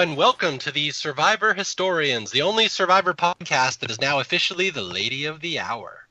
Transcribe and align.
Hello 0.00 0.08
and 0.12 0.16
welcome 0.16 0.56
to 0.56 0.70
the 0.70 0.90
Survivor 0.92 1.52
Historians, 1.52 2.30
the 2.30 2.40
only 2.40 2.68
Survivor 2.68 3.12
podcast 3.12 3.80
that 3.80 3.90
is 3.90 4.00
now 4.00 4.18
officially 4.18 4.70
the 4.70 4.80
Lady 4.80 5.26
of 5.26 5.40
the 5.40 5.58
Hour. 5.58 6.06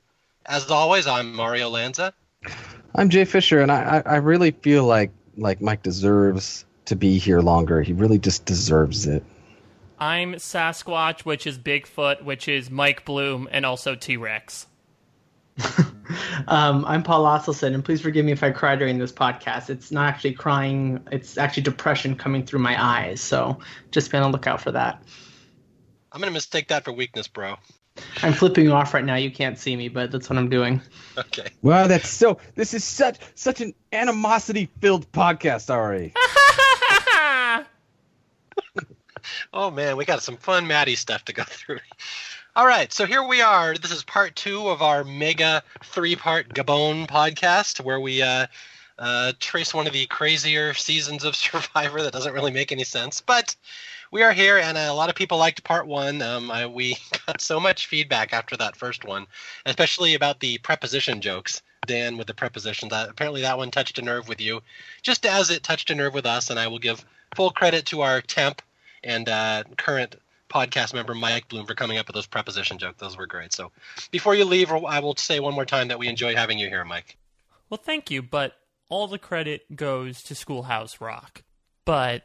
As 0.45 0.69
always, 0.69 1.07
I'm 1.07 1.33
Mario 1.33 1.69
Lanza. 1.69 2.13
I'm 2.93 3.09
Jay 3.09 3.25
Fischer, 3.25 3.61
and 3.61 3.71
I, 3.71 4.03
I 4.05 4.17
really 4.17 4.51
feel 4.51 4.83
like 4.83 5.09
like 5.37 5.59
Mike 5.59 5.81
deserves 5.81 6.65
to 6.85 6.95
be 6.95 7.17
here 7.17 7.39
longer. 7.39 7.81
He 7.81 7.93
really 7.93 8.19
just 8.19 8.45
deserves 8.45 9.07
it. 9.07 9.23
I'm 9.97 10.35
Sasquatch, 10.35 11.21
which 11.21 11.47
is 11.47 11.57
Bigfoot, 11.57 12.23
which 12.23 12.47
is 12.47 12.69
Mike 12.69 13.05
Bloom, 13.05 13.49
and 13.51 13.65
also 13.65 13.95
T 13.95 14.17
Rex. 14.17 14.67
um, 16.47 16.85
I'm 16.85 17.03
Paul 17.03 17.25
Asleson, 17.25 17.73
and 17.73 17.83
please 17.83 18.01
forgive 18.01 18.25
me 18.25 18.31
if 18.31 18.43
I 18.43 18.51
cry 18.51 18.75
during 18.75 18.97
this 18.97 19.11
podcast. 19.11 19.69
It's 19.69 19.91
not 19.91 20.07
actually 20.07 20.33
crying; 20.33 21.05
it's 21.11 21.37
actually 21.37 21.63
depression 21.63 22.15
coming 22.15 22.45
through 22.45 22.59
my 22.59 22.81
eyes. 22.81 23.21
So 23.21 23.59
just 23.91 24.11
be 24.11 24.17
on 24.17 24.23
the 24.23 24.29
lookout 24.29 24.61
for 24.61 24.71
that. 24.71 25.03
I'm 26.11 26.19
gonna 26.19 26.31
mistake 26.31 26.69
that 26.69 26.85
for 26.85 26.91
weakness, 26.91 27.27
bro. 27.27 27.55
I'm 28.23 28.33
flipping 28.33 28.65
you 28.65 28.71
off 28.73 28.93
right 28.93 29.03
now. 29.03 29.15
You 29.15 29.31
can't 29.31 29.57
see 29.57 29.75
me, 29.75 29.89
but 29.89 30.11
that's 30.11 30.29
what 30.29 30.37
I'm 30.37 30.49
doing. 30.49 30.81
Okay. 31.17 31.49
Wow, 31.61 31.87
that's 31.87 32.09
so. 32.09 32.39
This 32.55 32.73
is 32.73 32.83
such 32.83 33.17
such 33.35 33.61
an 33.61 33.73
animosity-filled 33.91 35.11
podcast 35.11 35.69
already. 35.69 36.13
oh 39.53 39.71
man, 39.71 39.97
we 39.97 40.05
got 40.05 40.23
some 40.23 40.37
fun 40.37 40.67
Maddie 40.67 40.95
stuff 40.95 41.25
to 41.25 41.33
go 41.33 41.43
through. 41.43 41.79
All 42.59 42.67
right, 42.67 42.91
so 42.91 43.05
here 43.05 43.23
we 43.23 43.39
are. 43.39 43.73
This 43.75 43.93
is 43.93 44.03
part 44.03 44.35
two 44.35 44.67
of 44.67 44.81
our 44.81 45.05
mega 45.05 45.63
three-part 45.81 46.49
Gabon 46.49 47.07
podcast, 47.07 47.79
where 47.79 48.01
we 48.01 48.21
uh, 48.21 48.47
uh, 48.97 49.31
trace 49.39 49.73
one 49.73 49.87
of 49.87 49.93
the 49.93 50.05
crazier 50.07 50.73
seasons 50.73 51.23
of 51.23 51.35
Survivor 51.37 52.01
that 52.01 52.11
doesn't 52.11 52.33
really 52.33 52.51
make 52.51 52.73
any 52.73 52.83
sense, 52.83 53.21
but 53.21 53.55
we 54.11 54.23
are 54.23 54.33
here, 54.33 54.57
and 54.57 54.77
a 54.77 54.91
lot 54.91 55.07
of 55.07 55.15
people 55.15 55.37
liked 55.37 55.63
part 55.63 55.87
one. 55.87 56.21
Um, 56.21 56.51
I, 56.51 56.65
we 56.65 56.97
got 57.25 57.39
so 57.39 57.61
much 57.61 57.87
feedback 57.87 58.33
after 58.33 58.57
that 58.57 58.75
first 58.75 59.05
one, 59.05 59.25
especially 59.65 60.15
about 60.15 60.41
the 60.41 60.57
preposition 60.57 61.21
jokes. 61.21 61.61
Dan 61.87 62.17
with 62.17 62.27
the 62.27 62.33
prepositions. 62.33 62.89
That 62.89 63.07
apparently 63.07 63.39
that 63.43 63.57
one 63.57 63.71
touched 63.71 63.99
a 63.99 64.01
nerve 64.01 64.27
with 64.27 64.41
you, 64.41 64.59
just 65.01 65.25
as 65.25 65.49
it 65.49 65.63
touched 65.63 65.91
a 65.91 65.95
nerve 65.95 66.13
with 66.13 66.25
us. 66.25 66.49
And 66.49 66.59
I 66.59 66.67
will 66.67 66.79
give 66.79 67.05
full 67.35 67.51
credit 67.51 67.85
to 67.85 68.01
our 68.01 68.19
temp 68.19 68.61
and 69.01 69.29
uh, 69.29 69.63
current 69.77 70.17
podcast 70.49 70.93
member 70.93 71.13
Mike 71.13 71.47
Bloom 71.47 71.65
for 71.65 71.75
coming 71.75 71.97
up 71.97 72.07
with 72.07 72.15
those 72.15 72.27
preposition 72.27 72.77
jokes. 72.77 72.99
Those 72.99 73.17
were 73.17 73.27
great. 73.27 73.53
So 73.53 73.71
before 74.11 74.35
you 74.35 74.45
leave, 74.45 74.71
I 74.71 74.99
will 74.99 75.15
say 75.15 75.39
one 75.39 75.53
more 75.53 75.65
time 75.65 75.89
that 75.89 75.99
we 75.99 76.07
enjoy 76.07 76.35
having 76.35 76.59
you 76.59 76.67
here, 76.67 76.83
Mike. 76.83 77.17
Well, 77.69 77.79
thank 77.83 78.09
you, 78.09 78.21
but 78.21 78.53
all 78.89 79.07
the 79.07 79.19
credit 79.19 79.75
goes 79.75 80.23
to 80.23 80.35
Schoolhouse 80.35 80.99
Rock. 80.99 81.43
But 81.85 82.23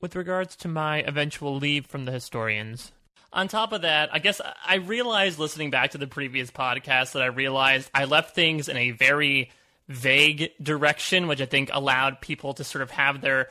with 0.00 0.14
regards 0.14 0.56
to 0.56 0.68
my 0.68 0.98
eventual 0.98 1.56
leave 1.56 1.86
from 1.86 2.04
the 2.04 2.12
historians, 2.12 2.92
on 3.32 3.48
top 3.48 3.72
of 3.72 3.82
that, 3.82 4.12
I 4.12 4.18
guess 4.18 4.40
I 4.66 4.74
realized 4.76 5.38
listening 5.38 5.70
back 5.70 5.92
to 5.92 5.98
the 5.98 6.06
previous 6.06 6.50
podcast 6.50 7.12
that 7.12 7.22
I 7.22 7.26
realized 7.26 7.90
I 7.94 8.04
left 8.04 8.34
things 8.34 8.68
in 8.68 8.76
a 8.76 8.90
very 8.90 9.50
vague 9.88 10.50
direction, 10.62 11.28
which 11.28 11.40
I 11.40 11.46
think 11.46 11.70
allowed 11.72 12.20
people 12.20 12.52
to 12.54 12.64
sort 12.64 12.82
of 12.82 12.90
have 12.90 13.22
their 13.22 13.48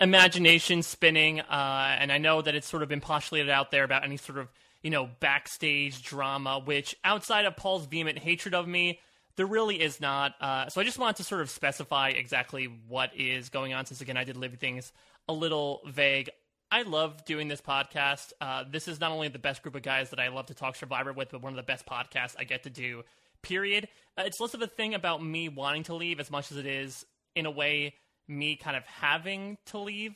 imagination 0.00 0.82
spinning. 0.82 1.40
Uh, 1.40 1.96
and 1.98 2.12
I 2.12 2.18
know 2.18 2.42
that 2.42 2.54
it's 2.54 2.68
sort 2.68 2.82
of 2.82 2.88
been 2.88 3.00
postulated 3.00 3.50
out 3.50 3.70
there 3.70 3.84
about 3.84 4.04
any 4.04 4.16
sort 4.16 4.38
of, 4.38 4.48
you 4.82 4.90
know, 4.90 5.08
backstage 5.20 6.02
drama, 6.02 6.60
which 6.64 6.96
outside 7.04 7.44
of 7.44 7.56
Paul's 7.56 7.86
vehement 7.86 8.18
hatred 8.18 8.54
of 8.54 8.68
me, 8.68 9.00
there 9.36 9.46
really 9.46 9.80
is 9.80 10.00
not. 10.00 10.34
Uh, 10.40 10.68
so 10.68 10.80
I 10.80 10.84
just 10.84 10.98
wanted 10.98 11.16
to 11.16 11.24
sort 11.24 11.40
of 11.40 11.50
specify 11.50 12.08
exactly 12.10 12.68
what 12.88 13.14
is 13.16 13.48
going 13.48 13.72
on, 13.72 13.86
since 13.86 14.00
again, 14.00 14.16
I 14.16 14.24
did 14.24 14.36
leave 14.36 14.54
things 14.54 14.92
a 15.28 15.32
little 15.32 15.80
vague. 15.86 16.30
I 16.70 16.82
love 16.82 17.24
doing 17.24 17.48
this 17.48 17.60
podcast. 17.60 18.32
Uh, 18.40 18.64
this 18.68 18.88
is 18.88 19.00
not 19.00 19.10
only 19.10 19.28
the 19.28 19.38
best 19.38 19.62
group 19.62 19.74
of 19.74 19.82
guys 19.82 20.10
that 20.10 20.20
I 20.20 20.28
love 20.28 20.46
to 20.46 20.54
talk 20.54 20.76
Survivor 20.76 21.12
with, 21.12 21.30
but 21.30 21.42
one 21.42 21.52
of 21.52 21.56
the 21.56 21.62
best 21.62 21.86
podcasts 21.86 22.34
I 22.38 22.44
get 22.44 22.64
to 22.64 22.70
do, 22.70 23.04
period. 23.42 23.88
Uh, 24.18 24.24
it's 24.26 24.40
less 24.40 24.54
of 24.54 24.62
a 24.62 24.66
thing 24.66 24.94
about 24.94 25.22
me 25.22 25.48
wanting 25.48 25.84
to 25.84 25.94
leave 25.94 26.20
as 26.20 26.30
much 26.30 26.50
as 26.50 26.58
it 26.58 26.66
is, 26.66 27.06
in 27.34 27.46
a 27.46 27.50
way, 27.50 27.94
me 28.28 28.56
kind 28.56 28.76
of 28.76 28.84
having 28.84 29.58
to 29.66 29.78
leave. 29.78 30.14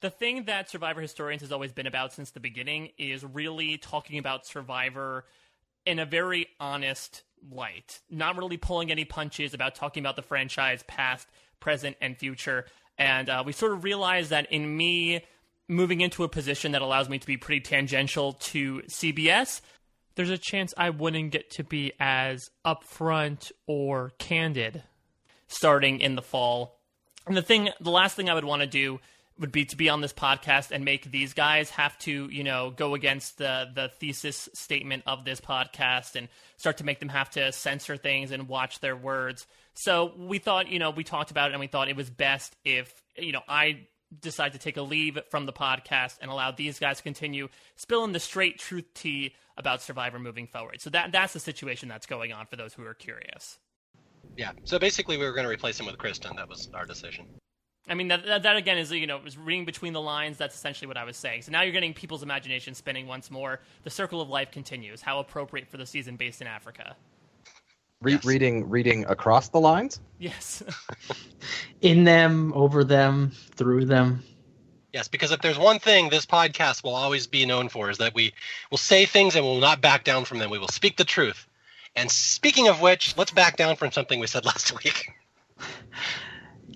The 0.00 0.10
thing 0.10 0.44
that 0.44 0.70
Survivor 0.70 1.00
Historians 1.00 1.42
has 1.42 1.52
always 1.52 1.72
been 1.72 1.86
about 1.86 2.12
since 2.12 2.30
the 2.30 2.40
beginning 2.40 2.90
is 2.96 3.22
really 3.22 3.76
talking 3.76 4.18
about 4.18 4.46
Survivor 4.46 5.26
in 5.84 5.98
a 5.98 6.06
very 6.06 6.46
honest 6.58 7.22
light, 7.50 8.00
not 8.10 8.36
really 8.36 8.56
pulling 8.56 8.90
any 8.90 9.04
punches 9.04 9.54
about 9.54 9.74
talking 9.74 10.02
about 10.02 10.16
the 10.16 10.22
franchise 10.22 10.82
past, 10.86 11.28
present, 11.58 11.96
and 12.00 12.16
future. 12.16 12.66
And 12.98 13.28
uh, 13.28 13.42
we 13.44 13.52
sort 13.52 13.72
of 13.72 13.84
realized 13.84 14.30
that 14.30 14.50
in 14.50 14.76
me 14.76 15.24
moving 15.68 16.00
into 16.00 16.24
a 16.24 16.28
position 16.28 16.72
that 16.72 16.82
allows 16.82 17.08
me 17.08 17.18
to 17.18 17.26
be 17.26 17.36
pretty 17.36 17.60
tangential 17.60 18.32
to 18.34 18.82
CBS, 18.88 19.60
there's 20.16 20.30
a 20.30 20.38
chance 20.38 20.74
I 20.76 20.90
wouldn't 20.90 21.30
get 21.30 21.50
to 21.52 21.64
be 21.64 21.92
as 22.00 22.50
upfront 22.64 23.52
or 23.66 24.12
candid 24.18 24.82
starting 25.46 26.00
in 26.00 26.14
the 26.14 26.22
fall 26.22 26.79
and 27.26 27.36
the 27.36 27.42
thing, 27.42 27.70
the 27.80 27.90
last 27.90 28.16
thing 28.16 28.28
I 28.28 28.34
would 28.34 28.44
want 28.44 28.62
to 28.62 28.68
do 28.68 29.00
would 29.38 29.52
be 29.52 29.64
to 29.64 29.76
be 29.76 29.88
on 29.88 30.02
this 30.02 30.12
podcast 30.12 30.70
and 30.70 30.84
make 30.84 31.10
these 31.10 31.32
guys 31.32 31.70
have 31.70 31.98
to, 32.00 32.28
you 32.30 32.44
know, 32.44 32.70
go 32.70 32.94
against 32.94 33.38
the 33.38 33.68
the 33.74 33.90
thesis 33.98 34.48
statement 34.52 35.02
of 35.06 35.24
this 35.24 35.40
podcast 35.40 36.14
and 36.14 36.28
start 36.58 36.76
to 36.76 36.84
make 36.84 37.00
them 37.00 37.08
have 37.08 37.30
to 37.30 37.50
censor 37.50 37.96
things 37.96 38.30
and 38.30 38.48
watch 38.48 38.80
their 38.80 38.94
words. 38.94 39.46
So 39.74 40.12
we 40.16 40.38
thought, 40.38 40.68
you 40.68 40.78
know, 40.78 40.90
we 40.90 41.04
talked 41.04 41.30
about 41.30 41.50
it 41.50 41.54
and 41.54 41.60
we 41.60 41.68
thought 41.68 41.88
it 41.88 41.96
was 41.96 42.10
best 42.10 42.54
if, 42.64 43.02
you 43.16 43.32
know, 43.32 43.40
I 43.48 43.86
decide 44.20 44.52
to 44.52 44.58
take 44.58 44.76
a 44.76 44.82
leave 44.82 45.18
from 45.30 45.46
the 45.46 45.52
podcast 45.52 46.18
and 46.20 46.30
allow 46.30 46.50
these 46.50 46.78
guys 46.78 46.98
to 46.98 47.02
continue 47.02 47.48
spilling 47.76 48.12
the 48.12 48.20
straight 48.20 48.58
truth 48.58 48.92
tea 48.92 49.34
about 49.56 49.80
Survivor 49.80 50.18
moving 50.18 50.48
forward. 50.48 50.80
So 50.80 50.90
that 50.90 51.12
that's 51.12 51.32
the 51.32 51.40
situation 51.40 51.88
that's 51.88 52.06
going 52.06 52.32
on 52.32 52.46
for 52.46 52.56
those 52.56 52.74
who 52.74 52.84
are 52.84 52.94
curious. 52.94 53.58
Yeah. 54.36 54.52
So 54.64 54.78
basically, 54.78 55.16
we 55.18 55.24
were 55.24 55.32
going 55.32 55.44
to 55.44 55.50
replace 55.50 55.78
him 55.78 55.86
with 55.86 55.98
Kristen. 55.98 56.36
That 56.36 56.48
was 56.48 56.68
our 56.74 56.86
decision. 56.86 57.26
I 57.88 57.94
mean, 57.94 58.08
that, 58.08 58.24
that, 58.24 58.42
that 58.44 58.56
again 58.56 58.78
is, 58.78 58.92
you 58.92 59.06
know, 59.06 59.20
is 59.26 59.36
reading 59.36 59.64
between 59.64 59.92
the 59.92 60.00
lines. 60.00 60.38
That's 60.38 60.54
essentially 60.54 60.86
what 60.86 60.96
I 60.96 61.04
was 61.04 61.16
saying. 61.16 61.42
So 61.42 61.52
now 61.52 61.62
you're 61.62 61.72
getting 61.72 61.92
people's 61.92 62.22
imagination 62.22 62.74
spinning 62.74 63.06
once 63.06 63.30
more. 63.30 63.60
The 63.82 63.90
circle 63.90 64.20
of 64.20 64.28
life 64.28 64.50
continues. 64.50 65.00
How 65.00 65.18
appropriate 65.18 65.66
for 65.66 65.76
the 65.76 65.86
season 65.86 66.16
based 66.16 66.40
in 66.40 66.46
Africa. 66.46 66.94
Re- 68.00 68.12
yes. 68.12 68.24
Reading, 68.24 68.70
reading 68.70 69.04
across 69.06 69.48
the 69.48 69.60
lines. 69.60 70.00
Yes. 70.18 70.62
in 71.80 72.04
them, 72.04 72.52
over 72.54 72.84
them, 72.84 73.32
through 73.56 73.86
them. 73.86 74.22
Yes, 74.92 75.08
because 75.08 75.30
if 75.32 75.40
there's 75.40 75.58
one 75.58 75.78
thing 75.78 76.08
this 76.08 76.26
podcast 76.26 76.82
will 76.82 76.94
always 76.94 77.26
be 77.26 77.44
known 77.44 77.68
for 77.68 77.90
is 77.90 77.98
that 77.98 78.14
we 78.14 78.32
will 78.70 78.78
say 78.78 79.04
things 79.04 79.36
and 79.36 79.44
we 79.44 79.50
will 79.50 79.60
not 79.60 79.80
back 79.80 80.04
down 80.04 80.24
from 80.24 80.38
them. 80.38 80.50
We 80.50 80.58
will 80.58 80.68
speak 80.68 80.96
the 80.96 81.04
truth. 81.04 81.46
And 81.96 82.10
speaking 82.10 82.68
of 82.68 82.80
which, 82.80 83.16
let's 83.16 83.32
back 83.32 83.56
down 83.56 83.76
from 83.76 83.90
something 83.92 84.20
we 84.20 84.26
said 84.26 84.44
last 84.44 84.72
week. 84.84 85.12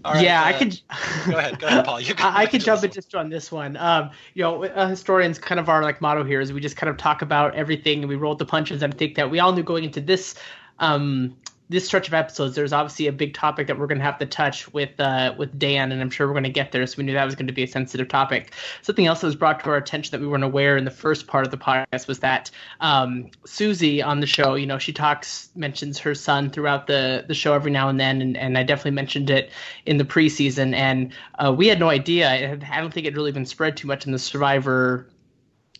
yeah, 0.04 0.42
uh, 0.42 0.46
I 0.46 0.52
could. 0.52 0.80
go 1.26 1.38
ahead, 1.38 1.58
go 1.58 1.66
ahead, 1.66 1.84
Paul. 1.84 2.00
You 2.00 2.14
can, 2.14 2.26
I, 2.34 2.40
I 2.40 2.46
could 2.46 2.60
jump 2.60 2.84
in 2.84 2.90
just 2.90 3.14
on 3.14 3.30
this 3.30 3.50
one. 3.50 3.76
Um, 3.76 4.10
you 4.34 4.42
know, 4.42 4.64
uh, 4.64 4.88
historians 4.88 5.38
kind 5.38 5.58
of 5.60 5.68
our 5.68 5.82
like 5.82 6.00
motto 6.00 6.24
here 6.24 6.40
is 6.40 6.52
we 6.52 6.60
just 6.60 6.76
kind 6.76 6.90
of 6.90 6.96
talk 6.96 7.22
about 7.22 7.54
everything 7.54 8.00
and 8.00 8.08
we 8.08 8.16
roll 8.16 8.34
the 8.34 8.44
punches. 8.44 8.82
And 8.82 8.92
I 8.92 8.96
think 8.96 9.14
that 9.16 9.30
we 9.30 9.38
all 9.38 9.52
knew 9.52 9.62
going 9.62 9.84
into 9.84 10.00
this 10.00 10.34
um, 10.78 11.36
this 11.70 11.86
stretch 11.86 12.08
of 12.08 12.14
episodes, 12.14 12.54
there's 12.54 12.72
obviously 12.72 13.06
a 13.06 13.12
big 13.12 13.32
topic 13.32 13.66
that 13.68 13.78
we're 13.78 13.86
going 13.86 13.98
to 13.98 14.04
have 14.04 14.18
to 14.18 14.26
touch 14.26 14.70
with 14.74 14.98
uh, 15.00 15.34
with 15.38 15.58
Dan, 15.58 15.92
and 15.92 16.00
I'm 16.00 16.10
sure 16.10 16.26
we're 16.26 16.34
going 16.34 16.44
to 16.44 16.50
get 16.50 16.72
there. 16.72 16.86
So 16.86 16.96
we 16.98 17.04
knew 17.04 17.14
that 17.14 17.24
was 17.24 17.34
going 17.34 17.46
to 17.46 17.52
be 17.52 17.62
a 17.62 17.66
sensitive 17.66 18.08
topic. 18.08 18.52
Something 18.82 19.06
else 19.06 19.22
that 19.22 19.28
was 19.28 19.36
brought 19.36 19.60
to 19.64 19.70
our 19.70 19.76
attention 19.76 20.10
that 20.12 20.20
we 20.20 20.26
weren't 20.26 20.44
aware 20.44 20.76
in 20.76 20.84
the 20.84 20.90
first 20.90 21.26
part 21.26 21.46
of 21.46 21.50
the 21.50 21.56
podcast 21.56 22.06
was 22.06 22.18
that 22.18 22.50
um, 22.80 23.30
Susie 23.46 24.02
on 24.02 24.20
the 24.20 24.26
show, 24.26 24.54
you 24.54 24.66
know, 24.66 24.78
she 24.78 24.92
talks 24.92 25.48
mentions 25.56 25.98
her 25.98 26.14
son 26.14 26.50
throughout 26.50 26.86
the 26.86 27.24
the 27.26 27.34
show 27.34 27.54
every 27.54 27.70
now 27.70 27.88
and 27.88 27.98
then, 27.98 28.20
and, 28.20 28.36
and 28.36 28.58
I 28.58 28.62
definitely 28.62 28.92
mentioned 28.92 29.30
it 29.30 29.50
in 29.86 29.96
the 29.96 30.04
preseason, 30.04 30.74
and 30.74 31.12
uh, 31.38 31.52
we 31.56 31.66
had 31.66 31.80
no 31.80 31.88
idea. 31.88 32.58
I 32.70 32.80
don't 32.80 32.92
think 32.92 33.06
it 33.06 33.14
really 33.14 33.32
been 33.32 33.46
spread 33.46 33.76
too 33.76 33.88
much 33.88 34.04
in 34.04 34.12
the 34.12 34.18
Survivor 34.18 35.06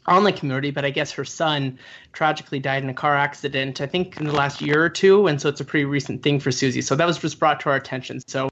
online 0.07 0.37
community, 0.37 0.71
but 0.71 0.85
I 0.85 0.91
guess 0.91 1.11
her 1.13 1.25
son 1.25 1.79
tragically 2.13 2.59
died 2.61 2.83
in 2.83 2.91
a 2.91 2.95
car 2.95 3.17
accident, 3.17 3.81
I 3.81 3.87
think 3.87 4.19
in 4.19 4.27
the 4.27 4.33
last 4.33 4.61
year 4.61 4.83
or 4.83 4.89
two. 4.89 5.27
And 5.27 5.41
so 5.41 5.49
it's 5.49 5.61
a 5.61 5.65
pretty 5.65 5.87
recent 5.87 6.23
thing 6.23 6.39
for 6.39 6.53
Susie. 6.53 6.83
So 6.83 6.95
that 6.95 7.07
was 7.07 7.19
just 7.19 7.39
brought 7.39 7.61
to 7.61 7.71
our 7.71 7.77
attention. 7.77 8.21
So 8.27 8.49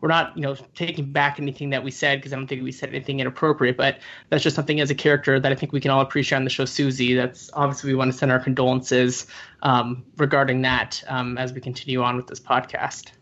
we're 0.00 0.08
not, 0.08 0.36
you 0.36 0.42
know, 0.42 0.56
taking 0.74 1.12
back 1.12 1.38
anything 1.38 1.70
that 1.70 1.84
we 1.84 1.90
said 1.90 2.18
because 2.18 2.32
I 2.32 2.36
don't 2.36 2.46
think 2.46 2.62
we 2.62 2.72
said 2.72 2.88
anything 2.88 3.20
inappropriate, 3.20 3.76
but 3.76 4.00
that's 4.30 4.42
just 4.42 4.56
something 4.56 4.80
as 4.80 4.90
a 4.90 4.94
character 4.94 5.38
that 5.38 5.52
I 5.52 5.54
think 5.54 5.72
we 5.72 5.80
can 5.80 5.90
all 5.90 6.00
appreciate 6.00 6.38
on 6.38 6.44
the 6.44 6.50
show 6.50 6.64
Susie. 6.64 7.14
That's 7.14 7.50
obviously 7.54 7.90
we 7.92 7.96
want 7.96 8.10
to 8.10 8.18
send 8.18 8.32
our 8.32 8.40
condolences 8.40 9.26
um, 9.62 10.04
regarding 10.16 10.62
that 10.62 11.02
um, 11.06 11.38
as 11.38 11.52
we 11.52 11.60
continue 11.60 12.02
on 12.02 12.16
with 12.16 12.26
this 12.26 12.40
podcast. 12.40 13.12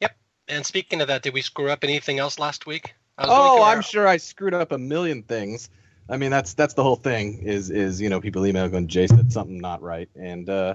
Yep. 0.00 0.16
And 0.48 0.66
speaking 0.66 1.00
of 1.00 1.08
that, 1.08 1.22
did 1.22 1.34
we 1.34 1.42
screw 1.42 1.70
up 1.70 1.84
anything 1.84 2.18
else 2.18 2.38
last 2.38 2.66
week? 2.66 2.94
Oh, 3.18 3.62
I'm 3.62 3.80
sure 3.80 4.06
I 4.06 4.18
screwed 4.18 4.52
up 4.52 4.72
a 4.72 4.78
million 4.78 5.22
things. 5.22 5.70
I 6.08 6.16
mean, 6.16 6.30
that's 6.30 6.54
that's 6.54 6.74
the 6.74 6.82
whole 6.82 6.96
thing. 6.96 7.42
Is 7.42 7.70
is 7.70 8.00
you 8.00 8.08
know 8.08 8.20
people 8.20 8.46
email 8.46 8.68
going 8.68 8.86
Jay 8.88 9.06
said 9.06 9.32
something 9.32 9.58
not 9.58 9.82
right, 9.82 10.08
and 10.14 10.48
uh, 10.48 10.74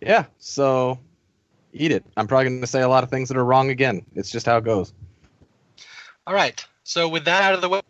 yeah, 0.00 0.24
so 0.38 0.98
eat 1.72 1.92
it. 1.92 2.04
I'm 2.16 2.26
probably 2.26 2.48
going 2.48 2.60
to 2.60 2.66
say 2.66 2.82
a 2.82 2.88
lot 2.88 3.04
of 3.04 3.10
things 3.10 3.28
that 3.28 3.36
are 3.36 3.44
wrong 3.44 3.70
again. 3.70 4.04
It's 4.14 4.30
just 4.30 4.46
how 4.46 4.56
it 4.56 4.64
goes. 4.64 4.92
All 6.26 6.34
right. 6.34 6.64
So 6.84 7.08
with 7.08 7.24
that 7.24 7.42
out 7.42 7.54
of 7.54 7.60
the 7.60 7.68
way, 7.68 7.80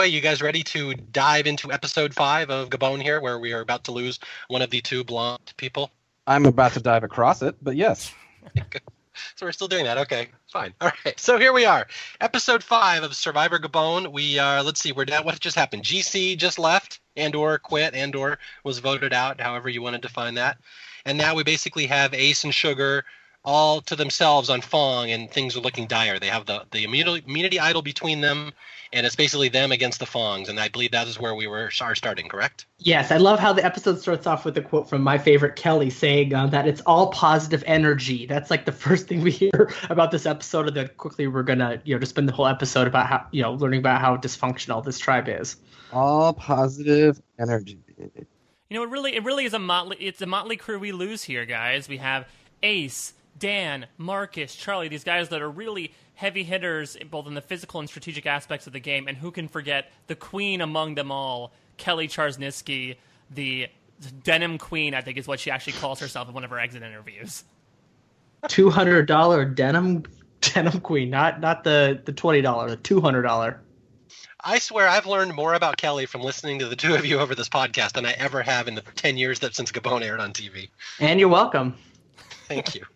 way, 0.00 0.08
you 0.08 0.20
guys 0.20 0.40
ready 0.40 0.62
to 0.62 0.94
dive 0.94 1.46
into 1.46 1.70
episode 1.72 2.14
five 2.14 2.48
of 2.48 2.70
Gabon 2.70 3.02
here, 3.02 3.20
where 3.20 3.38
we 3.38 3.52
are 3.52 3.60
about 3.60 3.84
to 3.84 3.92
lose 3.92 4.18
one 4.48 4.62
of 4.62 4.70
the 4.70 4.80
two 4.80 5.04
blonde 5.04 5.52
people? 5.56 5.90
I'm 6.26 6.46
about 6.46 6.72
to 6.72 6.80
dive 6.80 7.04
across 7.04 7.42
it, 7.42 7.56
but 7.60 7.76
yes. 7.76 8.12
so 9.36 9.46
we're 9.46 9.52
still 9.52 9.68
doing 9.68 9.84
that. 9.84 9.98
Okay, 9.98 10.28
fine. 10.52 10.72
All 10.80 10.90
right. 11.04 11.18
So 11.18 11.38
here 11.38 11.52
we 11.52 11.64
are, 11.64 11.86
episode 12.20 12.62
five 12.62 13.02
of 13.02 13.14
Survivor 13.14 13.58
Gabon. 13.58 14.12
We 14.12 14.38
are. 14.38 14.62
Let's 14.62 14.80
see. 14.80 14.92
We're 14.92 15.04
down. 15.04 15.24
What 15.24 15.38
just 15.40 15.56
happened? 15.56 15.82
GC 15.82 16.36
just 16.36 16.58
left. 16.58 17.00
Andor 17.16 17.58
quit. 17.58 17.94
Andor 17.94 18.38
was 18.64 18.78
voted 18.78 19.12
out. 19.12 19.40
However 19.40 19.68
you 19.68 19.82
want 19.82 19.94
to 19.94 20.00
define 20.00 20.34
that. 20.34 20.58
And 21.04 21.16
now 21.16 21.34
we 21.34 21.44
basically 21.44 21.86
have 21.86 22.14
Ace 22.14 22.44
and 22.44 22.54
Sugar 22.54 23.04
all 23.44 23.80
to 23.82 23.96
themselves 23.96 24.50
on 24.50 24.60
Fong, 24.60 25.10
and 25.10 25.30
things 25.30 25.56
are 25.56 25.60
looking 25.60 25.86
dire. 25.86 26.18
They 26.18 26.28
have 26.28 26.46
the 26.46 26.66
the 26.70 26.84
immunity, 26.84 27.24
immunity 27.26 27.58
idol 27.58 27.82
between 27.82 28.20
them, 28.20 28.52
and 28.92 29.06
it's 29.06 29.16
basically 29.16 29.48
them 29.48 29.72
against 29.72 30.00
the 30.00 30.06
Fongs. 30.06 30.48
And 30.48 30.58
I 30.58 30.68
believe 30.68 30.90
that 30.92 31.06
is 31.06 31.18
where 31.18 31.34
we 31.34 31.46
were 31.46 31.70
are 31.80 31.94
starting. 31.94 32.28
Correct? 32.28 32.66
Yes, 32.78 33.10
I 33.10 33.16
love 33.16 33.38
how 33.38 33.52
the 33.52 33.64
episode 33.64 34.00
starts 34.00 34.26
off 34.26 34.44
with 34.44 34.56
a 34.56 34.62
quote 34.62 34.88
from 34.88 35.02
my 35.02 35.18
favorite 35.18 35.56
Kelly 35.56 35.90
saying 35.90 36.34
uh, 36.34 36.46
that 36.48 36.66
it's 36.66 36.80
all 36.82 37.08
positive 37.08 37.62
energy. 37.66 38.26
That's 38.26 38.50
like 38.50 38.64
the 38.64 38.72
first 38.86 39.06
thing 39.06 39.20
we 39.20 39.30
hear 39.30 39.72
about 39.88 40.10
this 40.10 40.26
episode, 40.26 40.68
and 40.68 40.76
then 40.76 40.90
quickly 40.96 41.26
we're 41.26 41.42
gonna 41.42 41.80
you 41.84 41.94
know 41.94 42.00
just 42.00 42.10
spend 42.10 42.28
the 42.28 42.32
whole 42.32 42.46
episode 42.46 42.86
about 42.86 43.06
how 43.06 43.26
you 43.30 43.42
know 43.42 43.52
learning 43.52 43.80
about 43.80 44.00
how 44.00 44.16
dysfunctional 44.16 44.84
this 44.84 44.98
tribe 44.98 45.28
is. 45.28 45.56
All 45.92 46.32
positive 46.32 47.20
energy. 47.38 47.78
You 48.70 48.76
know, 48.76 48.84
it 48.84 48.90
really, 48.90 49.16
it 49.16 49.24
really 49.24 49.44
is 49.44 49.54
a 49.54 49.58
motley. 49.58 49.96
It's 49.98 50.22
a 50.22 50.26
motley 50.26 50.56
crew 50.56 50.78
we 50.78 50.92
lose 50.92 51.24
here, 51.24 51.44
guys. 51.44 51.88
We 51.88 51.96
have 51.96 52.28
Ace, 52.62 53.14
Dan, 53.36 53.86
Marcus, 53.98 54.54
Charlie. 54.54 54.86
These 54.86 55.02
guys 55.02 55.28
that 55.30 55.42
are 55.42 55.50
really 55.50 55.92
heavy 56.20 56.44
hitters, 56.44 56.98
both 57.10 57.26
in 57.26 57.32
the 57.32 57.40
physical 57.40 57.80
and 57.80 57.88
strategic 57.88 58.26
aspects 58.26 58.66
of 58.66 58.74
the 58.74 58.78
game. 58.78 59.08
And 59.08 59.16
who 59.16 59.30
can 59.30 59.48
forget 59.48 59.90
the 60.06 60.14
queen 60.14 60.60
among 60.60 60.94
them 60.94 61.10
all, 61.10 61.52
Kelly 61.78 62.08
Czarnecki, 62.08 62.96
the 63.30 63.68
denim 64.22 64.58
queen. 64.58 64.94
I 64.94 65.00
think 65.00 65.16
is 65.16 65.26
what 65.26 65.40
she 65.40 65.50
actually 65.50 65.72
calls 65.74 65.98
herself 65.98 66.28
in 66.28 66.34
one 66.34 66.44
of 66.44 66.50
her 66.50 66.58
exit 66.58 66.82
interviews. 66.82 67.44
Two 68.48 68.68
hundred 68.68 69.06
dollar 69.06 69.46
denim 69.46 70.04
denim 70.42 70.80
queen, 70.80 71.08
not 71.08 71.40
not 71.40 71.64
the 71.64 72.02
the 72.04 72.12
twenty 72.12 72.42
dollar, 72.42 72.68
the 72.68 72.76
two 72.76 73.00
hundred 73.00 73.22
dollar. 73.22 73.58
I 74.42 74.58
swear 74.58 74.88
I've 74.88 75.06
learned 75.06 75.34
more 75.34 75.54
about 75.54 75.78
Kelly 75.78 76.04
from 76.04 76.20
listening 76.20 76.58
to 76.58 76.68
the 76.68 76.76
two 76.76 76.94
of 76.94 77.06
you 77.06 77.18
over 77.18 77.34
this 77.34 77.48
podcast 77.48 77.92
than 77.92 78.04
I 78.04 78.12
ever 78.12 78.42
have 78.42 78.68
in 78.68 78.74
the 78.74 78.80
10 78.80 79.18
years 79.18 79.40
that 79.40 79.54
since 79.54 79.70
Gabon 79.70 80.00
aired 80.00 80.18
on 80.18 80.32
TV. 80.32 80.70
And 80.98 81.20
you're 81.20 81.28
welcome. 81.28 81.74
Thank 82.48 82.74
you. 82.74 82.86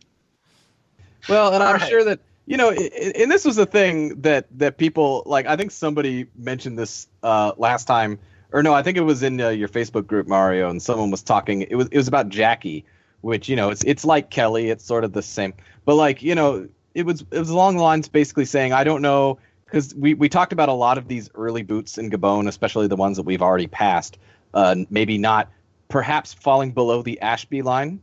Well, 1.29 1.53
and 1.53 1.63
I'm 1.63 1.77
right. 1.77 1.87
sure 1.91 2.03
that 2.05 2.21
you 2.47 2.57
know, 2.57 2.71
and 2.71 3.31
this 3.31 3.45
was 3.45 3.57
a 3.59 3.67
thing 3.67 4.21
that 4.23 4.47
that 4.59 4.77
people 4.77 5.23
like. 5.27 5.47
I 5.47 5.57
think 5.57 5.71
somebody 5.71 6.27
mentioned 6.37 6.79
this 6.79 7.07
uh, 7.23 7.53
last 7.57 7.87
time, 7.87 8.19
or 8.53 8.63
no, 8.63 8.75
I 8.75 8.83
think 8.83 8.99
it 8.99 9.03
was 9.03 9.23
in 9.23 9.41
uh, 9.41 9.49
your 9.49 9.69
Facebook 9.69 10.07
group, 10.07 10.27
Mario, 10.27 10.69
and 10.69 10.83
someone 10.83 11.11
was 11.11 11.23
talking. 11.23 11.63
It 11.63 11.77
was 11.77 11.89
it 11.89 11.97
was 11.97 12.09
about 12.09 12.29
Jackie, 12.29 12.85
which 13.23 13.49
you 13.49 13.57
know, 13.57 13.71
it's 13.71 13.83
it's 13.85 14.05
like 14.05 14.31
Kelly. 14.31 14.69
It's 14.69 14.85
sort 14.85 15.05
of 15.05 15.13
the 15.13 15.23
same, 15.23 15.55
but 15.87 15.95
like 15.95 16.23
you 16.23 16.35
know, 16.35 16.69
it 16.95 17.07
was 17.07 17.25
it 17.31 17.39
was 17.39 17.51
along 17.51 17.77
the 17.77 17.83
lines 17.83 18.09
basically 18.09 18.45
saying, 18.45 18.73
I 18.73 18.85
don't 18.85 19.01
know, 19.01 19.39
because 19.65 19.95
we 19.95 20.13
we 20.13 20.29
talked 20.29 20.53
about 20.53 20.69
a 20.69 20.75
lot 20.75 20.99
of 20.99 21.09
these 21.09 21.31
early 21.35 21.63
boots 21.63 21.97
in 21.97 22.11
Gabon, 22.11 22.47
especially 22.47 22.89
the 22.89 22.97
ones 22.97 23.17
that 23.17 23.25
we've 23.25 23.43
already 23.43 23.69
passed. 23.69 24.19
Uh, 24.53 24.77
maybe 24.91 25.19
not, 25.19 25.51
perhaps 25.89 26.33
falling 26.33 26.73
below 26.73 27.03
the 27.03 27.21
Ashby 27.21 27.63
line, 27.63 28.01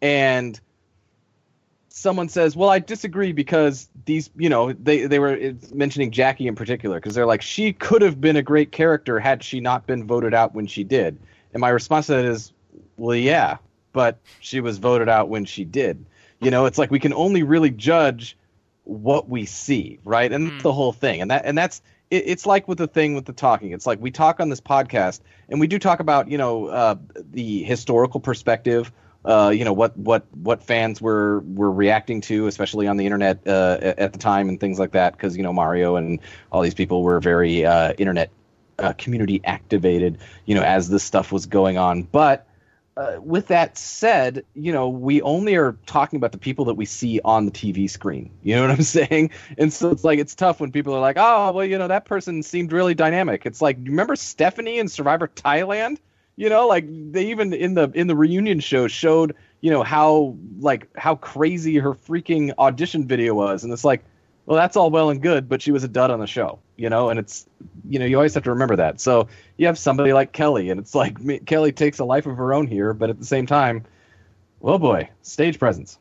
and 0.00 0.58
someone 1.92 2.28
says, 2.28 2.56
"Well, 2.56 2.70
I 2.70 2.78
disagree 2.78 3.32
because 3.32 3.88
these, 4.04 4.30
you 4.36 4.48
know, 4.48 4.72
they 4.72 5.06
they 5.06 5.18
were 5.18 5.54
mentioning 5.72 6.10
Jackie 6.10 6.48
in 6.48 6.54
particular 6.54 6.96
because 6.98 7.14
they're 7.14 7.26
like 7.26 7.42
she 7.42 7.72
could 7.72 8.02
have 8.02 8.20
been 8.20 8.36
a 8.36 8.42
great 8.42 8.72
character 8.72 9.20
had 9.20 9.42
she 9.42 9.60
not 9.60 9.86
been 9.86 10.06
voted 10.06 10.34
out 10.34 10.54
when 10.54 10.66
she 10.66 10.84
did." 10.84 11.18
And 11.52 11.60
my 11.60 11.68
response 11.68 12.06
to 12.06 12.12
that 12.12 12.24
is, 12.24 12.52
"Well, 12.96 13.16
yeah, 13.16 13.58
but 13.92 14.18
she 14.40 14.60
was 14.60 14.78
voted 14.78 15.08
out 15.08 15.28
when 15.28 15.44
she 15.44 15.64
did." 15.64 16.04
You 16.40 16.50
know, 16.50 16.66
it's 16.66 16.78
like 16.78 16.90
we 16.90 16.98
can 16.98 17.12
only 17.12 17.42
really 17.42 17.70
judge 17.70 18.36
what 18.84 19.28
we 19.28 19.44
see, 19.46 19.98
right? 20.04 20.32
And 20.32 20.50
that's 20.50 20.62
the 20.62 20.72
whole 20.72 20.92
thing. 20.92 21.20
And 21.20 21.30
that 21.30 21.44
and 21.44 21.56
that's 21.56 21.82
it, 22.10 22.24
it's 22.26 22.46
like 22.46 22.66
with 22.66 22.78
the 22.78 22.88
thing 22.88 23.14
with 23.14 23.26
the 23.26 23.32
talking. 23.32 23.72
It's 23.72 23.86
like 23.86 24.00
we 24.00 24.10
talk 24.10 24.40
on 24.40 24.48
this 24.48 24.60
podcast 24.60 25.20
and 25.48 25.60
we 25.60 25.66
do 25.66 25.78
talk 25.78 26.00
about, 26.00 26.28
you 26.28 26.38
know, 26.38 26.66
uh, 26.66 26.96
the 27.14 27.62
historical 27.62 28.18
perspective 28.18 28.90
uh, 29.24 29.52
you 29.54 29.64
know 29.64 29.72
what 29.72 29.96
what 29.96 30.26
what 30.34 30.62
fans 30.62 31.00
were 31.00 31.40
were 31.40 31.70
reacting 31.70 32.20
to, 32.22 32.46
especially 32.46 32.86
on 32.86 32.96
the 32.96 33.06
internet 33.06 33.46
uh, 33.46 33.78
at 33.80 34.12
the 34.12 34.18
time 34.18 34.48
and 34.48 34.58
things 34.58 34.78
like 34.78 34.92
that, 34.92 35.12
because 35.12 35.36
you 35.36 35.42
know 35.42 35.52
Mario 35.52 35.96
and 35.96 36.20
all 36.50 36.62
these 36.62 36.74
people 36.74 37.02
were 37.02 37.20
very 37.20 37.64
uh, 37.64 37.92
internet 37.98 38.30
uh, 38.78 38.92
community 38.94 39.40
activated, 39.44 40.18
you 40.44 40.54
know, 40.54 40.62
as 40.62 40.88
this 40.88 41.04
stuff 41.04 41.30
was 41.30 41.46
going 41.46 41.78
on. 41.78 42.02
But 42.02 42.46
uh, 42.96 43.16
with 43.20 43.46
that 43.46 43.78
said, 43.78 44.44
you 44.54 44.72
know, 44.72 44.88
we 44.88 45.22
only 45.22 45.54
are 45.54 45.76
talking 45.86 46.18
about 46.18 46.32
the 46.32 46.38
people 46.38 46.66
that 46.66 46.74
we 46.74 46.84
see 46.84 47.20
on 47.24 47.46
the 47.46 47.52
TV 47.52 47.88
screen. 47.88 48.30
You 48.42 48.56
know 48.56 48.62
what 48.62 48.70
I'm 48.70 48.82
saying? 48.82 49.30
And 49.56 49.72
so 49.72 49.90
it's 49.90 50.04
like 50.04 50.18
it's 50.18 50.34
tough 50.34 50.60
when 50.60 50.72
people 50.72 50.94
are 50.94 51.00
like, 51.00 51.16
"Oh, 51.18 51.52
well, 51.52 51.64
you 51.64 51.78
know, 51.78 51.88
that 51.88 52.04
person 52.04 52.42
seemed 52.42 52.72
really 52.72 52.94
dynamic." 52.94 53.46
It's 53.46 53.62
like, 53.62 53.78
remember 53.82 54.16
Stephanie 54.16 54.78
in 54.78 54.88
Survivor 54.88 55.28
Thailand? 55.28 55.98
You 56.36 56.48
know 56.48 56.66
like 56.66 56.86
they 57.12 57.26
even 57.26 57.52
in 57.52 57.74
the 57.74 57.90
in 57.94 58.06
the 58.06 58.16
reunion 58.16 58.60
show 58.60 58.88
showed 58.88 59.34
you 59.60 59.70
know 59.70 59.82
how 59.82 60.36
like 60.58 60.88
how 60.96 61.14
crazy 61.16 61.76
her 61.78 61.94
freaking 61.94 62.52
audition 62.58 63.06
video 63.06 63.34
was. 63.34 63.64
And 63.64 63.72
it's 63.72 63.84
like 63.84 64.04
well 64.46 64.56
that's 64.56 64.76
all 64.76 64.90
well 64.90 65.10
and 65.10 65.22
good 65.22 65.48
but 65.48 65.62
she 65.62 65.70
was 65.72 65.84
a 65.84 65.88
dud 65.88 66.10
on 66.10 66.20
the 66.20 66.26
show 66.26 66.58
you 66.76 66.90
know? 66.90 67.10
And 67.10 67.18
it's 67.18 67.46
you 67.88 67.98
know 67.98 68.04
you 68.04 68.16
always 68.16 68.34
have 68.34 68.42
to 68.44 68.50
remember 68.50 68.76
that. 68.76 69.00
So 69.00 69.28
you 69.56 69.66
have 69.66 69.78
somebody 69.78 70.12
like 70.12 70.32
kelly 70.32 70.70
and 70.70 70.80
it's 70.80 70.94
like 70.94 71.20
me, 71.20 71.38
kelly 71.40 71.72
takes 71.72 71.98
a 71.98 72.04
life 72.04 72.26
of 72.26 72.36
her 72.36 72.52
own 72.54 72.66
here 72.66 72.92
but 72.92 73.10
at 73.10 73.18
the 73.18 73.26
same 73.26 73.46
time 73.46 73.84
well 74.60 74.78
boy 74.78 75.08
stage 75.22 75.58
presence. 75.58 75.98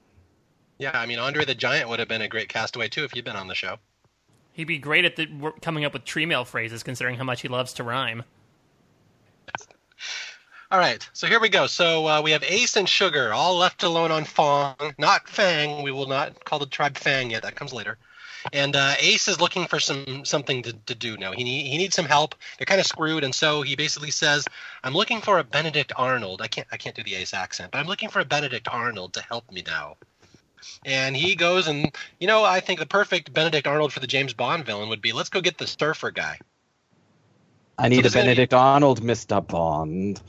Yeah, 0.79 0.91
I 0.99 1.05
mean 1.05 1.19
Andre 1.19 1.45
the 1.45 1.55
Giant 1.55 1.89
would 1.89 1.99
have 1.99 2.07
been 2.07 2.21
a 2.21 2.27
great 2.27 2.49
castaway 2.49 2.87
too 2.87 3.03
if 3.03 3.11
he'd 3.11 3.25
been 3.25 3.35
on 3.35 3.47
the 3.47 3.55
show. 3.55 3.77
He'd 4.53 4.65
be 4.65 4.79
great 4.79 5.05
at 5.05 5.15
the, 5.15 5.53
coming 5.61 5.85
up 5.85 5.93
with 5.93 6.03
tree 6.03 6.25
mail 6.25 6.43
phrases, 6.43 6.83
considering 6.83 7.15
how 7.15 7.23
much 7.23 7.41
he 7.41 7.47
loves 7.47 7.71
to 7.73 7.83
rhyme. 7.83 8.23
All 10.71 10.79
right, 10.79 11.05
so 11.11 11.27
here 11.27 11.41
we 11.41 11.49
go. 11.49 11.67
So 11.67 12.07
uh, 12.07 12.21
we 12.21 12.31
have 12.31 12.45
Ace 12.45 12.77
and 12.77 12.87
Sugar 12.87 13.33
all 13.33 13.57
left 13.57 13.83
alone 13.83 14.09
on 14.09 14.23
Fong, 14.23 14.75
not 14.97 15.27
Fang. 15.27 15.83
We 15.83 15.91
will 15.91 16.07
not 16.07 16.45
call 16.45 16.59
the 16.59 16.65
tribe 16.65 16.97
Fang 16.97 17.29
yet. 17.29 17.43
That 17.43 17.55
comes 17.55 17.73
later. 17.73 17.97
And 18.53 18.77
uh, 18.77 18.93
Ace 19.01 19.27
is 19.27 19.41
looking 19.41 19.67
for 19.67 19.81
some 19.81 20.23
something 20.23 20.63
to, 20.63 20.71
to 20.71 20.95
do 20.95 21.17
now. 21.17 21.33
He 21.33 21.43
need, 21.43 21.67
he 21.67 21.77
needs 21.77 21.93
some 21.93 22.05
help. 22.05 22.35
They're 22.57 22.65
kind 22.65 22.79
of 22.79 22.87
screwed, 22.87 23.25
and 23.25 23.35
so 23.35 23.63
he 23.63 23.75
basically 23.75 24.11
says, 24.11 24.47
"I'm 24.81 24.93
looking 24.93 25.19
for 25.19 25.39
a 25.39 25.43
Benedict 25.43 25.91
Arnold. 25.97 26.41
I 26.41 26.47
can't 26.47 26.67
I 26.71 26.77
can't 26.77 26.95
do 26.95 27.03
the 27.03 27.15
Ace 27.15 27.33
accent, 27.33 27.71
but 27.71 27.79
I'm 27.79 27.87
looking 27.87 28.07
for 28.07 28.21
a 28.21 28.25
Benedict 28.25 28.69
Arnold 28.71 29.11
to 29.15 29.21
help 29.21 29.51
me 29.51 29.63
now." 29.67 29.97
And 30.85 31.17
he 31.17 31.35
goes, 31.35 31.67
and 31.67 31.93
you 32.21 32.27
know, 32.27 32.45
I 32.45 32.61
think 32.61 32.79
the 32.79 32.85
perfect 32.85 33.33
Benedict 33.33 33.67
Arnold 33.67 33.91
for 33.91 33.99
the 33.99 34.07
James 34.07 34.33
Bond 34.33 34.65
villain 34.65 34.87
would 34.87 35.01
be, 35.01 35.11
"Let's 35.11 35.29
go 35.29 35.41
get 35.41 35.57
the 35.57 35.67
surfer 35.67 36.11
guy." 36.11 36.39
i 37.77 37.89
need 37.89 37.99
a 37.99 38.01
there's 38.03 38.13
be- 38.13 38.19
benedict 38.19 38.53
arnold 38.53 39.01
mr 39.01 39.45
bond. 39.45 40.21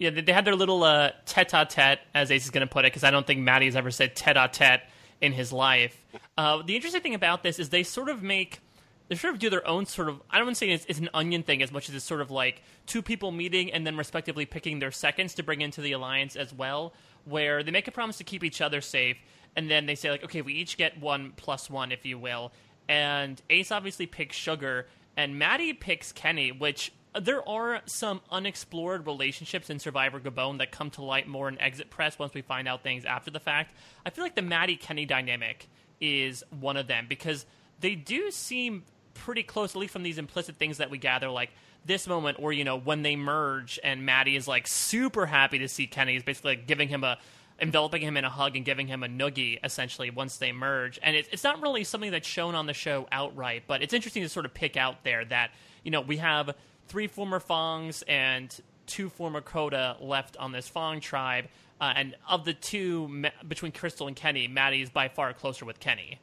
Yeah, 0.00 0.08
they, 0.08 0.32
had 0.32 0.46
their 0.46 0.56
little 0.56 0.82
uh, 0.82 1.10
tete-a-tete, 1.26 1.98
as 2.14 2.30
Ace 2.30 2.44
is 2.44 2.50
going 2.50 2.66
to 2.66 2.72
put 2.72 2.86
it, 2.86 2.90
because 2.90 3.04
I 3.04 3.10
don't 3.10 3.26
think 3.26 3.46
has 3.46 3.76
ever 3.76 3.90
said 3.90 4.16
tete-a-tete 4.16 4.80
in 5.20 5.34
his 5.34 5.52
life. 5.52 5.94
Uh, 6.38 6.62
the 6.62 6.74
interesting 6.74 7.02
thing 7.02 7.14
about 7.14 7.42
this 7.42 7.58
is 7.58 7.68
they 7.68 7.82
sort 7.82 8.08
of 8.08 8.22
make 8.22 8.60
they 9.08 9.16
sort 9.16 9.34
of 9.34 9.40
do 9.40 9.50
their 9.50 9.66
own 9.66 9.84
sort 9.84 10.08
of 10.08 10.22
I 10.30 10.38
don't 10.38 10.46
want 10.46 10.56
to 10.56 10.58
say 10.58 10.70
it's, 10.70 10.86
it's 10.88 11.00
an 11.00 11.10
onion 11.12 11.42
thing 11.42 11.62
as 11.62 11.70
much 11.70 11.90
as 11.90 11.94
it's 11.94 12.04
sort 12.04 12.22
of 12.22 12.30
like 12.30 12.62
two 12.86 13.02
people 13.02 13.30
meeting 13.30 13.72
and 13.72 13.86
then 13.86 13.96
respectively 13.98 14.46
picking 14.46 14.78
their 14.78 14.92
seconds 14.92 15.34
to 15.34 15.42
bring 15.42 15.60
into 15.60 15.82
the 15.82 15.92
alliance 15.92 16.34
as 16.34 16.54
well, 16.54 16.94
where 17.26 17.62
they 17.62 17.70
make 17.70 17.86
a 17.86 17.92
promise 17.92 18.16
to 18.18 18.24
keep 18.24 18.42
each 18.42 18.62
other 18.62 18.80
safe, 18.80 19.18
and 19.54 19.70
then 19.70 19.84
they 19.84 19.96
say 19.96 20.10
like, 20.10 20.24
okay, 20.24 20.40
we 20.40 20.54
each 20.54 20.78
get 20.78 20.98
one 20.98 21.34
plus 21.36 21.68
one, 21.68 21.92
if 21.92 22.06
you 22.06 22.18
will. 22.18 22.52
And 22.88 23.40
Ace 23.50 23.70
obviously 23.70 24.06
picks 24.06 24.34
Sugar, 24.34 24.86
and 25.14 25.38
Maddie 25.38 25.74
picks 25.74 26.10
Kenny, 26.10 26.52
which 26.52 26.90
there 27.18 27.46
are 27.48 27.80
some 27.86 28.20
unexplored 28.30 29.06
relationships 29.06 29.70
in 29.70 29.78
Survivor 29.78 30.20
Gabon 30.20 30.58
that 30.58 30.70
come 30.70 30.90
to 30.90 31.02
light 31.02 31.26
more 31.26 31.48
in 31.48 31.60
Exit 31.60 31.90
Press 31.90 32.18
once 32.18 32.34
we 32.34 32.42
find 32.42 32.68
out 32.68 32.82
things 32.82 33.04
after 33.04 33.30
the 33.30 33.40
fact. 33.40 33.74
I 34.06 34.10
feel 34.10 34.24
like 34.24 34.36
the 34.36 34.42
Maddie 34.42 34.76
Kenny 34.76 35.06
dynamic 35.06 35.68
is 36.00 36.44
one 36.60 36.76
of 36.76 36.86
them 36.86 37.06
because 37.08 37.46
they 37.80 37.94
do 37.94 38.30
seem 38.30 38.84
pretty 39.14 39.42
close, 39.42 39.74
at 39.74 39.78
least 39.78 39.92
from 39.92 40.02
these 40.02 40.18
implicit 40.18 40.56
things 40.56 40.78
that 40.78 40.90
we 40.90 40.98
gather, 40.98 41.28
like 41.28 41.50
this 41.84 42.06
moment, 42.06 42.38
or 42.40 42.52
you 42.52 42.64
know, 42.64 42.78
when 42.78 43.02
they 43.02 43.16
merge 43.16 43.78
and 43.82 44.04
Maddie 44.06 44.36
is 44.36 44.46
like 44.46 44.66
super 44.66 45.26
happy 45.26 45.58
to 45.58 45.68
see 45.68 45.86
Kenny, 45.86 46.16
is 46.16 46.22
basically 46.22 46.56
like 46.56 46.66
giving 46.66 46.88
him 46.88 47.04
a 47.04 47.18
enveloping 47.60 48.00
him 48.00 48.16
in 48.16 48.24
a 48.24 48.30
hug 48.30 48.56
and 48.56 48.64
giving 48.64 48.86
him 48.86 49.02
a 49.02 49.06
noogie 49.06 49.58
essentially 49.62 50.10
once 50.10 50.38
they 50.38 50.52
merge. 50.52 50.98
And 51.02 51.16
it's 51.16 51.28
it's 51.32 51.44
not 51.44 51.60
really 51.60 51.84
something 51.84 52.10
that's 52.10 52.28
shown 52.28 52.54
on 52.54 52.66
the 52.66 52.74
show 52.74 53.06
outright, 53.10 53.64
but 53.66 53.82
it's 53.82 53.92
interesting 53.92 54.22
to 54.22 54.28
sort 54.28 54.46
of 54.46 54.54
pick 54.54 54.76
out 54.76 55.04
there 55.04 55.24
that 55.26 55.50
you 55.82 55.90
know 55.90 56.00
we 56.00 56.18
have 56.18 56.54
three 56.90 57.06
former 57.06 57.38
Fongs 57.38 58.02
and 58.08 58.60
two 58.86 59.08
former 59.08 59.40
Kota 59.40 59.96
left 60.00 60.36
on 60.36 60.50
this 60.52 60.68
Fong 60.68 61.00
tribe. 61.00 61.46
Uh, 61.80 61.92
and 61.96 62.16
of 62.28 62.44
the 62.44 62.52
two, 62.52 63.24
between 63.48 63.72
Crystal 63.72 64.06
and 64.06 64.16
Kenny, 64.16 64.48
Maddie 64.48 64.82
is 64.82 64.90
by 64.90 65.08
far 65.08 65.32
closer 65.32 65.64
with 65.64 65.80
Kenny. 65.80 66.18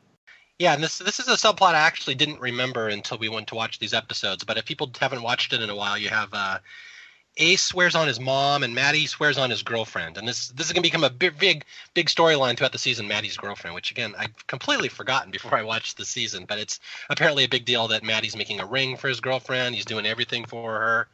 Yeah, 0.59 0.73
and 0.73 0.83
this 0.83 0.97
this 0.97 1.19
is 1.19 1.27
a 1.27 1.33
subplot 1.33 1.73
I 1.73 1.79
actually 1.79 2.15
didn't 2.15 2.39
remember 2.39 2.89
until 2.89 3.17
we 3.17 3.29
went 3.29 3.47
to 3.47 3.55
watch 3.55 3.79
these 3.79 3.93
episodes. 3.93 4.43
But 4.43 4.57
if 4.57 4.65
people 4.65 4.91
haven't 4.99 5.23
watched 5.23 5.53
it 5.53 5.61
in 5.61 5.69
a 5.69 5.75
while, 5.75 5.97
you 5.97 6.09
have 6.09 6.29
uh, 6.33 6.59
Ace 7.37 7.61
swears 7.61 7.95
on 7.95 8.07
his 8.07 8.19
mom, 8.19 8.63
and 8.63 8.73
Maddie 8.73 9.05
swears 9.05 9.37
on 9.37 9.49
his 9.49 9.63
girlfriend. 9.63 10.17
And 10.17 10.27
this 10.27 10.49
this 10.49 10.67
is 10.67 10.73
gonna 10.73 10.81
become 10.81 11.03
a 11.03 11.09
big 11.09 11.37
big 11.37 11.65
big 11.93 12.07
storyline 12.07 12.57
throughout 12.57 12.71
the 12.71 12.77
season. 12.77 13.07
Maddie's 13.07 13.37
girlfriend, 13.37 13.75
which 13.75 13.91
again 13.91 14.15
I've 14.17 14.47
completely 14.47 14.89
forgotten 14.89 15.31
before 15.31 15.57
I 15.57 15.63
watched 15.63 15.97
the 15.97 16.05
season, 16.05 16.45
but 16.45 16.59
it's 16.59 16.79
apparently 17.09 17.43
a 17.43 17.49
big 17.49 17.65
deal 17.65 17.87
that 17.89 18.03
Maddie's 18.03 18.35
making 18.35 18.59
a 18.59 18.65
ring 18.65 18.97
for 18.97 19.07
his 19.07 19.21
girlfriend. 19.21 19.75
He's 19.75 19.85
doing 19.85 20.05
everything 20.05 20.45
for 20.45 20.79
her. 20.79 21.07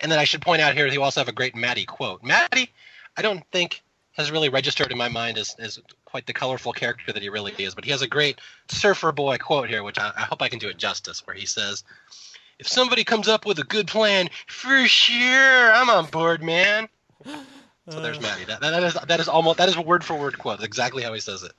And 0.00 0.10
then 0.10 0.18
I 0.18 0.24
should 0.24 0.42
point 0.42 0.62
out 0.62 0.74
here, 0.74 0.86
he 0.86 0.98
also 0.98 1.20
have 1.20 1.28
a 1.28 1.32
great 1.32 1.56
Maddie 1.56 1.84
quote. 1.84 2.22
Maddie, 2.22 2.70
I 3.16 3.22
don't 3.22 3.44
think 3.50 3.82
has 4.12 4.30
really 4.32 4.48
registered 4.48 4.90
in 4.90 4.98
my 4.98 5.08
mind 5.08 5.38
as, 5.38 5.54
as 5.60 5.78
quite 6.04 6.26
the 6.26 6.32
colorful 6.32 6.72
character 6.72 7.12
that 7.12 7.22
he 7.22 7.28
really 7.28 7.52
is. 7.56 7.74
But 7.74 7.84
he 7.84 7.92
has 7.92 8.02
a 8.02 8.08
great 8.08 8.40
surfer 8.68 9.12
boy 9.12 9.38
quote 9.38 9.68
here, 9.68 9.84
which 9.84 9.98
I, 9.98 10.12
I 10.16 10.22
hope 10.22 10.42
I 10.42 10.48
can 10.48 10.58
do 10.58 10.68
it 10.68 10.76
justice, 10.76 11.24
where 11.24 11.36
he 11.36 11.46
says, 11.46 11.84
"If 12.58 12.68
somebody 12.68 13.04
comes 13.04 13.28
up 13.28 13.46
with 13.46 13.58
a 13.58 13.64
good 13.64 13.88
plan, 13.88 14.30
for 14.46 14.86
sure, 14.86 15.72
I'm 15.72 15.90
on 15.90 16.06
board, 16.06 16.42
man." 16.42 16.88
So 17.90 18.00
there's 18.00 18.20
Maddie. 18.20 18.44
That, 18.44 18.60
that 18.60 18.82
is 18.82 18.94
that 18.94 19.20
is 19.20 19.28
almost 19.28 19.58
that 19.58 19.68
is 19.68 19.76
a 19.76 19.80
word 19.80 20.04
for 20.04 20.14
word 20.14 20.38
quote. 20.38 20.62
Exactly 20.62 21.02
how 21.02 21.12
he 21.14 21.20
says 21.20 21.42
it. 21.42 21.52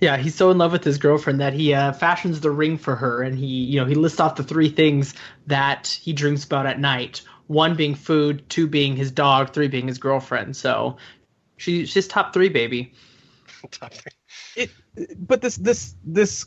Yeah, 0.00 0.16
he's 0.16 0.34
so 0.34 0.50
in 0.50 0.58
love 0.58 0.72
with 0.72 0.84
his 0.84 0.98
girlfriend 0.98 1.40
that 1.40 1.54
he 1.54 1.74
uh, 1.74 1.92
fashions 1.92 2.40
the 2.40 2.50
ring 2.50 2.78
for 2.78 2.94
her, 2.94 3.22
and 3.22 3.36
he, 3.36 3.46
you 3.46 3.80
know, 3.80 3.86
he 3.86 3.94
lists 3.94 4.20
off 4.20 4.36
the 4.36 4.44
three 4.44 4.68
things 4.68 5.14
that 5.46 5.88
he 5.88 6.12
dreams 6.12 6.44
about 6.44 6.66
at 6.66 6.78
night. 6.78 7.22
One 7.48 7.74
being 7.74 7.94
food, 7.94 8.48
two 8.48 8.68
being 8.68 8.94
his 8.94 9.10
dog, 9.10 9.52
three 9.52 9.68
being 9.68 9.88
his 9.88 9.98
girlfriend. 9.98 10.54
So 10.56 10.98
she, 11.56 11.86
she's 11.86 12.06
top 12.06 12.32
three, 12.32 12.48
baby. 12.48 12.92
Top 13.72 13.92
three. 13.92 14.12
it 14.54 14.70
but 15.18 15.40
this 15.40 15.56
this 15.56 15.96
this 16.04 16.46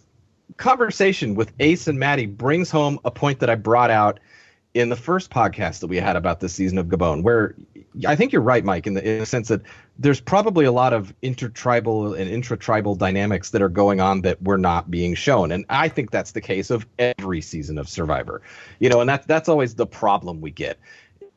conversation 0.57 1.35
with 1.35 1.51
Ace 1.59 1.87
and 1.87 1.99
Maddie 1.99 2.25
brings 2.25 2.71
home 2.71 2.99
a 3.05 3.11
point 3.11 3.39
that 3.39 3.49
I 3.49 3.55
brought 3.55 3.91
out 3.91 4.19
in 4.73 4.89
the 4.89 4.95
first 4.95 5.29
podcast 5.29 5.81
that 5.81 5.87
we 5.87 5.97
had 5.97 6.15
about 6.15 6.39
this 6.39 6.53
season 6.53 6.77
of 6.77 6.87
Gabon, 6.87 7.23
where 7.23 7.55
I 8.07 8.15
think 8.15 8.31
you're 8.31 8.41
right, 8.41 8.63
Mike, 8.63 8.87
in 8.87 8.93
the, 8.93 9.05
in 9.05 9.19
the 9.19 9.25
sense 9.25 9.49
that 9.49 9.61
there's 9.99 10.21
probably 10.21 10.63
a 10.63 10.71
lot 10.71 10.93
of 10.93 11.13
intertribal 11.21 12.13
and 12.13 12.31
intratribal 12.31 12.97
dynamics 12.97 13.49
that 13.49 13.61
are 13.61 13.69
going 13.69 13.99
on 13.99 14.21
that 14.21 14.41
we're 14.41 14.57
not 14.57 14.89
being 14.89 15.13
shown, 15.13 15.51
and 15.51 15.65
I 15.69 15.89
think 15.89 16.11
that's 16.11 16.31
the 16.31 16.41
case 16.41 16.69
of 16.69 16.87
every 16.97 17.41
season 17.41 17.77
of 17.77 17.89
Survivor. 17.89 18.41
You 18.79 18.89
know, 18.89 19.01
and 19.01 19.09
that's 19.09 19.25
that's 19.25 19.49
always 19.49 19.75
the 19.75 19.87
problem 19.87 20.39
we 20.39 20.51
get 20.51 20.79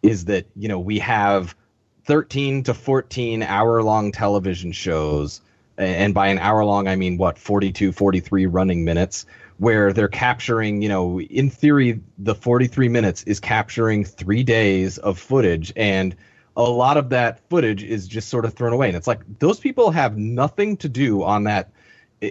is 0.03 0.27
that 0.27 0.47
you 0.55 0.69
know 0.69 0.79
we 0.79 1.01
have 1.01 1.57
13 2.05 2.63
to 2.65 2.75
14 2.75 3.43
hour 3.43 3.83
long 3.83 4.13
television 4.13 4.71
shows 4.71 5.41
and 5.77 6.15
by 6.15 6.29
an 6.29 6.39
hour 6.39 6.65
long 6.65 6.89
i 6.89 6.97
mean 6.97 7.17
what 7.17 7.39
42 7.39 7.93
43 7.93 8.47
running 8.47 8.85
minutes 8.85 9.27
where 9.59 9.93
they're 9.93 10.09
capturing 10.09 10.83
you 10.83 10.89
know 10.89 11.21
in 11.21 11.51
theory 11.51 12.01
the 12.19 12.35
43 12.35 12.89
minutes 12.89 13.23
is 13.25 13.41
capturing 13.41 14.05
three 14.05 14.43
days 14.43 14.99
of 14.99 15.19
footage 15.19 15.73
and 15.77 16.15
a 16.57 16.63
lot 16.63 16.97
of 16.97 17.09
that 17.11 17.41
footage 17.49 17.83
is 17.83 18.07
just 18.07 18.29
sort 18.29 18.45
of 18.45 18.55
thrown 18.55 18.73
away 18.73 18.89
and 18.89 18.97
it's 18.97 19.09
like 19.09 19.21
those 19.39 19.59
people 19.59 19.91
have 19.91 20.17
nothing 20.17 20.77
to 20.77 20.89
do 20.89 21.23
on 21.23 21.45
that 21.45 21.71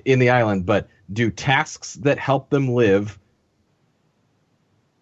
in 0.05 0.19
the 0.19 0.29
island 0.29 0.65
but 0.65 0.88
do 1.12 1.29
tasks 1.29 1.95
that 1.95 2.17
help 2.17 2.50
them 2.50 2.69
live 2.69 3.19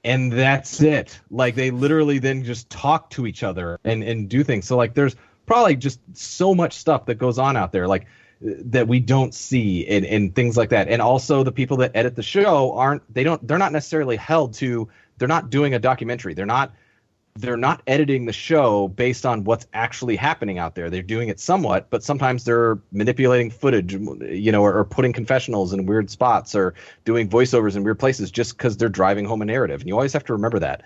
and 0.03 0.31
that's 0.31 0.81
it. 0.81 1.19
Like 1.29 1.55
they 1.55 1.71
literally 1.71 2.19
then 2.19 2.43
just 2.43 2.69
talk 2.69 3.10
to 3.12 3.27
each 3.27 3.43
other 3.43 3.79
and 3.83 4.03
and 4.03 4.29
do 4.29 4.43
things. 4.43 4.65
So 4.65 4.77
like 4.77 4.93
there's 4.93 5.15
probably 5.45 5.75
just 5.75 6.00
so 6.13 6.55
much 6.55 6.74
stuff 6.74 7.05
that 7.05 7.15
goes 7.15 7.38
on 7.38 7.57
out 7.57 7.71
there 7.71 7.88
like 7.88 8.07
that 8.41 8.88
we 8.88 9.00
don't 9.00 9.33
see 9.33 9.86
and, 9.88 10.05
and 10.05 10.36
things 10.36 10.57
like 10.57 10.69
that. 10.69 10.88
And 10.88 11.01
also 11.01 11.43
the 11.43 11.51
people 11.51 11.77
that 11.77 11.91
edit 11.93 12.15
the 12.15 12.24
show 12.24 12.74
aren't 12.74 13.01
they 13.13 13.24
don't 13.24 13.45
they're 13.48 13.57
not 13.57 13.71
necessarily 13.71 14.15
held 14.15 14.53
to 14.55 14.89
they're 15.17 15.27
not 15.27 15.50
doing 15.50 15.74
a 15.74 15.79
documentary. 15.79 16.33
They're 16.33 16.45
not 16.45 16.74
they're 17.36 17.57
not 17.57 17.81
editing 17.88 18.25
the 18.25 18.33
show 18.33 18.89
based 18.89 19.25
on 19.25 19.43
what's 19.43 19.65
actually 19.74 20.15
happening 20.15 20.60
out 20.60 20.75
there. 20.75 20.89
They're 20.89 21.01
doing 21.01 21.29
it 21.29 21.39
somewhat, 21.39 21.89
but 21.89 22.03
sometimes 22.03 22.43
they're 22.43 22.79
manipulating 22.91 23.50
footage, 23.50 23.93
you 23.93 24.51
know, 24.51 24.63
or, 24.63 24.77
or 24.77 24.83
putting 24.83 25.13
confessionals 25.13 25.71
in 25.71 25.86
weird 25.86 26.10
spots 26.10 26.55
or 26.55 26.74
doing 27.05 27.29
voiceovers 27.29 27.75
in 27.77 27.83
weird 27.83 28.00
places 28.00 28.31
just 28.31 28.57
because 28.57 28.75
they're 28.75 28.89
driving 28.89 29.25
home 29.25 29.41
a 29.41 29.45
narrative. 29.45 29.79
And 29.79 29.88
you 29.88 29.95
always 29.95 30.13
have 30.13 30.25
to 30.25 30.33
remember 30.33 30.60
that. 30.60 30.83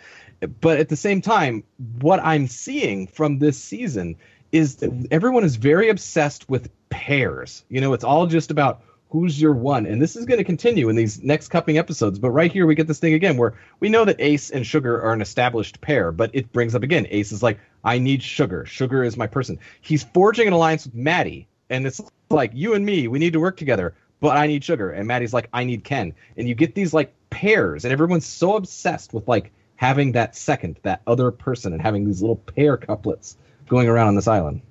But 0.61 0.79
at 0.79 0.89
the 0.89 0.95
same 0.95 1.21
time, 1.21 1.63
what 1.99 2.19
I'm 2.23 2.47
seeing 2.47 3.07
from 3.07 3.39
this 3.39 3.57
season 3.57 4.15
is 4.55 4.77
that 4.77 5.07
everyone 5.11 5.43
is 5.43 5.57
very 5.57 5.89
obsessed 5.89 6.47
with 6.49 6.69
pairs. 6.89 7.65
You 7.67 7.81
know, 7.81 7.91
it's 7.91 8.05
all 8.05 8.25
just 8.25 8.51
about 8.51 8.81
who's 9.09 9.39
your 9.39 9.53
one. 9.53 9.85
And 9.85 10.01
this 10.01 10.15
is 10.15 10.25
going 10.25 10.37
to 10.37 10.45
continue 10.45 10.87
in 10.87 10.95
these 10.95 11.21
next 11.21 11.49
cupping 11.49 11.77
episodes 11.77 12.19
but 12.19 12.31
right 12.31 12.51
here 12.51 12.65
we 12.65 12.73
get 12.73 12.87
this 12.87 12.99
thing 12.99 13.13
again 13.13 13.35
where 13.35 13.53
we 13.81 13.89
know 13.89 14.05
that 14.05 14.15
ace 14.19 14.51
and 14.51 14.65
sugar 14.65 15.01
are 15.01 15.11
an 15.11 15.21
established 15.21 15.81
pair 15.81 16.11
but 16.11 16.31
it 16.33 16.51
brings 16.53 16.73
up 16.73 16.83
again 16.83 17.05
ace 17.09 17.33
is 17.33 17.43
like 17.43 17.59
i 17.83 17.99
need 17.99 18.23
sugar. 18.23 18.65
Sugar 18.65 19.03
is 19.03 19.17
my 19.17 19.27
person. 19.27 19.59
He's 19.81 20.05
forging 20.05 20.47
an 20.47 20.53
alliance 20.53 20.85
with 20.85 20.95
maddie 20.95 21.47
and 21.69 21.85
it's 21.85 21.99
like 22.29 22.51
you 22.53 22.75
and 22.75 22.85
me 22.85 23.09
we 23.09 23.19
need 23.19 23.33
to 23.33 23.41
work 23.41 23.57
together 23.57 23.93
but 24.21 24.37
i 24.37 24.47
need 24.47 24.63
sugar. 24.63 24.89
And 24.89 25.05
maddie's 25.05 25.33
like 25.33 25.49
i 25.51 25.65
need 25.65 25.83
ken. 25.83 26.13
And 26.37 26.47
you 26.47 26.55
get 26.55 26.75
these 26.75 26.93
like 26.93 27.13
pairs 27.29 27.83
and 27.83 27.91
everyone's 27.91 28.25
so 28.25 28.55
obsessed 28.55 29.13
with 29.13 29.27
like 29.27 29.51
having 29.75 30.13
that 30.13 30.33
second 30.33 30.79
that 30.83 31.01
other 31.05 31.29
person 31.29 31.73
and 31.73 31.81
having 31.81 32.05
these 32.05 32.21
little 32.21 32.37
pair 32.37 32.77
couplets 32.77 33.35
going 33.67 33.87
around 33.87 34.07
on 34.07 34.15
this 34.15 34.27
island 34.27 34.61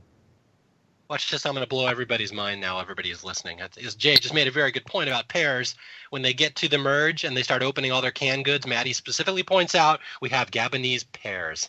Watch 1.08 1.30
this. 1.30 1.44
I'm 1.44 1.52
going 1.52 1.62
to 1.64 1.68
blow 1.68 1.86
everybody's 1.86 2.32
mind 2.32 2.60
now. 2.60 2.80
Everybody 2.80 3.10
is 3.10 3.22
listening. 3.22 3.60
As 3.60 3.94
Jay 3.94 4.16
just 4.16 4.32
made 4.32 4.48
a 4.48 4.50
very 4.50 4.72
good 4.72 4.86
point 4.86 5.08
about 5.08 5.28
pairs. 5.28 5.74
When 6.10 6.22
they 6.22 6.32
get 6.32 6.56
to 6.56 6.68
the 6.68 6.78
merge 6.78 7.24
and 7.24 7.36
they 7.36 7.42
start 7.42 7.62
opening 7.62 7.92
all 7.92 8.00
their 8.00 8.10
canned 8.10 8.44
goods, 8.44 8.66
Maddie 8.66 8.94
specifically 8.94 9.42
points 9.42 9.74
out 9.74 10.00
we 10.22 10.30
have 10.30 10.50
Gabonese 10.50 11.04
pears. 11.12 11.68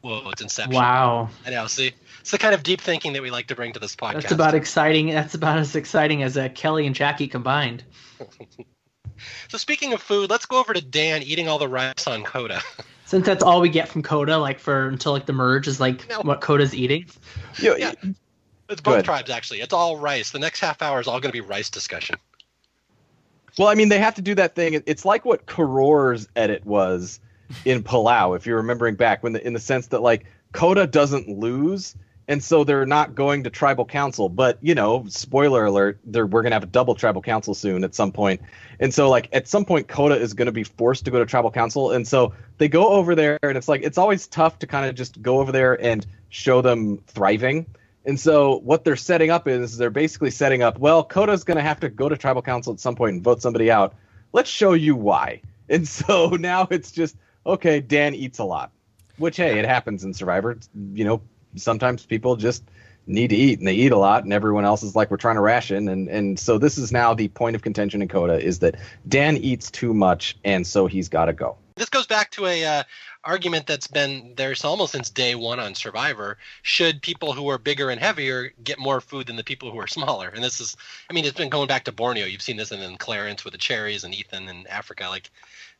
Whoa, 0.00 0.28
it's 0.30 0.42
Inception. 0.42 0.74
Wow. 0.74 1.28
I 1.46 1.50
know. 1.50 1.66
See, 1.66 1.92
it's 2.20 2.30
the 2.32 2.38
kind 2.38 2.54
of 2.54 2.62
deep 2.62 2.80
thinking 2.80 3.12
that 3.12 3.22
we 3.22 3.30
like 3.30 3.46
to 3.46 3.54
bring 3.54 3.72
to 3.74 3.80
this 3.80 3.94
podcast. 3.94 4.22
That's 4.22 4.32
about 4.32 4.54
exciting. 4.54 5.06
That's 5.10 5.34
about 5.34 5.58
as 5.58 5.76
exciting 5.76 6.24
as 6.24 6.36
uh, 6.36 6.48
Kelly 6.50 6.86
and 6.86 6.94
Jackie 6.94 7.28
combined. 7.28 7.84
so 9.48 9.56
speaking 9.56 9.92
of 9.92 10.02
food, 10.02 10.30
let's 10.30 10.46
go 10.46 10.58
over 10.58 10.74
to 10.74 10.80
Dan 10.80 11.22
eating 11.22 11.48
all 11.48 11.58
the 11.58 11.68
rice 11.68 12.06
on 12.06 12.24
Kota. 12.24 12.60
Since 13.06 13.24
that's 13.24 13.42
all 13.42 13.60
we 13.60 13.68
get 13.68 13.88
from 13.88 14.02
Kota, 14.02 14.36
like 14.36 14.58
for 14.58 14.88
until 14.88 15.12
like 15.12 15.26
the 15.26 15.32
merge 15.32 15.68
is 15.68 15.80
like 15.80 16.08
No. 16.08 16.20
what 16.22 16.40
Kota's 16.40 16.74
eating. 16.74 17.06
Yo, 17.58 17.74
Yeah. 17.76 17.92
It's 18.68 18.80
both 18.80 19.04
tribes 19.04 19.30
actually. 19.30 19.60
It's 19.60 19.72
all 19.72 19.96
rice. 19.96 20.32
The 20.32 20.40
next 20.40 20.58
half 20.60 20.82
hour 20.82 21.00
is 21.00 21.06
all 21.06 21.20
going 21.20 21.30
to 21.30 21.32
be 21.32 21.40
rice 21.40 21.70
discussion. 21.70 22.16
Well, 23.58 23.68
I 23.68 23.74
mean, 23.74 23.88
they 23.88 24.00
have 24.00 24.16
to 24.16 24.22
do 24.22 24.34
that 24.34 24.54
thing. 24.56 24.82
It's 24.86 25.04
like 25.04 25.24
what 25.24 25.46
Koror's 25.46 26.28
edit 26.36 26.66
was 26.66 27.20
in 27.64 27.84
Palau, 27.84 28.36
if 28.36 28.44
you're 28.44 28.56
remembering 28.56 28.96
back, 28.96 29.22
when 29.22 29.32
the, 29.32 29.46
in 29.46 29.52
the 29.52 29.60
sense 29.60 29.86
that 29.88 30.02
like 30.02 30.26
Kota 30.52 30.86
doesn't 30.86 31.28
lose, 31.28 31.94
and 32.28 32.42
so 32.42 32.64
they're 32.64 32.86
not 32.86 33.14
going 33.14 33.44
to 33.44 33.50
tribal 33.50 33.84
council. 33.84 34.28
But 34.28 34.58
you 34.60 34.74
know, 34.74 35.04
spoiler 35.08 35.66
alert, 35.66 35.98
we're 36.04 36.26
gonna 36.26 36.54
have 36.54 36.62
a 36.62 36.66
double 36.66 36.94
tribal 36.94 37.22
council 37.22 37.54
soon 37.54 37.84
at 37.84 37.94
some 37.94 38.12
point, 38.12 38.40
and 38.80 38.92
so 38.92 39.08
like 39.08 39.28
at 39.32 39.48
some 39.48 39.64
point, 39.64 39.88
Kota 39.88 40.16
is 40.16 40.34
gonna 40.34 40.52
be 40.52 40.64
forced 40.64 41.04
to 41.04 41.10
go 41.10 41.18
to 41.18 41.26
tribal 41.26 41.50
council, 41.50 41.92
and 41.92 42.06
so 42.06 42.34
they 42.58 42.68
go 42.68 42.88
over 42.88 43.14
there, 43.14 43.38
and 43.42 43.56
it's 43.56 43.68
like 43.68 43.82
it's 43.82 43.98
always 43.98 44.26
tough 44.26 44.58
to 44.60 44.66
kind 44.66 44.86
of 44.86 44.94
just 44.94 45.20
go 45.22 45.40
over 45.40 45.52
there 45.52 45.80
and 45.82 46.06
show 46.30 46.62
them 46.62 46.98
thriving. 47.06 47.66
And 48.06 48.18
so 48.20 48.58
what 48.58 48.84
they're 48.84 48.96
setting 48.96 49.30
up 49.30 49.48
is 49.48 49.76
they're 49.76 49.90
basically 49.90 50.30
setting 50.30 50.62
up, 50.62 50.78
well, 50.78 51.02
Kota's 51.02 51.42
going 51.42 51.56
to 51.56 51.62
have 51.62 51.80
to 51.80 51.88
go 51.88 52.08
to 52.08 52.16
tribal 52.16 52.40
council 52.40 52.72
at 52.72 52.78
some 52.78 52.94
point 52.94 53.14
and 53.14 53.22
vote 53.22 53.42
somebody 53.42 53.68
out. 53.68 53.94
Let's 54.32 54.48
show 54.48 54.72
you 54.72 54.94
why. 54.94 55.42
And 55.68 55.88
so 55.88 56.28
now 56.28 56.68
it's 56.70 56.92
just, 56.92 57.16
okay, 57.44 57.80
Dan 57.80 58.14
eats 58.14 58.38
a 58.38 58.44
lot, 58.44 58.70
which, 59.16 59.36
hey, 59.36 59.58
it 59.58 59.64
happens 59.64 60.04
in 60.04 60.14
Survivor. 60.14 60.56
You 60.92 61.04
know, 61.04 61.22
sometimes 61.56 62.06
people 62.06 62.36
just 62.36 62.62
need 63.06 63.30
to 63.30 63.36
eat 63.36 63.58
and 63.58 63.68
they 63.68 63.74
eat 63.74 63.92
a 63.92 63.98
lot 63.98 64.24
and 64.24 64.32
everyone 64.32 64.64
else 64.64 64.82
is 64.82 64.96
like, 64.96 65.10
we're 65.10 65.16
trying 65.16 65.36
to 65.36 65.40
ration. 65.40 65.88
And, 65.88 66.08
and 66.08 66.38
so 66.38 66.58
this 66.58 66.76
is 66.76 66.90
now 66.92 67.14
the 67.14 67.28
point 67.28 67.56
of 67.56 67.62
contention 67.62 68.02
in 68.02 68.08
Kota 68.08 68.40
is 68.40 68.58
that 68.60 68.76
Dan 69.08 69.36
eats 69.36 69.70
too 69.70 69.94
much 69.94 70.36
and 70.44 70.66
so 70.66 70.86
he's 70.86 71.08
got 71.08 71.26
to 71.26 71.32
go. 71.32 71.56
This 71.76 71.88
goes 71.88 72.06
back 72.06 72.30
to 72.32 72.46
a 72.46 72.64
uh, 72.64 72.82
argument 73.22 73.66
that's 73.66 73.86
been 73.86 74.32
there 74.36 74.54
almost 74.64 74.92
since 74.92 75.10
day 75.10 75.34
one 75.34 75.60
on 75.60 75.74
Survivor. 75.74 76.38
Should 76.62 77.02
people 77.02 77.32
who 77.32 77.48
are 77.48 77.58
bigger 77.58 77.90
and 77.90 78.00
heavier 78.00 78.52
get 78.64 78.78
more 78.78 79.00
food 79.00 79.26
than 79.26 79.36
the 79.36 79.44
people 79.44 79.70
who 79.70 79.78
are 79.78 79.86
smaller? 79.86 80.28
And 80.28 80.42
this 80.42 80.60
is, 80.60 80.76
I 81.10 81.12
mean, 81.12 81.24
it's 81.24 81.36
been 81.36 81.50
going 81.50 81.68
back 81.68 81.84
to 81.84 81.92
Borneo. 81.92 82.24
You've 82.24 82.42
seen 82.42 82.56
this 82.56 82.72
in, 82.72 82.80
in 82.80 82.96
Clarence 82.96 83.44
with 83.44 83.52
the 83.52 83.58
cherries 83.58 84.04
and 84.04 84.14
Ethan 84.14 84.48
in 84.48 84.66
Africa. 84.68 85.08
Like, 85.10 85.30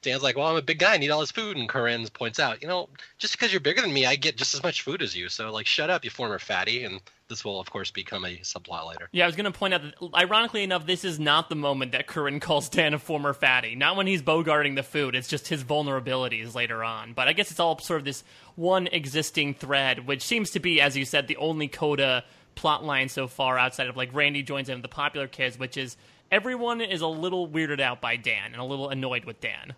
Dan's 0.02 0.22
like, 0.22 0.36
well, 0.36 0.46
I'm 0.46 0.56
a 0.56 0.62
big 0.62 0.78
guy, 0.78 0.94
I 0.94 0.98
need 0.98 1.10
all 1.10 1.20
this 1.20 1.32
food. 1.32 1.56
And 1.56 1.68
Corinne 1.68 2.06
points 2.08 2.38
out, 2.38 2.62
you 2.62 2.68
know, 2.68 2.88
just 3.18 3.32
because 3.32 3.52
you're 3.52 3.60
bigger 3.60 3.80
than 3.80 3.92
me, 3.92 4.06
I 4.06 4.16
get 4.16 4.36
just 4.36 4.54
as 4.54 4.62
much 4.62 4.82
food 4.82 5.02
as 5.02 5.16
you. 5.16 5.28
So, 5.28 5.50
like, 5.50 5.66
shut 5.66 5.90
up, 5.90 6.04
you 6.04 6.10
former 6.10 6.38
fatty. 6.38 6.84
And 6.84 7.00
this 7.28 7.44
will, 7.44 7.58
of 7.58 7.70
course, 7.70 7.90
become 7.90 8.24
a 8.24 8.36
subplot 8.38 8.86
later. 8.88 9.08
Yeah, 9.10 9.24
I 9.24 9.26
was 9.26 9.34
going 9.34 9.50
to 9.50 9.58
point 9.58 9.74
out 9.74 9.82
that, 9.82 9.94
ironically 10.14 10.62
enough, 10.62 10.86
this 10.86 11.04
is 11.04 11.18
not 11.18 11.48
the 11.48 11.56
moment 11.56 11.92
that 11.92 12.06
Corinne 12.06 12.38
calls 12.40 12.68
Dan 12.68 12.94
a 12.94 12.98
former 12.98 13.32
fatty. 13.32 13.74
Not 13.74 13.96
when 13.96 14.06
he's 14.06 14.22
bogarting 14.22 14.76
the 14.76 14.82
food. 14.84 15.16
It's 15.16 15.28
just 15.28 15.48
his 15.48 15.64
vulnerabilities 15.64 16.54
later 16.54 16.84
on. 16.84 17.12
But 17.12 17.26
I 17.26 17.32
guess 17.32 17.50
it's 17.50 17.60
all 17.60 17.78
sort 17.78 18.00
of 18.00 18.04
this 18.04 18.22
one 18.54 18.86
existing 18.86 19.54
thread, 19.54 20.06
which 20.06 20.22
seems 20.22 20.50
to 20.50 20.60
be, 20.60 20.80
as 20.80 20.96
you 20.96 21.04
said, 21.04 21.26
the 21.26 21.36
only 21.38 21.68
Kota 21.68 22.24
plot 22.54 22.84
line 22.84 23.08
so 23.08 23.26
far 23.28 23.58
outside 23.58 23.86
of 23.86 23.96
like 23.96 24.14
Randy 24.14 24.42
joins 24.42 24.68
in 24.68 24.82
the 24.82 24.88
popular 24.88 25.28
kids, 25.28 25.58
which 25.58 25.76
is 25.76 25.96
everyone 26.30 26.80
is 26.80 27.00
a 27.00 27.06
little 27.06 27.48
weirded 27.48 27.80
out 27.80 28.00
by 28.00 28.16
Dan 28.16 28.52
and 28.52 28.60
a 28.60 28.64
little 28.64 28.88
annoyed 28.88 29.24
with 29.24 29.40
Dan. 29.40 29.74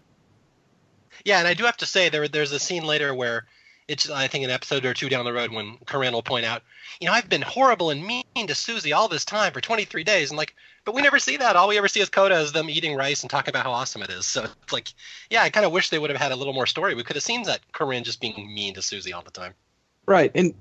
Yeah, 1.25 1.39
and 1.39 1.49
I 1.49 1.55
do 1.55 1.65
have 1.65 1.77
to 1.79 1.87
say 1.87 2.09
there 2.09 2.29
there's 2.29 2.53
a 2.53 2.59
scene 2.59 2.85
later 2.85 3.15
where 3.15 3.47
it's 3.89 4.11
I 4.11 4.29
think 4.29 4.45
an 4.45 4.51
episode 4.51 4.85
or 4.85 4.95
two 4.95 5.09
down 5.09 5.25
the 5.25 5.33
road 5.33 5.51
when 5.51 5.79
Corinne 5.87 6.13
will 6.13 6.23
point 6.23 6.45
out, 6.45 6.63
you 7.01 7.07
know, 7.07 7.13
I've 7.13 7.29
been 7.29 7.43
horrible 7.43 7.91
and 7.91 8.05
mean 8.05 8.25
to 8.47 8.55
Susie 8.55 8.93
all 8.93 9.09
this 9.09 9.25
time 9.25 9.53
for 9.53 9.61
23 9.61 10.05
days, 10.05 10.31
and 10.31 10.37
like, 10.37 10.55
but 10.85 10.95
we 10.95 11.03
never 11.03 11.19
see 11.19 11.39
that. 11.39 11.57
All 11.57 11.69
we 11.69 11.79
ever 11.79 11.89
see 11.89 12.01
is 12.01 12.11
Kota 12.11 12.35
as 12.35 12.53
them 12.53 12.71
eating 12.71 12.95
rice 12.95 13.23
and 13.23 13.31
talking 13.31 13.51
about 13.51 13.65
how 13.65 13.73
awesome 13.73 14.03
it 14.03 14.11
is. 14.11 14.27
So 14.27 14.45
it's 14.45 14.73
like, 14.73 14.89
yeah, 15.31 15.43
I 15.43 15.51
kind 15.51 15.67
of 15.67 15.73
wish 15.73 15.91
they 15.91 15.99
would 15.99 16.11
have 16.11 16.21
had 16.21 16.33
a 16.33 16.37
little 16.37 16.53
more 16.53 16.67
story. 16.67 16.95
We 16.95 17.03
could 17.03 17.17
have 17.17 17.23
seen 17.23 17.43
that 17.45 17.61
Corinne 17.73 18.05
just 18.05 18.21
being 18.21 18.55
mean 18.55 18.75
to 18.75 18.83
Susie 18.83 19.13
all 19.13 19.23
the 19.23 19.31
time. 19.31 19.55
Right, 20.07 20.31
and 20.35 20.55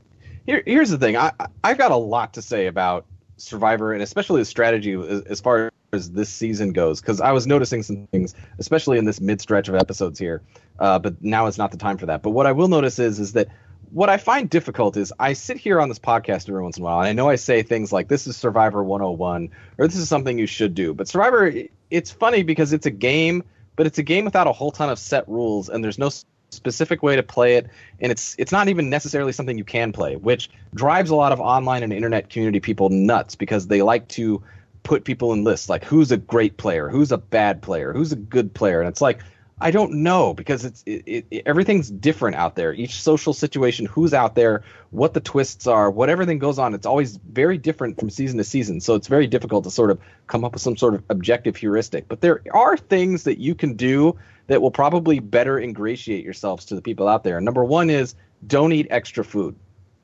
here 0.45 0.63
here's 0.65 0.89
the 0.89 0.97
thing. 0.97 1.17
I 1.17 1.33
I've 1.63 1.77
got 1.77 1.91
a 1.91 1.97
lot 1.97 2.33
to 2.35 2.41
say 2.41 2.67
about 2.67 3.05
Survivor 3.37 3.93
and 3.93 4.01
especially 4.01 4.41
the 4.41 4.45
strategy 4.45 4.93
as, 5.29 5.39
far 5.39 5.71
as 5.93 6.11
this 6.11 6.29
season 6.29 6.73
goes 6.73 6.99
because 6.99 7.21
I 7.21 7.31
was 7.31 7.47
noticing 7.47 7.83
some 7.83 8.07
things, 8.07 8.35
especially 8.59 8.97
in 8.97 9.05
this 9.05 9.21
mid 9.21 9.39
stretch 9.39 9.69
of 9.69 9.75
episodes 9.75 10.19
here. 10.19 10.41
Uh, 10.79 10.99
but 10.99 11.23
now 11.23 11.47
is 11.47 11.57
not 11.57 11.71
the 11.71 11.77
time 11.77 11.97
for 11.97 12.07
that. 12.07 12.21
But 12.21 12.31
what 12.31 12.45
I 12.45 12.51
will 12.51 12.67
notice 12.67 12.99
is 12.99 13.19
is 13.19 13.33
that 13.33 13.47
what 13.91 14.09
I 14.09 14.17
find 14.17 14.49
difficult 14.49 14.97
is 14.97 15.13
I 15.19 15.33
sit 15.33 15.57
here 15.57 15.79
on 15.79 15.89
this 15.89 15.99
podcast 15.99 16.49
every 16.49 16.61
once 16.61 16.77
in 16.77 16.83
a 16.83 16.85
while, 16.85 16.99
and 16.99 17.07
I 17.07 17.13
know 17.13 17.29
I 17.29 17.35
say 17.35 17.63
things 17.63 17.91
like 17.91 18.07
"This 18.07 18.27
is 18.27 18.35
Survivor 18.35 18.83
101" 18.83 19.49
or 19.77 19.87
"This 19.87 19.97
is 19.97 20.09
something 20.09 20.37
you 20.37 20.47
should 20.47 20.75
do." 20.75 20.93
But 20.93 21.07
Survivor, 21.07 21.53
it's 21.89 22.11
funny 22.11 22.43
because 22.43 22.73
it's 22.73 22.85
a 22.85 22.91
game, 22.91 23.43
but 23.75 23.87
it's 23.87 23.97
a 23.97 24.03
game 24.03 24.25
without 24.25 24.47
a 24.47 24.51
whole 24.51 24.71
ton 24.71 24.89
of 24.89 24.99
set 24.99 25.27
rules, 25.29 25.69
and 25.69 25.83
there's 25.83 25.97
no 25.97 26.09
specific 26.49 27.03
way 27.03 27.15
to 27.15 27.23
play 27.23 27.55
it 27.55 27.67
and 27.99 28.09
it's 28.11 28.33
it's 28.39 28.51
not 28.53 28.69
even 28.69 28.89
necessarily 28.89 29.33
something 29.33 29.57
you 29.57 29.65
can 29.65 29.91
play 29.91 30.15
which 30.15 30.49
drives 30.73 31.09
a 31.09 31.15
lot 31.15 31.33
of 31.33 31.41
online 31.41 31.83
and 31.83 31.91
internet 31.91 32.29
community 32.29 32.59
people 32.59 32.89
nuts 32.89 33.35
because 33.35 33.67
they 33.67 33.81
like 33.81 34.07
to 34.07 34.41
put 34.83 35.03
people 35.03 35.33
in 35.33 35.43
lists 35.43 35.67
like 35.67 35.83
who's 35.83 36.09
a 36.11 36.17
great 36.17 36.55
player 36.55 36.87
who's 36.87 37.11
a 37.11 37.17
bad 37.17 37.61
player 37.61 37.91
who's 37.91 38.13
a 38.13 38.15
good 38.15 38.53
player 38.53 38.79
and 38.79 38.87
it's 38.87 39.01
like 39.01 39.19
I 39.59 39.71
don't 39.71 40.03
know 40.03 40.35
because 40.35 40.65
it's 40.65 40.83
it, 40.85 41.25
it, 41.31 41.43
everything's 41.47 41.89
different 41.89 42.35
out 42.35 42.55
there. 42.55 42.73
Each 42.73 43.01
social 43.01 43.33
situation, 43.33 43.87
who's 43.87 44.13
out 44.13 44.35
there, 44.35 44.63
what 44.91 45.15
the 45.15 45.19
twists 45.19 45.65
are, 45.65 45.89
what 45.89 46.09
everything 46.09 46.37
goes 46.37 46.59
on, 46.59 46.75
it's 46.75 46.85
always 46.85 47.17
very 47.17 47.57
different 47.57 47.99
from 47.99 48.11
season 48.11 48.37
to 48.37 48.43
season. 48.43 48.79
So 48.81 48.93
it's 48.93 49.07
very 49.07 49.25
difficult 49.25 49.63
to 49.63 49.71
sort 49.71 49.89
of 49.89 49.99
come 50.27 50.45
up 50.45 50.53
with 50.53 50.61
some 50.61 50.77
sort 50.77 50.93
of 50.93 51.03
objective 51.09 51.55
heuristic. 51.55 52.07
But 52.07 52.21
there 52.21 52.43
are 52.53 52.77
things 52.77 53.23
that 53.23 53.39
you 53.39 53.55
can 53.55 53.73
do 53.73 54.15
that 54.45 54.61
will 54.61 54.71
probably 54.71 55.19
better 55.19 55.59
ingratiate 55.59 56.23
yourselves 56.23 56.65
to 56.65 56.75
the 56.75 56.81
people 56.81 57.07
out 57.07 57.23
there. 57.23 57.41
Number 57.41 57.63
one 57.63 57.89
is 57.89 58.13
don't 58.45 58.73
eat 58.73 58.87
extra 58.91 59.23
food. 59.23 59.55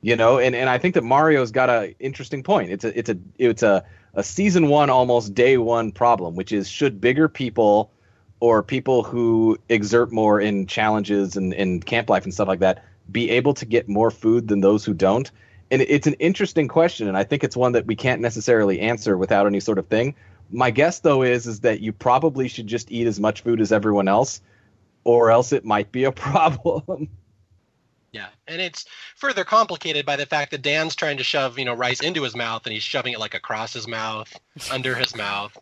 You 0.02 0.16
know, 0.16 0.40
and, 0.40 0.56
and 0.56 0.68
I 0.68 0.80
think 0.80 0.96
that 0.96 1.04
Mario's 1.04 1.52
got 1.52 1.70
a 1.70 1.96
interesting 2.00 2.44
point. 2.44 2.72
It's 2.72 2.84
a 2.84 2.98
it's 2.98 3.10
a 3.10 3.18
it's 3.38 3.64
a, 3.64 3.86
a 4.16 4.24
season 4.24 4.68
one 4.68 4.90
almost 4.90 5.36
day 5.36 5.58
one 5.58 5.92
problem, 5.92 6.36
which 6.36 6.52
is 6.52 6.68
should 6.68 7.00
bigger 7.00 7.30
people 7.30 7.92
or 8.44 8.62
people 8.62 9.04
who 9.04 9.58
exert 9.70 10.12
more 10.12 10.42
in 10.42 10.68
challenges 10.68 11.38
and, 11.38 11.54
and 11.54 11.86
camp 11.86 12.10
life 12.10 12.26
and 12.26 12.34
stuff 12.34 12.50
like 12.50 12.60
that 12.60 12.84
be 13.10 13.30
able 13.30 13.54
to 13.54 13.66
get 13.66 13.88
more 13.88 14.12
food 14.12 14.50
than 14.50 14.60
those 14.60 14.84
who 14.84 14.94
don't? 14.94 15.32
And 15.72 15.82
it's 15.82 16.08
an 16.08 16.16
interesting 16.16 16.68
question, 16.68 17.08
and 17.08 17.16
I 17.16 17.24
think 17.24 17.46
it's 17.46 17.56
one 17.56 17.72
that 17.72 17.86
we 17.86 17.96
can't 17.96 18.20
necessarily 18.20 18.82
answer 18.82 19.18
without 19.18 19.48
any 19.48 19.62
sort 19.62 19.78
of 19.78 19.88
thing. 19.88 20.14
My 20.52 20.72
guess, 20.72 21.00
though, 21.00 21.24
is 21.24 21.48
is 21.48 21.62
that 21.62 21.80
you 21.80 21.94
probably 21.94 22.50
should 22.50 22.68
just 22.68 22.92
eat 22.92 23.08
as 23.08 23.18
much 23.18 23.44
food 23.44 23.62
as 23.62 23.72
everyone 23.72 24.10
else, 24.10 24.42
or 25.06 25.32
else 25.32 25.54
it 25.54 25.64
might 25.64 25.94
be 25.94 26.04
a 26.04 26.12
problem. 26.28 27.08
Yeah, 28.14 28.28
and 28.48 28.62
it's 28.62 28.86
further 29.16 29.44
complicated 29.44 30.06
by 30.06 30.16
the 30.18 30.28
fact 30.28 30.52
that 30.52 30.62
Dan's 30.62 30.96
trying 30.96 31.18
to 31.18 31.24
shove, 31.24 31.58
you 31.58 31.66
know, 31.66 31.74
rice 31.74 32.00
into 32.00 32.22
his 32.22 32.36
mouth, 32.36 32.62
and 32.66 32.72
he's 32.72 32.84
shoving 32.84 33.14
it 33.14 33.20
like 33.20 33.34
across 33.34 33.74
his 33.74 33.88
mouth, 33.88 34.32
under 34.72 34.94
his 34.94 35.16
mouth. 35.16 35.58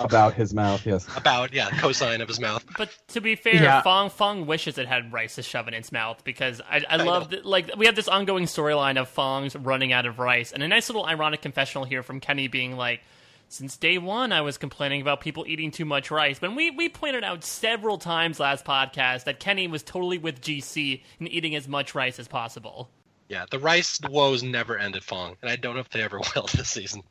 About 0.00 0.32
his 0.32 0.54
mouth, 0.54 0.86
yes. 0.86 1.06
About 1.18 1.52
yeah, 1.52 1.68
cosine 1.78 2.22
of 2.22 2.28
his 2.28 2.40
mouth. 2.40 2.64
But 2.78 2.88
to 3.08 3.20
be 3.20 3.36
fair, 3.36 3.62
Yeah. 3.62 3.82
Fong 3.82 4.08
Fong 4.08 4.46
wishes 4.46 4.78
it 4.78 4.88
had 4.88 5.12
rice 5.12 5.34
to 5.34 5.42
shove 5.42 5.68
in 5.68 5.74
its 5.74 5.92
mouth 5.92 6.24
because 6.24 6.62
I, 6.62 6.82
I 6.88 6.96
love 6.96 7.28
that. 7.30 7.44
Like 7.44 7.70
we 7.76 7.84
have 7.84 7.94
this 7.94 8.08
ongoing 8.08 8.46
storyline 8.46 8.98
of 8.98 9.10
Fong's 9.10 9.54
running 9.54 9.92
out 9.92 10.06
of 10.06 10.18
rice, 10.18 10.52
and 10.52 10.62
a 10.62 10.68
nice 10.68 10.88
little 10.88 11.04
ironic 11.04 11.42
confessional 11.42 11.84
here 11.84 12.02
from 12.02 12.20
Kenny 12.20 12.48
being 12.48 12.76
like. 12.76 13.02
Since 13.48 13.76
day 13.76 13.96
one, 13.98 14.32
I 14.32 14.40
was 14.40 14.58
complaining 14.58 15.00
about 15.00 15.20
people 15.20 15.44
eating 15.46 15.70
too 15.70 15.84
much 15.84 16.10
rice. 16.10 16.38
But 16.38 16.54
we, 16.56 16.70
we 16.70 16.88
pointed 16.88 17.22
out 17.22 17.44
several 17.44 17.96
times 17.96 18.40
last 18.40 18.64
podcast 18.64 19.24
that 19.24 19.38
Kenny 19.38 19.68
was 19.68 19.82
totally 19.82 20.18
with 20.18 20.40
GC 20.40 21.02
in 21.20 21.26
eating 21.28 21.54
as 21.54 21.68
much 21.68 21.94
rice 21.94 22.18
as 22.18 22.28
possible. 22.28 22.90
Yeah, 23.28 23.44
the 23.50 23.58
rice 23.58 24.00
woes 24.08 24.42
never 24.42 24.78
ended 24.78 25.04
Fong, 25.04 25.36
and 25.42 25.50
I 25.50 25.56
don't 25.56 25.74
know 25.74 25.80
if 25.80 25.88
they 25.90 26.02
ever 26.02 26.20
will 26.34 26.46
this 26.52 26.70
season. 26.70 27.02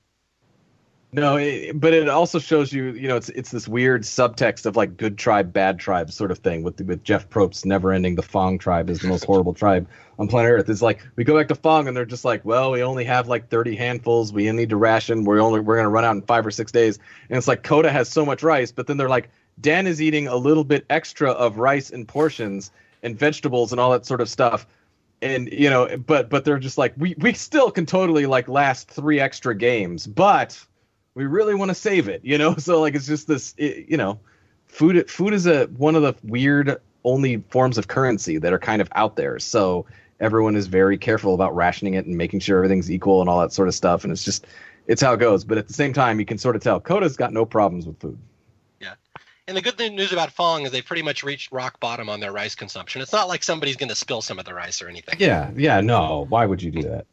No, 1.15 1.37
it, 1.37 1.79
but 1.79 1.93
it 1.93 2.09
also 2.09 2.39
shows 2.39 2.73
you, 2.73 2.87
you 2.87 3.07
know, 3.07 3.15
it's 3.15 3.29
it's 3.29 3.49
this 3.49 3.69
weird 3.69 4.01
subtext 4.01 4.65
of 4.65 4.75
like 4.75 4.97
good 4.97 5.17
tribe, 5.17 5.53
bad 5.53 5.79
tribe 5.79 6.11
sort 6.11 6.29
of 6.29 6.39
thing 6.39 6.61
with 6.61 6.81
with 6.81 7.05
Jeff 7.05 7.29
Probst 7.29 7.63
never 7.63 7.93
ending 7.93 8.15
the 8.15 8.21
Fong 8.21 8.57
tribe 8.57 8.89
is 8.89 8.99
the 8.99 9.07
most 9.07 9.23
horrible 9.23 9.53
tribe 9.53 9.87
on 10.19 10.27
planet 10.27 10.51
Earth. 10.51 10.69
It's 10.69 10.81
like 10.81 11.07
we 11.15 11.23
go 11.23 11.37
back 11.37 11.47
to 11.47 11.55
Fong 11.55 11.87
and 11.87 11.95
they're 11.95 12.03
just 12.03 12.25
like, 12.25 12.43
well, 12.43 12.71
we 12.71 12.83
only 12.83 13.05
have 13.05 13.29
like 13.29 13.47
30 13.47 13.77
handfuls. 13.77 14.33
We 14.33 14.51
need 14.51 14.67
to 14.71 14.75
ration. 14.75 15.23
We're 15.23 15.39
only 15.39 15.61
we're 15.61 15.77
gonna 15.77 15.87
run 15.87 16.03
out 16.03 16.17
in 16.17 16.21
five 16.23 16.45
or 16.45 16.51
six 16.51 16.69
days. 16.73 16.99
And 17.29 17.37
it's 17.37 17.47
like 17.47 17.63
Kota 17.63 17.89
has 17.89 18.09
so 18.09 18.25
much 18.25 18.43
rice, 18.43 18.73
but 18.73 18.85
then 18.85 18.97
they're 18.97 19.07
like, 19.07 19.29
Dan 19.61 19.87
is 19.87 20.01
eating 20.01 20.27
a 20.27 20.35
little 20.35 20.65
bit 20.65 20.85
extra 20.89 21.31
of 21.31 21.57
rice 21.57 21.91
and 21.91 22.05
portions 22.05 22.71
and 23.03 23.17
vegetables 23.17 23.71
and 23.71 23.79
all 23.79 23.91
that 23.91 24.05
sort 24.05 24.19
of 24.19 24.27
stuff 24.27 24.67
and 25.21 25.49
you 25.49 25.69
know 25.69 25.95
but 25.97 26.29
but 26.29 26.43
they're 26.43 26.59
just 26.59 26.77
like 26.77 26.93
we 26.97 27.15
we 27.19 27.31
still 27.31 27.71
can 27.71 27.85
totally 27.85 28.25
like 28.25 28.49
last 28.49 28.89
three 28.89 29.17
extra 29.17 29.55
games 29.55 30.05
but 30.05 30.61
we 31.15 31.25
really 31.25 31.55
want 31.55 31.69
to 31.69 31.75
save 31.75 32.07
it 32.07 32.21
you 32.23 32.37
know 32.37 32.55
so 32.57 32.79
like 32.81 32.93
it's 32.95 33.07
just 33.07 33.27
this 33.27 33.53
it, 33.57 33.87
you 33.89 33.97
know 33.97 34.19
food 34.67 35.09
food 35.09 35.33
is 35.33 35.47
a 35.47 35.65
one 35.77 35.95
of 35.95 36.01
the 36.03 36.13
weird 36.23 36.77
only 37.03 37.37
forms 37.49 37.77
of 37.77 37.87
currency 37.87 38.37
that 38.37 38.51
are 38.53 38.59
kind 38.59 38.81
of 38.81 38.89
out 38.93 39.15
there 39.15 39.39
so 39.39 39.85
everyone 40.19 40.55
is 40.55 40.67
very 40.67 40.97
careful 40.97 41.33
about 41.33 41.55
rationing 41.55 41.93
it 41.95 42.05
and 42.05 42.17
making 42.17 42.39
sure 42.39 42.57
everything's 42.57 42.91
equal 42.91 43.21
and 43.21 43.29
all 43.29 43.39
that 43.39 43.51
sort 43.53 43.67
of 43.67 43.75
stuff 43.75 44.03
and 44.03 44.11
it's 44.13 44.23
just 44.23 44.45
it's 44.87 45.01
how 45.01 45.13
it 45.13 45.17
goes 45.17 45.43
but 45.43 45.57
at 45.57 45.67
the 45.67 45.73
same 45.73 45.93
time 45.93 46.19
you 46.19 46.25
can 46.25 46.37
sort 46.37 46.55
of 46.55 46.61
tell 46.61 46.79
Kota's 46.79 47.17
got 47.17 47.33
no 47.33 47.45
problems 47.45 47.85
with 47.85 47.99
food 47.99 48.17
Yeah. 48.79 48.93
And 49.47 49.55
the 49.55 49.61
good 49.61 49.77
news 49.77 50.11
about 50.11 50.31
Fong 50.31 50.65
is 50.65 50.71
they've 50.71 50.85
pretty 50.85 51.03
much 51.03 51.23
reached 51.23 51.51
rock 51.51 51.79
bottom 51.79 52.09
on 52.09 52.19
their 52.19 52.31
rice 52.31 52.55
consumption. 52.55 53.01
It's 53.01 53.13
not 53.13 53.27
like 53.27 53.43
somebody's 53.43 53.75
going 53.75 53.89
to 53.89 53.95
spill 53.95 54.21
some 54.23 54.39
of 54.39 54.45
the 54.45 54.53
rice 54.55 54.81
or 54.81 54.87
anything. 54.89 55.15
yeah 55.19 55.51
yeah 55.55 55.81
no 55.81 56.25
why 56.29 56.45
would 56.45 56.61
you 56.63 56.71
do 56.71 56.81
that 56.83 57.05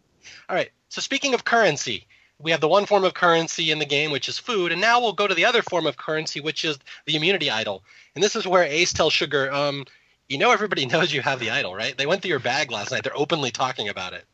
All 0.49 0.57
right. 0.57 0.71
So 0.89 1.01
speaking 1.01 1.35
of 1.35 1.45
currency, 1.45 2.07
we 2.39 2.51
have 2.51 2.61
the 2.61 2.69
one 2.69 2.87
form 2.87 3.05
of 3.05 3.15
currency 3.15 3.71
in 3.71 3.79
the 3.79 3.87
game, 3.87 4.11
which 4.11 4.29
is 4.29 4.39
food, 4.39 4.73
and 4.73 4.81
now 4.81 5.01
we'll 5.01 5.13
go 5.13 5.27
to 5.27 5.35
the 5.35 5.45
other 5.45 5.63
form 5.63 5.87
of 5.87 5.97
currency, 5.97 6.41
which 6.41 6.65
is 6.65 6.79
the 7.07 7.17
immunity 7.17 7.51
idol. 7.51 7.85
And 8.15 8.23
this 8.23 8.37
is 8.37 8.47
where 8.47 8.65
Ace 8.65 8.93
tells 8.93 9.13
Sugar, 9.13 9.53
um, 9.53 9.85
you 10.29 10.39
know 10.39 10.51
everybody 10.51 10.87
knows 10.93 11.13
you 11.13 11.23
have 11.23 11.41
the 11.41 11.51
idol, 11.51 11.75
right? 11.75 11.97
They 11.97 12.07
went 12.07 12.23
through 12.23 12.31
your 12.31 12.39
bag 12.41 12.71
last 12.71 12.91
night. 12.91 13.05
They're 13.05 13.17
openly 13.17 13.51
talking 13.51 13.89
about 13.89 14.13
it. 14.13 14.25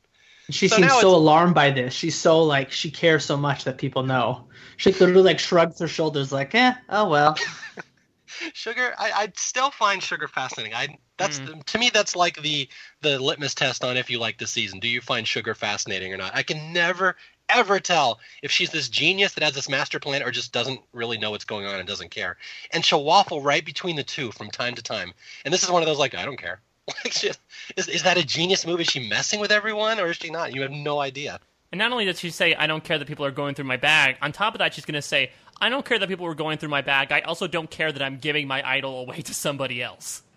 She 0.50 0.68
So 0.68 0.76
seems 0.76 0.92
so 0.92 1.14
alarmed 1.14 1.54
by 1.54 1.70
this. 1.70 1.92
She's 1.92 2.16
so 2.16 2.42
like 2.42 2.72
she 2.72 2.90
cares 2.90 3.24
so 3.24 3.36
much 3.36 3.64
that 3.64 3.76
people 3.76 4.02
know. 4.02 4.48
She 4.78 4.92
literally 4.92 5.22
like 5.22 5.38
shrugs 5.38 5.78
her 5.80 5.88
shoulders, 5.88 6.32
like, 6.32 6.54
"Eh, 6.54 6.72
oh 6.88 7.08
well." 7.08 7.36
Sugar, 8.54 8.94
I, 8.98 9.10
I 9.10 9.32
still 9.36 9.70
find 9.70 10.02
Sugar 10.02 10.28
fascinating. 10.28 10.74
I 10.74 10.98
that's 11.18 11.40
to 11.66 11.78
me 11.78 11.90
that's 11.92 12.16
like 12.16 12.40
the 12.40 12.68
the 13.02 13.18
litmus 13.18 13.54
test 13.54 13.84
on 13.84 13.96
if 13.96 14.08
you 14.10 14.18
like 14.18 14.38
the 14.38 14.46
season. 14.46 14.80
Do 14.80 14.88
you 14.88 15.00
find 15.00 15.26
Sugar 15.26 15.54
fascinating 15.54 16.14
or 16.14 16.16
not? 16.16 16.34
I 16.34 16.42
can 16.42 16.72
never 16.72 17.16
ever 17.48 17.80
tell 17.80 18.20
if 18.42 18.50
she's 18.50 18.70
this 18.70 18.88
genius 18.88 19.34
that 19.34 19.44
has 19.44 19.54
this 19.54 19.68
master 19.68 19.98
plan 19.98 20.22
or 20.22 20.30
just 20.30 20.52
doesn't 20.52 20.80
really 20.92 21.18
know 21.18 21.30
what's 21.30 21.44
going 21.44 21.66
on 21.66 21.78
and 21.78 21.88
doesn't 21.88 22.10
care. 22.10 22.36
And 22.72 22.84
she'll 22.84 23.04
waffle 23.04 23.42
right 23.42 23.64
between 23.64 23.96
the 23.96 24.04
two 24.04 24.32
from 24.32 24.50
time 24.50 24.74
to 24.74 24.82
time. 24.82 25.12
And 25.44 25.52
this 25.52 25.62
is 25.62 25.70
one 25.70 25.82
of 25.82 25.86
those 25.86 25.98
like 25.98 26.14
I 26.14 26.24
don't 26.24 26.38
care. 26.38 26.60
Like 27.04 27.12
she, 27.12 27.30
is 27.76 27.86
is 27.86 28.02
that 28.04 28.16
a 28.16 28.24
genius 28.24 28.66
move? 28.66 28.80
Is 28.80 28.86
she 28.86 29.10
messing 29.10 29.40
with 29.40 29.52
everyone 29.52 30.00
or 30.00 30.06
is 30.06 30.16
she 30.16 30.30
not? 30.30 30.54
You 30.54 30.62
have 30.62 30.70
no 30.70 31.00
idea. 31.00 31.38
And 31.70 31.78
not 31.78 31.92
only 31.92 32.06
does 32.06 32.18
she 32.18 32.30
say, 32.30 32.54
I 32.54 32.66
don't 32.66 32.82
care 32.82 32.98
that 32.98 33.06
people 33.06 33.26
are 33.26 33.30
going 33.30 33.54
through 33.54 33.66
my 33.66 33.76
bag, 33.76 34.16
on 34.22 34.32
top 34.32 34.54
of 34.54 34.58
that, 34.60 34.72
she's 34.72 34.86
going 34.86 34.94
to 34.94 35.02
say, 35.02 35.30
I 35.60 35.68
don't 35.68 35.84
care 35.84 35.98
that 35.98 36.08
people 36.08 36.24
are 36.26 36.34
going 36.34 36.56
through 36.56 36.70
my 36.70 36.80
bag. 36.80 37.12
I 37.12 37.20
also 37.20 37.46
don't 37.46 37.68
care 37.68 37.92
that 37.92 38.00
I'm 38.00 38.18
giving 38.18 38.46
my 38.46 38.66
idol 38.66 39.00
away 39.00 39.20
to 39.22 39.34
somebody 39.34 39.82
else. 39.82 40.22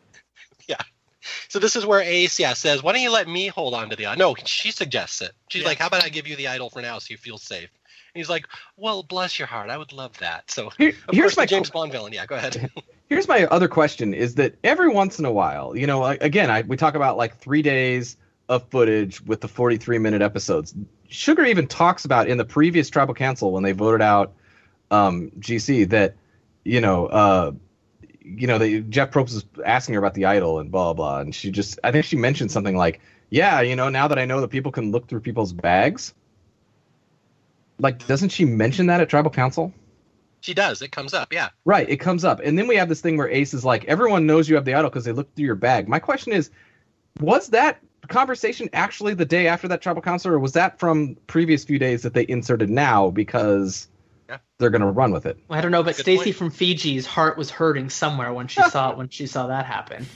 Yeah. 0.68 0.78
So 1.50 1.60
this 1.60 1.76
is 1.76 1.86
where 1.86 2.02
Ace, 2.02 2.40
yeah, 2.40 2.54
says, 2.54 2.82
"Why 2.84 2.94
don't 2.94 3.02
you 3.02 3.12
let 3.12 3.28
me 3.28 3.48
hold 3.48 3.74
on 3.74 3.90
to 3.90 3.96
the 3.96 4.06
idol?" 4.08 4.36
No, 4.36 4.44
she 4.46 4.72
suggests 4.72 5.22
it. 5.22 5.32
She's 5.50 5.62
Yeah. 5.64 5.70
like, 5.70 5.80
"How 5.80 5.88
about 5.88 6.04
I 6.04 6.10
give 6.10 6.28
you 6.28 6.36
the 6.36 6.48
idol 6.48 6.70
for 6.70 6.82
now, 6.82 7.00
so 7.00 7.08
you 7.10 7.18
feel 7.18 7.38
safe?" 7.38 7.70
And 8.14 8.20
he's 8.20 8.30
like, 8.30 8.46
"Well, 8.78 9.04
bless 9.04 9.40
your 9.40 9.48
heart, 9.48 9.70
I 9.70 9.78
would 9.78 9.94
love 9.94 10.18
that." 10.20 10.50
So 10.52 10.72
Here- 10.78 10.94
here's 11.12 11.36
course, 11.36 11.38
my 11.38 11.46
James 11.46 11.70
Bond 11.70 11.92
villain. 11.92 12.14
Yeah, 12.14 12.26
go 12.26 12.36
ahead. 12.36 12.70
Here's 13.10 13.28
my 13.28 13.44
other 13.48 13.68
question: 13.68 14.14
Is 14.14 14.36
that 14.36 14.56
every 14.64 14.88
once 14.88 15.20
in 15.20 15.26
a 15.26 15.32
while, 15.32 15.76
you 15.76 15.86
know, 15.86 16.06
again, 16.06 16.50
I, 16.50 16.62
we 16.62 16.78
talk 16.78 16.96
about 16.96 17.18
like 17.18 17.38
three 17.38 17.62
days 17.62 18.16
of 18.48 18.64
footage 18.70 19.20
with 19.22 19.42
the 19.42 19.50
43 19.50 19.98
minute 19.98 20.22
episodes. 20.22 20.74
Sugar 21.10 21.44
even 21.44 21.68
talks 21.68 22.06
about 22.06 22.30
in 22.30 22.38
the 22.38 22.46
previous 22.46 22.90
tribal 22.90 23.14
council 23.14 23.52
when 23.52 23.64
they 23.64 23.74
voted 23.74 24.02
out 24.02 24.32
um, 24.92 25.30
GC 25.40 25.90
that 25.90 26.16
you 26.64 26.80
know, 26.80 27.08
uh, 27.08 27.52
you 28.24 28.48
know, 28.48 28.58
they, 28.58 28.82
Jeff 28.82 29.12
Probst 29.12 29.34
was 29.34 29.46
asking 29.66 29.94
her 29.94 30.00
about 30.00 30.14
the 30.14 30.26
idol 30.26 30.60
and 30.60 30.72
blah 30.72 30.94
blah, 30.94 30.94
blah, 30.94 31.20
and 31.20 31.34
she 31.34 31.52
just, 31.52 31.80
I 31.84 31.92
think 31.92 32.06
she 32.06 32.16
mentioned 32.16 32.52
something 32.52 32.76
like, 32.76 33.02
"Yeah, 33.30 33.62
you 33.62 33.76
know, 33.76 33.90
now 33.90 34.08
that 34.08 34.20
I 34.20 34.26
know 34.26 34.42
that 34.42 34.50
people 34.50 34.72
can 34.72 34.92
look 34.92 35.08
through 35.08 35.22
people's 35.22 35.54
bags." 35.54 36.14
Like, 37.80 38.06
doesn't 38.06 38.30
she 38.30 38.46
mention 38.46 38.86
that 38.88 39.02
at 39.02 39.10
tribal 39.10 39.32
council? 39.32 39.74
She 40.42 40.54
does. 40.54 40.82
It 40.82 40.92
comes 40.92 41.14
up. 41.14 41.34
Yeah. 41.34 41.50
Right, 41.66 41.90
it 41.90 41.98
comes 41.98 42.24
up. 42.24 42.40
And 42.44 42.58
then 42.58 42.68
we 42.68 42.76
have 42.76 42.90
this 42.90 43.02
thing 43.02 43.18
where 43.18 43.30
Ace 43.30 43.54
is 43.54 43.66
like, 43.66 43.86
everyone 43.86 44.26
knows 44.26 44.50
you 44.50 44.56
have 44.56 44.66
the 44.66 44.74
idol 44.74 44.90
because 44.90 45.06
they 45.06 45.12
look 45.12 45.34
through 45.36 45.46
your 45.46 45.56
bag. 45.56 45.88
My 45.88 46.00
question 46.00 46.32
is, 46.32 46.52
was 47.20 47.50
that 47.50 47.80
conversation 48.08 48.70
actually 48.74 49.14
the 49.14 49.26
day 49.26 49.48
after 49.48 49.68
that 49.68 49.82
tribal 49.82 50.02
council, 50.02 50.32
or 50.32 50.40
was 50.40 50.54
that 50.54 50.80
from 50.80 51.16
previous 51.28 51.64
few 51.64 51.80
days 51.80 52.02
that 52.04 52.14
they 52.14 52.26
inserted 52.28 52.70
now 52.70 53.10
because 53.10 53.88
Yeah. 54.32 54.38
they're 54.60 54.70
gonna 54.70 54.90
run 54.92 55.12
with 55.12 55.26
it? 55.26 55.38
Well, 55.50 55.60
I 55.60 55.62
don't 55.62 55.72
know, 55.72 55.84
but 55.84 55.96
Good 55.98 56.04
Stacy 56.04 56.24
point. 56.26 56.36
from 56.38 56.52
Fiji's 56.52 57.06
heart 57.06 57.38
was 57.38 57.50
hurting 57.50 57.90
somewhere 57.90 58.34
when 58.34 58.48
she 58.48 58.62
saw 58.64 58.92
it, 58.92 58.98
when 58.98 59.10
she 59.10 59.28
saw 59.28 59.48
that 59.48 59.66
happen. 59.66 60.06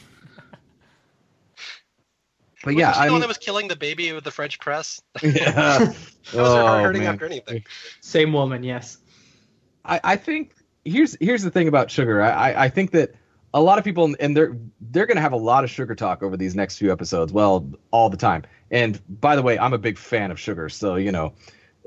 But 2.64 2.74
Wasn't 2.74 2.80
yeah, 2.80 2.94
she 2.94 3.00
I 3.00 3.06
the 3.06 3.12
one 3.12 3.14
mean, 3.16 3.22
that 3.22 3.28
was 3.28 3.38
killing 3.38 3.68
the 3.68 3.76
baby 3.76 4.12
with 4.14 4.24
the 4.24 4.32
French 4.32 4.60
press? 4.60 5.00
yeah. 5.22 5.52
That 5.52 5.88
was 5.88 5.96
her 6.34 6.40
Oh, 6.42 6.66
heart 6.66 6.84
hurting 6.86 7.04
man. 7.04 7.14
after 7.14 7.26
anything. 7.26 7.64
Same 8.02 8.34
woman, 8.34 8.64
yes. 8.64 8.98
I, 9.84 10.00
I 10.04 10.16
think 10.16 10.56
here's 10.84 11.16
here's 11.20 11.44
the 11.44 11.52
thing 11.52 11.68
about 11.68 11.92
sugar. 11.92 12.22
I, 12.24 12.30
I, 12.54 12.64
I 12.66 12.70
think 12.70 12.90
that 12.92 13.12
a 13.54 13.62
lot 13.62 13.78
of 13.78 13.84
people 13.84 14.16
and 14.20 14.36
they're 14.36 14.58
they're 14.82 15.06
gonna 15.06 15.22
have 15.22 15.34
a 15.34 15.38
lot 15.38 15.64
of 15.64 15.70
sugar 15.70 15.94
talk 15.94 16.24
over 16.24 16.38
these 16.38 16.56
next 16.56 16.80
few 16.80 16.92
episodes. 16.92 17.32
Well, 17.32 17.70
all 17.92 18.10
the 18.10 18.18
time. 18.18 18.44
And 18.72 19.00
by 19.22 19.36
the 19.36 19.44
way, 19.44 19.60
I'm 19.60 19.74
a 19.74 19.78
big 19.78 20.00
fan 20.00 20.32
of 20.32 20.40
sugar, 20.40 20.68
so 20.70 20.96
you 20.96 21.12
know, 21.12 21.34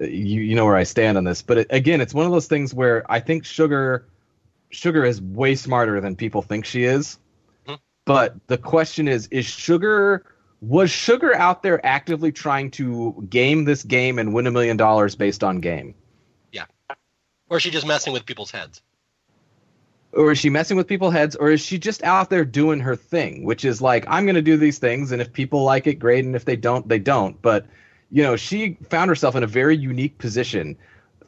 you 0.00 0.42
you 0.42 0.54
know 0.54 0.64
where 0.64 0.76
I 0.76 0.84
stand 0.84 1.18
on 1.18 1.24
this. 1.24 1.42
But 1.42 1.58
it, 1.58 1.66
again, 1.70 2.00
it's 2.00 2.14
one 2.14 2.26
of 2.26 2.32
those 2.32 2.46
things 2.46 2.74
where 2.74 3.10
I 3.10 3.20
think 3.20 3.44
sugar 3.44 4.06
sugar 4.70 5.04
is 5.04 5.20
way 5.20 5.54
smarter 5.54 6.00
than 6.00 6.16
people 6.16 6.42
think 6.42 6.64
she 6.64 6.84
is. 6.84 7.18
Mhm. 7.66 7.78
But 8.04 8.34
the 8.46 8.58
question 8.58 9.08
is, 9.08 9.28
is 9.28 9.46
sugar 9.46 10.24
was 10.60 10.90
sugar 10.90 11.34
out 11.34 11.62
there 11.62 11.84
actively 11.86 12.32
trying 12.32 12.70
to 12.72 13.26
game 13.30 13.64
this 13.64 13.82
game 13.82 14.18
and 14.18 14.34
win 14.34 14.46
a 14.46 14.50
million 14.50 14.76
dollars 14.76 15.14
based 15.14 15.44
on 15.44 15.60
game? 15.60 15.94
Yeah. 16.52 16.64
Or 17.48 17.58
is 17.58 17.62
she 17.62 17.70
just 17.70 17.86
messing 17.86 18.12
with 18.12 18.26
people's 18.26 18.50
heads? 18.50 18.82
or 20.12 20.32
is 20.32 20.38
she 20.38 20.50
messing 20.50 20.76
with 20.76 20.86
people's 20.86 21.12
heads 21.12 21.36
or 21.36 21.50
is 21.50 21.60
she 21.60 21.78
just 21.78 22.02
out 22.02 22.30
there 22.30 22.44
doing 22.44 22.80
her 22.80 22.96
thing 22.96 23.44
which 23.44 23.64
is 23.64 23.82
like 23.82 24.04
i'm 24.08 24.24
going 24.24 24.34
to 24.34 24.42
do 24.42 24.56
these 24.56 24.78
things 24.78 25.12
and 25.12 25.20
if 25.20 25.32
people 25.32 25.62
like 25.64 25.86
it 25.86 25.94
great 25.94 26.24
and 26.24 26.34
if 26.34 26.44
they 26.44 26.56
don't 26.56 26.88
they 26.88 26.98
don't 26.98 27.40
but 27.42 27.66
you 28.10 28.22
know 28.22 28.36
she 28.36 28.76
found 28.88 29.08
herself 29.08 29.34
in 29.36 29.42
a 29.42 29.46
very 29.46 29.76
unique 29.76 30.18
position 30.18 30.76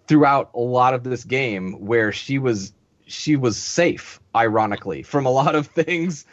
throughout 0.07 0.51
a 0.55 0.61
lot 0.61 0.95
of 0.95 1.05
this 1.05 1.25
game 1.25 1.75
where 1.85 2.13
she 2.13 2.39
was 2.39 2.73
she 3.07 3.37
was 3.37 3.57
safe 3.57 4.21
ironically 4.35 5.03
from 5.03 5.27
a 5.27 5.31
lot 5.31 5.55
of 5.55 5.67
things 5.79 6.25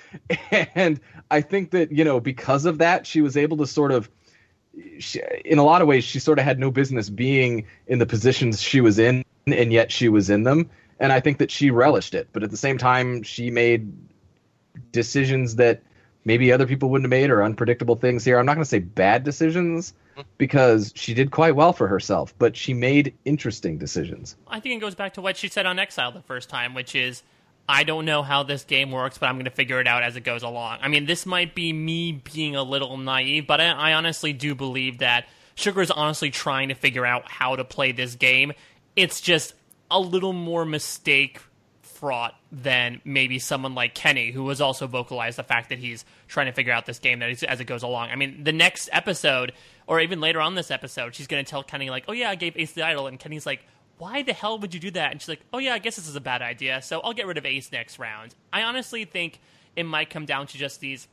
and 0.75 0.99
i 1.31 1.41
think 1.41 1.71
that 1.71 1.91
you 1.91 2.03
know 2.03 2.19
because 2.19 2.65
of 2.65 2.77
that 2.77 3.05
she 3.05 3.21
was 3.21 3.36
able 3.36 3.57
to 3.57 3.67
sort 3.67 3.91
of 3.91 4.10
she, 4.99 5.21
in 5.43 5.57
a 5.57 5.63
lot 5.63 5.81
of 5.81 5.88
ways 5.88 6.03
she 6.03 6.19
sort 6.19 6.38
of 6.38 6.45
had 6.45 6.60
no 6.60 6.69
business 6.69 7.10
being 7.10 7.65
in 7.88 7.99
the 7.99 8.05
positions 8.05 8.62
she 8.62 8.79
was 8.79 8.99
in 8.99 9.23
and 9.47 9.73
yet 9.73 9.91
she 9.91 10.07
was 10.07 10.29
in 10.29 10.43
them 10.43 10.69
and 10.99 11.12
I 11.12 11.19
think 11.19 11.38
that 11.38 11.51
she 11.51 11.71
relished 11.71 12.13
it. 12.13 12.27
But 12.33 12.43
at 12.43 12.51
the 12.51 12.57
same 12.57 12.77
time, 12.77 13.23
she 13.23 13.51
made 13.51 13.91
decisions 14.91 15.55
that 15.55 15.81
maybe 16.27 16.51
other 16.51 16.67
people 16.67 16.89
wouldn't 16.89 17.05
have 17.05 17.21
made 17.21 17.29
or 17.29 17.41
unpredictable 17.41 17.95
things 17.95 18.25
here. 18.25 18.37
I'm 18.37 18.45
not 18.45 18.55
going 18.55 18.65
to 18.65 18.69
say 18.69 18.79
bad 18.79 19.23
decisions 19.23 19.93
because 20.37 20.91
she 20.93 21.13
did 21.13 21.31
quite 21.31 21.55
well 21.55 21.71
for 21.71 21.87
herself, 21.87 22.33
but 22.37 22.57
she 22.57 22.73
made 22.73 23.15
interesting 23.23 23.77
decisions. 23.77 24.35
I 24.45 24.59
think 24.59 24.75
it 24.75 24.81
goes 24.81 24.93
back 24.93 25.13
to 25.13 25.21
what 25.21 25.37
she 25.37 25.47
said 25.47 25.65
on 25.65 25.79
Exile 25.79 26.11
the 26.11 26.21
first 26.21 26.49
time, 26.49 26.73
which 26.73 26.95
is, 26.95 27.23
I 27.69 27.85
don't 27.85 28.03
know 28.03 28.23
how 28.23 28.43
this 28.43 28.65
game 28.65 28.91
works, 28.91 29.17
but 29.17 29.27
I'm 29.27 29.35
going 29.35 29.45
to 29.45 29.51
figure 29.51 29.79
it 29.79 29.87
out 29.87 30.03
as 30.03 30.17
it 30.17 30.25
goes 30.25 30.43
along. 30.43 30.79
I 30.81 30.89
mean, 30.89 31.05
this 31.05 31.25
might 31.25 31.55
be 31.55 31.71
me 31.71 32.11
being 32.11 32.57
a 32.57 32.63
little 32.63 32.97
naive, 32.97 33.47
but 33.47 33.61
I, 33.61 33.69
I 33.71 33.93
honestly 33.93 34.33
do 34.33 34.53
believe 34.53 34.97
that 34.97 35.29
Sugar 35.55 35.81
is 35.81 35.91
honestly 35.91 36.29
trying 36.29 36.67
to 36.67 36.75
figure 36.75 37.05
out 37.05 37.31
how 37.31 37.55
to 37.55 37.63
play 37.63 37.93
this 37.93 38.15
game. 38.15 38.51
It's 38.97 39.21
just 39.21 39.53
a 39.89 39.99
little 39.99 40.33
more 40.33 40.65
mistake 40.65 41.39
fraught 41.97 42.36
than 42.51 43.01
maybe 43.03 43.39
someone 43.39 43.73
like 43.73 43.95
Kenny, 43.95 44.31
who 44.31 44.47
has 44.49 44.62
also 44.62 44.88
vocalized 44.88 45.38
the 45.38 45.43
fact 45.43 45.69
that 45.69 45.79
he's 45.79 46.05
trying 46.27 46.45
to 46.45 46.51
figure 46.51 46.71
out 46.71 46.86
this 46.86 46.99
game 46.99 47.19
that 47.19 47.29
he's, 47.29 47.43
as 47.43 47.60
it 47.60 47.65
goes 47.65 47.83
along. 47.83 48.10
I 48.10 48.15
mean, 48.15 48.43
the 48.43 48.51
next 48.51 48.89
episode, 48.91 49.53
or 49.88 49.99
even 49.99 50.21
later 50.21 50.39
on 50.39 50.55
this 50.55 50.69
episode, 50.69 51.15
she's 51.15 51.27
going 51.27 51.43
to 51.43 51.49
tell 51.49 51.63
Kenny 51.63 51.89
like, 51.89 52.05
"Oh 52.07 52.13
yeah, 52.13 52.29
I 52.29 52.36
gave 52.36 52.55
Ace 52.57 52.73
the 52.73 52.83
idol," 52.83 53.07
and 53.07 53.19
Kenny's 53.19 53.45
like, 53.45 53.62
"Why 53.97 54.21
the 54.21 54.33
hell 54.33 54.60
would 54.60 54.73
you 54.73 54.79
do 54.79 54.91
that?" 54.91 55.12
And 55.12 55.21
she's 55.21 55.29
like, 55.29 55.41
"Oh 55.51 55.57
yeah, 55.57 55.73
I 55.73 55.79
guess 55.79 55.95
this 55.95 56.07
is 56.07 56.15
a 56.15 56.21
bad 56.21 56.41
idea, 56.41 56.81
so 56.81 56.99
I'll 57.01 57.13
get 57.13 57.25
rid 57.25 57.38
of 57.38 57.45
Ace 57.45 57.71
next 57.71 57.97
round." 57.97 58.36
I 58.53 58.62
honestly 58.62 59.05
think 59.05 59.39
it 59.75 59.83
might 59.83 60.10
come 60.10 60.25
down 60.25 60.47
to 60.47 60.57
just 60.57 60.79
these 60.79 61.07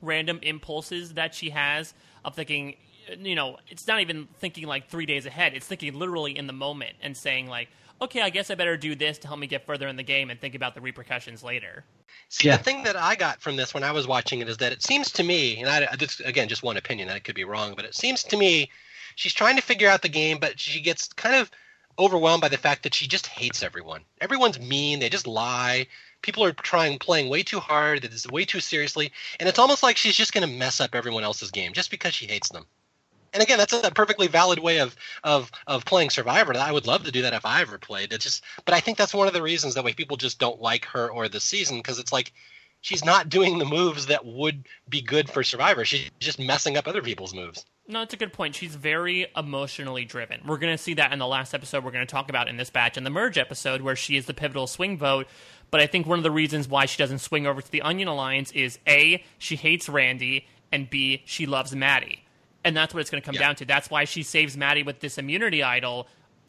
random 0.00 0.38
impulses 0.42 1.14
that 1.14 1.34
she 1.34 1.50
has 1.50 1.92
of 2.24 2.34
thinking 2.34 2.76
you 3.18 3.34
know 3.34 3.56
it's 3.68 3.86
not 3.86 4.00
even 4.00 4.28
thinking 4.38 4.66
like 4.66 4.88
three 4.88 5.04
days 5.04 5.26
ahead 5.26 5.52
it's 5.54 5.66
thinking 5.66 5.92
literally 5.94 6.36
in 6.36 6.46
the 6.46 6.52
moment 6.52 6.94
and 7.02 7.16
saying 7.16 7.46
like 7.46 7.68
okay 8.00 8.20
i 8.22 8.30
guess 8.30 8.50
i 8.50 8.54
better 8.54 8.76
do 8.76 8.94
this 8.94 9.18
to 9.18 9.26
help 9.28 9.38
me 9.40 9.46
get 9.46 9.64
further 9.66 9.88
in 9.88 9.96
the 9.96 10.02
game 10.02 10.30
and 10.30 10.40
think 10.40 10.54
about 10.54 10.74
the 10.74 10.80
repercussions 10.80 11.42
later 11.42 11.84
See, 12.28 12.48
Yeah. 12.48 12.56
the 12.56 12.62
thing 12.62 12.82
that 12.84 12.96
I 12.96 13.16
got 13.16 13.40
from 13.40 13.56
this 13.56 13.74
when 13.74 13.82
I 13.84 13.92
was 13.92 14.06
watching 14.06 14.40
it 14.40 14.48
is 14.48 14.56
that 14.58 14.72
it 14.72 14.82
seems 14.82 15.10
to 15.12 15.22
me, 15.22 15.60
and 15.60 15.68
I, 15.68 15.94
this 15.96 16.20
again 16.20 16.48
just 16.48 16.62
one 16.62 16.76
opinion, 16.76 17.08
I 17.08 17.18
could 17.18 17.34
be 17.34 17.44
wrong, 17.44 17.74
but 17.74 17.84
it 17.84 17.94
seems 17.94 18.22
to 18.24 18.36
me 18.36 18.70
she's 19.16 19.34
trying 19.34 19.56
to 19.56 19.62
figure 19.62 19.88
out 19.88 20.02
the 20.02 20.08
game, 20.08 20.38
but 20.38 20.58
she 20.58 20.80
gets 20.80 21.08
kind 21.08 21.34
of 21.34 21.50
overwhelmed 21.98 22.40
by 22.40 22.48
the 22.48 22.56
fact 22.56 22.82
that 22.84 22.94
she 22.94 23.06
just 23.06 23.26
hates 23.26 23.62
everyone. 23.62 24.02
Everyone's 24.20 24.58
mean, 24.60 24.98
they 25.00 25.08
just 25.08 25.26
lie. 25.26 25.86
People 26.22 26.44
are 26.44 26.52
trying 26.52 26.98
playing 26.98 27.28
way 27.28 27.42
too 27.42 27.60
hard, 27.60 28.02
that 28.02 28.12
is 28.12 28.26
way 28.28 28.44
too 28.44 28.60
seriously, 28.60 29.12
and 29.38 29.48
it's 29.48 29.58
almost 29.58 29.82
like 29.82 29.96
she's 29.96 30.16
just 30.16 30.32
going 30.32 30.48
to 30.48 30.56
mess 30.58 30.80
up 30.80 30.94
everyone 30.94 31.24
else's 31.24 31.50
game 31.50 31.72
just 31.72 31.90
because 31.90 32.14
she 32.14 32.26
hates 32.26 32.48
them. 32.50 32.66
And 33.32 33.42
again, 33.42 33.58
that's 33.58 33.72
a 33.72 33.90
perfectly 33.90 34.26
valid 34.26 34.58
way 34.58 34.78
of 34.80 34.96
of 35.24 35.50
of 35.66 35.84
playing 35.84 36.10
Survivor. 36.10 36.56
I 36.56 36.72
would 36.72 36.86
love 36.86 37.04
to 37.04 37.12
do 37.12 37.22
that 37.22 37.34
if 37.34 37.46
I 37.46 37.62
ever 37.62 37.78
played. 37.78 38.12
It's 38.12 38.24
just, 38.24 38.44
but 38.64 38.74
I 38.74 38.80
think 38.80 38.98
that's 38.98 39.14
one 39.14 39.28
of 39.28 39.34
the 39.34 39.42
reasons 39.42 39.74
that 39.74 39.84
way 39.84 39.92
people 39.92 40.16
just 40.16 40.38
don't 40.38 40.60
like 40.60 40.84
her 40.86 41.10
or 41.10 41.28
the 41.28 41.40
season 41.40 41.78
because 41.78 41.98
it's 41.98 42.12
like 42.12 42.32
she's 42.80 43.04
not 43.04 43.28
doing 43.28 43.58
the 43.58 43.64
moves 43.64 44.06
that 44.06 44.24
would 44.24 44.66
be 44.88 45.00
good 45.00 45.30
for 45.30 45.42
Survivor. 45.42 45.84
She's 45.84 46.10
just 46.18 46.38
messing 46.38 46.76
up 46.76 46.88
other 46.88 47.02
people's 47.02 47.34
moves. 47.34 47.64
No, 47.86 48.02
it's 48.02 48.14
a 48.14 48.16
good 48.16 48.32
point. 48.32 48.54
She's 48.54 48.76
very 48.76 49.26
emotionally 49.36 50.04
driven. 50.04 50.40
We're 50.46 50.58
going 50.58 50.74
to 50.76 50.82
see 50.82 50.94
that 50.94 51.12
in 51.12 51.18
the 51.18 51.26
last 51.26 51.54
episode 51.54 51.84
we're 51.84 51.90
going 51.90 52.06
to 52.06 52.10
talk 52.10 52.30
about 52.30 52.46
in 52.46 52.56
this 52.56 52.70
batch, 52.70 52.96
in 52.96 53.02
the 53.02 53.10
merge 53.10 53.36
episode, 53.36 53.82
where 53.82 53.96
she 53.96 54.16
is 54.16 54.26
the 54.26 54.34
pivotal 54.34 54.68
swing 54.68 54.96
vote. 54.96 55.26
But 55.72 55.80
I 55.80 55.86
think 55.86 56.06
one 56.06 56.18
of 56.18 56.22
the 56.22 56.30
reasons 56.30 56.68
why 56.68 56.86
she 56.86 56.98
doesn't 56.98 57.18
swing 57.18 57.46
over 57.46 57.60
to 57.60 57.70
the 57.70 57.82
Onion 57.82 58.08
Alliance 58.08 58.52
is 58.52 58.78
A, 58.86 59.24
she 59.38 59.56
hates 59.56 59.88
Randy, 59.88 60.46
and 60.70 60.88
B, 60.88 61.22
she 61.26 61.46
loves 61.46 61.74
Maddie. 61.74 62.24
And 62.64 62.76
that's 62.76 62.92
what 62.92 63.00
it's 63.00 63.10
going 63.10 63.22
to 63.22 63.24
come 63.26 63.34
Yeah. 63.34 63.40
down 63.40 63.56
to. 63.56 63.64
That's 63.64 63.90
why 63.90 64.04
she 64.04 64.22
saves 64.22 64.56
Maddie 64.56 64.82
with 64.82 65.00
this 65.00 65.18
immunity 65.18 65.62
idol 65.62 66.06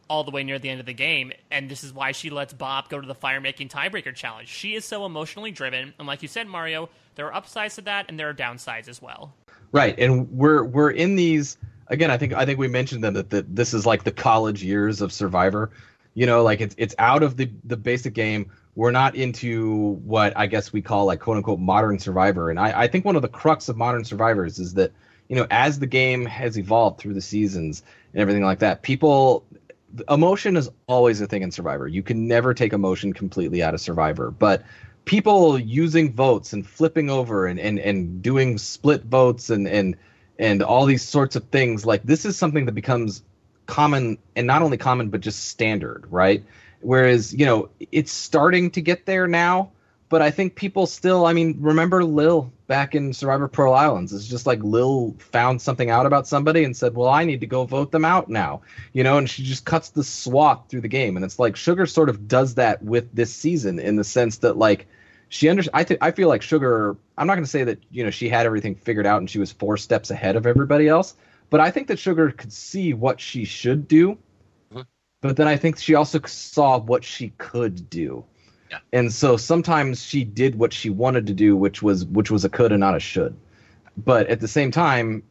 all 0.10 0.26
the 0.26 0.32
way 0.32 0.43
near 0.43 0.60
the 0.60 0.69
end 0.69 0.82
of 0.82 0.86
the 0.86 0.93
game. 0.93 1.32
And 1.52 1.69
this 1.69 1.84
is 1.86 1.93
why 1.93 2.12
she 2.12 2.30
lets 2.30 2.52
Bob 2.54 2.89
go 2.89 3.00
to 3.00 3.08
the 3.08 3.15
fire 3.15 3.39
making 3.39 3.69
tiebreaker 3.69 4.13
challenge. 4.13 4.50
She 4.50 4.76
is 4.76 4.84
so 4.84 5.06
emotionally 5.06 5.52
driven. 5.52 5.93
And 5.97 6.08
like 6.08 6.21
you 6.21 6.28
said, 6.28 6.47
Mario, 6.47 6.89
there 7.15 7.28
are 7.28 7.34
upsides 7.34 7.76
to 7.76 7.82
that 7.84 8.08
and 8.10 8.19
there 8.19 8.28
are 8.30 8.34
downsides 8.34 8.89
as 8.89 9.02
well. 9.02 9.34
Right, 9.71 9.97
and 9.97 10.30
we're 10.32 10.65
we're 10.65 10.91
in 10.91 11.15
these 11.15 11.56
again. 11.88 12.12
I 12.12 12.17
think 12.17 12.34
I 12.34 12.45
think 12.45 12.60
we 12.60 12.67
mentioned 12.67 13.02
them 13.06 13.13
that, 13.13 13.30
that 13.30 13.56
this 13.56 13.74
is 13.74 13.86
like 13.86 14.04
the 14.04 14.12
college 14.12 14.62
years 14.62 15.00
of 15.00 15.13
Survivor. 15.13 15.71
You 16.13 16.26
know, 16.26 16.43
like 16.43 16.60
it's 16.60 16.76
it's 16.78 16.93
out 17.00 17.24
of 17.24 17.38
the 17.38 17.50
the 17.63 17.78
basic 17.78 18.13
game. 18.13 18.52
We're 18.76 18.91
not 18.91 19.15
into 19.15 19.91
what 20.04 20.36
I 20.36 20.47
guess 20.47 20.74
we 20.74 20.82
call 20.82 21.06
like 21.06 21.21
quote 21.21 21.38
unquote 21.38 21.60
modern 21.62 22.00
Survivor. 22.00 22.50
And 22.50 22.60
I, 22.60 22.82
I 22.82 22.88
think 22.88 23.06
one 23.06 23.15
of 23.15 23.21
the 23.21 23.30
crux 23.30 23.69
of 23.69 23.78
modern 23.78 24.04
Survivors 24.04 24.60
is 24.60 24.74
that 24.74 24.91
you 25.32 25.38
know 25.38 25.48
as 25.50 25.80
the 25.80 25.88
game 25.88 26.26
has 26.26 26.58
evolved 26.58 27.00
through 27.00 27.13
the 27.13 27.22
seasons 27.22 27.84
and 28.12 28.22
everything 28.22 28.44
like 28.44 28.60
that, 28.60 28.82
people 28.82 29.46
emotion 30.10 30.58
is 30.58 30.70
always 30.88 31.22
a 31.22 31.26
thing 31.26 31.41
in 31.41 31.52
Survivor. 31.52 31.88
You 31.88 32.04
can 32.04 32.28
never 32.28 32.54
take 32.54 32.74
emotion 32.74 33.13
completely 33.13 33.63
out 33.63 33.74
of 33.74 33.80
Survivor, 33.80 34.30
but 34.30 34.63
people 35.06 35.58
using 35.58 36.12
votes 36.13 36.52
and 36.52 36.67
flipping 36.67 37.10
over 37.10 37.48
and, 37.48 37.60
and, 37.60 37.80
and 37.80 38.22
doing 38.22 38.58
split 38.58 39.04
votes 39.06 39.50
and, 39.50 39.67
and 39.67 39.96
and 40.38 40.62
all 40.62 40.86
these 40.86 41.02
sorts 41.04 41.38
of 41.38 41.46
things 41.46 41.86
like 41.86 42.04
this 42.04 42.26
is 42.26 42.38
something 42.38 42.65
that 42.65 42.74
becomes 42.74 43.24
common 43.67 44.17
and 44.36 44.46
not 44.46 44.62
only 44.62 44.78
common 44.78 45.10
but 45.10 45.22
just 45.22 45.46
standard 45.46 46.06
right 46.10 46.44
whereas 46.82 47.34
you 47.34 47.46
know 47.46 47.70
it's 47.91 48.12
starting 48.12 48.70
to 48.72 48.82
get 48.82 49.06
there 49.06 49.28
now 49.28 49.72
but 50.12 50.21
i 50.21 50.30
think 50.30 50.54
people 50.56 50.86
still 50.86 51.26
i 51.26 51.34
mean 51.34 51.58
remember 51.60 52.04
lil 52.04 52.52
back 52.67 52.93
in 52.93 53.12
survivor 53.13 53.47
pearl 53.47 53.74
islands 53.74 54.13
it's 54.13 54.28
just 54.28 54.45
like 54.45 54.62
lil 54.62 55.15
found 55.17 55.60
something 55.60 55.89
out 55.89 56.06
about 56.06 56.28
somebody 56.28 56.63
and 56.63 56.78
said 56.78 56.93
well 56.93 57.10
i 57.10 57.24
need 57.24 57.39
to 57.39 57.47
go 57.47 57.65
vote 57.65 57.91
them 57.91 58.06
out 58.06 58.30
now 58.30 58.62
you 58.93 59.04
know 59.04 59.17
and 59.17 59.30
she 59.30 59.41
just 59.43 59.65
cuts 59.65 59.89
the 59.89 60.04
swath 60.04 60.69
through 60.69 60.82
the 60.82 60.88
game 60.88 61.15
and 61.15 61.26
it's 61.26 61.39
like 61.39 61.56
sugar 61.56 61.88
sort 61.88 62.10
of 62.10 62.28
does 62.28 62.56
that 62.56 62.84
with 62.84 63.12
this 63.15 63.34
season 63.34 63.80
in 63.80 63.95
the 63.95 64.04
sense 64.04 64.38
that 64.38 64.58
like 64.58 64.88
she 65.32 65.47
under 65.47 65.63
I 65.74 65.86
think 65.86 66.04
I 66.04 66.12
feel 66.12 66.28
like 66.28 66.41
Sugar. 66.41 66.97
I'm 67.17 67.26
not 67.26 67.36
going 67.36 67.45
to 67.45 67.50
say 67.50 67.63
that 67.63 67.80
you 67.89 68.04
know 68.04 68.10
she 68.10 68.28
had 68.28 68.45
everything 68.45 68.76
figured 68.76 69.08
out 69.08 69.19
and 69.19 69.30
she 69.30 69.39
was 69.39 69.50
four 69.50 69.78
steps 69.78 70.12
ahead 70.12 70.36
of 70.36 70.45
everybody 70.45 70.89
else, 70.89 71.15
but 71.50 71.62
I 71.62 71.71
think 71.71 71.88
that 71.88 71.97
Sugar 71.97 72.32
could 72.32 72.52
see 72.52 72.93
what 72.93 73.21
she 73.21 73.45
should 73.45 73.88
do. 73.88 74.17
Mhm. 74.74 74.86
But 75.21 75.38
then 75.38 75.47
I 75.47 75.56
think 75.56 75.78
she 75.80 75.95
also 75.95 76.19
saw 76.26 76.80
what 76.80 77.06
she 77.06 77.30
could 77.38 77.89
do. 77.89 78.26
Yeah. 78.72 78.80
And 78.94 79.12
so 79.14 79.36
sometimes 79.38 80.04
she 80.04 80.24
did 80.24 80.56
what 80.56 80.72
she 80.74 80.90
wanted 80.90 81.28
to 81.28 81.34
do, 81.34 81.56
which 81.58 81.82
was 81.84 82.06
which 82.06 82.32
was 82.32 82.46
a 82.46 82.50
could 82.50 82.72
and 82.72 82.80
not 82.80 82.96
a 82.96 83.00
should. 83.00 83.36
But 83.98 84.28
at 84.28 84.40
the 84.40 84.48
same 84.48 84.72
time, 84.72 85.24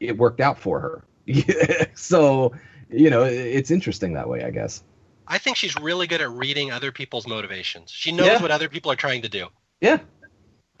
it 0.00 0.18
worked 0.18 0.40
out 0.40 0.58
for 0.58 0.80
her. 0.80 1.04
so 1.94 2.52
you 2.90 3.10
know, 3.10 3.22
it's 3.24 3.70
interesting 3.70 4.14
that 4.14 4.28
way, 4.28 4.42
I 4.44 4.50
guess. 4.50 4.82
I 5.26 5.38
think 5.38 5.56
she's 5.56 5.74
really 5.76 6.06
good 6.06 6.20
at 6.20 6.30
reading 6.30 6.70
other 6.70 6.92
people's 6.92 7.26
motivations. 7.26 7.90
She 7.90 8.12
knows 8.12 8.26
Yeah. 8.26 8.42
what 8.42 8.50
other 8.50 8.68
people 8.68 8.92
are 8.92 8.96
trying 8.96 9.22
to 9.22 9.28
do. 9.28 9.48
Yeah. 9.80 9.98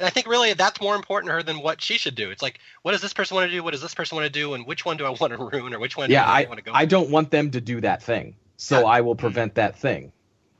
And 0.00 0.06
I 0.06 0.10
think 0.10 0.26
really 0.26 0.52
that's 0.52 0.80
more 0.80 0.96
important 0.96 1.30
to 1.30 1.34
her 1.34 1.42
than 1.42 1.60
what 1.60 1.80
she 1.80 1.96
should 1.98 2.14
do. 2.14 2.30
It's 2.30 2.42
like, 2.42 2.58
what 2.82 2.92
does 2.92 3.00
this 3.00 3.12
person 3.12 3.36
want 3.36 3.48
to 3.48 3.56
do? 3.56 3.62
What 3.62 3.70
does 3.70 3.80
this 3.80 3.94
person 3.94 4.16
want 4.16 4.26
to 4.26 4.32
do? 4.32 4.54
And 4.54 4.66
which 4.66 4.84
one 4.84 4.96
do 4.96 5.06
I 5.06 5.10
want 5.10 5.32
to 5.32 5.38
ruin 5.52 5.72
or 5.72 5.78
which 5.78 5.96
one 5.96 6.10
Yeah, 6.10 6.24
do 6.24 6.30
I 6.30 6.40
I, 6.42 6.44
want 6.46 6.58
to 6.58 6.64
go? 6.64 6.72
I 6.74 6.84
don't 6.84 7.10
want 7.10 7.30
them 7.30 7.52
to 7.52 7.60
do 7.60 7.80
that 7.80 8.02
thing. 8.02 8.36
So 8.56 8.80
Yeah. 8.80 8.86
I 8.86 9.00
will 9.00 9.14
mm-hmm. 9.14 9.20
prevent 9.20 9.54
that 9.54 9.78
thing. 9.78 10.12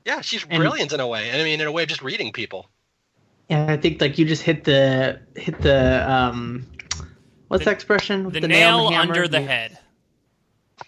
Yeah, 0.04 0.20
she's 0.20 0.44
And- 0.48 0.58
brilliant 0.58 0.92
in 0.92 1.00
a 1.00 1.06
way. 1.06 1.30
And 1.30 1.40
I 1.40 1.44
mean, 1.44 1.60
in 1.60 1.66
a 1.66 1.72
way 1.72 1.82
of 1.82 1.88
just 1.88 2.02
reading 2.02 2.32
people. 2.32 2.68
And 3.50 3.70
I 3.70 3.76
think 3.76 4.00
like 4.00 4.16
you 4.18 4.24
just 4.24 4.42
hit 4.42 4.64
the 4.64 5.20
hit 5.36 5.60
the 5.60 6.10
um, 6.10 6.66
what's 7.48 7.64
The- 7.64 7.70
the 7.70 7.74
expression? 7.74 8.22
The, 8.24 8.40
With 8.40 8.44
nail, 8.44 8.80
on 8.86 8.92
hammer? 8.92 9.12
under 9.12 9.28
the 9.28 9.40
head. 9.42 9.78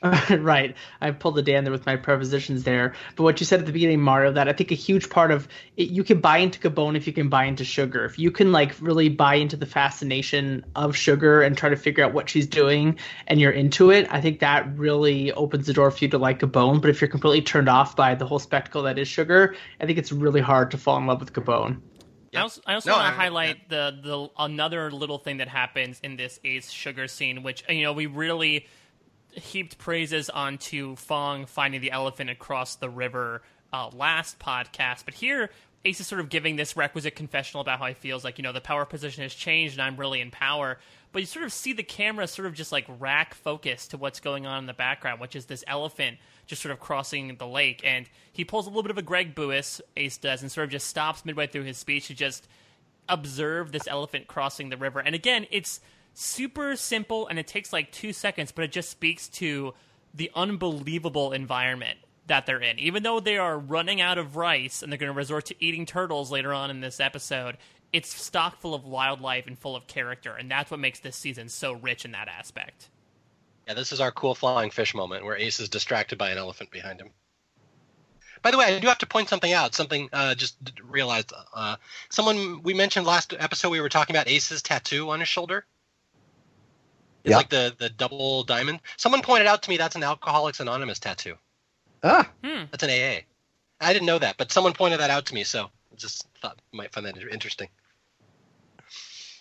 right. 0.30 0.76
I 1.00 1.10
pulled 1.10 1.36
the 1.36 1.42
Dan 1.42 1.64
there 1.64 1.72
with 1.72 1.86
my 1.86 1.96
prepositions 1.96 2.64
there. 2.64 2.94
But 3.16 3.22
what 3.24 3.40
you 3.40 3.46
said 3.46 3.60
at 3.60 3.66
the 3.66 3.72
beginning, 3.72 4.00
Mario, 4.00 4.32
that 4.32 4.48
I 4.48 4.52
think 4.52 4.70
a 4.70 4.74
huge 4.74 5.08
part 5.08 5.30
of 5.30 5.48
it, 5.76 5.88
you 5.88 6.04
can 6.04 6.20
buy 6.20 6.38
into 6.38 6.58
Gabon 6.60 6.96
if 6.96 7.06
you 7.06 7.12
can 7.12 7.28
buy 7.28 7.44
into 7.44 7.64
sugar. 7.64 8.04
If 8.04 8.18
you 8.18 8.30
can 8.30 8.52
like 8.52 8.74
really 8.80 9.08
buy 9.08 9.36
into 9.36 9.56
the 9.56 9.66
fascination 9.66 10.64
of 10.74 10.96
sugar 10.96 11.42
and 11.42 11.56
try 11.56 11.68
to 11.70 11.76
figure 11.76 12.04
out 12.04 12.12
what 12.12 12.28
she's 12.28 12.46
doing 12.46 12.98
and 13.26 13.40
you're 13.40 13.52
into 13.52 13.90
it, 13.90 14.06
I 14.10 14.20
think 14.20 14.40
that 14.40 14.76
really 14.78 15.32
opens 15.32 15.66
the 15.66 15.72
door 15.72 15.90
for 15.90 16.04
you 16.04 16.10
to 16.10 16.18
like 16.18 16.40
Gabon. 16.40 16.80
But 16.80 16.90
if 16.90 17.00
you're 17.00 17.08
completely 17.08 17.42
turned 17.42 17.68
off 17.68 17.96
by 17.96 18.14
the 18.14 18.26
whole 18.26 18.38
spectacle 18.38 18.82
that 18.82 18.98
is 18.98 19.08
sugar, 19.08 19.54
I 19.80 19.86
think 19.86 19.98
it's 19.98 20.12
really 20.12 20.40
hard 20.40 20.70
to 20.72 20.78
fall 20.78 20.98
in 20.98 21.06
love 21.06 21.20
with 21.20 21.32
Gabon. 21.32 21.80
I 22.34 22.40
also, 22.40 22.60
I 22.66 22.74
also 22.74 22.90
No, 22.90 22.96
want 22.96 23.06
to 23.06 23.12
highlight 23.12 23.68
the 23.68 23.98
the 24.02 24.28
another 24.38 24.90
little 24.90 25.18
thing 25.18 25.38
that 25.38 25.48
happens 25.48 26.00
in 26.02 26.16
this 26.16 26.38
Ace 26.44 26.70
Sugar 26.70 27.08
scene, 27.08 27.42
which 27.42 27.64
you 27.68 27.82
know 27.82 27.92
we 27.92 28.06
really 28.06 28.66
heaped 29.36 29.78
praises 29.78 30.30
onto 30.30 30.96
Fong 30.96 31.46
finding 31.46 31.80
the 31.80 31.90
elephant 31.90 32.30
across 32.30 32.76
the 32.76 32.88
river 32.90 33.42
uh, 33.72 33.90
last 33.92 34.38
podcast, 34.38 35.04
but 35.04 35.14
here 35.14 35.50
Ace 35.84 36.00
is 36.00 36.06
sort 36.06 36.20
of 36.20 36.28
giving 36.28 36.56
this 36.56 36.76
requisite 36.76 37.14
confessional 37.14 37.60
about 37.60 37.78
how 37.78 37.86
he 37.86 37.94
feels 37.94 38.24
like 38.24 38.38
you 38.38 38.42
know 38.42 38.52
the 38.52 38.60
power 38.60 38.84
position 38.84 39.22
has 39.22 39.32
changed 39.32 39.74
and 39.74 39.82
I'm 39.82 39.96
really 39.96 40.20
in 40.20 40.30
power. 40.30 40.78
But 41.12 41.20
you 41.22 41.26
sort 41.26 41.44
of 41.44 41.52
see 41.52 41.72
the 41.72 41.82
camera 41.82 42.26
sort 42.26 42.46
of 42.46 42.54
just 42.54 42.72
like 42.72 42.84
rack 42.98 43.34
focus 43.34 43.86
to 43.88 43.96
what's 43.96 44.20
going 44.20 44.46
on 44.46 44.58
in 44.58 44.66
the 44.66 44.74
background, 44.74 45.20
which 45.20 45.36
is 45.36 45.46
this 45.46 45.64
elephant 45.66 46.18
just 46.46 46.60
sort 46.60 46.72
of 46.72 46.80
crossing 46.80 47.36
the 47.36 47.46
lake, 47.46 47.80
and 47.84 48.08
he 48.32 48.44
pulls 48.44 48.66
a 48.66 48.68
little 48.68 48.82
bit 48.82 48.90
of 48.90 48.98
a 48.98 49.02
Greg 49.02 49.34
Buis, 49.34 49.80
Ace 49.96 50.18
does, 50.18 50.42
and 50.42 50.50
sort 50.50 50.64
of 50.64 50.70
just 50.70 50.88
stops 50.88 51.24
midway 51.24 51.46
through 51.46 51.64
his 51.64 51.78
speech 51.78 52.08
to 52.08 52.14
just 52.14 52.48
observe 53.08 53.72
this 53.72 53.86
elephant 53.86 54.26
crossing 54.26 54.68
the 54.68 54.76
river. 54.76 55.00
And 55.00 55.14
again, 55.14 55.46
it's 55.50 55.80
super 56.16 56.76
simple 56.76 57.28
and 57.28 57.38
it 57.38 57.46
takes 57.46 57.72
like 57.72 57.92
two 57.92 58.12
seconds, 58.12 58.50
but 58.50 58.64
it 58.64 58.72
just 58.72 58.90
speaks 58.90 59.28
to 59.28 59.74
the 60.14 60.30
unbelievable 60.34 61.32
environment 61.32 61.98
that 62.26 62.46
they're 62.46 62.60
in. 62.60 62.78
Even 62.78 63.02
though 63.02 63.20
they 63.20 63.36
are 63.36 63.58
running 63.58 64.00
out 64.00 64.18
of 64.18 64.36
rice 64.36 64.82
and 64.82 64.90
they're 64.90 64.98
going 64.98 65.12
to 65.12 65.16
resort 65.16 65.46
to 65.46 65.54
eating 65.64 65.86
turtles 65.86 66.30
later 66.30 66.52
on 66.52 66.70
in 66.70 66.80
this 66.80 67.00
episode, 67.00 67.58
it's 67.92 68.14
stock 68.14 68.60
full 68.60 68.74
of 68.74 68.84
wildlife 68.84 69.46
and 69.46 69.58
full 69.58 69.76
of 69.76 69.86
character. 69.86 70.34
And 70.34 70.50
that's 70.50 70.70
what 70.70 70.80
makes 70.80 71.00
this 71.00 71.16
season 71.16 71.48
so 71.48 71.72
rich 71.72 72.04
in 72.04 72.12
that 72.12 72.28
aspect. 72.28 72.88
Yeah, 73.68 73.74
this 73.74 73.92
is 73.92 74.00
our 74.00 74.10
cool 74.10 74.34
flying 74.34 74.70
fish 74.70 74.94
moment 74.94 75.24
where 75.24 75.36
Ace 75.36 75.60
is 75.60 75.68
distracted 75.68 76.18
by 76.18 76.30
an 76.30 76.38
elephant 76.38 76.70
behind 76.70 77.00
him. 77.00 77.10
By 78.42 78.52
the 78.52 78.58
way, 78.58 78.64
I 78.66 78.78
do 78.78 78.86
have 78.86 78.98
to 78.98 79.06
point 79.06 79.28
something 79.28 79.52
out. 79.52 79.74
Something 79.74 80.08
uh, 80.12 80.34
just 80.34 80.56
realized. 80.84 81.32
Uh, 81.52 81.76
someone 82.10 82.62
we 82.62 82.74
mentioned 82.74 83.04
last 83.04 83.34
episode 83.38 83.70
we 83.70 83.80
were 83.80 83.88
talking 83.88 84.14
about 84.14 84.28
Ace's 84.28 84.62
tattoo 84.62 85.10
on 85.10 85.20
his 85.20 85.28
shoulder. 85.28 85.64
It's 87.26 87.32
Yeah. 87.32 87.38
like 87.38 87.48
the 87.48 87.74
the 87.76 87.88
double 87.90 88.44
diamond. 88.44 88.78
Someone 88.96 89.20
pointed 89.20 89.48
out 89.48 89.60
to 89.64 89.70
me 89.70 89.76
that's 89.76 89.96
an 89.96 90.04
Alcoholics 90.04 90.60
Anonymous 90.60 91.00
tattoo. 91.00 91.34
Ah, 92.04 92.30
Hmm. 92.44 92.66
That's 92.70 92.84
an 92.84 92.90
AA. 92.90 93.24
I 93.80 93.92
didn't 93.92 94.06
know 94.06 94.20
that, 94.20 94.36
but 94.36 94.52
someone 94.52 94.72
pointed 94.72 95.00
that 95.00 95.10
out 95.10 95.26
to 95.26 95.34
me, 95.34 95.42
so 95.42 95.64
I 95.64 95.96
just 95.96 96.28
thought 96.40 96.60
you 96.70 96.76
might 96.76 96.92
find 96.92 97.04
that 97.04 97.16
interesting. 97.16 97.68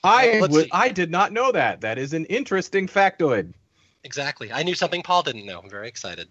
I 0.04 0.40
Let's 0.40 0.52
would, 0.52 0.64
see. 0.66 0.70
I 0.72 0.90
did 0.90 1.12
not 1.12 1.32
know 1.32 1.52
that. 1.52 1.82
That 1.82 2.00
is 2.00 2.14
an 2.14 2.26
interesting 2.26 2.88
factoid. 2.88 3.54
Exactly. 4.04 4.52
I 4.52 4.64
knew 4.64 4.74
something 4.74 5.04
Paul 5.04 5.22
didn't 5.22 5.46
know. 5.46 5.60
I'm 5.60 5.70
very 5.70 5.88
excited. 5.88 6.28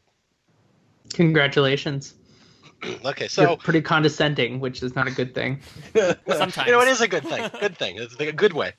Congratulations. 1.12 2.14
okay, 3.04 3.22
You're 3.24 3.28
so 3.28 3.56
pretty 3.56 3.80
condescending, 3.80 4.58
which 4.58 4.82
is 4.82 4.96
not 4.96 5.06
a 5.06 5.12
good 5.12 5.34
thing. 5.34 5.60
Sometimes. 5.94 6.56
you 6.66 6.72
know, 6.72 6.80
it 6.80 6.88
is 6.88 7.00
a 7.00 7.08
good 7.08 7.24
thing. 7.24 7.48
Good 7.60 7.78
thing. 7.78 7.96
It's 7.98 8.16
a 8.18 8.32
good 8.32 8.52
way. 8.52 8.72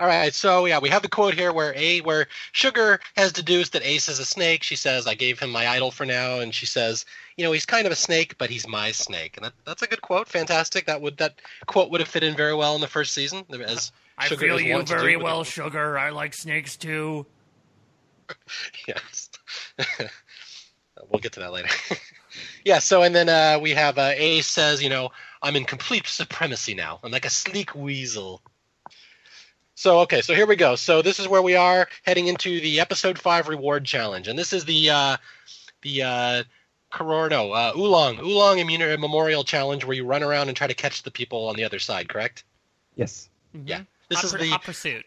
All 0.00 0.06
right, 0.06 0.32
so 0.32 0.64
yeah, 0.64 0.78
we 0.78 0.88
have 0.88 1.02
the 1.02 1.10
quote 1.10 1.34
here 1.34 1.52
where 1.52 1.74
a 1.76 2.00
where 2.00 2.26
Sugar 2.52 3.00
has 3.16 3.34
deduced 3.34 3.74
that 3.74 3.82
Ace 3.84 4.08
is 4.08 4.18
a 4.18 4.24
snake. 4.24 4.62
She 4.62 4.74
says, 4.74 5.06
"I 5.06 5.12
gave 5.12 5.38
him 5.38 5.50
my 5.50 5.68
idol 5.68 5.90
for 5.90 6.06
now," 6.06 6.40
and 6.40 6.54
she 6.54 6.64
says, 6.64 7.04
"You 7.36 7.44
know, 7.44 7.52
he's 7.52 7.66
kind 7.66 7.84
of 7.84 7.92
a 7.92 7.96
snake, 7.96 8.38
but 8.38 8.48
he's 8.48 8.66
my 8.66 8.92
snake." 8.92 9.36
And 9.36 9.44
that, 9.44 9.52
that's 9.66 9.82
a 9.82 9.86
good 9.86 10.00
quote. 10.00 10.26
Fantastic. 10.26 10.86
That 10.86 11.02
would 11.02 11.18
that 11.18 11.42
quote 11.66 11.90
would 11.90 12.00
have 12.00 12.08
fit 12.08 12.22
in 12.22 12.34
very 12.34 12.54
well 12.54 12.74
in 12.74 12.80
the 12.80 12.86
first 12.86 13.12
season. 13.12 13.44
As 13.66 13.92
I 14.16 14.26
Sugar 14.26 14.46
feel 14.46 14.58
you 14.58 14.72
wont 14.72 14.88
to 14.88 14.94
do 14.94 15.00
very 15.00 15.18
well, 15.18 15.44
Sugar. 15.44 15.98
I 15.98 16.08
like 16.08 16.32
snakes 16.32 16.78
too. 16.78 17.26
yes. 18.88 19.28
we'll 21.10 21.20
get 21.20 21.32
to 21.32 21.40
that 21.40 21.52
later. 21.52 21.68
yeah. 22.64 22.78
So 22.78 23.02
and 23.02 23.14
then 23.14 23.28
uh, 23.28 23.58
we 23.60 23.72
have 23.72 23.98
uh, 23.98 24.12
Ace 24.14 24.46
says, 24.46 24.82
you 24.82 24.88
know, 24.88 25.10
I'm 25.42 25.56
in 25.56 25.66
complete 25.66 26.06
supremacy 26.06 26.72
now. 26.72 27.00
I'm 27.02 27.12
like 27.12 27.26
a 27.26 27.30
sleek 27.30 27.74
weasel. 27.74 28.40
So 29.80 30.00
okay, 30.00 30.20
so 30.20 30.34
here 30.34 30.46
we 30.46 30.56
go. 30.56 30.76
So 30.76 31.00
this 31.00 31.18
is 31.18 31.26
where 31.26 31.40
we 31.40 31.56
are 31.56 31.88
heading 32.02 32.26
into 32.26 32.60
the 32.60 32.80
episode 32.80 33.18
five 33.18 33.48
reward 33.48 33.86
challenge, 33.86 34.28
and 34.28 34.38
this 34.38 34.52
is 34.52 34.66
the 34.66 34.90
uh, 34.90 35.16
the 35.80 36.02
uh, 36.02 36.42
Cororno 36.92 37.52
uh, 37.52 37.72
Ulong 37.72 38.18
Ulong 38.18 38.62
Immun- 38.62 39.00
Memorial 39.00 39.42
Challenge, 39.42 39.82
where 39.86 39.96
you 39.96 40.04
run 40.04 40.22
around 40.22 40.48
and 40.48 40.56
try 40.56 40.66
to 40.66 40.74
catch 40.74 41.02
the 41.02 41.10
people 41.10 41.48
on 41.48 41.56
the 41.56 41.64
other 41.64 41.78
side. 41.78 42.10
Correct? 42.10 42.44
Yes. 42.96 43.30
Yeah. 43.64 43.84
This 44.10 44.18
hot, 44.18 44.24
is 44.24 44.32
pur- 44.32 44.38
the 44.40 44.48
hot 44.50 44.64
pursuit. 44.64 45.06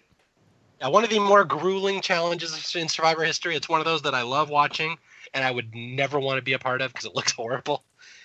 uh, 0.81 0.89
one 0.89 1.03
of 1.03 1.11
the 1.11 1.19
more 1.19 1.43
grueling 1.43 2.01
challenges 2.01 2.75
in 2.75 2.89
Survivor 2.89 3.23
history. 3.23 3.55
It's 3.55 3.69
one 3.69 3.79
of 3.79 3.85
those 3.85 4.01
that 4.01 4.15
I 4.15 4.23
love 4.23 4.49
watching, 4.49 4.97
and 5.35 5.45
I 5.45 5.51
would 5.51 5.75
never 5.75 6.19
want 6.19 6.39
to 6.39 6.41
be 6.41 6.53
a 6.53 6.59
part 6.59 6.81
of 6.81 6.91
because 6.91 7.05
it 7.05 7.13
looks 7.15 7.31
horrible. 7.31 7.83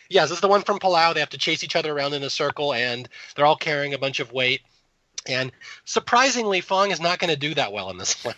Yes, 0.09 0.31
this 0.31 0.39
is 0.39 0.41
the 0.41 0.49
one 0.49 0.63
from 0.63 0.79
Palau. 0.79 1.13
They 1.13 1.21
have 1.21 1.29
to 1.29 1.37
chase 1.37 1.63
each 1.63 1.77
other 1.77 1.93
around 1.93 2.15
in 2.15 2.23
a 2.23 2.31
circle, 2.31 2.73
and 2.73 3.07
they're 3.37 3.45
all 3.45 3.55
carrying 3.55 3.93
a 3.93 3.99
bunch 3.99 4.19
of 4.19 4.33
weight. 4.33 4.63
And 5.27 5.53
surprisingly, 5.85 6.61
Fong 6.61 6.91
is 6.91 7.01
not 7.01 7.19
going 7.19 7.31
to 7.31 7.37
do 7.39 7.55
that 7.55 7.73
well 7.73 7.91
in 7.91 7.99
this 7.99 8.25
one. 8.25 8.35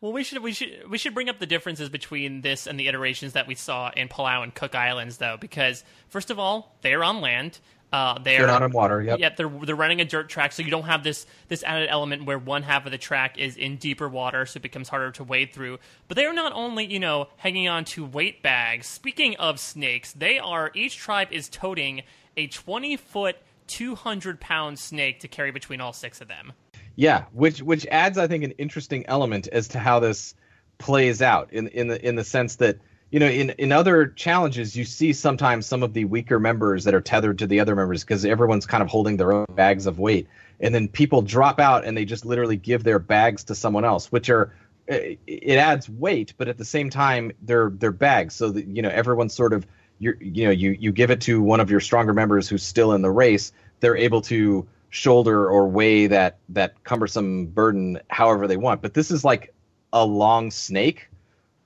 Well, 0.00 0.12
we 0.12 0.24
should 0.24 0.42
we 0.42 0.52
should 0.52 0.88
we 0.88 0.96
should 0.96 1.12
bring 1.12 1.28
up 1.28 1.38
the 1.38 1.46
differences 1.46 1.90
between 1.90 2.40
this 2.40 2.66
and 2.66 2.80
the 2.80 2.88
iterations 2.88 3.34
that 3.34 3.46
we 3.46 3.54
saw 3.54 3.90
in 3.94 4.08
Palau 4.08 4.42
and 4.42 4.54
Cook 4.54 4.74
Islands, 4.74 5.18
though, 5.18 5.36
because 5.38 5.84
first 6.08 6.30
of 6.30 6.38
all, 6.38 6.74
they're 6.80 7.04
on 7.04 7.20
land. 7.20 7.58
Uh, 7.92 8.18
they're 8.20 8.38
They're 8.38 8.46
not 8.46 8.62
in 8.62 8.70
water. 8.70 9.02
Yep. 9.02 9.18
Yep, 9.18 9.36
they're 9.36 9.48
they're 9.64 9.76
running 9.76 10.00
a 10.00 10.04
dirt 10.04 10.28
track, 10.28 10.52
so 10.52 10.62
you 10.62 10.70
don't 10.70 10.84
have 10.84 11.02
this 11.02 11.26
this 11.48 11.62
added 11.64 11.88
element 11.90 12.24
where 12.24 12.38
one 12.38 12.62
half 12.62 12.86
of 12.86 12.92
the 12.92 12.98
track 12.98 13.36
is 13.36 13.56
in 13.56 13.76
deeper 13.76 14.08
water, 14.08 14.46
so 14.46 14.58
it 14.58 14.62
becomes 14.62 14.88
harder 14.88 15.10
to 15.12 15.24
wade 15.24 15.52
through. 15.52 15.78
But 16.06 16.16
they 16.16 16.24
are 16.24 16.32
not 16.32 16.52
only 16.52 16.86
you 16.86 17.00
know 17.00 17.28
hanging 17.36 17.68
on 17.68 17.84
to 17.86 18.04
weight 18.04 18.42
bags. 18.42 18.86
Speaking 18.86 19.36
of 19.36 19.58
snakes, 19.58 20.12
they 20.12 20.38
are 20.38 20.70
each 20.72 20.96
tribe 20.98 21.28
is 21.32 21.48
toting 21.48 22.02
a 22.36 22.46
twenty 22.46 22.96
foot, 22.96 23.36
two 23.70 23.94
hundred 23.94 24.40
pound 24.40 24.78
snake 24.78 25.20
to 25.20 25.28
carry 25.28 25.52
between 25.52 25.80
all 25.80 25.92
six 25.92 26.20
of 26.20 26.28
them. 26.28 26.52
Yeah, 26.96 27.24
which 27.32 27.62
which 27.62 27.86
adds, 27.86 28.18
I 28.18 28.26
think, 28.26 28.44
an 28.44 28.50
interesting 28.52 29.06
element 29.06 29.48
as 29.48 29.68
to 29.68 29.78
how 29.78 30.00
this 30.00 30.34
plays 30.78 31.22
out 31.22 31.52
in 31.52 31.68
in 31.68 31.88
the 31.88 32.06
in 32.06 32.16
the 32.16 32.24
sense 32.24 32.56
that 32.56 32.78
you 33.10 33.20
know 33.20 33.28
in 33.28 33.50
in 33.50 33.70
other 33.70 34.08
challenges 34.08 34.74
you 34.74 34.84
see 34.84 35.12
sometimes 35.12 35.66
some 35.66 35.82
of 35.82 35.94
the 35.94 36.04
weaker 36.04 36.40
members 36.40 36.84
that 36.84 36.94
are 36.94 37.00
tethered 37.00 37.38
to 37.38 37.46
the 37.46 37.60
other 37.60 37.76
members 37.76 38.02
because 38.02 38.24
everyone's 38.24 38.66
kind 38.66 38.82
of 38.82 38.88
holding 38.88 39.16
their 39.16 39.32
own 39.32 39.46
bags 39.54 39.86
of 39.86 39.98
weight, 39.98 40.26
and 40.58 40.74
then 40.74 40.88
people 40.88 41.22
drop 41.22 41.60
out 41.60 41.84
and 41.84 41.96
they 41.96 42.04
just 42.04 42.26
literally 42.26 42.56
give 42.56 42.82
their 42.82 42.98
bags 42.98 43.44
to 43.44 43.54
someone 43.54 43.84
else, 43.84 44.10
which 44.10 44.28
are 44.28 44.52
it 44.88 45.20
it 45.26 45.56
adds 45.56 45.88
weight, 45.88 46.34
but 46.36 46.48
at 46.48 46.58
the 46.58 46.64
same 46.64 46.90
time 46.90 47.30
they're 47.42 47.70
they're 47.70 47.92
bags, 47.92 48.34
so 48.34 48.50
that 48.50 48.66
you 48.66 48.82
know 48.82 48.90
everyone's 48.90 49.32
sort 49.34 49.52
of 49.52 49.64
you 50.00 50.16
you 50.20 50.44
know 50.44 50.50
you 50.50 50.72
you 50.72 50.90
give 50.90 51.10
it 51.10 51.20
to 51.20 51.40
one 51.40 51.60
of 51.60 51.70
your 51.70 51.80
stronger 51.80 52.12
members 52.12 52.48
who's 52.48 52.62
still 52.62 52.92
in 52.94 53.02
the 53.02 53.10
race, 53.10 53.52
they're 53.80 53.96
able 53.96 54.20
to 54.22 54.66
shoulder 54.90 55.48
or 55.48 55.68
weigh 55.68 56.06
that 56.08 56.38
that 56.48 56.82
cumbersome 56.84 57.46
burden 57.46 57.98
however 58.08 58.46
they 58.46 58.56
want. 58.56 58.82
But 58.82 58.94
this 58.94 59.10
is 59.10 59.24
like 59.24 59.54
a 59.92 60.04
long 60.04 60.50
snake. 60.50 61.08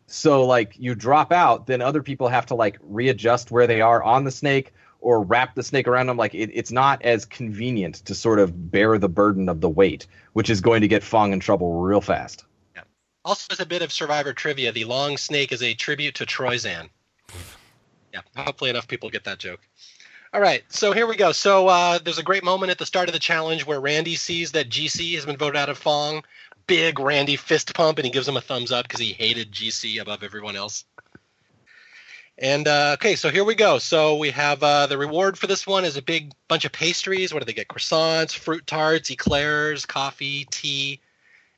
So 0.07 0.47
like 0.47 0.75
you 0.79 0.95
drop 0.95 1.33
out, 1.33 1.67
then 1.67 1.81
other 1.81 2.03
people 2.03 2.29
have 2.29 2.47
to 2.47 2.55
like 2.55 2.79
readjust 2.83 3.51
where 3.51 3.67
they 3.67 3.81
are 3.81 4.03
on 4.03 4.25
the 4.25 4.31
snake 4.31 4.73
or 5.01 5.23
wrap 5.23 5.55
the 5.55 5.63
snake 5.63 5.89
around 5.89 6.07
them. 6.07 6.17
Like 6.17 6.35
it, 6.35 6.51
it's 6.53 6.73
not 6.73 7.03
as 7.03 7.25
convenient 7.25 7.97
to 8.07 8.15
sort 8.15 8.39
of 8.39 8.71
bear 8.71 8.99
the 8.99 9.09
burden 9.09 9.49
of 9.49 9.61
the 9.61 9.69
weight, 9.69 10.07
which 10.35 10.51
is 10.51 10.61
going 10.61 10.83
to 10.83 10.89
get 10.89 11.03
Fong 11.03 11.33
in 11.33 11.41
trouble 11.41 11.81
real 11.81 12.01
fast. 12.01 12.45
Yeah. 12.75 12.83
Also, 13.25 13.47
as 13.51 13.61
a 13.61 13.67
bit 13.67 13.83
of 13.83 13.93
Survivor 13.93 14.33
trivia, 14.33 14.73
the 14.73 14.85
long 14.85 15.17
snake 15.17 15.53
is 15.53 15.63
a 15.63 15.75
tribute 15.75 16.15
to 16.17 16.27
Troyzan. 16.27 16.89
Yeah, 18.13 18.21
hopefully 18.37 18.71
enough 18.71 18.87
people 18.87 19.11
get 19.11 19.25
that 19.25 19.39
joke. 19.39 19.61
All 20.35 20.41
right, 20.41 20.65
so 20.69 20.91
here 20.91 21.07
we 21.07 21.15
go. 21.15 21.31
So 21.31 21.69
uh, 21.69 22.01
there's 22.03 22.19
a 22.19 22.23
great 22.25 22.43
moment 22.43 22.73
at 22.73 22.79
the 22.79 22.87
start 22.87 23.09
of 23.09 23.13
the 23.13 23.21
challenge 23.21 23.65
where 23.65 23.81
Randy 23.81 24.17
sees 24.17 24.51
that 24.51 24.69
GC 24.69 25.15
has 25.15 25.25
been 25.25 25.37
voted 25.37 25.57
out 25.57 25.69
of 25.69 25.79
Fong. 25.79 26.25
Big 26.67 26.99
Randy 26.99 27.37
fist 27.37 27.73
pump, 27.73 27.99
and 27.99 28.05
he 28.05 28.11
gives 28.11 28.27
him 28.27 28.37
a 28.37 28.41
thumbs 28.41 28.73
up 28.73 28.83
because 28.83 28.99
he 28.99 29.13
hated 29.13 29.53
GC 29.53 30.01
above 30.01 30.25
everyone 30.25 30.57
else. 30.57 30.87
And 32.37 32.67
uh, 32.67 32.97
okay, 32.99 33.15
so 33.15 33.31
here 33.31 33.45
we 33.45 33.55
go. 33.55 33.79
So 33.79 34.17
we 34.17 34.31
have 34.31 34.61
uh, 34.61 34.89
the 34.89 34.99
reward 34.99 35.39
for 35.39 35.47
this 35.47 35.69
one 35.69 35.85
is 35.85 35.97
a 35.97 36.03
big 36.03 36.33
bunch 36.49 36.65
of 36.65 36.73
pastries. 36.73 37.33
What 37.33 37.39
do 37.39 37.47
they 37.47 37.53
get? 37.53 37.69
Croissants, 37.69 38.35
fruit 38.35 38.67
tarts, 38.67 39.13
eclairs, 39.13 39.87
coffee, 39.87 40.49
tea. 40.51 40.99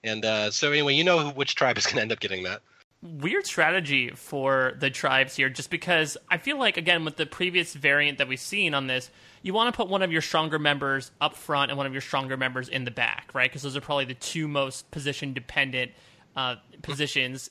And 0.04 0.22
uh, 0.22 0.50
so 0.50 0.70
anyway, 0.70 0.92
you 0.92 1.04
know 1.04 1.30
which 1.30 1.54
tribe 1.54 1.78
is 1.78 1.86
going 1.86 1.96
to 1.96 2.02
end 2.02 2.12
up 2.12 2.20
getting 2.20 2.42
that. 2.42 2.60
Weird 3.06 3.46
strategy 3.46 4.10
for 4.10 4.74
the 4.78 4.90
tribes 4.90 5.36
here, 5.36 5.48
just 5.48 5.70
because 5.70 6.16
I 6.28 6.38
feel 6.38 6.58
like 6.58 6.76
again 6.76 7.04
with 7.04 7.16
the 7.16 7.26
previous 7.26 7.72
variant 7.72 8.18
that 8.18 8.28
we've 8.28 8.40
seen 8.40 8.74
on 8.74 8.86
this, 8.86 9.10
you 9.42 9.54
want 9.54 9.72
to 9.72 9.76
put 9.76 9.88
one 9.88 10.02
of 10.02 10.10
your 10.10 10.22
stronger 10.22 10.58
members 10.58 11.10
up 11.20 11.36
front 11.36 11.70
and 11.70 11.78
one 11.78 11.86
of 11.86 11.92
your 11.92 12.00
stronger 12.00 12.36
members 12.36 12.68
in 12.68 12.84
the 12.84 12.90
back, 12.90 13.30
right? 13.32 13.48
Because 13.48 13.62
those 13.62 13.76
are 13.76 13.80
probably 13.80 14.06
the 14.06 14.14
two 14.14 14.48
most 14.48 14.90
position 14.90 15.32
dependent 15.32 15.92
uh, 16.34 16.56
positions 16.82 17.50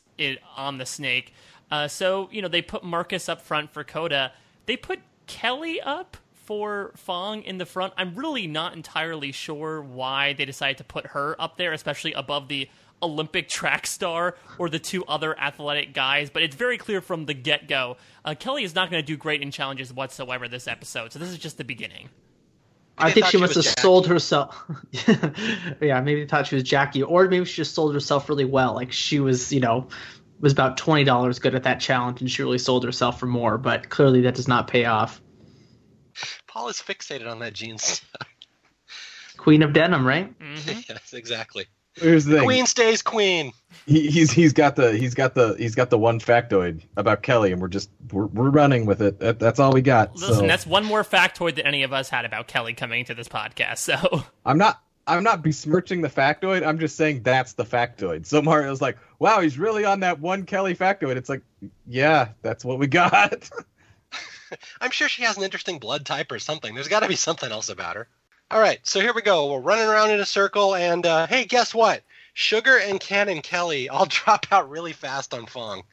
on 0.57 0.77
the 0.77 0.85
snake. 0.85 1.33
Uh, 1.71 1.87
so 1.87 2.29
you 2.31 2.41
know 2.41 2.47
they 2.47 2.61
put 2.61 2.83
Marcus 2.83 3.29
up 3.29 3.41
front 3.41 3.71
for 3.71 3.83
Kota. 3.83 4.31
They 4.65 4.77
put 4.77 4.99
Kelly 5.27 5.79
up 5.81 6.17
for 6.33 6.91
Fong 6.95 7.41
in 7.41 7.57
the 7.57 7.65
front. 7.65 7.93
I'm 7.97 8.15
really 8.15 8.45
not 8.45 8.73
entirely 8.73 9.31
sure 9.31 9.81
why 9.81 10.33
they 10.33 10.45
decided 10.45 10.77
to 10.77 10.83
put 10.83 11.07
her 11.07 11.35
up 11.39 11.57
there, 11.57 11.73
especially 11.73 12.13
above 12.13 12.47
the 12.47 12.69
Olympic 13.05 13.47
track 13.47 13.87
star 13.87 14.35
or 14.57 14.69
the 14.69 14.79
two 14.79 15.05
other 15.05 15.37
athletic 15.39 15.93
guys. 15.93 16.29
But 16.29 16.43
it's 16.43 16.55
very 16.55 16.77
clear 16.77 17.01
from 17.01 17.25
the 17.25 17.33
get 17.33 17.67
go, 17.67 17.97
uh, 18.25 18.35
Kelly 18.37 18.63
is 18.63 18.75
not 18.75 18.89
going 18.89 19.01
to 19.01 19.05
do 19.05 19.15
great 19.15 19.41
in 19.41 19.51
challenges 19.51 19.93
whatsoever 19.93 20.47
this 20.47 20.67
episode. 20.67 21.13
So 21.13 21.19
this 21.19 21.29
is 21.29 21.37
just 21.37 21.57
the 21.57 21.63
beginning. 21.63 22.09
I 22.97 23.11
think 23.11 23.25
she 23.25 23.37
must 23.37 23.55
have 23.55 23.63
Jackie. 23.63 23.81
sold 23.81 24.07
herself. 24.07 24.63
yeah, 25.81 25.99
maybe 26.01 26.21
they 26.21 26.27
thought 26.27 26.47
she 26.47 26.55
was 26.55 26.63
Jackie, 26.63 27.03
or 27.03 27.27
maybe 27.27 27.45
she 27.45 27.57
just 27.57 27.75
sold 27.75 27.93
herself 27.93 28.29
really 28.29 28.45
well. 28.45 28.73
Like 28.73 28.91
she 28.91 29.19
was, 29.19 29.51
you 29.51 29.59
know, 29.59 29.89
was 30.39 30.53
about 30.53 30.77
twenty 30.77 31.03
dollars 31.03 31.39
good 31.39 31.55
at 31.55 31.63
that 31.63 31.81
challenge, 31.81 32.21
and 32.21 32.31
she 32.31 32.41
really 32.41 32.57
sold 32.57 32.85
herself 32.85 33.19
for 33.19 33.25
more. 33.25 33.57
But 33.57 33.89
clearly, 33.89 34.21
that 34.21 34.35
does 34.35 34.47
not 34.47 34.67
pay 34.67 34.85
off. 34.85 35.21
Paul 36.47 36.69
is 36.69 36.81
fixated 36.81 37.29
on 37.29 37.39
that 37.39 37.53
jeans. 37.53 38.01
Queen 39.35 39.61
of 39.61 39.73
denim, 39.73 40.07
right? 40.07 40.37
Mm-hmm. 40.39 40.79
yes, 40.89 41.13
exactly. 41.13 41.65
Here's 41.95 42.25
the 42.25 42.37
thing. 42.37 42.45
Queen 42.45 42.65
stays 42.65 43.01
queen. 43.01 43.53
He, 43.85 44.09
he's 44.09 44.31
he's 44.31 44.53
got 44.53 44.75
the 44.75 44.97
he's 44.97 45.13
got 45.13 45.35
the 45.35 45.55
he's 45.57 45.75
got 45.75 45.89
the 45.89 45.97
one 45.97 46.19
factoid 46.19 46.81
about 46.97 47.23
Kelly, 47.23 47.51
and 47.51 47.61
we're 47.61 47.67
just 47.67 47.89
we're, 48.11 48.25
we're 48.25 48.49
running 48.49 48.85
with 48.85 49.01
it. 49.01 49.19
That, 49.19 49.39
that's 49.39 49.59
all 49.59 49.71
we 49.71 49.81
got. 49.81 50.15
Listen, 50.15 50.35
so. 50.35 50.47
that's 50.47 50.65
one 50.65 50.83
more 50.83 51.03
factoid 51.03 51.55
that 51.55 51.65
any 51.65 51.83
of 51.83 51.93
us 51.93 52.09
had 52.09 52.25
about 52.25 52.47
Kelly 52.47 52.73
coming 52.73 53.05
to 53.05 53.13
this 53.13 53.27
podcast. 53.27 53.77
So 53.77 54.23
I'm 54.45 54.57
not 54.57 54.81
I'm 55.07 55.23
not 55.23 55.43
besmirching 55.43 56.01
the 56.01 56.09
factoid. 56.09 56.65
I'm 56.65 56.79
just 56.79 56.95
saying 56.97 57.23
that's 57.23 57.53
the 57.53 57.65
factoid. 57.65 58.25
So 58.25 58.41
Mario's 58.41 58.81
like, 58.81 58.97
wow, 59.19 59.39
he's 59.39 59.57
really 59.57 59.85
on 59.85 60.01
that 60.01 60.19
one 60.19 60.43
Kelly 60.43 60.75
factoid. 60.75 61.15
It's 61.15 61.29
like, 61.29 61.43
yeah, 61.87 62.29
that's 62.41 62.65
what 62.65 62.79
we 62.79 62.87
got. 62.87 63.49
I'm 64.81 64.91
sure 64.91 65.07
she 65.09 65.23
has 65.23 65.37
an 65.37 65.43
interesting 65.43 65.79
blood 65.79 66.05
type 66.05 66.31
or 66.31 66.39
something. 66.39 66.73
There's 66.73 66.87
got 66.87 67.01
to 67.01 67.07
be 67.07 67.15
something 67.15 67.51
else 67.51 67.69
about 67.69 67.95
her. 67.95 68.07
All 68.51 68.59
right, 68.59 68.79
so 68.83 68.99
here 68.99 69.13
we 69.13 69.23
go. 69.23 69.51
We're 69.51 69.59
running 69.59 69.87
around 69.87 70.11
in 70.11 70.19
a 70.19 70.25
circle, 70.25 70.75
and 70.75 71.05
uh, 71.05 71.25
hey, 71.25 71.45
guess 71.45 71.73
what? 71.73 72.03
Sugar 72.35 72.77
and 72.77 72.99
Ken 72.99 73.27
and 73.27 73.41
Kelly 73.41 73.89
all 73.89 74.05
drop 74.09 74.45
out 74.51 74.69
really 74.69 74.93
fast 74.93 75.33
on 75.33 75.47
Fong. 75.47 75.83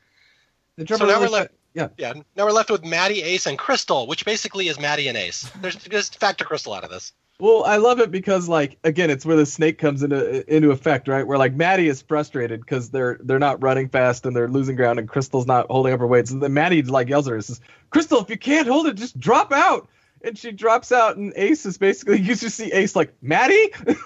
so 0.86 0.96
now 1.06 1.20
we're 1.20 1.28
left. 1.28 1.52
Yeah. 1.72 1.88
Yeah. 1.96 2.12
Now 2.36 2.44
we're 2.44 2.52
left 2.52 2.70
with 2.70 2.84
Maddie, 2.84 3.22
Ace, 3.22 3.46
and 3.46 3.58
Crystal, 3.58 4.06
which 4.06 4.26
basically 4.26 4.68
is 4.68 4.78
Maddie 4.78 5.08
and 5.08 5.16
Ace. 5.16 5.50
There's 5.62 5.76
just 5.90 6.20
factor 6.20 6.44
Crystal 6.44 6.74
out 6.74 6.84
of 6.84 6.90
this. 6.90 7.12
Well, 7.40 7.64
I 7.64 7.78
love 7.78 7.98
it 7.98 8.10
because 8.10 8.48
like 8.48 8.78
again, 8.84 9.08
it's 9.08 9.24
where 9.24 9.36
the 9.36 9.46
snake 9.46 9.78
comes 9.78 10.02
into 10.02 10.54
into 10.54 10.70
effect, 10.72 11.08
right? 11.08 11.26
Where 11.26 11.38
like 11.38 11.54
Maddie 11.54 11.88
is 11.88 12.02
frustrated 12.02 12.60
because 12.60 12.90
they're 12.90 13.18
they're 13.22 13.38
not 13.38 13.62
running 13.62 13.88
fast 13.88 14.26
and 14.26 14.36
they're 14.36 14.48
losing 14.48 14.76
ground, 14.76 14.98
and 14.98 15.08
Crystal's 15.08 15.46
not 15.46 15.66
holding 15.68 15.94
up 15.94 16.00
her 16.00 16.06
weight. 16.06 16.28
So 16.28 16.38
then 16.38 16.52
Maddie 16.52 16.82
like 16.82 17.08
yells 17.08 17.26
at 17.26 17.32
her, 17.32 17.40
says, 17.40 17.60
"Crystal, 17.88 18.20
if 18.20 18.28
you 18.28 18.36
can't 18.36 18.68
hold 18.68 18.86
it, 18.86 18.96
just 18.96 19.18
drop 19.18 19.50
out." 19.52 19.88
And 20.24 20.38
she 20.38 20.52
drops 20.52 20.92
out, 20.92 21.16
and 21.16 21.32
Ace 21.36 21.66
is 21.66 21.78
basically 21.78 22.20
you 22.20 22.34
just 22.34 22.56
see 22.56 22.72
Ace 22.72 22.94
like 22.94 23.12
Maddie. 23.22 23.72
and 23.86 23.96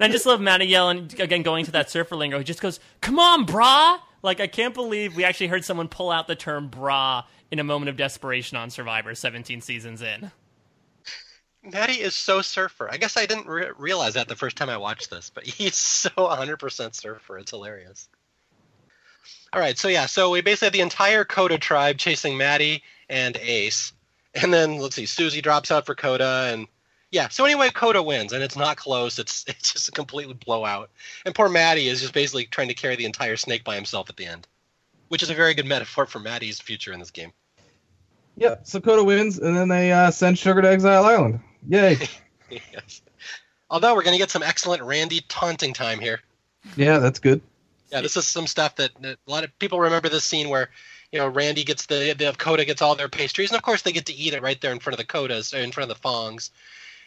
I 0.00 0.08
just 0.08 0.26
love 0.26 0.40
Maddie 0.40 0.66
yelling 0.66 1.10
again, 1.18 1.42
going 1.42 1.64
to 1.66 1.70
that 1.72 1.90
surfer 1.90 2.16
lingo. 2.16 2.38
He 2.38 2.44
just 2.44 2.60
goes, 2.60 2.80
"Come 3.00 3.18
on, 3.18 3.46
brah!" 3.46 4.00
Like 4.22 4.40
I 4.40 4.46
can't 4.48 4.74
believe 4.74 5.14
we 5.14 5.24
actually 5.24 5.46
heard 5.46 5.64
someone 5.64 5.88
pull 5.88 6.10
out 6.10 6.26
the 6.26 6.34
term 6.34 6.70
"brah" 6.70 7.24
in 7.50 7.58
a 7.58 7.64
moment 7.64 7.88
of 7.88 7.96
desperation 7.96 8.56
on 8.56 8.70
Survivor, 8.70 9.14
17 9.14 9.60
seasons 9.60 10.02
in. 10.02 10.30
Maddie 11.62 12.00
is 12.00 12.14
so 12.14 12.40
surfer. 12.42 12.88
I 12.90 12.96
guess 12.96 13.16
I 13.16 13.26
didn't 13.26 13.46
re- 13.46 13.70
realize 13.76 14.14
that 14.14 14.28
the 14.28 14.36
first 14.36 14.56
time 14.56 14.70
I 14.70 14.76
watched 14.76 15.10
this, 15.10 15.30
but 15.30 15.44
he's 15.46 15.76
so 15.76 16.10
100% 16.10 16.94
surfer. 16.94 17.38
It's 17.38 17.50
hilarious. 17.50 18.08
All 19.52 19.60
right, 19.60 19.78
so 19.78 19.88
yeah, 19.88 20.06
so 20.06 20.30
we 20.30 20.40
basically 20.42 20.66
have 20.66 20.72
the 20.72 20.80
entire 20.80 21.24
Kota 21.24 21.58
tribe 21.58 21.96
chasing 21.96 22.36
Maddie 22.36 22.82
and 23.08 23.36
Ace, 23.36 23.92
and 24.34 24.52
then 24.52 24.78
let's 24.78 24.96
see, 24.96 25.06
Susie 25.06 25.40
drops 25.40 25.70
out 25.70 25.86
for 25.86 25.94
Kota, 25.94 26.50
and 26.52 26.66
yeah. 27.10 27.28
So 27.28 27.44
anyway, 27.44 27.70
Kota 27.70 28.02
wins, 28.02 28.32
and 28.32 28.42
it's 28.42 28.56
not 28.56 28.76
close. 28.76 29.18
It's 29.18 29.44
it's 29.48 29.72
just 29.72 29.88
a 29.88 29.92
completely 29.92 30.34
blowout, 30.34 30.90
and 31.24 31.34
poor 31.34 31.48
Maddie 31.48 31.88
is 31.88 32.00
just 32.00 32.14
basically 32.14 32.46
trying 32.46 32.68
to 32.68 32.74
carry 32.74 32.96
the 32.96 33.04
entire 33.04 33.36
snake 33.36 33.64
by 33.64 33.74
himself 33.74 34.10
at 34.10 34.16
the 34.16 34.26
end, 34.26 34.46
which 35.08 35.22
is 35.22 35.30
a 35.30 35.34
very 35.34 35.54
good 35.54 35.66
metaphor 35.66 36.06
for 36.06 36.18
Maddie's 36.18 36.60
future 36.60 36.92
in 36.92 36.98
this 36.98 37.10
game. 37.10 37.32
Yep. 38.38 38.66
So 38.66 38.80
Kota 38.80 39.02
wins, 39.02 39.38
and 39.38 39.56
then 39.56 39.68
they 39.68 39.92
uh, 39.92 40.10
send 40.10 40.38
Sugar 40.38 40.62
to 40.62 40.68
Exile 40.70 41.04
Island. 41.04 41.40
Yay! 41.68 41.98
yes. 42.50 43.02
Although 43.68 43.94
we're 43.94 44.04
going 44.04 44.14
to 44.14 44.18
get 44.18 44.30
some 44.30 44.42
excellent 44.42 44.82
Randy 44.82 45.20
taunting 45.28 45.74
time 45.74 45.98
here. 45.98 46.20
Yeah, 46.76 46.98
that's 46.98 47.18
good. 47.18 47.42
Yeah, 47.90 48.00
this 48.00 48.16
is 48.16 48.26
some 48.26 48.46
stuff 48.46 48.76
that, 48.76 48.90
that 49.00 49.18
a 49.26 49.30
lot 49.30 49.44
of 49.44 49.58
people 49.58 49.80
remember 49.80 50.08
this 50.08 50.24
scene 50.24 50.48
where, 50.48 50.70
you 51.12 51.18
know, 51.18 51.28
Randy 51.28 51.64
gets 51.64 51.86
the 51.86 52.14
the 52.16 52.34
Kota 52.36 52.64
gets 52.64 52.82
all 52.82 52.94
their 52.94 53.08
pastries, 53.08 53.50
and 53.50 53.56
of 53.56 53.62
course 53.62 53.82
they 53.82 53.92
get 53.92 54.06
to 54.06 54.14
eat 54.14 54.34
it 54.34 54.42
right 54.42 54.60
there 54.60 54.72
in 54.72 54.78
front 54.78 54.98
of 54.98 55.06
the 55.06 55.12
Kotas, 55.12 55.54
in 55.54 55.72
front 55.72 55.90
of 55.90 55.96
the 55.96 56.00
Fongs, 56.00 56.50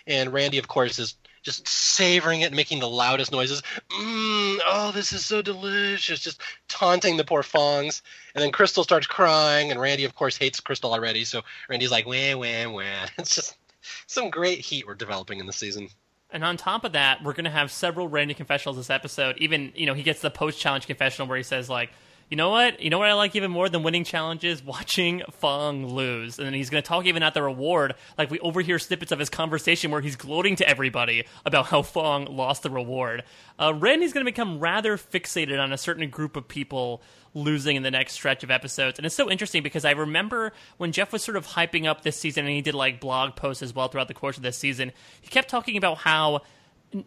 and 0.07 0.33
Randy, 0.33 0.57
of 0.57 0.67
course, 0.67 0.99
is 0.99 1.15
just 1.43 1.67
savoring 1.67 2.41
it 2.41 2.47
and 2.47 2.55
making 2.55 2.79
the 2.79 2.89
loudest 2.89 3.31
noises. 3.31 3.61
Mmm, 3.89 4.59
oh, 4.65 4.91
this 4.93 5.11
is 5.11 5.25
so 5.25 5.41
delicious. 5.41 6.19
Just 6.19 6.41
taunting 6.67 7.17
the 7.17 7.23
poor 7.23 7.43
Fongs. 7.43 8.03
And 8.35 8.43
then 8.43 8.51
Crystal 8.51 8.83
starts 8.83 9.07
crying, 9.07 9.71
and 9.71 9.79
Randy, 9.79 10.05
of 10.05 10.15
course, 10.15 10.37
hates 10.37 10.59
Crystal 10.59 10.93
already. 10.93 11.23
So 11.25 11.41
Randy's 11.69 11.91
like, 11.91 12.05
wah, 12.05 12.35
wah, 12.35 12.69
wah. 12.69 13.07
It's 13.17 13.35
just 13.35 13.57
some 14.05 14.29
great 14.29 14.59
heat 14.59 14.85
we're 14.85 14.93
developing 14.95 15.39
in 15.39 15.47
the 15.47 15.53
season. 15.53 15.89
And 16.29 16.45
on 16.45 16.55
top 16.55 16.85
of 16.85 16.93
that, 16.93 17.23
we're 17.23 17.33
going 17.33 17.45
to 17.45 17.51
have 17.51 17.71
several 17.71 18.07
Randy 18.07 18.33
confessionals 18.33 18.77
this 18.77 18.89
episode. 18.89 19.37
Even, 19.39 19.73
you 19.75 19.85
know, 19.85 19.93
he 19.93 20.03
gets 20.03 20.21
the 20.21 20.29
post 20.29 20.59
challenge 20.59 20.85
confessional 20.85 21.27
where 21.27 21.37
he 21.37 21.43
says, 21.43 21.69
like, 21.69 21.89
you 22.31 22.37
know 22.37 22.49
what? 22.49 22.79
You 22.79 22.89
know 22.89 22.97
what 22.97 23.09
I 23.09 23.13
like 23.13 23.35
even 23.35 23.51
more 23.51 23.67
than 23.67 23.83
winning 23.83 24.05
challenges? 24.05 24.63
Watching 24.65 25.21
Fong 25.31 25.85
lose. 25.85 26.39
And 26.39 26.47
then 26.47 26.53
he's 26.53 26.69
going 26.69 26.81
to 26.81 26.87
talk 26.87 27.05
even 27.05 27.23
at 27.23 27.33
the 27.33 27.43
reward. 27.43 27.93
Like, 28.17 28.31
we 28.31 28.39
overhear 28.39 28.79
snippets 28.79 29.11
of 29.11 29.19
his 29.19 29.29
conversation 29.29 29.91
where 29.91 29.99
he's 29.99 30.15
gloating 30.15 30.55
to 30.55 30.67
everybody 30.67 31.25
about 31.45 31.65
how 31.65 31.81
Fong 31.81 32.25
lost 32.25 32.63
the 32.63 32.69
reward. 32.69 33.23
Uh, 33.59 33.73
Randy's 33.73 34.13
going 34.13 34.25
to 34.25 34.31
become 34.31 34.59
rather 34.59 34.95
fixated 34.95 35.61
on 35.61 35.73
a 35.73 35.77
certain 35.77 36.09
group 36.09 36.37
of 36.37 36.47
people 36.47 37.01
losing 37.33 37.75
in 37.75 37.83
the 37.83 37.91
next 37.91 38.13
stretch 38.13 38.45
of 38.45 38.49
episodes. 38.49 38.97
And 38.97 39.05
it's 39.05 39.15
so 39.15 39.29
interesting 39.29 39.61
because 39.61 39.83
I 39.83 39.91
remember 39.91 40.53
when 40.77 40.93
Jeff 40.93 41.11
was 41.11 41.23
sort 41.23 41.35
of 41.35 41.45
hyping 41.45 41.85
up 41.85 42.01
this 42.01 42.15
season 42.17 42.45
and 42.45 42.55
he 42.55 42.61
did 42.61 42.75
like 42.75 43.01
blog 43.01 43.35
posts 43.35 43.61
as 43.61 43.75
well 43.75 43.89
throughout 43.89 44.07
the 44.07 44.13
course 44.13 44.37
of 44.37 44.43
this 44.43 44.57
season, 44.57 44.93
he 45.19 45.27
kept 45.27 45.49
talking 45.49 45.75
about 45.75 45.97
how 45.97 46.41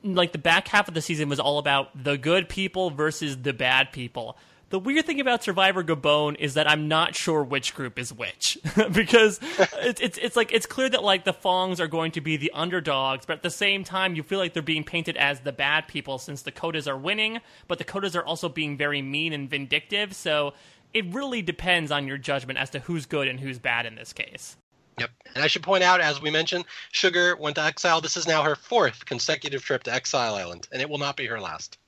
like 0.03 0.33
the 0.33 0.39
back 0.39 0.69
half 0.69 0.89
of 0.89 0.95
the 0.95 1.03
season 1.03 1.29
was 1.31 1.41
all 1.41 1.59
about 1.59 1.91
the 2.05 2.19
good 2.19 2.49
people 2.49 2.91
versus 2.91 3.39
the 3.39 3.55
bad 3.55 3.91
people. 3.91 4.37
The 4.75 4.81
weird 4.81 5.07
thing 5.07 5.21
about 5.21 5.45
Survivor 5.45 5.85
Gabon 5.85 6.35
is 6.37 6.55
that 6.55 6.69
I'm 6.69 6.89
not 6.89 7.15
sure 7.15 7.45
which 7.45 7.77
group 7.77 7.97
is 7.97 8.13
which 8.13 8.59
because 8.91 9.39
it's, 9.79 10.01
it's 10.01 10.19
it's 10.19 10.35
like 10.35 10.51
it's 10.51 10.67
clear 10.67 10.89
that 10.89 11.05
like 11.05 11.23
the 11.23 11.33
Fongs 11.33 11.81
are 11.81 11.87
going 11.87 12.11
to 12.11 12.21
be 12.21 12.37
the 12.37 12.51
underdogs, 12.53 13.25
but 13.25 13.35
at 13.35 13.43
the 13.45 13.51
same 13.51 13.85
time 13.85 14.17
you 14.17 14.25
feel 14.25 14.41
like 14.41 14.53
they're 14.53 14.65
being 14.65 14.83
painted 14.83 15.17
as 15.17 15.39
the 15.39 15.53
bad 15.53 15.87
people 15.87 16.19
since 16.19 16.43
the 16.43 16.51
Kotas 16.51 16.89
are 16.89 16.99
winning, 16.99 17.39
but 17.69 17.79
the 17.79 17.85
Kotas 17.85 18.17
are 18.17 18.25
also 18.25 18.49
being 18.49 18.77
very 18.77 19.01
mean 19.01 19.33
and 19.33 19.49
vindictive. 19.49 20.13
So 20.13 20.55
it 20.93 21.05
really 21.15 21.41
depends 21.41 21.93
on 21.93 22.09
your 22.09 22.19
judgment 22.19 22.59
as 22.59 22.71
to 22.71 22.81
who's 22.81 23.07
good 23.07 23.29
and 23.29 23.39
who's 23.39 23.61
bad 23.61 23.87
in 23.87 23.95
this 23.95 24.13
case. 24.13 24.57
Yep. 24.99 25.11
And 25.37 25.45
I 25.45 25.47
should 25.47 25.63
point 25.63 25.85
out, 25.85 26.01
as 26.01 26.21
we 26.21 26.31
mentioned, 26.31 26.65
Sugar 26.91 27.37
went 27.37 27.55
to 27.55 27.63
exile. 27.63 28.01
This 28.01 28.17
is 28.17 28.27
now 28.27 28.43
her 28.43 28.57
fourth 28.57 29.05
consecutive 29.05 29.63
trip 29.63 29.85
to 29.85 29.95
Exile 29.95 30.35
Island, 30.35 30.67
and 30.73 30.83
it 30.83 30.91
will 30.91 30.99
not 30.99 31.17
be 31.17 31.27
her 31.27 31.41
last. 31.41 31.79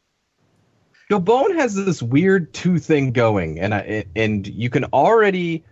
Gabon 1.11 1.55
has 1.55 1.75
this 1.75 2.03
weird 2.03 2.53
two 2.53 2.79
thing 2.79 3.13
going, 3.13 3.61
and 3.61 3.75
I, 3.75 4.07
and 4.17 4.47
you 4.47 4.71
can 4.71 4.85
already 4.87 5.65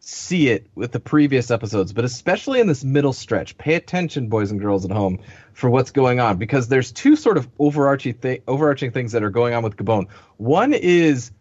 see 0.00 0.48
it 0.48 0.66
with 0.74 0.92
the 0.92 1.00
previous 1.00 1.50
episodes, 1.50 1.92
but 1.92 2.04
especially 2.04 2.60
in 2.60 2.66
this 2.66 2.82
middle 2.82 3.12
stretch. 3.12 3.58
Pay 3.58 3.74
attention, 3.74 4.28
boys 4.28 4.50
and 4.50 4.58
girls 4.58 4.86
at 4.86 4.90
home, 4.90 5.18
for 5.52 5.68
what's 5.68 5.90
going 5.90 6.20
on 6.20 6.38
because 6.38 6.68
there's 6.68 6.90
two 6.90 7.16
sort 7.16 7.36
of 7.36 7.46
overarching 7.58 8.16
overarching 8.48 8.90
things 8.90 9.12
that 9.12 9.22
are 9.22 9.30
going 9.30 9.52
on 9.52 9.62
with 9.62 9.76
Gabon. 9.76 10.08
One 10.38 10.72
is 10.72 11.32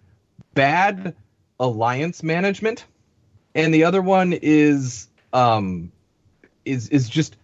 bad 0.53 1.15
alliance 1.57 2.23
management, 2.23 2.85
and 3.55 3.73
the 3.73 3.85
other 3.85 4.01
one 4.01 4.33
is 4.33 5.07
um 5.31 5.93
is 6.65 6.89
is 6.89 7.07
just 7.07 7.37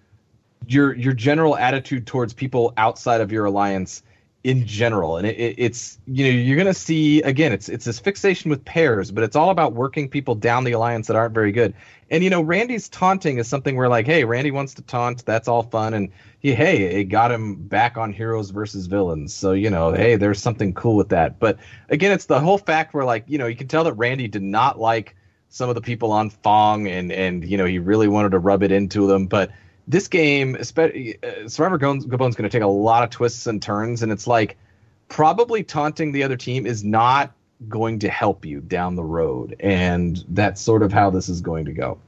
your 0.68 0.94
your 0.94 1.14
general 1.14 1.56
attitude 1.56 2.08
towards 2.08 2.34
people 2.34 2.74
outside 2.76 3.22
of 3.22 3.32
your 3.32 3.46
alliance 3.46 4.04
in 4.44 4.68
general, 4.68 5.16
and 5.16 5.26
it, 5.26 5.38
it, 5.38 5.56
it's 5.58 5.98
you 6.06 6.26
know 6.26 6.32
you're 6.32 6.58
gonna 6.58 6.74
see 6.74 7.22
again 7.22 7.54
it's 7.54 7.70
it's 7.70 7.86
this 7.86 8.00
fixation 8.00 8.50
with 8.50 8.64
pairs, 8.66 9.10
but 9.10 9.24
it's 9.24 9.36
all 9.36 9.50
about 9.50 9.74
working 9.74 10.10
people 10.10 10.36
down 10.36 10.66
the 10.66 10.74
alliance 10.74 11.08
that 11.08 11.16
aren't 11.16 11.34
very 11.34 11.52
good. 11.52 11.74
And 12.12 12.24
you 12.24 12.30
know 12.30 12.42
Randy's 12.42 12.90
taunting 12.90 13.38
is 13.38 13.48
something 13.48 13.78
where 13.78 13.88
like, 13.88 14.06
hey, 14.06 14.26
Randy 14.26 14.52
wants 14.52 14.74
to 14.76 14.82
taunt, 14.82 15.26
that's 15.26 15.48
all 15.48 15.64
fun, 15.64 15.94
and 15.94 16.12
he, 16.40 16.54
hey, 16.54 16.84
it 17.00 17.06
got 17.06 17.32
him 17.32 17.56
back 17.56 17.98
on 17.98 18.12
heroes 18.12 18.50
versus 18.50 18.88
villains. 18.88 19.34
So 19.34 19.54
you 19.54 19.70
know, 19.70 19.94
hey, 19.94 20.18
there's 20.18 20.42
something 20.42 20.74
cool 20.74 20.98
with 20.98 21.10
that. 21.10 21.40
But 21.40 21.58
again, 21.90 22.12
it's 22.12 22.26
the 22.26 22.42
whole 22.42 22.58
fact 22.58 22.94
where 22.94 23.06
like 23.06 23.24
you 23.28 23.38
know 23.38 23.48
you 23.48 23.56
can 23.56 23.70
tell 23.70 23.86
that 23.86 23.94
Randy 23.94 24.28
did 24.28 24.44
not 24.44 24.78
like 24.78 25.16
some 25.48 25.70
of 25.70 25.76
the 25.76 25.82
people 25.82 26.12
on 26.12 26.30
Fong, 26.30 26.88
and 26.88 27.14
and 27.14 27.46
you 27.46 27.58
know 27.58 27.66
he 27.66 27.80
really 27.80 28.10
wanted 28.10 28.32
to 28.32 28.40
rub 28.40 28.62
it 28.62 28.74
into 28.74 29.08
them, 29.08 29.28
but 29.28 29.52
this 29.88 30.08
game, 30.08 30.56
uh, 30.56 30.90
Survivor 31.48 31.78
Gabon's 31.78 32.06
going 32.06 32.44
to 32.44 32.50
take 32.50 32.64
a 32.64 32.68
lot 32.68 33.04
of 33.04 33.10
twists 33.10 33.48
and 33.48 33.62
turns, 33.62 34.04
and 34.04 34.12
it's 34.12 34.28
like 34.28 34.58
probably 35.10 35.64
taunting 35.64 36.12
the 36.12 36.24
other 36.24 36.38
team 36.38 36.66
is 36.66 36.84
not 36.84 37.32
going 37.70 38.00
to 38.00 38.10
help 38.10 38.46
you 38.46 38.62
down 38.62 38.96
the 38.96 39.04
road, 39.04 39.56
and 39.60 40.24
that's 40.30 40.62
sort 40.62 40.84
of 40.84 40.92
how 40.92 41.10
this 41.10 41.30
is 41.30 41.42
going 41.42 41.66
to 41.66 41.74
go. 41.74 42.00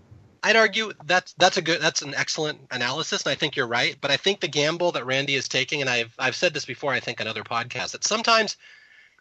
I'd 0.44 0.56
argue 0.56 0.92
that's 1.06 1.34
that's 1.34 1.58
a 1.58 1.62
good 1.62 1.82
that's 1.82 2.02
an 2.02 2.14
excellent 2.14 2.60
analysis, 2.72 3.24
and 3.24 3.32
I 3.32 3.36
think 3.36 3.56
you're 3.56 3.68
right. 3.68 3.98
But 4.00 4.12
I 4.12 4.18
think 4.18 4.40
the 4.40 4.48
gamble 4.48 4.92
that 4.92 5.06
Randy 5.06 5.36
is 5.36 5.48
taking, 5.48 5.82
and 5.82 5.90
I've 5.90 6.14
I've 6.20 6.36
said 6.36 6.54
this 6.54 6.66
before, 6.66 6.94
I 6.94 7.00
think 7.00 7.20
on 7.20 7.28
other 7.28 7.44
podcasts, 7.44 7.92
that 7.92 8.04
sometimes 8.04 8.56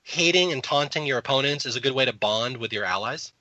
hating 0.02 0.52
and 0.52 0.62
taunting 0.62 1.06
your 1.06 1.18
opponents 1.18 1.64
is 1.64 1.76
a 1.76 1.80
good 1.80 1.94
way 1.94 2.04
to 2.04 2.12
bond 2.12 2.58
with 2.58 2.72
your 2.72 2.84
allies. 2.84 3.32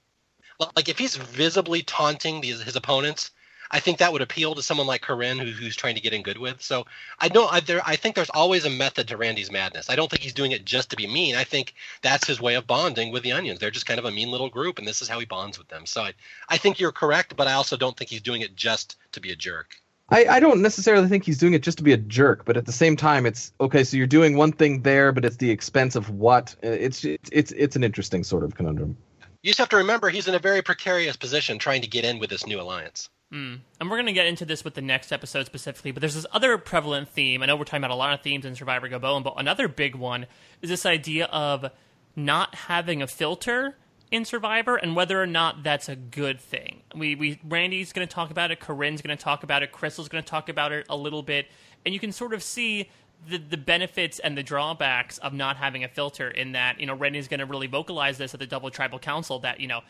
Like 0.78 0.88
if 0.88 0.98
he's 0.98 1.18
visibly 1.18 1.82
taunting 1.82 2.40
these, 2.40 2.62
his 2.62 2.78
opponents, 2.78 3.32
I 3.72 3.80
think 3.80 3.98
that 3.98 4.12
would 4.12 4.22
appeal 4.22 4.56
to 4.56 4.62
someone 4.62 4.88
like 4.88 5.02
Corinne 5.02 5.40
who, 5.40 5.52
who's 5.52 5.76
trying 5.76 5.96
to 5.96 6.02
get 6.02 6.14
in 6.14 6.22
good 6.22 6.38
with. 6.38 6.62
So 6.62 6.86
I 7.20 7.30
don't. 7.30 7.52
I, 7.52 7.60
there, 7.60 7.82
I 7.86 7.96
think 7.96 8.16
there's 8.16 8.30
always 8.30 8.66
a 8.66 8.70
method 8.70 9.08
to 9.08 9.18
Randy's 9.18 9.52
madness. 9.52 9.90
I 9.90 9.96
don't 9.96 10.10
think 10.10 10.22
he's 10.22 10.34
doing 10.34 10.52
it 10.52 10.66
just 10.66 10.90
to 10.92 10.96
be 10.96 11.08
mean. 11.08 11.36
I 11.36 11.44
think 11.44 11.74
that's 12.02 12.28
his 12.28 12.42
way 12.42 12.56
of 12.56 12.68
bonding 12.68 13.12
with 13.12 13.24
the 13.24 13.32
Onions. 13.32 13.60
They're 13.60 13.72
just 13.72 13.86
kind 13.86 14.00
of 14.00 14.06
a 14.06 14.12
mean 14.12 14.32
little 14.32 14.50
group, 14.50 14.80
and 14.80 14.88
this 14.88 15.02
is 15.02 15.08
how 15.08 15.20
he 15.20 15.26
bonds 15.26 15.58
with 15.58 15.68
them. 15.68 15.86
So 15.86 16.02
I, 16.02 16.14
I 16.50 16.58
think 16.58 16.80
you're 16.80 16.92
correct, 16.92 17.36
but 17.36 17.48
I 17.48 17.54
also 17.54 17.78
don't 17.78 17.98
think 17.98 18.10
he's 18.10 18.22
doing 18.22 18.42
it 18.42 18.56
just 18.56 18.98
to 19.14 19.20
be 19.20 19.32
a 19.32 19.36
jerk. 19.36 19.76
I, 20.10 20.26
I 20.26 20.40
don't 20.40 20.62
necessarily 20.62 21.08
think 21.08 21.24
he's 21.24 21.38
doing 21.38 21.54
it 21.54 21.64
just 21.64 21.78
to 21.78 21.84
be 21.84 21.94
a 21.94 21.98
jerk, 21.98 22.46
but 22.46 22.58
at 22.58 22.66
the 22.66 22.72
same 22.72 22.96
time, 22.96 23.26
it's 23.26 23.54
okay. 23.60 23.84
So 23.84 23.98
you're 23.98 24.06
doing 24.06 24.36
one 24.38 24.52
thing 24.52 24.82
there, 24.82 25.12
but 25.12 25.26
it's 25.26 25.38
the 25.38 25.50
expense 25.50 25.96
of 25.96 26.10
what? 26.10 26.56
It's 26.62 27.04
it's 27.04 27.30
it's, 27.32 27.52
it's 27.54 27.76
an 27.76 27.84
interesting 27.84 28.24
sort 28.24 28.44
of 28.44 28.54
conundrum. 28.56 28.98
You 29.42 29.50
just 29.50 29.60
have 29.60 29.70
to 29.70 29.78
remember 29.78 30.10
he's 30.10 30.28
in 30.28 30.36
a 30.36 30.40
very 30.40 30.62
precarious 30.62 31.18
position 31.18 31.58
trying 31.58 31.82
to 31.82 31.88
get 31.88 32.06
in 32.06 32.20
with 32.20 32.30
this 32.30 32.46
new 32.46 32.62
alliance. 32.62 33.10
Mm. 33.34 33.60
And 33.80 33.90
we're 33.90 33.98
going 33.98 34.06
to 34.06 34.14
get 34.14 34.28
into 34.28 34.46
this 34.46 34.64
with 34.64 34.76
the 34.76 34.82
next 34.82 35.12
episode 35.12 35.48
specifically, 35.48 35.92
but 35.92 36.02
there's 36.02 36.14
this 36.14 36.26
other 36.32 36.58
prevalent 36.60 37.10
theme. 37.10 37.42
I 37.42 37.48
know 37.48 37.56
we're 37.56 37.64
talking 37.64 37.84
about 37.84 37.92
a 37.92 37.96
lot 37.96 38.14
of 38.14 38.22
themes 38.22 38.46
in 38.46 38.56
Survivor 38.56 38.88
Gabon, 38.88 39.24
but 39.24 39.34
another 39.38 39.68
big 39.68 39.96
one 39.96 40.28
is 40.62 40.70
this 40.70 40.86
idea 40.86 41.26
of 41.26 41.72
not 42.16 42.54
having 42.54 43.02
a 43.02 43.08
filter 43.08 43.76
in 44.12 44.24
Survivor 44.24 44.76
and 44.76 44.96
whether 44.96 45.20
or 45.20 45.26
not 45.26 45.64
that's 45.64 45.90
a 45.90 45.96
good 45.96 46.40
thing. 46.40 46.82
We, 46.96 47.16
we 47.16 47.40
Randy's 47.44 47.92
going 47.92 48.08
to 48.08 48.14
talk 48.14 48.30
about 48.30 48.52
it, 48.52 48.60
Corinne's 48.60 49.02
going 49.02 49.18
to 49.18 49.24
talk 49.24 49.42
about 49.42 49.64
it, 49.64 49.72
Crystal's 49.72 50.10
going 50.10 50.24
to 50.24 50.30
talk 50.30 50.48
about 50.48 50.72
it 50.72 50.86
a 50.88 50.96
little 50.96 51.24
bit, 51.24 51.48
and 51.84 51.94
you 51.94 52.00
can 52.00 52.12
sort 52.12 52.36
of 52.36 52.44
see 52.44 52.92
the, 53.28 53.38
the 53.38 53.58
benefits 53.58 54.20
and 54.20 54.38
the 54.38 54.44
drawbacks 54.44 55.18
of 55.18 55.34
not 55.34 55.58
having 55.58 55.84
a 55.84 55.88
filter 55.88 56.30
in 56.30 56.52
that, 56.52 56.80
you 56.80 56.86
know, 56.86 56.94
Randy's 56.94 57.28
going 57.28 57.40
to 57.40 57.48
really 57.48 57.68
vocalize 57.68 58.20
this 58.20 58.36
at 58.36 58.40
the 58.40 58.46
Double 58.46 58.70
Tribal 58.70 59.00
Council 59.00 59.40
that, 59.40 59.60
you 59.60 59.68
know, 59.68 59.82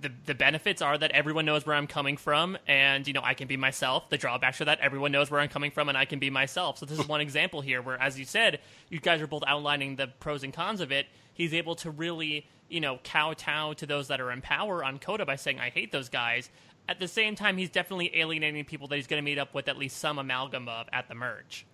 the 0.00 0.10
the 0.26 0.34
benefits 0.34 0.82
are 0.82 0.96
that 0.98 1.10
everyone 1.12 1.44
knows 1.44 1.66
where 1.66 1.74
I'm 1.74 1.86
coming 1.86 2.16
from, 2.16 2.58
and 2.66 3.06
you 3.06 3.12
know 3.12 3.20
I 3.22 3.34
can 3.34 3.48
be 3.48 3.56
myself. 3.56 4.08
The 4.10 4.18
drawbacks 4.18 4.60
are 4.60 4.64
that 4.66 4.80
everyone 4.80 5.12
knows 5.12 5.30
where 5.30 5.40
I'm 5.40 5.48
coming 5.48 5.70
from, 5.70 5.88
and 5.88 5.98
I 5.98 6.04
can 6.04 6.18
be 6.18 6.30
myself. 6.30 6.78
So 6.78 6.86
this 6.86 6.98
is 6.98 7.08
one 7.08 7.20
example 7.20 7.60
here 7.60 7.82
where, 7.82 8.00
as 8.00 8.18
you 8.18 8.24
said, 8.24 8.60
you 8.88 9.00
guys 9.00 9.20
are 9.20 9.26
both 9.26 9.42
outlining 9.46 9.96
the 9.96 10.08
pros 10.20 10.42
and 10.42 10.52
cons 10.52 10.80
of 10.80 10.92
it. 10.92 11.06
He's 11.34 11.54
able 11.54 11.74
to 11.76 11.90
really, 11.90 12.46
you 12.68 12.80
know, 12.80 12.98
kowtow 13.04 13.74
to 13.74 13.86
those 13.86 14.08
that 14.08 14.20
are 14.20 14.30
in 14.30 14.40
power 14.40 14.84
on 14.84 14.98
Kota 14.98 15.24
by 15.24 15.36
saying 15.36 15.60
I 15.60 15.70
hate 15.70 15.92
those 15.92 16.08
guys. 16.08 16.50
At 16.88 17.00
the 17.00 17.08
same 17.08 17.34
time, 17.34 17.58
he's 17.58 17.70
definitely 17.70 18.10
alienating 18.18 18.64
people 18.64 18.88
that 18.88 18.96
he's 18.96 19.06
going 19.06 19.22
to 19.22 19.24
meet 19.24 19.38
up 19.38 19.54
with 19.54 19.68
at 19.68 19.76
least 19.76 19.98
some 19.98 20.18
amalgam 20.18 20.68
of 20.68 20.88
at 20.92 21.08
the 21.08 21.14
merge. 21.14 21.66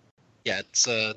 Yeah, 0.43 0.59
it's 0.59 0.87
uh, 0.87 1.13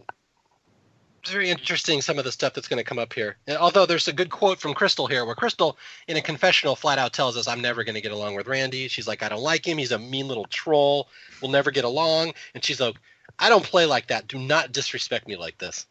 very 1.26 1.50
interesting 1.50 2.00
some 2.00 2.18
of 2.18 2.24
the 2.24 2.32
stuff 2.32 2.54
that's 2.54 2.68
going 2.68 2.78
to 2.78 2.84
come 2.84 2.98
up 2.98 3.12
here. 3.12 3.36
And 3.46 3.56
although 3.56 3.86
there's 3.86 4.08
a 4.08 4.12
good 4.12 4.30
quote 4.30 4.60
from 4.60 4.74
Crystal 4.74 5.06
here, 5.06 5.24
where 5.24 5.34
Crystal, 5.34 5.76
in 6.06 6.16
a 6.16 6.22
confessional, 6.22 6.76
flat 6.76 6.98
out 6.98 7.12
tells 7.12 7.36
us, 7.36 7.48
"I'm 7.48 7.60
never 7.60 7.84
going 7.84 7.94
to 7.94 8.00
get 8.00 8.12
along 8.12 8.34
with 8.34 8.46
Randy." 8.46 8.88
She's 8.88 9.08
like, 9.08 9.22
"I 9.22 9.28
don't 9.28 9.42
like 9.42 9.66
him. 9.66 9.78
He's 9.78 9.92
a 9.92 9.98
mean 9.98 10.28
little 10.28 10.46
troll. 10.46 11.08
We'll 11.40 11.50
never 11.50 11.70
get 11.70 11.84
along." 11.84 12.34
And 12.54 12.64
she's 12.64 12.80
like, 12.80 12.96
"I 13.38 13.48
don't 13.48 13.64
play 13.64 13.86
like 13.86 14.08
that. 14.08 14.28
Do 14.28 14.38
not 14.38 14.72
disrespect 14.72 15.26
me 15.28 15.36
like 15.36 15.58
this." 15.58 15.86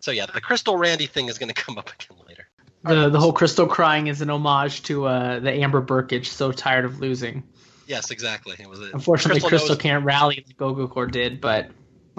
So 0.00 0.10
yeah, 0.10 0.26
the 0.26 0.40
Crystal 0.40 0.76
Randy 0.76 1.06
thing 1.06 1.28
is 1.28 1.38
going 1.38 1.48
to 1.54 1.54
come 1.54 1.78
up 1.78 1.90
again 1.90 2.18
later. 2.26 2.48
The 2.84 3.08
the 3.08 3.20
whole 3.20 3.32
Crystal 3.32 3.66
crying 3.66 4.06
is 4.06 4.20
an 4.20 4.30
homage 4.30 4.82
to 4.84 5.06
uh, 5.06 5.40
the 5.40 5.52
Amber 5.52 5.82
Brkich, 5.82 6.26
so 6.26 6.52
tired 6.52 6.84
of 6.84 7.00
losing. 7.00 7.42
Yes, 7.86 8.10
exactly. 8.10 8.54
It 8.58 8.68
was. 8.68 8.80
A, 8.80 8.90
Unfortunately, 8.92 9.40
Crystal, 9.40 9.58
Crystal 9.58 9.76
can't 9.76 10.04
rally 10.04 10.44
like 10.46 10.56
Gogokor 10.56 11.10
did, 11.10 11.40
but 11.40 11.70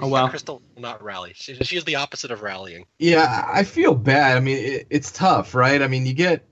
Oh 0.02 0.08
well, 0.08 0.28
Crystal 0.28 0.62
will 0.74 0.82
not 0.82 1.02
rally. 1.02 1.32
She, 1.34 1.54
she's 1.56 1.84
the 1.84 1.96
opposite 1.96 2.30
of 2.30 2.42
rallying. 2.42 2.86
Yeah, 2.98 3.44
I 3.46 3.64
feel 3.64 3.94
bad. 3.94 4.36
I 4.36 4.40
mean, 4.40 4.56
it, 4.56 4.86
it's 4.90 5.12
tough, 5.12 5.54
right? 5.54 5.82
I 5.82 5.88
mean, 5.88 6.06
you 6.06 6.14
get, 6.14 6.42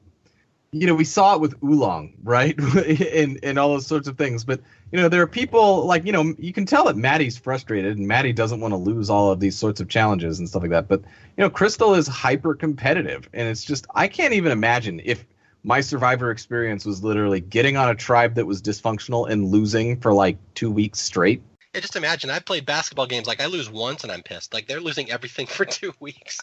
you 0.70 0.86
know, 0.86 0.94
we 0.94 1.04
saw 1.04 1.34
it 1.34 1.40
with 1.40 1.58
Ulong, 1.60 2.12
right, 2.22 2.58
and 3.14 3.38
and 3.42 3.58
all 3.58 3.70
those 3.70 3.86
sorts 3.86 4.06
of 4.06 4.18
things. 4.18 4.44
But 4.44 4.60
you 4.92 5.00
know, 5.00 5.08
there 5.08 5.22
are 5.22 5.26
people 5.26 5.86
like 5.86 6.04
you 6.04 6.12
know, 6.12 6.34
you 6.38 6.52
can 6.52 6.66
tell 6.66 6.84
that 6.86 6.96
Maddie's 6.96 7.38
frustrated, 7.38 7.96
and 7.96 8.06
Maddie 8.06 8.32
doesn't 8.32 8.60
want 8.60 8.72
to 8.72 8.78
lose 8.78 9.08
all 9.08 9.30
of 9.30 9.40
these 9.40 9.56
sorts 9.56 9.80
of 9.80 9.88
challenges 9.88 10.38
and 10.38 10.48
stuff 10.48 10.62
like 10.62 10.70
that. 10.72 10.88
But 10.88 11.00
you 11.00 11.42
know, 11.44 11.50
Crystal 11.50 11.94
is 11.94 12.06
hyper 12.06 12.54
competitive, 12.54 13.28
and 13.32 13.48
it's 13.48 13.64
just 13.64 13.86
I 13.94 14.08
can't 14.08 14.34
even 14.34 14.52
imagine 14.52 15.00
if 15.04 15.24
my 15.64 15.80
survivor 15.80 16.30
experience 16.30 16.84
was 16.84 17.02
literally 17.02 17.40
getting 17.40 17.76
on 17.76 17.88
a 17.88 17.94
tribe 17.94 18.34
that 18.34 18.46
was 18.46 18.62
dysfunctional 18.62 19.28
and 19.28 19.48
losing 19.48 19.98
for 20.00 20.12
like 20.12 20.36
two 20.54 20.70
weeks 20.70 21.00
straight 21.00 21.42
yeah, 21.74 21.80
just 21.80 21.96
imagine. 21.96 22.30
I've 22.30 22.44
played 22.44 22.66
basketball 22.66 23.06
games 23.06 23.26
like 23.26 23.40
I 23.40 23.46
lose 23.46 23.70
once 23.70 24.02
and 24.02 24.12
I'm 24.12 24.22
pissed. 24.22 24.54
Like 24.54 24.66
they're 24.66 24.80
losing 24.80 25.10
everything 25.10 25.46
for 25.46 25.64
two 25.66 25.92
weeks. 26.00 26.38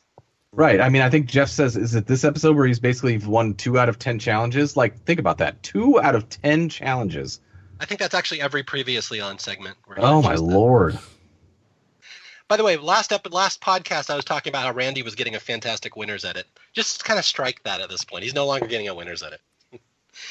Right. 0.52 0.80
I 0.80 0.90
mean, 0.90 1.02
I 1.02 1.10
think 1.10 1.26
Jeff 1.26 1.50
says, 1.50 1.76
is 1.76 1.96
it 1.96 2.08
this 2.08 2.24
episode 2.24 2.56
where 2.56 2.66
he's 2.66 2.80
basically 2.80 3.18
won 3.18 3.56
two 3.56 3.78
out 3.78 3.90
of 3.90 4.00
10 4.00 4.20
challenges? 4.20 4.78
Like, 4.78 5.04
think 5.04 5.20
about 5.20 5.40
that. 5.40 5.62
Two 5.64 6.00
out 6.00 6.16
of 6.16 6.30
10 6.30 6.70
challenges. 6.70 7.42
I 7.82 7.86
think 7.86 8.00
that's 8.00 8.14
actually 8.14 8.40
every 8.40 8.64
previously 8.64 9.20
on 9.20 9.38
segment. 9.38 9.76
Oh, 9.98 10.22
my 10.22 10.36
lord. 10.36 10.98
By 12.48 12.56
the 12.56 12.64
way, 12.64 12.78
last 12.78 13.12
ep- 13.12 13.34
last 13.34 13.60
podcast, 13.60 14.10
I 14.10 14.16
was 14.16 14.24
talking 14.24 14.52
about 14.52 14.64
how 14.64 14.72
Randy 14.72 15.02
was 15.02 15.16
getting 15.16 15.36
a 15.36 15.42
fantastic 15.42 15.98
winner's 15.98 16.24
edit. 16.24 16.46
Just 16.72 17.04
kind 17.04 17.20
of 17.20 17.26
strike 17.26 17.62
that 17.64 17.82
at 17.82 17.90
this 17.90 18.06
point. 18.06 18.24
He's 18.24 18.36
no 18.36 18.46
longer 18.46 18.68
getting 18.68 18.88
a 18.88 18.96
winner's 18.96 19.24
edit 19.24 19.42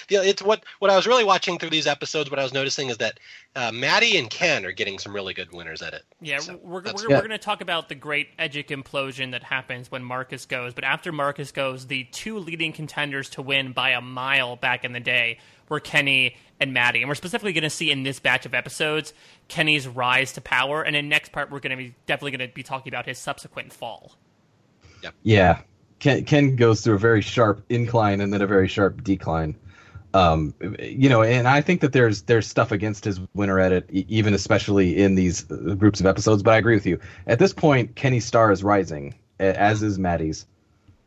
the, 0.09 0.16
it's 0.16 0.43
what 0.43 0.64
what 0.78 0.91
I 0.91 0.97
was 0.97 1.07
really 1.07 1.24
watching 1.24 1.59
through 1.59 1.70
these 1.70 1.87
episodes. 1.87 2.30
What 2.30 2.39
I 2.39 2.43
was 2.43 2.53
noticing 2.53 2.89
is 2.89 2.99
that 2.99 3.20
uh, 3.57 3.70
Maddie 3.72 4.16
and 4.16 4.28
Ken 4.30 4.64
are 4.64 4.72
getting 4.72 4.99
some 4.99 5.14
really 5.14 5.35
good 5.35 5.53
winners 5.53 5.82
at 5.82 5.95
it. 5.95 6.03
Yeah, 6.20 6.39
so 6.39 6.59
we're 6.62 6.82
we're, 6.82 6.82
yeah. 6.82 6.93
we're 7.09 7.18
going 7.18 7.30
to 7.30 7.39
talk 7.39 7.61
about 7.61 7.89
the 7.89 7.95
great 7.95 8.37
Edgic 8.39 8.68
implosion 8.68 9.32
that 9.32 9.43
happens 9.43 9.91
when 9.91 10.05
Marcus 10.05 10.47
goes. 10.47 10.74
But 10.74 10.85
after 10.85 11.12
Marcus 11.12 11.53
goes, 11.53 11.87
the 11.87 12.05
two 12.05 12.39
leading 12.39 12.72
contenders 12.72 13.30
to 13.30 13.43
win 13.43 13.72
by 13.72 13.91
a 13.91 14.01
mile 14.01 14.57
back 14.57 14.85
in 14.85 14.93
the 14.93 15.01
day 15.01 15.39
were 15.68 15.80
Kenny 15.80 16.37
and 16.61 16.72
Maddie, 16.72 17.01
and 17.01 17.09
we're 17.09 17.14
specifically 17.14 17.53
going 17.53 17.64
to 17.64 17.70
see 17.70 17.91
in 17.91 18.03
this 18.03 18.20
batch 18.20 18.47
of 18.47 18.55
episodes 18.55 19.12
Kenny's 19.49 19.89
rise 19.89 20.32
to 20.35 20.41
power, 20.41 20.82
and 20.82 20.95
in 20.95 21.09
next 21.09 21.32
part 21.32 21.51
we're 21.51 21.61
going 21.61 21.76
to 21.76 21.76
be 21.76 21.95
definitely 22.07 22.37
going 22.37 22.49
to 22.49 22.55
be 22.55 22.62
talking 22.62 22.93
about 22.93 23.07
his 23.07 23.18
subsequent 23.18 23.72
fall. 23.72 24.12
Yep. 25.03 25.14
Yeah. 25.22 25.61
Ken, 25.99 26.24
Ken 26.24 26.57
goes 26.57 26.82
through 26.82 26.95
a 26.95 26.99
very 26.99 27.20
sharp 27.20 27.64
incline 27.68 28.20
and 28.20 28.32
then 28.32 28.43
a 28.43 28.47
very 28.47 28.68
sharp 28.68 29.03
decline 29.05 29.57
um, 30.15 30.55
you 30.79 31.09
know, 31.09 31.23
and 31.23 31.49
I 31.49 31.61
think 31.61 31.81
that 31.81 31.93
there's 31.93 32.23
there's 32.23 32.47
stuff 32.47 32.71
against 32.71 33.05
his 33.05 33.21
winner 33.35 33.59
edit, 33.59 33.91
even 33.91 34.33
especially 34.33 35.03
in 35.03 35.17
these 35.17 35.51
uh, 35.51 35.75
groups 35.75 35.99
of 35.99 36.07
episodes. 36.07 36.43
But 36.43 36.55
I 36.55 36.59
agree 36.59 36.77
with 36.77 36.87
you. 36.87 37.01
At 37.27 37.41
this 37.41 37.53
point, 37.53 37.97
Kenny's 37.97 38.25
star 38.25 38.53
is 38.53 38.62
rising, 38.62 39.15
as 39.41 39.83
is 39.83 39.99
Maddie's. 39.99 40.47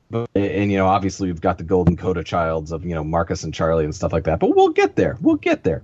But, 0.09 0.29
and 0.35 0.71
you 0.71 0.77
know, 0.77 0.87
obviously, 0.87 1.27
we've 1.27 1.41
got 1.41 1.57
the 1.57 1.63
golden 1.63 1.95
Kota 1.95 2.21
childs 2.21 2.73
of 2.73 2.85
you 2.85 2.93
know 2.93 3.03
Marcus 3.03 3.43
and 3.43 3.53
Charlie 3.53 3.85
and 3.85 3.95
stuff 3.95 4.11
like 4.11 4.25
that. 4.25 4.39
But 4.39 4.55
we'll 4.55 4.69
get 4.69 4.97
there. 4.97 5.17
We'll 5.21 5.35
get 5.35 5.63
there. 5.63 5.83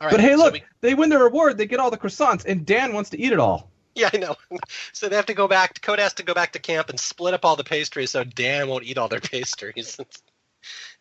but 0.00 0.18
hey, 0.18 0.34
look, 0.34 0.56
so 0.56 0.60
we... 0.60 0.64
they 0.80 0.94
win 0.94 1.10
their 1.10 1.22
reward. 1.22 1.58
They 1.58 1.66
get 1.66 1.78
all 1.78 1.92
the 1.92 1.96
croissants, 1.96 2.44
and 2.44 2.66
Dan 2.66 2.92
wants 2.92 3.10
to 3.10 3.20
eat 3.20 3.32
it 3.32 3.38
all. 3.38 3.70
Yeah, 3.94 4.10
I 4.12 4.16
know. 4.16 4.36
So 4.92 5.08
they 5.08 5.16
have 5.16 5.26
to 5.26 5.34
go 5.34 5.48
back. 5.48 5.80
Kota 5.80 6.02
has 6.02 6.14
to 6.14 6.22
go 6.22 6.34
back 6.34 6.52
to 6.52 6.58
camp 6.58 6.88
and 6.88 7.00
split 7.00 7.34
up 7.34 7.44
all 7.44 7.56
the 7.56 7.64
pastries, 7.64 8.10
so 8.10 8.24
Dan 8.24 8.68
won't 8.68 8.84
eat 8.84 8.98
all 8.98 9.08
their 9.08 9.20
pastries. 9.32 9.98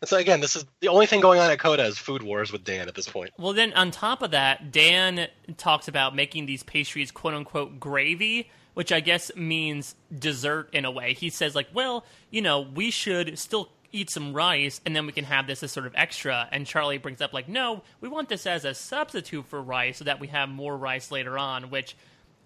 And 0.01 0.09
so 0.09 0.17
again, 0.17 0.41
this 0.41 0.55
is 0.55 0.65
the 0.79 0.87
only 0.87 1.05
thing 1.05 1.21
going 1.21 1.39
on 1.39 1.51
at 1.51 1.59
Kota 1.59 1.83
is 1.85 1.97
food 1.97 2.23
wars 2.23 2.51
with 2.51 2.63
Dan 2.63 2.87
at 2.87 2.95
this 2.95 3.07
point. 3.07 3.31
Well, 3.37 3.53
then 3.53 3.73
on 3.73 3.91
top 3.91 4.21
of 4.21 4.31
that, 4.31 4.71
Dan 4.71 5.27
talks 5.57 5.87
about 5.87 6.15
making 6.15 6.45
these 6.45 6.63
pastries 6.63 7.11
"quote 7.11 7.33
unquote" 7.33 7.79
gravy, 7.79 8.49
which 8.73 8.91
I 8.91 8.99
guess 8.99 9.31
means 9.35 9.95
dessert 10.17 10.69
in 10.73 10.85
a 10.85 10.91
way. 10.91 11.13
He 11.13 11.29
says 11.29 11.55
like, 11.55 11.67
well, 11.73 12.05
you 12.29 12.41
know, 12.41 12.61
we 12.61 12.91
should 12.91 13.37
still 13.37 13.69
eat 13.91 14.09
some 14.09 14.33
rice 14.33 14.79
and 14.85 14.95
then 14.95 15.05
we 15.05 15.11
can 15.11 15.25
have 15.25 15.47
this 15.47 15.63
as 15.63 15.71
sort 15.71 15.85
of 15.85 15.93
extra. 15.95 16.47
And 16.51 16.65
Charlie 16.65 16.97
brings 16.97 17.21
up 17.21 17.33
like, 17.33 17.49
no, 17.49 17.83
we 17.99 18.09
want 18.09 18.29
this 18.29 18.47
as 18.47 18.63
a 18.65 18.73
substitute 18.73 19.45
for 19.47 19.61
rice 19.61 19.97
so 19.97 20.05
that 20.05 20.19
we 20.19 20.27
have 20.27 20.49
more 20.49 20.77
rice 20.77 21.11
later 21.11 21.37
on, 21.37 21.69
which 21.69 21.95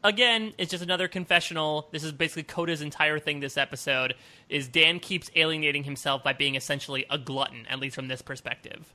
again, 0.05 0.53
it's 0.57 0.71
just 0.71 0.83
another 0.83 1.07
confessional. 1.07 1.89
This 1.91 2.03
is 2.03 2.11
basically 2.11 2.43
Kota's 2.43 2.81
entire 2.81 3.19
thing 3.19 3.39
this 3.39 3.57
episode 3.57 4.15
is 4.47 4.67
Dan 4.67 4.99
keeps 4.99 5.29
alienating 5.35 5.83
himself 5.83 6.23
by 6.23 6.33
being 6.33 6.55
essentially 6.55 7.05
a 7.09 7.17
glutton, 7.17 7.65
at 7.67 7.79
least 7.79 7.95
from 7.95 8.07
this 8.07 8.21
perspective. 8.21 8.93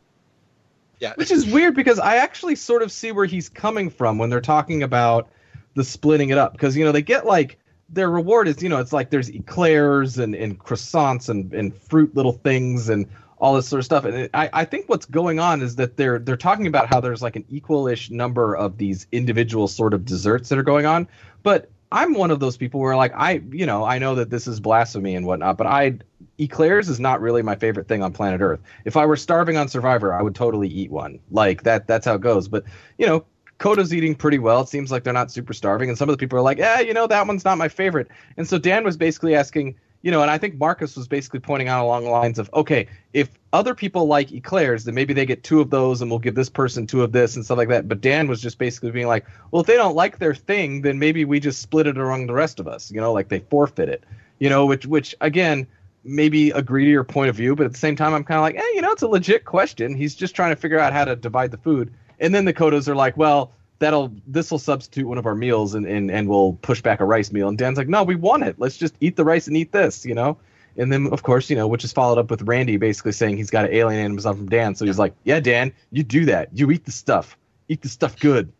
Yeah. 1.00 1.14
Which 1.16 1.30
is 1.30 1.46
weird 1.46 1.74
because 1.74 1.98
I 1.98 2.16
actually 2.16 2.54
sort 2.54 2.82
of 2.82 2.92
see 2.92 3.10
where 3.10 3.26
he's 3.26 3.48
coming 3.48 3.90
from 3.90 4.18
when 4.18 4.30
they're 4.30 4.40
talking 4.40 4.82
about 4.82 5.28
the 5.74 5.82
splitting 5.82 6.30
it 6.30 6.38
up. 6.38 6.52
Because, 6.52 6.76
you 6.76 6.84
know, 6.84 6.92
they 6.92 7.02
get 7.02 7.26
like 7.26 7.58
their 7.88 8.10
reward 8.10 8.46
is, 8.46 8.62
you 8.62 8.68
know, 8.68 8.78
it's 8.78 8.92
like 8.92 9.10
there's 9.10 9.30
eclairs 9.30 10.18
and, 10.18 10.34
and 10.34 10.58
croissants 10.58 11.28
and, 11.28 11.52
and 11.52 11.74
fruit 11.74 12.14
little 12.14 12.32
things 12.32 12.88
and 12.88 13.06
all 13.40 13.54
this 13.54 13.66
sort 13.66 13.78
of 13.78 13.84
stuff. 13.84 14.04
And 14.04 14.14
it, 14.14 14.30
I, 14.34 14.50
I 14.52 14.64
think 14.64 14.88
what's 14.88 15.06
going 15.06 15.40
on 15.40 15.62
is 15.62 15.76
that 15.76 15.96
they're 15.96 16.18
they're 16.18 16.36
talking 16.36 16.66
about 16.66 16.88
how 16.88 17.00
there's 17.00 17.22
like 17.22 17.36
an 17.36 17.44
equalish 17.44 18.10
number 18.10 18.54
of 18.54 18.76
these 18.76 19.06
individual 19.12 19.66
sort 19.66 19.94
of 19.94 20.04
desserts 20.04 20.50
that 20.50 20.58
are 20.58 20.62
going 20.62 20.86
on. 20.86 21.08
But 21.42 21.70
I'm 21.90 22.14
one 22.14 22.30
of 22.30 22.38
those 22.38 22.56
people 22.56 22.80
where 22.80 22.96
like 22.96 23.12
I 23.16 23.42
you 23.50 23.66
know 23.66 23.84
I 23.84 23.98
know 23.98 24.14
that 24.14 24.30
this 24.30 24.46
is 24.46 24.60
blasphemy 24.60 25.14
and 25.16 25.26
whatnot, 25.26 25.56
but 25.56 25.66
I 25.66 25.98
eclairs 26.38 26.88
is 26.88 27.00
not 27.00 27.20
really 27.20 27.42
my 27.42 27.56
favorite 27.56 27.88
thing 27.88 28.02
on 28.02 28.12
planet 28.12 28.40
Earth. 28.40 28.60
If 28.84 28.96
I 28.96 29.06
were 29.06 29.16
starving 29.16 29.56
on 29.56 29.68
Survivor, 29.68 30.12
I 30.12 30.22
would 30.22 30.34
totally 30.34 30.68
eat 30.68 30.90
one. 30.90 31.18
Like 31.30 31.62
that 31.62 31.86
that's 31.86 32.04
how 32.04 32.14
it 32.14 32.20
goes. 32.20 32.46
But 32.48 32.64
you 32.98 33.06
know. 33.06 33.24
Kota's 33.58 33.92
eating 33.92 34.14
pretty 34.14 34.38
well. 34.38 34.62
It 34.62 34.70
seems 34.70 34.90
like 34.90 35.04
they're 35.04 35.12
not 35.12 35.30
super 35.30 35.52
starving, 35.52 35.90
and 35.90 35.98
some 35.98 36.08
of 36.08 36.14
the 36.14 36.16
people 36.16 36.38
are 36.38 36.40
like, 36.40 36.56
"Yeah, 36.56 36.80
you 36.80 36.94
know, 36.94 37.06
that 37.06 37.26
one's 37.26 37.44
not 37.44 37.58
my 37.58 37.68
favorite." 37.68 38.08
And 38.38 38.48
so 38.48 38.56
Dan 38.56 38.84
was 38.84 38.96
basically 38.96 39.34
asking, 39.34 39.74
you 40.02 40.10
know, 40.10 40.22
and 40.22 40.30
I 40.30 40.38
think 40.38 40.58
Marcus 40.58 40.96
was 40.96 41.06
basically 41.08 41.40
pointing 41.40 41.68
out 41.68 41.84
along 41.84 42.04
the 42.04 42.10
lines 42.10 42.38
of, 42.38 42.48
okay, 42.54 42.86
if 43.12 43.28
other 43.52 43.74
people 43.74 44.06
like 44.06 44.32
eclairs, 44.32 44.84
then 44.84 44.94
maybe 44.94 45.12
they 45.12 45.26
get 45.26 45.44
two 45.44 45.60
of 45.60 45.68
those, 45.68 46.00
and 46.00 46.10
we'll 46.10 46.20
give 46.20 46.34
this 46.34 46.48
person 46.48 46.86
two 46.86 47.02
of 47.02 47.12
this 47.12 47.36
and 47.36 47.44
stuff 47.44 47.58
like 47.58 47.68
that. 47.68 47.86
But 47.86 48.00
Dan 48.00 48.26
was 48.26 48.40
just 48.40 48.58
basically 48.58 48.92
being 48.92 49.08
like, 49.08 49.26
well, 49.50 49.60
if 49.60 49.66
they 49.66 49.76
don't 49.76 49.94
like 49.94 50.18
their 50.18 50.34
thing, 50.34 50.82
then 50.82 50.98
maybe 50.98 51.24
we 51.24 51.38
just 51.38 51.60
split 51.60 51.86
it 51.86 51.98
among 51.98 52.26
the 52.26 52.32
rest 52.32 52.60
of 52.60 52.66
us, 52.66 52.90
you 52.90 53.00
know, 53.00 53.12
like 53.12 53.28
they 53.28 53.40
forfeit 53.40 53.90
it, 53.90 54.04
you 54.38 54.48
know, 54.48 54.64
which 54.64 54.86
which 54.86 55.14
again 55.20 55.66
maybe 56.02 56.50
a 56.52 56.62
greedier 56.62 57.04
point 57.04 57.28
of 57.28 57.36
view, 57.36 57.54
but 57.54 57.66
at 57.66 57.72
the 57.72 57.78
same 57.78 57.94
time, 57.94 58.14
I'm 58.14 58.24
kind 58.24 58.38
of 58.38 58.42
like, 58.42 58.56
eh, 58.56 58.72
you 58.74 58.80
know, 58.80 58.90
it's 58.92 59.02
a 59.02 59.08
legit 59.08 59.44
question. 59.44 59.94
He's 59.94 60.14
just 60.14 60.34
trying 60.34 60.54
to 60.54 60.56
figure 60.56 60.78
out 60.78 60.94
how 60.94 61.04
to 61.04 61.14
divide 61.14 61.50
the 61.50 61.58
food, 61.58 61.92
and 62.18 62.34
then 62.34 62.46
the 62.46 62.54
Kotas 62.54 62.88
are 62.88 62.96
like, 62.96 63.16
well. 63.16 63.52
That'll 63.80 64.14
this 64.26 64.50
will 64.50 64.58
substitute 64.58 65.06
one 65.06 65.18
of 65.18 65.26
our 65.26 65.34
meals 65.34 65.74
and, 65.74 65.86
and 65.86 66.10
and 66.10 66.28
we'll 66.28 66.52
push 66.62 66.80
back 66.80 67.00
a 67.00 67.04
rice 67.04 67.32
meal. 67.32 67.48
And 67.48 67.58
Dan's 67.58 67.78
like, 67.78 67.88
no, 67.88 68.04
we 68.04 68.14
want 68.14 68.44
it. 68.44 68.54
Let's 68.58 68.76
just 68.76 68.94
eat 69.00 69.16
the 69.16 69.24
rice 69.24 69.48
and 69.48 69.56
eat 69.56 69.72
this, 69.72 70.06
you 70.06 70.14
know. 70.14 70.38
And 70.76 70.92
then, 70.92 71.08
of 71.08 71.22
course, 71.22 71.50
you 71.50 71.56
know, 71.56 71.66
which 71.66 71.84
is 71.84 71.92
followed 71.92 72.18
up 72.18 72.30
with 72.30 72.42
Randy 72.42 72.76
basically 72.76 73.12
saying 73.12 73.36
he's 73.36 73.50
got 73.50 73.62
to 73.62 73.74
alienate 73.74 74.04
himself 74.04 74.36
from 74.36 74.48
Dan. 74.48 74.74
So 74.74 74.84
he's 74.84 74.98
like, 74.98 75.14
yeah, 75.24 75.40
Dan, 75.40 75.72
you 75.90 76.02
do 76.02 76.24
that. 76.26 76.50
You 76.52 76.70
eat 76.70 76.84
the 76.84 76.92
stuff. 76.92 77.36
Eat 77.68 77.82
the 77.82 77.88
stuff 77.88 78.18
good. 78.18 78.52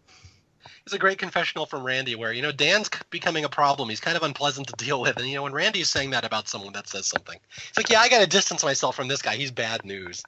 It's 0.85 0.95
a 0.95 0.99
great 0.99 1.19
confessional 1.19 1.67
from 1.67 1.85
Randy 1.85 2.17
where, 2.17 2.33
you 2.33 2.43
know, 2.43 2.53
Dan's 2.53 2.91
becoming 3.11 3.45
a 3.45 3.49
problem. 3.49 3.89
He's 3.89 4.01
kind 4.01 4.17
of 4.17 4.23
unpleasant 4.23 4.67
to 4.69 4.85
deal 4.85 5.01
with. 5.01 5.19
And, 5.19 5.29
you 5.29 5.37
know, 5.37 5.43
when 5.43 5.53
Randy's 5.53 5.91
saying 5.91 6.11
that 6.11 6.25
about 6.25 6.49
someone 6.49 6.73
that 6.73 6.89
says 6.89 7.07
something, 7.07 7.39
it's 7.69 7.77
like, 7.77 7.91
yeah, 7.91 8.01
I 8.01 8.09
got 8.09 8.21
to 8.21 8.27
distance 8.27 8.65
myself 8.65 8.97
from 8.97 9.07
this 9.07 9.23
guy. 9.23 9.37
He's 9.37 9.51
bad 9.51 9.85
news. 9.85 10.23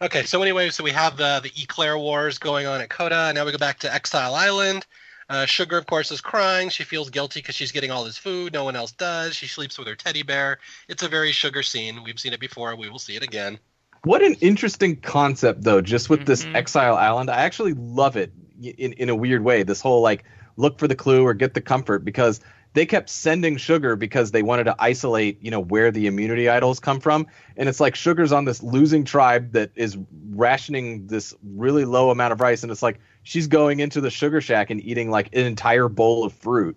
Okay, 0.00 0.24
so 0.24 0.42
anyway, 0.42 0.70
so 0.70 0.84
we 0.84 0.90
have 0.90 1.16
the, 1.16 1.40
the 1.42 1.50
Eclair 1.62 1.96
Wars 1.98 2.38
going 2.38 2.66
on 2.66 2.80
at 2.80 2.90
Kota. 2.90 3.32
Now 3.34 3.44
we 3.44 3.52
go 3.52 3.58
back 3.58 3.78
to 3.80 3.92
Exile 3.92 4.34
Island. 4.34 4.86
Uh, 5.28 5.46
Sugar, 5.46 5.76
of 5.76 5.86
course, 5.86 6.12
is 6.12 6.20
crying. 6.20 6.68
She 6.68 6.84
feels 6.84 7.10
guilty 7.10 7.40
because 7.40 7.54
she's 7.54 7.72
getting 7.72 7.90
all 7.90 8.04
this 8.04 8.18
food. 8.18 8.52
No 8.52 8.64
one 8.64 8.76
else 8.76 8.92
does. 8.92 9.34
She 9.34 9.46
sleeps 9.46 9.78
with 9.78 9.88
her 9.88 9.96
teddy 9.96 10.22
bear. 10.22 10.58
It's 10.88 11.02
a 11.02 11.08
very 11.08 11.32
Sugar 11.32 11.62
scene. 11.62 12.04
We've 12.04 12.18
seen 12.20 12.32
it 12.32 12.40
before. 12.40 12.76
We 12.76 12.88
will 12.88 12.98
see 12.98 13.16
it 13.16 13.22
again. 13.22 13.58
What 14.04 14.22
an 14.22 14.34
interesting 14.40 14.96
concept, 15.00 15.64
though, 15.64 15.80
just 15.80 16.10
with 16.10 16.26
this 16.26 16.44
Mhm. 16.44 16.54
Exile 16.54 16.94
Island. 16.94 17.28
I 17.28 17.42
actually 17.42 17.72
love 17.72 18.16
it 18.16 18.32
in, 18.62 18.92
in 18.92 19.08
a 19.08 19.16
weird 19.16 19.42
way. 19.42 19.64
This 19.64 19.80
whole, 19.80 20.00
like, 20.00 20.24
look 20.56 20.78
for 20.78 20.86
the 20.86 20.94
clue 20.94 21.24
or 21.24 21.34
get 21.34 21.54
the 21.54 21.60
comfort 21.60 22.04
because 22.04 22.40
they 22.76 22.84
kept 22.84 23.08
sending 23.08 23.56
Sugar 23.56 23.96
because 23.96 24.32
they 24.32 24.42
wanted 24.42 24.64
to 24.64 24.76
isolate, 24.78 25.42
you 25.42 25.50
know, 25.50 25.60
where 25.60 25.90
the 25.90 26.06
immunity 26.06 26.46
idols 26.50 26.78
come 26.78 27.00
from. 27.00 27.26
And 27.56 27.70
it's 27.70 27.80
like 27.80 27.94
Sugar's 27.94 28.32
on 28.32 28.44
this 28.44 28.62
losing 28.62 29.04
tribe 29.04 29.52
that 29.52 29.70
is 29.76 29.96
rationing 30.28 31.06
this 31.06 31.34
really 31.42 31.86
low 31.86 32.10
amount 32.10 32.34
of 32.34 32.42
rice. 32.42 32.62
And 32.62 32.70
it's 32.70 32.82
like 32.82 32.98
she's 33.22 33.46
going 33.46 33.80
into 33.80 34.02
the 34.02 34.10
Sugar 34.10 34.42
Shack 34.42 34.68
and 34.68 34.78
eating, 34.82 35.10
like, 35.10 35.34
an 35.34 35.46
entire 35.46 35.88
bowl 35.88 36.26
of 36.26 36.34
fruit. 36.34 36.76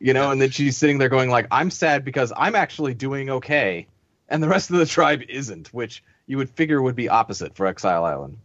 You 0.00 0.14
know, 0.14 0.30
and 0.30 0.40
then 0.40 0.48
she's 0.48 0.78
sitting 0.78 0.96
there 0.96 1.10
going 1.10 1.28
like, 1.28 1.46
"I'm 1.50 1.70
sad 1.70 2.06
because 2.06 2.32
I'm 2.34 2.54
actually 2.54 2.94
doing 2.94 3.28
okay, 3.28 3.86
and 4.30 4.42
the 4.42 4.48
rest 4.48 4.70
of 4.70 4.76
the 4.76 4.86
tribe 4.86 5.22
isn't," 5.28 5.72
which 5.74 6.02
you 6.26 6.38
would 6.38 6.48
figure 6.48 6.80
would 6.80 6.96
be 6.96 7.10
opposite 7.10 7.54
for 7.54 7.66
Exile 7.66 8.04
Island. 8.04 8.38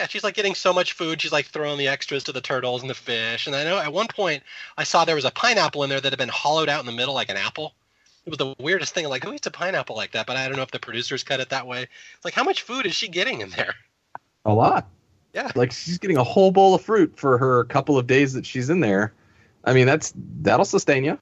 Yeah, 0.00 0.06
she's 0.06 0.24
like 0.24 0.34
getting 0.34 0.54
so 0.54 0.72
much 0.72 0.94
food. 0.94 1.20
She's 1.20 1.30
like 1.30 1.44
throwing 1.44 1.76
the 1.76 1.88
extras 1.88 2.24
to 2.24 2.32
the 2.32 2.40
turtles 2.40 2.80
and 2.80 2.88
the 2.88 2.94
fish. 2.94 3.46
And 3.46 3.54
I 3.54 3.64
know 3.64 3.78
at 3.78 3.92
one 3.92 4.06
point 4.08 4.42
I 4.78 4.84
saw 4.84 5.04
there 5.04 5.14
was 5.14 5.26
a 5.26 5.30
pineapple 5.30 5.84
in 5.84 5.90
there 5.90 6.00
that 6.00 6.10
had 6.10 6.18
been 6.18 6.30
hollowed 6.30 6.70
out 6.70 6.80
in 6.80 6.86
the 6.86 6.92
middle 6.92 7.12
like 7.12 7.28
an 7.28 7.36
apple. 7.36 7.74
It 8.24 8.30
was 8.30 8.38
the 8.38 8.54
weirdest 8.58 8.94
thing. 8.94 9.06
Like, 9.10 9.24
who 9.24 9.34
eats 9.34 9.46
a 9.46 9.50
pineapple 9.50 9.94
like 9.94 10.12
that? 10.12 10.26
But 10.26 10.38
I 10.38 10.48
don't 10.48 10.56
know 10.56 10.62
if 10.62 10.70
the 10.70 10.78
producers 10.78 11.22
cut 11.22 11.40
it 11.40 11.50
that 11.50 11.66
way. 11.66 11.82
It's 11.82 12.24
like, 12.24 12.32
how 12.32 12.44
much 12.44 12.62
food 12.62 12.86
is 12.86 12.94
she 12.94 13.08
getting 13.08 13.42
in 13.42 13.50
there? 13.50 13.74
A 14.46 14.54
lot. 14.54 14.88
Yeah. 15.34 15.50
Like 15.54 15.70
she's 15.70 15.98
getting 15.98 16.16
a 16.16 16.24
whole 16.24 16.50
bowl 16.50 16.74
of 16.74 16.80
fruit 16.80 17.18
for 17.18 17.36
her 17.36 17.64
couple 17.64 17.98
of 17.98 18.06
days 18.06 18.32
that 18.32 18.46
she's 18.46 18.70
in 18.70 18.80
there. 18.80 19.12
I 19.64 19.74
mean, 19.74 19.84
that's 19.84 20.14
that'll 20.40 20.64
sustain 20.64 21.04
you. 21.04 21.18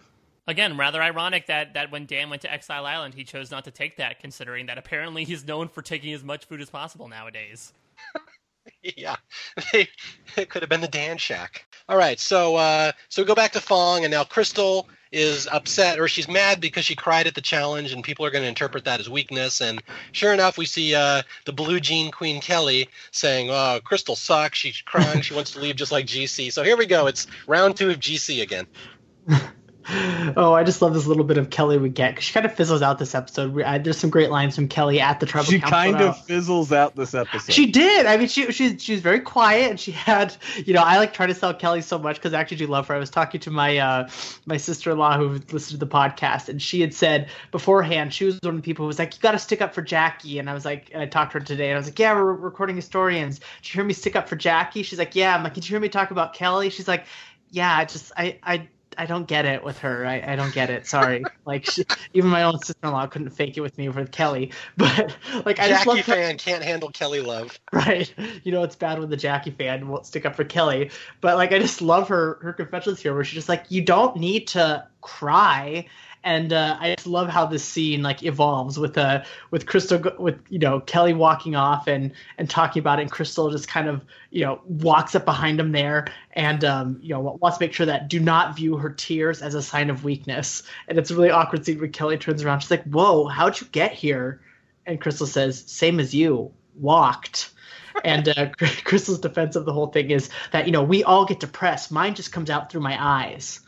Again, 0.46 0.76
rather 0.76 1.02
ironic 1.02 1.46
that, 1.46 1.74
that 1.74 1.90
when 1.90 2.06
Dan 2.06 2.30
went 2.30 2.42
to 2.42 2.52
Exile 2.52 2.86
Island, 2.86 3.14
he 3.14 3.24
chose 3.24 3.50
not 3.50 3.64
to 3.64 3.72
take 3.72 3.96
that, 3.96 4.20
considering 4.20 4.66
that 4.66 4.78
apparently 4.78 5.24
he's 5.24 5.44
known 5.44 5.66
for 5.66 5.82
taking 5.82 6.12
as 6.12 6.22
much 6.22 6.44
food 6.44 6.60
as 6.60 6.70
possible 6.70 7.08
nowadays. 7.08 7.72
yeah, 8.96 9.16
it 9.74 10.48
could 10.48 10.62
have 10.62 10.68
been 10.68 10.80
the 10.80 10.88
Dan 10.88 11.18
Shack. 11.18 11.64
All 11.88 11.96
right, 11.96 12.18
so 12.18 12.56
uh, 12.56 12.92
so 13.08 13.22
we 13.22 13.26
go 13.26 13.34
back 13.34 13.52
to 13.52 13.60
Fong, 13.60 14.04
and 14.04 14.10
now 14.10 14.24
Crystal 14.24 14.88
is 15.10 15.48
upset 15.50 15.98
or 15.98 16.06
she's 16.06 16.28
mad 16.28 16.60
because 16.60 16.84
she 16.84 16.94
cried 16.94 17.26
at 17.26 17.34
the 17.34 17.40
challenge, 17.40 17.92
and 17.92 18.04
people 18.04 18.26
are 18.26 18.30
going 18.30 18.42
to 18.42 18.48
interpret 18.48 18.84
that 18.84 19.00
as 19.00 19.08
weakness. 19.08 19.60
And 19.60 19.82
sure 20.12 20.34
enough, 20.34 20.58
we 20.58 20.66
see 20.66 20.94
uh, 20.94 21.22
the 21.46 21.52
Blue 21.52 21.80
Jean 21.80 22.10
Queen 22.10 22.40
Kelly 22.40 22.88
saying, 23.10 23.50
"Oh, 23.50 23.80
Crystal 23.82 24.16
sucks. 24.16 24.58
She's 24.58 24.80
crying. 24.82 25.22
she 25.22 25.34
wants 25.34 25.52
to 25.52 25.60
leave 25.60 25.76
just 25.76 25.92
like 25.92 26.06
GC." 26.06 26.52
So 26.52 26.62
here 26.62 26.76
we 26.76 26.86
go. 26.86 27.06
It's 27.06 27.26
round 27.46 27.76
two 27.76 27.90
of 27.90 27.98
GC 27.98 28.42
again. 28.42 28.66
oh, 30.36 30.52
I 30.54 30.64
just 30.64 30.82
love 30.82 30.94
this 30.94 31.06
little 31.06 31.24
bit 31.24 31.38
of 31.38 31.50
Kelly 31.50 31.78
we 31.78 31.88
get 31.88 32.14
'cause 32.16 32.24
she 32.24 32.32
kind 32.32 32.44
of 32.46 32.54
fizzles 32.54 32.82
out 32.82 32.98
this 32.98 33.14
episode. 33.14 33.54
We, 33.54 33.64
I, 33.64 33.78
there's 33.78 33.98
some 33.98 34.10
great 34.10 34.30
lines 34.30 34.54
from 34.54 34.68
Kelly 34.68 35.00
at 35.00 35.20
the 35.20 35.26
tribal 35.26 35.50
She 35.50 35.60
kind 35.60 35.96
of 36.00 36.24
fizzles 36.24 36.72
out 36.72 36.94
this 36.96 37.14
episode. 37.14 37.52
She 37.52 37.66
did. 37.66 38.06
I 38.06 38.16
mean, 38.16 38.28
she 38.28 38.52
she's 38.52 38.82
she's 38.82 39.00
very 39.00 39.20
quiet, 39.20 39.70
and 39.70 39.80
she 39.80 39.92
had, 39.92 40.36
you 40.64 40.74
know, 40.74 40.82
I 40.82 40.98
like 40.98 41.12
try 41.12 41.26
to 41.26 41.34
sell 41.34 41.54
Kelly 41.54 41.80
so 41.82 41.98
much 41.98 42.16
because 42.16 42.34
I 42.34 42.40
actually 42.40 42.58
do 42.58 42.66
love 42.66 42.88
her. 42.88 42.94
I 42.94 42.98
was 42.98 43.10
talking 43.10 43.40
to 43.40 43.50
my 43.50 43.78
uh 43.78 44.08
my 44.46 44.56
sister 44.56 44.90
in 44.90 44.98
law 44.98 45.16
who 45.16 45.40
listened 45.52 45.78
to 45.80 45.84
the 45.84 45.90
podcast, 45.90 46.48
and 46.48 46.60
she 46.60 46.80
had 46.80 46.92
said 46.94 47.28
beforehand 47.50 48.12
she 48.12 48.24
was 48.24 48.38
one 48.42 48.54
of 48.54 48.56
the 48.56 48.62
people 48.64 48.84
who 48.84 48.88
was 48.88 48.98
like, 48.98 49.14
"You 49.14 49.20
got 49.20 49.32
to 49.32 49.38
stick 49.38 49.60
up 49.60 49.74
for 49.74 49.82
Jackie," 49.82 50.38
and 50.38 50.50
I 50.50 50.54
was 50.54 50.64
like, 50.64 50.90
and 50.92 51.02
I 51.02 51.06
talked 51.06 51.32
to 51.32 51.38
her 51.38 51.44
today, 51.44 51.68
and 51.70 51.74
I 51.74 51.78
was 51.78 51.86
like, 51.86 51.98
"Yeah, 51.98 52.12
we're 52.14 52.32
recording 52.32 52.76
historians. 52.76 53.38
Did 53.38 53.68
you 53.68 53.72
hear 53.78 53.84
me 53.84 53.94
stick 53.94 54.16
up 54.16 54.28
for 54.28 54.36
Jackie?" 54.36 54.82
She's 54.82 54.98
like, 54.98 55.14
"Yeah." 55.16 55.34
I'm 55.34 55.42
like, 55.42 55.54
"Did 55.54 55.64
you 55.68 55.72
hear 55.74 55.80
me 55.80 55.88
talk 55.88 56.10
about 56.10 56.34
Kelly?" 56.34 56.70
She's 56.70 56.88
like, 56.88 57.04
"Yeah." 57.50 57.76
I 57.76 57.84
just 57.84 58.12
I 58.16 58.38
I. 58.42 58.68
I 58.98 59.06
don't 59.06 59.26
get 59.28 59.46
it 59.46 59.64
with 59.64 59.78
her. 59.78 60.04
I, 60.04 60.32
I 60.32 60.36
don't 60.36 60.52
get 60.52 60.70
it. 60.70 60.86
Sorry. 60.86 61.24
like 61.46 61.64
she, 61.64 61.84
even 62.14 62.28
my 62.30 62.42
own 62.42 62.58
sister-in-law 62.58 63.06
couldn't 63.06 63.30
fake 63.30 63.56
it 63.56 63.60
with 63.60 63.78
me 63.78 63.88
with 63.88 64.10
Kelly. 64.10 64.52
But 64.76 65.16
like 65.44 65.58
I 65.58 65.68
just 65.68 65.84
Jackie 65.84 65.88
love 65.88 65.98
Kelly 66.04 66.22
fan 66.22 66.38
can't 66.38 66.62
handle 66.62 66.90
Kelly 66.90 67.20
love. 67.20 67.58
right 67.72 68.12
you 68.44 68.52
know 68.52 68.62
it's 68.62 68.76
bad 68.76 68.98
when 68.98 69.10
the 69.10 69.16
jackie 69.16 69.50
fan 69.50 69.88
won't 69.88 70.06
stick 70.06 70.24
up 70.24 70.34
for 70.34 70.44
kelly 70.44 70.90
but 71.20 71.36
like 71.36 71.52
i 71.52 71.58
just 71.58 71.82
love 71.82 72.08
her 72.08 72.38
her 72.42 72.52
confessions 72.52 73.00
here 73.00 73.14
where 73.14 73.24
she's 73.24 73.34
just 73.34 73.48
like 73.48 73.64
you 73.68 73.82
don't 73.82 74.16
need 74.16 74.46
to 74.48 74.86
cry 75.00 75.86
and 76.28 76.52
uh, 76.52 76.76
I 76.78 76.94
just 76.94 77.06
love 77.06 77.30
how 77.30 77.46
this 77.46 77.64
scene 77.64 78.02
like 78.02 78.22
evolves 78.22 78.78
with 78.78 78.98
uh 78.98 79.24
with 79.50 79.64
Crystal 79.64 79.98
with 80.18 80.38
you 80.50 80.58
know 80.58 80.78
Kelly 80.80 81.14
walking 81.14 81.56
off 81.56 81.88
and 81.88 82.12
and 82.36 82.50
talking 82.50 82.80
about 82.80 82.98
it, 82.98 83.02
and 83.02 83.10
Crystal 83.10 83.50
just 83.50 83.66
kind 83.66 83.88
of 83.88 84.04
you 84.30 84.44
know 84.44 84.60
walks 84.66 85.14
up 85.14 85.24
behind 85.24 85.58
him 85.58 85.72
there 85.72 86.06
and 86.34 86.62
um 86.64 86.98
you 87.00 87.14
know 87.14 87.38
wants 87.40 87.56
to 87.56 87.64
make 87.64 87.72
sure 87.72 87.86
that 87.86 88.08
do 88.08 88.20
not 88.20 88.54
view 88.54 88.76
her 88.76 88.90
tears 88.90 89.40
as 89.40 89.54
a 89.54 89.62
sign 89.62 89.88
of 89.88 90.04
weakness, 90.04 90.64
and 90.86 90.98
it's 90.98 91.10
a 91.10 91.14
really 91.14 91.30
awkward 91.30 91.64
scene 91.64 91.80
when 91.80 91.92
Kelly 91.92 92.18
turns 92.18 92.44
around, 92.44 92.60
she's 92.60 92.70
like, 92.70 92.84
"Whoa, 92.84 93.26
how'd 93.26 93.58
you 93.58 93.66
get 93.72 93.92
here?" 93.92 94.42
And 94.84 95.00
Crystal 95.00 95.26
says, 95.26 95.64
"Same 95.66 95.98
as 95.98 96.14
you, 96.14 96.52
walked." 96.74 97.52
and 98.04 98.28
uh, 98.28 98.50
Crystal's 98.84 99.18
defense 99.18 99.56
of 99.56 99.64
the 99.64 99.72
whole 99.72 99.88
thing 99.88 100.10
is 100.10 100.28
that 100.52 100.66
you 100.66 100.72
know 100.72 100.82
we 100.82 101.04
all 101.04 101.24
get 101.24 101.40
depressed. 101.40 101.90
Mine 101.90 102.14
just 102.14 102.32
comes 102.32 102.50
out 102.50 102.70
through 102.70 102.82
my 102.82 103.02
eyes. 103.02 103.60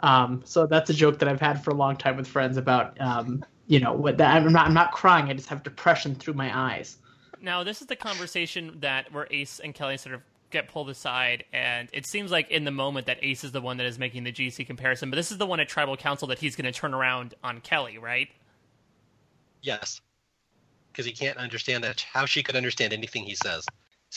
Um, 0.00 0.42
so 0.44 0.66
that's 0.66 0.90
a 0.90 0.94
joke 0.94 1.18
that 1.18 1.28
I've 1.28 1.40
had 1.40 1.62
for 1.62 1.70
a 1.70 1.74
long 1.74 1.96
time 1.96 2.16
with 2.16 2.26
friends 2.26 2.56
about 2.56 3.00
um, 3.00 3.44
you 3.66 3.80
know 3.80 3.92
what 3.92 4.18
that 4.18 4.34
I'm 4.34 4.52
not 4.52 4.66
I'm 4.66 4.74
not 4.74 4.92
crying. 4.92 5.26
I 5.28 5.34
just 5.34 5.48
have 5.48 5.62
depression 5.62 6.14
through 6.14 6.34
my 6.34 6.56
eyes. 6.56 6.98
Now, 7.40 7.64
this 7.64 7.80
is 7.80 7.86
the 7.86 7.96
conversation 7.96 8.78
that 8.80 9.12
where 9.12 9.26
Ace 9.30 9.60
and 9.60 9.74
Kelly 9.74 9.96
sort 9.96 10.14
of 10.14 10.22
get 10.50 10.68
pulled 10.68 10.88
aside, 10.88 11.44
and 11.52 11.88
it 11.92 12.06
seems 12.06 12.30
like 12.30 12.50
in 12.50 12.64
the 12.64 12.70
moment 12.70 13.06
that 13.06 13.18
Ace 13.22 13.44
is 13.44 13.52
the 13.52 13.60
one 13.60 13.76
that 13.76 13.86
is 13.86 13.98
making 13.98 14.24
the 14.24 14.32
GC 14.32 14.66
comparison, 14.66 15.10
but 15.10 15.16
this 15.16 15.30
is 15.30 15.38
the 15.38 15.46
one 15.46 15.60
at 15.60 15.68
Tribal 15.68 15.96
Council 15.96 16.28
that 16.28 16.38
he's 16.38 16.56
going 16.56 16.70
to 16.70 16.72
turn 16.72 16.94
around 16.94 17.34
on 17.42 17.60
Kelly, 17.60 17.98
right? 17.98 18.28
Yes, 19.62 20.00
because 20.92 21.06
he 21.06 21.12
can't 21.12 21.36
understand 21.38 21.84
that. 21.84 22.00
How 22.00 22.26
she 22.26 22.42
could 22.42 22.56
understand 22.56 22.92
anything 22.92 23.24
he 23.24 23.34
says. 23.34 23.66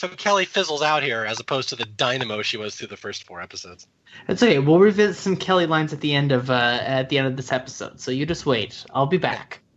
So 0.00 0.08
Kelly 0.08 0.46
fizzles 0.46 0.80
out 0.80 1.02
here 1.02 1.26
as 1.26 1.40
opposed 1.40 1.68
to 1.68 1.76
the 1.76 1.84
dynamo 1.84 2.40
she 2.40 2.56
was 2.56 2.74
through 2.74 2.88
the 2.88 2.96
first 2.96 3.24
four 3.24 3.42
episodes. 3.42 3.86
It's 4.28 4.42
okay. 4.42 4.58
We'll 4.58 4.78
revisit 4.78 5.16
some 5.16 5.36
Kelly 5.36 5.66
lines 5.66 5.92
at 5.92 6.00
the 6.00 6.14
end 6.14 6.32
of 6.32 6.48
uh, 6.48 6.54
at 6.80 7.10
the 7.10 7.18
end 7.18 7.26
of 7.26 7.36
this 7.36 7.52
episode. 7.52 8.00
So 8.00 8.10
you 8.10 8.24
just 8.24 8.46
wait. 8.46 8.82
I'll 8.94 9.04
be 9.04 9.18
back. 9.18 9.60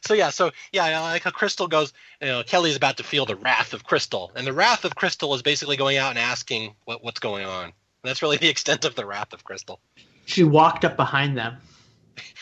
So 0.00 0.14
yeah, 0.14 0.30
so 0.30 0.52
yeah, 0.72 1.00
like 1.00 1.24
how 1.24 1.32
Crystal 1.32 1.66
goes, 1.66 1.92
you 2.22 2.28
know, 2.28 2.44
Kelly's 2.44 2.76
about 2.76 2.98
to 2.98 3.02
feel 3.02 3.26
the 3.26 3.34
wrath 3.34 3.74
of 3.74 3.82
Crystal, 3.82 4.30
and 4.36 4.46
the 4.46 4.52
wrath 4.52 4.84
of 4.84 4.94
Crystal 4.94 5.34
is 5.34 5.42
basically 5.42 5.76
going 5.76 5.96
out 5.96 6.10
and 6.10 6.18
asking 6.18 6.76
what 6.84 7.02
what's 7.02 7.18
going 7.18 7.44
on. 7.44 7.64
And 7.64 7.74
that's 8.04 8.22
really 8.22 8.36
the 8.36 8.48
extent 8.48 8.84
of 8.84 8.94
the 8.94 9.04
wrath 9.04 9.32
of 9.32 9.42
Crystal. 9.42 9.80
She 10.24 10.44
walked 10.44 10.84
up 10.84 10.96
behind 10.96 11.36
them. 11.36 11.56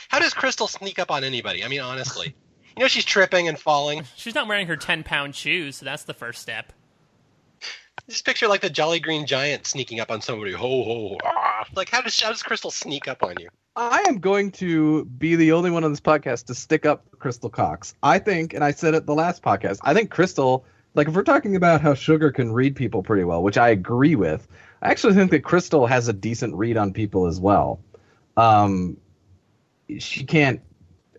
How 0.08 0.18
does 0.18 0.34
Crystal 0.34 0.68
sneak 0.68 0.98
up 0.98 1.10
on 1.10 1.24
anybody? 1.24 1.64
I 1.64 1.68
mean, 1.68 1.80
honestly, 1.80 2.34
you 2.76 2.82
know 2.82 2.88
she's 2.88 3.04
tripping 3.04 3.48
and 3.48 3.58
falling. 3.58 4.04
She's 4.16 4.34
not 4.34 4.48
wearing 4.48 4.66
her 4.66 4.76
ten 4.76 5.02
pound 5.02 5.34
shoes, 5.34 5.76
so 5.76 5.84
that's 5.84 6.04
the 6.04 6.14
first 6.14 6.42
step. 6.42 6.72
Just 8.08 8.26
picture 8.26 8.48
like 8.48 8.60
the 8.60 8.70
Jolly 8.70 9.00
Green 9.00 9.26
Giant 9.26 9.66
sneaking 9.66 10.00
up 10.00 10.10
on 10.10 10.20
somebody. 10.20 10.52
Ho 10.52 10.84
ho! 10.84 11.18
Ah. 11.24 11.64
Like 11.74 11.88
how 11.88 12.02
does 12.02 12.20
how 12.20 12.30
does 12.30 12.42
Crystal 12.42 12.70
sneak 12.70 13.08
up 13.08 13.22
on 13.22 13.36
you? 13.40 13.48
I 13.76 14.04
am 14.06 14.20
going 14.20 14.52
to 14.52 15.04
be 15.04 15.34
the 15.34 15.52
only 15.52 15.70
one 15.70 15.82
on 15.82 15.90
this 15.90 16.00
podcast 16.00 16.46
to 16.46 16.54
stick 16.54 16.86
up 16.86 17.06
Crystal 17.18 17.50
Cox. 17.50 17.94
I 18.04 18.20
think, 18.20 18.54
and 18.54 18.62
I 18.62 18.70
said 18.70 18.94
it 18.94 19.04
the 19.04 19.14
last 19.14 19.42
podcast, 19.42 19.78
I 19.82 19.94
think 19.94 20.10
Crystal, 20.10 20.64
like 20.94 21.08
if 21.08 21.14
we're 21.14 21.24
talking 21.24 21.56
about 21.56 21.80
how 21.80 21.94
Sugar 21.94 22.30
can 22.30 22.52
read 22.52 22.76
people 22.76 23.02
pretty 23.02 23.24
well, 23.24 23.42
which 23.42 23.58
I 23.58 23.70
agree 23.70 24.14
with, 24.14 24.46
I 24.80 24.90
actually 24.90 25.14
think 25.14 25.32
that 25.32 25.42
Crystal 25.42 25.86
has 25.86 26.06
a 26.06 26.12
decent 26.12 26.54
read 26.54 26.76
on 26.76 26.92
people 26.92 27.26
as 27.26 27.40
well. 27.40 27.80
Um, 28.36 28.96
she 29.98 30.24
can't 30.24 30.60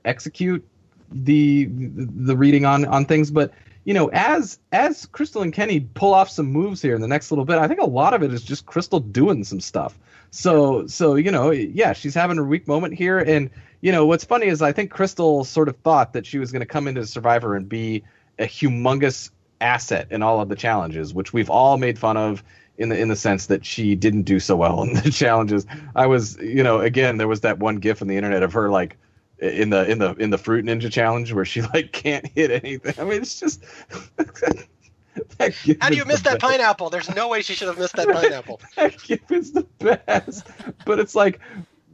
execute 0.06 0.66
the 1.12 1.68
the 1.70 2.36
reading 2.36 2.66
on 2.66 2.86
on 2.86 3.06
things, 3.06 3.32
but 3.32 3.52
you 3.86 3.94
know, 3.94 4.10
as 4.14 4.60
as 4.72 5.06
Crystal 5.06 5.42
and 5.42 5.54
Kenny 5.54 5.82
pull 5.94 6.14
off 6.14 6.30
some 6.30 6.48
moves 6.48 6.82
here 6.82 6.96
in 6.96 7.02
the 7.02 7.08
next 7.08 7.32
little 7.32 7.46
bit, 7.46 7.58
I 7.58 7.68
think 7.68 7.80
a 7.80 7.86
lot 7.86 8.14
of 8.14 8.24
it 8.24 8.34
is 8.34 8.44
just 8.44 8.66
Crystal 8.66 9.00
doing 9.00 9.44
some 9.44 9.60
stuff. 9.60 9.98
So 10.32 10.88
so 10.88 11.16
you 11.16 11.32
know, 11.32 11.52
yeah, 11.52 11.94
she's 11.94 12.16
having 12.16 12.38
a 12.38 12.44
weak 12.44 12.68
moment 12.68 12.96
here, 12.96 13.20
and 13.20 13.50
you 13.82 13.92
know 13.92 14.06
what's 14.06 14.26
funny 14.26 14.48
is 14.48 14.62
I 14.62 14.72
think 14.72 14.92
Crystal 14.92 15.44
sort 15.44 15.70
of 15.70 15.78
thought 15.78 16.14
that 16.14 16.26
she 16.26 16.40
was 16.40 16.52
going 16.52 16.62
to 16.62 16.66
come 16.66 16.88
into 16.88 17.06
Survivor 17.06 17.56
and 17.56 17.70
be 17.70 18.04
a 18.40 18.46
humongous 18.46 19.30
asset 19.62 20.08
in 20.10 20.22
all 20.22 20.42
of 20.42 20.50
the 20.50 20.56
challenges, 20.56 21.14
which 21.14 21.32
we've 21.32 21.50
all 21.50 21.78
made 21.78 21.98
fun 21.98 22.18
of 22.18 22.44
in 22.78 22.90
the 22.90 23.00
in 23.00 23.08
the 23.08 23.16
sense 23.16 23.46
that 23.48 23.66
she 23.66 23.96
didn't 23.96 24.24
do 24.24 24.40
so 24.40 24.56
well 24.56 24.82
in 24.82 24.94
the 24.94 25.12
challenges. 25.12 25.66
I 25.96 26.08
was, 26.08 26.38
you 26.38 26.64
know, 26.64 26.80
again, 26.80 27.18
there 27.18 27.28
was 27.28 27.42
that 27.42 27.60
one 27.60 27.78
gif 27.78 28.02
on 28.02 28.08
the 28.08 28.18
internet 28.18 28.44
of 28.44 28.54
her 28.54 28.70
like 28.70 28.98
in 29.40 29.70
the 29.70 29.90
in 29.90 30.00
the 30.00 30.14
in 30.14 30.30
the 30.30 30.38
fruit 30.38 30.66
ninja 30.66 30.92
challenge 30.92 31.34
where 31.34 31.46
she 31.46 31.62
like 31.62 31.92
can't 31.92 32.28
hit 32.28 32.52
anything. 32.52 32.94
I 32.98 33.04
mean, 33.04 33.22
it's 33.22 33.40
just 33.40 33.64
How 35.80 35.90
do 35.90 35.96
you 35.96 36.06
miss 36.06 36.22
that 36.22 36.40
best. 36.40 36.42
pineapple? 36.42 36.90
There's 36.90 37.14
no 37.16 37.30
way 37.30 37.42
she 37.42 37.54
should 37.54 37.68
have 37.68 37.80
missed 37.80 37.96
that 37.96 38.08
pineapple. 38.08 38.60
that 38.76 39.02
gif 39.02 39.32
is 39.32 39.54
the 39.54 39.64
best. 39.80 40.48
But 40.86 41.00
it's 41.00 41.16
like 41.16 41.40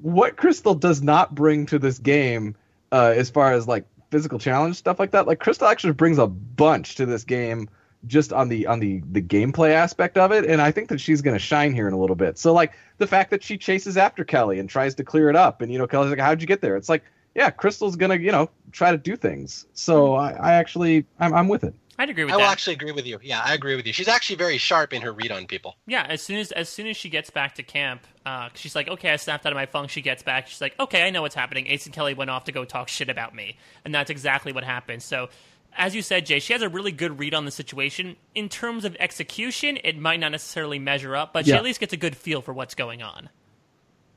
what 0.01 0.37
Crystal 0.37 0.73
does 0.73 1.01
not 1.01 1.35
bring 1.35 1.65
to 1.67 1.77
this 1.77 1.99
game, 1.99 2.55
uh, 2.91 3.13
as 3.15 3.29
far 3.29 3.53
as 3.53 3.67
like 3.67 3.85
physical 4.09 4.39
challenge 4.39 4.75
stuff 4.75 4.99
like 4.99 5.11
that. 5.11 5.27
Like 5.27 5.39
Crystal 5.39 5.67
actually 5.67 5.93
brings 5.93 6.17
a 6.17 6.27
bunch 6.27 6.95
to 6.95 7.05
this 7.05 7.23
game 7.23 7.69
just 8.07 8.33
on 8.33 8.49
the 8.49 8.65
on 8.65 8.79
the 8.79 9.01
the 9.11 9.21
gameplay 9.21 9.73
aspect 9.73 10.17
of 10.17 10.31
it 10.31 10.43
and 10.43 10.59
i 10.59 10.71
think 10.71 10.89
that 10.89 10.99
she's 10.99 11.21
going 11.21 11.35
to 11.35 11.39
shine 11.39 11.71
here 11.71 11.87
in 11.87 11.93
a 11.93 11.99
little 11.99 12.15
bit 12.15 12.35
so 12.35 12.51
like 12.51 12.73
the 12.97 13.05
fact 13.05 13.29
that 13.29 13.43
she 13.43 13.59
chases 13.59 13.95
after 13.95 14.23
kelly 14.23 14.57
and 14.57 14.69
tries 14.69 14.95
to 14.95 15.03
clear 15.03 15.29
it 15.29 15.35
up 15.35 15.61
and 15.61 15.71
you 15.71 15.77
know 15.77 15.85
kelly's 15.85 16.09
like 16.09 16.17
how'd 16.17 16.41
you 16.41 16.47
get 16.47 16.61
there 16.61 16.75
it's 16.75 16.89
like 16.89 17.03
yeah 17.35 17.49
crystal's 17.49 17.95
going 17.95 18.09
to 18.09 18.23
you 18.23 18.31
know 18.31 18.49
try 18.71 18.91
to 18.91 18.97
do 18.97 19.15
things 19.15 19.65
so 19.73 20.15
i, 20.15 20.31
I 20.31 20.53
actually 20.53 21.05
I'm, 21.19 21.33
I'm 21.33 21.47
with 21.47 21.63
it 21.63 21.73
I'd 22.01 22.09
agree 22.09 22.23
with 22.23 22.31
you. 22.31 22.35
I 22.35 22.39
that. 22.39 22.45
will 22.45 22.51
actually 22.51 22.73
agree 22.73 22.91
with 22.93 23.05
you. 23.05 23.19
Yeah, 23.21 23.43
I 23.45 23.53
agree 23.53 23.75
with 23.75 23.85
you. 23.85 23.93
She's 23.93 24.07
actually 24.07 24.37
very 24.37 24.57
sharp 24.57 24.91
in 24.91 25.03
her 25.03 25.11
read 25.13 25.31
on 25.31 25.45
people. 25.45 25.75
Yeah, 25.85 26.03
as 26.09 26.23
soon 26.23 26.37
as 26.37 26.51
as 26.51 26.67
soon 26.67 26.87
as 26.87 26.97
she 26.97 27.09
gets 27.09 27.29
back 27.29 27.53
to 27.55 27.63
camp, 27.63 28.07
uh, 28.25 28.49
she's 28.55 28.75
like, 28.75 28.87
"Okay, 28.87 29.11
I 29.11 29.17
snapped 29.17 29.45
out 29.45 29.51
of 29.51 29.55
my 29.55 29.67
funk." 29.67 29.91
She 29.91 30.01
gets 30.01 30.23
back. 30.23 30.47
She's 30.47 30.61
like, 30.61 30.73
"Okay, 30.79 31.03
I 31.03 31.11
know 31.11 31.21
what's 31.21 31.35
happening." 31.35 31.67
Ace 31.67 31.85
and 31.85 31.93
Kelly 31.93 32.15
went 32.15 32.31
off 32.31 32.45
to 32.45 32.51
go 32.51 32.65
talk 32.65 32.87
shit 32.87 33.09
about 33.09 33.35
me, 33.35 33.55
and 33.85 33.93
that's 33.93 34.09
exactly 34.09 34.51
what 34.51 34.63
happened. 34.63 35.03
So, 35.03 35.29
as 35.77 35.93
you 35.93 36.01
said, 36.01 36.25
Jay, 36.25 36.39
she 36.39 36.53
has 36.53 36.63
a 36.63 36.69
really 36.69 36.91
good 36.91 37.19
read 37.19 37.35
on 37.35 37.45
the 37.45 37.51
situation. 37.51 38.15
In 38.33 38.49
terms 38.49 38.83
of 38.83 38.95
execution, 38.99 39.77
it 39.83 39.95
might 39.95 40.19
not 40.19 40.31
necessarily 40.31 40.79
measure 40.79 41.15
up, 41.15 41.33
but 41.33 41.45
yeah. 41.45 41.53
she 41.53 41.57
at 41.59 41.63
least 41.63 41.79
gets 41.79 41.93
a 41.93 41.97
good 41.97 42.17
feel 42.17 42.41
for 42.41 42.51
what's 42.51 42.73
going 42.73 43.03
on. 43.03 43.29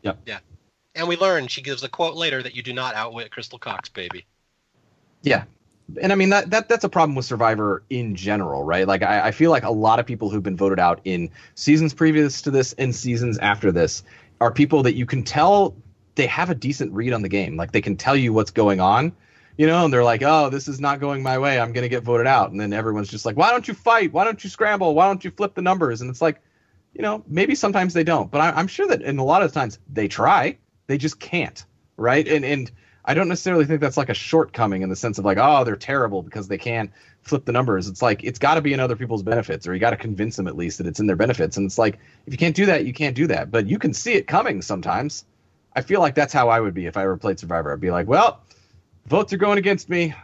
Yep. 0.00 0.20
Yeah. 0.24 0.38
And 0.94 1.08
we 1.08 1.16
learn 1.16 1.48
she 1.48 1.62
gives 1.62 1.82
a 1.82 1.88
quote 1.88 2.14
later 2.14 2.42
that 2.42 2.54
you 2.54 2.62
do 2.62 2.72
not 2.72 2.94
outwit 2.94 3.30
Crystal 3.30 3.58
Cox, 3.58 3.88
baby. 3.88 4.26
Yeah, 5.22 5.44
and 6.00 6.12
I 6.12 6.14
mean 6.16 6.30
that 6.30 6.50
that 6.50 6.68
that's 6.68 6.84
a 6.84 6.88
problem 6.88 7.14
with 7.14 7.24
Survivor 7.24 7.82
in 7.90 8.14
general, 8.14 8.62
right? 8.62 8.86
Like 8.86 9.02
I, 9.02 9.28
I, 9.28 9.30
feel 9.30 9.50
like 9.50 9.64
a 9.64 9.70
lot 9.70 9.98
of 9.98 10.06
people 10.06 10.30
who've 10.30 10.42
been 10.42 10.56
voted 10.56 10.78
out 10.78 11.00
in 11.04 11.30
seasons 11.54 11.92
previous 11.92 12.40
to 12.42 12.50
this 12.50 12.72
and 12.74 12.94
seasons 12.94 13.38
after 13.38 13.70
this 13.70 14.02
are 14.40 14.52
people 14.52 14.82
that 14.82 14.94
you 14.94 15.06
can 15.06 15.22
tell 15.22 15.74
they 16.14 16.26
have 16.26 16.48
a 16.48 16.54
decent 16.54 16.92
read 16.92 17.12
on 17.12 17.22
the 17.22 17.28
game. 17.28 17.56
Like 17.56 17.72
they 17.72 17.80
can 17.80 17.96
tell 17.96 18.16
you 18.16 18.32
what's 18.32 18.50
going 18.50 18.80
on, 18.80 19.12
you 19.58 19.66
know, 19.66 19.84
and 19.84 19.92
they're 19.92 20.04
like, 20.04 20.22
"Oh, 20.22 20.48
this 20.48 20.68
is 20.68 20.80
not 20.80 21.00
going 21.00 21.22
my 21.22 21.38
way. 21.38 21.60
I'm 21.60 21.72
going 21.72 21.82
to 21.82 21.88
get 21.88 22.02
voted 22.02 22.26
out." 22.26 22.50
And 22.50 22.58
then 22.58 22.72
everyone's 22.72 23.08
just 23.08 23.26
like, 23.26 23.36
"Why 23.36 23.50
don't 23.50 23.68
you 23.68 23.74
fight? 23.74 24.12
Why 24.12 24.24
don't 24.24 24.42
you 24.42 24.48
scramble? 24.48 24.94
Why 24.94 25.06
don't 25.06 25.24
you 25.24 25.30
flip 25.30 25.54
the 25.54 25.62
numbers?" 25.62 26.00
And 26.00 26.10
it's 26.10 26.22
like, 26.22 26.40
you 26.94 27.02
know, 27.02 27.22
maybe 27.26 27.54
sometimes 27.54 27.92
they 27.92 28.04
don't, 28.04 28.30
but 28.30 28.40
I, 28.40 28.50
I'm 28.50 28.68
sure 28.68 28.86
that 28.88 29.02
in 29.02 29.18
a 29.18 29.24
lot 29.24 29.42
of 29.42 29.52
times 29.52 29.78
they 29.92 30.08
try, 30.08 30.56
they 30.86 30.98
just 30.98 31.20
can't, 31.20 31.64
right? 31.96 32.26
And 32.26 32.44
and 32.44 32.70
I 33.04 33.14
don't 33.14 33.28
necessarily 33.28 33.66
think 33.66 33.80
that's 33.80 33.96
like 33.96 34.08
a 34.08 34.14
shortcoming 34.14 34.82
in 34.82 34.88
the 34.88 34.96
sense 34.96 35.18
of 35.18 35.24
like, 35.24 35.38
oh, 35.38 35.64
they're 35.64 35.76
terrible 35.76 36.22
because 36.22 36.48
they 36.48 36.56
can't 36.56 36.90
flip 37.22 37.44
the 37.44 37.52
numbers. 37.52 37.86
It's 37.88 38.02
like 38.02 38.24
it's 38.24 38.38
got 38.38 38.54
to 38.54 38.62
be 38.62 38.72
in 38.72 38.80
other 38.80 38.96
people's 38.96 39.22
benefits, 39.22 39.66
or 39.66 39.74
you 39.74 39.80
got 39.80 39.90
to 39.90 39.96
convince 39.96 40.36
them 40.36 40.46
at 40.46 40.56
least 40.56 40.78
that 40.78 40.86
it's 40.86 41.00
in 41.00 41.06
their 41.06 41.16
benefits. 41.16 41.56
And 41.56 41.66
it's 41.66 41.78
like 41.78 41.98
if 42.26 42.32
you 42.32 42.38
can't 42.38 42.56
do 42.56 42.66
that, 42.66 42.86
you 42.86 42.92
can't 42.92 43.14
do 43.14 43.26
that. 43.26 43.50
But 43.50 43.66
you 43.66 43.78
can 43.78 43.92
see 43.92 44.14
it 44.14 44.26
coming 44.26 44.62
sometimes. 44.62 45.24
I 45.76 45.82
feel 45.82 46.00
like 46.00 46.14
that's 46.14 46.32
how 46.32 46.48
I 46.48 46.60
would 46.60 46.74
be 46.74 46.86
if 46.86 46.96
I 46.96 47.02
ever 47.02 47.16
played 47.16 47.38
Survivor. 47.38 47.72
I'd 47.72 47.80
be 47.80 47.90
like, 47.90 48.06
well, 48.06 48.40
votes 49.06 49.32
are 49.32 49.36
going 49.38 49.58
against 49.58 49.88
me, 49.88 50.14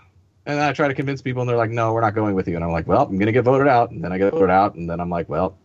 and 0.47 0.59
then 0.59 0.69
I 0.69 0.73
try 0.73 0.89
to 0.89 0.95
convince 0.95 1.21
people, 1.21 1.43
and 1.43 1.49
they're 1.49 1.57
like, 1.57 1.71
no, 1.71 1.93
we're 1.93 2.01
not 2.01 2.15
going 2.15 2.35
with 2.35 2.49
you. 2.49 2.55
And 2.55 2.65
I'm 2.65 2.73
like, 2.73 2.87
well, 2.87 3.03
I'm 3.03 3.19
gonna 3.19 3.33
get 3.33 3.45
voted 3.45 3.67
out, 3.67 3.91
and 3.91 4.03
then 4.03 4.13
I 4.13 4.19
get 4.19 4.33
voted 4.33 4.51
out, 4.51 4.75
and 4.77 4.89
then 4.89 5.01
I'm 5.01 5.11
like, 5.11 5.29
well, 5.29 5.59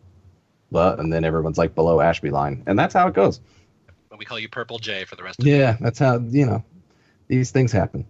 but, 0.70 0.98
and 0.98 1.12
then 1.12 1.24
everyone's 1.24 1.56
like 1.56 1.74
below 1.74 2.00
Ashby 2.00 2.30
line, 2.30 2.62
and 2.66 2.78
that's 2.78 2.92
how 2.92 3.06
it 3.06 3.14
goes. 3.14 3.40
We 4.18 4.24
call 4.24 4.38
you 4.38 4.48
Purple 4.48 4.78
J 4.78 5.04
for 5.04 5.16
the 5.16 5.22
rest 5.22 5.40
of 5.40 5.46
Yeah, 5.46 5.76
that's 5.80 5.98
how 5.98 6.18
you 6.18 6.46
know 6.46 6.64
these 7.28 7.50
things 7.50 7.72
happen. 7.72 8.06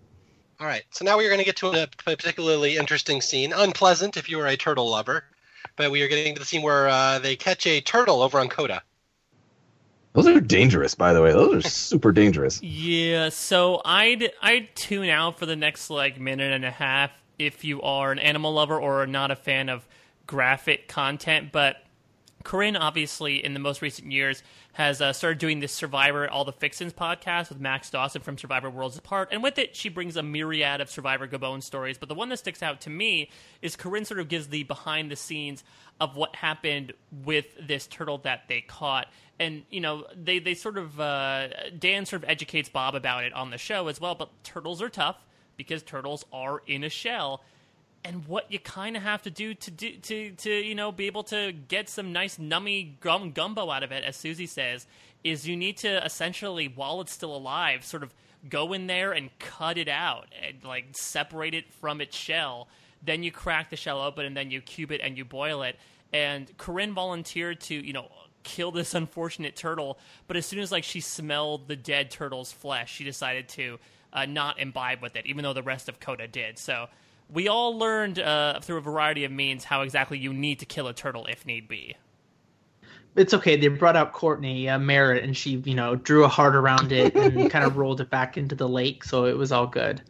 All 0.59 0.67
right, 0.67 0.85
so 0.91 1.05
now 1.05 1.19
we 1.19 1.27
are 1.27 1.29
going 1.29 1.39
to 1.39 1.45
get 1.45 1.57
to 1.57 1.69
a 1.69 1.87
particularly 2.03 2.79
interesting 2.79 3.21
scene. 3.21 3.53
Unpleasant 3.53 4.17
if 4.17 4.31
you 4.31 4.41
are 4.41 4.47
a 4.47 4.57
turtle 4.57 4.89
lover, 4.89 5.25
but 5.77 5.91
we 5.91 6.01
are 6.03 6.09
getting 6.09 6.35
to 6.35 6.39
the 6.39 6.47
scene 6.47 6.63
where 6.63 6.89
uh, 6.89 7.19
they 7.19 7.37
catch 7.37 7.67
a 7.67 7.83
turtle 7.83 8.23
over 8.23 8.41
on 8.41 8.49
Kota. 8.49 8.83
Those 10.15 10.29
are 10.29 10.41
dangerous, 10.41 10.95
by 10.95 11.13
the 11.13 11.21
way. 11.21 11.33
Those 11.33 11.55
are 11.57 11.69
super 11.69 12.11
dangerous. 12.11 12.63
Yeah, 12.63 13.29
so 13.29 13.83
I'd 13.85 14.31
I'd 14.41 14.75
tune 14.75 15.11
out 15.11 15.39
for 15.39 15.45
the 15.45 15.57
next 15.57 15.91
like 15.91 16.19
minute 16.19 16.55
and 16.55 16.65
a 16.65 16.71
half 16.71 17.11
if 17.39 17.65
you 17.65 17.83
are 17.83 18.13
an 18.13 18.19
animal 18.19 18.55
lover 18.55 18.81
or 18.81 19.07
not 19.07 19.31
a 19.31 19.37
fan 19.37 19.69
of 19.69 19.87
graphic 20.27 20.89
content. 20.89 21.53
But 21.53 21.85
Corinne, 22.45 22.77
obviously, 22.77 23.45
in 23.45 23.53
the 23.53 23.61
most 23.61 23.83
recent 23.83 24.11
years, 24.11 24.43
has 24.77 25.01
uh, 25.01 25.11
started 25.11 25.39
doing 25.39 25.61
this 25.61 25.73
Survivor 25.73 26.29
All 26.29 26.45
the 26.45 26.53
Fixins 26.53 26.93
podcast 26.93 27.49
with 27.49 27.59
Max 27.59 27.89
Dawson 27.89 28.21
from 28.21 28.37
Survivor 28.37 28.69
Worlds 28.69 28.99
Apart. 28.99 29.31
And 29.33 29.43
with 29.43 29.57
it, 29.57 29.75
she 29.75 29.89
brings 29.89 30.19
a 30.19 30.23
myriad 30.23 30.83
of 30.83 30.91
Survivor 30.91 31.27
Gabon 31.27 31.63
stories. 31.63 31.97
But 31.97 32.11
the 32.11 32.15
one 32.15 32.29
that 32.29 32.37
sticks 32.37 32.63
out 32.63 32.83
to 32.83 32.91
me 32.91 33.31
is 33.63 33.75
Corinne 33.75 34.05
sort 34.05 34.21
of 34.21 34.29
gives 34.29 34.49
the 34.49 34.65
behind 34.65 35.11
the 35.11 35.17
scenes 35.17 35.65
of 35.99 36.15
what 36.15 36.37
happened 36.37 36.93
with 37.25 37.47
this 37.59 37.87
turtle 37.87 38.19
that 38.19 38.49
they 38.49 38.61
caught. 38.61 39.07
And, 39.41 39.63
you 39.71 39.81
know, 39.81 40.05
they, 40.15 40.41
they 40.41 40.53
sort 40.53 40.77
of, 40.77 41.01
uh, 41.01 41.49
Dan 41.79 42.05
sort 42.05 42.23
of 42.23 42.29
educates 42.29 42.69
Bob 42.69 42.95
about 42.95 43.25
it 43.25 43.33
on 43.33 43.49
the 43.49 43.59
show 43.59 43.89
as 43.89 43.99
well. 43.99 44.15
But 44.15 44.29
turtles 44.45 44.83
are 44.83 44.91
tough 44.91 45.17
because 45.57 45.83
turtles 45.85 46.27
are 46.35 46.63
in 46.67 46.85
a 46.85 46.91
shell 46.91 47.43
and 48.07 48.27
what 48.29 48.51
you 48.53 48.61
kind 48.61 48.97
of 48.97 49.03
have 49.03 49.23
to 49.23 49.31
do 49.31 49.53
to 49.53 49.71
do 49.71 49.97
to 49.97 50.31
to 50.31 50.51
you 50.51 50.75
know 50.75 50.93
be 50.93 51.07
able 51.07 51.25
to 51.25 51.53
get 51.53 51.89
some 51.89 52.13
nice 52.13 52.39
nummy 52.39 52.99
gum 53.01 53.33
gumbo 53.33 53.69
out 53.71 53.83
of 53.83 53.91
it, 53.91 54.05
as 54.05 54.17
Susie 54.17 54.47
says, 54.47 54.87
is 55.25 55.47
you 55.49 55.57
need 55.57 55.77
to 55.79 56.05
essentially 56.05 56.69
while 56.69 57.01
it's 57.01 57.13
still 57.13 57.35
alive, 57.35 57.85
sort 57.85 58.05
of 58.05 58.15
go 58.49 58.73
in 58.73 58.87
there 58.87 59.11
and 59.11 59.37
cut 59.41 59.77
it 59.77 59.89
out 59.89 60.27
and 60.47 60.63
like 60.63 60.87
separate 60.93 61.53
it 61.53 61.73
from 61.73 62.01
its 62.01 62.17
shell. 62.17 62.69
Then 63.03 63.25
you 63.25 63.33
crack 63.33 63.71
the 63.71 63.77
shell 63.77 64.01
open 64.01 64.25
and 64.25 64.37
then 64.37 64.51
you 64.51 64.61
cube 64.61 64.93
it 64.93 65.01
and 65.03 65.19
you 65.19 65.25
boil 65.25 65.63
it. 65.63 65.77
And 66.13 66.57
Corinne 66.57 66.95
volunteered 66.95 67.61
to 67.63 67.75
you 67.75 67.93
know 67.93 68.09
kill 68.45 68.71
this 68.71 68.95
unfortunate 69.01 69.57
turtle, 69.57 69.99
but 70.29 70.37
as 70.37 70.47
soon 70.47 70.61
as 70.61 70.71
like 70.71 70.85
she 70.85 71.01
smelled 71.01 71.67
the 71.67 71.77
dead 71.77 72.13
turtle's 72.13 72.53
flesh, 72.53 72.95
she 72.95 73.03
decided 73.03 73.49
to 73.49 73.81
uh, 74.13 74.27
not 74.27 74.61
imbibe 74.61 75.03
with 75.03 75.17
it, 75.17 75.27
even 75.27 75.43
though 75.43 75.53
the 75.53 75.63
rest 75.63 75.89
of 75.89 75.99
Kota 75.99 76.29
did. 76.29 76.57
So 76.57 76.87
we 77.33 77.49
all 77.49 77.77
learned 77.77 78.19
uh, 78.19 78.61
through 78.61 78.79
a 78.79 78.83
variety 78.83 79.25
of 79.25 79.33
means 79.33 79.65
how 79.65 79.83
exactly 79.83 80.19
you 80.19 80.33
need 80.33 80.61
to 80.61 80.67
kill 80.67 80.89
a 80.89 80.95
turtle 80.95 81.27
if 81.27 81.47
need 81.47 81.69
be. 81.69 81.97
It's 83.17 83.33
okay. 83.33 83.57
They 83.57 83.69
brought 83.69 83.97
out 83.97 84.13
Courtney 84.13 84.69
uh, 84.69 84.79
Merritt, 84.79 85.25
and 85.25 85.37
she, 85.37 85.63
you 85.65 85.75
know, 85.75 85.97
drew 85.97 86.25
a 86.25 86.29
heart 86.29 86.55
around 86.55 86.93
it 86.93 87.15
and 87.17 87.51
kind 87.51 87.65
of 87.65 87.79
rolled 87.79 88.01
it 88.01 88.11
back 88.11 88.37
into 88.37 88.55
the 88.55 88.69
lake, 88.69 89.05
so 89.05 89.25
it 89.25 89.37
was 89.37 89.53
all 89.53 89.67
good. 89.67 90.03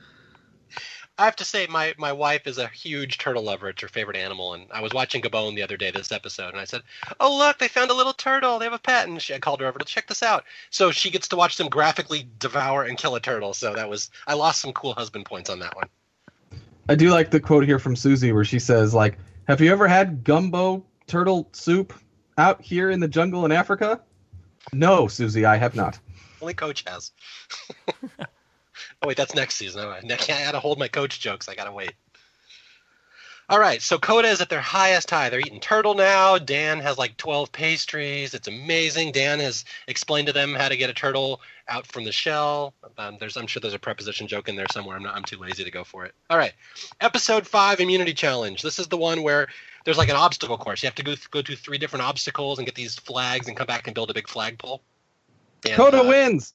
I 1.19 1.25
have 1.25 1.37
to 1.37 1.45
say, 1.45 1.67
my, 1.67 1.95
my 1.97 2.13
wife 2.13 2.47
is 2.47 2.59
a 2.59 2.69
huge 2.69 3.17
turtle 3.17 3.45
lover. 3.45 3.71
It's 3.71 3.81
her 3.81 3.89
favorite 3.89 4.19
animal. 4.19 4.53
And 4.53 4.67
I 4.71 4.83
was 4.83 4.93
watching 4.93 5.23
Gabon 5.23 5.55
the 5.55 5.63
other 5.63 5.79
day, 5.79 5.91
this 5.91 6.13
episode, 6.13 6.51
and 6.51 6.61
I 6.61 6.65
said, 6.65 6.83
"Oh 7.19 7.39
look, 7.39 7.59
they 7.59 7.69
found 7.69 7.91
a 7.91 7.95
little 7.95 8.13
turtle. 8.13 8.59
They 8.59 8.67
have 8.67 8.75
a 8.75 8.79
pet." 8.79 9.09
And 9.09 9.23
she, 9.23 9.33
I 9.33 9.39
called 9.39 9.61
her 9.61 9.67
over 9.67 9.79
to 9.79 9.85
check 9.85 10.09
this 10.09 10.23
out. 10.23 10.45
So 10.69 10.91
she 10.91 11.11
gets 11.11 11.29
to 11.29 11.37
watch 11.37 11.57
them 11.57 11.69
graphically 11.69 12.29
devour 12.39 12.83
and 12.83 12.99
kill 12.99 13.15
a 13.15 13.21
turtle. 13.21 13.55
So 13.55 13.73
that 13.73 13.89
was 13.89 14.11
I 14.27 14.35
lost 14.35 14.61
some 14.61 14.75
cool 14.75 14.93
husband 14.93 15.25
points 15.25 15.49
on 15.49 15.61
that 15.61 15.75
one. 15.75 15.89
I 16.89 16.95
do 16.95 17.11
like 17.11 17.31
the 17.31 17.41
quote 17.41 17.65
here 17.65 17.79
from 17.79 17.97
Susie 17.97 18.33
where 18.33 18.45
she 18.45 18.59
says, 18.59 18.95
"Like, 18.95 19.19
have 19.49 19.61
you 19.61 19.73
ever 19.73 19.89
had 19.89 20.25
gumbo 20.25 20.85
turtle 21.07 21.49
soup 21.53 21.93
out 22.39 22.61
here 22.61 22.91
in 22.91 23.01
the 23.01 23.09
jungle 23.09 23.45
in 23.45 23.53
Africa?" 23.53 24.01
No, 24.73 25.09
Susie, 25.09 25.45
I 25.45 25.57
have 25.57 25.75
not. 25.75 25.99
Only 26.41 26.55
Coach 26.55 26.85
has. 26.87 27.13
oh 28.21 29.07
wait, 29.07 29.17
that's 29.17 29.35
next 29.35 29.57
season. 29.57 29.81
I 29.81 30.01
gotta 30.45 30.61
hold 30.61 30.79
my 30.79 30.89
coach 30.89 31.21
jokes. 31.21 31.49
I 31.49 31.55
gotta 31.55 31.73
wait. 31.73 31.93
All 33.49 33.61
right, 33.61 33.81
so 33.81 33.97
Kota 33.97 34.27
is 34.27 34.41
at 34.41 34.49
their 34.49 34.61
highest 34.61 35.09
high. 35.09 35.31
They're 35.31 35.39
eating 35.39 35.61
turtle 35.61 35.95
now. 35.95 36.37
Dan 36.37 36.81
has 36.81 36.99
like 36.99 37.17
12 37.17 37.53
pastries. 37.53 38.35
It's 38.35 38.49
amazing. 38.49 39.13
Dan 39.13 39.39
has 39.39 39.65
explained 39.87 40.27
to 40.27 40.33
them 40.33 40.53
how 40.53 40.69
to 40.69 40.77
get 40.77 40.91
a 40.91 40.95
turtle 40.95 41.41
out 41.69 41.87
from 41.87 42.03
the 42.03 42.11
shell. 42.11 42.75
Um, 42.99 43.19
there's, 43.21 43.37
I'm 43.37 43.47
sure 43.47 43.61
there's 43.61 43.73
a 43.73 43.79
preposition 43.79 44.27
joke 44.27 44.49
in 44.49 44.57
there 44.57 44.67
somewhere. 44.73 44.97
I'm 44.97 45.05
not. 45.05 45.15
I'm 45.15 45.23
too 45.23 45.39
lazy 45.39 45.63
to 45.63 45.71
go 45.71 45.85
for 45.85 46.05
it. 46.05 46.13
All 46.29 46.37
right, 46.37 46.55
episode 47.01 47.47
five, 47.47 47.79
immunity 47.79 48.15
challenge. 48.15 48.63
This 48.63 48.81
is 48.81 48.89
the 48.89 48.97
one 48.97 49.23
where 49.23 49.47
there's 49.85 49.99
like 49.99 50.09
an 50.09 50.17
obstacle 50.17 50.59
course. 50.59 50.83
You 50.83 50.89
have 50.89 50.97
to 50.97 51.05
go 51.05 51.15
go 51.31 51.41
through 51.41 51.57
three 51.57 51.79
different 51.79 52.05
obstacles 52.05 52.59
and 52.59 52.67
get 52.67 52.75
these 52.75 52.97
flags 52.97 53.47
and 53.47 53.57
come 53.57 53.69
back 53.69 53.87
and 53.87 53.95
build 53.95 54.11
a 54.11 54.15
big 54.15 54.29
flagpole. 54.29 54.83
And, 55.65 55.77
Kota 55.77 56.01
uh, 56.01 56.09
wins. 56.09 56.53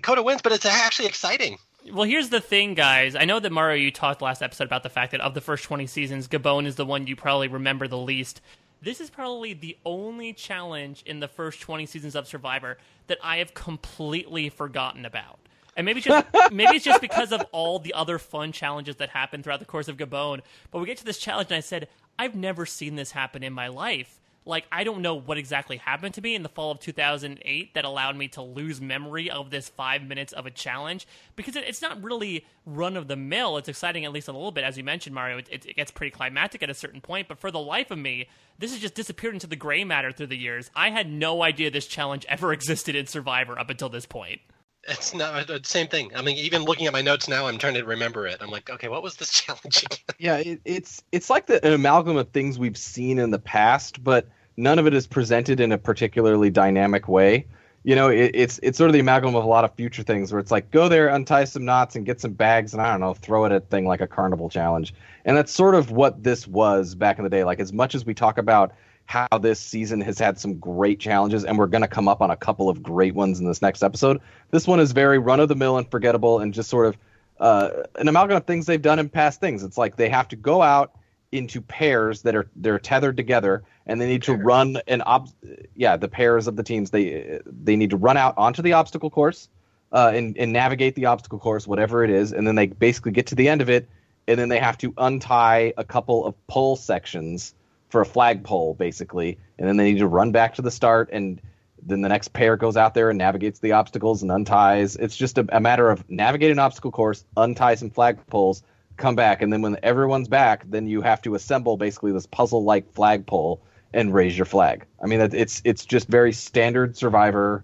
Kota 0.00 0.22
wins, 0.22 0.42
but 0.42 0.52
it's 0.52 0.64
actually 0.64 1.08
exciting. 1.08 1.58
Well, 1.92 2.04
here's 2.04 2.30
the 2.30 2.40
thing, 2.40 2.74
guys. 2.74 3.14
I 3.14 3.26
know 3.26 3.40
that 3.40 3.52
Mario, 3.52 3.76
you 3.76 3.90
talked 3.90 4.22
last 4.22 4.42
episode 4.42 4.64
about 4.64 4.82
the 4.82 4.88
fact 4.88 5.12
that 5.12 5.20
of 5.20 5.34
the 5.34 5.42
first 5.42 5.64
20 5.64 5.86
seasons, 5.86 6.28
Gabon 6.28 6.64
is 6.64 6.76
the 6.76 6.86
one 6.86 7.06
you 7.06 7.14
probably 7.14 7.48
remember 7.48 7.86
the 7.86 7.98
least. 7.98 8.40
This 8.80 9.00
is 9.00 9.10
probably 9.10 9.52
the 9.52 9.76
only 9.84 10.32
challenge 10.32 11.02
in 11.04 11.20
the 11.20 11.28
first 11.28 11.60
20 11.60 11.84
seasons 11.84 12.14
of 12.14 12.26
Survivor 12.26 12.78
that 13.08 13.18
I 13.22 13.36
have 13.38 13.52
completely 13.52 14.48
forgotten 14.48 15.04
about. 15.04 15.38
And 15.76 15.84
maybe 15.84 15.98
it's 15.98 16.06
just 16.06 16.26
maybe 16.52 16.76
it's 16.76 16.84
just 16.84 17.02
because 17.02 17.32
of 17.32 17.44
all 17.52 17.78
the 17.78 17.92
other 17.92 18.18
fun 18.18 18.52
challenges 18.52 18.96
that 18.96 19.10
happen 19.10 19.42
throughout 19.42 19.60
the 19.60 19.66
course 19.66 19.88
of 19.88 19.98
Gabon. 19.98 20.40
But 20.70 20.78
we 20.78 20.86
get 20.86 20.98
to 20.98 21.04
this 21.04 21.18
challenge, 21.18 21.50
and 21.50 21.58
I 21.58 21.60
said, 21.60 21.88
I've 22.18 22.34
never 22.34 22.64
seen 22.64 22.96
this 22.96 23.10
happen 23.10 23.42
in 23.42 23.52
my 23.52 23.68
life. 23.68 24.20
Like, 24.46 24.66
I 24.70 24.84
don't 24.84 25.00
know 25.00 25.14
what 25.14 25.38
exactly 25.38 25.78
happened 25.78 26.14
to 26.14 26.20
me 26.20 26.34
in 26.34 26.42
the 26.42 26.50
fall 26.50 26.70
of 26.70 26.78
2008 26.78 27.74
that 27.74 27.84
allowed 27.84 28.16
me 28.16 28.28
to 28.28 28.42
lose 28.42 28.80
memory 28.80 29.30
of 29.30 29.50
this 29.50 29.70
five 29.70 30.02
minutes 30.02 30.34
of 30.34 30.44
a 30.44 30.50
challenge 30.50 31.06
because 31.34 31.56
it, 31.56 31.64
it's 31.66 31.80
not 31.80 32.02
really 32.02 32.44
run 32.66 32.96
of 32.96 33.08
the 33.08 33.16
mill. 33.16 33.56
It's 33.56 33.68
exciting, 33.68 34.04
at 34.04 34.12
least 34.12 34.28
a 34.28 34.32
little 34.32 34.52
bit. 34.52 34.64
As 34.64 34.76
you 34.76 34.84
mentioned, 34.84 35.14
Mario, 35.14 35.38
it, 35.38 35.48
it, 35.50 35.66
it 35.66 35.76
gets 35.76 35.90
pretty 35.90 36.10
climactic 36.10 36.62
at 36.62 36.68
a 36.68 36.74
certain 36.74 37.00
point, 37.00 37.28
but 37.28 37.38
for 37.38 37.50
the 37.50 37.58
life 37.58 37.90
of 37.90 37.98
me, 37.98 38.28
this 38.58 38.72
has 38.72 38.80
just 38.80 38.94
disappeared 38.94 39.34
into 39.34 39.46
the 39.46 39.56
gray 39.56 39.82
matter 39.82 40.12
through 40.12 40.26
the 40.26 40.36
years. 40.36 40.70
I 40.76 40.90
had 40.90 41.10
no 41.10 41.42
idea 41.42 41.70
this 41.70 41.86
challenge 41.86 42.26
ever 42.28 42.52
existed 42.52 42.94
in 42.94 43.06
Survivor 43.06 43.58
up 43.58 43.70
until 43.70 43.88
this 43.88 44.06
point. 44.06 44.40
It's 44.88 45.14
not 45.14 45.50
uh, 45.50 45.58
the 45.58 45.60
same 45.64 45.88
thing. 45.88 46.10
I 46.14 46.22
mean, 46.22 46.36
even 46.36 46.62
looking 46.62 46.86
at 46.86 46.92
my 46.92 47.02
notes 47.02 47.28
now, 47.28 47.46
I'm 47.46 47.58
trying 47.58 47.74
to 47.74 47.84
remember 47.84 48.26
it. 48.26 48.38
I'm 48.40 48.50
like, 48.50 48.68
okay, 48.70 48.88
what 48.88 49.02
was 49.02 49.16
this 49.16 49.30
challenge 49.42 49.82
again? 49.84 50.16
Yeah, 50.18 50.36
it, 50.38 50.60
it's 50.64 51.02
it's 51.12 51.30
like 51.30 51.46
the, 51.46 51.64
an 51.64 51.72
amalgam 51.72 52.16
of 52.16 52.30
things 52.30 52.58
we've 52.58 52.76
seen 52.76 53.18
in 53.18 53.30
the 53.30 53.38
past, 53.38 54.02
but 54.02 54.28
none 54.56 54.78
of 54.78 54.86
it 54.86 54.94
is 54.94 55.06
presented 55.06 55.60
in 55.60 55.72
a 55.72 55.78
particularly 55.78 56.50
dynamic 56.50 57.08
way. 57.08 57.46
You 57.82 57.94
know, 57.94 58.08
it, 58.08 58.30
it's 58.34 58.60
it's 58.62 58.78
sort 58.78 58.88
of 58.88 58.94
the 58.94 59.00
amalgam 59.00 59.34
of 59.34 59.44
a 59.44 59.46
lot 59.46 59.64
of 59.64 59.74
future 59.74 60.02
things 60.02 60.32
where 60.32 60.40
it's 60.40 60.50
like 60.50 60.70
go 60.70 60.88
there, 60.88 61.08
untie 61.08 61.44
some 61.44 61.64
knots, 61.64 61.96
and 61.96 62.06
get 62.06 62.20
some 62.20 62.32
bags, 62.32 62.72
and 62.72 62.82
I 62.82 62.90
don't 62.90 63.00
know, 63.00 63.14
throw 63.14 63.44
it 63.44 63.52
at 63.52 63.62
a 63.62 63.66
thing 63.66 63.86
like 63.86 64.00
a 64.00 64.06
carnival 64.06 64.48
challenge. 64.48 64.94
And 65.24 65.36
that's 65.36 65.52
sort 65.52 65.74
of 65.74 65.90
what 65.90 66.22
this 66.22 66.46
was 66.46 66.94
back 66.94 67.18
in 67.18 67.24
the 67.24 67.30
day. 67.30 67.44
Like 67.44 67.60
as 67.60 67.72
much 67.72 67.94
as 67.94 68.04
we 68.04 68.14
talk 68.14 68.38
about 68.38 68.72
how 69.06 69.28
this 69.38 69.60
season 69.60 70.00
has 70.00 70.18
had 70.18 70.38
some 70.38 70.58
great 70.58 70.98
challenges, 70.98 71.44
and 71.44 71.58
we're 71.58 71.66
going 71.66 71.82
to 71.82 71.88
come 71.88 72.08
up 72.08 72.20
on 72.20 72.30
a 72.30 72.36
couple 72.36 72.68
of 72.68 72.82
great 72.82 73.14
ones 73.14 73.38
in 73.38 73.46
this 73.46 73.62
next 73.62 73.82
episode. 73.82 74.20
This 74.50 74.66
one 74.66 74.80
is 74.80 74.92
very 74.92 75.18
run 75.18 75.40
of 75.40 75.48
the 75.48 75.54
mill 75.54 75.76
and 75.76 75.88
forgettable, 75.90 76.40
and 76.40 76.54
just 76.54 76.70
sort 76.70 76.86
of 76.86 76.96
uh, 77.38 77.70
an 77.96 78.08
amalgam 78.08 78.36
of 78.36 78.44
things 78.44 78.66
they've 78.66 78.80
done 78.80 78.98
in 78.98 79.08
past 79.08 79.40
things. 79.40 79.62
It's 79.62 79.78
like 79.78 79.96
they 79.96 80.08
have 80.08 80.28
to 80.28 80.36
go 80.36 80.62
out 80.62 80.92
into 81.32 81.60
pairs 81.60 82.22
that 82.22 82.34
are 82.34 82.48
they're 82.56 82.78
tethered 82.78 83.16
together, 83.16 83.64
and 83.86 84.00
they 84.00 84.06
need 84.06 84.22
to 84.22 84.34
run 84.34 84.78
an 84.86 85.02
ob. 85.02 85.28
Yeah, 85.74 85.96
the 85.96 86.08
pairs 86.08 86.46
of 86.46 86.56
the 86.56 86.62
teams 86.62 86.90
they 86.90 87.40
they 87.46 87.76
need 87.76 87.90
to 87.90 87.96
run 87.96 88.16
out 88.16 88.38
onto 88.38 88.62
the 88.62 88.74
obstacle 88.74 89.10
course, 89.10 89.48
uh, 89.92 90.12
and 90.14 90.36
and 90.38 90.52
navigate 90.52 90.94
the 90.94 91.06
obstacle 91.06 91.38
course, 91.38 91.66
whatever 91.66 92.04
it 92.04 92.10
is, 92.10 92.32
and 92.32 92.46
then 92.46 92.54
they 92.54 92.66
basically 92.66 93.12
get 93.12 93.26
to 93.28 93.34
the 93.34 93.48
end 93.48 93.60
of 93.60 93.68
it, 93.68 93.88
and 94.26 94.38
then 94.38 94.48
they 94.48 94.60
have 94.60 94.78
to 94.78 94.94
untie 94.96 95.74
a 95.76 95.84
couple 95.84 96.24
of 96.24 96.46
pole 96.46 96.76
sections 96.76 97.54
for 97.94 98.00
a 98.00 98.04
flagpole, 98.04 98.74
basically, 98.74 99.38
and 99.56 99.68
then 99.68 99.76
they 99.76 99.92
need 99.92 100.00
to 100.00 100.08
run 100.08 100.32
back 100.32 100.52
to 100.56 100.62
the 100.62 100.70
start, 100.72 101.08
and 101.12 101.40
then 101.80 102.00
the 102.00 102.08
next 102.08 102.32
pair 102.32 102.56
goes 102.56 102.76
out 102.76 102.92
there 102.92 103.08
and 103.08 103.16
navigates 103.16 103.60
the 103.60 103.70
obstacles 103.70 104.20
and 104.20 104.32
unties. 104.32 104.96
It's 104.96 105.16
just 105.16 105.38
a, 105.38 105.46
a 105.56 105.60
matter 105.60 105.88
of 105.88 106.10
navigate 106.10 106.50
an 106.50 106.58
obstacle 106.58 106.90
course, 106.90 107.24
untie 107.36 107.76
some 107.76 107.90
flagpoles, 107.90 108.62
come 108.96 109.14
back, 109.14 109.42
and 109.42 109.52
then 109.52 109.62
when 109.62 109.76
everyone's 109.84 110.26
back, 110.26 110.64
then 110.68 110.88
you 110.88 111.02
have 111.02 111.22
to 111.22 111.36
assemble 111.36 111.76
basically 111.76 112.10
this 112.10 112.26
puzzle-like 112.26 112.92
flagpole 112.94 113.62
and 113.92 114.12
raise 114.12 114.36
your 114.36 114.44
flag. 114.44 114.86
I 115.00 115.06
mean, 115.06 115.20
it's 115.20 115.62
it's 115.64 115.84
just 115.84 116.08
very 116.08 116.32
standard 116.32 116.96
Survivor 116.96 117.62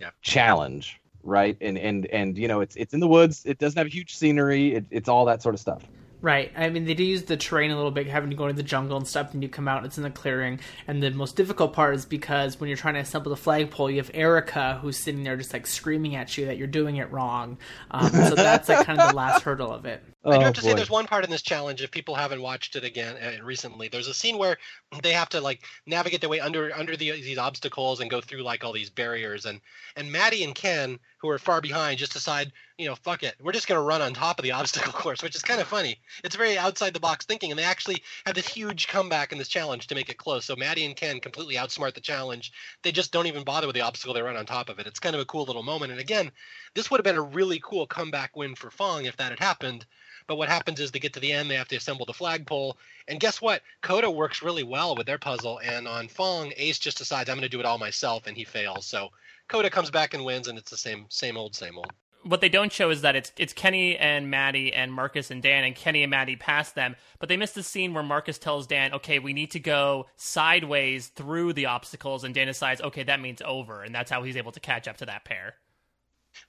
Yeah. 0.00 0.10
challenge, 0.20 1.00
right? 1.22 1.56
And 1.60 1.78
and 1.78 2.06
and 2.06 2.36
you 2.36 2.48
know, 2.48 2.60
it's 2.60 2.74
it's 2.74 2.92
in 2.92 2.98
the 2.98 3.06
woods. 3.06 3.44
It 3.46 3.58
doesn't 3.58 3.78
have 3.78 3.86
huge 3.86 4.16
scenery. 4.16 4.74
It, 4.74 4.86
it's 4.90 5.08
all 5.08 5.26
that 5.26 5.42
sort 5.42 5.54
of 5.54 5.60
stuff. 5.60 5.84
Right. 6.24 6.50
I 6.56 6.70
mean, 6.70 6.86
they 6.86 6.94
do 6.94 7.04
use 7.04 7.24
the 7.24 7.36
terrain 7.36 7.70
a 7.70 7.76
little 7.76 7.90
bit, 7.90 8.06
having 8.06 8.30
to 8.30 8.36
go 8.36 8.44
into 8.44 8.56
the 8.56 8.62
jungle 8.62 8.96
and 8.96 9.06
stuff, 9.06 9.34
and 9.34 9.42
you 9.42 9.48
come 9.50 9.68
out, 9.68 9.84
it's 9.84 9.98
in 9.98 10.04
the 10.04 10.10
clearing. 10.10 10.58
And 10.88 11.02
the 11.02 11.10
most 11.10 11.36
difficult 11.36 11.74
part 11.74 11.94
is 11.94 12.06
because 12.06 12.58
when 12.58 12.68
you're 12.68 12.78
trying 12.78 12.94
to 12.94 13.00
assemble 13.00 13.28
the 13.28 13.36
flagpole, 13.36 13.90
you 13.90 13.98
have 13.98 14.10
Erica 14.14 14.78
who's 14.80 14.96
sitting 14.96 15.22
there 15.22 15.36
just 15.36 15.52
like 15.52 15.66
screaming 15.66 16.16
at 16.16 16.38
you 16.38 16.46
that 16.46 16.56
you're 16.56 16.66
doing 16.66 16.96
it 16.96 17.12
wrong. 17.12 17.58
Um, 17.90 18.08
so 18.08 18.34
that's 18.36 18.70
like 18.70 18.86
kind 18.86 18.98
of 18.98 19.10
the 19.10 19.14
last 19.14 19.42
hurdle 19.42 19.70
of 19.70 19.84
it. 19.84 20.02
I 20.30 20.38
do 20.38 20.44
Oh, 20.44 20.46
have 20.46 20.54
to 20.54 20.62
say, 20.62 20.74
there's 20.74 20.90
one 20.90 21.06
part 21.06 21.24
in 21.24 21.30
this 21.30 21.42
challenge. 21.42 21.82
If 21.82 21.90
people 21.90 22.14
haven't 22.14 22.42
watched 22.42 22.76
it 22.76 22.84
again 22.84 23.16
uh, 23.16 23.44
recently, 23.44 23.88
there's 23.88 24.08
a 24.08 24.14
scene 24.14 24.38
where 24.38 24.58
they 25.02 25.12
have 25.12 25.28
to 25.30 25.40
like 25.40 25.64
navigate 25.86 26.20
their 26.20 26.30
way 26.30 26.40
under 26.40 26.74
under 26.74 26.96
the, 26.96 27.10
these 27.12 27.38
obstacles 27.38 28.00
and 28.00 28.10
go 28.10 28.20
through 28.20 28.42
like 28.42 28.64
all 28.64 28.72
these 28.72 28.90
barriers. 28.90 29.44
And 29.46 29.60
and 29.96 30.10
Maddie 30.10 30.42
and 30.42 30.54
Ken, 30.54 30.98
who 31.18 31.28
are 31.28 31.38
far 31.38 31.60
behind, 31.60 31.98
just 31.98 32.14
decide, 32.14 32.52
you 32.78 32.86
know, 32.86 32.94
fuck 32.94 33.22
it, 33.22 33.36
we're 33.38 33.52
just 33.52 33.68
gonna 33.68 33.82
run 33.82 34.00
on 34.02 34.14
top 34.14 34.38
of 34.38 34.42
the 34.44 34.52
obstacle 34.60 34.92
course, 34.92 35.22
which 35.22 35.36
is 35.36 35.42
kind 35.42 35.60
of 35.60 35.68
funny. 35.68 36.00
It's 36.24 36.36
very 36.36 36.56
outside 36.58 36.94
the 36.94 37.00
box 37.00 37.26
thinking, 37.26 37.50
and 37.52 37.58
they 37.58 37.64
actually 37.64 38.02
have 38.26 38.34
this 38.34 38.48
huge 38.48 38.88
comeback 38.88 39.30
in 39.30 39.38
this 39.38 39.48
challenge 39.48 39.86
to 39.88 39.94
make 39.94 40.08
it 40.08 40.16
close. 40.18 40.46
So 40.46 40.56
Maddie 40.56 40.86
and 40.86 40.96
Ken 40.96 41.20
completely 41.20 41.56
outsmart 41.56 41.94
the 41.94 42.00
challenge. 42.00 42.50
They 42.82 42.92
just 42.92 43.12
don't 43.12 43.26
even 43.26 43.44
bother 43.44 43.66
with 43.66 43.74
the 43.74 43.82
obstacle; 43.82 44.14
they 44.14 44.22
run 44.22 44.36
on 44.36 44.46
top 44.46 44.68
of 44.70 44.78
it. 44.78 44.86
It's 44.86 45.00
kind 45.00 45.14
of 45.14 45.20
a 45.20 45.26
cool 45.26 45.44
little 45.44 45.62
moment. 45.62 45.92
And 45.92 46.00
again, 46.00 46.32
this 46.74 46.90
would 46.90 46.98
have 46.98 47.04
been 47.04 47.16
a 47.16 47.22
really 47.22 47.60
cool 47.62 47.86
comeback 47.86 48.34
win 48.36 48.54
for 48.54 48.70
Fong 48.70 49.04
if 49.04 49.16
that 49.18 49.30
had 49.30 49.40
happened. 49.40 49.86
But 50.26 50.36
what 50.36 50.48
happens 50.48 50.80
is 50.80 50.90
they 50.90 50.98
get 50.98 51.12
to 51.14 51.20
the 51.20 51.32
end, 51.32 51.50
they 51.50 51.56
have 51.56 51.68
to 51.68 51.76
assemble 51.76 52.06
the 52.06 52.12
flagpole. 52.14 52.76
And 53.08 53.20
guess 53.20 53.42
what? 53.42 53.62
Kota 53.82 54.10
works 54.10 54.42
really 54.42 54.62
well 54.62 54.96
with 54.96 55.06
their 55.06 55.18
puzzle. 55.18 55.60
And 55.62 55.86
on 55.86 56.08
Fong, 56.08 56.52
Ace 56.56 56.78
just 56.78 56.98
decides 56.98 57.28
I'm 57.28 57.36
going 57.36 57.42
to 57.42 57.48
do 57.48 57.60
it 57.60 57.66
all 57.66 57.78
myself, 57.78 58.26
and 58.26 58.36
he 58.36 58.44
fails. 58.44 58.86
So 58.86 59.10
Kota 59.48 59.68
comes 59.68 59.90
back 59.90 60.14
and 60.14 60.24
wins, 60.24 60.48
and 60.48 60.56
it's 60.58 60.70
the 60.70 60.76
same, 60.78 61.06
same 61.10 61.36
old, 61.36 61.54
same 61.54 61.76
old. 61.76 61.92
what 62.22 62.40
they 62.40 62.48
don't 62.48 62.72
show 62.72 62.88
is 62.88 63.02
that 63.02 63.14
it's 63.16 63.32
it's 63.36 63.52
Kenny 63.52 63.98
and 63.98 64.30
Maddie 64.30 64.72
and 64.72 64.90
Marcus 64.90 65.30
and 65.30 65.42
Dan 65.42 65.62
and 65.64 65.76
Kenny 65.76 66.02
and 66.02 66.10
Maddie 66.10 66.36
pass 66.36 66.72
them, 66.72 66.96
but 67.18 67.28
they 67.28 67.36
miss 67.36 67.52
the 67.52 67.62
scene 67.62 67.92
where 67.92 68.02
Marcus 68.02 68.38
tells 68.38 68.66
Dan, 68.66 68.94
"Okay, 68.94 69.18
we 69.18 69.34
need 69.34 69.50
to 69.50 69.60
go 69.60 70.06
sideways 70.16 71.08
through 71.08 71.52
the 71.52 71.66
obstacles," 71.66 72.24
and 72.24 72.34
Dan 72.34 72.46
decides, 72.46 72.80
"Okay, 72.80 73.02
that 73.02 73.20
means 73.20 73.42
over," 73.44 73.82
and 73.82 73.94
that's 73.94 74.10
how 74.10 74.22
he's 74.22 74.38
able 74.38 74.52
to 74.52 74.60
catch 74.60 74.88
up 74.88 74.96
to 74.96 75.06
that 75.06 75.24
pair. 75.26 75.56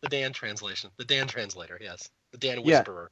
The 0.02 0.10
Dan 0.10 0.34
translation, 0.34 0.90
the 0.98 1.06
Dan 1.06 1.28
translator, 1.28 1.78
yes, 1.82 2.10
the 2.32 2.38
Dan 2.38 2.64
whisperer. 2.64 3.12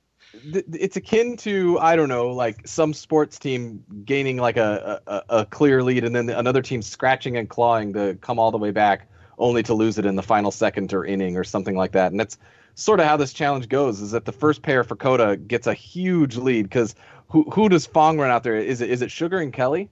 th- 0.52 0.66
it's 0.72 0.96
akin 0.96 1.38
to 1.38 1.80
I 1.80 1.96
don't 1.96 2.10
know, 2.10 2.30
like 2.32 2.68
some 2.68 2.94
sports 2.94 3.40
team 3.40 3.84
gaining 4.06 4.38
like 4.38 4.58
a, 4.58 5.02
a, 5.08 5.24
a 5.40 5.46
clear 5.46 5.84
lead, 5.84 6.04
and 6.04 6.16
then 6.16 6.30
another 6.30 6.62
team 6.62 6.82
scratching 6.82 7.38
and 7.38 7.50
clawing 7.50 7.94
to 7.94 8.16
come 8.22 8.40
all 8.40 8.52
the 8.52 8.58
way 8.58 8.72
back, 8.72 9.08
only 9.38 9.64
to 9.64 9.74
lose 9.74 9.98
it 9.98 10.06
in 10.06 10.16
the 10.16 10.24
final 10.24 10.52
second 10.52 10.94
or 10.94 11.06
inning 11.06 11.38
or 11.38 11.44
something 11.44 11.76
like 11.76 11.92
that. 11.94 12.12
And 12.12 12.20
that's 12.20 12.38
sort 12.76 13.00
of 13.00 13.06
how 13.06 13.18
this 13.18 13.34
challenge 13.34 13.70
goes. 13.70 14.02
Is 14.02 14.12
that 14.12 14.26
the 14.26 14.32
first 14.32 14.62
pair 14.62 14.84
for 14.84 14.96
Kota 14.96 15.38
gets 15.38 15.68
a 15.68 15.74
huge 15.74 16.38
lead 16.38 16.64
because 16.64 16.96
who 17.30 17.44
who 17.52 17.70
does 17.70 17.86
Fong 17.86 18.20
run 18.20 18.30
out 18.30 18.44
there? 18.44 18.56
Is 18.56 18.82
it 18.82 18.90
is 18.90 19.02
it 19.02 19.12
Sugar 19.12 19.40
and 19.40 19.52
Kelly? 19.54 19.90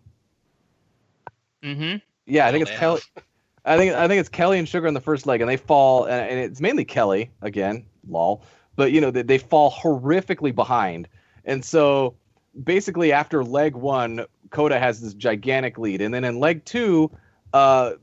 Mm-hmm. 1.63 1.97
Yeah, 2.25 2.47
I 2.47 2.51
think 2.51 2.61
Oh, 2.61 2.63
it's 2.63 2.71
they 2.71 2.77
Kelly. 2.77 3.01
I 3.65 3.77
think 3.77 3.93
I 3.93 4.07
think 4.07 4.19
it's 4.19 4.29
Kelly 4.29 4.57
and 4.57 4.67
Sugar 4.67 4.87
in 4.87 4.93
the 4.93 5.01
first 5.01 5.27
leg, 5.27 5.41
and 5.41 5.49
they 5.49 5.57
fall, 5.57 6.05
and, 6.05 6.29
and 6.29 6.39
it's 6.39 6.59
mainly 6.59 6.85
Kelly 6.85 7.29
again, 7.41 7.85
lol. 8.07 8.43
But 8.75 8.91
you 8.91 9.01
know 9.01 9.11
they, 9.11 9.21
they 9.21 9.37
fall 9.37 9.71
horrifically 9.71 10.53
behind, 10.53 11.07
and 11.45 11.63
so 11.63 12.15
basically 12.63 13.11
after 13.11 13.43
leg 13.43 13.75
one, 13.75 14.25
Kota 14.49 14.79
has 14.79 15.01
this 15.01 15.13
gigantic 15.13 15.77
lead, 15.77 16.01
and 16.01 16.13
then 16.13 16.23
in 16.23 16.39
leg 16.39 16.65
two, 16.65 17.11
uh, 17.53 17.93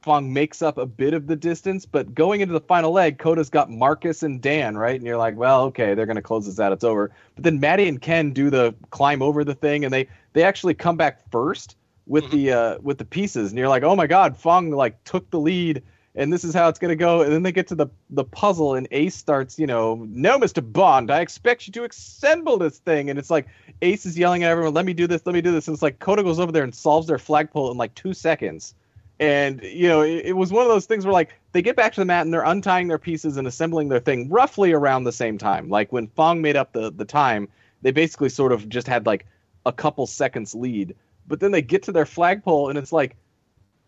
Fong 0.00 0.32
makes 0.32 0.62
up 0.62 0.78
a 0.78 0.86
bit 0.86 1.14
of 1.14 1.28
the 1.28 1.36
distance, 1.36 1.86
but 1.86 2.12
going 2.12 2.40
into 2.40 2.52
the 2.52 2.60
final 2.60 2.90
leg, 2.90 3.18
Kota's 3.18 3.50
got 3.50 3.70
Marcus 3.70 4.24
and 4.24 4.40
Dan, 4.40 4.76
right? 4.76 4.96
And 4.96 5.06
you're 5.06 5.16
like, 5.16 5.36
well, 5.36 5.62
okay, 5.66 5.94
they're 5.94 6.06
gonna 6.06 6.22
close 6.22 6.46
this 6.46 6.58
out, 6.58 6.72
it's 6.72 6.82
over. 6.82 7.12
But 7.36 7.44
then 7.44 7.60
Maddie 7.60 7.86
and 7.86 8.02
Ken 8.02 8.32
do 8.32 8.50
the 8.50 8.74
climb 8.90 9.22
over 9.22 9.44
the 9.44 9.54
thing, 9.54 9.84
and 9.84 9.94
they 9.94 10.08
they 10.32 10.42
actually 10.42 10.74
come 10.74 10.96
back 10.96 11.30
first 11.30 11.76
with 12.06 12.24
mm-hmm. 12.24 12.36
the 12.36 12.52
uh 12.52 12.78
with 12.80 12.98
the 12.98 13.04
pieces, 13.04 13.50
and 13.50 13.58
you're 13.58 13.68
like, 13.68 13.82
oh 13.82 13.96
my 13.96 14.06
god, 14.06 14.36
Fong 14.36 14.70
like 14.70 15.02
took 15.04 15.30
the 15.30 15.40
lead 15.40 15.82
and 16.14 16.32
this 16.32 16.44
is 16.44 16.54
how 16.54 16.68
it's 16.68 16.78
to 16.78 16.96
go. 16.96 17.22
And 17.22 17.32
then 17.32 17.42
they 17.42 17.52
get 17.52 17.68
to 17.68 17.74
the 17.74 17.86
the 18.10 18.24
puzzle, 18.24 18.74
and 18.74 18.86
Ace 18.90 19.14
starts, 19.14 19.58
you 19.58 19.66
know, 19.66 20.06
no, 20.10 20.38
Mister 20.38 20.60
Bond, 20.60 21.10
I 21.10 21.20
expect 21.20 21.66
you 21.66 21.72
to 21.74 21.84
assemble 21.84 22.58
this 22.58 22.78
thing. 22.78 23.10
And 23.10 23.18
it's 23.18 23.30
like 23.30 23.48
Ace 23.80 24.04
is 24.04 24.18
yelling 24.18 24.44
at 24.44 24.50
everyone, 24.50 24.74
"Let 24.74 24.84
me 24.84 24.92
do 24.92 25.06
this, 25.06 25.24
let 25.24 25.34
me 25.34 25.40
do 25.40 25.52
this." 25.52 25.68
And 25.68 25.74
it's 25.74 25.82
like 25.82 25.98
Kota 25.98 26.22
goes 26.22 26.38
over 26.38 26.52
there 26.52 26.64
and 26.64 26.74
solves 26.74 27.06
their 27.06 27.18
flagpole 27.18 27.70
in 27.70 27.78
like 27.78 27.94
two 27.94 28.12
seconds. 28.12 28.74
And 29.20 29.62
you 29.62 29.88
know, 29.88 30.02
it, 30.02 30.26
it 30.26 30.32
was 30.36 30.52
one 30.52 30.64
of 30.64 30.68
those 30.68 30.86
things 30.86 31.06
where 31.06 31.12
like 31.12 31.30
they 31.52 31.62
get 31.62 31.76
back 31.76 31.94
to 31.94 32.00
the 32.00 32.04
mat 32.04 32.24
and 32.24 32.32
they're 32.32 32.44
untying 32.44 32.88
their 32.88 32.98
pieces 32.98 33.36
and 33.36 33.46
assembling 33.46 33.88
their 33.88 34.00
thing 34.00 34.28
roughly 34.28 34.72
around 34.72 35.04
the 35.04 35.12
same 35.12 35.38
time. 35.38 35.68
Like 35.68 35.92
when 35.92 36.08
Fong 36.08 36.42
made 36.42 36.56
up 36.56 36.72
the 36.72 36.92
the 36.92 37.04
time, 37.06 37.48
they 37.80 37.90
basically 37.90 38.28
sort 38.28 38.52
of 38.52 38.68
just 38.68 38.86
had 38.86 39.06
like 39.06 39.26
a 39.64 39.72
couple 39.72 40.06
seconds 40.06 40.54
lead. 40.54 40.94
But 41.26 41.40
then 41.40 41.52
they 41.52 41.62
get 41.62 41.84
to 41.84 41.92
their 41.92 42.06
flagpole, 42.06 42.68
and 42.68 42.78
it's 42.78 42.92
like 42.92 43.16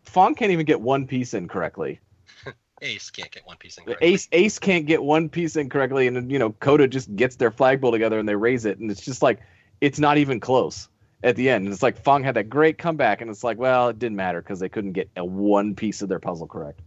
Fong 0.03 0.35
can't 0.35 0.53
even 0.53 0.67
get 0.67 0.81
one 0.81 1.07
piece 1.07 1.35
in 1.35 1.49
correctly. 1.49 2.01
Ace 2.83 3.11
can't 3.11 3.31
get 3.31 3.47
one 3.47 3.57
piece 3.57 3.79
in 3.79 3.85
correctly. 3.85 4.09
Ace 4.09 4.29
Ace 4.33 4.59
can't 4.59 4.87
get 4.87 5.03
one 5.03 5.29
piece 5.29 5.57
in 5.57 5.69
correctly, 5.69 6.07
and 6.07 6.31
you 6.31 6.39
know 6.39 6.51
Kota 6.53 6.87
just 6.87 7.15
gets 7.17 7.37
their 7.37 7.51
flagpole 7.51 7.93
together 7.93 8.19
and 8.19 8.29
they 8.29 8.37
raise 8.37 8.65
it, 8.65 8.79
and 8.79 8.91
it's 8.91 9.05
just 9.05 9.23
like 9.23 9.41
it's 9.81 9.99
not 9.99 10.19
even 10.19 10.41
close 10.41 10.89
at 11.23 11.37
the 11.37 11.49
end. 11.49 11.65
And 11.65 11.73
it's 11.73 11.83
like 11.83 12.03
Fong 12.03 12.23
had 12.23 12.37
that 12.37 12.49
great 12.49 12.79
comeback, 12.79 13.21
and 13.21 13.31
it's 13.31 13.43
like, 13.43 13.59
well, 13.59 13.89
it 13.89 13.99
didn't 13.99 14.17
matter 14.17 14.41
because 14.41 14.61
they 14.61 14.69
couldn't 14.69 14.93
get 14.93 15.11
a 15.17 15.25
one 15.25 15.75
piece 15.75 16.03
of 16.03 16.09
their 16.09 16.21
puzzle 16.21 16.47
correct. 16.47 16.81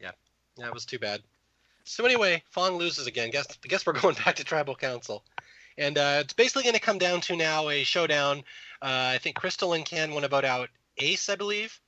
Yeah, 0.00 0.12
that 0.58 0.72
was 0.72 0.84
too 0.84 0.98
bad. 0.98 1.22
So 1.84 2.04
anyway, 2.04 2.42
Fong 2.50 2.76
loses 2.76 3.06
again. 3.06 3.30
Guess 3.30 3.46
I 3.64 3.68
guess 3.68 3.86
we're 3.86 3.92
going 4.00 4.16
back 4.24 4.36
to 4.36 4.44
Tribal 4.44 4.74
Council, 4.74 5.24
and 5.78 5.98
uh, 5.98 6.18
it's 6.20 6.32
basically 6.32 6.62
going 6.62 6.74
to 6.74 6.80
come 6.80 6.98
down 6.98 7.20
to 7.22 7.36
now 7.36 7.68
a 7.68 7.84
showdown. 7.84 8.38
Uh, 8.82 9.14
I 9.14 9.18
think 9.18 9.36
Crystal 9.36 9.72
and 9.72 9.84
Ken 9.84 10.12
want 10.12 10.24
to 10.24 10.28
vote 10.28 10.44
out 10.44 10.68
Ace, 10.98 11.28
I 11.28 11.36
believe 11.36 11.80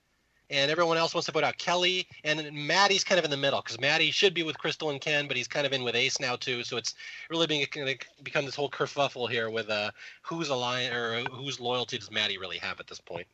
and 0.51 0.71
everyone 0.71 0.97
else 0.97 1.15
wants 1.15 1.27
to 1.27 1.33
vote 1.33 1.45
out 1.45 1.59
Kelly, 1.59 2.07
and 2.25 2.51
Maddie's 2.53 3.05
kind 3.05 3.19
of 3.19 3.25
in 3.25 3.31
the 3.31 3.37
middle 3.37 3.61
because 3.61 3.79
Maddie 3.81 4.11
should 4.11 4.33
be 4.33 4.43
with 4.43 4.59
Crystal 4.59 4.91
and 4.91 5.01
Ken, 5.01 5.29
but 5.29 5.37
he's 5.37 5.49
kind 5.49 5.67
of 5.67 5.73
in 5.73 5.83
with 5.83 5.95
Ace 5.95 6.21
now 6.21 6.37
too. 6.37 6.65
So 6.65 6.77
it's 6.77 6.95
really 7.29 7.47
being 7.47 7.67
going 7.71 7.99
to 7.99 8.07
become 8.23 8.45
this 8.47 8.55
whole 8.55 8.71
kerfuffle 8.71 9.29
here 9.29 9.51
with 9.51 9.69
uh, 9.69 9.91
whose 10.23 10.49
alliance 10.49 10.95
or 10.95 11.21
whose 11.31 11.61
loyalty 11.61 11.99
does 11.99 12.11
Maddie 12.11 12.39
really 12.39 12.59
have 12.59 12.81
at 12.81 12.87
this 12.87 13.01
point. 13.01 13.27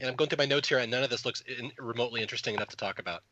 And 0.00 0.10
I'm 0.10 0.16
going 0.16 0.28
through 0.28 0.38
my 0.38 0.46
notes 0.46 0.68
here, 0.68 0.78
and 0.78 0.90
none 0.90 1.02
of 1.02 1.10
this 1.10 1.24
looks 1.24 1.42
in, 1.42 1.72
remotely 1.78 2.20
interesting 2.20 2.54
enough 2.54 2.68
to 2.68 2.76
talk 2.76 2.98
about. 2.98 3.22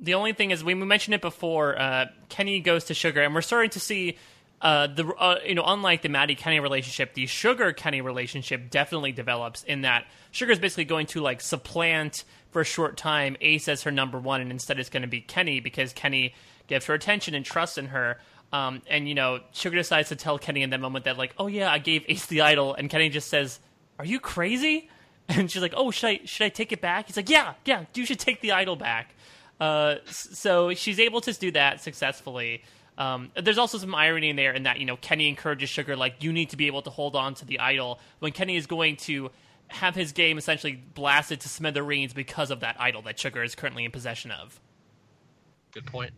The 0.00 0.14
only 0.14 0.32
thing 0.32 0.50
is, 0.50 0.64
we 0.64 0.74
mentioned 0.74 1.14
it 1.14 1.22
before. 1.22 1.78
Uh, 1.80 2.06
Kenny 2.28 2.60
goes 2.60 2.84
to 2.84 2.94
Sugar, 2.94 3.22
and 3.22 3.34
we're 3.34 3.40
starting 3.40 3.70
to 3.70 3.80
see 3.80 4.18
uh, 4.62 4.86
the 4.86 5.06
uh, 5.06 5.36
you 5.44 5.54
know 5.54 5.64
unlike 5.66 6.02
the 6.02 6.08
Maddie 6.08 6.34
Kenny 6.34 6.60
relationship, 6.60 7.14
the 7.14 7.26
Sugar 7.26 7.72
Kenny 7.72 8.00
relationship 8.00 8.70
definitely 8.70 9.12
develops 9.12 9.62
in 9.64 9.82
that 9.82 10.06
Sugar 10.30 10.52
is 10.52 10.58
basically 10.58 10.86
going 10.86 11.06
to 11.08 11.20
like 11.20 11.40
supplant 11.40 12.24
for 12.50 12.62
a 12.62 12.64
short 12.64 12.96
time 12.96 13.36
Ace 13.42 13.68
as 13.68 13.82
her 13.82 13.90
number 13.90 14.18
one, 14.18 14.40
and 14.40 14.50
instead 14.50 14.78
it's 14.78 14.88
going 14.88 15.02
to 15.02 15.08
be 15.08 15.20
Kenny 15.20 15.60
because 15.60 15.92
Kenny 15.92 16.34
gives 16.68 16.86
her 16.86 16.94
attention 16.94 17.34
and 17.34 17.44
trust 17.44 17.76
in 17.76 17.88
her. 17.88 18.18
Um, 18.52 18.80
and 18.88 19.06
you 19.08 19.14
know, 19.14 19.40
Sugar 19.52 19.76
decides 19.76 20.08
to 20.08 20.16
tell 20.16 20.38
Kenny 20.38 20.62
in 20.62 20.70
that 20.70 20.80
moment 20.80 21.04
that 21.04 21.18
like, 21.18 21.34
oh 21.38 21.48
yeah, 21.48 21.70
I 21.70 21.78
gave 21.78 22.04
Ace 22.08 22.26
the 22.26 22.40
idol, 22.40 22.74
and 22.74 22.88
Kenny 22.88 23.10
just 23.10 23.28
says, 23.28 23.60
"Are 23.98 24.04
you 24.04 24.20
crazy?" 24.20 24.88
And 25.28 25.50
she's 25.50 25.60
like, 25.60 25.74
"Oh, 25.76 25.90
should 25.90 26.06
I 26.06 26.20
should 26.24 26.44
I 26.44 26.50
take 26.50 26.70
it 26.70 26.80
back?" 26.80 27.08
He's 27.08 27.16
like, 27.16 27.28
"Yeah, 27.28 27.54
yeah, 27.64 27.86
you 27.94 28.06
should 28.06 28.20
take 28.20 28.40
the 28.40 28.52
idol 28.52 28.76
back." 28.76 29.12
Uh, 29.60 29.96
so 30.06 30.72
she's 30.74 31.00
able 31.00 31.20
to 31.22 31.32
do 31.32 31.50
that 31.50 31.80
successfully. 31.80 32.62
Um, 32.98 33.30
there's 33.40 33.58
also 33.58 33.76
some 33.76 33.94
irony 33.94 34.30
in 34.30 34.36
there 34.36 34.52
in 34.52 34.62
that 34.62 34.78
you 34.78 34.86
know 34.86 34.96
Kenny 34.96 35.28
encourages 35.28 35.68
Sugar 35.68 35.96
like 35.96 36.22
you 36.22 36.32
need 36.32 36.50
to 36.50 36.56
be 36.56 36.66
able 36.66 36.82
to 36.82 36.90
hold 36.90 37.14
on 37.14 37.34
to 37.34 37.44
the 37.44 37.60
idol 37.60 38.00
when 38.20 38.32
Kenny 38.32 38.56
is 38.56 38.66
going 38.66 38.96
to 38.96 39.30
have 39.68 39.94
his 39.94 40.12
game 40.12 40.38
essentially 40.38 40.80
blasted 40.94 41.40
to 41.40 41.48
smithereens 41.48 42.14
because 42.14 42.50
of 42.50 42.60
that 42.60 42.76
idol 42.78 43.02
that 43.02 43.18
Sugar 43.18 43.42
is 43.42 43.54
currently 43.54 43.84
in 43.84 43.90
possession 43.90 44.30
of. 44.30 44.60
Good 45.72 45.86
point. 45.86 46.12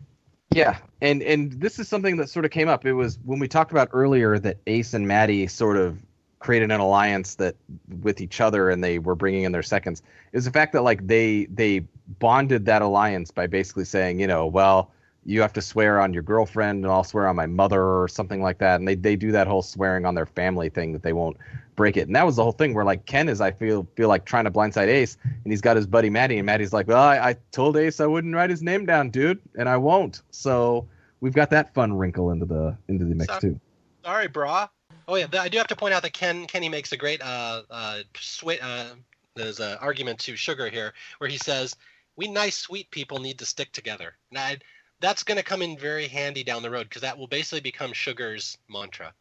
Yeah, 0.51 0.77
and 1.01 1.21
and 1.21 1.51
this 1.53 1.79
is 1.79 1.87
something 1.87 2.17
that 2.17 2.29
sort 2.29 2.45
of 2.45 2.51
came 2.51 2.69
up. 2.69 2.85
It 2.85 2.93
was 2.93 3.19
when 3.25 3.39
we 3.39 3.47
talked 3.47 3.71
about 3.71 3.89
earlier 3.91 4.39
that 4.39 4.57
Ace 4.67 4.93
and 4.93 5.07
Maddie 5.07 5.47
sort 5.47 5.77
of 5.77 5.99
created 6.39 6.71
an 6.71 6.79
alliance 6.79 7.35
that 7.35 7.55
with 8.01 8.21
each 8.21 8.39
other 8.39 8.69
and 8.69 8.83
they 8.83 8.97
were 8.97 9.15
bringing 9.15 9.43
in 9.43 9.51
their 9.51 9.63
seconds. 9.63 10.01
Is 10.31 10.45
the 10.45 10.51
fact 10.51 10.73
that 10.73 10.83
like 10.83 11.05
they 11.05 11.45
they 11.51 11.81
bonded 12.19 12.65
that 12.65 12.81
alliance 12.81 13.29
by 13.29 13.45
basically 13.45 13.85
saying, 13.85 14.19
you 14.19 14.27
know, 14.27 14.47
well, 14.47 14.91
you 15.29 15.41
have 15.41 15.53
to 15.53 15.61
swear 15.61 16.01
on 16.01 16.11
your 16.11 16.23
girlfriend 16.23 16.83
and 16.83 16.91
I'll 16.91 17.03
swear 17.03 17.27
on 17.27 17.35
my 17.35 17.45
mother 17.45 17.81
or 17.83 18.07
something 18.07 18.41
like 18.41 18.57
that. 18.57 18.79
And 18.79 18.87
they, 18.87 18.95
they 18.95 19.15
do 19.15 19.31
that 19.31 19.45
whole 19.45 19.61
swearing 19.61 20.05
on 20.05 20.15
their 20.15 20.25
family 20.25 20.69
thing 20.69 20.91
that 20.93 21.03
they 21.03 21.13
won't 21.13 21.37
break 21.75 21.97
it. 21.97 22.07
And 22.07 22.15
that 22.15 22.25
was 22.25 22.37
the 22.37 22.43
whole 22.43 22.51
thing 22.51 22.73
where 22.73 22.83
like 22.83 23.05
Ken 23.05 23.29
is 23.29 23.39
I 23.39 23.51
feel 23.51 23.87
feel 23.95 24.09
like 24.09 24.25
trying 24.25 24.45
to 24.45 24.51
blindside 24.51 24.87
Ace 24.87 25.17
and 25.23 25.51
he's 25.51 25.61
got 25.61 25.75
his 25.75 25.85
buddy 25.85 26.09
Maddie 26.09 26.39
and 26.39 26.45
Maddie's 26.47 26.73
like, 26.73 26.87
Well, 26.87 27.01
I, 27.01 27.29
I 27.29 27.35
told 27.51 27.77
Ace 27.77 27.99
I 27.99 28.07
wouldn't 28.07 28.33
write 28.33 28.49
his 28.49 28.63
name 28.63 28.87
down, 28.87 29.11
dude, 29.11 29.39
and 29.55 29.69
I 29.69 29.77
won't. 29.77 30.23
So 30.31 30.87
we've 31.21 31.33
got 31.33 31.51
that 31.51 31.75
fun 31.75 31.93
wrinkle 31.93 32.31
into 32.31 32.45
the 32.45 32.75
into 32.87 33.05
the 33.05 33.13
mix 33.13 33.37
too. 33.37 33.59
Sorry, 34.03 34.27
brah. 34.27 34.69
Oh 35.07 35.15
yeah, 35.15 35.27
I 35.39 35.47
do 35.47 35.59
have 35.59 35.67
to 35.67 35.75
point 35.75 35.93
out 35.93 36.01
that 36.01 36.13
Ken 36.13 36.47
Kenny 36.47 36.69
makes 36.69 36.91
a 36.91 36.97
great 36.97 37.21
uh 37.21 37.61
uh, 37.69 37.99
sw- 38.19 38.61
uh 38.61 38.95
there's 39.35 39.59
an 39.59 39.77
argument 39.79 40.19
to 40.21 40.35
Sugar 40.35 40.69
here 40.69 40.93
where 41.19 41.29
he 41.29 41.37
says, 41.37 41.75
"We 42.15 42.27
nice 42.27 42.57
sweet 42.57 42.89
people 42.91 43.19
need 43.19 43.37
to 43.39 43.45
stick 43.45 43.71
together." 43.71 44.15
And 44.31 44.39
I 44.39 44.57
that's 44.99 45.23
going 45.23 45.37
to 45.37 45.43
come 45.43 45.61
in 45.61 45.77
very 45.77 46.07
handy 46.07 46.43
down 46.43 46.61
the 46.61 46.69
road 46.69 46.89
because 46.89 47.01
that 47.01 47.17
will 47.17 47.27
basically 47.27 47.61
become 47.61 47.93
Sugar's 47.93 48.57
mantra. 48.69 49.13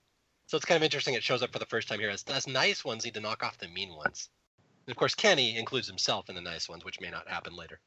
So 0.47 0.57
it's 0.57 0.67
kind 0.67 0.77
of 0.77 0.83
interesting. 0.83 1.15
It 1.15 1.23
shows 1.23 1.43
up 1.43 1.53
for 1.53 1.59
the 1.59 1.67
first 1.67 1.89
time 1.89 2.01
here 2.01 2.11
as, 2.11 2.25
as 2.25 2.47
nice 2.47 2.85
ones 2.85 3.05
need 3.05 3.15
to 3.15 3.21
knock 3.21 3.43
off 3.43 3.59
the 3.59 3.69
mean 3.69 3.95
ones. 3.95 4.29
And 4.87 4.93
of 4.93 4.97
course, 4.97 5.15
Kenny 5.15 5.57
includes 5.59 5.87
himself 5.87 6.29
in 6.29 6.35
the 6.35 6.41
nice 6.41 6.69
ones, 6.69 6.85
which 6.85 7.01
may 7.01 7.11
not 7.11 7.29
happen 7.29 7.55
later. 7.55 7.81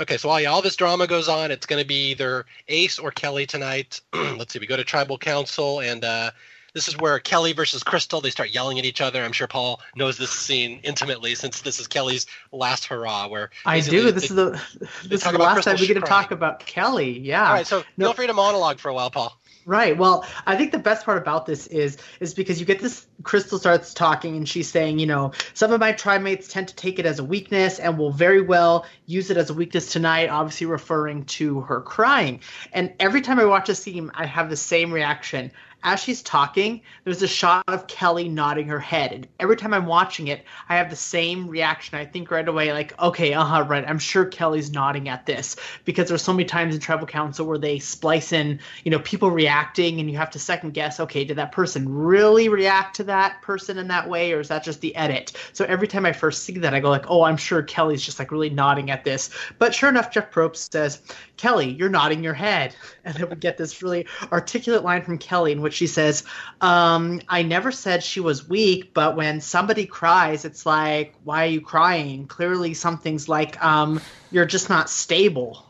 Okay, 0.00 0.16
so 0.16 0.28
while 0.28 0.46
all 0.48 0.62
this 0.62 0.76
drama 0.76 1.06
goes 1.06 1.28
on, 1.28 1.50
it's 1.50 1.66
going 1.66 1.80
to 1.82 1.86
be 1.86 2.10
either 2.10 2.46
Ace 2.68 2.98
or 2.98 3.10
Kelly 3.10 3.46
tonight. 3.46 4.00
Let's 4.12 4.52
see, 4.52 4.58
we 4.58 4.66
go 4.66 4.76
to 4.76 4.84
Tribal 4.84 5.18
Council, 5.18 5.80
and 5.80 6.04
uh, 6.04 6.30
this 6.74 6.88
is 6.88 6.96
where 6.98 7.18
Kelly 7.18 7.52
versus 7.52 7.82
Crystal 7.82 8.20
they 8.20 8.30
start 8.30 8.50
yelling 8.50 8.78
at 8.78 8.84
each 8.84 9.00
other. 9.00 9.22
I'm 9.22 9.32
sure 9.32 9.46
Paul 9.46 9.80
knows 9.96 10.18
this 10.18 10.30
scene 10.30 10.80
intimately 10.82 11.34
since 11.34 11.60
this 11.62 11.80
is 11.80 11.86
Kelly's 11.86 12.26
last 12.52 12.86
hurrah. 12.86 13.28
Where 13.28 13.50
I 13.66 13.80
do. 13.80 14.10
This 14.10 14.28
they, 14.28 14.34
is 14.34 14.36
the 14.36 14.62
this 15.08 15.26
is 15.26 15.32
the 15.32 15.38
last 15.38 15.64
time 15.64 15.76
we 15.78 15.86
get 15.86 15.94
to 15.94 16.00
talk 16.00 16.30
about 16.30 16.60
Kelly. 16.60 17.18
Yeah. 17.18 17.46
All 17.46 17.54
right. 17.54 17.66
So 17.66 17.82
no. 17.96 18.06
feel 18.06 18.14
free 18.14 18.26
to 18.26 18.34
monologue 18.34 18.78
for 18.78 18.88
a 18.88 18.94
while, 18.94 19.10
Paul. 19.10 19.36
Right. 19.66 19.96
Well, 19.96 20.26
I 20.46 20.56
think 20.56 20.72
the 20.72 20.78
best 20.78 21.04
part 21.04 21.18
about 21.18 21.44
this 21.44 21.66
is 21.66 21.98
is 22.18 22.32
because 22.32 22.58
you 22.58 22.66
get 22.66 22.80
this 22.80 23.06
Crystal 23.22 23.58
starts 23.58 23.92
talking 23.92 24.36
and 24.36 24.48
she's 24.48 24.68
saying, 24.68 24.98
you 24.98 25.06
know, 25.06 25.32
some 25.52 25.70
of 25.72 25.80
my 25.80 25.92
tribe 25.92 26.22
mates 26.22 26.48
tend 26.48 26.68
to 26.68 26.74
take 26.74 26.98
it 26.98 27.04
as 27.04 27.18
a 27.18 27.24
weakness 27.24 27.78
and 27.78 27.98
will 27.98 28.10
very 28.10 28.40
well 28.40 28.86
use 29.04 29.30
it 29.30 29.36
as 29.36 29.50
a 29.50 29.54
weakness 29.54 29.92
tonight, 29.92 30.30
obviously 30.30 30.66
referring 30.66 31.24
to 31.26 31.60
her 31.60 31.82
crying. 31.82 32.40
And 32.72 32.94
every 32.98 33.20
time 33.20 33.38
I 33.38 33.44
watch 33.44 33.68
a 33.68 33.74
scene, 33.74 34.10
I 34.14 34.24
have 34.24 34.48
the 34.48 34.56
same 34.56 34.92
reaction 34.92 35.52
as 35.82 36.00
she's 36.00 36.22
talking, 36.22 36.82
there's 37.04 37.22
a 37.22 37.28
shot 37.28 37.64
of 37.68 37.86
Kelly 37.86 38.28
nodding 38.28 38.68
her 38.68 38.78
head. 38.78 39.12
And 39.12 39.28
every 39.38 39.56
time 39.56 39.72
I'm 39.72 39.86
watching 39.86 40.28
it, 40.28 40.44
I 40.68 40.76
have 40.76 40.90
the 40.90 40.96
same 40.96 41.48
reaction. 41.48 41.98
I 41.98 42.04
think 42.04 42.30
right 42.30 42.46
away, 42.46 42.72
like, 42.72 42.98
okay, 43.00 43.32
uh 43.32 43.44
huh, 43.44 43.64
right. 43.68 43.84
I'm 43.86 43.98
sure 43.98 44.24
Kelly's 44.24 44.70
nodding 44.70 45.08
at 45.08 45.26
this 45.26 45.56
because 45.84 46.08
there's 46.08 46.22
so 46.22 46.32
many 46.32 46.44
times 46.44 46.74
in 46.74 46.80
Tribal 46.80 47.06
Council 47.06 47.46
where 47.46 47.58
they 47.58 47.78
splice 47.78 48.32
in, 48.32 48.60
you 48.84 48.90
know, 48.90 48.98
people 49.00 49.30
reacting 49.30 50.00
and 50.00 50.10
you 50.10 50.16
have 50.16 50.30
to 50.30 50.38
second 50.38 50.74
guess, 50.74 51.00
okay, 51.00 51.24
did 51.24 51.36
that 51.36 51.52
person 51.52 51.88
really 51.88 52.48
react 52.48 52.96
to 52.96 53.04
that 53.04 53.40
person 53.42 53.78
in 53.78 53.88
that 53.88 54.08
way 54.08 54.32
or 54.32 54.40
is 54.40 54.48
that 54.48 54.64
just 54.64 54.80
the 54.80 54.94
edit? 54.96 55.32
So 55.52 55.64
every 55.64 55.88
time 55.88 56.04
I 56.04 56.12
first 56.12 56.44
see 56.44 56.58
that, 56.58 56.74
I 56.74 56.80
go, 56.80 56.90
like, 56.90 57.08
oh, 57.08 57.22
I'm 57.22 57.36
sure 57.36 57.62
Kelly's 57.62 58.02
just 58.02 58.18
like 58.18 58.32
really 58.32 58.50
nodding 58.50 58.90
at 58.90 59.04
this. 59.04 59.30
But 59.58 59.74
sure 59.74 59.88
enough, 59.88 60.10
Jeff 60.10 60.30
Probst 60.30 60.72
says, 60.72 61.00
Kelly, 61.36 61.70
you're 61.70 61.88
nodding 61.88 62.22
your 62.22 62.34
head. 62.34 62.74
And 63.02 63.14
then 63.14 63.30
we 63.30 63.36
get 63.36 63.56
this 63.56 63.82
really 63.82 64.06
articulate 64.30 64.84
line 64.84 65.02
from 65.02 65.16
Kelly 65.16 65.52
in 65.52 65.62
which 65.62 65.69
she 65.72 65.86
says, 65.86 66.24
um, 66.60 67.20
I 67.28 67.42
never 67.42 67.72
said 67.72 68.02
she 68.02 68.20
was 68.20 68.48
weak, 68.48 68.92
but 68.94 69.16
when 69.16 69.40
somebody 69.40 69.86
cries, 69.86 70.44
it's 70.44 70.66
like, 70.66 71.14
why 71.24 71.44
are 71.44 71.48
you 71.48 71.60
crying? 71.60 72.26
Clearly, 72.26 72.74
something's 72.74 73.28
like, 73.28 73.62
um, 73.62 74.00
you're 74.30 74.46
just 74.46 74.68
not 74.68 74.90
stable. 74.90 75.66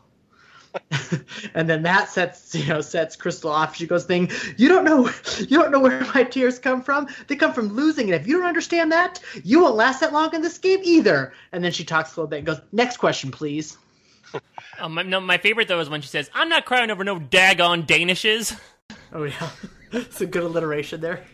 and 1.54 1.68
then 1.68 1.82
that 1.82 2.08
sets 2.08 2.54
you 2.54 2.66
know 2.66 2.80
sets 2.80 3.16
Crystal 3.16 3.50
off. 3.50 3.76
She 3.76 3.86
goes, 3.86 4.04
"Thing, 4.04 4.30
you 4.56 4.68
don't 4.68 4.84
know, 4.84 5.10
you 5.38 5.58
don't 5.58 5.70
know 5.70 5.80
where 5.80 6.04
my 6.14 6.22
tears 6.22 6.58
come 6.58 6.82
from. 6.82 7.08
They 7.26 7.36
come 7.36 7.52
from 7.52 7.68
losing, 7.74 8.12
and 8.12 8.20
if 8.20 8.26
you 8.26 8.38
don't 8.38 8.46
understand 8.46 8.92
that, 8.92 9.20
you 9.42 9.60
won't 9.62 9.76
last 9.76 10.00
that 10.00 10.12
long 10.12 10.34
in 10.34 10.42
this 10.42 10.58
game 10.58 10.80
either." 10.82 11.32
And 11.52 11.64
then 11.64 11.72
she 11.72 11.84
talks 11.84 12.14
a 12.14 12.20
little 12.20 12.28
bit 12.28 12.38
and 12.38 12.46
goes, 12.46 12.60
"Next 12.72 12.98
question, 12.98 13.30
please." 13.30 13.78
um, 14.78 14.94
my, 14.94 15.02
no, 15.02 15.20
my 15.20 15.38
favorite 15.38 15.68
though 15.68 15.80
is 15.80 15.88
when 15.88 16.02
she 16.02 16.08
says, 16.08 16.30
"I'm 16.34 16.48
not 16.48 16.64
crying 16.64 16.90
over 16.90 17.04
no 17.04 17.18
daggone 17.18 17.86
Danishes." 17.86 18.58
Oh 19.12 19.24
yeah, 19.24 19.50
it's 20.00 20.20
a 20.20 20.26
good 20.26 20.42
alliteration 20.42 21.00
there. 21.00 21.24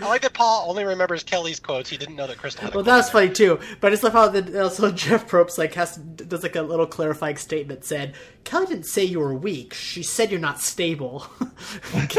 I 0.00 0.08
like 0.08 0.22
that 0.22 0.34
Paul 0.34 0.68
only 0.68 0.84
remembers 0.84 1.22
Kelly's 1.22 1.58
quotes. 1.58 1.88
He 1.88 1.96
didn't 1.96 2.16
know 2.16 2.26
that 2.26 2.36
Crystal. 2.36 2.62
Had 2.62 2.74
a 2.74 2.76
Well, 2.76 2.84
quote 2.84 2.92
that 2.92 2.96
was 2.98 3.10
funny 3.10 3.30
too. 3.30 3.58
But 3.80 3.88
I 3.88 3.90
just 3.92 4.02
love 4.02 4.12
how 4.12 4.28
the, 4.28 4.62
also 4.62 4.90
Jeff 4.92 5.28
Probst 5.28 5.58
like 5.58 5.74
has 5.74 5.96
does 5.96 6.42
like 6.42 6.56
a 6.56 6.62
little 6.62 6.86
clarifying 6.86 7.36
statement. 7.36 7.84
Said 7.84 8.14
Kelly 8.44 8.66
didn't 8.66 8.86
say 8.86 9.04
you 9.04 9.20
were 9.20 9.34
weak. 9.34 9.72
She 9.74 10.02
said 10.02 10.30
you're 10.30 10.40
not 10.40 10.60
stable. 10.60 11.26
and 11.94 12.10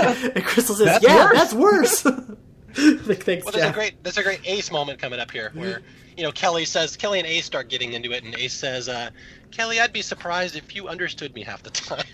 Crystal 0.45 0.75
says, 0.75 0.85
That's 0.85 1.03
"Yeah, 1.03 1.25
worse." 1.25 1.37
that's 1.37 1.53
worse." 1.53 2.05
like, 2.05 3.23
thanks, 3.23 3.45
Well, 3.45 3.53
there's 3.53 3.69
a 3.69 3.73
great 3.73 4.03
there's 4.03 4.17
a 4.17 4.23
great 4.23 4.41
Ace 4.45 4.71
moment 4.71 4.99
coming 4.99 5.19
up 5.19 5.31
here 5.31 5.51
where 5.53 5.81
you 6.15 6.23
know 6.23 6.31
Kelly 6.31 6.65
says 6.65 6.95
Kelly 6.95 7.19
and 7.19 7.27
Ace 7.27 7.45
start 7.45 7.69
getting 7.69 7.93
into 7.93 8.11
it, 8.11 8.23
and 8.23 8.33
Ace 8.35 8.53
says, 8.53 8.89
uh, 8.89 9.09
"Kelly, 9.51 9.79
I'd 9.79 9.93
be 9.93 10.01
surprised 10.01 10.55
if 10.55 10.75
you 10.75 10.87
understood 10.87 11.33
me 11.35 11.43
half 11.43 11.61
the 11.63 11.69
time." 11.69 12.05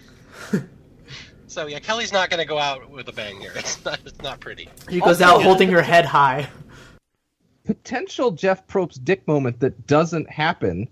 So 1.54 1.68
yeah, 1.68 1.80
Kelly's 1.80 2.12
not 2.12 2.30
going 2.30 2.40
to 2.40 2.46
go 2.46 2.58
out 2.58 2.90
with 2.90 3.08
a 3.10 3.14
bang 3.14 3.40
here. 3.40 3.52
It's 3.56 3.84
not 3.86 4.00
it's 4.06 4.22
not 4.22 4.40
pretty. 4.40 4.70
He 4.90 5.00
goes 5.00 5.22
Also- 5.22 5.38
out 5.38 5.44
holding 5.44 5.70
her 5.70 5.82
head 5.82 6.06
high. 6.06 6.50
potential 7.66 8.32
Jeff 8.32 8.66
Probst 8.68 9.04
dick 9.06 9.28
moment 9.28 9.60
that 9.60 9.88
doesn't 9.88 10.30
happen. 10.30 10.88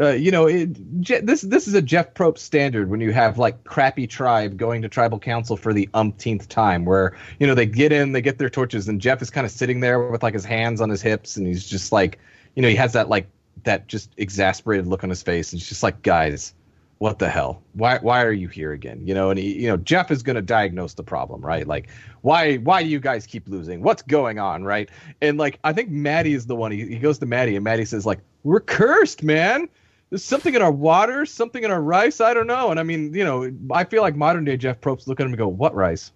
Uh, 0.00 0.08
you 0.08 0.30
know, 0.32 0.46
it, 0.46 0.70
Je- 1.00 1.20
this 1.20 1.42
this 1.42 1.68
is 1.68 1.74
a 1.74 1.82
Jeff 1.82 2.14
Probst 2.14 2.38
standard 2.38 2.90
when 2.90 3.00
you 3.00 3.12
have 3.12 3.38
like 3.38 3.62
crappy 3.64 4.08
tribe 4.08 4.56
going 4.56 4.82
to 4.82 4.88
tribal 4.88 5.20
council 5.20 5.56
for 5.56 5.72
the 5.72 5.88
umpteenth 5.94 6.48
time, 6.48 6.84
where 6.84 7.16
you 7.38 7.46
know 7.46 7.54
they 7.54 7.66
get 7.66 7.92
in, 7.92 8.10
they 8.12 8.20
get 8.22 8.38
their 8.38 8.50
torches, 8.50 8.88
and 8.88 9.00
Jeff 9.00 9.22
is 9.22 9.30
kind 9.30 9.44
of 9.44 9.52
sitting 9.52 9.78
there 9.80 10.10
with 10.10 10.22
like 10.24 10.34
his 10.34 10.44
hands 10.44 10.80
on 10.80 10.88
his 10.90 11.00
hips, 11.00 11.36
and 11.36 11.46
he's 11.46 11.64
just 11.64 11.92
like, 11.92 12.18
you 12.56 12.62
know, 12.62 12.68
he 12.68 12.74
has 12.74 12.92
that 12.94 13.08
like 13.08 13.28
that 13.62 13.86
just 13.86 14.10
exasperated 14.16 14.86
look 14.88 15.04
on 15.04 15.10
his 15.10 15.22
face, 15.22 15.52
and 15.52 15.60
it's 15.60 15.68
just 15.68 15.84
like, 15.84 16.02
guys, 16.02 16.54
what 16.98 17.18
the 17.18 17.28
hell? 17.28 17.62
Why 17.72 17.98
why 17.98 18.22
are 18.24 18.32
you 18.32 18.48
here 18.48 18.72
again? 18.72 19.06
You 19.06 19.14
know, 19.14 19.30
and 19.30 19.38
he, 19.38 19.62
you 19.62 19.68
know, 19.68 19.76
Jeff 19.76 20.10
is 20.10 20.22
going 20.22 20.36
to 20.36 20.42
diagnose 20.42 20.94
the 20.94 21.02
problem, 21.02 21.40
right? 21.44 21.66
Like, 21.66 21.88
why 22.22 22.56
why 22.56 22.82
do 22.82 22.88
you 22.88 23.00
guys 23.00 23.26
keep 23.26 23.48
losing? 23.48 23.82
What's 23.82 24.02
going 24.02 24.38
on, 24.38 24.64
right? 24.64 24.88
And 25.20 25.36
like, 25.38 25.58
I 25.64 25.72
think 25.72 25.90
Matty 25.90 26.34
is 26.34 26.46
the 26.46 26.56
one. 26.56 26.72
He, 26.72 26.86
he 26.86 26.98
goes 26.98 27.18
to 27.18 27.26
Matty, 27.26 27.56
and 27.56 27.64
Matty 27.64 27.84
says 27.84 28.06
like, 28.06 28.20
"We're 28.42 28.60
cursed, 28.60 29.22
man. 29.22 29.68
There's 30.10 30.24
something 30.24 30.54
in 30.54 30.62
our 30.62 30.70
water, 30.70 31.26
something 31.26 31.64
in 31.64 31.70
our 31.70 31.82
rice. 31.82 32.20
I 32.20 32.32
don't 32.32 32.46
know." 32.46 32.70
And 32.70 32.78
I 32.78 32.84
mean, 32.84 33.12
you 33.12 33.24
know, 33.24 33.50
I 33.72 33.84
feel 33.84 34.02
like 34.02 34.14
modern 34.14 34.44
day 34.44 34.56
Jeff 34.56 34.80
Probst 34.80 35.06
look 35.06 35.20
at 35.20 35.24
him 35.24 35.32
and 35.32 35.38
go, 35.38 35.48
"What 35.48 35.74
rice?" 35.74 36.12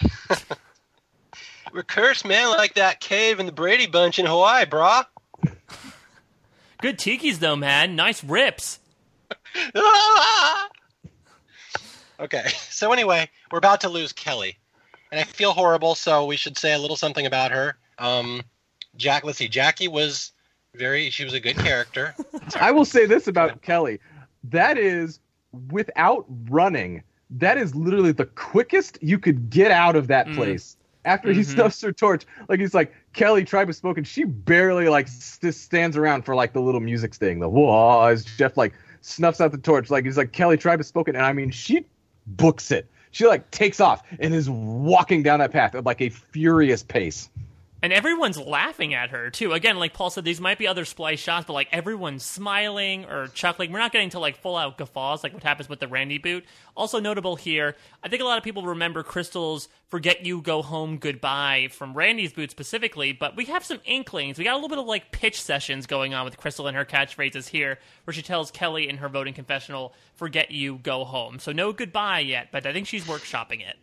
We're 1.72 1.82
cursed, 1.82 2.24
man, 2.24 2.50
like 2.50 2.74
that 2.74 3.00
cave 3.00 3.40
in 3.40 3.46
the 3.46 3.52
Brady 3.52 3.86
Bunch 3.86 4.18
in 4.18 4.26
Hawaii, 4.26 4.64
brah. 4.64 5.06
Good 6.80 6.98
tikis 6.98 7.38
though, 7.38 7.56
man. 7.56 7.96
Nice 7.96 8.24
rips. 8.24 8.78
okay, 12.20 12.46
so 12.70 12.92
anyway, 12.92 13.28
we're 13.50 13.58
about 13.58 13.80
to 13.82 13.88
lose 13.88 14.12
Kelly, 14.12 14.58
and 15.10 15.20
I 15.20 15.24
feel 15.24 15.52
horrible. 15.52 15.94
So 15.94 16.24
we 16.26 16.36
should 16.36 16.56
say 16.58 16.74
a 16.74 16.78
little 16.78 16.96
something 16.96 17.26
about 17.26 17.50
her. 17.50 17.76
Um, 17.98 18.42
Jack, 18.96 19.24
let's 19.24 19.38
see. 19.38 19.48
Jackie 19.48 19.88
was 19.88 20.32
very. 20.74 21.10
She 21.10 21.24
was 21.24 21.32
a 21.34 21.40
good 21.40 21.56
character. 21.56 22.14
I 22.60 22.70
will 22.70 22.84
say 22.84 23.06
this 23.06 23.26
about 23.28 23.62
Kelly. 23.62 24.00
That 24.44 24.78
is 24.78 25.20
without 25.70 26.26
running. 26.48 27.02
That 27.30 27.58
is 27.58 27.74
literally 27.74 28.12
the 28.12 28.26
quickest 28.26 28.98
you 29.02 29.18
could 29.18 29.50
get 29.50 29.70
out 29.70 29.96
of 29.96 30.06
that 30.08 30.26
Mm. 30.28 30.34
place. 30.36 30.76
After 31.04 31.32
he 31.32 31.40
Mhm. 31.40 31.46
snuffs 31.46 31.80
her 31.82 31.92
torch, 31.92 32.26
like 32.48 32.60
he's 32.60 32.74
like 32.74 32.92
Kelly 33.14 33.44
tribe 33.44 33.68
has 33.68 33.76
spoken. 33.78 34.04
She 34.04 34.24
barely 34.24 34.88
like 34.88 35.08
st- 35.08 35.54
stands 35.54 35.96
around 35.96 36.22
for 36.24 36.34
like 36.34 36.52
the 36.52 36.60
little 36.60 36.80
music 36.80 37.14
sting. 37.14 37.38
The 37.40 37.48
whoa 37.48 38.04
as 38.06 38.24
Jeff 38.24 38.56
like 38.56 38.74
snuffs 39.08 39.40
out 39.40 39.52
the 39.52 39.58
torch. 39.58 39.90
Like 39.90 40.04
he's 40.04 40.16
like 40.16 40.32
Kelly 40.32 40.56
tribe 40.56 40.78
has 40.78 40.86
spoken, 40.86 41.16
and 41.16 41.24
I 41.24 41.32
mean 41.32 41.50
she 41.50 41.86
books 42.26 42.70
it. 42.70 42.86
She 43.10 43.26
like 43.26 43.50
takes 43.50 43.80
off 43.80 44.02
and 44.20 44.34
is 44.34 44.50
walking 44.50 45.22
down 45.22 45.40
that 45.40 45.50
path 45.50 45.74
at 45.74 45.84
like 45.84 46.00
a 46.00 46.10
furious 46.10 46.82
pace. 46.82 47.30
And 47.80 47.92
everyone's 47.92 48.36
laughing 48.36 48.92
at 48.92 49.10
her 49.10 49.30
too. 49.30 49.52
Again, 49.52 49.78
like 49.78 49.92
Paul 49.92 50.10
said, 50.10 50.24
these 50.24 50.40
might 50.40 50.58
be 50.58 50.66
other 50.66 50.84
splice 50.84 51.20
shots, 51.20 51.46
but 51.46 51.52
like 51.52 51.68
everyone's 51.70 52.24
smiling 52.24 53.04
or 53.04 53.28
chuckling. 53.28 53.70
We're 53.70 53.78
not 53.78 53.92
getting 53.92 54.10
to 54.10 54.18
like 54.18 54.36
full 54.36 54.56
out 54.56 54.78
guffaws 54.78 55.22
like 55.22 55.32
what 55.32 55.44
happens 55.44 55.68
with 55.68 55.78
the 55.78 55.86
Randy 55.86 56.18
boot. 56.18 56.44
Also 56.76 56.98
notable 56.98 57.36
here, 57.36 57.76
I 58.02 58.08
think 58.08 58.20
a 58.20 58.24
lot 58.24 58.36
of 58.36 58.42
people 58.42 58.64
remember 58.64 59.04
Crystal's 59.04 59.68
"Forget 59.90 60.26
You, 60.26 60.42
Go 60.42 60.60
Home, 60.60 60.98
Goodbye" 60.98 61.68
from 61.70 61.94
Randy's 61.94 62.32
boot 62.32 62.50
specifically, 62.50 63.12
but 63.12 63.36
we 63.36 63.44
have 63.44 63.64
some 63.64 63.78
inklings. 63.84 64.38
We 64.38 64.44
got 64.44 64.54
a 64.54 64.56
little 64.56 64.68
bit 64.68 64.78
of 64.78 64.86
like 64.86 65.12
pitch 65.12 65.40
sessions 65.40 65.86
going 65.86 66.14
on 66.14 66.24
with 66.24 66.36
Crystal 66.36 66.66
and 66.66 66.76
her 66.76 66.84
catchphrases 66.84 67.46
here, 67.46 67.78
where 68.04 68.12
she 68.12 68.22
tells 68.22 68.50
Kelly 68.50 68.88
in 68.88 68.96
her 68.96 69.08
voting 69.08 69.34
confessional, 69.34 69.94
"Forget 70.16 70.50
you, 70.50 70.78
go 70.78 71.04
home." 71.04 71.38
So 71.38 71.52
no 71.52 71.72
goodbye 71.72 72.20
yet, 72.20 72.48
but 72.50 72.66
I 72.66 72.72
think 72.72 72.88
she's 72.88 73.04
workshopping 73.04 73.60
it. 73.60 73.76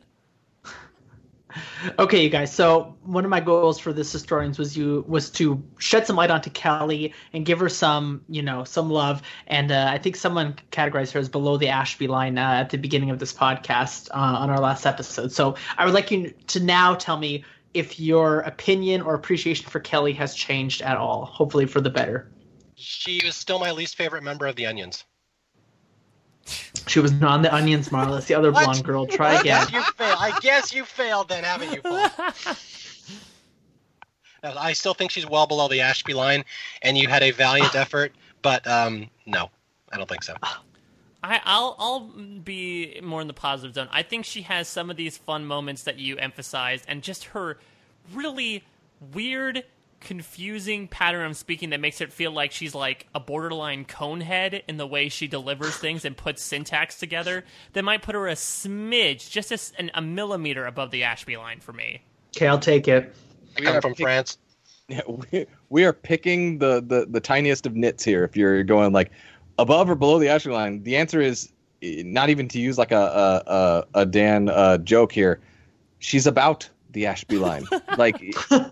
Okay, 1.99 2.23
you 2.23 2.29
guys. 2.29 2.53
So 2.53 2.97
one 3.03 3.23
of 3.25 3.29
my 3.29 3.39
goals 3.39 3.79
for 3.79 3.93
this 3.93 4.11
historians 4.11 4.57
was 4.57 4.75
you 4.75 5.05
was 5.07 5.29
to 5.31 5.63
shed 5.77 6.07
some 6.07 6.15
light 6.15 6.31
onto 6.31 6.49
Kelly 6.49 7.13
and 7.31 7.45
give 7.45 7.59
her 7.59 7.69
some, 7.69 8.21
you 8.27 8.41
know, 8.41 8.63
some 8.63 8.89
love. 8.89 9.21
And 9.47 9.71
uh, 9.71 9.87
I 9.89 9.97
think 9.97 10.15
someone 10.15 10.55
categorized 10.71 11.11
her 11.11 11.19
as 11.19 11.29
below 11.29 11.57
the 11.57 11.69
Ashby 11.69 12.07
line 12.07 12.37
uh, 12.37 12.41
at 12.41 12.69
the 12.71 12.77
beginning 12.77 13.11
of 13.11 13.19
this 13.19 13.33
podcast 13.33 14.09
uh, 14.09 14.13
on 14.15 14.49
our 14.49 14.59
last 14.59 14.85
episode. 14.85 15.31
So 15.31 15.55
I 15.77 15.85
would 15.85 15.93
like 15.93 16.11
you 16.11 16.33
to 16.47 16.59
now 16.59 16.95
tell 16.95 17.17
me 17.17 17.45
if 17.73 17.99
your 17.99 18.39
opinion 18.41 19.01
or 19.01 19.13
appreciation 19.13 19.69
for 19.69 19.79
Kelly 19.79 20.13
has 20.13 20.33
changed 20.33 20.81
at 20.81 20.97
all. 20.97 21.25
Hopefully 21.25 21.65
for 21.65 21.81
the 21.81 21.89
better. 21.89 22.31
she 22.75 23.21
was 23.23 23.35
still 23.35 23.59
my 23.59 23.71
least 23.71 23.95
favorite 23.95 24.23
member 24.23 24.47
of 24.47 24.55
the 24.55 24.65
Onions. 24.65 25.03
She 26.87 26.99
was 26.99 27.11
not 27.11 27.31
on 27.31 27.41
the 27.41 27.53
Onions, 27.53 27.89
Marla. 27.89 28.17
It's 28.19 28.27
the 28.27 28.35
other 28.35 28.51
What? 28.51 28.63
blonde 28.65 28.83
girl. 28.83 29.07
Try 29.07 29.39
again. 29.39 29.67
you 29.71 29.81
failed. 29.81 30.17
I 30.19 30.37
guess 30.39 30.73
you 30.73 30.85
failed 30.85 31.29
then, 31.29 31.43
haven't 31.43 31.73
you, 31.73 31.81
Paul? 31.81 32.09
I 34.43 34.73
still 34.73 34.93
think 34.93 35.09
she's 35.11 35.27
well 35.27 35.47
below 35.47 35.67
the 35.67 35.81
Ashby 35.81 36.13
line, 36.13 36.45
and 36.83 36.97
you 36.97 37.07
had 37.07 37.23
a 37.23 37.31
valiant 37.31 37.73
effort, 37.75 38.11
but 38.43 38.65
um, 38.67 39.09
no, 39.25 39.49
I 39.91 39.97
don't 39.97 40.07
think 40.07 40.23
so. 40.23 40.35
I, 41.23 41.41
I'll 41.43 41.75
I'll 41.79 42.01
be 42.01 42.99
more 43.01 43.21
in 43.21 43.27
the 43.27 43.33
positive 43.33 43.73
zone. 43.73 43.87
I 43.91 44.03
think 44.03 44.25
she 44.25 44.43
has 44.43 44.67
some 44.67 44.91
of 44.91 44.97
these 44.97 45.17
fun 45.17 45.47
moments 45.47 45.81
that 45.83 45.97
you 45.97 46.17
emphasized, 46.17 46.85
and 46.87 47.01
just 47.01 47.23
her 47.25 47.57
really 48.13 48.63
weird, 49.13 49.63
confusing 49.99 50.87
pattern 50.87 51.25
of 51.29 51.35
speaking 51.37 51.71
that 51.71 51.79
makes 51.79 51.99
it 52.01 52.11
feel 52.13 52.31
like 52.31 52.51
she's 52.51 52.75
like 52.75 53.07
a 53.15 53.19
borderline 53.19 53.85
conehead 53.85 54.61
in 54.67 54.77
the 54.77 54.87
way 54.87 55.09
she 55.09 55.27
delivers 55.27 55.75
things 55.75 56.05
and 56.05 56.15
puts 56.15 56.41
syntax 56.41 56.97
together. 56.99 57.43
That 57.73 57.83
might 57.83 58.01
put 58.01 58.15
her 58.15 58.27
a 58.27 58.33
smidge, 58.33 59.29
just 59.31 59.51
a, 59.51 59.55
s- 59.55 59.73
an- 59.77 59.91
a 59.93 60.01
millimeter 60.01 60.65
above 60.65 60.91
the 60.91 61.03
Ashby 61.03 61.37
line 61.37 61.59
for 61.59 61.73
me. 61.73 62.01
Okay, 62.35 62.47
I'll 62.47 62.59
take 62.59 62.87
it. 62.87 63.13
I 63.57 63.59
We 63.61 63.65
come 63.65 63.75
are 63.77 63.81
from 63.81 63.93
pick- 63.95 64.05
France. 64.05 64.37
Yeah, 64.87 65.01
we, 65.31 65.45
we 65.69 65.85
are 65.85 65.93
picking 65.93 66.59
the, 66.59 66.83
the 66.85 67.07
the 67.09 67.19
tiniest 67.19 67.65
of 67.65 67.75
nits 67.75 68.03
here. 68.03 68.23
If 68.23 68.37
you're 68.37 68.63
going 68.63 68.93
like 68.93 69.11
above 69.57 69.89
or 69.89 69.95
below 69.95 70.19
the 70.19 70.29
Ashby 70.29 70.51
line, 70.51 70.83
the 70.83 70.95
answer 70.97 71.19
is 71.21 71.51
eh, 71.81 72.03
not 72.05 72.29
even 72.29 72.47
to 72.49 72.59
use 72.59 72.77
like 72.77 72.91
a 72.91 72.95
a, 73.47 73.51
a, 73.51 74.01
a 74.01 74.05
Dan 74.05 74.49
uh, 74.49 74.77
joke 74.77 75.11
here. 75.11 75.39
She's 75.99 76.27
about 76.27 76.69
the 76.95 77.05
Ashby 77.05 77.37
line. 77.37 77.65
like 77.97 78.15
it 78.21 78.71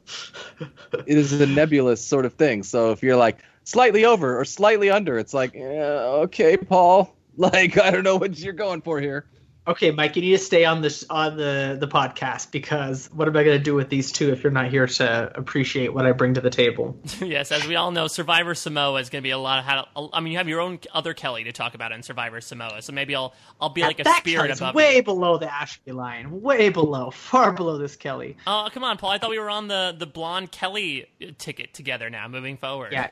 is 1.06 1.40
a 1.40 1.46
nebulous 1.46 2.04
sort 2.04 2.26
of 2.26 2.34
thing. 2.34 2.64
So 2.64 2.92
if 2.92 3.04
you're 3.04 3.18
like 3.18 3.38
slightly 3.66 4.06
over 4.06 4.40
or 4.40 4.46
slightly 4.46 4.90
under, 4.90 5.20
it's 5.20 5.34
like 5.34 5.54
yeah, 5.54 6.24
okay, 6.26 6.58
Paul. 6.58 7.16
Like 7.36 7.80
I 7.80 7.90
don't 7.90 8.04
know 8.04 8.18
what 8.18 8.38
you're 8.38 8.54
going 8.54 8.82
for 8.82 9.02
here. 9.02 9.26
Okay, 9.66 9.92
Mike, 9.92 10.18
you 10.18 10.22
need 10.22 10.32
to 10.32 10.38
stay 10.40 10.66
on 10.66 10.82
this 10.82 11.06
on 11.10 11.38
the 11.38 11.78
the 11.80 11.88
podcast 11.88 12.52
because 12.52 13.08
what 13.14 13.30
am 13.30 13.38
I 13.38 13.46
going 13.46 13.58
to 13.58 13.64
do 13.64 13.74
with 13.74 13.88
these 13.88 14.12
two 14.12 14.30
if 14.34 14.44
you're 14.44 14.52
not 14.52 14.68
here 14.70 14.88
to 14.88 15.32
appreciate 15.36 15.94
what 15.94 16.06
I 16.06 16.12
bring 16.12 16.34
to 16.34 16.42
the 16.42 16.50
table? 16.50 17.00
yes, 17.22 17.50
as 17.50 17.66
we 17.66 17.78
all 17.78 17.92
know, 17.92 18.08
Survivor 18.08 18.56
Samoa 18.56 19.00
is 19.00 19.10
going 19.10 19.22
to 19.22 19.24
be 19.24 19.30
a 19.30 19.38
lot 19.38 19.60
of 19.60 19.66
how. 19.66 20.10
I 20.12 20.20
mean, 20.20 20.34
you 20.34 20.38
have 20.40 20.50
your 20.50 20.60
own 20.60 20.80
other 20.94 21.14
Kelly 21.14 21.46
to 21.46 21.54
talk 21.54 21.76
about 21.76 21.94
in 21.94 22.04
Survivor 22.04 22.42
Samoa, 22.42 22.82
so 22.82 22.92
maybe 22.92 23.16
I'll 23.16 23.34
I'll 23.62 23.70
be 23.70 23.84
like 23.84 24.02
a 24.02 24.04
that 24.04 24.18
spirit 24.18 24.48
Kelly's 24.48 24.60
above. 24.60 24.76
way 24.76 24.98
you. 24.98 25.04
below 25.04 25.38
the 25.38 25.54
Ashby 25.54 25.94
line, 25.94 26.42
way 26.42 26.68
below, 26.68 27.10
far 27.12 27.54
below 27.54 27.78
this 27.78 27.96
Kelly. 27.96 28.36
Oh, 28.46 28.68
come 28.74 28.84
on, 28.84 28.98
Paul. 28.98 29.12
I 29.12 29.18
thought 29.18 29.30
we 29.30 29.40
were 29.40 29.50
on 29.50 29.70
the 29.70 29.96
the 29.98 30.08
blonde 30.08 30.52
Kelly 30.52 31.08
ticket 31.38 31.74
together 31.74 32.10
now, 32.10 32.28
moving 32.28 32.58
forward. 32.58 32.92
Yeah, 32.92 33.12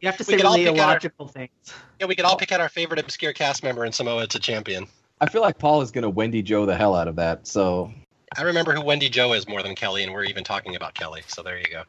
you 0.00 0.06
have 0.08 0.18
to 0.18 0.22
We 0.22 0.34
say 0.34 0.36
could 0.36 0.46
all 0.46 0.56
really 0.56 0.70
pick 0.70 0.80
our- 0.80 1.28
things. 1.28 1.50
Yeah, 1.98 2.06
we 2.06 2.14
could 2.14 2.26
all 2.26 2.36
pick 2.36 2.52
out 2.52 2.60
our 2.60 2.68
favorite 2.68 3.00
obscure 3.00 3.32
cast 3.32 3.64
member 3.64 3.84
in 3.84 3.90
Samoa 3.90 4.28
to 4.28 4.38
champion. 4.38 4.86
I 5.20 5.28
feel 5.28 5.42
like 5.42 5.58
Paul 5.58 5.82
is 5.82 5.90
gonna 5.90 6.10
Wendy 6.10 6.42
Joe 6.42 6.66
the 6.66 6.76
hell 6.76 6.94
out 6.94 7.08
of 7.08 7.16
that. 7.16 7.46
So 7.46 7.92
I 8.36 8.42
remember 8.42 8.72
who 8.74 8.82
Wendy 8.82 9.08
Joe 9.08 9.32
is 9.32 9.48
more 9.48 9.62
than 9.62 9.74
Kelly, 9.74 10.04
and 10.04 10.12
we're 10.12 10.24
even 10.24 10.44
talking 10.44 10.76
about 10.76 10.94
Kelly. 10.94 11.22
So 11.26 11.42
there 11.42 11.58
you 11.58 11.66
go. 11.70 11.82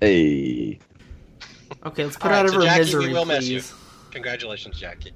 hey. 0.00 0.78
Okay, 1.86 2.04
let's 2.04 2.16
put 2.16 2.30
All 2.30 2.32
out 2.32 2.36
right, 2.36 2.44
of 2.46 2.50
so 2.50 2.56
her 2.58 2.64
Jackie, 2.64 2.78
misery, 2.80 3.06
we 3.08 3.12
will 3.14 3.24
miss 3.24 3.48
you. 3.48 3.60
please. 3.60 3.74
Congratulations, 4.10 4.78
Jackie. 4.78 5.12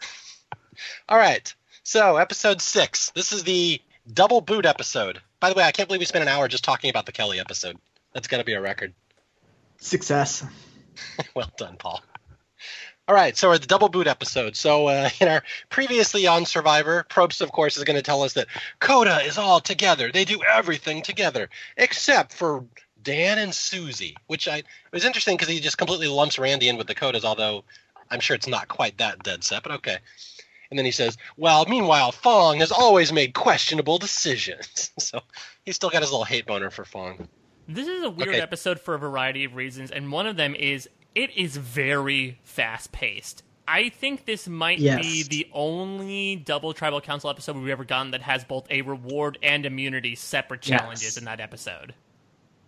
All 1.08 1.18
right. 1.18 1.54
So, 1.82 2.16
episode 2.16 2.62
six. 2.62 3.10
This 3.10 3.32
is 3.32 3.44
the 3.44 3.80
double 4.10 4.40
boot 4.40 4.64
episode. 4.64 5.20
By 5.38 5.50
the 5.50 5.54
way, 5.56 5.64
I 5.64 5.72
can't 5.72 5.88
believe 5.88 6.00
we 6.00 6.06
spent 6.06 6.22
an 6.22 6.28
hour 6.28 6.48
just 6.48 6.64
talking 6.64 6.88
about 6.88 7.04
the 7.04 7.12
Kelly 7.12 7.38
episode. 7.38 7.76
That's 8.14 8.28
got 8.28 8.38
to 8.38 8.44
be 8.44 8.54
a 8.54 8.60
record. 8.60 8.94
Success. 9.78 10.44
well 11.34 11.50
done, 11.58 11.76
Paul. 11.78 12.02
All 13.10 13.16
right, 13.16 13.36
so 13.36 13.48
we're 13.48 13.58
the 13.58 13.66
double 13.66 13.88
boot 13.88 14.06
episode. 14.06 14.54
So 14.54 14.86
uh, 14.86 15.10
in 15.20 15.26
our 15.26 15.42
previously 15.68 16.28
on 16.28 16.46
Survivor, 16.46 17.04
Probst, 17.10 17.40
of 17.40 17.50
course, 17.50 17.76
is 17.76 17.82
going 17.82 17.96
to 17.96 18.02
tell 18.02 18.22
us 18.22 18.34
that 18.34 18.46
Kota 18.78 19.24
is 19.24 19.36
all 19.36 19.58
together. 19.58 20.12
They 20.12 20.24
do 20.24 20.40
everything 20.48 21.02
together, 21.02 21.50
except 21.76 22.32
for 22.32 22.64
Dan 23.02 23.38
and 23.38 23.52
Susie, 23.52 24.16
which 24.28 24.46
I 24.46 24.58
it 24.58 24.64
was 24.92 25.04
interesting 25.04 25.36
because 25.36 25.48
he 25.48 25.58
just 25.58 25.76
completely 25.76 26.06
lumps 26.06 26.38
Randy 26.38 26.68
in 26.68 26.76
with 26.76 26.86
the 26.86 26.94
Kotas, 26.94 27.24
although 27.24 27.64
I'm 28.12 28.20
sure 28.20 28.36
it's 28.36 28.46
not 28.46 28.68
quite 28.68 28.98
that 28.98 29.24
dead 29.24 29.42
set, 29.42 29.64
but 29.64 29.72
okay. 29.72 29.98
And 30.70 30.78
then 30.78 30.86
he 30.86 30.92
says, 30.92 31.18
"Well, 31.36 31.66
meanwhile, 31.66 32.12
Fang 32.12 32.60
has 32.60 32.70
always 32.70 33.12
made 33.12 33.34
questionable 33.34 33.98
decisions." 33.98 34.92
so 35.00 35.18
he's 35.64 35.74
still 35.74 35.90
got 35.90 36.02
his 36.02 36.12
little 36.12 36.22
hate 36.22 36.46
boner 36.46 36.70
for 36.70 36.84
Fang. 36.84 37.26
This 37.66 37.88
is 37.88 38.04
a 38.04 38.10
weird 38.10 38.28
Okay. 38.28 38.40
episode 38.40 38.78
for 38.78 38.94
a 38.94 38.98
variety 39.00 39.42
of 39.42 39.56
reasons, 39.56 39.90
and 39.90 40.12
one 40.12 40.28
of 40.28 40.36
them 40.36 40.54
is 40.54 40.88
it 41.14 41.30
is 41.36 41.56
very 41.56 42.38
fast 42.44 42.92
paced. 42.92 43.42
I 43.68 43.88
think 43.88 44.24
this 44.24 44.48
might 44.48 44.78
be 44.78 45.22
the 45.22 45.48
only 45.52 46.34
double 46.36 46.72
tribal 46.72 47.00
council 47.00 47.30
episode 47.30 47.56
we've 47.56 47.68
ever 47.68 47.84
gotten 47.84 48.10
that 48.10 48.22
has 48.22 48.42
both 48.42 48.66
a 48.70 48.82
reward 48.82 49.38
and 49.44 49.64
immunity 49.64 50.16
separate 50.16 50.66
Yes. 50.66 50.80
challenges 50.80 51.16
in 51.16 51.24
that 51.26 51.38
episode. 51.40 51.94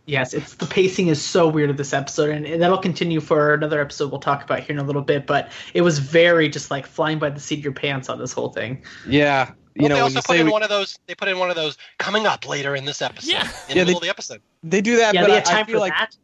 Yes, 0.06 0.34
it's 0.34 0.54
the 0.54 0.66
pacing 0.66 1.08
is 1.08 1.22
so 1.22 1.46
weird 1.48 1.70
of 1.70 1.76
this 1.76 1.92
episode, 1.92 2.30
and, 2.30 2.44
and 2.44 2.60
that'll 2.60 2.78
continue 2.78 3.20
for 3.20 3.54
another 3.54 3.80
episode 3.80 4.10
we'll 4.10 4.20
talk 4.20 4.42
about 4.42 4.60
here 4.60 4.76
in 4.76 4.78
a 4.78 4.84
little 4.84 5.02
bit. 5.02 5.26
But 5.28 5.50
it 5.74 5.82
was 5.82 6.00
very 6.00 6.48
just 6.48 6.70
like 6.72 6.86
flying 6.86 7.18
by 7.20 7.30
the 7.30 7.38
seat 7.40 7.58
of 7.60 7.64
your 7.64 7.72
pants 7.72 8.08
on 8.08 8.18
this 8.18 8.32
whole 8.32 8.48
thing. 8.50 8.82
Yeah, 9.08 9.50
you 9.76 9.82
Well, 9.82 9.88
know 9.90 9.94
they 9.94 9.94
when 9.94 10.02
also 10.02 10.14
you 10.16 10.22
put 10.22 10.26
say 10.26 10.40
in 10.40 10.46
we, 10.46 10.52
one 10.52 10.62
of 10.64 10.68
those. 10.68 10.98
They 11.06 11.14
put 11.14 11.28
in 11.28 11.38
one 11.38 11.50
of 11.50 11.56
those 11.56 11.78
coming 11.98 12.26
up 12.26 12.48
later 12.48 12.74
in 12.74 12.84
this 12.84 13.00
episode. 13.00 13.30
Yeah. 13.30 13.42
in 13.42 13.48
Yeah, 13.48 13.52
the 13.68 13.74
they- 13.74 13.80
middle 13.84 13.96
of 13.98 14.02
the 14.02 14.08
episode. 14.08 14.42
they 14.64 14.80
do 14.80 14.96
that, 14.96 15.14
Yeah, 15.14 15.22
but 15.22 15.26
they 15.28 15.32
I, 15.34 15.36
had 15.36 15.46
I 15.48 15.52
time 15.52 15.66
feel 15.66 15.74
for 15.76 15.80
like 15.80 15.92
that. 15.92 16.16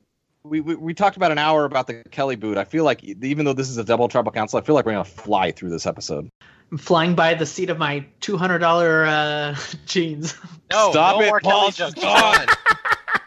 We, 0.48 0.60
we 0.60 0.74
we 0.74 0.94
talked 0.94 1.16
about 1.16 1.30
an 1.32 1.38
hour 1.38 1.64
about 1.64 1.86
the 1.86 2.02
Kelly 2.10 2.36
boot. 2.36 2.56
I 2.58 2.64
feel 2.64 2.84
like 2.84 3.02
even 3.04 3.44
though 3.44 3.52
this 3.52 3.68
is 3.68 3.76
a 3.78 3.84
double 3.84 4.08
tribal 4.08 4.32
council, 4.32 4.58
I 4.58 4.62
feel 4.62 4.74
like 4.74 4.86
we're 4.86 4.92
gonna 4.92 5.04
fly 5.04 5.50
through 5.52 5.70
this 5.70 5.86
episode. 5.86 6.28
I'm 6.70 6.78
flying 6.78 7.14
by 7.14 7.34
the 7.34 7.46
seat 7.46 7.70
of 7.70 7.78
my 7.78 8.04
two 8.20 8.36
hundred 8.36 8.58
dollar 8.58 9.06
uh, 9.06 9.56
jeans. 9.86 10.34
No, 10.70 10.90
Stop 10.90 11.16
no 11.18 11.22
it, 11.24 11.28
more 11.28 11.40
Paul, 11.40 11.60
Kelly 11.60 11.72
jokes. 11.72 12.00
stop. 12.00 12.46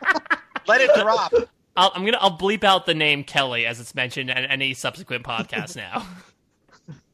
Come. 0.02 0.20
Let 0.68 0.82
it 0.82 0.92
drop. 0.96 1.34
I'll, 1.76 1.92
I'm 1.96 2.06
gonna 2.06 2.18
I'll 2.20 2.38
bleep 2.38 2.64
out 2.64 2.86
the 2.86 2.94
name 2.94 3.24
Kelly 3.24 3.66
as 3.66 3.80
it's 3.80 3.96
mentioned 3.96 4.30
in 4.30 4.38
any 4.38 4.74
subsequent 4.74 5.24
podcast 5.26 5.76
now, 5.76 6.06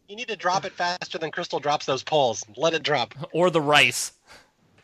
You 0.08 0.16
need 0.16 0.28
to 0.30 0.36
drop 0.36 0.66
it 0.66 0.74
faster 0.74 1.18
than 1.18 1.32
Crystal 1.32 1.60
drops 1.60 1.86
those 1.86 2.04
poles. 2.04 2.44
Let 2.56 2.74
it 2.74 2.84
drop. 2.84 3.14
or 3.32 3.50
the 3.50 3.62
rice. 3.62 4.14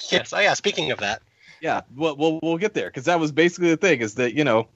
Yes. 0.10 0.32
Oh 0.34 0.40
yeah. 0.40 0.54
Speaking 0.54 0.92
of 0.92 1.00
that, 1.00 1.22
Yeah, 1.62 1.82
well, 1.96 2.16
we'll 2.16 2.40
we'll 2.44 2.58
get 2.58 2.74
there 2.74 2.88
because 2.88 3.06
that 3.06 3.20
was 3.20 3.32
basically 3.32 3.70
the 3.70 3.78
thing 3.78 4.02
is 4.02 4.16
that 4.16 4.34
you 4.34 4.44
know, 4.44 4.68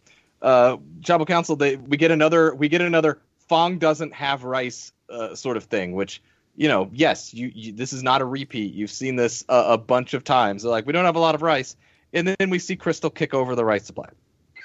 uh, 0.41 0.77
tribal 1.03 1.25
council 1.25 1.55
they 1.55 1.75
we 1.75 1.97
get 1.97 2.11
another 2.11 2.53
we 2.53 2.69
get 2.69 2.81
another 2.81 3.19
Fang 3.49 3.77
doesn't 3.77 4.13
have 4.13 4.43
rice 4.43 4.91
uh, 5.09 5.35
sort 5.35 5.57
of 5.57 5.63
thing, 5.65 5.93
which 5.93 6.21
you 6.55 6.67
know, 6.67 6.89
yes, 6.91 7.33
you, 7.33 7.51
you 7.53 7.71
this 7.71 7.93
is 7.93 8.03
not 8.03 8.21
a 8.21 8.25
repeat. 8.25 8.73
You've 8.73 8.91
seen 8.91 9.15
this 9.15 9.45
uh, 9.47 9.65
a 9.67 9.77
bunch 9.77 10.13
of 10.13 10.23
times. 10.23 10.63
They're 10.63 10.71
like 10.71 10.85
we 10.85 10.93
don't 10.93 11.05
have 11.05 11.15
a 11.15 11.19
lot 11.19 11.35
of 11.35 11.41
rice, 11.41 11.75
and 12.13 12.27
then 12.27 12.49
we 12.49 12.59
see 12.59 12.75
Crystal 12.75 13.09
kick 13.09 13.33
over 13.33 13.55
the 13.55 13.63
rice 13.63 13.85
supply. 13.85 14.09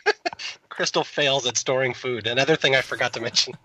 Crystal 0.68 1.04
fails 1.04 1.46
at 1.46 1.56
storing 1.56 1.92
food. 1.94 2.26
Another 2.26 2.56
thing 2.56 2.74
I 2.74 2.80
forgot 2.80 3.12
to 3.14 3.20
mention. 3.20 3.54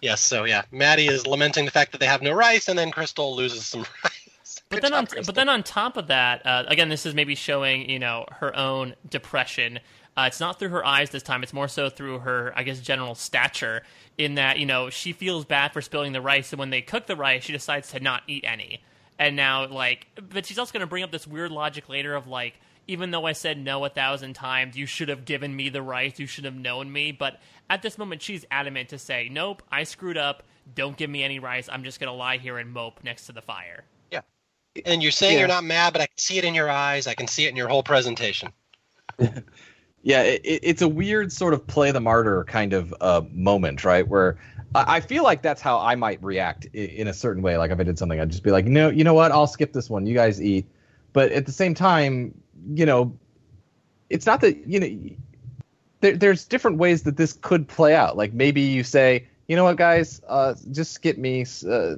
Yes. 0.00 0.20
So 0.20 0.44
yeah, 0.44 0.64
Matty 0.70 1.06
is 1.06 1.26
lamenting 1.26 1.64
the 1.64 1.70
fact 1.70 1.92
that 1.92 1.98
they 1.98 2.06
have 2.06 2.20
no 2.20 2.32
rice, 2.32 2.68
and 2.68 2.78
then 2.78 2.90
Crystal 2.90 3.34
loses 3.34 3.64
some 3.64 3.86
rice. 4.04 4.60
But 4.68 4.82
then, 4.82 4.90
job, 4.90 4.98
on, 4.98 5.06
Crystal. 5.06 5.24
but 5.24 5.34
then 5.34 5.48
on 5.48 5.62
top 5.62 5.96
of 5.96 6.08
that, 6.08 6.44
uh, 6.44 6.64
again, 6.66 6.90
this 6.90 7.06
is 7.06 7.14
maybe 7.14 7.34
showing 7.34 7.88
you 7.88 7.98
know 7.98 8.26
her 8.32 8.54
own 8.54 8.96
depression. 9.08 9.80
Uh, 10.16 10.24
it's 10.28 10.38
not 10.40 10.58
through 10.58 10.68
her 10.68 10.84
eyes 10.84 11.10
this 11.10 11.22
time; 11.22 11.42
it's 11.42 11.52
more 11.52 11.68
so 11.68 11.88
through 11.90 12.20
her, 12.20 12.52
I 12.56 12.62
guess, 12.62 12.80
general 12.80 13.14
stature. 13.14 13.82
In 14.16 14.36
that 14.36 14.58
you 14.58 14.66
know 14.66 14.90
she 14.90 15.12
feels 15.12 15.44
bad 15.44 15.72
for 15.72 15.80
spilling 15.82 16.12
the 16.12 16.20
rice, 16.20 16.52
and 16.52 16.58
when 16.60 16.70
they 16.70 16.82
cook 16.82 17.06
the 17.06 17.16
rice, 17.16 17.44
she 17.44 17.52
decides 17.52 17.90
to 17.90 18.00
not 18.00 18.22
eat 18.28 18.44
any. 18.46 18.82
And 19.18 19.36
now, 19.36 19.66
like, 19.68 20.06
but 20.30 20.46
she's 20.46 20.58
also 20.58 20.72
going 20.72 20.80
to 20.80 20.86
bring 20.86 21.04
up 21.04 21.10
this 21.12 21.26
weird 21.26 21.50
logic 21.52 21.88
later 21.88 22.14
of 22.14 22.26
like, 22.26 22.54
even 22.88 23.10
though 23.12 23.26
I 23.26 23.32
said 23.32 23.58
no 23.58 23.84
a 23.84 23.88
thousand 23.88 24.34
times, 24.34 24.76
you 24.76 24.86
should 24.86 25.08
have 25.08 25.24
given 25.24 25.54
me 25.54 25.68
the 25.68 25.82
rice. 25.82 26.18
You 26.18 26.26
should 26.26 26.44
have 26.44 26.54
known 26.56 26.92
me. 26.92 27.12
But 27.12 27.40
at 27.70 27.80
this 27.82 27.96
moment, 27.96 28.22
she's 28.22 28.44
adamant 28.50 28.88
to 28.90 28.98
say, 28.98 29.28
nope, 29.30 29.62
I 29.70 29.84
screwed 29.84 30.16
up. 30.18 30.42
Don't 30.74 30.96
give 30.96 31.10
me 31.10 31.22
any 31.22 31.38
rice. 31.38 31.68
I'm 31.70 31.84
just 31.84 32.00
going 32.00 32.08
to 32.08 32.16
lie 32.16 32.38
here 32.38 32.58
and 32.58 32.72
mope 32.72 33.04
next 33.04 33.26
to 33.26 33.32
the 33.32 33.40
fire. 33.42 33.84
Yeah. 34.10 34.22
And 34.84 35.00
you're 35.02 35.12
saying 35.12 35.34
Yeah. 35.34 35.40
you're 35.40 35.48
not 35.48 35.62
mad, 35.64 35.92
but 35.92 36.02
I 36.02 36.06
can 36.06 36.18
see 36.18 36.38
it 36.38 36.44
in 36.44 36.54
your 36.54 36.68
eyes. 36.68 37.06
I 37.06 37.14
can 37.14 37.28
see 37.28 37.46
it 37.46 37.50
in 37.50 37.56
your 37.56 37.68
whole 37.68 37.82
presentation. 37.84 38.52
Yeah, 40.04 40.22
it, 40.22 40.42
it- 40.44 40.60
it's 40.62 40.82
a 40.82 40.88
weird 40.88 41.32
sort 41.32 41.54
of 41.54 41.66
play 41.66 41.90
the 41.90 42.00
martyr 42.00 42.44
kind 42.44 42.72
of 42.74 42.94
uh, 43.00 43.22
moment, 43.32 43.84
right? 43.84 44.06
Where 44.06 44.36
I, 44.74 44.96
I 44.96 45.00
feel 45.00 45.24
like 45.24 45.40
that's 45.42 45.62
how 45.62 45.78
I 45.80 45.94
might 45.96 46.22
react 46.22 46.66
in, 46.66 46.90
in 46.90 47.08
a 47.08 47.14
certain 47.14 47.42
way. 47.42 47.56
Like 47.56 47.70
if 47.70 47.80
I 47.80 47.82
did 47.82 47.98
something, 47.98 48.20
I'd 48.20 48.30
just 48.30 48.42
be 48.44 48.50
like, 48.50 48.66
no, 48.66 48.90
you 48.90 49.02
know 49.02 49.14
what? 49.14 49.32
I'll 49.32 49.46
skip 49.46 49.72
this 49.72 49.88
one. 49.90 50.06
You 50.06 50.14
guys 50.14 50.40
eat. 50.40 50.66
But 51.14 51.32
at 51.32 51.46
the 51.46 51.52
same 51.52 51.74
time, 51.74 52.34
you 52.74 52.84
know, 52.86 53.16
it's 54.10 54.26
not 54.26 54.40
that 54.42 54.66
you 54.68 54.78
know. 54.78 55.16
There, 56.00 56.16
there's 56.16 56.44
different 56.44 56.76
ways 56.76 57.04
that 57.04 57.16
this 57.16 57.32
could 57.32 57.66
play 57.66 57.94
out. 57.94 58.14
Like 58.14 58.34
maybe 58.34 58.60
you 58.60 58.84
say, 58.84 59.26
you 59.48 59.56
know 59.56 59.64
what, 59.64 59.78
guys, 59.78 60.20
uh, 60.28 60.52
just 60.70 60.92
skip 60.92 61.16
me, 61.16 61.46
uh, 61.66 61.94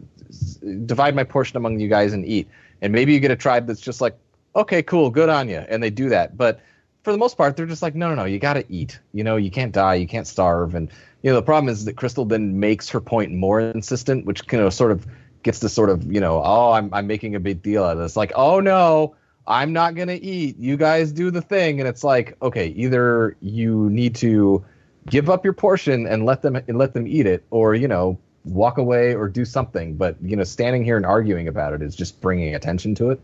divide 0.85 1.17
my 1.17 1.25
portion 1.25 1.57
among 1.57 1.81
you 1.81 1.89
guys 1.89 2.13
and 2.13 2.25
eat. 2.25 2.47
And 2.83 2.93
maybe 2.93 3.13
you 3.13 3.19
get 3.19 3.33
a 3.33 3.37
tribe 3.37 3.67
that's 3.67 3.81
just 3.81 4.01
like, 4.01 4.17
okay, 4.55 4.81
cool, 4.81 5.11
good 5.11 5.29
on 5.29 5.49
you, 5.49 5.59
and 5.69 5.83
they 5.83 5.91
do 5.91 6.09
that. 6.11 6.37
But 6.37 6.61
for 7.07 7.13
the 7.13 7.19
most 7.19 7.37
part, 7.37 7.57
they're 7.57 7.67
just 7.67 7.83
like, 7.83 7.95
no, 7.95 8.09
no, 8.09 8.17
no, 8.17 8.25
you 8.25 8.41
got 8.41 8.55
to 8.55 8.65
eat. 8.69 8.99
You 9.13 9.23
know, 9.23 9.37
you 9.37 9.49
can't 9.49 9.71
die, 9.71 9.95
you 9.95 10.09
can't 10.09 10.27
starve. 10.27 10.75
And 10.75 10.91
you 11.23 11.31
know, 11.31 11.37
the 11.37 11.43
problem 11.43 11.73
is 11.73 11.85
that 11.85 11.97
Crystal 11.97 12.25
then 12.25 12.59
makes 12.59 12.89
her 12.89 13.01
point 13.01 13.31
more 13.31 13.61
insistent, 13.61 14.27
which 14.27 14.43
you 14.51 14.59
know 14.59 14.71
sort 14.71 14.91
of 14.91 15.07
gets 15.45 15.61
to 15.61 15.69
sort 15.69 15.89
of 15.89 16.13
you 16.13 16.19
know, 16.19 16.43
oh, 16.45 16.73
I'm 16.73 16.93
I'm 16.93 17.07
making 17.07 17.37
a 17.37 17.41
big 17.41 17.63
deal 17.63 17.85
out 17.85 17.93
of 17.93 17.99
this. 17.99 18.17
Like, 18.17 18.33
oh 18.35 18.59
no, 18.59 19.15
I'm 19.47 19.73
not 19.73 19.95
gonna 19.95 20.19
eat. 20.21 20.59
You 20.59 20.77
guys 20.77 21.13
do 21.13 21.31
the 21.31 21.43
thing, 21.43 21.79
and 21.79 21.89
it's 21.89 22.03
like, 22.03 22.37
okay, 22.43 22.67
either 22.71 23.37
you 23.41 23.89
need 23.89 24.17
to 24.17 24.65
give 25.09 25.31
up 25.31 25.45
your 25.45 25.55
portion 25.55 26.09
and 26.09 26.27
let 26.27 26.43
them 26.43 26.57
and 26.57 26.77
let 26.77 26.93
them 26.93 27.07
eat 27.07 27.27
it, 27.27 27.45
or 27.51 27.77
you 27.77 27.87
know, 27.87 28.19
walk 28.43 28.79
away 28.79 29.15
or 29.15 29.29
do 29.29 29.45
something. 29.45 29.95
But 29.95 30.17
you 30.21 30.35
know, 30.35 30.43
standing 30.43 30.83
here 30.83 30.97
and 30.97 31.07
arguing 31.07 31.47
about 31.47 31.73
it 31.73 31.83
is 31.83 31.95
just 31.95 32.21
bringing 32.21 32.57
attention 32.57 32.97
to 32.97 33.11
it. 33.11 33.21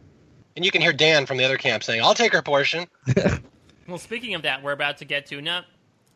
And 0.54 0.64
you 0.64 0.70
can 0.70 0.82
hear 0.82 0.92
Dan 0.92 1.26
from 1.26 1.38
the 1.38 1.44
other 1.44 1.58
camp 1.58 1.82
saying, 1.82 2.00
"I'll 2.00 2.14
take 2.14 2.32
her 2.32 2.42
portion." 2.42 2.86
Well, 3.88 3.98
speaking 3.98 4.34
of 4.34 4.42
that, 4.42 4.62
we're 4.62 4.72
about 4.72 4.98
to 4.98 5.04
get 5.04 5.26
to 5.26 5.40
now. 5.40 5.64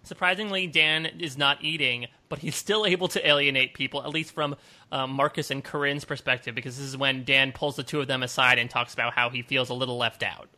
Surprisingly, 0.03 0.69
Dan 0.69 1.07
is 1.07 1.37
not 1.37 1.65
eating, 1.65 2.07
but 2.29 2.39
he's 2.39 2.55
still 2.55 2.87
able 2.87 3.09
to 3.09 3.27
alienate 3.27 3.75
people, 3.75 4.03
at 4.05 4.11
least 4.11 4.33
from 4.33 4.55
um, 4.93 5.11
Marcus 5.11 5.51
and 5.51 5.65
Corinne's 5.65 6.05
perspective, 6.05 6.55
because 6.55 6.77
this 6.77 6.87
is 6.87 6.97
when 6.97 7.25
Dan 7.25 7.51
pulls 7.51 7.75
the 7.75 7.83
two 7.83 8.01
of 8.01 8.07
them 8.07 8.23
aside 8.23 8.61
and 8.61 8.71
talks 8.71 8.95
about 8.95 9.15
how 9.15 9.31
he 9.31 9.43
feels 9.43 9.69
a 9.69 9.75
little 9.75 9.97
left 9.97 10.23
out. 10.23 10.49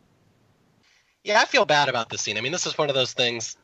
Yeah, 1.25 1.41
I 1.41 1.47
feel 1.47 1.65
bad 1.65 1.89
about 1.89 2.11
this 2.11 2.21
scene. 2.21 2.37
I 2.37 2.43
mean, 2.43 2.53
this 2.53 2.67
is 2.67 2.77
one 2.77 2.91
of 2.91 2.95
those 2.95 3.15
things, 3.15 3.57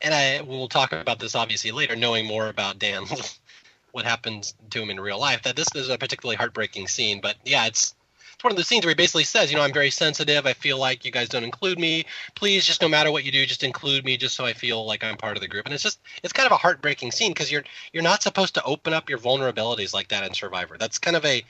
and 0.00 0.14
I 0.14 0.40
we'll 0.42 0.68
talk 0.68 0.92
about 0.92 1.18
this 1.18 1.34
obviously 1.34 1.72
later, 1.72 1.96
knowing 1.96 2.26
more 2.26 2.48
about 2.48 2.78
Dan, 2.78 3.04
what 3.92 4.04
happens 4.04 4.54
to 4.70 4.82
him 4.82 4.90
in 4.90 5.00
real 5.00 5.18
life. 5.18 5.42
That 5.42 5.56
this 5.56 5.68
is 5.74 5.88
a 5.88 5.98
particularly 5.98 6.36
heartbreaking 6.36 6.86
scene, 6.86 7.20
but 7.20 7.36
yeah, 7.44 7.66
it's 7.66 7.94
it's 8.34 8.44
one 8.44 8.52
of 8.52 8.56
the 8.56 8.64
scenes 8.64 8.84
where 8.84 8.90
he 8.90 8.94
basically 8.96 9.24
says, 9.24 9.50
you 9.50 9.56
know, 9.56 9.62
I'm 9.62 9.72
very 9.72 9.90
sensitive. 9.90 10.46
I 10.46 10.52
feel 10.52 10.78
like 10.78 11.04
you 11.04 11.10
guys 11.10 11.28
don't 11.28 11.44
include 11.44 11.78
me. 11.78 12.04
Please, 12.34 12.66
just 12.66 12.82
no 12.82 12.88
matter 12.88 13.10
what 13.10 13.24
you 13.24 13.32
do, 13.32 13.46
just 13.46 13.62
include 13.62 14.04
me, 14.04 14.16
just 14.16 14.34
so 14.34 14.44
I 14.44 14.52
feel 14.52 14.84
like 14.84 15.04
I'm 15.04 15.16
part 15.16 15.36
of 15.36 15.40
the 15.40 15.48
group. 15.48 15.66
And 15.66 15.74
it's 15.74 15.82
just 15.82 16.00
it's 16.22 16.32
kind 16.32 16.46
of 16.46 16.52
a 16.52 16.56
heartbreaking 16.56 17.12
scene 17.12 17.30
because 17.32 17.50
you're 17.50 17.64
you're 17.92 18.02
not 18.02 18.22
supposed 18.22 18.54
to 18.54 18.64
open 18.64 18.92
up 18.92 19.08
your 19.08 19.18
vulnerabilities 19.18 19.94
like 19.94 20.08
that 20.08 20.26
in 20.26 20.34
Survivor. 20.34 20.76
That's 20.78 20.98
kind 20.98 21.16
of 21.16 21.24
a 21.24 21.44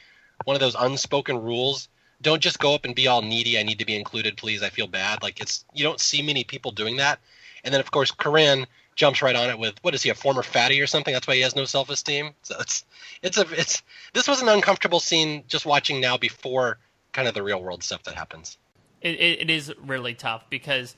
one 0.45 0.57
of 0.57 0.61
those 0.61 0.77
unspoken 0.79 1.41
rules 1.43 1.89
don't 2.23 2.43
just 2.43 2.59
go 2.59 2.75
up 2.75 2.85
and 2.85 2.95
be 2.95 3.07
all 3.07 3.23
needy. 3.23 3.59
I 3.59 3.63
need 3.63 3.79
to 3.79 3.85
be 3.85 3.95
included, 3.95 4.37
please. 4.37 4.63
I 4.63 4.71
feel 4.71 4.87
bad. 4.87 5.23
Like 5.23 5.41
it's 5.41 5.65
you 5.75 5.85
don't 5.85 6.01
see 6.01 6.23
many 6.23 6.43
people 6.43 6.73
doing 6.73 6.97
that. 6.97 7.21
And 7.63 7.73
then 7.73 7.81
of 7.81 7.91
course 7.91 8.11
Corinne 8.11 8.67
jumps 8.97 9.23
right 9.23 9.35
on 9.35 9.51
it 9.51 9.59
with 9.59 9.75
what 9.83 9.95
is 9.95 10.03
he 10.03 10.11
a 10.11 10.15
former 10.15 10.43
fatty 10.43 10.81
or 10.81 10.87
something? 10.87 11.13
That's 11.13 11.27
why 11.27 11.35
he 11.35 11.41
has 11.43 11.57
no 11.57 11.65
self 11.65 11.91
esteem. 11.91 12.31
So 12.43 12.57
it's 12.61 12.85
it's 13.23 13.39
a 13.39 13.47
it's 13.53 13.83
this 14.13 14.29
was 14.29 14.43
an 14.43 14.49
uncomfortable 14.49 15.01
scene 15.01 15.45
just 15.49 15.67
watching 15.67 16.01
now 16.01 16.17
before 16.17 16.79
kind 17.15 17.29
of 17.29 17.35
the 17.35 17.43
real 17.43 17.63
world 17.63 17.83
stuff 17.83 18.03
that 18.03 18.15
happens. 18.15 18.59
It, 19.01 19.21
it, 19.21 19.41
it 19.43 19.51
is 19.51 19.73
really 19.83 20.15
tough 20.15 20.45
because, 20.51 20.97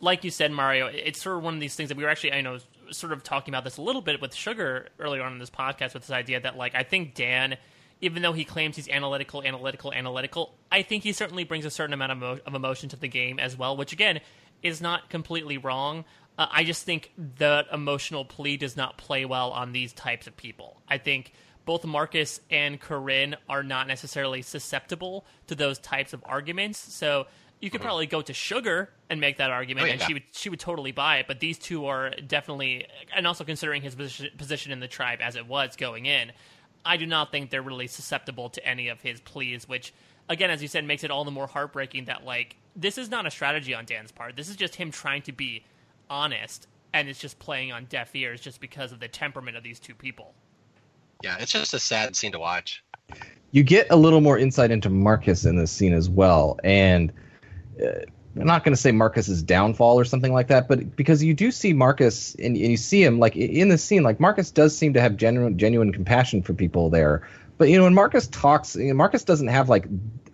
like 0.00 0.24
you 0.24 0.30
said, 0.30 0.52
Mario, 0.52 0.86
it's 0.86 1.22
sort 1.22 1.38
of 1.38 1.42
one 1.42 1.54
of 1.54 1.60
these 1.60 1.74
things 1.74 1.88
that 1.88 1.98
we 1.98 2.04
were 2.04 2.10
actually, 2.10 2.32
I 2.32 2.40
know, 2.40 2.58
sort 2.90 3.12
of 3.12 3.22
talking 3.22 3.52
about 3.52 3.64
this 3.64 3.76
a 3.76 3.82
little 3.82 4.02
bit 4.02 4.20
with 4.20 4.34
Sugar 4.34 4.88
earlier 4.98 5.22
on 5.22 5.32
in 5.32 5.38
this 5.38 5.50
podcast 5.50 5.94
with 5.94 6.04
this 6.04 6.10
idea 6.10 6.40
that, 6.40 6.56
like, 6.56 6.74
I 6.74 6.82
think 6.82 7.14
Dan, 7.14 7.56
even 8.00 8.22
though 8.22 8.32
he 8.32 8.44
claims 8.44 8.76
he's 8.76 8.88
analytical, 8.88 9.42
analytical, 9.42 9.92
analytical, 9.92 10.54
I 10.70 10.82
think 10.82 11.02
he 11.02 11.12
certainly 11.12 11.44
brings 11.44 11.64
a 11.64 11.70
certain 11.70 11.94
amount 11.94 12.12
of, 12.12 12.40
of 12.46 12.54
emotion 12.54 12.88
to 12.90 12.96
the 12.96 13.08
game 13.08 13.38
as 13.38 13.56
well, 13.56 13.76
which, 13.76 13.92
again, 13.92 14.20
is 14.62 14.80
not 14.80 15.08
completely 15.08 15.58
wrong. 15.58 16.04
Uh, 16.38 16.46
I 16.50 16.64
just 16.64 16.84
think 16.84 17.12
that 17.38 17.66
emotional 17.72 18.24
plea 18.24 18.56
does 18.56 18.76
not 18.76 18.98
play 18.98 19.24
well 19.24 19.50
on 19.52 19.72
these 19.72 19.92
types 19.92 20.26
of 20.26 20.36
people. 20.36 20.80
I 20.88 20.98
think 20.98 21.32
both 21.64 21.84
Marcus 21.84 22.40
and 22.50 22.80
Corinne 22.80 23.36
are 23.48 23.62
not 23.62 23.88
necessarily 23.88 24.42
susceptible 24.42 25.24
to 25.48 25.54
those 25.54 25.78
types 25.78 26.12
of 26.12 26.22
arguments. 26.26 26.78
So 26.78 27.26
You 27.60 27.70
could 27.70 27.80
probably 27.80 28.06
go 28.06 28.20
to 28.22 28.32
Sugar 28.34 28.90
and 29.08 29.18
make 29.20 29.38
that 29.38 29.50
argument, 29.50 29.86
Oh, 29.86 29.90
and 29.90 30.00
yeah. 30.00 30.06
she 30.06 30.12
would 30.14 30.22
she 30.32 30.48
would 30.50 30.60
totally 30.60 30.92
buy 30.92 31.18
it. 31.18 31.26
But 31.26 31.40
these 31.40 31.58
two 31.58 31.86
are 31.86 32.10
definitely, 32.10 32.86
and 33.14 33.26
also 33.26 33.42
considering 33.44 33.80
his 33.82 33.94
position, 33.94 34.28
position 34.36 34.72
in 34.72 34.80
the 34.80 34.88
tribe 34.88 35.20
as 35.22 35.36
it 35.36 35.46
was 35.46 35.74
going 35.74 36.04
in, 36.06 36.32
I 36.84 36.98
do 36.98 37.06
not 37.06 37.32
think 37.32 37.50
they're 37.50 37.62
really 37.62 37.86
susceptible 37.86 38.50
to 38.50 38.64
any 38.64 38.88
of 38.88 39.00
his 39.00 39.20
pleas. 39.20 39.66
Which, 39.66 39.92
again, 40.28 40.50
as 40.50 40.60
you 40.60 40.68
said, 40.68 40.84
makes 40.84 41.02
it 41.02 41.10
all 41.10 41.24
the 41.24 41.30
more 41.30 41.46
heartbreaking 41.46 42.04
that 42.04 42.24
like 42.24 42.56
this 42.76 42.98
is 42.98 43.08
not 43.10 43.24
a 43.26 43.30
strategy 43.30 43.74
on 43.74 43.86
Dan's 43.86 44.12
part. 44.12 44.36
This 44.36 44.50
is 44.50 44.56
just 44.56 44.74
him 44.76 44.90
trying 44.90 45.22
to 45.22 45.32
be 45.32 45.64
honest, 46.08 46.66
and 46.92 47.08
it's 47.08 47.18
just 47.18 47.38
playing 47.38 47.72
on 47.72 47.84
deaf 47.86 48.14
ears 48.14 48.40
just 48.40 48.60
because 48.60 48.92
of 48.92 49.00
the 49.00 49.08
temperament 49.08 49.56
of 49.56 49.62
these 49.62 49.78
two 49.78 49.94
people. 49.94 50.34
Yeah, 51.22 51.36
it's 51.40 51.52
just 51.52 51.74
a 51.74 51.78
sad 51.78 52.16
scene 52.16 52.32
to 52.32 52.38
watch. 52.38 52.82
you 53.52 53.62
get 53.62 53.86
a 53.90 53.96
little 53.96 54.20
more 54.20 54.38
insight 54.38 54.70
into 54.70 54.90
Marcus 54.90 55.44
in 55.44 55.56
this 55.56 55.70
scene 55.70 55.94
as 55.94 56.08
well. 56.10 56.58
And 56.62 57.12
uh, 57.82 58.00
I'm 58.38 58.46
not 58.46 58.64
going 58.64 58.74
to 58.74 58.80
say 58.80 58.92
Marcus's 58.92 59.42
downfall 59.42 59.98
or 59.98 60.04
something 60.04 60.32
like 60.32 60.48
that, 60.48 60.68
but 60.68 60.94
because 60.94 61.22
you 61.24 61.32
do 61.32 61.50
see 61.50 61.72
Marcus 61.72 62.34
and, 62.34 62.56
and 62.56 62.70
you 62.70 62.76
see 62.76 63.02
him 63.02 63.18
like 63.18 63.34
in 63.34 63.70
the 63.70 63.78
scene, 63.78 64.02
like 64.02 64.20
Marcus 64.20 64.50
does 64.50 64.76
seem 64.76 64.92
to 64.94 65.00
have 65.00 65.16
genuine 65.16 65.56
genuine 65.56 65.92
compassion 65.92 66.42
for 66.42 66.52
people 66.52 66.90
there. 66.90 67.26
But 67.56 67.70
you 67.70 67.78
know, 67.78 67.84
when 67.84 67.94
Marcus 67.94 68.26
talks, 68.28 68.76
you 68.76 68.88
know, 68.88 68.94
Marcus 68.94 69.24
doesn't 69.24 69.48
have 69.48 69.70
like 69.70 69.86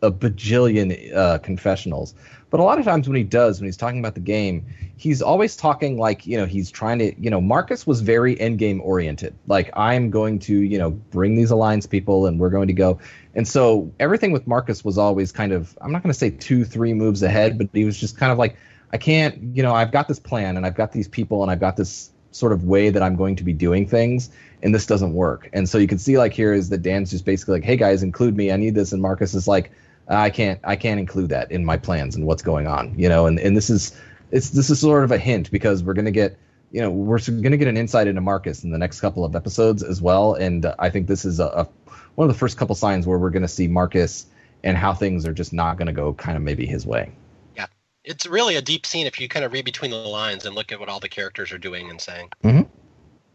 a 0.03 0.11
bajillion 0.11 1.15
uh, 1.15 1.39
confessionals. 1.39 2.15
But 2.53 2.61
a 2.61 2.65
lot 2.65 2.79
of 2.79 2.85
times 2.85 3.09
when 3.09 3.17
he 3.17 3.25
does, 3.25 3.61
when 3.61 3.67
he's 3.67 3.79
talking 3.79 3.99
about 3.99 4.15
the 4.15 4.21
game, 4.21 4.67
he's 4.99 5.23
always 5.23 5.57
talking 5.57 5.97
like 5.97 6.27
you 6.27 6.37
know 6.37 6.45
he's 6.45 6.71
trying 6.71 6.99
to 6.99 7.19
you 7.19 7.31
know 7.31 7.41
Marcus 7.41 7.87
was 7.87 8.03
very 8.03 8.39
end 8.39 8.59
game 8.59 8.83
oriented. 8.83 9.35
Like 9.47 9.71
I'm 9.75 10.11
going 10.11 10.39
to 10.41 10.55
you 10.55 10.79
know 10.79 10.91
bring 10.91 11.35
these 11.35 11.51
alliance 11.51 11.87
people 11.87 12.27
and 12.27 12.39
we're 12.39 12.51
going 12.51 12.69
to 12.69 12.75
go. 12.75 13.01
And 13.35 13.49
so 13.49 13.91
everything 13.99 14.33
with 14.33 14.47
Marcus 14.47 14.85
was 14.85 14.99
always 14.99 15.33
kind 15.33 15.53
of 15.53 15.79
I'm 15.81 15.93
not 15.93 16.03
going 16.03 16.13
to 16.13 16.19
say 16.19 16.29
two 16.29 16.67
three 16.67 16.93
moves 16.93 17.23
ahead, 17.23 17.57
but 17.57 17.71
he 17.73 17.87
was 17.87 17.99
just 17.99 18.19
kind 18.19 18.31
of 18.31 18.37
like 18.37 18.59
I 18.93 18.99
can't 18.99 19.57
you 19.57 19.63
know 19.63 19.75
I've 19.75 19.91
got 19.91 20.07
this 20.07 20.21
plan 20.21 20.59
and 20.59 20.67
I've 20.67 20.75
got 20.75 20.93
these 20.93 21.09
people 21.09 21.41
and 21.43 21.51
I've 21.51 21.61
got 21.61 21.79
this 21.79 22.11
sort 22.33 22.53
of 22.53 22.65
way 22.65 22.91
that 22.91 23.03
I'm 23.03 23.17
going 23.17 23.37
to 23.37 23.45
be 23.45 23.55
doing 23.55 23.89
things 23.89 24.29
and 24.63 24.75
this 24.75 24.85
doesn't 24.85 25.15
work. 25.15 25.49
And 25.55 25.67
so 25.67 25.79
you 25.79 25.87
can 25.87 25.97
see 25.97 26.19
like 26.19 26.35
here 26.35 26.53
is 26.53 26.69
that 26.69 26.83
Dan's 26.83 27.11
just 27.11 27.25
basically 27.25 27.55
like, 27.55 27.65
hey 27.65 27.77
guys, 27.77 28.03
include 28.03 28.37
me. 28.37 28.53
I 28.53 28.57
need 28.57 28.75
this. 28.75 28.93
And 28.93 29.01
Marcus 29.01 29.33
is 29.33 29.49
like, 29.49 29.73
I 30.09 30.31
can't 30.31 30.61
I 30.65 30.77
can't 30.77 31.01
include 31.01 31.31
that 31.31 31.51
in 31.51 31.65
my 31.65 31.77
plans 31.77 32.17
and 32.17 32.27
what's 32.27 32.43
going 32.43 32.67
on. 32.67 32.95
You 32.99 33.09
know, 33.09 33.27
and, 33.27 33.39
and 33.39 33.57
this 33.57 33.71
is 33.71 33.99
it's 34.31 34.51
this 34.51 34.71
is 34.71 34.81
sort 34.81 35.05
of 35.05 35.13
a 35.13 35.19
hint 35.19 35.51
because 35.51 35.83
we're 35.83 35.95
gonna 35.95 36.11
get 36.11 36.39
you 36.71 36.81
know 36.81 36.91
we're 36.91 37.19
gonna 37.19 37.57
get 37.57 37.69
an 37.69 37.77
insight 37.77 38.07
into 38.07 38.21
Marcus 38.21 38.65
in 38.65 38.71
the 38.71 38.79
next 38.79 39.01
couple 39.01 39.25
of 39.25 39.37
episodes 39.37 39.83
as 39.83 40.01
well. 40.01 40.35
And 40.35 40.67
uh, 40.67 40.75
I 40.79 40.91
think 40.91 41.07
this 41.07 41.25
is 41.25 41.41
a, 41.41 41.47
a 41.47 41.69
one 42.15 42.29
of 42.29 42.35
the 42.35 42.39
first 42.39 42.57
couple 42.57 42.75
signs 42.75 43.07
where 43.07 43.19
we're 43.19 43.31
gonna 43.31 43.49
see 43.49 43.69
Marcus 43.69 44.27
and 44.65 44.77
how 44.77 44.95
things 44.95 45.27
are 45.27 45.33
just 45.33 45.53
not 45.53 45.77
gonna 45.77 45.93
go 45.93 46.13
kind 46.15 46.37
of 46.37 46.43
maybe 46.43 46.67
his 46.67 46.87
way. 46.87 47.11
Yeah, 47.57 47.67
it's 48.05 48.27
really 48.27 48.57
a 48.57 48.63
deep 48.63 48.87
scene 48.87 49.07
if 49.07 49.21
you 49.21 49.29
kind 49.29 49.45
of 49.45 49.53
read 49.53 49.65
between 49.65 49.91
the 49.91 49.97
lines 49.99 50.47
and 50.47 50.55
look 50.55 50.73
at 50.73 50.81
what 50.81 50.89
all 50.89 51.01
the 51.01 51.09
characters 51.09 51.53
are 51.53 51.59
doing 51.59 51.91
and 51.91 52.01
saying. 52.01 52.31
Mhm. 52.43 52.69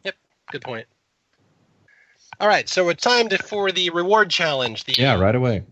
Yep, 0.03 0.15
good 0.51 0.61
point. 0.61 0.87
All 2.39 2.47
right, 2.47 2.69
so 2.69 2.89
it's 2.89 3.01
time 3.01 3.29
to, 3.29 3.37
for 3.37 3.71
the 3.71 3.89
reward 3.89 4.29
challenge, 4.29 4.83
the 4.83 4.93
Yeah, 4.97 5.19
right 5.19 5.35
away. 5.35 5.63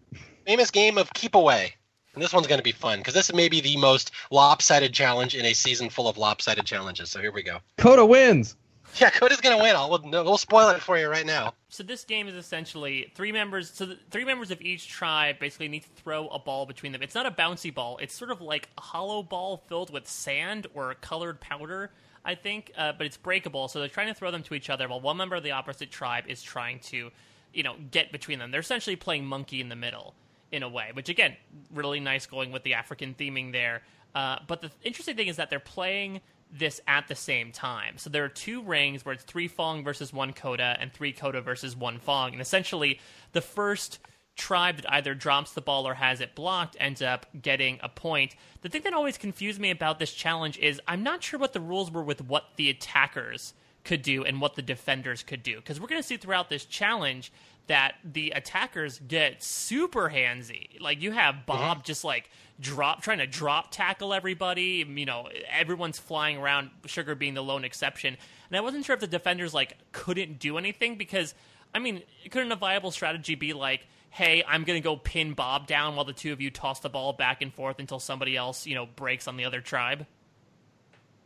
Famous 0.45 0.69
game 0.69 0.97
of 0.97 1.11
keep 1.13 1.34
away. 1.34 1.73
And 2.13 2.23
this 2.23 2.31
one's 2.31 2.47
going 2.47 2.59
to 2.59 2.63
be 2.63 2.72
fun 2.72 2.99
because 2.99 3.13
this 3.13 3.34
may 3.34 3.49
be 3.49 3.61
the 3.61 3.77
most 3.77 4.11
lopsided 4.31 4.93
challenge 4.93 5.35
in 5.35 5.45
a 5.45 5.53
season 5.53 5.89
full 5.89 6.07
of 6.07 6.17
lopsided 6.17 6.65
challenges. 6.65 7.09
So 7.09 7.19
here 7.19 7.31
we 7.31 7.43
go. 7.43 7.59
Kota 7.77 8.05
wins. 8.05 8.55
Yeah, 8.97 9.09
Kota's 9.09 9.41
going 9.41 9.57
to 9.57 9.61
win. 9.61 9.76
I'll, 9.76 9.89
we'll, 9.89 10.23
we'll 10.23 10.38
spoil 10.38 10.69
it 10.69 10.81
for 10.81 10.97
you 10.97 11.09
right 11.09 11.26
now. 11.26 11.53
So 11.67 11.84
this 11.84 12.05
game 12.05 12.30
is 12.30 12.35
essentially 12.35 13.11
three 13.15 13.34
members. 13.34 13.69
So 13.72 13.88
the 13.88 13.97
three 14.11 14.23
members 14.23 14.51
of 14.51 14.61
each 14.61 14.88
tribe 14.88 15.39
basically 15.39 15.67
need 15.67 15.84
to 15.84 15.89
throw 15.89 16.27
a 16.27 16.39
ball 16.39 16.65
between 16.65 16.93
them. 16.93 17.01
It's 17.01 17.15
not 17.15 17.26
a 17.26 17.31
bouncy 17.31 17.73
ball. 17.73 17.97
It's 17.97 18.13
sort 18.13 18.31
of 18.31 18.39
like 18.39 18.69
a 18.77 18.81
hollow 18.81 19.23
ball 19.23 19.57
filled 19.67 19.91
with 19.91 20.07
sand 20.07 20.67
or 20.73 20.93
colored 21.01 21.41
powder, 21.41 21.91
I 22.23 22.35
think. 22.35 22.72
Uh, 22.77 22.93
but 22.93 23.07
it's 23.07 23.17
breakable. 23.17 23.67
So 23.67 23.80
they're 23.80 23.89
trying 23.89 24.07
to 24.07 24.13
throw 24.13 24.31
them 24.31 24.43
to 24.43 24.53
each 24.53 24.69
other, 24.69 24.88
while 24.88 25.01
one 25.01 25.17
member 25.17 25.35
of 25.35 25.43
the 25.43 25.51
opposite 25.51 25.91
tribe 25.91 26.26
is 26.27 26.41
trying 26.41 26.80
to, 26.81 27.11
you 27.53 27.63
know, 27.63 27.76
get 27.91 28.13
between 28.13 28.39
them. 28.39 28.51
They're 28.51 28.61
essentially 28.61 28.95
playing 28.95 29.26
monkey 29.26 29.59
in 29.59 29.67
the 29.67 29.76
middle 29.76 30.13
in 30.51 30.63
a 30.63 30.69
way, 30.69 30.89
which 30.93 31.09
again, 31.09 31.35
really 31.73 31.99
nice 31.99 32.26
going 32.26 32.51
with 32.51 32.63
the 32.63 32.73
African 32.73 33.13
theming 33.13 33.51
there. 33.51 33.81
Uh, 34.13 34.38
but 34.47 34.61
the 34.61 34.72
interesting 34.84 35.15
thing 35.15 35.27
is 35.27 35.35
that 35.35 35.49
they're 35.49 35.59
playing 35.59 36.22
this 36.51 36.80
at 36.88 37.07
the 37.07 37.15
same 37.15 37.51
time. 37.51 37.97
So 37.97 38.09
there 38.09 38.23
are 38.23 38.30
two 38.30 38.61
rings 38.61 39.05
where 39.05 39.13
it's 39.13 39.23
three 39.23 39.47
Fang 39.47 39.84
versus 39.84 40.13
one 40.13 40.31
Kota 40.31 40.77
and 40.80 40.93
three 40.93 41.11
Kota 41.11 41.41
versus 41.41 41.76
one 41.76 41.99
Fang. 41.99 42.31
And 42.31 42.41
essentially, 42.41 42.99
the 43.34 43.41
first 43.41 43.99
tribe 44.35 44.77
that 44.77 44.93
either 44.93 45.13
drops 45.13 45.53
the 45.53 45.61
ball 45.61 45.88
or 45.88 45.95
has 45.95 46.22
it 46.22 46.35
blocked 46.35 46.76
ends 46.80 47.01
up 47.01 47.26
getting 47.41 47.80
a 47.81 47.89
point. 47.89 48.35
The 48.61 48.69
thing 48.69 48.84
that 48.84 48.93
always 48.93 49.17
confused 49.17 49.59
me 49.59 49.72
about 49.72 49.99
this 49.99 50.13
challenge 50.13 50.57
is 50.59 50.81
I'm 50.88 51.03
not 51.03 51.23
sure 51.23 51.39
what 51.39 51.53
the 51.53 51.61
rules 51.61 51.91
were 51.91 52.03
with 52.03 52.22
what 52.22 52.45
the 52.57 52.69
attackers 52.69 53.53
could 53.86 54.02
do 54.02 54.26
and 54.26 54.41
what 54.41 54.56
the 54.56 54.62
defenders 54.62 55.24
could 55.24 55.44
do. 55.44 55.56
Because 55.56 55.80
we're 55.80 55.88
going 55.88 56.02
to 56.02 56.07
see 56.07 56.18
throughout 56.18 56.49
this 56.49 56.66
challenge 56.66 57.32
that 57.68 57.95
the 58.03 58.32
attackers 58.32 58.99
get 58.99 59.41
super 59.41 60.10
handsy. 60.10 60.80
Like 60.80 61.02
you 61.02 61.12
have 61.12 61.45
Bob 61.45 61.78
mm-hmm. 61.78 61.86
just 61.86 62.03
like 62.03 62.30
drop 62.60 63.02
trying 63.02 63.20
to 63.20 63.28
drop 63.28 63.72
tackle 63.72 64.14
everybody. 64.14 64.86
You 64.88 65.06
know, 65.06 65.30
everyone's 65.49 65.99
flying 65.99 66.38
around. 66.38 66.70
Sugar 66.86 67.16
being 67.16 67.34
the 67.34 67.44
lone 67.44 67.64
exception. 67.64 68.18
And 68.49 68.57
I 68.57 68.62
wasn't 68.62 68.86
sure 68.86 68.94
if 68.94 68.99
the 68.99 69.07
defenders 69.07 69.53
like 69.53 69.78
couldn't 69.91 70.40
do 70.40 70.57
anything 70.57 70.98
because 70.98 71.34
I 71.74 71.80
mean, 71.80 72.03
couldn't 72.32 72.52
a 72.52 72.56
viable 72.56 72.91
strategy 72.91 73.36
be 73.36 73.53
like, 73.53 73.86
hey, 74.10 74.44
I'm 74.48 74.64
gonna 74.64 74.80
go 74.80 74.95
pin 74.95 75.34
Bob 75.34 75.68
down 75.68 75.95
while 75.95 76.06
the 76.06 76.14
two 76.14 76.32
of 76.32 76.40
you 76.40 76.49
toss 76.49 76.80
the 76.80 76.90
ball 76.90 77.14
back 77.14 77.41
and 77.41 77.53
forth 77.53 77.80
until 77.80 77.99
somebody 77.99 78.38
else 78.38 78.66
you 78.66 78.76
know 78.76 78.86
breaks 78.86 79.28
on 79.28 79.38
the 79.38 79.45
other 79.45 79.62
tribe? 79.62 80.06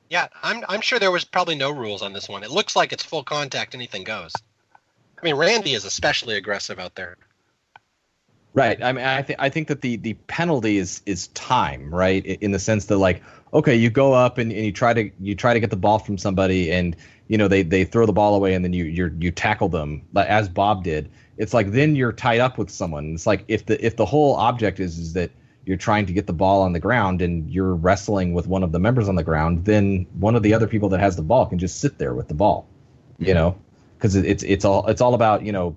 Yeah, 0.09 0.27
I'm, 0.41 0.63
I'm 0.67 0.81
sure 0.81 0.99
there 0.99 1.11
was 1.11 1.23
probably 1.23 1.55
no 1.55 1.71
rules 1.71 2.01
on 2.01 2.13
this 2.13 2.27
one. 2.27 2.43
It 2.43 2.49
looks 2.49 2.75
like 2.75 2.91
it's 2.91 3.03
full 3.03 3.23
contact, 3.23 3.75
anything 3.75 4.03
goes. 4.03 4.33
I 4.75 5.25
mean, 5.25 5.35
Randy 5.35 5.73
is 5.73 5.85
especially 5.85 6.35
aggressive 6.35 6.79
out 6.79 6.95
there. 6.95 7.17
Right. 8.53 8.81
I 8.81 8.91
mean, 8.91 9.05
I 9.05 9.21
think 9.21 9.39
I 9.39 9.49
think 9.49 9.67
that 9.67 9.81
the 9.81 9.97
the 9.97 10.13
penalty 10.13 10.77
is 10.77 11.03
is 11.05 11.27
time, 11.29 11.93
right? 11.93 12.25
In 12.25 12.51
the 12.51 12.57
sense 12.57 12.85
that 12.85 12.97
like, 12.97 13.21
okay, 13.53 13.75
you 13.75 13.91
go 13.91 14.13
up 14.13 14.39
and, 14.39 14.51
and 14.51 14.65
you 14.65 14.71
try 14.71 14.91
to 14.93 15.11
you 15.19 15.35
try 15.35 15.53
to 15.53 15.59
get 15.59 15.69
the 15.69 15.75
ball 15.77 15.99
from 15.99 16.17
somebody, 16.17 16.71
and 16.71 16.95
you 17.27 17.37
know 17.37 17.47
they 17.47 17.61
they 17.61 17.85
throw 17.85 18.07
the 18.07 18.13
ball 18.13 18.33
away, 18.33 18.55
and 18.55 18.65
then 18.65 18.73
you 18.73 18.85
you 18.85 19.15
you 19.19 19.29
tackle 19.29 19.69
them, 19.69 20.01
like, 20.13 20.27
as 20.27 20.49
Bob 20.49 20.83
did. 20.83 21.11
It's 21.37 21.53
like 21.53 21.71
then 21.71 21.95
you're 21.95 22.11
tied 22.11 22.39
up 22.39 22.57
with 22.57 22.71
someone. 22.71 23.13
It's 23.13 23.27
like 23.27 23.45
if 23.47 23.67
the 23.67 23.83
if 23.85 23.95
the 23.97 24.05
whole 24.05 24.35
object 24.35 24.79
is 24.79 24.97
is 24.97 25.13
that 25.13 25.29
you're 25.69 25.77
trying 25.77 26.07
to 26.07 26.13
get 26.13 26.25
the 26.25 26.33
ball 26.33 26.63
on 26.63 26.73
the 26.73 26.79
ground 26.79 27.21
and 27.21 27.47
you're 27.47 27.75
wrestling 27.75 28.33
with 28.33 28.47
one 28.47 28.63
of 28.63 28.71
the 28.71 28.79
members 28.79 29.07
on 29.07 29.13
the 29.13 29.23
ground, 29.23 29.65
then 29.65 30.07
one 30.17 30.35
of 30.35 30.41
the 30.41 30.51
other 30.51 30.65
people 30.65 30.89
that 30.89 30.99
has 30.99 31.15
the 31.15 31.21
ball 31.21 31.45
can 31.45 31.59
just 31.59 31.79
sit 31.79 31.99
there 31.99 32.15
with 32.15 32.27
the 32.27 32.33
ball, 32.33 32.67
you 33.19 33.35
know, 33.35 33.55
because 33.95 34.15
it's 34.15 34.41
it's 34.41 34.65
all 34.65 34.87
it's 34.87 34.99
all 34.99 35.13
about 35.13 35.43
you 35.43 35.51
know 35.51 35.75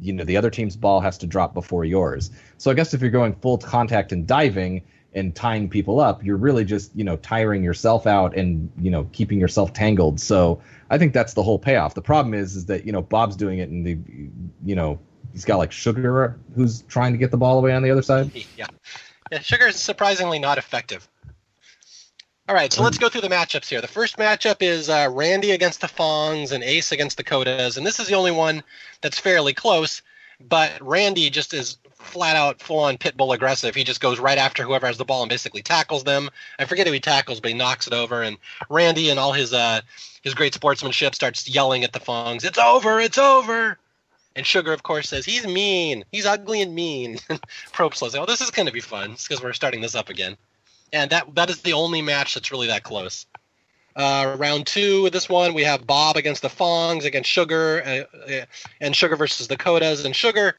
you 0.00 0.14
know 0.14 0.24
the 0.24 0.38
other 0.38 0.48
team's 0.48 0.76
ball 0.76 0.98
has 0.98 1.18
to 1.18 1.26
drop 1.26 1.52
before 1.52 1.84
yours. 1.84 2.30
So 2.56 2.70
I 2.70 2.74
guess 2.74 2.94
if 2.94 3.02
you're 3.02 3.10
going 3.10 3.34
full 3.34 3.58
contact 3.58 4.12
and 4.12 4.26
diving 4.26 4.82
and 5.12 5.34
tying 5.34 5.68
people 5.68 6.00
up, 6.00 6.24
you're 6.24 6.38
really 6.38 6.64
just 6.64 6.96
you 6.96 7.04
know 7.04 7.16
tiring 7.18 7.62
yourself 7.62 8.06
out 8.06 8.34
and 8.34 8.72
you 8.80 8.90
know 8.90 9.10
keeping 9.12 9.38
yourself 9.38 9.74
tangled. 9.74 10.20
So 10.20 10.62
I 10.88 10.96
think 10.96 11.12
that's 11.12 11.34
the 11.34 11.42
whole 11.42 11.58
payoff. 11.58 11.92
The 11.92 12.00
problem 12.00 12.32
is 12.32 12.56
is 12.56 12.64
that 12.64 12.86
you 12.86 12.92
know 12.92 13.02
Bob's 13.02 13.36
doing 13.36 13.58
it 13.58 13.68
and 13.68 13.86
the 13.86 13.98
you 14.64 14.74
know 14.74 15.00
he's 15.34 15.44
got 15.44 15.58
like 15.58 15.70
Sugar 15.70 16.40
who's 16.56 16.80
trying 16.88 17.12
to 17.12 17.18
get 17.18 17.30
the 17.30 17.36
ball 17.36 17.58
away 17.58 17.74
on 17.74 17.82
the 17.82 17.90
other 17.90 18.00
side. 18.00 18.30
Yeah. 18.56 18.68
Yeah 19.34 19.40
sugar 19.40 19.66
is 19.66 19.74
surprisingly 19.74 20.38
not 20.38 20.58
effective. 20.58 21.08
All 22.48 22.54
right, 22.54 22.72
so 22.72 22.84
let's 22.84 22.98
go 22.98 23.08
through 23.08 23.22
the 23.22 23.28
matchups 23.28 23.68
here. 23.68 23.80
The 23.80 23.88
first 23.88 24.16
matchup 24.16 24.58
is 24.60 24.88
uh, 24.88 25.08
Randy 25.10 25.50
against 25.50 25.80
the 25.80 25.88
Fangs 25.88 26.52
and 26.52 26.62
Ace 26.62 26.92
against 26.92 27.16
the 27.16 27.24
Kotas, 27.24 27.76
and 27.76 27.84
this 27.84 27.98
is 27.98 28.06
the 28.06 28.14
only 28.14 28.30
one 28.30 28.62
that's 29.00 29.18
fairly 29.18 29.52
close. 29.52 30.02
But 30.40 30.80
Randy 30.80 31.30
just 31.30 31.52
is 31.52 31.78
flat 31.94 32.36
out, 32.36 32.60
full 32.60 32.78
on 32.78 32.96
pit 32.96 33.16
bull 33.16 33.32
aggressive. 33.32 33.74
He 33.74 33.82
just 33.82 34.00
goes 34.00 34.20
right 34.20 34.38
after 34.38 34.62
whoever 34.62 34.86
has 34.86 34.98
the 34.98 35.04
ball 35.04 35.22
and 35.22 35.30
basically 35.30 35.62
tackles 35.62 36.04
them. 36.04 36.30
I 36.60 36.66
forget 36.66 36.86
who 36.86 36.92
he 36.92 37.00
tackles, 37.00 37.40
but 37.40 37.50
he 37.50 37.56
knocks 37.56 37.88
it 37.88 37.92
over. 37.92 38.22
And 38.22 38.36
Randy 38.68 39.10
and 39.10 39.18
all 39.18 39.32
his 39.32 39.52
uh, 39.52 39.80
his 40.22 40.34
great 40.34 40.54
sportsmanship 40.54 41.16
starts 41.16 41.48
yelling 41.48 41.82
at 41.82 41.92
the 41.92 41.98
Fangs, 41.98 42.44
"It's 42.44 42.58
over! 42.58 43.00
It's 43.00 43.18
over!" 43.18 43.78
And 44.36 44.46
Sugar, 44.46 44.72
of 44.72 44.82
course, 44.82 45.10
says 45.10 45.24
he's 45.24 45.46
mean. 45.46 46.04
He's 46.10 46.26
ugly 46.26 46.60
and 46.60 46.74
mean. 46.74 47.18
Probst 47.72 47.96
says, 47.96 48.16
"Oh, 48.16 48.26
this 48.26 48.40
is 48.40 48.50
going 48.50 48.66
to 48.66 48.72
be 48.72 48.80
fun 48.80 49.12
because 49.12 49.42
we're 49.42 49.52
starting 49.52 49.80
this 49.80 49.94
up 49.94 50.08
again." 50.08 50.36
And 50.92 51.10
that 51.10 51.34
that 51.34 51.50
is 51.50 51.62
the 51.62 51.72
only 51.72 52.02
match 52.02 52.34
that's 52.34 52.50
really 52.50 52.66
that 52.66 52.82
close. 52.82 53.26
Uh, 53.96 54.36
round 54.38 54.66
two 54.66 55.06
of 55.06 55.12
this 55.12 55.28
one, 55.28 55.54
we 55.54 55.62
have 55.62 55.86
Bob 55.86 56.16
against 56.16 56.42
the 56.42 56.48
Fangs 56.48 57.04
against 57.04 57.30
Sugar, 57.30 57.82
uh, 57.86 58.32
uh, 58.32 58.44
and 58.80 58.96
Sugar 58.96 59.14
versus 59.14 59.46
the 59.46 59.56
Kotas. 59.56 60.04
And 60.04 60.16
Sugar, 60.16 60.56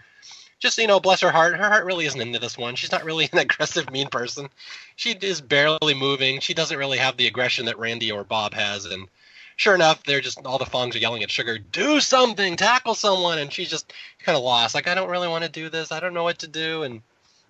just 0.59 0.77
you 0.77 0.87
know, 0.87 1.01
bless 1.01 1.19
her 1.19 1.31
heart, 1.31 1.57
her 1.57 1.67
heart 1.67 1.83
really 1.83 2.05
isn't 2.05 2.21
into 2.21 2.39
this 2.39 2.57
one. 2.57 2.75
She's 2.75 2.93
not 2.93 3.03
really 3.03 3.27
an 3.33 3.37
aggressive, 3.39 3.91
mean 3.91 4.07
person. 4.07 4.47
She 4.95 5.11
is 5.11 5.41
barely 5.41 5.93
moving. 5.93 6.39
She 6.39 6.53
doesn't 6.53 6.77
really 6.77 6.97
have 6.97 7.17
the 7.17 7.27
aggression 7.27 7.65
that 7.65 7.77
Randy 7.77 8.09
or 8.09 8.23
Bob 8.23 8.53
has. 8.53 8.85
And 8.85 9.09
sure 9.55 9.75
enough, 9.75 10.03
they're 10.03 10.21
just 10.21 10.45
all 10.45 10.57
the 10.57 10.65
Fangs 10.65 10.95
are 10.95 10.99
yelling 10.99 11.23
at 11.23 11.31
Sugar, 11.31 11.57
"Do 11.57 11.99
something, 11.99 12.55
tackle 12.55 12.95
someone!" 12.95 13.39
And 13.39 13.51
she's 13.51 13.69
just 13.69 13.91
kind 14.19 14.37
of 14.37 14.43
lost. 14.43 14.75
Like, 14.75 14.87
I 14.87 14.95
don't 14.95 15.09
really 15.09 15.27
want 15.27 15.43
to 15.43 15.49
do 15.49 15.69
this. 15.69 15.91
I 15.91 15.99
don't 15.99 16.13
know 16.13 16.23
what 16.23 16.39
to 16.39 16.47
do. 16.47 16.83
And 16.83 17.01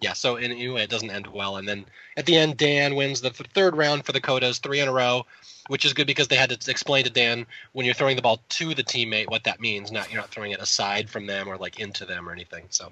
yeah, 0.01 0.13
so 0.13 0.35
anyway, 0.35 0.83
it 0.83 0.89
doesn't 0.89 1.09
end 1.09 1.27
well. 1.27 1.57
And 1.57 1.67
then 1.67 1.85
at 2.17 2.25
the 2.25 2.35
end, 2.35 2.57
Dan 2.57 2.95
wins 2.95 3.21
the 3.21 3.29
th- 3.29 3.49
third 3.53 3.77
round 3.77 4.05
for 4.05 4.11
the 4.11 4.19
Kotas, 4.19 4.59
three 4.59 4.79
in 4.79 4.87
a 4.87 4.91
row, 4.91 5.25
which 5.67 5.85
is 5.85 5.93
good 5.93 6.05
because 6.05 6.27
they 6.27 6.35
had 6.35 6.49
to 6.49 6.71
explain 6.71 7.05
to 7.05 7.09
Dan 7.09 7.45
when 7.71 7.85
you're 7.85 7.95
throwing 7.95 8.15
the 8.15 8.21
ball 8.21 8.41
to 8.49 8.73
the 8.73 8.83
teammate 8.83 9.29
what 9.29 9.45
that 9.45 9.61
means. 9.61 9.91
Not 9.91 10.11
you're 10.11 10.21
not 10.21 10.31
throwing 10.31 10.51
it 10.51 10.59
aside 10.59 11.09
from 11.09 11.25
them 11.25 11.47
or 11.47 11.57
like 11.57 11.79
into 11.79 12.05
them 12.05 12.27
or 12.27 12.33
anything. 12.33 12.65
So, 12.69 12.91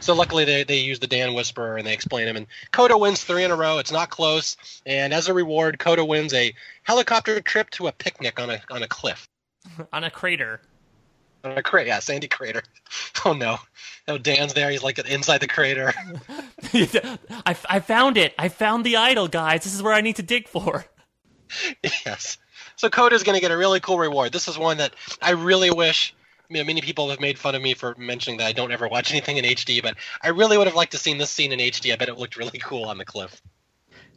so 0.00 0.14
luckily 0.14 0.44
they 0.44 0.64
they 0.64 0.78
use 0.78 1.00
the 1.00 1.06
Dan 1.08 1.34
whisperer 1.34 1.76
and 1.76 1.86
they 1.86 1.92
explain 1.92 2.28
him. 2.28 2.36
And 2.36 2.46
Kota 2.72 2.96
wins 2.96 3.24
three 3.24 3.44
in 3.44 3.50
a 3.50 3.56
row. 3.56 3.78
It's 3.78 3.92
not 3.92 4.10
close. 4.10 4.56
And 4.86 5.12
as 5.12 5.28
a 5.28 5.34
reward, 5.34 5.78
Kota 5.78 6.04
wins 6.04 6.32
a 6.32 6.54
helicopter 6.84 7.40
trip 7.40 7.70
to 7.70 7.88
a 7.88 7.92
picnic 7.92 8.40
on 8.40 8.50
a 8.50 8.62
on 8.70 8.82
a 8.82 8.88
cliff. 8.88 9.28
on 9.92 10.04
a 10.04 10.10
crater. 10.10 10.60
On 11.44 11.58
a 11.58 11.62
crater, 11.62 11.88
yeah, 11.88 11.98
sandy 12.00 12.28
crater. 12.28 12.62
Oh 13.26 13.32
no, 13.32 13.56
no, 14.06 14.18
Dan's 14.18 14.52
there. 14.52 14.70
He's 14.70 14.82
like 14.82 14.98
inside 14.98 15.38
the 15.38 15.48
crater. 15.48 15.94
I, 16.74 17.56
I 17.68 17.80
found 17.80 18.18
it. 18.18 18.34
I 18.38 18.50
found 18.50 18.84
the 18.84 18.96
idol, 18.96 19.28
guys. 19.28 19.64
This 19.64 19.74
is 19.74 19.82
where 19.82 19.94
I 19.94 20.02
need 20.02 20.16
to 20.16 20.22
dig 20.22 20.46
for. 20.46 20.84
yes. 22.04 22.36
So 22.76 22.90
Kota's 22.90 23.22
going 23.22 23.36
to 23.36 23.40
get 23.40 23.50
a 23.50 23.56
really 23.56 23.80
cool 23.80 23.98
reward. 23.98 24.32
This 24.32 24.46
is 24.46 24.58
one 24.58 24.76
that 24.76 24.94
I 25.22 25.30
really 25.30 25.70
wish. 25.70 26.14
You 26.50 26.58
know, 26.58 26.64
many 26.64 26.82
people 26.82 27.08
have 27.08 27.20
made 27.20 27.38
fun 27.38 27.54
of 27.54 27.62
me 27.62 27.72
for 27.72 27.94
mentioning 27.96 28.38
that 28.38 28.46
I 28.46 28.52
don't 28.52 28.72
ever 28.72 28.88
watch 28.88 29.10
anything 29.10 29.38
in 29.38 29.44
HD, 29.46 29.82
but 29.82 29.96
I 30.22 30.28
really 30.28 30.58
would 30.58 30.66
have 30.66 30.76
liked 30.76 30.92
to 30.92 30.98
seen 30.98 31.16
this 31.16 31.30
scene 31.30 31.52
in 31.52 31.58
HD. 31.58 31.92
I 31.92 31.96
bet 31.96 32.10
it 32.10 32.18
looked 32.18 32.36
really 32.36 32.58
cool 32.58 32.84
on 32.84 32.98
the 32.98 33.06
cliff. 33.06 33.40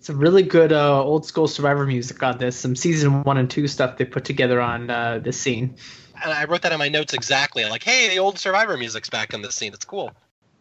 Some 0.02 0.20
really 0.20 0.44
good 0.44 0.74
uh, 0.74 1.04
old 1.04 1.26
school 1.26 1.48
Survivor 1.48 1.86
music 1.86 2.22
on 2.22 2.38
this. 2.38 2.58
Some 2.58 2.76
season 2.76 3.24
one 3.24 3.38
and 3.38 3.50
two 3.50 3.68
stuff 3.68 3.98
they 3.98 4.06
put 4.06 4.26
together 4.26 4.60
on 4.60 4.90
uh, 4.90 5.20
this 5.20 5.40
scene. 5.40 5.78
And 6.24 6.34
I 6.34 6.46
wrote 6.46 6.62
that 6.64 6.72
in 6.72 6.80
my 6.80 6.90
notes 6.90 7.14
exactly. 7.14 7.66
Like, 7.66 7.84
hey, 7.84 8.10
the 8.10 8.20
old 8.20 8.40
Survivor 8.40 8.78
music's 8.78 9.10
back 9.10 9.34
in 9.34 9.42
this 9.42 9.56
scene. 9.56 9.74
It's 9.74 9.86
cool. 9.86 10.12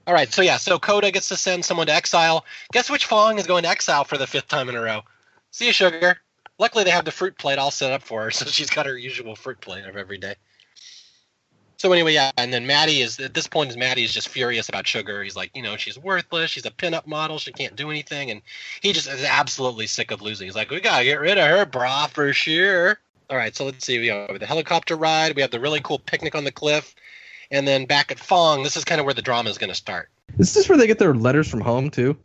All 0.06 0.14
right, 0.14 0.32
so 0.32 0.40
yeah, 0.40 0.56
so 0.56 0.78
Kota 0.78 1.10
gets 1.10 1.28
to 1.30 1.36
send 1.36 1.64
someone 1.64 1.88
to 1.88 1.92
exile. 1.92 2.44
Guess 2.72 2.88
which 2.90 3.06
Fang 3.06 3.38
is 3.38 3.46
going 3.46 3.64
to 3.64 3.68
exile 3.68 4.04
for 4.04 4.16
the 4.16 4.26
fifth 4.26 4.46
time 4.46 4.68
in 4.68 4.76
a 4.76 4.80
row? 4.80 5.02
See 5.50 5.66
you, 5.66 5.72
Sugar. 5.72 6.18
Luckily, 6.58 6.84
they 6.84 6.90
have 6.90 7.04
the 7.04 7.10
fruit 7.10 7.36
plate 7.36 7.58
all 7.58 7.72
set 7.72 7.92
up 7.92 8.02
for 8.02 8.22
her, 8.22 8.30
so 8.32 8.46
she's 8.46 8.70
got 8.70 8.86
her 8.86 8.96
usual 8.96 9.34
fruit 9.34 9.60
plate 9.60 9.84
of 9.84 9.96
every 9.96 10.18
day. 10.18 10.36
So 11.78 11.92
anyway, 11.92 12.14
yeah, 12.14 12.30
and 12.38 12.52
then 12.52 12.66
Matty 12.66 13.02
is 13.02 13.18
at 13.20 13.34
this 13.34 13.46
point 13.46 13.70
is 13.70 13.76
Matty 13.76 14.02
is 14.02 14.12
just 14.12 14.28
furious 14.28 14.68
about 14.68 14.86
Sugar. 14.86 15.22
He's 15.22 15.36
like, 15.36 15.50
you 15.54 15.62
know, 15.62 15.76
she's 15.76 15.98
worthless. 15.98 16.50
She's 16.50 16.64
a 16.64 16.70
pinup 16.70 17.06
model. 17.06 17.38
She 17.38 17.52
can't 17.52 17.76
do 17.76 17.90
anything, 17.90 18.30
and 18.30 18.40
he 18.80 18.92
just 18.92 19.08
is 19.08 19.24
absolutely 19.24 19.86
sick 19.86 20.10
of 20.10 20.22
losing. 20.22 20.46
He's 20.46 20.54
like, 20.54 20.70
we 20.70 20.80
gotta 20.80 21.04
get 21.04 21.20
rid 21.20 21.36
of 21.36 21.46
her, 21.46 21.66
brah, 21.66 22.08
for 22.08 22.32
sure. 22.32 22.98
All 23.28 23.36
right, 23.36 23.54
so 23.56 23.64
let's 23.64 23.84
see. 23.84 23.98
We 23.98 24.08
have 24.08 24.38
the 24.38 24.46
helicopter 24.46 24.96
ride. 24.96 25.34
We 25.34 25.42
have 25.42 25.50
the 25.50 25.60
really 25.60 25.80
cool 25.80 25.98
picnic 25.98 26.34
on 26.34 26.44
the 26.44 26.52
cliff, 26.52 26.94
and 27.50 27.66
then 27.66 27.86
back 27.86 28.12
at 28.12 28.18
Fang. 28.18 28.62
This 28.62 28.76
is 28.76 28.84
kind 28.84 29.00
of 29.00 29.04
where 29.04 29.14
the 29.14 29.22
drama 29.22 29.50
is 29.50 29.58
going 29.58 29.70
to 29.70 29.76
start. 29.76 30.10
Is 30.38 30.54
this 30.54 30.68
where 30.68 30.78
they 30.78 30.86
get 30.86 30.98
their 30.98 31.14
letters 31.14 31.48
from 31.48 31.60
home 31.60 31.90
too? 31.90 32.16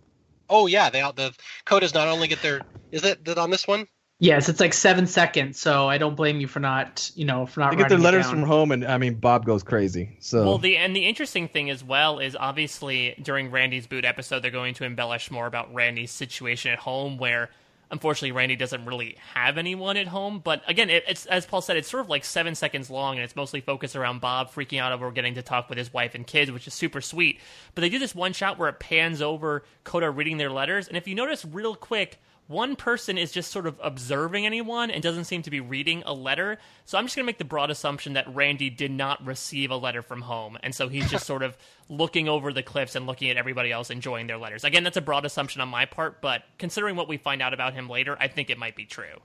Oh 0.49 0.67
yeah, 0.67 0.89
they 0.89 1.01
all 1.01 1.13
the 1.13 1.33
Kotas 1.65 1.93
not 1.93 2.07
only 2.07 2.27
get 2.27 2.41
their 2.41 2.61
is 2.91 3.03
it 3.03 3.23
that 3.25 3.37
on 3.37 3.49
this 3.49 3.67
one? 3.67 3.87
Yes, 4.19 4.49
it's 4.49 4.59
like 4.59 4.75
seven 4.75 5.07
seconds, 5.07 5.59
so 5.59 5.89
I 5.89 5.97
don't 5.97 6.15
blame 6.15 6.39
you 6.39 6.47
for 6.47 6.59
not, 6.59 7.09
you 7.15 7.25
know, 7.25 7.47
for 7.47 7.61
not. 7.61 7.71
They 7.71 7.77
get 7.77 7.89
their 7.89 7.97
letters 7.97 8.25
down. 8.25 8.35
from 8.35 8.43
home, 8.43 8.71
and 8.71 8.85
I 8.85 8.99
mean, 8.99 9.15
Bob 9.15 9.47
goes 9.47 9.63
crazy. 9.63 10.15
So 10.19 10.45
Well, 10.45 10.57
the 10.59 10.77
and 10.77 10.95
the 10.95 11.07
interesting 11.07 11.47
thing 11.47 11.71
as 11.71 11.83
well 11.83 12.19
is 12.19 12.35
obviously 12.35 13.15
during 13.23 13.49
Randy's 13.49 13.87
boot 13.87 14.05
episode, 14.05 14.43
they're 14.43 14.51
going 14.51 14.75
to 14.75 14.83
embellish 14.83 15.31
more 15.31 15.47
about 15.47 15.73
Randy's 15.73 16.11
situation 16.11 16.71
at 16.71 16.77
home, 16.77 17.17
where 17.17 17.49
unfortunately 17.91 18.31
Randy 18.31 18.55
doesn't 18.55 18.85
really 18.85 19.17
have 19.33 19.57
anyone 19.57 19.97
at 19.97 20.07
home. 20.07 20.41
But 20.43 20.63
again, 20.67 20.89
it, 20.89 21.03
it's 21.07 21.25
as 21.25 21.45
Paul 21.45 21.61
said, 21.61 21.77
it's 21.77 21.89
sort 21.89 22.01
of 22.01 22.09
like 22.09 22.25
seven 22.25 22.55
seconds 22.55 22.89
long, 22.89 23.15
and 23.15 23.23
it's 23.23 23.35
mostly 23.35 23.61
focused 23.61 23.95
around 23.95 24.21
Bob 24.21 24.51
freaking 24.51 24.79
out 24.79 24.91
over 24.91 25.11
getting 25.11 25.35
to 25.35 25.41
talk 25.41 25.69
with 25.69 25.77
his 25.77 25.93
wife 25.93 26.15
and 26.15 26.25
kids, 26.25 26.51
which 26.51 26.67
is 26.67 26.73
super 26.73 27.01
sweet. 27.01 27.39
But 27.75 27.81
they 27.81 27.89
do 27.89 27.99
this 27.99 28.15
one 28.15 28.33
shot 28.33 28.57
where 28.57 28.69
it 28.69 28.79
pans 28.79 29.21
over 29.21 29.63
Kota 29.83 30.09
reading 30.09 30.37
their 30.37 30.49
letters, 30.49 30.87
and 30.87 30.97
if 30.97 31.07
you 31.07 31.15
notice 31.15 31.45
real 31.45 31.75
quick 31.75 32.19
one 32.47 32.75
person 32.75 33.17
is 33.17 33.31
just 33.31 33.51
sort 33.51 33.65
of 33.65 33.79
observing 33.81 34.45
anyone 34.45 34.91
and 34.91 35.01
doesn't 35.01 35.23
seem 35.25 35.41
to 35.43 35.49
be 35.49 35.59
reading 35.59 36.03
a 36.05 36.13
letter. 36.13 36.57
So 36.85 36.97
I'm 36.97 37.05
just 37.05 37.15
going 37.15 37.23
to 37.23 37.27
make 37.27 37.37
the 37.37 37.45
broad 37.45 37.71
assumption 37.71 38.13
that 38.13 38.33
Randy 38.33 38.69
did 38.69 38.91
not 38.91 39.25
receive 39.25 39.71
a 39.71 39.77
letter 39.77 40.01
from 40.01 40.21
home. 40.21 40.57
And 40.61 40.75
so 40.75 40.89
he's 40.89 41.09
just 41.09 41.25
sort 41.27 41.43
of 41.43 41.57
looking 41.87 42.27
over 42.27 42.51
the 42.51 42.63
cliffs 42.63 42.95
and 42.95 43.07
looking 43.07 43.29
at 43.29 43.37
everybody 43.37 43.71
else 43.71 43.89
enjoying 43.89 44.27
their 44.27 44.37
letters. 44.37 44.63
Again, 44.63 44.83
that's 44.83 44.97
a 44.97 45.01
broad 45.01 45.25
assumption 45.25 45.61
on 45.61 45.69
my 45.69 45.85
part, 45.85 46.21
but 46.21 46.43
considering 46.57 46.95
what 46.95 47.07
we 47.07 47.17
find 47.17 47.41
out 47.41 47.53
about 47.53 47.73
him 47.73 47.89
later, 47.89 48.17
I 48.19 48.27
think 48.27 48.49
it 48.49 48.57
might 48.57 48.75
be 48.75 48.85
true. 48.85 49.21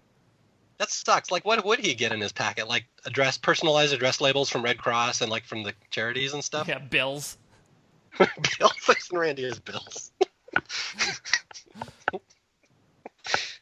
That 0.78 0.90
sucks. 0.90 1.30
Like, 1.30 1.44
what 1.44 1.64
would 1.64 1.78
he 1.78 1.94
get 1.94 2.12
in 2.12 2.20
his 2.20 2.32
packet? 2.32 2.68
Like 2.68 2.84
address, 3.05 3.38
personalized 3.38 3.94
address 3.94 4.20
labels 4.20 4.51
from 4.51 4.62
Red 4.62 4.78
Cross 4.78 5.22
and 5.22 5.30
like 5.30 5.44
from 5.44 5.62
the 5.62 5.74
charities 5.90 6.34
and 6.34 6.44
stuff. 6.44 6.68
Yeah, 6.68 6.78
bills. 6.78 7.38
bills 8.18 8.72
and 9.10 9.18
Randy 9.18 9.44
is 9.44 9.59
bills. 9.59 10.12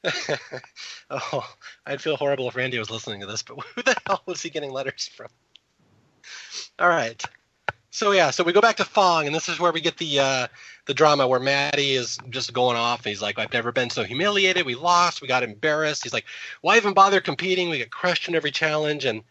oh, 1.11 1.55
I'd 1.87 2.01
feel 2.01 2.17
horrible 2.17 2.49
if 2.49 2.57
Randy 2.57 2.79
was 2.79 2.91
listening 2.91 3.21
to 3.21 3.27
this, 3.27 3.43
but 3.43 3.59
who 3.75 3.83
the 3.83 3.97
hell 4.07 4.23
was 4.27 4.43
he 4.43 4.51
getting 4.51 4.71
letters 4.71 5.09
from? 5.09 5.29
All 6.79 6.89
right. 6.89 7.23
So 7.91 8.11
yeah, 8.11 8.31
so 8.33 8.43
we 8.43 8.53
go 8.53 8.61
back 8.61 8.77
to 8.79 8.85
Fang, 8.85 9.27
and 9.27 9.35
this 9.35 9.49
is 9.49 9.61
where 9.61 9.71
we 9.71 9.81
get 9.81 9.99
the 9.99 10.19
uh, 10.19 10.47
the 10.87 10.95
drama 10.95 11.29
where 11.29 11.39
Matty 11.39 11.93
is 11.93 12.19
just 12.29 12.53
going 12.53 12.77
off. 12.77 13.05
He's 13.05 13.23
like, 13.23 13.39
"I've 13.39 13.53
never 13.53 13.71
been 13.71 13.89
so 13.89 14.03
humiliated. 14.03 14.67
We 14.67 14.75
lost. 14.75 15.23
We 15.23 15.29
got 15.29 15.45
embarrassed." 15.45 16.03
He's 16.03 16.13
like, 16.13 16.25
"Why 16.61 16.77
even 16.77 16.93
bother 16.93 17.21
competing? 17.21 17.71
We 17.71 17.79
get 17.79 17.93
crushed 17.93 18.27
in 18.27 18.35
every 18.35 18.51
challenge." 18.51 19.05
And 19.05 19.23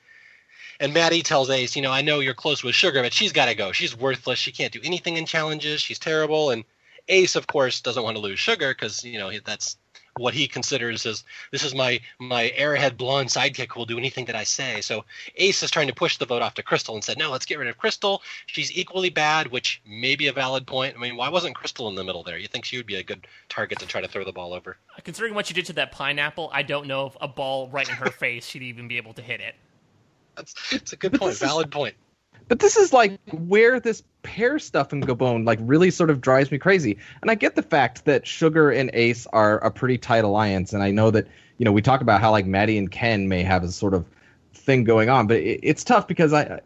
and 0.80 0.94
Matty 0.94 1.24
tells 1.24 1.50
Ace, 1.50 1.76
"You 1.76 1.82
know, 1.82 1.92
I 1.92 2.02
know 2.02 2.22
you're 2.22 2.34
close 2.34 2.64
with 2.64 2.74
Sugar, 2.74 3.02
but 3.02 3.14
she's 3.14 3.34
got 3.34 3.48
to 3.48 3.56
go. 3.56 3.74
She's 3.74 3.98
worthless. 3.98 4.40
She 4.40 4.54
can't 4.54 4.72
do 4.72 4.80
anything 4.82 5.18
in 5.18 5.26
challenges. 5.26 5.82
She's 5.82 6.00
terrible." 6.00 6.50
And 6.52 6.64
Ace, 7.10 7.36
of 7.36 7.48
course, 7.48 7.82
doesn't 7.82 8.04
want 8.04 8.16
to 8.16 8.22
lose 8.22 8.40
Sugar 8.40 8.74
because 8.74 9.04
you 9.04 9.20
know 9.20 9.30
that's 9.44 9.76
what 10.18 10.34
he 10.34 10.48
considers 10.48 11.06
as 11.06 11.24
this 11.52 11.64
is 11.64 11.74
my 11.74 12.00
my 12.20 12.54
airhead 12.58 12.98
blonde 12.98 13.30
sidekick 13.30 13.72
who 13.72 13.80
will 13.80 13.86
do 13.86 13.98
anything 13.98 14.26
that 14.26 14.36
I 14.36 14.44
say. 14.44 14.82
So 14.82 15.06
Ace 15.38 15.64
is 15.64 15.72
trying 15.72 15.88
to 15.88 15.94
push 15.94 16.18
the 16.18 16.26
vote 16.26 16.42
off 16.42 16.54
to 16.56 16.64
Crystal 16.64 16.96
and 16.96 17.04
said, 17.04 17.18
no, 17.18 17.32
let's 17.32 17.46
get 17.46 17.58
rid 17.60 17.68
of 17.68 17.78
Crystal. 17.78 18.22
She's 18.46 18.72
equally 18.78 19.10
bad, 19.10 19.48
which 19.48 19.82
may 19.86 20.16
be 20.16 20.28
a 20.28 20.34
valid 20.34 20.68
point. 20.68 20.96
I 20.96 21.00
mean, 21.00 21.16
why 21.16 21.30
wasn't 21.30 21.56
Crystal 21.56 21.88
in 21.90 21.96
the 21.96 22.04
middle 22.04 22.24
there? 22.24 22.38
You 22.38 22.48
think 22.48 22.66
she 22.66 22.78
would 22.78 22.86
be 22.86 22.96
a 22.96 23.04
good 23.04 23.28
target 23.50 23.80
to 23.80 23.86
try 23.86 24.02
to 24.02 24.08
throw 24.08 24.24
the 24.24 24.32
ball 24.32 24.54
over? 24.54 24.78
Considering 25.04 25.34
what 25.34 25.50
you 25.50 25.56
did 25.56 25.66
to 25.68 25.74
that 25.74 25.92
pineapple, 25.92 26.50
I 26.54 26.64
don't 26.64 26.88
know 26.88 27.08
if 27.08 27.18
a 27.22 27.28
ball 27.28 27.70
right 27.70 27.88
in 27.88 27.96
her 27.96 28.12
face 28.12 28.46
she'd 28.46 28.64
even 28.64 28.88
be 28.88 28.98
able 28.98 29.14
to 29.14 29.22
hit 29.22 29.42
it. 29.42 29.56
That's, 30.36 30.54
that's 30.70 30.94
a 30.94 30.96
good 30.96 31.14
point. 31.14 31.36
Valid 31.38 31.72
point. 31.72 31.96
But 32.54 32.60
this 32.60 32.78
is 32.78 32.94
like 32.94 33.20
where 33.32 33.80
this 33.80 34.04
pair 34.22 34.60
stuff 34.60 34.94
in 34.94 35.02
Gabon 35.02 35.44
like 35.44 35.58
really 35.64 35.90
sort 35.90 36.12
of 36.12 36.22
drives 36.22 36.52
me 36.52 36.60
crazy. 36.60 37.00
And 37.24 37.32
I 37.32 37.34
get 37.34 37.56
the 37.56 37.64
fact 37.64 38.06
that 38.06 38.28
Sugar 38.28 38.70
and 38.70 38.92
Ace 38.94 39.26
are 39.34 39.58
a 39.64 39.72
pretty 39.72 39.98
tight 39.98 40.24
alliance, 40.24 40.72
and 40.72 40.84
I 40.84 40.92
know 40.92 41.10
that 41.10 41.26
you 41.58 41.66
know 41.66 41.72
we 41.72 41.82
talk 41.82 42.02
about 42.02 42.22
how 42.22 42.30
like 42.30 42.46
Matty 42.46 42.78
and 42.78 42.92
Ken 42.92 43.28
may 43.28 43.42
have 43.42 43.64
a 43.64 43.72
sort 43.72 43.96
of 43.96 44.06
thing 44.54 44.84
going 44.84 45.10
on, 45.10 45.26
but 45.26 45.38
it, 45.38 45.62
it's 45.64 45.84
tough 45.84 46.08
because 46.08 46.32
I 46.32 46.62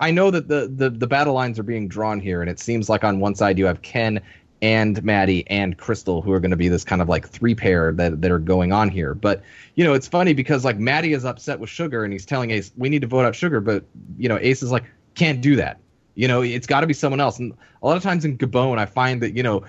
I 0.00 0.10
know 0.10 0.32
that 0.32 0.48
the, 0.48 0.72
the 0.74 0.90
the 0.90 1.06
battle 1.06 1.34
lines 1.34 1.56
are 1.60 1.62
being 1.62 1.86
drawn 1.86 2.18
here, 2.18 2.40
and 2.40 2.50
it 2.50 2.58
seems 2.58 2.88
like 2.88 3.04
on 3.04 3.20
one 3.20 3.36
side 3.36 3.60
you 3.60 3.66
have 3.66 3.80
Ken 3.82 4.20
and 4.60 5.00
Matty 5.04 5.46
and 5.46 5.78
Crystal 5.78 6.20
who 6.20 6.32
are 6.32 6.40
going 6.40 6.50
to 6.50 6.56
be 6.56 6.66
this 6.66 6.82
kind 6.82 7.00
of 7.00 7.08
like 7.08 7.28
three 7.28 7.54
pair 7.54 7.92
that 7.92 8.22
that 8.22 8.32
are 8.32 8.40
going 8.40 8.72
on 8.72 8.88
here. 8.88 9.14
But 9.14 9.44
you 9.76 9.84
know 9.84 9.94
it's 9.94 10.08
funny 10.08 10.34
because 10.34 10.64
like 10.64 10.80
Matty 10.80 11.12
is 11.12 11.24
upset 11.24 11.60
with 11.60 11.70
Sugar, 11.70 12.02
and 12.02 12.12
he's 12.12 12.26
telling 12.26 12.50
Ace 12.50 12.72
we 12.76 12.88
need 12.88 13.02
to 13.02 13.06
vote 13.06 13.24
out 13.24 13.36
Sugar, 13.36 13.60
but 13.60 13.84
you 14.18 14.28
know 14.28 14.36
Ace 14.40 14.64
is 14.64 14.72
like 14.72 14.82
can't 15.18 15.40
do 15.40 15.56
that. 15.56 15.78
You 16.14 16.26
know, 16.26 16.42
it's 16.42 16.66
got 16.66 16.80
to 16.80 16.86
be 16.86 16.94
someone 16.94 17.20
else. 17.20 17.38
And 17.38 17.54
a 17.82 17.86
lot 17.86 17.96
of 17.96 18.02
times 18.02 18.24
in 18.24 18.38
Gabon, 18.38 18.78
I 18.78 18.86
find 18.86 19.22
that, 19.22 19.36
you 19.36 19.42
know, 19.42 19.64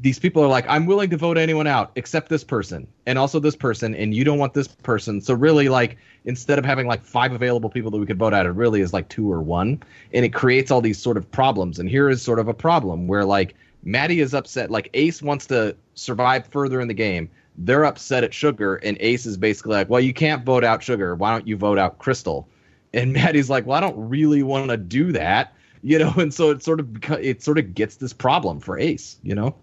these 0.00 0.18
people 0.18 0.42
are 0.42 0.48
like, 0.48 0.64
I'm 0.68 0.86
willing 0.86 1.10
to 1.10 1.16
vote 1.16 1.36
anyone 1.36 1.66
out 1.66 1.92
except 1.96 2.28
this 2.28 2.42
person 2.42 2.88
and 3.06 3.18
also 3.18 3.38
this 3.38 3.54
person, 3.54 3.94
and 3.94 4.14
you 4.14 4.24
don't 4.24 4.38
want 4.38 4.54
this 4.54 4.66
person. 4.66 5.20
So 5.20 5.34
really, 5.34 5.68
like, 5.68 5.98
instead 6.24 6.58
of 6.58 6.64
having 6.64 6.86
like 6.86 7.04
five 7.04 7.32
available 7.32 7.68
people 7.68 7.90
that 7.90 7.98
we 7.98 8.06
could 8.06 8.18
vote 8.18 8.32
out, 8.32 8.46
it 8.46 8.50
really 8.50 8.80
is 8.80 8.92
like 8.92 9.08
two 9.10 9.30
or 9.30 9.42
one. 9.42 9.82
And 10.14 10.24
it 10.24 10.32
creates 10.32 10.70
all 10.70 10.80
these 10.80 10.98
sort 10.98 11.16
of 11.16 11.30
problems. 11.30 11.78
And 11.78 11.88
here 11.88 12.08
is 12.08 12.22
sort 12.22 12.38
of 12.38 12.48
a 12.48 12.54
problem 12.54 13.06
where 13.06 13.24
like 13.24 13.54
Matty 13.84 14.20
is 14.20 14.32
upset, 14.32 14.70
like 14.70 14.88
Ace 14.94 15.20
wants 15.20 15.46
to 15.48 15.76
survive 15.94 16.46
further 16.46 16.80
in 16.80 16.88
the 16.88 16.94
game. 16.94 17.28
They're 17.58 17.84
upset 17.84 18.24
at 18.24 18.32
Sugar, 18.32 18.76
and 18.76 18.96
Ace 19.00 19.26
is 19.26 19.36
basically 19.36 19.74
like, 19.74 19.90
Well, 19.90 20.00
you 20.00 20.14
can't 20.14 20.44
vote 20.44 20.64
out 20.64 20.82
Sugar. 20.82 21.14
Why 21.14 21.32
don't 21.32 21.46
you 21.46 21.56
vote 21.56 21.78
out 21.78 21.98
Crystal? 21.98 22.48
And 22.94 23.12
Matty's 23.12 23.50
like, 23.50 23.66
Well, 23.66 23.76
I 23.76 23.80
don't 23.80 24.08
really 24.08 24.42
want 24.42 24.70
to 24.70 24.76
do 24.76 25.12
that 25.12 25.54
you 25.82 25.98
know, 25.98 26.12
and 26.16 26.32
so 26.32 26.50
it 26.50 26.62
sort 26.62 26.80
of 26.80 27.10
it 27.20 27.42
sort 27.42 27.58
of 27.58 27.74
gets 27.74 27.96
this 27.96 28.12
problem 28.12 28.60
for 28.60 28.78
Ace, 28.78 29.18
you 29.22 29.34
know. 29.34 29.54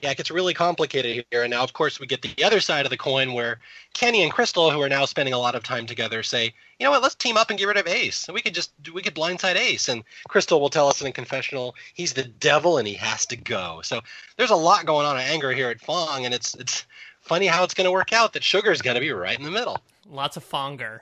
Yeah, 0.00 0.10
it 0.10 0.16
gets 0.16 0.32
really 0.32 0.54
complicated 0.54 1.24
here, 1.30 1.42
and 1.44 1.50
now 1.52 1.62
of 1.62 1.74
course 1.74 2.00
we 2.00 2.08
get 2.08 2.22
the 2.22 2.42
other 2.42 2.58
side 2.58 2.86
of 2.86 2.90
the 2.90 2.96
coin 2.96 3.34
where 3.34 3.60
Kenny 3.94 4.24
and 4.24 4.32
Crystal, 4.32 4.68
who 4.68 4.82
are 4.82 4.88
now 4.88 5.04
spending 5.04 5.32
a 5.32 5.38
lot 5.38 5.54
of 5.54 5.62
time 5.62 5.86
together, 5.86 6.24
say, 6.24 6.52
you 6.80 6.84
know 6.84 6.90
what, 6.90 7.02
let's 7.02 7.14
team 7.14 7.36
up 7.36 7.50
and 7.50 7.58
get 7.58 7.68
rid 7.68 7.76
of 7.76 7.86
Ace. 7.86 8.26
We 8.32 8.40
could 8.40 8.54
just 8.54 8.72
we 8.92 9.02
could 9.02 9.14
blindside 9.14 9.54
Ace, 9.54 9.88
and 9.88 10.02
Crystal 10.28 10.60
will 10.60 10.70
tell 10.70 10.88
us 10.88 11.00
in 11.00 11.06
a 11.06 11.12
confessional 11.12 11.76
he's 11.94 12.14
the 12.14 12.24
devil 12.24 12.78
and 12.78 12.88
he 12.88 12.94
has 12.94 13.26
to 13.26 13.36
go. 13.36 13.80
So 13.84 14.00
there's 14.36 14.50
a 14.50 14.56
lot 14.56 14.86
going 14.86 15.06
on 15.06 15.16
of 15.16 15.22
anger 15.22 15.52
here 15.52 15.68
at 15.68 15.80
Fang, 15.80 16.24
and 16.24 16.34
it's 16.34 16.54
it's 16.56 16.84
funny 17.20 17.46
how 17.46 17.62
it's 17.62 17.74
going 17.74 17.84
to 17.84 17.92
work 17.92 18.12
out 18.12 18.32
that 18.32 18.42
Sugar's 18.42 18.82
going 18.82 18.96
to 18.96 19.00
be 19.00 19.12
right 19.12 19.38
in 19.38 19.44
the 19.44 19.52
middle. 19.52 19.78
Lots 20.10 20.36
of 20.36 20.44
Fonger. 20.44 21.00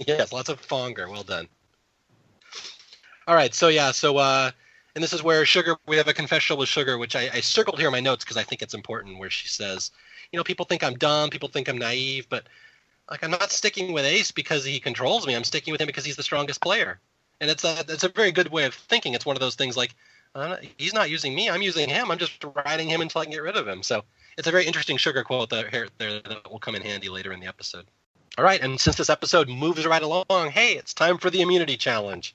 Yes, 0.06 0.32
lots 0.32 0.48
of 0.48 0.60
Fonger. 0.62 1.10
Well 1.10 1.22
done. 1.22 1.46
All 3.28 3.34
right, 3.34 3.54
so 3.54 3.68
yeah, 3.68 3.92
so 3.92 4.16
uh, 4.16 4.50
And 4.94 5.04
this 5.04 5.12
is 5.12 5.22
where 5.22 5.44
Sugar, 5.44 5.76
we 5.86 5.96
have 5.96 6.08
a 6.08 6.14
confessional 6.14 6.58
with 6.58 6.68
Sugar, 6.68 6.98
which 6.98 7.14
I, 7.14 7.30
I 7.32 7.40
circled 7.40 7.78
here 7.78 7.88
in 7.88 7.92
my 7.92 8.00
notes 8.00 8.24
because 8.24 8.36
I 8.36 8.42
think 8.42 8.62
it's 8.62 8.74
important, 8.74 9.18
where 9.18 9.30
she 9.30 9.46
says, 9.46 9.92
you 10.32 10.36
know, 10.36 10.44
people 10.44 10.66
think 10.66 10.82
I'm 10.82 10.94
dumb, 10.94 11.30
people 11.30 11.48
think 11.48 11.68
I'm 11.68 11.78
naive, 11.78 12.28
but 12.28 12.48
like 13.10 13.22
I'm 13.22 13.30
not 13.30 13.52
sticking 13.52 13.92
with 13.92 14.04
Ace 14.04 14.30
because 14.30 14.64
he 14.64 14.80
controls 14.80 15.26
me. 15.26 15.34
I'm 15.34 15.44
sticking 15.44 15.72
with 15.72 15.80
him 15.80 15.86
because 15.86 16.04
he's 16.04 16.16
the 16.16 16.22
strongest 16.22 16.60
player. 16.60 17.00
And 17.40 17.50
it's 17.50 17.64
a 17.64 17.84
it's 17.88 18.04
a 18.04 18.08
very 18.08 18.32
good 18.32 18.50
way 18.50 18.64
of 18.66 18.74
thinking. 18.74 19.14
It's 19.14 19.26
one 19.26 19.36
of 19.36 19.40
those 19.40 19.54
things 19.54 19.76
like 19.76 19.94
he's 20.76 20.94
not 20.94 21.10
using 21.10 21.34
me, 21.34 21.50
I'm 21.50 21.62
using 21.62 21.88
him. 21.88 22.10
I'm 22.10 22.18
just 22.18 22.44
riding 22.64 22.88
him 22.88 23.00
until 23.00 23.20
I 23.20 23.24
can 23.24 23.32
get 23.32 23.42
rid 23.42 23.56
of 23.56 23.66
him. 23.66 23.82
So 23.82 24.04
it's 24.38 24.46
a 24.48 24.52
very 24.52 24.66
interesting 24.66 24.96
Sugar 24.96 25.24
quote 25.24 25.50
that 25.50 25.70
here 25.70 25.88
there 25.98 26.20
that 26.20 26.50
will 26.50 26.58
come 26.58 26.74
in 26.74 26.82
handy 26.82 27.08
later 27.08 27.32
in 27.32 27.40
the 27.40 27.46
episode. 27.46 27.86
All 28.38 28.44
right, 28.44 28.60
and 28.60 28.80
since 28.80 28.96
this 28.96 29.10
episode 29.10 29.48
moves 29.48 29.84
right 29.86 30.02
along, 30.02 30.50
hey, 30.50 30.74
it's 30.74 30.94
time 30.94 31.18
for 31.18 31.30
the 31.30 31.40
immunity 31.40 31.76
challenge. 31.76 32.34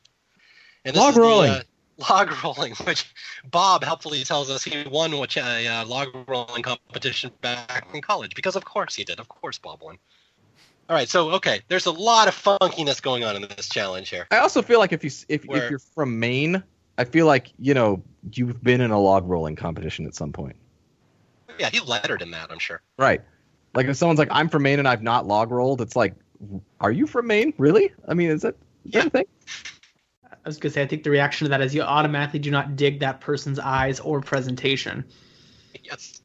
And 0.83 0.95
this 0.95 1.01
log 1.01 1.15
rolling. 1.15 1.51
The, 1.51 1.59
uh, 1.59 1.63
log 2.09 2.43
rolling, 2.43 2.73
which 2.83 3.05
Bob 3.49 3.83
helpfully 3.83 4.23
tells 4.23 4.49
us 4.49 4.63
he 4.63 4.83
won 4.83 5.17
which 5.17 5.37
a 5.37 5.67
uh, 5.67 5.85
log 5.85 6.09
rolling 6.27 6.61
competition 6.61 7.31
back 7.41 7.87
in 7.93 8.01
college 8.01 8.35
because 8.35 8.55
of 8.55 8.65
course 8.65 8.95
he 8.95 9.03
did. 9.03 9.19
Of 9.19 9.29
course 9.29 9.57
Bob 9.57 9.81
won. 9.81 9.97
All 10.89 10.95
right, 10.95 11.09
so 11.09 11.31
okay, 11.31 11.61
there's 11.69 11.85
a 11.85 11.91
lot 11.91 12.27
of 12.27 12.35
funkiness 12.35 13.01
going 13.01 13.23
on 13.23 13.35
in 13.35 13.43
this 13.43 13.69
challenge 13.69 14.09
here. 14.09 14.27
I 14.29 14.37
also 14.39 14.61
feel 14.61 14.79
like 14.79 14.91
if 14.91 15.03
you 15.03 15.09
if, 15.29 15.45
Where, 15.45 15.63
if 15.63 15.69
you're 15.69 15.79
from 15.79 16.19
Maine, 16.19 16.61
I 16.97 17.05
feel 17.05 17.25
like 17.25 17.51
you 17.57 17.73
know 17.73 18.03
you've 18.33 18.61
been 18.61 18.81
in 18.81 18.91
a 18.91 18.99
log 18.99 19.27
rolling 19.27 19.55
competition 19.55 20.05
at 20.05 20.13
some 20.13 20.31
point. 20.31 20.57
Yeah, 21.57 21.69
he 21.69 21.79
lettered 21.79 22.21
in 22.21 22.31
that, 22.31 22.51
I'm 22.51 22.59
sure. 22.59 22.81
Right. 22.97 23.21
Like 23.75 23.87
if 23.87 23.97
someone's 23.97 24.19
like, 24.19 24.29
"I'm 24.31 24.49
from 24.49 24.63
Maine 24.63 24.79
and 24.79 24.87
I've 24.87 25.03
not 25.03 25.27
log 25.27 25.51
rolled," 25.51 25.81
it's 25.81 25.95
like, 25.95 26.15
"Are 26.79 26.91
you 26.91 27.07
from 27.07 27.27
Maine? 27.27 27.53
Really? 27.57 27.91
I 28.07 28.13
mean, 28.13 28.29
is 28.29 28.41
that, 28.41 28.55
is 28.85 28.93
yeah. 28.93 29.01
that 29.01 29.07
a 29.07 29.09
thing?" 29.09 29.25
I 30.31 30.49
was 30.49 30.57
gonna 30.57 30.73
say, 30.73 30.83
I 30.83 30.87
think 30.87 31.03
the 31.03 31.09
reaction 31.09 31.45
to 31.45 31.49
that 31.49 31.61
is 31.61 31.73
you 31.73 31.81
automatically 31.81 32.39
do 32.39 32.51
not 32.51 32.75
dig 32.75 32.99
that 32.99 33.19
person's 33.19 33.57
eyes 33.57 33.99
or 33.99 34.21
presentation. 34.21 35.03
Yes, 35.83 36.21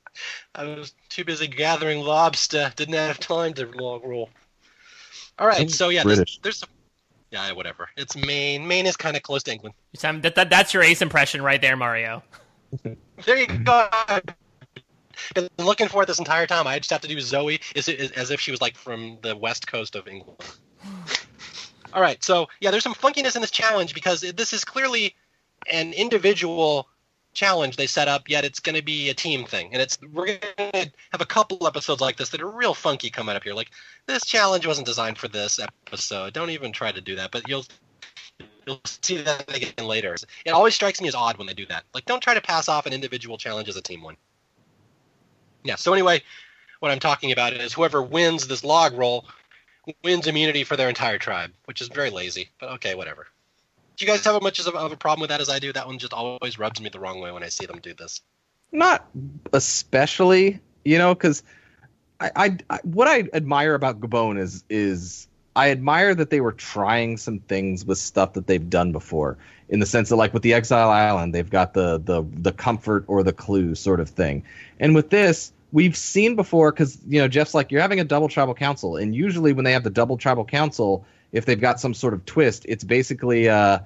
I 0.54 0.64
was 0.64 0.94
too 1.08 1.24
busy 1.24 1.46
gathering 1.46 2.00
lobster, 2.00 2.70
didn't 2.76 2.94
have 2.94 3.18
time 3.18 3.54
to 3.54 3.66
log 3.66 4.04
roll. 4.04 4.28
All 5.38 5.46
right, 5.46 5.70
so 5.70 5.88
yeah, 5.88 6.04
there's, 6.04 6.38
there's 6.42 6.58
some, 6.58 6.68
yeah, 7.30 7.50
whatever. 7.52 7.88
It's 7.96 8.14
Maine. 8.14 8.66
Maine 8.68 8.86
is 8.86 8.96
kind 8.96 9.16
of 9.16 9.22
close 9.22 9.42
to 9.44 9.52
England. 9.52 9.74
That, 10.02 10.34
that, 10.34 10.50
that's 10.50 10.74
your 10.74 10.82
ace 10.82 11.00
impression 11.00 11.40
right 11.40 11.60
there, 11.60 11.76
Mario. 11.76 12.22
there 12.82 13.38
you 13.38 13.46
go. 13.46 13.88
Been 15.34 15.48
looking 15.58 15.88
for 15.88 16.02
it 16.02 16.06
this 16.06 16.18
entire 16.18 16.46
time. 16.46 16.66
I 16.66 16.78
just 16.78 16.90
have 16.90 17.00
to 17.02 17.08
do 17.08 17.20
Zoe 17.20 17.60
as, 17.76 17.88
as 17.88 18.30
if 18.30 18.40
she 18.40 18.50
was 18.50 18.60
like 18.60 18.76
from 18.76 19.18
the 19.22 19.36
west 19.36 19.66
coast 19.66 19.96
of 19.96 20.08
England. 20.08 20.38
All 21.92 22.02
right, 22.02 22.22
so 22.22 22.48
yeah, 22.60 22.70
there's 22.70 22.84
some 22.84 22.94
funkiness 22.94 23.34
in 23.34 23.40
this 23.40 23.50
challenge 23.50 23.94
because 23.94 24.20
this 24.20 24.52
is 24.52 24.64
clearly 24.64 25.16
an 25.68 25.92
individual 25.92 26.88
challenge 27.32 27.76
they 27.76 27.86
set 27.86 28.08
up, 28.08 28.28
yet 28.28 28.44
it's 28.44 28.60
going 28.60 28.76
to 28.76 28.82
be 28.82 29.08
a 29.10 29.14
team 29.14 29.44
thing, 29.44 29.70
and 29.72 29.82
it's 29.82 29.98
we're 30.12 30.26
going 30.26 30.40
to 30.72 30.90
have 31.10 31.20
a 31.20 31.26
couple 31.26 31.66
episodes 31.66 32.00
like 32.00 32.16
this 32.16 32.30
that 32.30 32.40
are 32.40 32.50
real 32.50 32.74
funky 32.74 33.10
coming 33.10 33.36
up 33.36 33.42
here. 33.42 33.54
Like 33.54 33.70
this 34.06 34.24
challenge 34.24 34.66
wasn't 34.66 34.86
designed 34.86 35.18
for 35.18 35.28
this 35.28 35.58
episode. 35.58 36.32
Don't 36.32 36.50
even 36.50 36.72
try 36.72 36.92
to 36.92 37.00
do 37.00 37.16
that, 37.16 37.30
but 37.30 37.48
you'll 37.48 37.64
you'll 38.66 38.80
see 38.84 39.18
that 39.18 39.54
again 39.54 39.86
later. 39.86 40.16
It 40.44 40.50
always 40.50 40.74
strikes 40.74 41.00
me 41.00 41.08
as 41.08 41.14
odd 41.14 41.38
when 41.38 41.46
they 41.46 41.54
do 41.54 41.66
that. 41.66 41.84
Like, 41.94 42.04
don't 42.04 42.22
try 42.22 42.34
to 42.34 42.40
pass 42.40 42.68
off 42.68 42.86
an 42.86 42.92
individual 42.92 43.38
challenge 43.38 43.68
as 43.68 43.76
a 43.76 43.82
team 43.82 44.02
one. 44.02 44.16
Yeah. 45.62 45.76
So 45.76 45.92
anyway, 45.92 46.22
what 46.80 46.90
I'm 46.90 47.00
talking 47.00 47.32
about 47.32 47.52
is 47.52 47.72
whoever 47.72 48.02
wins 48.02 48.46
this 48.46 48.64
log 48.64 48.94
roll 48.94 49.26
wins 50.04 50.26
immunity 50.26 50.64
for 50.64 50.76
their 50.76 50.88
entire 50.88 51.18
tribe, 51.18 51.52
which 51.64 51.80
is 51.80 51.88
very 51.88 52.10
lazy. 52.10 52.50
But 52.58 52.70
okay, 52.72 52.94
whatever. 52.94 53.26
Do 53.96 54.06
you 54.06 54.10
guys 54.10 54.24
have 54.24 54.34
as 54.34 54.42
much 54.42 54.58
of 54.58 54.74
a 54.74 54.96
problem 54.96 55.20
with 55.20 55.30
that 55.30 55.40
as 55.40 55.50
I 55.50 55.58
do? 55.58 55.72
That 55.72 55.86
one 55.86 55.98
just 55.98 56.14
always 56.14 56.58
rubs 56.58 56.80
me 56.80 56.88
the 56.88 57.00
wrong 57.00 57.20
way 57.20 57.32
when 57.32 57.42
I 57.42 57.48
see 57.48 57.66
them 57.66 57.80
do 57.80 57.92
this. 57.92 58.22
Not 58.72 59.06
especially, 59.52 60.60
you 60.84 60.96
know, 60.96 61.14
because 61.14 61.42
I, 62.20 62.30
I, 62.36 62.56
I, 62.70 62.78
what 62.82 63.08
I 63.08 63.28
admire 63.34 63.74
about 63.74 64.00
Gabon 64.00 64.38
is 64.38 64.64
is 64.70 65.28
I 65.56 65.70
admire 65.70 66.14
that 66.14 66.30
they 66.30 66.40
were 66.40 66.52
trying 66.52 67.16
some 67.16 67.40
things 67.40 67.84
with 67.84 67.98
stuff 67.98 68.34
that 68.34 68.46
they've 68.46 68.70
done 68.70 68.92
before, 68.92 69.36
in 69.70 69.78
the 69.78 69.86
sense 69.86 70.08
that 70.08 70.16
like 70.16 70.34
with 70.34 70.42
the 70.42 70.52
Exile 70.52 70.90
Island, 70.90 71.34
they've 71.34 71.48
got 71.48 71.72
the 71.72 71.98
the 71.98 72.26
the 72.32 72.52
comfort 72.52 73.04
or 73.06 73.22
the 73.22 73.32
clue 73.32 73.74
sort 73.74 74.00
of 74.00 74.10
thing, 74.10 74.44
and 74.78 74.94
with 74.94 75.10
this, 75.10 75.52
we've 75.72 75.96
seen 75.96 76.36
before 76.36 76.72
because 76.72 76.98
you 77.06 77.20
know 77.20 77.28
Jeff's 77.28 77.54
like 77.54 77.70
you're 77.70 77.80
having 77.80 78.00
a 78.00 78.04
double 78.04 78.28
tribal 78.28 78.54
council, 78.54 78.96
and 78.96 79.14
usually 79.14 79.52
when 79.52 79.64
they 79.64 79.72
have 79.72 79.84
the 79.84 79.90
double 79.90 80.18
tribal 80.18 80.44
council, 80.44 81.06
if 81.32 81.46
they've 81.46 81.60
got 81.60 81.80
some 81.80 81.94
sort 81.94 82.12
of 82.12 82.26
twist, 82.26 82.66
it's 82.68 82.82
basically 82.82 83.48
uh, 83.48 83.78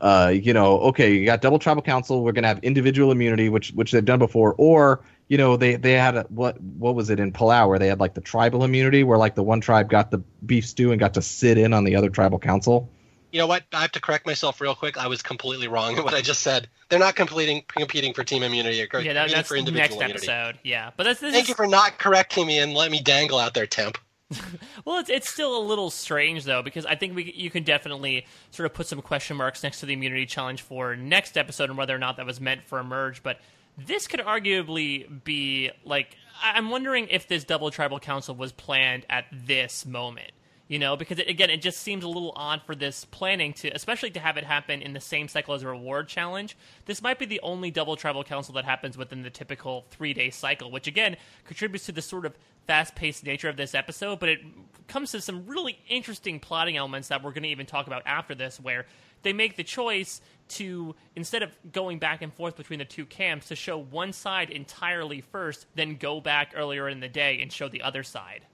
uh, 0.00 0.32
you 0.34 0.54
know, 0.54 0.78
okay, 0.78 1.12
you 1.12 1.26
got 1.26 1.40
double 1.40 1.58
tribal 1.58 1.82
council, 1.82 2.22
we're 2.22 2.32
gonna 2.32 2.48
have 2.48 2.60
individual 2.62 3.10
immunity, 3.10 3.48
which 3.48 3.72
which 3.72 3.90
they've 3.90 4.04
done 4.04 4.20
before, 4.20 4.54
or 4.58 5.00
you 5.26 5.38
know 5.38 5.56
they 5.56 5.74
they 5.74 5.92
had 5.92 6.16
a, 6.16 6.22
what 6.28 6.60
what 6.60 6.94
was 6.94 7.10
it 7.10 7.18
in 7.18 7.32
Palau 7.32 7.68
where 7.68 7.80
they 7.80 7.88
had 7.88 7.98
like 7.98 8.14
the 8.14 8.20
tribal 8.20 8.62
immunity 8.62 9.02
where 9.02 9.18
like 9.18 9.34
the 9.34 9.42
one 9.42 9.60
tribe 9.60 9.90
got 9.90 10.12
the 10.12 10.18
beef 10.46 10.64
stew 10.66 10.92
and 10.92 11.00
got 11.00 11.14
to 11.14 11.22
sit 11.22 11.58
in 11.58 11.72
on 11.72 11.82
the 11.82 11.96
other 11.96 12.10
tribal 12.10 12.38
council 12.38 12.88
you 13.32 13.38
know 13.38 13.46
what? 13.46 13.64
I 13.72 13.80
have 13.80 13.92
to 13.92 14.00
correct 14.00 14.26
myself 14.26 14.60
real 14.60 14.74
quick. 14.74 14.98
I 14.98 15.08
was 15.08 15.22
completely 15.22 15.66
wrong 15.66 15.96
in 15.96 16.04
what 16.04 16.12
I 16.14 16.20
just 16.20 16.42
said. 16.42 16.68
They're 16.90 16.98
not 16.98 17.16
competing 17.16 17.62
competing 17.66 18.12
for 18.12 18.22
team 18.22 18.42
immunity. 18.42 18.86
Or 18.92 19.00
yeah, 19.00 19.14
that, 19.14 19.30
that's 19.30 19.48
for 19.48 19.56
individual 19.56 19.82
next 19.82 19.94
immunity. 19.94 20.28
episode. 20.28 20.58
Yeah, 20.62 20.90
but 20.96 21.04
that's, 21.04 21.20
this 21.20 21.30
is 21.30 21.34
thank 21.34 21.48
you 21.48 21.54
for 21.54 21.66
not 21.66 21.98
correcting 21.98 22.46
me 22.46 22.58
and 22.58 22.74
let 22.74 22.90
me 22.90 23.00
dangle 23.00 23.38
out 23.38 23.54
there, 23.54 23.66
temp. 23.66 23.98
well, 24.84 24.98
it's 24.98 25.08
it's 25.08 25.30
still 25.30 25.58
a 25.58 25.64
little 25.64 25.90
strange 25.90 26.44
though 26.44 26.62
because 26.62 26.84
I 26.84 26.94
think 26.94 27.16
we 27.16 27.32
you 27.32 27.50
can 27.50 27.64
definitely 27.64 28.26
sort 28.50 28.66
of 28.66 28.74
put 28.74 28.86
some 28.86 29.00
question 29.00 29.36
marks 29.36 29.62
next 29.62 29.80
to 29.80 29.86
the 29.86 29.94
immunity 29.94 30.26
challenge 30.26 30.60
for 30.62 30.94
next 30.94 31.38
episode 31.38 31.70
and 31.70 31.78
whether 31.78 31.94
or 31.94 31.98
not 31.98 32.18
that 32.18 32.26
was 32.26 32.40
meant 32.40 32.62
for 32.64 32.78
a 32.78 32.84
merge. 32.84 33.22
But 33.22 33.40
this 33.78 34.06
could 34.06 34.20
arguably 34.20 35.24
be 35.24 35.70
like 35.84 36.16
I'm 36.42 36.68
wondering 36.68 37.08
if 37.08 37.28
this 37.28 37.44
double 37.44 37.70
tribal 37.70 37.98
council 37.98 38.34
was 38.34 38.52
planned 38.52 39.06
at 39.08 39.24
this 39.32 39.86
moment 39.86 40.32
you 40.72 40.78
know 40.78 40.96
because 40.96 41.18
it, 41.18 41.28
again 41.28 41.50
it 41.50 41.60
just 41.60 41.80
seems 41.80 42.02
a 42.02 42.08
little 42.08 42.32
odd 42.34 42.62
for 42.62 42.74
this 42.74 43.04
planning 43.04 43.52
to 43.52 43.68
especially 43.74 44.10
to 44.10 44.18
have 44.18 44.38
it 44.38 44.44
happen 44.44 44.80
in 44.80 44.94
the 44.94 45.00
same 45.00 45.28
cycle 45.28 45.52
as 45.52 45.62
a 45.62 45.68
reward 45.68 46.08
challenge. 46.08 46.56
This 46.86 47.02
might 47.02 47.18
be 47.18 47.26
the 47.26 47.40
only 47.42 47.70
double 47.70 47.94
tribal 47.94 48.24
council 48.24 48.54
that 48.54 48.64
happens 48.64 48.96
within 48.96 49.22
the 49.22 49.28
typical 49.28 49.84
three 49.90 50.14
day 50.14 50.30
cycle 50.30 50.70
which 50.70 50.86
again 50.86 51.18
contributes 51.44 51.84
to 51.86 51.92
the 51.92 52.00
sort 52.00 52.24
of 52.24 52.38
fast 52.66 52.94
paced 52.94 53.22
nature 53.22 53.50
of 53.50 53.58
this 53.58 53.74
episode 53.74 54.18
but 54.18 54.30
it 54.30 54.40
comes 54.88 55.12
to 55.12 55.20
some 55.20 55.46
really 55.46 55.78
interesting 55.90 56.40
plotting 56.40 56.78
elements 56.78 57.08
that 57.08 57.22
we're 57.22 57.32
going 57.32 57.42
to 57.42 57.50
even 57.50 57.66
talk 57.66 57.86
about 57.86 58.02
after 58.06 58.34
this 58.34 58.58
where 58.58 58.86
they 59.24 59.34
make 59.34 59.56
the 59.56 59.64
choice 59.64 60.22
to 60.48 60.94
instead 61.14 61.42
of 61.42 61.50
going 61.70 61.98
back 61.98 62.22
and 62.22 62.32
forth 62.32 62.56
between 62.56 62.78
the 62.78 62.86
two 62.86 63.04
camps 63.04 63.48
to 63.48 63.54
show 63.54 63.76
one 63.76 64.10
side 64.14 64.48
entirely 64.48 65.20
first 65.20 65.66
then 65.74 65.96
go 65.96 66.18
back 66.18 66.54
earlier 66.56 66.88
in 66.88 67.00
the 67.00 67.10
day 67.10 67.40
and 67.42 67.52
show 67.52 67.68
the 67.68 67.82
other 67.82 68.02
side. 68.02 68.46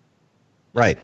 Right 0.74 0.99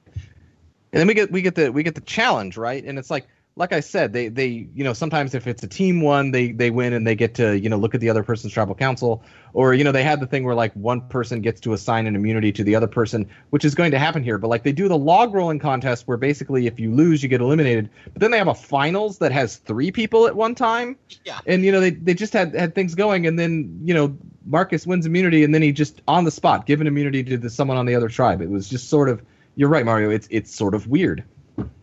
and 0.94 1.00
then 1.00 1.08
we 1.08 1.14
get 1.14 1.30
we 1.32 1.42
get 1.42 1.56
the 1.56 1.72
we 1.72 1.82
get 1.82 1.96
the 1.96 2.00
challenge 2.00 2.56
right? 2.56 2.82
And 2.84 2.98
it's 2.98 3.10
like 3.10 3.26
like 3.56 3.72
i 3.72 3.78
said 3.78 4.12
they 4.12 4.26
they 4.26 4.46
you 4.74 4.82
know 4.82 4.92
sometimes 4.92 5.32
if 5.32 5.46
it's 5.46 5.62
a 5.62 5.68
team 5.68 6.00
one 6.00 6.32
they 6.32 6.50
they 6.50 6.70
win 6.70 6.92
and 6.92 7.06
they 7.06 7.14
get 7.14 7.34
to 7.34 7.56
you 7.56 7.68
know 7.68 7.76
look 7.76 7.94
at 7.94 8.00
the 8.00 8.10
other 8.10 8.22
person's 8.22 8.52
tribal 8.52 8.74
council. 8.74 9.22
Or 9.52 9.72
you 9.74 9.84
know 9.84 9.92
they 9.92 10.02
had 10.02 10.18
the 10.18 10.26
thing 10.26 10.44
where 10.44 10.54
like 10.54 10.72
one 10.74 11.00
person 11.08 11.40
gets 11.40 11.60
to 11.62 11.72
assign 11.72 12.06
an 12.06 12.16
immunity 12.16 12.52
to 12.52 12.64
the 12.64 12.74
other 12.76 12.86
person 12.86 13.28
which 13.50 13.64
is 13.64 13.74
going 13.74 13.90
to 13.90 13.98
happen 13.98 14.22
here. 14.22 14.38
But 14.38 14.48
like 14.48 14.62
they 14.62 14.72
do 14.72 14.86
the 14.88 14.98
log 14.98 15.34
rolling 15.34 15.58
contest 15.58 16.06
where 16.06 16.16
basically 16.16 16.68
if 16.68 16.78
you 16.78 16.92
lose 16.92 17.22
you 17.22 17.28
get 17.28 17.40
eliminated. 17.40 17.90
But 18.12 18.20
then 18.20 18.30
they 18.30 18.38
have 18.38 18.48
a 18.48 18.54
finals 18.54 19.18
that 19.18 19.32
has 19.32 19.56
three 19.56 19.90
people 19.90 20.28
at 20.28 20.36
one 20.36 20.54
time. 20.54 20.96
Yeah. 21.24 21.40
And 21.46 21.64
you 21.64 21.72
know 21.72 21.80
they, 21.80 21.90
they 21.90 22.14
just 22.14 22.32
had 22.32 22.54
had 22.54 22.74
things 22.76 22.94
going 22.94 23.26
and 23.26 23.36
then 23.36 23.80
you 23.84 23.94
know 23.94 24.16
marcus 24.46 24.86
wins 24.86 25.06
immunity 25.06 25.42
and 25.42 25.54
then 25.54 25.62
he 25.62 25.72
just 25.72 26.02
on 26.06 26.24
the 26.24 26.30
spot 26.30 26.66
given 26.66 26.86
immunity 26.86 27.24
to 27.24 27.38
the, 27.38 27.50
someone 27.50 27.76
on 27.76 27.86
the 27.86 27.96
other 27.96 28.08
tribe. 28.08 28.40
It 28.40 28.50
was 28.50 28.68
just 28.68 28.88
sort 28.88 29.08
of 29.08 29.22
you're 29.56 29.68
right, 29.68 29.84
Mario. 29.84 30.10
It's 30.10 30.26
it's 30.30 30.54
sort 30.54 30.74
of 30.74 30.86
weird. 30.86 31.24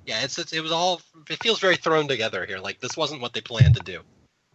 Yeah, 0.06 0.24
it's, 0.24 0.38
it's 0.38 0.54
it 0.54 0.62
was 0.62 0.72
all 0.72 1.02
it 1.30 1.42
feels 1.42 1.60
very 1.60 1.78
thrown 1.78 2.08
together 2.08 2.46
here. 2.46 2.60
Like 2.60 2.80
this 2.80 2.98
wasn't 2.98 3.22
what 3.22 3.34
they 3.34 3.42
planned 3.42 3.76
to 3.76 3.84
do. 3.84 4.02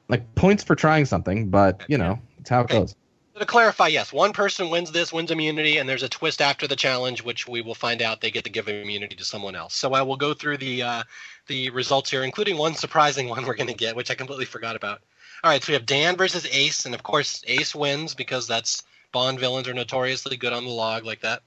Like 0.09 0.35
points 0.35 0.63
for 0.63 0.75
trying 0.75 1.07
something, 1.07 1.49
but 1.49 1.83
you 1.89 1.99
know, 1.99 2.19
it's 2.39 2.51
how 2.51 2.61
it 2.61 2.65
okay. 2.65 2.81
goes. 2.81 2.95
To 3.39 3.45
clarify, 3.45 3.89
yes, 3.89 4.15
one 4.15 4.33
person 4.33 4.71
wins 4.71 4.91
this, 4.91 5.13
wins 5.13 5.31
immunity, 5.31 5.77
and 5.77 5.87
there's 5.87 6.03
a 6.03 6.09
twist 6.09 6.41
after 6.41 6.67
the 6.67 6.77
challenge, 6.77 7.23
which 7.23 7.47
we 7.47 7.61
will 7.61 7.75
find 7.75 8.01
out 8.01 8.23
they 8.23 8.31
get 8.31 8.45
to 8.45 8.51
give 8.51 8.67
immunity 8.67 9.15
to 9.15 9.25
someone 9.25 9.55
else. 9.55 9.75
So 9.75 9.93
I 9.93 10.01
will 10.01 10.17
go 10.17 10.33
through 10.33 10.57
the 10.57 10.83
uh, 10.83 11.03
the 11.47 11.71
results 11.71 12.11
here, 12.11 12.23
including 12.23 12.57
one 12.57 12.75
surprising 12.75 13.29
one 13.31 13.45
we're 13.45 13.55
going 13.55 13.69
to 13.69 13.75
get, 13.75 13.97
which 13.97 14.11
I 14.11 14.15
completely 14.15 14.47
forgot 14.47 14.77
about. 14.77 15.03
All 15.45 15.51
right, 15.51 15.63
so 15.63 15.71
we 15.71 15.75
have 15.75 15.87
Dan 15.87 16.17
versus 16.17 16.47
Ace, 16.51 16.87
and 16.87 16.95
of 16.95 17.03
course 17.03 17.43
Ace 17.47 17.75
wins 17.75 18.15
because 18.15 18.47
that's 18.47 18.83
Bond 19.13 19.39
villains 19.39 19.69
are 19.69 19.75
notoriously 19.75 20.37
good 20.37 20.53
on 20.53 20.65
the 20.65 20.71
log 20.71 21.05
like 21.05 21.21
that 21.21 21.43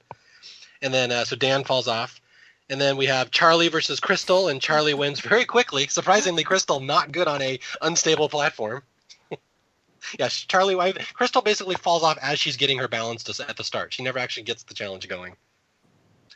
and 0.82 0.92
then 0.92 1.12
uh, 1.12 1.24
so 1.24 1.36
Dan 1.36 1.64
falls 1.64 1.88
off. 1.88 2.20
And 2.68 2.80
then 2.80 2.96
we 2.96 3.06
have 3.06 3.32
Charlie 3.32 3.68
versus 3.68 3.98
Crystal, 3.98 4.48
and 4.48 4.60
Charlie 4.60 4.94
wins 4.94 5.20
very 5.20 5.44
quickly. 5.44 5.88
Surprisingly, 5.88 6.44
Crystal 6.44 6.78
not 6.78 7.10
good 7.10 7.26
on 7.26 7.42
a 7.42 7.58
unstable 7.82 8.28
platform. 8.28 8.82
yes, 10.18 10.36
Charlie. 10.42 10.92
Crystal 11.14 11.42
basically 11.42 11.74
falls 11.74 12.04
off 12.04 12.16
as 12.22 12.38
she's 12.38 12.56
getting 12.56 12.78
her 12.78 12.86
balance 12.86 13.40
at 13.40 13.56
the 13.56 13.64
start. 13.64 13.92
She 13.92 14.04
never 14.04 14.20
actually 14.20 14.44
gets 14.44 14.62
the 14.62 14.74
challenge 14.74 15.08
going. 15.08 15.34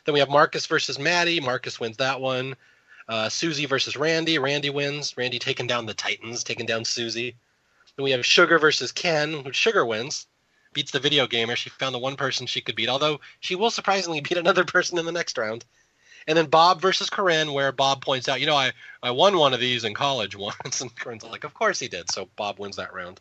Then 0.03 0.13
we 0.13 0.19
have 0.19 0.29
Marcus 0.29 0.65
versus 0.65 0.99
Matty. 0.99 1.39
Marcus 1.39 1.79
wins 1.79 1.97
that 1.97 2.19
one. 2.19 2.55
Uh, 3.07 3.29
Susie 3.29 3.65
versus 3.65 3.95
Randy. 3.95 4.37
Randy 4.37 4.69
wins. 4.69 5.15
Randy 5.15 5.39
taking 5.39 5.67
down 5.67 5.85
the 5.85 5.93
Titans, 5.93 6.43
taking 6.43 6.65
down 6.65 6.83
Susie. 6.83 7.37
Then 7.95 8.03
we 8.03 8.11
have 8.11 8.25
Sugar 8.25 8.59
versus 8.59 8.91
Ken, 8.91 9.51
Sugar 9.53 9.85
wins, 9.85 10.27
beats 10.75 10.91
the 10.91 10.99
video 10.99 11.25
gamer. 11.25 11.55
She 11.55 11.71
found 11.71 11.95
the 11.95 11.99
one 11.99 12.17
person 12.17 12.45
she 12.45 12.61
could 12.61 12.75
beat, 12.75 12.89
although 12.89 13.21
she 13.39 13.55
will 13.55 13.71
surprisingly 13.71 14.21
beat 14.21 14.37
another 14.37 14.63
person 14.75 14.99
in 14.99 15.05
the 15.05 15.11
next 15.11 15.39
round. 15.39 15.65
And 16.27 16.37
then 16.37 16.47
Bob 16.47 16.81
versus 16.81 17.09
Corinne, 17.09 17.53
where 17.53 17.71
Bob 17.71 18.03
points 18.03 18.27
out, 18.29 18.39
you 18.39 18.45
know, 18.45 18.55
I, 18.55 18.73
I 19.01 19.11
won 19.11 19.37
one 19.37 19.53
of 19.53 19.59
these 19.59 19.83
in 19.83 19.95
college 19.95 20.35
once. 20.37 20.81
And 20.81 20.95
Corinne's 20.95 21.23
like, 21.23 21.43
of 21.43 21.55
course 21.55 21.79
he 21.79 21.87
did. 21.87 22.11
So 22.11 22.29
Bob 22.35 22.59
wins 22.59 22.75
that 22.75 22.93
round. 22.93 23.19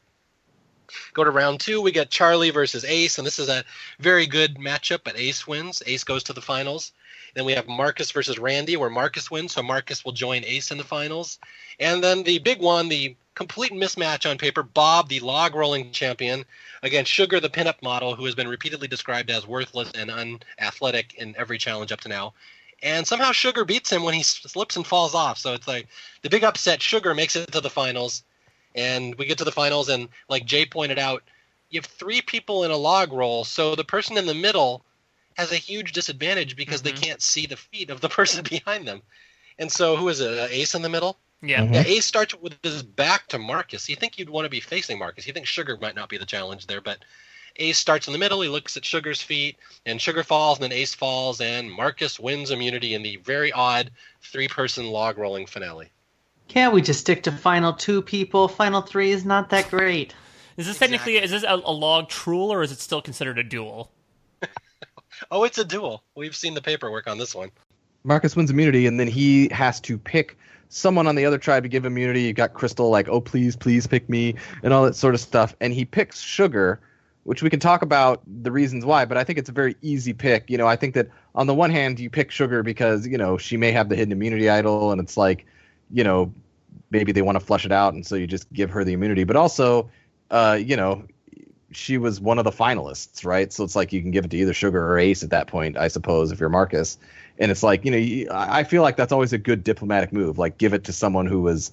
Go 1.14 1.24
to 1.24 1.31
round 1.31 1.60
two, 1.60 1.81
we 1.81 1.93
get 1.93 2.10
Charlie 2.10 2.51
versus 2.51 2.85
Ace, 2.85 3.16
and 3.16 3.26
this 3.26 3.39
is 3.39 3.48
a 3.48 3.64
very 3.98 4.26
good 4.26 4.56
matchup, 4.56 5.01
but 5.02 5.18
Ace 5.18 5.47
wins. 5.47 5.82
Ace 5.86 6.05
goes 6.05 6.24
to 6.24 6.35
the 6.35 6.43
finals. 6.43 6.93
Then 7.35 7.44
we 7.44 7.52
have 7.52 7.66
Marcus 7.66 8.12
versus 8.12 8.39
Randy, 8.39 8.77
where 8.77 8.90
Marcus 8.90 9.31
wins, 9.31 9.52
so 9.52 9.62
Marcus 9.62 10.05
will 10.05 10.12
join 10.12 10.44
Ace 10.44 10.70
in 10.70 10.78
the 10.78 10.85
finals. 10.85 11.39
And 11.81 12.02
then 12.02 12.23
the 12.23 12.39
big 12.39 12.61
one, 12.61 12.89
the 12.89 13.16
complete 13.35 13.73
mismatch 13.73 14.28
on 14.31 14.39
paper, 14.39 14.62
Bob, 14.62 15.09
the 15.09 15.20
log 15.20 15.55
rolling 15.55 15.90
champion, 15.90 16.44
against 16.82 17.11
Sugar, 17.11 17.40
the 17.40 17.51
pinup 17.51 17.82
model, 17.82 18.15
who 18.15 18.24
has 18.24 18.36
been 18.36 18.48
repeatedly 18.48 18.86
described 18.86 19.31
as 19.31 19.47
worthless 19.47 19.90
and 19.93 20.11
unathletic 20.11 21.15
in 21.15 21.35
every 21.36 21.59
challenge 21.59 21.90
up 21.90 22.01
to 22.02 22.09
now. 22.09 22.35
And 22.82 23.06
somehow 23.06 23.32
Sugar 23.32 23.65
beats 23.65 23.90
him 23.90 24.05
when 24.05 24.15
he 24.15 24.23
slips 24.23 24.77
and 24.77 24.86
falls 24.86 25.15
off. 25.15 25.39
So 25.39 25.55
it's 25.55 25.66
like 25.66 25.89
the 26.23 26.31
big 26.31 26.44
upset. 26.44 26.82
Sugar 26.82 27.15
makes 27.15 27.35
it 27.35 27.51
to 27.52 27.61
the 27.61 27.70
finals, 27.70 28.23
and 28.74 29.15
we 29.16 29.27
get 29.27 29.39
to 29.39 29.44
the 29.44 29.52
finals, 29.52 29.89
and 29.89 30.09
like 30.28 30.44
Jay 30.44 30.66
pointed 30.66 30.98
out, 30.98 31.23
you 31.70 31.81
have 31.81 31.86
three 31.86 32.23
people 32.23 32.62
in 32.62 32.70
a 32.70 32.77
log 32.77 33.12
roll, 33.12 33.43
so 33.44 33.74
the 33.74 33.82
person 33.82 34.16
in 34.16 34.27
the 34.27 34.35
middle 34.35 34.85
has 35.35 35.52
a 35.52 35.56
huge 35.56 35.93
disadvantage 35.93 36.56
because 36.56 36.81
Mhm. 36.81 36.85
they 36.85 36.93
can't 36.93 37.23
see 37.23 37.47
the 37.47 37.56
feet 37.56 37.90
of 37.90 38.01
the 38.01 38.09
person 38.19 38.43
behind 38.43 38.86
them. 38.86 39.02
And 39.59 39.70
so, 39.70 39.97
who 39.97 40.09
is 40.09 40.20
it? 40.20 40.39
Uh, 40.39 40.48
Ace 40.51 40.74
in 40.74 40.82
the 40.82 40.89
middle? 40.89 41.19
Yeah. 41.43 41.61
Mhm. 41.62 41.74
Yeah, 41.74 41.82
Ace 41.86 42.06
starts 42.06 42.35
with 42.35 42.56
his 42.62 42.82
back 42.82 43.28
to 43.28 43.39
Marcus. 43.39 43.89
You 43.89 43.97
think 43.97 44.19
you'd 44.19 44.31
want 44.31 44.47
to 44.47 44.51
be 44.51 44.61
facing 44.61 44.98
Marcus. 44.98 45.27
You 45.27 45.32
think 45.32 45.47
Sugar 45.47 45.77
might 45.81 45.94
not 45.94 46.09
be 46.09 46.19
the 46.19 46.27
challenge 46.27 46.66
there, 46.66 46.81
but 46.81 46.98
Ace 47.56 47.78
starts 47.78 48.09
in 48.09 48.12
the 48.12 48.19
middle. 48.19 48.40
He 48.40 48.48
looks 48.48 48.77
at 48.77 48.85
Sugar's 48.85 49.23
feet, 49.23 49.56
and 49.86 50.01
Sugar 50.02 50.24
falls, 50.24 50.59
and 50.59 50.65
then 50.65 50.73
Ace 50.73 50.94
falls, 50.94 51.40
and 51.40 51.70
Marcus 51.70 52.19
wins 52.19 52.51
immunity 52.51 52.94
in 52.94 53.02
the 53.02 53.16
very 53.16 53.52
odd 53.52 53.90
three-person 54.23 54.86
log 54.89 55.19
rolling 55.19 55.47
finale. 55.47 55.90
Can't 56.48 56.74
we 56.74 56.82
just 56.82 57.01
stick 57.01 57.23
to 57.24 57.32
final 57.32 57.73
two 57.73 58.02
people? 58.02 58.48
Final 58.48 58.81
three 58.82 59.12
is 59.12 59.24
not 59.24 59.51
that 59.51 59.70
great. 59.70 60.15
Is 60.56 60.66
this 60.66 60.78
technically 60.78 61.16
is 61.16 61.31
this 61.31 61.43
a, 61.43 61.55
a 61.55 61.73
log 61.73 62.09
truel 62.09 62.48
or 62.51 62.62
is 62.62 62.70
it 62.73 62.78
still 62.81 63.01
considered 63.02 63.39
a 63.39 63.43
duel? 63.43 63.90
Oh, 65.31 65.45
it's 65.45 65.59
a 65.59 65.65
duel. 65.65 66.03
We've 66.15 66.36
seen 66.36 66.55
the 66.55 66.62
paperwork 66.62 67.07
on 67.09 67.19
this 67.19 67.35
one. 67.35 67.51
Marcus 68.05 68.36
wins 68.36 68.51
immunity, 68.51 68.86
and 68.86 69.01
then 69.01 69.09
he 69.09 69.49
has 69.51 69.81
to 69.81 69.97
pick 69.97 70.36
someone 70.69 71.07
on 71.07 71.15
the 71.15 71.24
other 71.24 71.39
tribe 71.39 71.62
to 71.62 71.69
give 71.69 71.85
immunity. 71.85 72.23
You've 72.23 72.36
got 72.36 72.53
Crystal 72.53 72.91
like, 72.91 73.09
oh 73.09 73.20
please, 73.20 73.57
please 73.57 73.86
pick 73.86 74.09
me, 74.09 74.35
and 74.62 74.73
all 74.73 74.85
that 74.85 74.95
sort 74.95 75.15
of 75.15 75.20
stuff. 75.20 75.57
And 75.61 75.73
he 75.73 75.85
picks 75.85 76.20
Sugar, 76.20 76.81
which 77.23 77.43
we 77.43 77.49
can 77.49 77.61
talk 77.61 77.82
about 77.82 78.23
the 78.43 78.51
reasons 78.51 78.85
why. 78.85 79.05
But 79.05 79.16
I 79.16 79.24
think 79.24 79.39
it's 79.39 79.49
a 79.49 79.53
very 79.53 79.77
easy 79.82 80.12
pick. 80.12 80.51
You 80.51 80.59
know, 80.59 80.66
I 80.66 80.77
think 80.77 80.95
that 80.95 81.09
on 81.35 81.47
the 81.47 81.55
one 81.55 81.70
hand, 81.70 81.99
you 81.99 82.11
pick 82.11 82.31
Sugar 82.31 82.62
because 82.62 83.07
you 83.07 83.16
know 83.16 83.39
she 83.39 83.57
may 83.57 83.73
have 83.73 83.89
the 83.89 83.97
hidden 83.97 84.12
immunity 84.12 84.51
idol, 84.51 84.93
and 84.93 85.01
it's 85.01 85.16
like, 85.16 85.47
you 85.91 86.05
know, 86.05 86.32
maybe 86.91 87.12
they 87.12 87.23
want 87.23 87.39
to 87.39 87.45
flush 87.45 87.65
it 87.65 87.73
out, 87.73 87.95
and 87.95 88.07
so 88.07 88.16
you 88.16 88.27
just 88.27 88.53
give 88.53 88.70
her 88.70 88.85
the 88.85 88.93
immunity. 88.93 89.24
But 89.24 89.36
also, 89.36 89.91
uh, 90.31 90.59
you 90.61 90.77
know, 90.77 91.05
she 91.77 91.99
was 91.99 92.21
one 92.21 92.39
of 92.39 92.45
the 92.45 92.51
finalists, 92.51 93.25
right? 93.25 93.53
So 93.53 93.65
it's 93.65 93.77
like 93.77 93.93
you 93.93 94.01
can 94.03 94.11
give 94.11 94.25
it 94.25 94.31
to 94.33 94.37
either 94.37 94.55
Sugar 94.55 94.85
or 94.91 94.99
Ace 94.99 95.23
at 95.23 95.31
that 95.31 95.47
point, 95.47 95.77
I 95.77 95.89
suppose, 95.89 96.33
if 96.33 96.41
you're 96.41 96.49
Marcus. 96.49 96.99
And 97.39 97.51
it's 97.51 97.63
like, 97.63 97.85
you 97.85 97.91
know, 97.91 97.97
you- 97.97 98.29
I 98.31 98.65
feel 98.65 98.83
like 98.83 98.97
that's 98.97 99.13
always 99.13 99.33
a 99.33 99.39
good 99.39 99.65
diplomatic 99.65 100.13
move. 100.13 100.39
Like 100.39 100.59
give 100.59 100.73
it 100.73 100.85
to 100.85 100.93
someone 100.93 101.27
who 101.27 101.43
was 101.43 101.73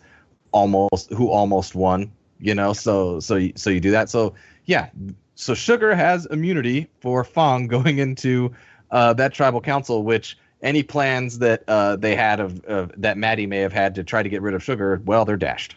almost 0.51 1.11
who 1.11 1.29
almost 1.29 1.75
won, 1.75 2.11
you 2.39 2.55
know. 2.55 2.73
So 2.73 3.19
so 3.19 3.39
so 3.55 3.69
you 3.69 3.79
do 3.79 3.91
that. 3.91 4.09
So 4.09 4.33
yeah, 4.65 4.89
so 5.35 5.53
Sugar 5.53 5.95
has 5.95 6.25
immunity 6.27 6.87
for 6.99 7.23
Fang 7.23 7.67
going 7.67 7.99
into 7.99 8.53
uh, 8.91 9.13
that 9.13 9.33
tribal 9.33 9.61
council, 9.61 10.03
which 10.03 10.37
any 10.61 10.83
plans 10.83 11.39
that 11.39 11.63
uh, 11.67 11.95
they 11.95 12.15
had 12.15 12.39
of, 12.39 12.63
of 12.65 12.91
that 12.97 13.17
Matty 13.17 13.47
may 13.47 13.57
have 13.59 13.73
had 13.73 13.95
to 13.95 14.03
try 14.03 14.21
to 14.21 14.29
get 14.29 14.41
rid 14.41 14.53
of 14.53 14.63
Sugar, 14.63 15.01
well, 15.05 15.25
they're 15.25 15.37
dashed. 15.37 15.75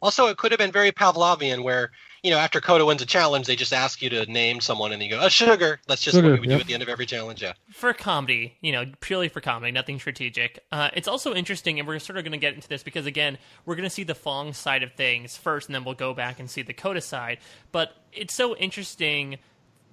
Also, 0.00 0.26
it 0.26 0.36
could 0.36 0.52
have 0.52 0.58
been 0.58 0.72
very 0.72 0.92
Pavlovian, 0.92 1.62
where 1.64 1.90
you 2.22 2.30
know 2.30 2.38
after 2.38 2.60
Kota 2.60 2.84
wins 2.84 3.02
a 3.02 3.06
challenge, 3.06 3.46
they 3.46 3.56
just 3.56 3.72
ask 3.72 4.02
you 4.02 4.10
to 4.10 4.26
name 4.30 4.60
someone, 4.60 4.92
and 4.92 5.02
you 5.02 5.10
go, 5.10 5.20
"Oh, 5.20 5.28
Sugar." 5.28 5.80
That's 5.86 6.02
just 6.02 6.16
Sugar, 6.16 6.30
what 6.30 6.34
we 6.34 6.40
would 6.40 6.50
yep. 6.50 6.58
do 6.58 6.60
at 6.62 6.66
the 6.66 6.74
end 6.74 6.82
of 6.82 6.88
every 6.88 7.06
challenge. 7.06 7.42
Yeah. 7.42 7.52
for 7.72 7.92
comedy, 7.92 8.56
you 8.60 8.72
know, 8.72 8.84
purely 9.00 9.28
for 9.28 9.40
comedy, 9.40 9.72
nothing 9.72 9.98
strategic. 9.98 10.64
Uh, 10.72 10.90
it's 10.94 11.08
also 11.08 11.34
interesting, 11.34 11.78
and 11.78 11.86
we're 11.86 11.98
sort 11.98 12.18
of 12.18 12.24
going 12.24 12.32
to 12.32 12.38
get 12.38 12.54
into 12.54 12.68
this 12.68 12.82
because, 12.82 13.06
again, 13.06 13.38
we're 13.64 13.76
going 13.76 13.88
to 13.88 13.94
see 13.94 14.04
the 14.04 14.14
Fang 14.14 14.52
side 14.52 14.82
of 14.82 14.92
things 14.92 15.36
first, 15.36 15.68
and 15.68 15.74
then 15.74 15.84
we'll 15.84 15.94
go 15.94 16.14
back 16.14 16.40
and 16.40 16.50
see 16.50 16.62
the 16.62 16.74
Kota 16.74 17.00
side. 17.00 17.38
But 17.72 17.94
it's 18.12 18.34
so 18.34 18.56
interesting 18.56 19.38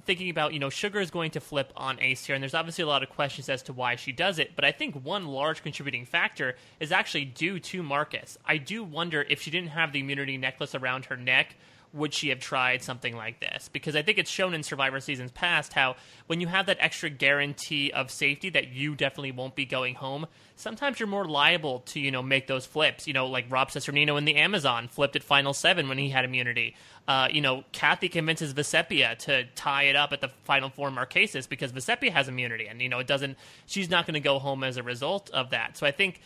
thinking 0.05 0.29
about, 0.29 0.53
you 0.53 0.59
know, 0.59 0.69
Sugar 0.69 0.99
is 0.99 1.09
going 1.09 1.31
to 1.31 1.39
flip 1.39 1.73
on 1.75 1.99
Ace 1.99 2.25
here, 2.25 2.35
and 2.35 2.41
there's 2.41 2.53
obviously 2.53 2.83
a 2.83 2.87
lot 2.87 3.03
of 3.03 3.09
questions 3.09 3.49
as 3.49 3.63
to 3.63 3.73
why 3.73 3.95
she 3.95 4.11
does 4.11 4.39
it. 4.39 4.55
But 4.55 4.63
I 4.63 4.71
think 4.71 4.95
one 5.03 5.25
large 5.25 5.63
contributing 5.63 6.05
factor 6.05 6.55
is 6.79 6.91
actually 6.91 7.25
due 7.25 7.59
to 7.59 7.83
Marcus. 7.83 8.37
I 8.45 8.57
do 8.57 8.83
wonder 8.83 9.25
if 9.27 9.41
she 9.41 9.51
didn't 9.51 9.69
have 9.69 9.91
the 9.91 9.99
immunity 9.99 10.37
necklace 10.37 10.75
around 10.75 11.05
her 11.05 11.17
neck 11.17 11.55
would 11.95 12.13
she 12.13 12.29
have 12.29 12.39
tried 12.39 12.83
something 12.83 13.15
like 13.15 13.39
this? 13.39 13.69
Because 13.71 13.95
I 13.95 14.01
think 14.01 14.17
it's 14.17 14.29
shown 14.29 14.53
in 14.53 14.63
Survivor 14.63 14.99
seasons 14.99 15.31
past 15.31 15.73
how 15.73 15.95
when 16.27 16.41
you 16.41 16.47
have 16.47 16.65
that 16.65 16.77
extra 16.79 17.09
guarantee 17.09 17.91
of 17.91 18.11
safety 18.11 18.49
that 18.49 18.67
you 18.67 18.95
definitely 18.95 19.31
won't 19.31 19.55
be 19.55 19.65
going 19.65 19.95
home, 19.95 20.27
sometimes 20.55 20.99
you're 20.99 21.07
more 21.07 21.25
liable 21.25 21.79
to, 21.79 21.99
you 21.99 22.11
know, 22.11 22.21
make 22.21 22.47
those 22.47 22.65
flips. 22.65 23.07
You 23.07 23.13
know, 23.13 23.27
like 23.27 23.45
Rob 23.49 23.69
Cesternino 23.69 24.17
in 24.17 24.25
the 24.25 24.35
Amazon 24.35 24.87
flipped 24.87 25.15
at 25.15 25.23
Final 25.23 25.53
Seven 25.53 25.87
when 25.87 25.97
he 25.97 26.09
had 26.09 26.25
immunity. 26.25 26.75
Uh, 27.07 27.27
you 27.31 27.41
know, 27.41 27.63
Kathy 27.71 28.09
convinces 28.09 28.53
Vecepia 28.53 29.17
to 29.19 29.45
tie 29.55 29.83
it 29.83 29.95
up 29.95 30.11
at 30.11 30.21
the 30.21 30.29
Final 30.43 30.69
Four 30.69 30.89
Marquesas 30.89 31.47
because 31.47 31.71
Vecepia 31.71 32.11
has 32.11 32.27
immunity, 32.27 32.67
and 32.67 32.81
you 32.81 32.89
know 32.89 32.99
it 32.99 33.07
doesn't. 33.07 33.37
She's 33.65 33.89
not 33.89 34.05
going 34.05 34.15
to 34.15 34.19
go 34.19 34.39
home 34.39 34.63
as 34.63 34.77
a 34.77 34.83
result 34.83 35.29
of 35.29 35.51
that. 35.51 35.77
So 35.77 35.85
I 35.85 35.91
think 35.91 36.19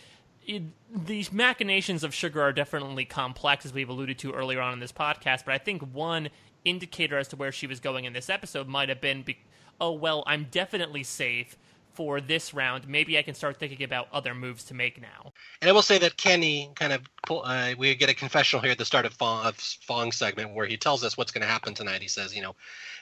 it, 0.50 0.64
these 1.06 1.32
machinations 1.32 2.04
of 2.04 2.14
sugar 2.14 2.42
are 2.42 2.52
definitely 2.52 3.06
complex, 3.06 3.66
as 3.66 3.72
we've 3.72 3.88
alluded 3.88 4.18
to 4.20 4.34
earlier 4.34 4.60
on 4.60 4.74
in 4.74 4.80
this 4.80 4.92
podcast. 4.92 5.46
But 5.46 5.54
I 5.54 5.60
think 5.60 5.84
one 5.94 6.30
indicator 6.66 7.18
as 7.18 7.28
to 7.30 7.36
where 7.36 7.52
she 7.52 7.68
was 7.68 7.80
going 7.80 8.06
in 8.06 8.14
this 8.14 8.30
episode 8.30 8.68
might 8.68 8.90
have 8.90 9.00
been, 9.00 9.22
be- 9.22 9.38
oh 9.80 9.92
well, 9.92 10.24
I'm 10.26 10.48
definitely 10.50 11.04
safe 11.04 11.56
for 11.94 12.20
this 12.20 12.52
round. 12.54 12.88
Maybe 12.88 13.18
I 13.18 13.22
can 13.22 13.36
start 13.36 13.60
thinking 13.60 13.84
about 13.84 14.08
other 14.12 14.34
moves 14.34 14.64
to 14.66 14.74
make 14.74 15.00
now. 15.00 15.34
And 15.62 15.70
I 15.70 15.72
will 15.72 15.84
say 15.84 16.00
that 16.00 16.18
Kenny 16.18 16.72
kind 16.74 16.94
of 16.94 17.02
pull, 17.28 17.44
uh, 17.46 17.74
we 17.78 17.94
get 17.94 18.10
a 18.10 18.16
confessional 18.16 18.64
here 18.64 18.72
at 18.72 18.78
the 18.80 18.86
start 18.86 19.06
of, 19.06 19.14
Fang, 19.14 19.46
of 19.46 20.14
segment 20.14 20.56
where 20.56 20.66
he 20.66 20.78
tells 20.78 21.04
us 21.04 21.16
what's 21.16 21.32
going 21.32 21.42
to 21.42 21.48
happen 21.48 21.76
tonight. 21.76 22.02
He 22.02 22.08
says, 22.08 22.36
you 22.36 22.42
know, 22.42 22.56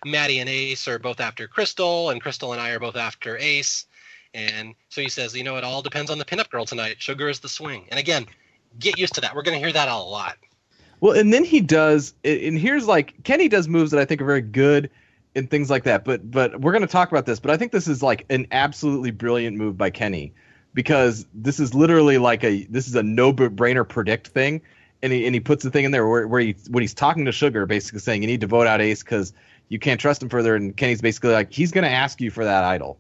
Matty 0.05 0.39
and 0.39 0.49
Ace 0.49 0.85
are 0.87 0.99
both 0.99 1.21
after 1.21 1.47
Crystal, 1.47 2.09
and 2.09 2.21
Crystal 2.21 2.51
and 2.51 2.61
I 2.61 2.71
are 2.71 2.79
both 2.79 2.97
after 2.97 3.37
Ace. 3.37 3.85
And 4.33 4.75
so 4.89 5.01
he 5.01 5.09
says, 5.09 5.35
you 5.35 5.43
know, 5.43 5.57
it 5.57 5.63
all 5.63 5.81
depends 5.81 6.11
on 6.11 6.17
the 6.17 6.25
pinup 6.25 6.49
girl 6.49 6.65
tonight. 6.65 6.97
Sugar 6.99 7.29
is 7.29 7.39
the 7.39 7.49
swing. 7.49 7.85
And 7.89 7.99
again, 7.99 8.25
get 8.79 8.97
used 8.97 9.15
to 9.15 9.21
that. 9.21 9.35
We're 9.35 9.43
going 9.43 9.59
to 9.59 9.63
hear 9.63 9.73
that 9.73 9.87
a 9.87 9.97
lot. 9.97 10.37
Well, 10.99 11.17
and 11.17 11.31
then 11.31 11.43
he 11.43 11.61
does, 11.61 12.13
and 12.23 12.57
here's 12.57 12.87
like 12.87 13.23
Kenny 13.23 13.47
does 13.47 13.67
moves 13.67 13.91
that 13.91 13.99
I 13.99 14.05
think 14.05 14.19
are 14.21 14.25
very 14.25 14.41
good 14.41 14.89
and 15.35 15.49
things 15.49 15.69
like 15.69 15.83
that. 15.83 16.03
But 16.03 16.29
but 16.29 16.59
we're 16.59 16.73
gonna 16.73 16.87
talk 16.87 17.11
about 17.11 17.25
this. 17.25 17.39
But 17.39 17.51
I 17.51 17.57
think 17.57 17.71
this 17.71 17.87
is 17.87 18.01
like 18.01 18.25
an 18.29 18.47
absolutely 18.51 19.11
brilliant 19.11 19.55
move 19.57 19.77
by 19.77 19.91
Kenny 19.91 20.33
because 20.73 21.25
this 21.33 21.59
is 21.59 21.73
literally 21.73 22.17
like 22.17 22.43
a 22.43 22.63
this 22.65 22.87
is 22.87 22.95
a 22.95 23.03
no 23.03 23.31
brainer 23.31 23.87
predict 23.87 24.29
thing, 24.29 24.61
and 25.03 25.13
he 25.13 25.25
and 25.25 25.35
he 25.35 25.39
puts 25.39 25.63
the 25.63 25.69
thing 25.69 25.85
in 25.85 25.91
there 25.91 26.07
where 26.07 26.27
where 26.27 26.41
he 26.41 26.55
when 26.69 26.81
he's 26.81 26.95
talking 26.95 27.25
to 27.25 27.31
Sugar, 27.31 27.65
basically 27.67 27.99
saying 27.99 28.23
you 28.23 28.27
need 28.27 28.41
to 28.41 28.47
vote 28.47 28.65
out 28.65 28.81
Ace 28.81 29.03
because 29.03 29.33
you 29.69 29.77
can't 29.77 30.01
trust 30.01 30.23
him 30.23 30.29
further, 30.29 30.55
and 30.55 30.75
Kenny's 30.75 31.01
basically 31.01 31.31
like 31.31 31.53
he's 31.53 31.71
gonna 31.71 31.87
ask 31.87 32.19
you 32.19 32.31
for 32.31 32.43
that 32.43 32.63
idol. 32.63 32.97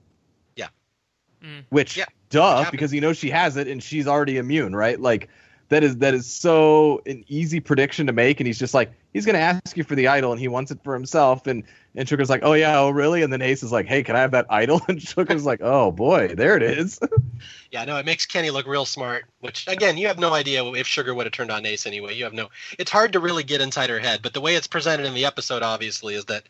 Mm. 1.47 1.63
Which 1.69 1.97
Yeah, 1.97 2.05
duh 2.29 2.69
because 2.71 2.91
he 2.91 2.99
knows 2.99 3.17
she 3.17 3.29
has 3.29 3.57
it 3.57 3.67
and 3.67 3.81
she's 3.81 4.07
already 4.07 4.37
immune, 4.37 4.75
right? 4.75 4.99
Like 4.99 5.29
that 5.69 5.83
is 5.83 5.97
that 5.97 6.13
is 6.13 6.31
so 6.31 7.01
an 7.05 7.23
easy 7.27 7.59
prediction 7.59 8.07
to 8.07 8.13
make 8.13 8.39
and 8.39 8.47
he's 8.47 8.59
just 8.59 8.73
like 8.73 8.91
he's 9.13 9.25
gonna 9.25 9.37
ask 9.37 9.75
you 9.75 9.83
for 9.83 9.95
the 9.95 10.07
idol 10.07 10.31
and 10.31 10.39
he 10.39 10.47
wants 10.47 10.71
it 10.71 10.79
for 10.83 10.93
himself 10.93 11.45
and 11.45 11.63
and 11.95 12.07
sugar's 12.07 12.29
like 12.29 12.39
oh 12.43 12.53
yeah 12.53 12.79
oh 12.79 12.89
really 12.89 13.21
and 13.21 13.33
then 13.33 13.41
ace 13.41 13.63
is 13.63 13.71
like 13.71 13.85
hey 13.85 14.01
can 14.01 14.15
i 14.15 14.19
have 14.19 14.31
that 14.31 14.45
idol 14.49 14.81
and 14.87 15.01
sugar's 15.01 15.45
like 15.45 15.59
oh 15.61 15.91
boy 15.91 16.29
there 16.29 16.55
it 16.55 16.63
is 16.63 16.99
Yeah, 17.71 17.85
no, 17.85 17.97
it 17.97 18.05
makes 18.05 18.25
Kenny 18.25 18.49
look 18.49 18.65
real 18.65 18.85
smart. 18.85 19.25
Which 19.39 19.67
again, 19.67 19.97
you 19.97 20.07
have 20.07 20.19
no 20.19 20.33
idea 20.33 20.63
if 20.73 20.87
Sugar 20.87 21.13
would 21.13 21.25
have 21.25 21.33
turned 21.33 21.51
on 21.51 21.65
Ace 21.65 21.85
anyway. 21.85 22.15
You 22.15 22.23
have 22.23 22.33
no. 22.33 22.49
It's 22.79 22.91
hard 22.91 23.13
to 23.13 23.19
really 23.19 23.43
get 23.43 23.61
inside 23.61 23.89
her 23.89 23.99
head, 23.99 24.21
but 24.21 24.33
the 24.33 24.41
way 24.41 24.55
it's 24.55 24.67
presented 24.67 25.05
in 25.05 25.13
the 25.13 25.25
episode, 25.25 25.63
obviously, 25.63 26.15
is 26.15 26.25
that 26.25 26.43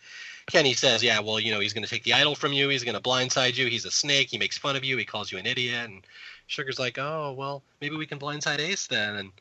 Kenny 0.47 0.73
says, 0.73 1.03
"Yeah, 1.03 1.19
well, 1.19 1.39
you 1.39 1.51
know, 1.51 1.59
he's 1.59 1.73
going 1.73 1.83
to 1.83 1.89
take 1.89 2.03
the 2.03 2.13
idol 2.13 2.35
from 2.35 2.53
you. 2.53 2.69
He's 2.69 2.83
going 2.83 2.95
to 2.95 3.01
blindside 3.01 3.55
you. 3.57 3.67
He's 3.67 3.85
a 3.85 3.91
snake. 3.91 4.29
He 4.29 4.37
makes 4.37 4.57
fun 4.57 4.75
of 4.75 4.83
you. 4.83 4.97
He 4.97 5.05
calls 5.05 5.31
you 5.31 5.37
an 5.37 5.45
idiot." 5.45 5.89
And 5.89 6.07
Sugar's 6.47 6.79
like, 6.79 6.97
"Oh, 6.97 7.33
well, 7.37 7.63
maybe 7.81 7.95
we 7.95 8.07
can 8.07 8.19
blindside 8.19 8.59
Ace 8.59 8.87
then." 8.87 9.15
And 9.15 9.31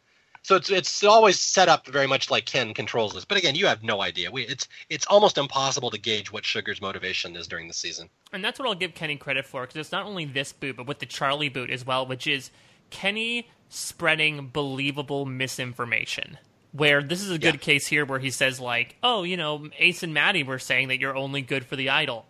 so 0.43 0.55
it's 0.55 0.71
it's 0.71 1.03
always 1.03 1.41
set 1.41 1.69
up 1.69 1.87
very 1.87 2.07
much 2.07 2.31
like 2.31 2.45
Ken 2.45 2.75
controls 2.75 3.15
this. 3.15 3.25
But 3.25 3.39
again, 3.39 3.55
you 3.55 3.67
have 3.67 3.83
no 3.83 4.01
idea. 4.03 4.31
We 4.31 4.43
it's 4.43 4.69
it's 4.91 5.07
almost 5.07 5.39
impossible 5.39 5.91
to 5.91 5.99
gauge 5.99 6.31
what 6.31 6.45
Sugar's 6.45 6.81
motivation 6.81 7.35
is 7.35 7.49
during 7.49 7.69
the 7.69 7.75
season. 7.75 8.09
And 8.33 8.45
that's 8.45 8.59
what 8.59 8.69
I'll 8.69 8.75
give 8.75 8.95
Kenny 8.95 9.17
credit 9.17 9.45
for 9.45 9.63
because 9.63 9.77
it's 9.77 9.93
not 9.93 10.07
only 10.07 10.25
this 10.25 10.53
boot, 10.53 10.77
but 10.77 10.87
with 10.87 10.99
the 10.99 11.07
Charlie 11.07 11.49
boot 11.49 11.71
as 11.71 11.85
well, 11.85 12.07
which 12.07 12.27
is 12.27 12.51
Kenny 12.91 13.49
spreading 13.69 14.49
believable 14.53 15.27
misinformation. 15.27 16.39
Where 16.77 17.03
this 17.03 17.23
is 17.23 17.31
a 17.31 17.39
good 17.39 17.55
Yeah. 17.55 17.61
case 17.61 17.87
here 17.87 18.05
where 18.05 18.19
he 18.19 18.31
says, 18.31 18.61
like, 18.61 18.97
oh, 19.03 19.23
you 19.23 19.37
know, 19.37 19.69
Ace 19.79 20.03
and 20.03 20.13
Matty 20.13 20.43
were 20.43 20.59
saying 20.59 20.89
that 20.89 21.01
you're 21.01 21.17
only 21.17 21.41
good 21.41 21.65
for 21.65 21.77
the 21.77 21.89
idol. 21.91 22.27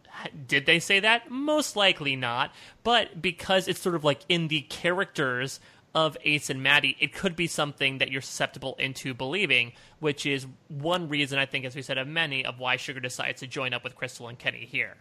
Did 0.47 0.66
they 0.66 0.78
say 0.78 1.01
that? 1.01 1.31
Most 1.31 1.74
likely 1.77 2.16
not. 2.16 2.55
But 2.82 3.20
because 3.20 3.66
it's 3.68 3.81
sort 3.81 3.94
of 3.94 4.05
like 4.05 4.20
in 4.28 4.48
the 4.48 4.60
characters 4.62 5.59
of 5.94 6.16
Ace 6.24 6.51
and 6.51 6.62
Matty, 6.62 6.97
it 7.01 7.14
could 7.14 7.35
be 7.35 7.47
something 7.47 7.98
that 7.98 8.10
you're 8.10 8.20
susceptible 8.20 8.74
into 8.78 9.14
believing, 9.14 9.73
which 9.98 10.27
is 10.27 10.47
one 10.68 11.09
reason 11.09 11.39
I 11.39 11.47
think, 11.47 11.64
as 11.64 11.74
we 11.74 11.82
said, 11.82 11.97
of 11.98 12.06
many, 12.06 12.44
of 12.44 12.59
why 12.59 12.77
Sugar 12.77 13.01
decides 13.01 13.40
to 13.40 13.47
join 13.47 13.73
up 13.73 13.82
with 13.82 13.94
Crystal 13.97 14.28
and 14.28 14.39
Kenny 14.39 14.66
here. 14.66 14.97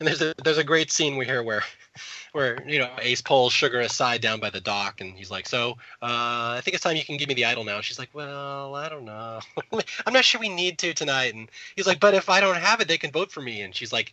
And 0.00 0.06
there's 0.06 0.22
a 0.22 0.34
there's 0.44 0.58
a 0.58 0.64
great 0.64 0.92
scene 0.92 1.16
we 1.16 1.24
hear 1.24 1.42
where 1.42 1.62
where 2.32 2.62
you 2.68 2.78
know 2.78 2.90
Ace 3.00 3.20
pulls 3.20 3.52
Sugar 3.52 3.80
aside 3.80 4.20
down 4.20 4.38
by 4.38 4.50
the 4.50 4.60
dock 4.60 5.00
and 5.00 5.16
he's 5.16 5.30
like, 5.30 5.48
"So, 5.48 5.72
uh, 6.02 6.54
I 6.56 6.60
think 6.62 6.74
it's 6.74 6.84
time 6.84 6.96
you 6.96 7.04
can 7.04 7.16
give 7.16 7.28
me 7.28 7.34
the 7.34 7.46
idol 7.46 7.64
now." 7.64 7.80
She's 7.80 7.98
like, 7.98 8.10
"Well, 8.12 8.76
I 8.76 8.88
don't 8.88 9.04
know. 9.04 9.40
I'm 10.06 10.12
not 10.12 10.24
sure 10.24 10.40
we 10.40 10.48
need 10.48 10.78
to 10.78 10.94
tonight." 10.94 11.34
And 11.34 11.50
he's 11.74 11.86
like, 11.86 11.98
"But 11.98 12.14
if 12.14 12.28
I 12.28 12.40
don't 12.40 12.56
have 12.56 12.80
it, 12.80 12.86
they 12.88 12.98
can 12.98 13.10
vote 13.10 13.32
for 13.32 13.40
me." 13.40 13.62
And 13.62 13.74
she's 13.74 13.92
like, 13.92 14.12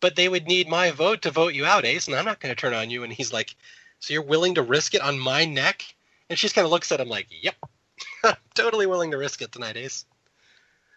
"But 0.00 0.16
they 0.16 0.28
would 0.28 0.46
need 0.46 0.68
my 0.68 0.90
vote 0.90 1.22
to 1.22 1.30
vote 1.30 1.54
you 1.54 1.64
out, 1.64 1.86
Ace, 1.86 2.06
and 2.06 2.16
I'm 2.16 2.26
not 2.26 2.40
going 2.40 2.54
to 2.54 2.60
turn 2.60 2.74
on 2.74 2.90
you." 2.90 3.02
And 3.02 3.12
he's 3.12 3.32
like, 3.32 3.54
"So 4.00 4.12
you're 4.12 4.22
willing 4.22 4.56
to 4.56 4.62
risk 4.62 4.94
it 4.94 5.00
on 5.00 5.18
my 5.18 5.46
neck?" 5.46 5.84
And 6.28 6.38
she 6.38 6.44
just 6.46 6.54
kind 6.54 6.66
of 6.66 6.70
looks 6.70 6.92
at 6.92 7.00
him 7.00 7.08
like, 7.08 7.28
"Yep, 7.30 7.56
totally 8.54 8.86
willing 8.86 9.12
to 9.12 9.18
risk 9.18 9.40
it 9.40 9.52
tonight, 9.52 9.78
Ace." 9.78 10.04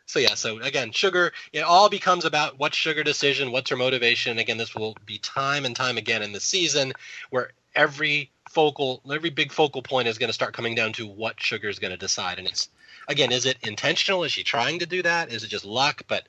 So 0.05 0.19
yeah, 0.19 0.35
so 0.35 0.59
again, 0.59 0.91
sugar. 0.91 1.31
It 1.53 1.61
all 1.61 1.89
becomes 1.89 2.25
about 2.25 2.59
what's 2.59 2.77
sugar 2.77 3.03
decision, 3.03 3.51
what's 3.51 3.69
her 3.69 3.77
motivation. 3.77 4.39
Again, 4.39 4.57
this 4.57 4.75
will 4.75 4.95
be 5.05 5.17
time 5.19 5.65
and 5.65 5.75
time 5.75 5.97
again 5.97 6.21
in 6.23 6.33
the 6.33 6.39
season 6.41 6.93
where 7.29 7.51
every 7.75 8.31
focal, 8.49 9.01
every 9.11 9.29
big 9.29 9.51
focal 9.53 9.81
point 9.81 10.07
is 10.07 10.17
going 10.17 10.29
to 10.29 10.33
start 10.33 10.53
coming 10.53 10.75
down 10.75 10.93
to 10.93 11.07
what 11.07 11.39
sugar 11.41 11.69
is 11.69 11.79
going 11.79 11.91
to 11.91 11.97
decide. 11.97 12.39
And 12.39 12.47
it's 12.47 12.69
again, 13.07 13.31
is 13.31 13.45
it 13.45 13.57
intentional? 13.63 14.23
Is 14.23 14.33
she 14.33 14.43
trying 14.43 14.79
to 14.79 14.85
do 14.85 15.01
that? 15.03 15.31
Is 15.31 15.43
it 15.43 15.47
just 15.49 15.65
luck? 15.65 16.03
But 16.07 16.27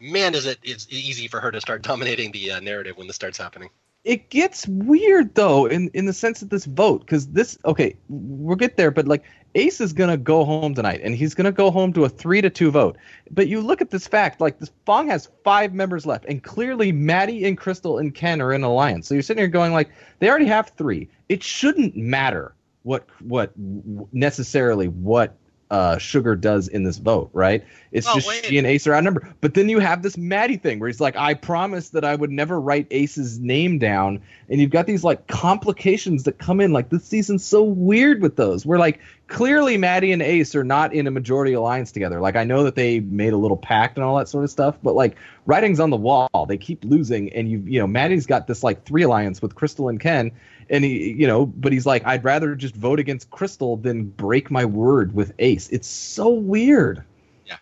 man, 0.00 0.34
is 0.34 0.46
it 0.46 0.58
it's 0.62 0.86
easy 0.90 1.28
for 1.28 1.40
her 1.40 1.50
to 1.52 1.60
start 1.60 1.82
dominating 1.90 2.32
the 2.32 2.52
uh, 2.52 2.60
narrative 2.60 2.96
when 2.96 3.06
this 3.06 3.16
starts 3.16 3.38
happening. 3.38 3.70
it 4.04 4.30
gets 4.30 4.66
weird 4.68 5.34
though 5.34 5.66
in 5.66 5.90
in 5.94 6.06
the 6.06 6.12
sense 6.12 6.42
of 6.42 6.48
this 6.50 6.64
vote 6.66 7.00
because 7.00 7.28
this 7.28 7.58
okay 7.64 7.96
we'll 8.08 8.56
get 8.56 8.76
there 8.76 8.90
but 8.90 9.06
like 9.08 9.24
ace 9.58 9.80
is 9.80 9.92
gonna 9.92 10.16
go 10.16 10.44
home 10.44 10.74
tonight 10.74 11.00
and 11.02 11.14
he's 11.14 11.34
gonna 11.34 11.52
go 11.52 11.70
home 11.70 11.92
to 11.92 12.04
a 12.04 12.08
three 12.08 12.40
to 12.40 12.48
two 12.48 12.70
vote. 12.70 12.96
But 13.30 13.48
you 13.48 13.60
look 13.60 13.80
at 13.80 13.90
this 13.90 14.06
fact 14.06 14.40
like 14.40 14.58
this 14.58 14.70
fang 14.86 15.08
has 15.08 15.28
five 15.44 15.74
members 15.74 16.06
left 16.06 16.24
and 16.26 16.42
clearly 16.42 16.92
matty 16.92 17.44
and 17.44 17.58
crystal 17.58 17.98
and 17.98 18.14
ken 18.14 18.40
are 18.40 18.52
in 18.52 18.62
alliance. 18.62 19.08
So 19.08 19.14
you're 19.14 19.22
sitting 19.22 19.40
here 19.40 19.48
going 19.48 19.72
like 19.72 19.90
they 20.20 20.30
already 20.30 20.46
have 20.46 20.70
three. 20.76 21.08
It 21.28 21.42
shouldn't 21.42 21.96
matter 21.96 22.54
what 22.84 23.06
what 23.20 23.52
necessarily 24.12 24.88
what 24.88 25.36
uh, 25.70 25.98
Sugar 25.98 26.34
does 26.34 26.68
in 26.68 26.82
this 26.84 26.96
vote, 26.98 27.30
right? 27.32 27.64
It's 27.92 28.06
Oh, 28.08 28.14
just 28.14 28.28
wait. 28.28 28.44
she 28.44 28.56
and 28.58 28.66
Ace 28.66 28.86
are 28.86 28.94
outnumbered. 28.94 29.26
But 29.40 29.54
then 29.54 29.68
you 29.68 29.78
have 29.80 30.02
this 30.02 30.16
Matty 30.16 30.56
thing 30.56 30.78
where 30.78 30.88
he's 30.88 31.00
like, 31.00 31.16
I 31.16 31.34
promised 31.34 31.92
that 31.92 32.04
I 32.04 32.14
would 32.14 32.30
never 32.30 32.60
write 32.60 32.86
Ace's 32.90 33.38
name 33.38 33.78
down. 33.78 34.20
And 34.48 34.60
you've 34.60 34.70
got 34.70 34.86
these 34.86 35.04
like 35.04 35.26
complications 35.26 36.24
that 36.24 36.38
come 36.38 36.60
in. 36.60 36.72
Like 36.72 36.88
this 36.90 37.04
season's 37.04 37.44
so 37.44 37.62
weird 37.62 38.22
with 38.22 38.36
those. 38.36 38.64
We're 38.64 38.78
like 38.78 39.00
clearly 39.26 39.76
Matty 39.76 40.12
and 40.12 40.22
Ace 40.22 40.54
are 40.54 40.64
not 40.64 40.92
in 40.94 41.06
a 41.06 41.10
majority 41.10 41.52
alliance 41.52 41.92
together. 41.92 42.20
Like 42.20 42.36
I 42.36 42.44
know 42.44 42.62
that 42.64 42.74
they 42.74 43.00
made 43.00 43.32
a 43.32 43.36
little 43.38 43.56
pact 43.56 43.96
and 43.96 44.04
all 44.04 44.16
that 44.16 44.28
sort 44.28 44.44
of 44.44 44.50
stuff, 44.50 44.76
but 44.82 44.94
like 44.94 45.16
writing's 45.46 45.80
on 45.80 45.90
the 45.90 45.96
wall. 45.96 46.46
They 46.46 46.56
keep 46.56 46.84
losing, 46.84 47.32
and 47.32 47.50
you've 47.50 47.68
you 47.68 47.78
know 47.80 47.86
Matty's 47.86 48.26
got 48.26 48.46
this 48.46 48.62
like 48.62 48.84
three 48.84 49.02
alliance 49.02 49.42
with 49.42 49.54
Crystal 49.54 49.88
and 49.88 50.00
Ken, 50.00 50.30
and 50.70 50.84
he 50.84 51.12
you 51.12 51.26
know, 51.26 51.46
but 51.46 51.72
he's 51.72 51.86
like, 51.86 52.06
I'd 52.06 52.24
rather 52.24 52.54
just 52.54 52.74
vote 52.74 52.98
against 52.98 53.30
Crystal 53.30 53.76
than 53.76 54.04
break 54.04 54.50
my 54.50 54.64
word 54.64 55.14
with 55.14 55.32
Ace. 55.38 55.68
It's 55.70 55.88
so 55.88 56.28
weird. 56.30 57.04
Yeah, 57.46 57.56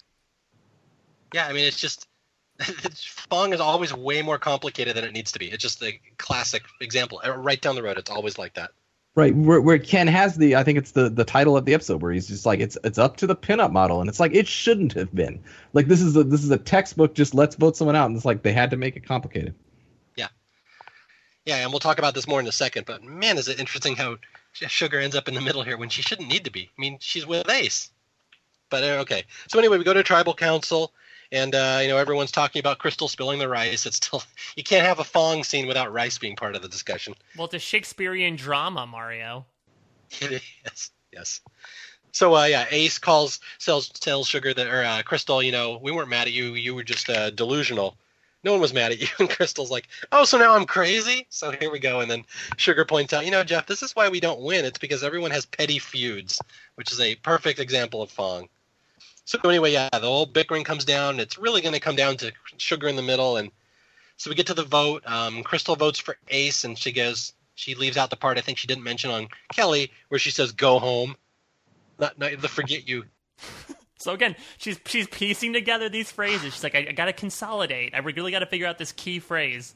yeah 1.32 1.46
I 1.46 1.52
mean, 1.52 1.64
it's 1.64 1.80
just 1.80 2.06
Fang 3.30 3.52
is 3.52 3.60
always 3.60 3.94
way 3.94 4.22
more 4.22 4.38
complicated 4.38 4.96
than 4.96 5.04
it 5.04 5.12
needs 5.12 5.32
to 5.32 5.38
be. 5.38 5.46
It's 5.46 5.62
just 5.62 5.82
a 5.82 5.98
classic 6.18 6.62
example. 6.80 7.20
Uh, 7.24 7.36
Right 7.36 7.60
down 7.60 7.74
the 7.74 7.82
road, 7.82 7.98
it's 7.98 8.10
always 8.10 8.38
like 8.38 8.54
that. 8.54 8.70
Right, 9.14 9.34
where, 9.34 9.62
where 9.62 9.78
Ken 9.78 10.08
has 10.08 10.36
the, 10.36 10.56
I 10.56 10.62
think 10.62 10.76
it's 10.76 10.90
the 10.90 11.08
the 11.08 11.24
title 11.24 11.56
of 11.56 11.64
the 11.64 11.72
episode 11.72 12.02
where 12.02 12.12
he's 12.12 12.28
just 12.28 12.44
like, 12.44 12.60
it's 12.60 12.76
it's 12.84 12.98
up 12.98 13.16
to 13.18 13.26
the 13.26 13.34
pinup 13.34 13.72
model, 13.72 14.00
and 14.00 14.10
it's 14.10 14.20
like 14.20 14.34
it 14.34 14.46
shouldn't 14.46 14.92
have 14.92 15.14
been. 15.14 15.42
Like 15.72 15.86
this 15.86 16.02
is 16.02 16.16
a 16.16 16.24
this 16.24 16.44
is 16.44 16.50
a 16.50 16.58
textbook. 16.58 17.14
Just 17.14 17.34
let's 17.34 17.56
vote 17.56 17.78
someone 17.78 17.96
out, 17.96 18.06
and 18.06 18.16
it's 18.16 18.26
like 18.26 18.42
they 18.42 18.52
had 18.52 18.70
to 18.70 18.76
make 18.76 18.94
it 18.94 19.06
complicated. 19.06 19.54
Yeah, 20.16 20.28
and 21.54 21.70
we'll 21.70 21.80
talk 21.80 21.98
about 21.98 22.14
this 22.14 22.26
more 22.26 22.40
in 22.40 22.46
a 22.46 22.52
second. 22.52 22.86
But 22.86 23.02
man, 23.02 23.38
is 23.38 23.48
it 23.48 23.60
interesting 23.60 23.96
how 23.96 24.16
Sugar 24.52 24.98
ends 24.98 25.14
up 25.14 25.28
in 25.28 25.34
the 25.34 25.40
middle 25.40 25.62
here 25.62 25.76
when 25.76 25.88
she 25.88 26.02
shouldn't 26.02 26.28
need 26.28 26.44
to 26.44 26.50
be. 26.50 26.70
I 26.76 26.80
mean, 26.80 26.98
she's 27.00 27.26
with 27.26 27.48
Ace. 27.50 27.90
But 28.70 28.82
uh, 28.82 28.98
okay. 29.02 29.24
So 29.48 29.58
anyway, 29.58 29.78
we 29.78 29.84
go 29.84 29.94
to 29.94 30.02
tribal 30.02 30.34
council, 30.34 30.92
and 31.30 31.54
uh, 31.54 31.78
you 31.82 31.88
know 31.88 31.98
everyone's 31.98 32.32
talking 32.32 32.60
about 32.60 32.78
Crystal 32.78 33.08
spilling 33.08 33.38
the 33.38 33.48
rice. 33.48 33.86
It's 33.86 33.96
still 33.96 34.22
you 34.56 34.64
can't 34.64 34.86
have 34.86 34.98
a 34.98 35.04
Fang 35.04 35.44
scene 35.44 35.66
without 35.66 35.92
rice 35.92 36.18
being 36.18 36.36
part 36.36 36.56
of 36.56 36.62
the 36.62 36.68
discussion. 36.68 37.14
Well, 37.36 37.46
it's 37.46 37.54
a 37.54 37.58
Shakespearean 37.58 38.36
drama, 38.36 38.86
Mario. 38.86 39.46
yes, 40.20 40.90
yes. 41.12 41.40
So 42.12 42.34
uh, 42.34 42.44
yeah, 42.44 42.66
Ace 42.70 42.98
calls 42.98 43.40
tells 43.58 43.88
tells 43.88 44.26
Sugar 44.26 44.52
that 44.54 44.66
or 44.66 44.82
uh, 44.82 45.02
Crystal, 45.02 45.42
you 45.42 45.52
know, 45.52 45.78
we 45.80 45.92
weren't 45.92 46.08
mad 46.08 46.26
at 46.26 46.32
you. 46.32 46.54
You 46.54 46.74
were 46.74 46.84
just 46.84 47.08
uh, 47.08 47.30
delusional. 47.30 47.96
No 48.46 48.52
one 48.52 48.60
was 48.60 48.72
mad 48.72 48.92
at 48.92 49.00
you. 49.00 49.08
And 49.18 49.28
Crystal's 49.28 49.72
like, 49.72 49.88
oh, 50.12 50.24
so 50.24 50.38
now 50.38 50.54
I'm 50.54 50.66
crazy. 50.66 51.26
So 51.30 51.50
here 51.50 51.70
we 51.70 51.80
go. 51.80 51.98
And 52.00 52.08
then 52.08 52.24
Sugar 52.56 52.84
points 52.84 53.12
out, 53.12 53.24
you 53.24 53.32
know, 53.32 53.42
Jeff, 53.42 53.66
this 53.66 53.82
is 53.82 53.96
why 53.96 54.08
we 54.08 54.20
don't 54.20 54.40
win. 54.40 54.64
It's 54.64 54.78
because 54.78 55.02
everyone 55.02 55.32
has 55.32 55.44
petty 55.44 55.80
feuds, 55.80 56.40
which 56.76 56.92
is 56.92 57.00
a 57.00 57.16
perfect 57.16 57.58
example 57.58 58.02
of 58.02 58.10
Fang. 58.10 58.48
So 59.24 59.40
anyway, 59.44 59.72
yeah, 59.72 59.88
the 59.92 60.06
whole 60.06 60.26
bickering 60.26 60.62
comes 60.62 60.84
down. 60.84 61.18
It's 61.18 61.36
really 61.36 61.60
going 61.60 61.74
to 61.74 61.80
come 61.80 61.96
down 61.96 62.18
to 62.18 62.32
Sugar 62.56 62.86
in 62.86 62.94
the 62.94 63.02
middle, 63.02 63.36
and 63.36 63.50
so 64.16 64.30
we 64.30 64.36
get 64.36 64.46
to 64.46 64.54
the 64.54 64.62
vote. 64.62 65.02
Um, 65.04 65.42
Crystal 65.42 65.74
votes 65.74 65.98
for 65.98 66.16
Ace, 66.28 66.62
and 66.62 66.78
she 66.78 66.92
goes, 66.92 67.32
she 67.56 67.74
leaves 67.74 67.96
out 67.96 68.10
the 68.10 68.16
part 68.16 68.38
I 68.38 68.42
think 68.42 68.58
she 68.58 68.68
didn't 68.68 68.84
mention 68.84 69.10
on 69.10 69.26
Kelly, 69.52 69.90
where 70.08 70.20
she 70.20 70.30
says, 70.30 70.52
"Go 70.52 70.78
home." 70.78 71.16
Not, 71.98 72.16
not 72.16 72.40
the 72.40 72.48
forget 72.48 72.86
you. 72.86 73.06
So 73.98 74.12
again, 74.12 74.36
she's 74.58 74.78
she's 74.86 75.06
piecing 75.08 75.52
together 75.52 75.88
these 75.88 76.10
phrases. 76.10 76.54
She's 76.54 76.62
like, 76.62 76.74
I, 76.74 76.86
I 76.88 76.92
got 76.92 77.06
to 77.06 77.12
consolidate. 77.12 77.94
I 77.94 77.98
really 77.98 78.30
got 78.30 78.40
to 78.40 78.46
figure 78.46 78.66
out 78.66 78.78
this 78.78 78.92
key 78.92 79.18
phrase. 79.18 79.74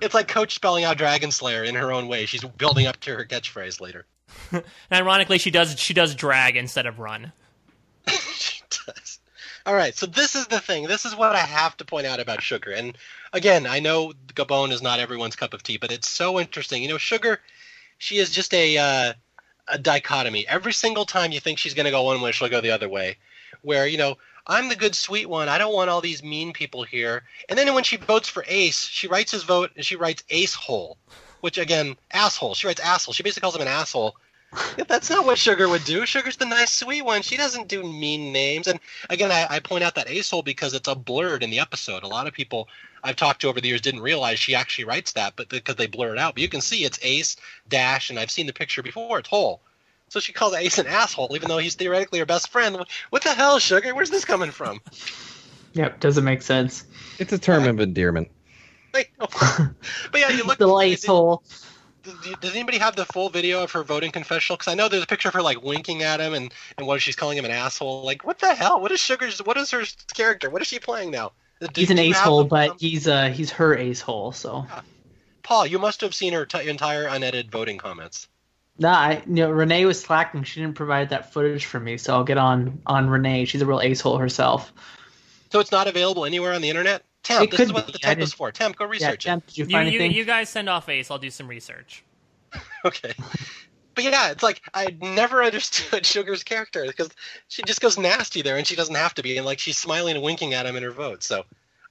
It's 0.00 0.14
like 0.14 0.28
Coach 0.28 0.54
spelling 0.54 0.84
out 0.84 0.98
Dragon 0.98 1.30
Slayer 1.30 1.62
in 1.62 1.74
her 1.76 1.92
own 1.92 2.08
way. 2.08 2.26
She's 2.26 2.42
building 2.42 2.86
up 2.86 2.98
to 3.00 3.14
her 3.14 3.24
catchphrase 3.24 3.80
later. 3.80 4.06
And 4.52 4.64
ironically, 4.90 5.38
she 5.38 5.50
does 5.50 5.78
she 5.78 5.94
does 5.94 6.14
drag 6.14 6.56
instead 6.56 6.86
of 6.86 6.98
run. 6.98 7.32
she 8.08 8.62
does. 8.86 9.18
All 9.64 9.74
right, 9.74 9.94
so 9.94 10.06
this 10.06 10.34
is 10.34 10.48
the 10.48 10.58
thing. 10.58 10.86
This 10.86 11.04
is 11.04 11.14
what 11.14 11.36
I 11.36 11.40
have 11.40 11.76
to 11.76 11.84
point 11.84 12.06
out 12.06 12.18
about 12.18 12.42
Sugar. 12.42 12.72
And 12.72 12.98
again, 13.32 13.66
I 13.66 13.78
know 13.78 14.12
Gabon 14.34 14.72
is 14.72 14.82
not 14.82 14.98
everyone's 14.98 15.36
cup 15.36 15.54
of 15.54 15.62
tea, 15.62 15.76
but 15.76 15.92
it's 15.92 16.08
so 16.08 16.40
interesting. 16.40 16.82
You 16.82 16.88
know, 16.88 16.98
Sugar, 16.98 17.40
she 17.98 18.18
is 18.18 18.30
just 18.30 18.52
a 18.54 18.76
uh, 18.76 19.12
a 19.72 19.78
dichotomy. 19.78 20.46
Every 20.46 20.72
single 20.72 21.04
time 21.04 21.32
you 21.32 21.40
think 21.40 21.58
she's 21.58 21.74
going 21.74 21.86
to 21.86 21.90
go 21.90 22.02
one 22.02 22.20
way, 22.20 22.30
she'll 22.30 22.48
go 22.48 22.60
the 22.60 22.70
other 22.70 22.88
way. 22.88 23.16
Where 23.62 23.86
you 23.86 23.98
know, 23.98 24.18
I'm 24.46 24.68
the 24.68 24.76
good 24.76 24.94
sweet 24.94 25.28
one. 25.28 25.48
I 25.48 25.58
don't 25.58 25.74
want 25.74 25.90
all 25.90 26.00
these 26.00 26.22
mean 26.22 26.52
people 26.52 26.84
here. 26.84 27.24
And 27.48 27.58
then 27.58 27.72
when 27.74 27.84
she 27.84 27.96
votes 27.96 28.28
for 28.28 28.44
Ace, 28.46 28.84
she 28.84 29.08
writes 29.08 29.32
his 29.32 29.44
vote 29.44 29.70
and 29.76 29.84
she 29.84 29.96
writes 29.96 30.22
Ace 30.30 30.54
hole, 30.54 30.98
which 31.40 31.58
again, 31.58 31.96
asshole. 32.12 32.54
She 32.54 32.66
writes 32.66 32.80
asshole. 32.80 33.14
She 33.14 33.22
basically 33.22 33.42
calls 33.42 33.56
him 33.56 33.62
an 33.62 33.68
asshole. 33.68 34.16
Yeah, 34.78 34.84
That's 34.88 35.10
not 35.10 35.26
what 35.26 35.38
Sugar 35.38 35.68
would 35.68 35.84
do. 35.84 36.06
Sugar's 36.06 36.36
the 36.36 36.46
nice, 36.46 36.72
sweet 36.72 37.02
one. 37.02 37.22
She 37.22 37.36
doesn't 37.36 37.68
do 37.68 37.82
mean 37.82 38.32
names. 38.32 38.66
And 38.66 38.80
again, 39.10 39.30
I, 39.30 39.46
I 39.48 39.60
point 39.60 39.84
out 39.84 39.94
that 39.96 40.08
acehole 40.08 40.44
because 40.44 40.74
it's 40.74 40.88
a 40.88 40.94
blurred 40.94 41.42
in 41.42 41.50
the 41.50 41.58
episode. 41.58 42.02
A 42.02 42.08
lot 42.08 42.26
of 42.26 42.32
people 42.32 42.68
I've 43.02 43.16
talked 43.16 43.42
to 43.42 43.48
over 43.48 43.60
the 43.60 43.68
years 43.68 43.80
didn't 43.80 44.00
realize 44.00 44.38
she 44.38 44.54
actually 44.54 44.84
writes 44.84 45.12
that, 45.12 45.34
but 45.36 45.48
because 45.48 45.76
they 45.76 45.86
blur 45.86 46.12
it 46.12 46.18
out. 46.18 46.34
But 46.34 46.42
you 46.42 46.48
can 46.48 46.60
see 46.60 46.84
it's 46.84 46.98
ace 47.02 47.36
dash, 47.68 48.10
and 48.10 48.18
I've 48.18 48.30
seen 48.30 48.46
the 48.46 48.52
picture 48.52 48.82
before. 48.82 49.18
It's 49.18 49.28
hole. 49.28 49.60
So 50.08 50.20
she 50.20 50.34
calls 50.34 50.52
Ace 50.54 50.76
an 50.76 50.86
asshole, 50.86 51.32
even 51.34 51.48
though 51.48 51.56
he's 51.56 51.74
theoretically 51.74 52.18
her 52.18 52.26
best 52.26 52.50
friend. 52.50 52.84
What 53.08 53.22
the 53.22 53.30
hell, 53.30 53.58
Sugar? 53.58 53.94
Where's 53.94 54.10
this 54.10 54.26
coming 54.26 54.50
from? 54.50 54.82
Yep, 55.72 56.00
doesn't 56.00 56.24
make 56.24 56.42
sense. 56.42 56.84
It's 57.18 57.32
a 57.32 57.38
term 57.38 57.66
of 57.66 57.80
endearment. 57.80 58.28
Like, 58.94 59.10
but 59.18 60.20
yeah, 60.20 60.28
you 60.28 60.44
look. 60.44 60.58
the 60.58 60.66
lights 60.66 61.06
hole. 61.06 61.42
Does, 61.48 61.66
does 62.40 62.54
anybody 62.54 62.78
have 62.78 62.96
the 62.96 63.04
full 63.06 63.28
video 63.28 63.62
of 63.62 63.72
her 63.72 63.82
voting 63.82 64.10
confessional? 64.10 64.56
Because 64.56 64.72
I 64.72 64.74
know 64.74 64.88
there's 64.88 65.02
a 65.02 65.06
picture 65.06 65.28
of 65.28 65.34
her 65.34 65.42
like 65.42 65.62
winking 65.62 66.02
at 66.02 66.20
him, 66.20 66.34
and 66.34 66.52
and 66.78 66.86
what 66.86 67.00
she's 67.02 67.16
calling 67.16 67.38
him 67.38 67.44
an 67.44 67.50
asshole. 67.50 68.04
Like, 68.04 68.24
what 68.24 68.38
the 68.38 68.54
hell? 68.54 68.80
What 68.80 68.92
is 68.92 69.00
Sugar's? 69.00 69.38
What 69.40 69.56
is 69.56 69.70
her 69.70 69.82
character? 70.14 70.50
What 70.50 70.62
is 70.62 70.68
she 70.68 70.78
playing 70.78 71.10
now? 71.10 71.32
Do- 71.60 71.68
He's 71.74 71.90
an 71.90 71.96
do 71.96 72.02
you 72.02 72.10
ace 72.10 72.18
hole, 72.20 72.42
the- 72.44 72.48
but 72.48 72.80
he's 72.80 73.06
uh 73.06 73.28
he's 73.28 73.50
her 73.52 73.76
ace 73.76 74.00
hole. 74.00 74.32
So 74.32 74.66
Paul, 75.42 75.66
you 75.66 75.78
must 75.78 76.00
have 76.00 76.14
seen 76.14 76.32
her 76.32 76.46
t- 76.46 76.68
entire 76.68 77.06
unedited 77.06 77.50
voting 77.50 77.78
comments. 77.78 78.28
nah, 78.78 78.92
I 78.98 79.22
you 79.26 79.34
know 79.34 79.50
Renee 79.50 79.84
was 79.86 80.00
slacking. 80.00 80.42
She 80.44 80.60
didn't 80.60 80.76
provide 80.76 81.10
that 81.10 81.32
footage 81.32 81.64
for 81.66 81.78
me, 81.80 81.98
so 81.98 82.14
I'll 82.14 82.24
get 82.24 82.38
on 82.38 82.80
on 82.86 83.08
Renee. 83.10 83.44
She's 83.44 83.62
a 83.62 83.66
real 83.66 83.80
ace 83.80 84.00
hole 84.00 84.18
herself. 84.18 84.72
So 85.52 85.60
it's 85.60 85.70
not 85.72 85.86
available 85.86 86.24
anywhere 86.24 86.52
on 86.54 86.62
the 86.62 86.70
internet. 86.70 87.04
Temp, 87.22 87.44
It 87.44 87.50
this 87.56 87.60
is 87.60 87.72
what 87.72 87.86
be. 87.86 87.92
the 87.92 87.98
I 88.04 88.14
temp 88.14 88.20
is 88.20 88.32
for. 88.32 88.50
Temp, 88.50 88.76
go 88.76 88.84
Yeah, 88.84 88.90
research 88.90 89.24
Jem, 89.24 89.42
did 89.46 89.58
you 89.58 89.78
You, 89.78 90.00
you 90.00 90.10
you 90.10 90.24
guys 90.24 90.48
send 90.48 90.68
off 90.68 90.88
Ace. 90.88 91.10
I'll 91.10 91.18
do 91.18 91.30
some 91.30 91.48
research. 91.48 92.04
Okay. 92.84 93.14
but 93.94 94.02
yeah, 94.02 94.32
it's 94.32 94.42
like 94.42 94.60
I 94.74 94.96
never 95.00 95.44
understood 95.44 96.04
Sugar's 96.06 96.42
character 96.42 96.84
because 96.84 97.10
she 97.46 97.62
just 97.62 97.80
goes 97.80 97.96
nasty 97.96 98.42
there, 98.42 98.56
and 98.56 98.66
she 98.66 98.74
doesn't 98.74 98.96
have 98.96 99.14
to 99.14 99.22
be, 99.22 99.36
and 99.36 99.46
like 99.46 99.60
she's 99.60 99.78
smiling 99.78 100.16
and 100.16 100.24
winking 100.24 100.52
at 100.52 100.66
him 100.66 100.74
in 100.74 100.82
her 100.82 100.90
vote. 100.90 101.22
So 101.22 101.44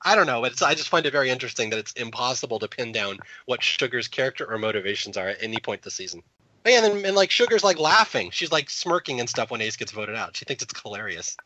I 0.03 0.15
don't 0.15 0.27
know, 0.27 0.41
but 0.41 0.51
it's, 0.51 0.61
I 0.61 0.75
just 0.75 0.89
find 0.89 1.05
it 1.05 1.11
very 1.11 1.29
interesting 1.29 1.69
that 1.69 1.79
it's 1.79 1.93
impossible 1.93 2.59
to 2.59 2.67
pin 2.67 2.91
down 2.91 3.19
what 3.45 3.63
Sugar's 3.63 4.09
character 4.09 4.45
or 4.51 4.57
motivations 4.57 5.15
are 5.15 5.29
at 5.29 5.41
any 5.41 5.59
point 5.59 5.81
this 5.81 5.93
season. 5.93 6.23
But 6.63 6.73
yeah, 6.73 6.85
and, 6.85 6.97
then, 6.97 7.05
and 7.05 7.15
like 7.15 7.31
Sugar's 7.31 7.63
like 7.63 7.79
laughing, 7.79 8.31
she's 8.31 8.51
like 8.51 8.69
smirking 8.69 9.19
and 9.19 9.29
stuff 9.29 9.49
when 9.49 9.61
Ace 9.61 9.77
gets 9.77 9.91
voted 9.91 10.15
out. 10.15 10.35
She 10.35 10.45
thinks 10.45 10.63
it's 10.63 10.79
hilarious. 10.81 11.37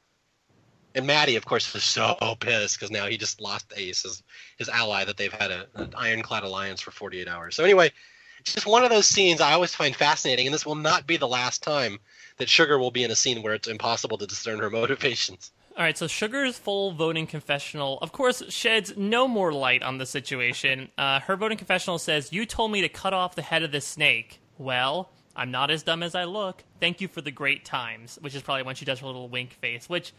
And 0.96 1.06
Matty, 1.06 1.36
of 1.36 1.46
course, 1.46 1.76
is 1.76 1.84
so 1.84 2.16
pissed 2.40 2.80
because 2.80 2.90
now 2.90 3.06
he 3.06 3.18
just 3.18 3.42
lost 3.42 3.72
Ace, 3.76 4.04
his, 4.04 4.24
his 4.58 4.70
ally 4.70 5.04
that 5.04 5.18
they've 5.18 5.32
had 5.32 5.52
a, 5.52 5.68
an 5.76 5.94
ironclad 5.96 6.44
alliance 6.44 6.82
for 6.82 6.92
48 6.92 7.28
hours. 7.28 7.56
So 7.56 7.64
anyway, 7.64 7.92
it's 8.40 8.54
just 8.54 8.66
one 8.66 8.84
of 8.84 8.90
those 8.90 9.08
scenes 9.08 9.42
I 9.42 9.54
always 9.54 9.76
find 9.76 9.96
fascinating, 9.96 10.48
and 10.48 10.54
this 10.54 10.66
will 10.66 10.76
not 10.76 11.06
be 11.06 11.18
the 11.18 11.28
last 11.28 11.62
time 11.62 12.00
that 12.38 12.50
Sugar 12.50 12.80
will 12.80 12.92
be 12.92 13.04
in 13.04 13.12
a 13.12 13.16
scene 13.16 13.44
where 13.44 13.54
it's 13.54 13.68
impossible 13.68 14.18
to 14.18 14.26
discern 14.26 14.60
her 14.60 14.70
motivations. 14.72 15.52
All 15.78 15.84
right, 15.84 15.98
so 15.98 16.08
Sugar's 16.08 16.58
full 16.58 16.94
voting 16.94 17.28
confessional, 17.28 18.00
of 18.02 18.14
course, 18.14 18.42
sheds 18.48 18.94
no 18.96 19.28
more 19.28 19.52
light 19.52 19.84
on 19.84 19.98
the 19.98 20.06
situation. 20.06 20.90
Uh, 20.98 21.20
her 21.20 21.36
voting 21.36 21.58
confessional 21.58 22.00
says, 22.00 22.32
You 22.32 22.46
told 22.46 22.72
me 22.72 22.80
to 22.80 22.88
cut 22.88 23.14
off 23.14 23.36
the 23.36 23.42
head 23.42 23.62
of 23.62 23.74
the 23.74 23.82
snake. 23.82 24.40
Well, 24.58 25.12
I'm 25.36 25.52
not 25.52 25.70
as 25.72 25.84
dumb 25.84 26.02
as 26.02 26.16
I 26.16 26.24
look. 26.24 26.64
Thank 26.80 27.02
you 27.02 27.10
for 27.10 27.20
the 27.20 27.32
great 27.32 27.66
times, 27.66 28.18
which 28.22 28.36
is 28.36 28.42
probably 28.42 28.64
when 28.64 28.76
she 28.76 28.86
does 28.86 29.00
her 29.00 29.06
little 29.06 29.28
wink 29.28 29.52
face, 29.52 29.90
which, 29.90 30.14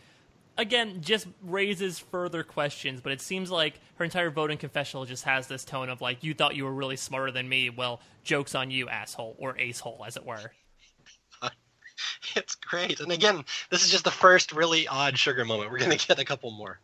again, 0.59 1.01
just 1.01 1.27
raises 1.43 1.99
further 1.99 2.43
questions. 2.43 3.01
But 3.01 3.13
it 3.13 3.21
seems 3.21 3.51
like 3.51 3.81
her 3.97 4.05
entire 4.05 4.31
voting 4.31 4.59
confessional 4.59 5.05
just 5.05 5.25
has 5.25 5.47
this 5.47 5.65
tone 5.65 5.89
of, 5.89 6.01
like, 6.01 6.23
You 6.23 6.35
thought 6.35 6.57
you 6.57 6.65
were 6.65 6.73
really 6.73 6.97
smarter 6.97 7.31
than 7.31 7.49
me. 7.49 7.71
Well, 7.71 8.01
joke's 8.25 8.55
on 8.55 8.71
you, 8.71 8.89
asshole, 8.89 9.37
or 9.39 9.55
acehole, 9.55 10.07
as 10.07 10.17
it 10.17 10.25
were. 10.25 10.53
it's 12.37 12.55
great. 12.55 13.01
And 13.01 13.13
again, 13.13 13.45
this 13.71 13.85
is 13.85 13.91
just 13.91 14.05
the 14.05 14.11
first 14.11 14.53
really 14.53 14.89
odd 14.89 15.19
sugar 15.19 15.45
moment. 15.45 15.71
We're 15.71 15.79
gonna 15.79 15.97
get 16.09 16.19
a 16.19 16.25
couple 16.25 16.51
more. 16.51 16.81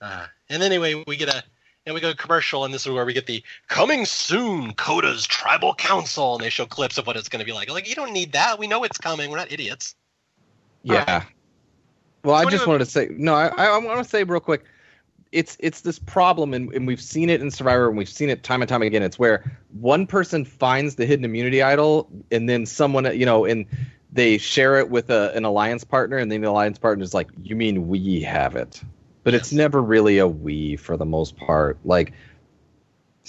Uh, 0.00 0.26
and 0.48 0.62
anyway, 0.62 1.02
we 1.06 1.16
get 1.16 1.28
a 1.28 1.42
and 1.86 1.94
we 1.94 2.00
go 2.00 2.10
to 2.10 2.16
commercial, 2.16 2.64
and 2.64 2.74
this 2.74 2.86
is 2.86 2.92
where 2.92 3.04
we 3.04 3.12
get 3.12 3.26
the 3.26 3.42
coming 3.68 4.04
soon 4.04 4.74
Kota's 4.74 5.26
Tribal 5.26 5.74
Council, 5.74 6.34
and 6.34 6.44
they 6.44 6.50
show 6.50 6.66
clips 6.66 6.98
of 6.98 7.06
what 7.06 7.16
it's 7.16 7.28
going 7.28 7.40
to 7.40 7.46
be 7.46 7.52
like. 7.52 7.70
Like 7.70 7.88
you 7.88 7.94
don't 7.94 8.12
need 8.12 8.32
that. 8.32 8.58
We 8.58 8.66
know 8.66 8.84
it's 8.84 8.98
coming. 8.98 9.30
We're 9.30 9.38
not 9.38 9.50
idiots. 9.50 9.94
Yeah. 10.82 11.24
Well, 12.22 12.34
I 12.34 12.44
just 12.48 12.66
wanted 12.66 12.80
to 12.80 12.90
say 12.90 13.08
no. 13.10 13.34
I, 13.34 13.48
I 13.48 13.78
want 13.78 14.02
to 14.02 14.08
say 14.08 14.24
real 14.24 14.40
quick 14.40 14.64
it's 15.32 15.56
it's 15.60 15.82
this 15.82 15.98
problem 15.98 16.52
and, 16.54 16.72
and 16.74 16.86
we've 16.86 17.00
seen 17.00 17.30
it 17.30 17.40
in 17.40 17.50
survivor 17.50 17.88
and 17.88 17.96
we've 17.96 18.08
seen 18.08 18.28
it 18.28 18.42
time 18.42 18.62
and 18.62 18.68
time 18.68 18.82
again 18.82 19.02
it's 19.02 19.18
where 19.18 19.58
one 19.80 20.06
person 20.06 20.44
finds 20.44 20.96
the 20.96 21.06
hidden 21.06 21.24
immunity 21.24 21.62
idol 21.62 22.08
and 22.30 22.48
then 22.48 22.66
someone 22.66 23.04
you 23.16 23.26
know 23.26 23.44
and 23.44 23.66
they 24.12 24.38
share 24.38 24.76
it 24.78 24.90
with 24.90 25.08
a, 25.10 25.32
an 25.36 25.44
alliance 25.44 25.84
partner 25.84 26.16
and 26.16 26.32
then 26.32 26.40
the 26.40 26.48
alliance 26.48 26.78
partner 26.78 27.04
is 27.04 27.14
like 27.14 27.28
you 27.42 27.54
mean 27.54 27.88
we 27.88 28.20
have 28.20 28.56
it 28.56 28.82
but 29.22 29.32
yes. 29.32 29.42
it's 29.42 29.52
never 29.52 29.80
really 29.80 30.18
a 30.18 30.26
we 30.26 30.76
for 30.76 30.96
the 30.96 31.06
most 31.06 31.36
part 31.36 31.78
like 31.84 32.12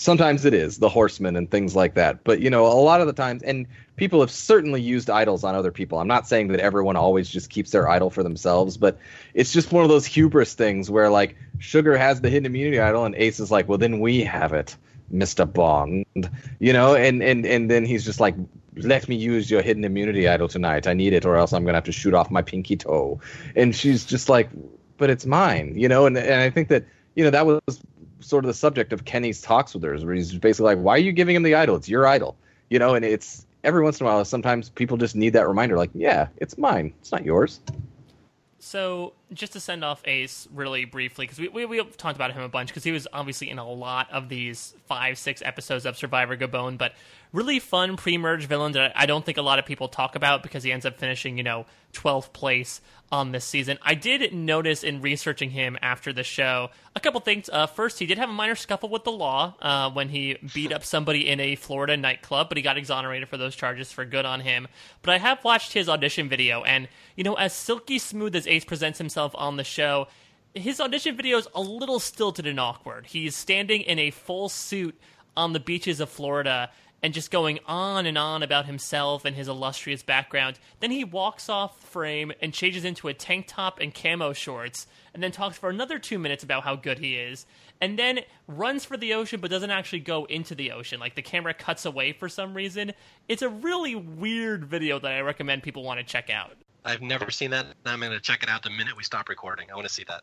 sometimes 0.02 0.46
it 0.46 0.54
is 0.56 0.80
the 0.80 0.90
horsemen 0.90 1.36
and 1.36 1.52
things 1.52 1.76
like 1.76 1.94
that. 1.94 2.24
But 2.24 2.42
you 2.42 2.50
know 2.50 2.66
a 2.66 2.82
lot 2.82 3.02
of 3.02 3.08
the 3.08 3.14
times 3.14 3.44
and 3.44 3.68
people 3.98 4.20
have 4.22 4.32
certainly 4.32 4.82
used 4.82 5.12
idols 5.12 5.44
on 5.44 5.54
other 5.54 5.72
people. 5.72 6.00
I'm 6.00 6.08
not 6.08 6.28
saying 6.28 6.48
that 6.48 6.60
everyone 6.60 6.96
always 6.96 7.30
just 7.30 7.52
keeps 7.52 7.70
their 7.70 7.88
idol 7.88 8.10
for 8.10 8.24
themselves 8.24 8.78
but 8.78 8.98
it's 9.36 9.54
just 9.54 9.72
one 9.72 9.84
of 9.84 9.90
those 9.90 10.06
hubris 10.06 10.56
things 10.56 10.90
where 10.90 11.10
like 11.10 11.36
sugar 11.60 11.96
has 11.98 12.20
the 12.20 12.30
hidden 12.30 12.48
immunity 12.48 12.80
idol 12.80 13.06
and 13.06 13.14
ace 13.16 13.40
is 13.40 13.52
like 13.52 13.70
well 13.70 13.78
then 13.78 14.00
we 14.00 14.24
have 14.24 14.54
it 14.54 14.76
mr 15.14 15.52
bond 15.52 16.06
you 16.60 16.74
know 16.74 16.96
and 16.96 17.22
and 17.22 17.46
and 17.46 17.70
then 17.70 17.86
he's 17.86 18.04
just 18.04 18.20
like 18.20 18.36
let 18.78 19.08
me 19.08 19.16
use 19.16 19.52
your 19.52 19.62
hidden 19.62 19.84
immunity 19.84 20.30
idol 20.30 20.48
tonight. 20.48 20.88
I 20.88 20.94
need 20.94 21.14
it 21.14 21.26
or 21.26 21.36
else 21.36 21.54
i'm 21.54 21.64
gonna 21.64 21.78
have 21.78 21.84
to 21.84 21.92
shoot 21.92 22.16
off 22.16 22.32
my 22.32 22.42
pinky 22.42 22.76
toe. 22.76 23.20
And 23.56 23.76
she's 23.76 24.04
just 24.04 24.30
like 24.30 24.50
but 24.98 25.12
it's 25.12 25.26
mine 25.26 25.74
you 25.78 25.88
know 25.88 26.06
and, 26.08 26.18
and 26.18 26.42
i 26.42 26.50
think 26.50 26.70
that 26.70 26.86
you 27.16 27.24
know 27.24 27.30
that 27.30 27.46
was 27.46 27.62
sort 28.22 28.46
of 28.46 28.48
the 28.48 28.54
subject 28.54 28.94
of 28.94 29.06
Kenny's 29.06 29.42
talks 29.42 29.74
with 29.74 29.84
her, 29.84 29.98
where 29.98 30.16
he's 30.16 30.34
basically 30.38 30.76
like, 30.76 30.84
"Why 30.84 30.96
are 30.96 31.00
you 31.00 31.12
giving 31.12 31.36
him 31.36 31.44
the 31.44 31.56
idol? 31.56 31.76
It's 31.76 31.90
your 31.90 32.08
idol." 32.08 32.38
You 32.70 32.80
know, 32.80 32.96
and 32.96 33.04
it's 33.04 33.46
every 33.64 33.84
once 33.84 34.00
in 34.00 34.06
a 34.06 34.10
while. 34.10 34.24
Sometimes 34.26 34.70
people 34.70 34.98
just 34.98 35.16
need 35.16 35.34
that 35.34 35.48
reminder, 35.48 35.78
like, 35.78 35.92
"Yeah, 35.94 36.28
it's 36.38 36.58
mine. 36.58 36.94
It's 37.02 37.12
not 37.12 37.26
yours." 37.26 37.60
So, 38.60 39.14
just 39.34 39.54
to 39.54 39.60
send 39.60 39.84
off 39.84 40.02
Ace 40.06 40.48
really 40.54 40.86
briefly, 40.86 41.26
because 41.26 41.40
we, 41.40 41.48
we, 41.48 41.66
we 41.66 41.84
talked 41.84 42.16
about 42.16 42.34
him 42.34 42.42
a 42.42 42.50
bunch, 42.50 42.70
because 42.70 42.84
he 42.84 42.92
was 42.92 43.08
obviously 43.14 43.50
in 43.50 43.60
a 43.60 43.70
lot 43.70 44.12
of 44.12 44.30
these 44.30 44.74
five, 44.88 45.18
six 45.18 45.42
episodes 45.44 45.86
of 45.86 45.98
Survivor 45.98 46.36
Gabon, 46.36 46.78
but 46.78 46.94
really 47.34 47.60
fun 47.60 47.98
pre-merge 47.98 48.46
villain 48.46 48.74
that 48.74 48.92
I 48.96 49.06
don't 49.06 49.26
think 49.26 49.38
a 49.38 49.42
lot 49.42 49.60
of 49.60 49.66
people 49.66 49.88
talk 49.88 50.16
about 50.16 50.44
because 50.44 50.64
he 50.64 50.72
ends 50.72 50.86
up 50.86 50.98
finishing, 50.98 51.38
you 51.38 51.44
know, 51.44 51.66
12th 51.94 52.34
place 52.34 52.82
on 53.12 53.34
this 53.34 53.44
season. 53.44 53.78
I 53.82 53.94
did 53.94 54.34
notice 54.34 54.84
in 54.84 55.02
researching 55.02 55.50
him 55.50 55.78
after 55.82 56.14
the 56.14 56.24
show 56.24 56.70
a 56.96 57.00
couple 57.00 57.20
things. 57.20 57.50
Uh, 57.52 57.68
first, 57.68 58.00
he 58.00 58.06
did 58.06 58.18
have 58.18 58.30
a 58.30 58.34
minor 58.34 58.56
scuffle 58.56 58.88
with 58.88 59.04
the 59.04 59.12
law 59.12 59.54
uh, 59.62 59.92
when 59.92 60.08
he 60.10 60.38
beat 60.54 60.72
up 60.72 60.86
somebody 60.86 61.28
in 61.28 61.40
a 61.42 61.56
Florida 61.56 61.98
nightclub, 61.98 62.48
but 62.50 62.58
he 62.58 62.62
got 62.62 62.78
exonerated 62.78 63.28
for 63.28 63.38
those 63.38 63.56
charges 63.56 63.92
for 63.92 64.06
good 64.06 64.26
on 64.26 64.40
him. 64.40 64.68
But 65.02 65.14
I 65.14 65.18
have 65.18 65.44
watched 65.44 65.74
his 65.74 65.90
audition 65.90 66.30
video, 66.30 66.64
and, 66.64 66.88
you 67.18 67.26
know, 67.26 67.34
as 67.34 67.54
silky 67.54 68.00
smooth 68.00 68.36
as 68.36 68.48
Ace 68.48 68.66
presents 68.66 68.98
himself 68.98 69.21
on 69.36 69.58
the 69.58 69.64
show, 69.64 70.08
his 70.54 70.82
audition 70.82 71.16
video 71.16 71.38
is 71.38 71.48
a 71.56 71.62
little 71.62 72.00
stilted 72.00 72.46
and 72.46 72.60
awkward. 72.60 73.06
He's 73.06 73.36
standing 73.36 73.82
in 73.82 74.00
a 74.00 74.12
full 74.12 74.50
suit 74.50 75.00
on 75.38 75.54
the 75.54 75.60
beaches 75.60 76.00
of 76.00 76.10
Florida 76.10 76.70
and 77.04 77.14
just 77.14 77.32
going 77.32 77.60
on 77.66 78.06
and 78.06 78.18
on 78.18 78.44
about 78.44 78.66
himself 78.66 79.26
and 79.26 79.36
his 79.36 79.48
illustrious 79.48 80.04
background. 80.04 80.60
Then 80.80 80.92
he 80.92 81.04
walks 81.04 81.50
off 81.50 81.82
frame 81.90 82.32
and 82.42 82.54
changes 82.54 82.86
into 82.86 83.08
a 83.08 83.14
tank 83.14 83.46
top 83.48 83.80
and 83.80 83.94
camo 83.94 84.34
shorts, 84.34 84.88
and 85.14 85.24
then 85.24 85.32
talks 85.32 85.58
for 85.58 85.70
another 85.70 85.98
two 85.98 86.20
minutes 86.20 86.44
about 86.44 86.64
how 86.64 86.76
good 86.76 87.00
he 87.00 87.16
is, 87.16 87.46
and 87.80 87.98
then 87.98 88.20
runs 88.48 88.86
for 88.86 88.98
the 88.98 89.14
ocean 89.14 89.40
but 89.40 89.50
doesn't 89.50 89.72
actually 89.72 90.00
go 90.00 90.26
into 90.26 90.54
the 90.54 90.72
ocean. 90.72 91.00
Like 91.00 91.16
the 91.16 91.22
camera 91.22 91.54
cuts 91.54 91.86
away 91.86 92.14
for 92.14 92.30
some 92.30 92.54
reason. 92.54 92.94
It's 93.28 93.42
a 93.42 93.50
really 93.50 93.96
weird 93.96 94.66
video 94.66 95.00
that 95.00 95.12
I 95.12 95.22
recommend 95.22 95.64
people 95.64 95.84
want 95.84 96.00
to 96.00 96.06
check 96.06 96.30
out. 96.30 96.56
I've 96.84 97.02
never 97.02 97.30
seen 97.32 97.52
that. 97.52 97.68
I'm 97.86 98.00
going 98.00 98.12
to 98.12 98.20
check 98.20 98.44
it 98.44 98.50
out 98.50 98.64
the 98.64 98.70
minute 98.70 98.98
we 98.98 99.04
stop 99.04 99.30
recording. 99.30 99.72
I 99.72 99.76
want 99.76 99.88
to 99.88 99.94
see 99.94 100.06
that. 100.08 100.22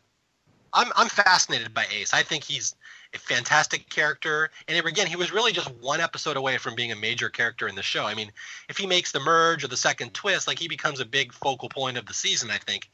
I'm 0.73 0.91
I'm 0.95 1.09
fascinated 1.09 1.73
by 1.73 1.85
Ace. 1.91 2.13
I 2.13 2.21
think 2.23 2.43
he's 2.43 2.75
a 3.13 3.17
fantastic 3.17 3.89
character. 3.89 4.51
And 4.67 4.85
again, 4.85 5.07
he 5.07 5.15
was 5.15 5.31
really 5.31 5.51
just 5.51 5.71
one 5.81 5.99
episode 5.99 6.37
away 6.37 6.57
from 6.57 6.75
being 6.75 6.91
a 6.91 6.95
major 6.95 7.29
character 7.29 7.67
in 7.67 7.75
the 7.75 7.81
show. 7.81 8.05
I 8.05 8.13
mean, 8.13 8.31
if 8.69 8.77
he 8.77 8.85
makes 8.85 9.11
the 9.11 9.19
merge 9.19 9.63
or 9.63 9.67
the 9.67 9.77
second 9.77 10.13
twist, 10.13 10.47
like 10.47 10.59
he 10.59 10.67
becomes 10.67 10.99
a 10.99 11.05
big 11.05 11.33
focal 11.33 11.69
point 11.69 11.97
of 11.97 12.05
the 12.05 12.13
season, 12.13 12.51
I 12.51 12.57
think. 12.57 12.89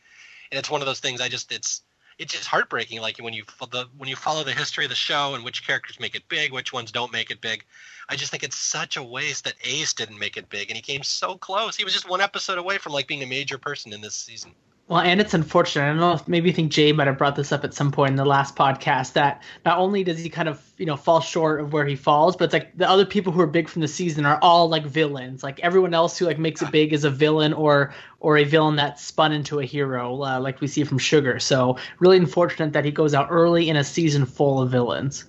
And 0.52 0.60
it's 0.60 0.70
one 0.70 0.82
of 0.82 0.86
those 0.86 1.02
things. 1.02 1.20
I 1.20 1.28
just 1.28 1.52
it's 1.52 1.82
it's 2.18 2.34
just 2.34 2.48
heartbreaking. 2.48 3.02
Like 3.02 3.18
when 3.18 3.34
you 3.34 3.44
the 3.72 3.88
when 3.98 4.10
you 4.10 4.16
follow 4.16 4.44
the 4.44 4.54
history 4.54 4.86
of 4.86 4.90
the 4.90 4.96
show 4.96 5.36
and 5.36 5.44
which 5.44 5.66
characters 5.66 6.00
make 6.00 6.16
it 6.16 6.28
big, 6.30 6.54
which 6.54 6.72
ones 6.72 6.92
don't 6.92 7.12
make 7.12 7.32
it 7.32 7.42
big. 7.42 7.66
I 8.08 8.16
just 8.16 8.32
think 8.32 8.44
it's 8.44 8.58
such 8.58 8.98
a 8.98 9.04
waste 9.04 9.46
that 9.46 9.56
Ace 9.64 9.94
didn't 9.94 10.20
make 10.20 10.38
it 10.38 10.50
big, 10.50 10.70
and 10.70 10.76
he 10.76 10.82
came 10.82 11.04
so 11.04 11.38
close. 11.38 11.76
He 11.76 11.84
was 11.84 11.94
just 11.94 12.10
one 12.10 12.22
episode 12.22 12.58
away 12.58 12.78
from 12.78 12.94
like 12.94 13.08
being 13.08 13.24
a 13.24 13.28
major 13.28 13.58
person 13.58 13.94
in 13.94 14.02
this 14.02 14.16
season. 14.16 14.54
Well, 14.88 15.00
and 15.00 15.20
it's 15.20 15.34
unfortunate. 15.34 15.84
I 15.84 15.88
don't 15.88 15.98
know 15.98 16.14
if 16.14 16.28
maybe 16.28 16.50
you 16.50 16.54
think 16.54 16.72
Jay 16.72 16.92
might 16.92 17.08
have 17.08 17.18
brought 17.18 17.36
this 17.36 17.52
up 17.52 17.64
at 17.64 17.74
some 17.74 17.92
point 17.92 18.12
in 18.12 18.18
the 18.18 18.26
last 18.26 18.56
podcast 18.56 19.14
that 19.14 19.42
not 19.66 19.80
only 19.80 20.04
does 20.04 20.20
he 20.20 20.30
kind 20.30 20.48
of, 20.48 20.64
you 20.78 20.86
know, 20.86 20.96
fall 20.96 21.22
short 21.22 21.60
of 21.60 21.74
where 21.74 21.88
he 21.88 21.96
falls, 21.96 22.36
but 22.36 22.46
it's 22.46 22.54
like 22.54 22.78
the 22.78 22.88
other 22.88 23.06
people 23.06 23.34
who 23.34 23.42
are 23.42 23.48
big 23.48 23.68
from 23.68 23.82
the 23.82 23.88
season 23.88 24.28
are 24.28 24.38
all 24.44 24.70
like 24.70 24.86
villains. 24.86 25.42
Like 25.42 25.60
everyone 25.62 25.96
else 25.96 26.20
who 26.20 26.26
like 26.28 26.38
makes 26.38 26.62
it 26.62 26.70
big 26.70 26.94
is 26.94 27.04
a 27.04 27.10
villain 27.10 27.52
or 27.52 27.96
or 28.20 28.38
a 28.38 28.44
villain 28.44 28.76
that's 28.76 29.04
spun 29.04 29.32
into 29.32 29.60
a 29.60 29.66
hero, 29.66 30.22
uh, 30.24 30.40
like 30.40 30.62
we 30.62 30.68
see 30.68 30.84
from 30.84 31.00
Sugar. 31.00 31.40
So 31.40 31.78
really 31.98 32.18
unfortunate 32.18 32.74
that 32.74 32.86
he 32.86 32.92
goes 32.92 33.16
out 33.16 33.30
early 33.32 33.70
in 33.70 33.78
a 33.78 33.84
season 33.84 34.28
full 34.28 34.62
of 34.62 34.70
villains. 34.70 35.26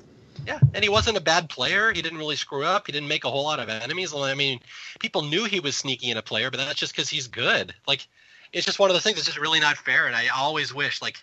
Yeah, 0.46 0.60
and 0.74 0.84
he 0.84 0.90
wasn't 0.90 1.16
a 1.16 1.20
bad 1.22 1.48
player. 1.48 1.94
He 1.94 2.02
didn't 2.02 2.18
really 2.18 2.36
screw 2.36 2.64
up. 2.64 2.86
He 2.86 2.92
didn't 2.92 3.08
make 3.08 3.24
a 3.24 3.30
whole 3.30 3.44
lot 3.44 3.58
of 3.58 3.70
enemies. 3.70 4.12
I 4.14 4.34
mean, 4.34 4.60
people 4.98 5.22
knew 5.22 5.44
he 5.44 5.60
was 5.60 5.76
sneaky 5.76 6.10
in 6.10 6.18
a 6.18 6.22
player, 6.22 6.50
but 6.50 6.58
that's 6.58 6.78
just 6.78 6.94
because 6.94 7.08
he's 7.08 7.26
good. 7.26 7.74
Like 7.88 8.06
it's 8.52 8.66
just 8.66 8.78
one 8.78 8.90
of 8.90 8.94
the 8.94 9.00
things. 9.00 9.18
It's 9.18 9.26
just 9.26 9.38
really 9.38 9.60
not 9.60 9.76
fair, 9.76 10.06
and 10.06 10.16
I 10.16 10.28
always 10.28 10.74
wish 10.74 11.02
like 11.02 11.18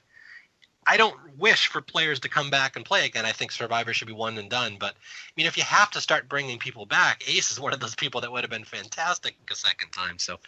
I 0.86 0.98
don't 0.98 1.16
wish 1.38 1.68
for 1.68 1.82
players 1.82 2.20
to 2.22 2.30
come 2.30 2.50
back 2.50 2.76
and 2.76 2.86
play 2.86 3.06
again. 3.06 3.26
I 3.26 3.32
think 3.32 3.52
Survivor 3.52 3.94
should 3.94 4.08
be 4.08 4.14
one 4.14 4.38
and 4.38 4.50
done. 4.50 4.78
But 4.80 4.94
I 4.94 5.32
mean, 5.38 5.46
if 5.46 5.58
you 5.58 5.64
have 5.64 5.92
to 5.92 6.02
start 6.02 6.28
bringing 6.28 6.60
people 6.60 6.86
back, 6.86 7.24
Ace 7.28 7.52
is 7.52 7.60
one 7.60 7.74
of 7.74 7.80
those 7.80 7.96
people 7.96 8.22
that 8.22 8.32
would 8.32 8.44
have 8.44 8.52
been 8.52 8.66
fantastic 8.66 9.36
a 9.50 9.56
second 9.56 9.92
time. 9.92 10.20
So, 10.20 10.40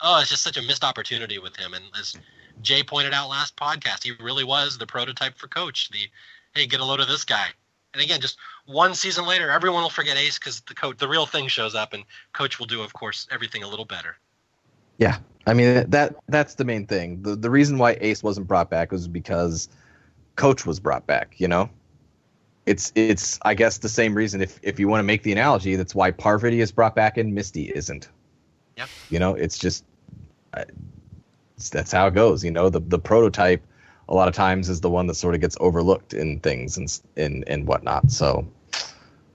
oh, 0.00 0.20
it's 0.20 0.30
just 0.30 0.42
such 0.42 0.56
a 0.56 0.62
missed 0.62 0.84
opportunity 0.84 1.38
with 1.38 1.56
him. 1.56 1.74
And 1.74 1.84
as 1.98 2.16
Jay 2.62 2.82
pointed 2.82 3.12
out 3.12 3.28
last 3.28 3.56
podcast, 3.56 4.04
he 4.04 4.12
really 4.22 4.44
was 4.44 4.78
the 4.78 4.86
prototype 4.86 5.36
for 5.36 5.48
Coach. 5.48 5.90
The 5.90 6.08
hey, 6.54 6.66
get 6.66 6.80
a 6.80 6.84
load 6.84 7.00
of 7.00 7.08
this 7.08 7.24
guy. 7.24 7.48
And 7.92 8.02
again, 8.02 8.20
just 8.20 8.38
one 8.66 8.94
season 8.94 9.26
later, 9.26 9.50
everyone 9.50 9.82
will 9.82 9.90
forget 9.90 10.16
Ace 10.16 10.38
because 10.38 10.60
the 10.62 10.74
coach, 10.74 10.98
the 10.98 11.08
real 11.08 11.26
thing 11.26 11.46
shows 11.46 11.76
up, 11.76 11.92
and 11.92 12.04
Coach 12.32 12.58
will 12.58 12.66
do, 12.66 12.82
of 12.82 12.92
course, 12.92 13.28
everything 13.30 13.62
a 13.62 13.68
little 13.68 13.84
better. 13.84 14.16
Yeah, 14.98 15.18
I 15.46 15.54
mean 15.54 15.90
that 15.90 16.14
that's 16.28 16.54
the 16.54 16.64
main 16.64 16.86
thing. 16.86 17.22
The 17.22 17.36
the 17.36 17.50
reason 17.50 17.78
why 17.78 17.96
Ace 18.00 18.22
wasn't 18.22 18.46
brought 18.46 18.70
back 18.70 18.92
was 18.92 19.08
because 19.08 19.68
Coach 20.36 20.66
was 20.66 20.80
brought 20.80 21.06
back. 21.06 21.34
You 21.38 21.48
know. 21.48 21.70
it's 22.66 22.92
it's 22.94 23.38
I 23.42 23.54
guess 23.54 23.78
the 23.78 23.88
same 23.88 24.14
reason 24.14 24.40
if 24.40 24.58
if 24.62 24.78
you 24.78 24.88
want 24.88 25.00
to 25.00 25.04
make 25.04 25.22
the 25.22 25.32
analogy, 25.32 25.76
that's 25.76 25.94
why 25.94 26.10
Parvati 26.10 26.60
is 26.60 26.72
brought 26.72 26.94
back 26.94 27.18
and 27.18 27.34
Misty 27.34 27.70
isn't. 27.74 28.08
Yep. 28.76 28.88
You 29.10 29.18
know, 29.18 29.34
it's 29.34 29.58
just 29.58 29.84
it's, 31.56 31.70
that's 31.70 31.92
how 31.92 32.06
it 32.06 32.14
goes. 32.14 32.44
You 32.44 32.50
know, 32.50 32.70
the 32.70 32.80
the 32.80 32.98
prototype 32.98 33.62
a 34.08 34.14
lot 34.14 34.28
of 34.28 34.34
times 34.34 34.68
is 34.68 34.80
the 34.80 34.90
one 34.90 35.06
that 35.08 35.14
sort 35.14 35.34
of 35.34 35.40
gets 35.40 35.56
overlooked 35.60 36.14
in 36.14 36.40
things 36.40 36.76
and 36.78 37.00
and 37.16 37.44
and 37.46 37.66
whatnot. 37.66 38.10
So, 38.10 38.46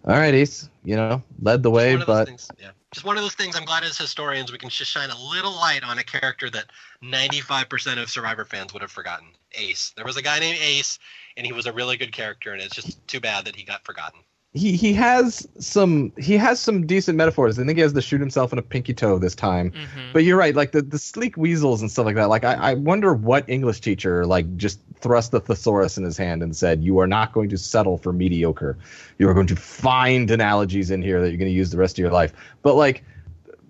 all 0.06 0.18
right, 0.18 0.34
Ace, 0.34 0.70
you 0.84 0.96
know, 0.96 1.22
led 1.42 1.64
the 1.64 1.72
way, 1.72 1.96
Just 1.96 2.08
one 2.08 2.22
of 2.22 2.28
those 2.28 2.48
but 2.48 2.60
yeah. 2.60 2.72
Just 2.92 3.06
one 3.06 3.18
of 3.18 3.24
those 3.24 3.36
things. 3.36 3.56
I'm 3.56 3.66
glad 3.66 3.84
as 3.84 3.98
historians 3.98 4.52
we 4.52 4.58
can 4.58 4.70
just 4.70 4.90
shine 4.90 5.12
a 5.12 5.30
little 5.30 5.52
light 5.52 5.84
on 5.84 6.00
a 6.00 6.04
character 6.04 6.50
that 6.50 6.72
95% 7.04 8.02
of 8.02 8.10
Survivor 8.10 8.46
fans 8.46 8.74
would 8.74 8.82
have 8.82 8.92
forgotten. 8.92 9.28
Ace. 9.54 9.94
There 9.96 10.06
was 10.06 10.18
a 10.18 10.22
guy 10.22 10.40
named 10.40 10.60
Ace, 10.60 10.98
and 11.38 11.46
he 11.46 11.54
was 11.54 11.66
a 11.66 11.74
really 11.74 11.98
good 11.98 12.12
character, 12.12 12.52
and 12.52 12.62
it's 12.62 12.76
just 12.76 13.08
too 13.08 13.20
bad 13.20 13.46
that 13.46 13.56
he 13.56 13.64
got 13.64 13.86
forgotten. 13.86 14.20
He 14.54 14.76
he 14.76 14.94
has 14.94 15.48
some 15.60 16.12
he 16.18 16.36
has 16.36 16.60
some 16.60 16.88
decent 16.88 17.16
metaphors. 17.16 17.60
I 17.60 17.66
think 17.66 17.78
he 17.78 17.82
has 17.82 17.94
to 17.94 18.02
shoot 18.02 18.20
himself 18.20 18.52
in 18.52 18.58
a 18.58 18.64
pinky 18.64 18.96
toe 18.96 19.20
this 19.20 19.36
time. 19.36 19.72
hmm 19.72 20.12
But 20.12 20.24
you're 20.24 20.38
right, 20.38 20.56
like 20.56 20.72
the, 20.72 20.82
the 20.82 20.98
sleek 20.98 21.38
weasels 21.38 21.82
and 21.82 21.92
stuff 21.92 22.06
like 22.06 22.16
that. 22.16 22.30
Like 22.30 22.44
I, 22.44 22.54
I 22.54 22.74
wonder 22.74 23.14
what 23.14 23.48
English 23.48 23.82
teacher 23.82 24.26
like 24.26 24.58
just 24.58 24.80
thrust 24.96 25.32
the 25.32 25.40
thesaurus 25.40 25.98
in 26.00 26.04
his 26.04 26.18
hand 26.18 26.42
and 26.42 26.56
said, 26.56 26.84
"You 26.84 26.98
are 26.98 27.06
not 27.06 27.32
going 27.32 27.50
to 27.50 27.58
settle 27.60 28.00
for 28.00 28.12
mediocre. 28.12 28.76
You 29.20 29.30
are 29.30 29.36
going 29.36 29.48
to 29.48 29.56
find 29.56 30.32
analogies 30.32 30.90
in 30.90 31.04
here 31.04 31.22
that 31.22 31.30
you're 31.30 31.38
going 31.38 31.52
to 31.52 31.56
use 31.56 31.70
the 31.70 31.78
rest 31.78 32.00
of 32.00 32.02
your 32.02 32.12
life." 32.12 32.34
But 32.64 32.74
like, 32.74 33.04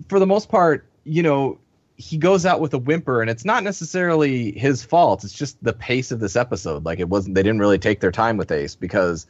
for 0.07 0.17
the 0.17 0.27
most 0.27 0.47
part, 0.47 0.87
you 1.03 1.21
know, 1.21 1.57
he 1.97 2.17
goes 2.17 2.45
out 2.45 2.61
with 2.61 2.73
a 2.73 2.77
whimper, 2.77 3.19
and 3.19 3.29
it's 3.29 3.43
not 3.43 3.65
necessarily 3.65 4.53
his 4.53 4.81
fault. 4.81 5.25
It's 5.25 5.33
just 5.33 5.61
the 5.61 5.73
pace 5.73 6.09
of 6.11 6.21
this 6.21 6.37
episode. 6.37 6.85
Like 6.85 6.99
it 6.99 7.09
wasn't. 7.09 7.35
They 7.35 7.43
didn't 7.43 7.59
really 7.59 7.79
take 7.79 7.99
their 7.99 8.13
time 8.13 8.37
with 8.37 8.49
Ace 8.49 8.75
because. 8.75 9.27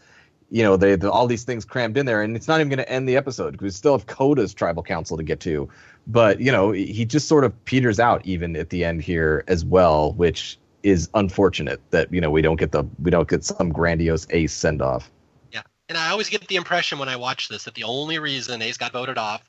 You 0.52 0.64
know, 0.64 0.78
they 0.78 0.96
the, 0.96 1.12
all 1.12 1.28
these 1.28 1.44
things 1.44 1.66
crammed 1.66 1.98
in 1.98 2.06
there, 2.06 2.22
and 2.22 2.36
it's 2.36 2.48
not 2.48 2.60
even 2.60 2.70
going 2.70 2.80
to 2.80 2.90
end 2.90 3.08
the 3.08 3.18
episode 3.18 3.52
because 3.52 3.64
we 3.66 3.70
still 3.70 3.98
have 3.98 4.08
Kota's 4.08 4.54
tribal 4.54 4.84
council 4.84 5.16
to 5.18 5.24
get 5.24 5.40
to 5.42 5.70
but 6.10 6.42
you 6.42 6.52
know 6.52 6.72
he 6.72 7.06
just 7.06 7.28
sort 7.28 7.44
of 7.44 7.66
peters 7.66 8.00
out 8.00 8.26
even 8.26 8.56
at 8.56 8.70
the 8.70 8.84
end 8.84 9.02
here 9.02 9.44
as 9.48 9.64
well 9.64 10.14
which 10.14 10.58
is 10.84 11.10
unfortunate 11.14 11.80
that 11.92 12.12
you 12.12 12.20
know 12.20 12.32
we 12.32 12.42
don't 12.42 12.58
get 12.58 12.72
the 12.72 12.84
we 13.02 13.12
don't 13.12 13.30
get 13.30 13.44
some 13.44 13.72
grandiose 13.72 14.26
ace 14.32 14.54
send 14.54 14.82
off 14.82 15.10
Yeah, 15.52 15.62
And 15.88 15.98
I 15.98 16.10
always 16.10 16.30
get 16.30 16.46
the 16.48 16.56
impression 16.56 17.00
when 17.00 17.10
I 17.10 17.16
watch 17.16 17.48
this 17.48 17.64
that 17.66 17.76
the 17.76 17.84
only 17.84 18.20
reason 18.20 18.62
Ace 18.62 18.78
got 18.78 18.92
voted 18.92 19.18
off 19.18 19.44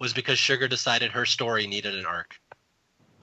was 0.00 0.12
because 0.12 0.38
Sugar 0.38 0.68
decided 0.68 1.10
her 1.12 1.26
story 1.26 1.66
needed 1.66 1.94
an 1.94 2.06
arc. 2.06 2.38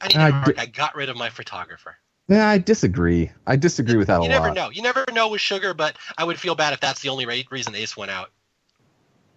I 0.01 0.07
need 0.07 0.18
I 0.18 0.27
an 0.30 0.34
arc. 0.35 0.55
di- 0.55 0.61
I 0.61 0.65
got 0.65 0.95
rid 0.95 1.10
of 1.10 1.15
my 1.15 1.30
photographer. 1.30 1.95
Yeah 2.28 2.48
i 2.48 2.58
disagree 2.58 3.32
i 3.48 3.56
disagree 3.56 3.98
with 3.98 4.08
that 4.08 4.20
you 4.22 4.28
a 4.28 4.30
never 4.30 4.54
know. 4.54 4.70
You 4.70 4.82
never 4.82 5.06
know 5.12 5.28
with 5.30 5.41
Sugar, 5.41 5.74
but 5.74 5.98
I 6.18 6.24
would 6.24 6.40
feel 6.40 6.56
bad 6.56 6.74
if 6.74 6.80
that's 6.80 7.02
the 7.02 7.10
only 7.10 7.26
ra- 7.26 7.36
reason 7.52 7.76
Ace 7.76 7.98
went 7.98 8.12
out. 8.12 8.30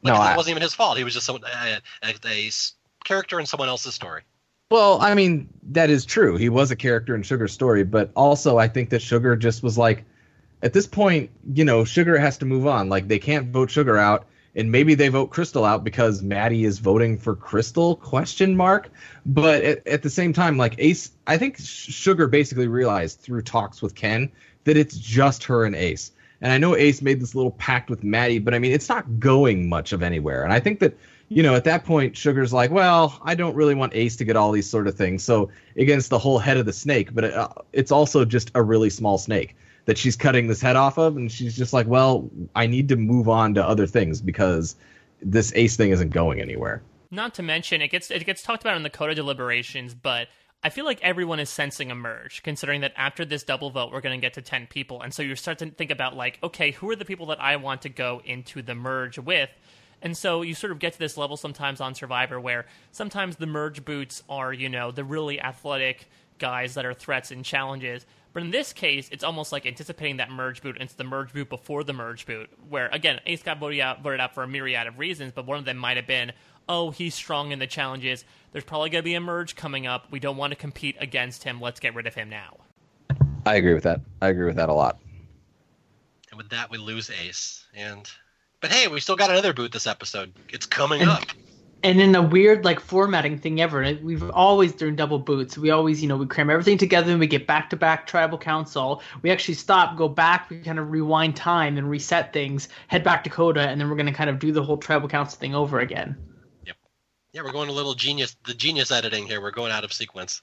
Like, 0.03 0.15
No, 0.15 0.33
it 0.33 0.37
wasn't 0.37 0.53
even 0.53 0.63
his 0.63 0.75
fault. 0.75 0.97
He 0.99 1.05
was 1.05 1.15
just 1.15 1.29
a 1.29 1.35
uh, 1.35 1.39
a, 2.03 2.07
a, 2.09 2.15
a 2.29 2.47
s- 2.47 2.75
character 3.05 3.41
in 3.41 3.47
someone 3.47 3.69
else's 3.69 3.95
story. 3.95 4.23
well 4.71 5.01
i 5.01 5.15
mean 5.15 5.49
that 5.71 5.91
is 5.91 6.05
true 6.05 6.37
he 6.37 6.49
was 6.49 6.71
a 6.71 6.77
character 6.77 7.15
in 7.15 7.23
sugar's 7.23 7.53
story 7.53 7.85
but 7.85 8.11
also 8.17 8.59
i 8.59 8.67
think 8.69 8.91
that 8.91 9.01
sugar 9.03 9.37
just 9.37 9.63
was 9.63 9.79
like 9.79 10.05
at 10.63 10.73
this 10.73 10.87
point 10.87 11.31
you 11.55 11.65
know 11.65 11.85
sugar 11.85 12.19
has 12.19 12.39
to 12.39 12.45
move 12.47 12.67
on 12.67 12.89
like 12.89 13.07
they 13.09 13.19
can't 13.19 13.49
vote 13.53 13.71
sugar 13.71 13.97
out 13.97 14.27
and 14.57 14.73
maybe 14.73 14.95
they 14.95 15.09
vote 15.09 15.27
crystal 15.27 15.65
out 15.65 15.85
because 15.85 16.23
matty 16.23 16.65
is 16.65 16.79
voting 16.79 17.19
for 17.19 17.37
crystal 17.37 17.97
question 17.97 18.57
mark. 18.57 18.91
But 19.27 19.63
at, 19.63 19.87
at 19.87 20.03
the 20.03 20.11
same 20.11 20.33
time 20.33 20.57
like 20.57 20.75
ace 20.79 21.13
i 21.27 21.37
think 21.37 21.57
sugar 21.59 22.27
basically 22.27 22.67
realized 22.67 23.21
through 23.21 23.43
talks 23.43 23.83
with 23.83 23.95
ken 23.95 24.33
that 24.65 24.77
it's 24.77 24.97
just 24.97 25.45
her 25.45 25.65
and 25.65 25.77
ace. 25.77 26.13
And 26.41 26.53
i 26.53 26.59
know 26.59 26.75
ace 26.75 27.03
made 27.03 27.21
this 27.21 27.35
little 27.35 27.53
pact 27.53 27.91
with 27.91 28.03
matty 28.03 28.39
but 28.39 28.55
i 28.55 28.59
mean 28.59 28.73
it's 28.73 28.89
not 28.89 29.21
going 29.21 29.69
much 29.69 29.93
of 29.93 30.03
anywhere. 30.03 30.43
And 30.43 30.53
i 30.53 30.59
think 30.59 30.81
that 30.81 30.97
you 31.29 31.43
know 31.43 31.55
at 31.55 31.65
that 31.65 31.85
point 31.85 32.17
sugar's 32.17 32.53
like 32.53 32.71
well 32.71 33.21
i 33.23 33.35
don't 33.35 33.57
really 33.57 33.75
want 33.75 33.95
ace 33.95 34.17
to 34.17 34.25
get 34.25 34.37
all 34.37 34.53
these 34.53 34.69
sort 34.69 34.89
of 34.89 34.95
things. 34.97 35.23
So 35.23 35.51
against 35.77 36.09
the 36.09 36.19
whole 36.19 36.39
head 36.39 36.57
of 36.57 36.65
the 36.67 36.73
snake 36.73 37.15
but 37.15 37.25
uh, 37.25 37.49
it's 37.73 37.93
also 37.93 38.25
just 38.25 38.51
a 38.55 38.63
really 38.63 38.91
small 38.91 39.19
snake 39.19 39.55
that 39.87 39.97
she's 39.99 40.15
cutting 40.17 40.47
this 40.47 40.61
head 40.61 40.77
off 40.77 40.99
of 40.99 41.17
and 41.17 41.33
she's 41.33 41.57
just 41.57 41.73
like 41.73 41.87
well 41.87 42.29
i 42.55 42.67
need 42.67 42.89
to 42.89 42.97
move 42.97 43.29
on 43.29 43.55
to 43.55 43.65
other 43.65 43.87
things 43.87 44.21
because 44.21 44.77
this 45.23 45.53
ace 45.57 45.77
thing 45.77 45.91
isn't 45.91 46.11
going 46.11 46.41
anywhere 46.41 46.83
Not 47.11 47.35
to 47.35 47.43
mention, 47.43 47.81
it 47.81 47.89
gets 47.89 48.11
it 48.11 48.27
gets 48.27 48.43
talked 48.43 48.63
about 48.63 48.77
in 48.77 48.83
the 48.83 48.91
Kota 48.91 49.15
deliberations, 49.15 49.95
but 49.95 50.29
I 50.65 50.71
feel 50.71 50.85
like 50.85 51.01
everyone 51.03 51.39
is 51.39 51.49
sensing 51.49 51.91
a 51.93 51.95
merge, 51.95 52.43
considering 52.43 52.81
that 52.81 52.93
after 52.97 53.25
this 53.25 53.45
double 53.45 53.71
vote, 53.71 53.93
we're 53.93 54.01
going 54.01 54.21
to 54.21 54.25
get 54.27 54.35
to 54.35 54.43
ten 54.43 54.67
people, 54.67 55.01
and 55.01 55.15
so 55.15 55.23
you 55.23 55.37
start 55.37 55.59
to 55.59 55.71
think 55.71 55.93
about 55.93 56.17
like, 56.17 56.39
okay, 56.43 56.73
who 56.73 56.91
are 56.91 56.97
the 56.97 57.05
people 57.05 57.27
that 57.27 57.41
I 57.41 57.57
want 57.57 57.83
to 57.83 57.89
go 57.89 58.21
into 58.25 58.61
the 58.61 58.75
merge 58.75 59.19
with? 59.19 59.51
And 60.03 60.17
so 60.17 60.43
you 60.43 60.55
sort 60.55 60.73
of 60.73 60.79
get 60.81 60.93
to 60.95 60.99
this 60.99 61.17
level 61.17 61.37
sometimes 61.37 61.81
on 61.81 61.95
Survivor 61.95 62.41
where 62.41 62.67
sometimes 62.91 63.37
the 63.37 63.47
merge 63.47 63.85
boots 63.85 64.23
are, 64.29 64.53
you 64.53 64.69
know, 64.69 64.91
the 64.91 65.05
really 65.05 65.41
athletic 65.41 66.09
guys 66.39 66.75
that 66.75 66.85
are 66.85 66.95
threats 66.95 67.31
and 67.31 67.45
challenges. 67.45 68.05
But 68.37 68.43
in 68.43 68.51
this 68.51 68.75
case, 68.75 69.09
it's 69.11 69.25
almost 69.25 69.51
like 69.51 69.65
anticipating 69.65 70.19
that 70.19 70.31
merge 70.31 70.61
boot. 70.61 70.75
and 70.75 70.83
It's 70.83 70.93
the 70.93 71.05
merge 71.05 71.33
boot 71.33 71.49
before 71.49 71.85
the 71.85 71.95
merge 71.95 72.27
boot, 72.27 72.51
where 72.69 72.89
again, 72.89 73.19
Ace 73.25 73.43
got 73.43 73.59
voted 73.59 73.81
out, 73.81 74.03
voted 74.03 74.21
out 74.21 74.35
for 74.35 74.43
a 74.43 74.47
myriad 74.47 74.87
of 74.87 74.99
reasons, 74.99 75.33
but 75.35 75.47
one 75.47 75.59
of 75.59 75.65
them 75.65 75.79
might 75.79 75.97
have 75.97 76.07
been, 76.07 76.33
oh, 76.69 76.91
he's 76.91 77.15
strong 77.15 77.51
in 77.51 77.61
the 77.61 77.67
challenges. 77.67 78.27
There's 78.53 78.63
probably 78.63 78.91
going 78.91 79.01
to 79.01 79.07
be 79.07 79.15
a 79.15 79.21
merge 79.21 79.57
coming 79.57 79.87
up. 79.87 80.09
We 80.11 80.21
don't 80.21 80.37
want 80.37 80.51
to 80.51 80.55
compete 80.55 80.97
against 81.01 81.45
him. 81.45 81.63
Let's 81.63 81.81
get 81.81 81.95
rid 81.95 82.07
of 82.07 82.15
him 82.15 82.29
now. 82.29 82.59
i 83.47 83.55
agree 83.55 83.73
with 83.73 83.85
that 83.85 84.03
i 84.21 84.29
agree 84.29 84.45
with 84.45 84.57
that 84.57 84.69
a 84.69 84.75
lot 84.75 84.99
And 86.31 86.37
with 86.37 86.51
that, 86.51 86.71
we 86.71 86.77
lose 86.77 87.09
Ace. 87.09 87.65
And 87.75 88.07
but 88.61 88.71
hey, 88.71 88.87
we 88.87 89.01
still 89.01 89.17
got 89.17 89.31
another 89.31 89.55
boot 89.55 89.73
this 89.73 89.87
episode. 89.87 90.35
It's 90.51 90.67
coming 90.67 91.01
up. 91.05 91.23
And 91.87 92.01
in 92.01 92.17
a 92.17 92.23
weird 92.23 92.65
like 92.65 92.81
formatting 92.81 93.39
thing 93.39 93.61
ever 93.61 93.97
we've 94.03 94.29
always 94.31 94.73
done 94.73 94.97
double 94.97 95.21
boots 95.21 95.57
we 95.57 95.71
always 95.71 96.03
you 96.03 96.09
know 96.09 96.17
we 96.17 96.27
cram 96.27 96.51
everything 96.51 96.79
together 96.79 97.13
and 97.13 97.21
we 97.21 97.29
get 97.29 97.47
back 97.47 97.71
to 97.71 97.77
back 97.77 98.09
tribal 98.09 98.39
council 98.39 99.03
we 99.23 99.31
actually 99.31 99.55
stop 99.55 99.97
go 99.97 100.09
back 100.09 100.51
we 100.51 100.59
kind 100.59 100.81
of 100.81 100.91
rewind 100.91 101.37
time 101.37 101.79
and 101.79 101.89
reset 101.89 102.33
things 102.33 102.69
head 102.89 103.05
back 103.05 103.23
to 103.23 103.31
kota 103.31 103.61
and 103.61 103.81
then 103.81 103.89
we're 103.89 103.95
going 103.95 104.07
to 104.07 104.13
kind 104.13 104.29
of 104.29 104.41
do 104.41 104.51
the 104.51 104.61
whole 104.61 104.77
tribal 104.77 105.09
council 105.09 105.39
thing 105.39 105.55
over 105.55 105.79
again 105.79 106.17
Yep. 106.67 106.77
Yeah, 107.33 107.43
we're 107.43 107.53
going 107.53 107.69
a 107.69 107.73
little 107.73 107.95
genius. 107.95 108.37
The 108.45 108.55
genius 108.55 108.91
editing 108.91 109.25
here. 109.25 109.41
We're 109.41 109.53
going 109.53 109.71
out 109.71 109.85
of 109.85 109.93
sequence. 109.93 110.43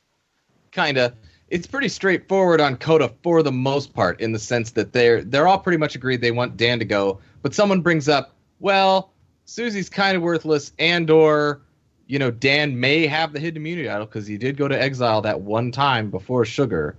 kinda 0.72 1.14
it's 1.50 1.68
pretty 1.68 1.90
straightforward 1.90 2.62
on 2.62 2.78
kota 2.78 3.12
for 3.22 3.44
the 3.44 3.52
most 3.52 3.94
part 3.94 4.22
in 4.22 4.32
the 4.32 4.40
sense 4.40 4.72
that 4.72 4.94
they're 4.94 5.24
they're 5.24 5.48
all 5.48 5.60
pretty 5.60 5.78
much 5.78 5.94
agreed 5.94 6.22
they 6.22 6.32
want 6.32 6.56
dan 6.56 6.80
to 6.80 6.86
go 6.86 7.20
but 7.42 7.54
someone 7.54 7.82
brings 7.82 8.08
up 8.08 8.34
well 8.60 9.13
susie's 9.46 9.90
kind 9.90 10.16
of 10.16 10.24
worthless 10.24 10.72
and 10.80 11.10
or 11.10 11.62
you 12.08 12.18
know 12.20 12.32
dan 12.32 12.80
may 12.80 13.06
have 13.08 13.34
the 13.34 13.40
hidden 13.40 13.58
immunity 13.58 13.90
idol 13.90 14.06
because 14.06 14.26
he 14.28 14.38
did 14.38 14.58
go 14.58 14.68
to 14.68 14.82
exile 14.82 15.22
that 15.22 15.42
one 15.42 15.72
time 15.72 16.10
before 16.10 16.46
sugar 16.46 16.96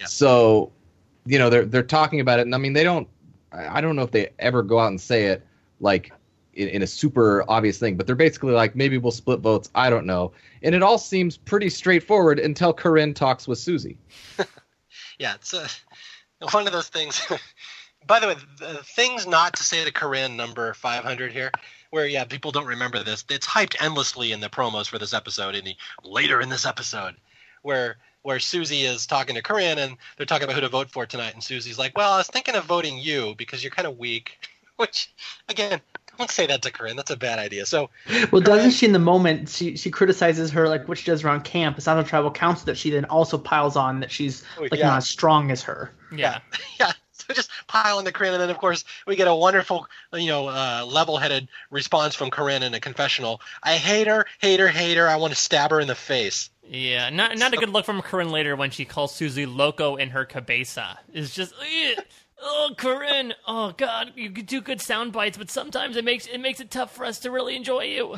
Yeah. 0.00 0.06
so 0.06 0.72
you 1.24 1.38
know 1.38 1.50
they're 1.50 1.64
they're 1.64 1.82
talking 1.82 2.20
about 2.20 2.38
it 2.38 2.42
and 2.42 2.54
i 2.54 2.58
mean 2.58 2.72
they 2.72 2.84
don't 2.84 3.08
i 3.52 3.80
don't 3.80 3.96
know 3.96 4.02
if 4.02 4.10
they 4.10 4.28
ever 4.38 4.62
go 4.62 4.78
out 4.78 4.88
and 4.88 5.00
say 5.00 5.26
it 5.26 5.46
like 5.80 6.12
in, 6.54 6.68
in 6.68 6.82
a 6.82 6.86
super 6.86 7.44
obvious 7.48 7.78
thing 7.78 7.96
but 7.96 8.06
they're 8.06 8.14
basically 8.16 8.52
like 8.52 8.74
maybe 8.76 8.98
we'll 8.98 9.10
split 9.12 9.40
votes 9.40 9.70
i 9.74 9.90
don't 9.90 10.06
know 10.06 10.32
and 10.62 10.74
it 10.74 10.82
all 10.82 10.98
seems 10.98 11.36
pretty 11.36 11.68
straightforward 11.70 12.38
until 12.38 12.72
Corinne 12.72 13.14
talks 13.14 13.46
with 13.46 13.58
Susie. 13.58 13.98
Yeah, 15.18 15.34
it's 15.34 15.54
uh, 15.54 15.66
one 16.52 16.66
of 16.66 16.72
those 16.72 16.88
things. 16.88 17.26
By 18.06 18.20
the 18.20 18.28
way, 18.28 18.36
the 18.58 18.82
things 18.82 19.26
not 19.26 19.54
to 19.56 19.62
say 19.64 19.84
to 19.84 19.92
Corinne 19.92 20.36
number 20.36 20.74
500 20.74 21.32
here, 21.32 21.50
where 21.90 22.06
yeah, 22.06 22.24
people 22.24 22.52
don't 22.52 22.66
remember 22.66 23.02
this. 23.02 23.24
It's 23.30 23.46
hyped 23.46 23.76
endlessly 23.80 24.32
in 24.32 24.40
the 24.40 24.48
promos 24.48 24.88
for 24.88 24.98
this 24.98 25.14
episode, 25.14 25.54
and 25.54 25.66
the 25.66 25.76
later 26.04 26.40
in 26.40 26.48
this 26.48 26.66
episode, 26.66 27.16
where 27.62 27.96
where 28.22 28.40
Susie 28.40 28.82
is 28.82 29.06
talking 29.06 29.36
to 29.36 29.42
Corinne 29.42 29.78
and 29.78 29.96
they're 30.16 30.26
talking 30.26 30.44
about 30.44 30.56
who 30.56 30.62
to 30.62 30.68
vote 30.68 30.90
for 30.90 31.06
tonight, 31.06 31.34
and 31.34 31.42
Susie's 31.42 31.78
like, 31.78 31.96
"Well, 31.96 32.12
I 32.12 32.18
was 32.18 32.28
thinking 32.28 32.54
of 32.54 32.64
voting 32.64 32.98
you 32.98 33.34
because 33.36 33.62
you're 33.62 33.70
kind 33.70 33.86
of 33.86 33.98
weak," 33.98 34.38
which 34.76 35.12
again. 35.48 35.80
Don't 36.18 36.30
say 36.30 36.46
that 36.46 36.62
to 36.62 36.70
Corinne. 36.70 36.96
That's 36.96 37.10
a 37.10 37.16
bad 37.16 37.38
idea. 37.38 37.66
So, 37.66 37.90
well 38.30 38.40
doesn't 38.40 38.70
she 38.70 38.86
in 38.86 38.92
the 38.92 38.98
moment 38.98 39.50
she 39.50 39.76
she 39.76 39.90
criticizes 39.90 40.50
her 40.52 40.66
like 40.66 40.88
what 40.88 40.96
she 40.96 41.04
does 41.04 41.22
around 41.22 41.42
camp 41.42 41.76
it's 41.76 41.84
not 41.84 41.98
a 41.98 42.04
tribal 42.04 42.30
council 42.30 42.64
that 42.64 42.78
she 42.78 42.88
then 42.88 43.04
also 43.04 43.36
piles 43.36 43.76
on 43.76 44.00
that 44.00 44.10
she's 44.10 44.42
oh, 44.58 44.62
like 44.62 44.76
yeah. 44.76 44.86
not 44.86 44.96
as 44.96 45.06
strong 45.06 45.50
as 45.50 45.62
her 45.64 45.92
Yeah. 46.10 46.38
yeah 46.80 46.92
so 47.26 47.34
just 47.34 47.50
pile 47.66 47.98
on 47.98 48.04
the 48.04 48.12
corinne 48.12 48.32
and 48.34 48.42
then 48.42 48.50
of 48.50 48.58
course 48.58 48.84
we 49.06 49.16
get 49.16 49.28
a 49.28 49.34
wonderful 49.34 49.86
you 50.12 50.28
know 50.28 50.48
uh, 50.48 50.84
level-headed 50.86 51.48
response 51.70 52.14
from 52.14 52.30
corinne 52.30 52.62
in 52.62 52.74
a 52.74 52.80
confessional 52.80 53.40
i 53.62 53.74
hate 53.76 54.06
her 54.06 54.26
hate 54.40 54.60
her 54.60 54.68
hate 54.68 54.96
her 54.96 55.08
i 55.08 55.16
want 55.16 55.32
to 55.32 55.38
stab 55.38 55.70
her 55.70 55.80
in 55.80 55.88
the 55.88 55.94
face 55.94 56.50
Yeah, 56.68 57.10
not 57.10 57.38
not 57.38 57.54
a 57.54 57.56
good 57.56 57.68
look 57.68 57.84
from 57.84 58.02
Corinne 58.02 58.30
later 58.30 58.56
when 58.56 58.70
she 58.70 58.84
calls 58.84 59.14
Susie 59.14 59.46
loco 59.46 59.96
in 59.96 60.10
her 60.10 60.24
cabeza. 60.24 60.98
It's 61.12 61.32
just, 61.32 61.54
"Ugh. 61.60 62.04
oh, 62.42 62.74
Corinne, 62.76 63.34
oh 63.46 63.72
God, 63.76 64.12
you 64.16 64.28
do 64.30 64.60
good 64.60 64.80
sound 64.80 65.12
bites, 65.12 65.38
but 65.38 65.50
sometimes 65.50 65.96
it 65.96 66.04
makes 66.04 66.26
it 66.26 66.38
makes 66.38 66.60
it 66.60 66.70
tough 66.70 66.94
for 66.94 67.04
us 67.04 67.20
to 67.20 67.30
really 67.30 67.54
enjoy 67.56 67.84
you. 67.84 68.16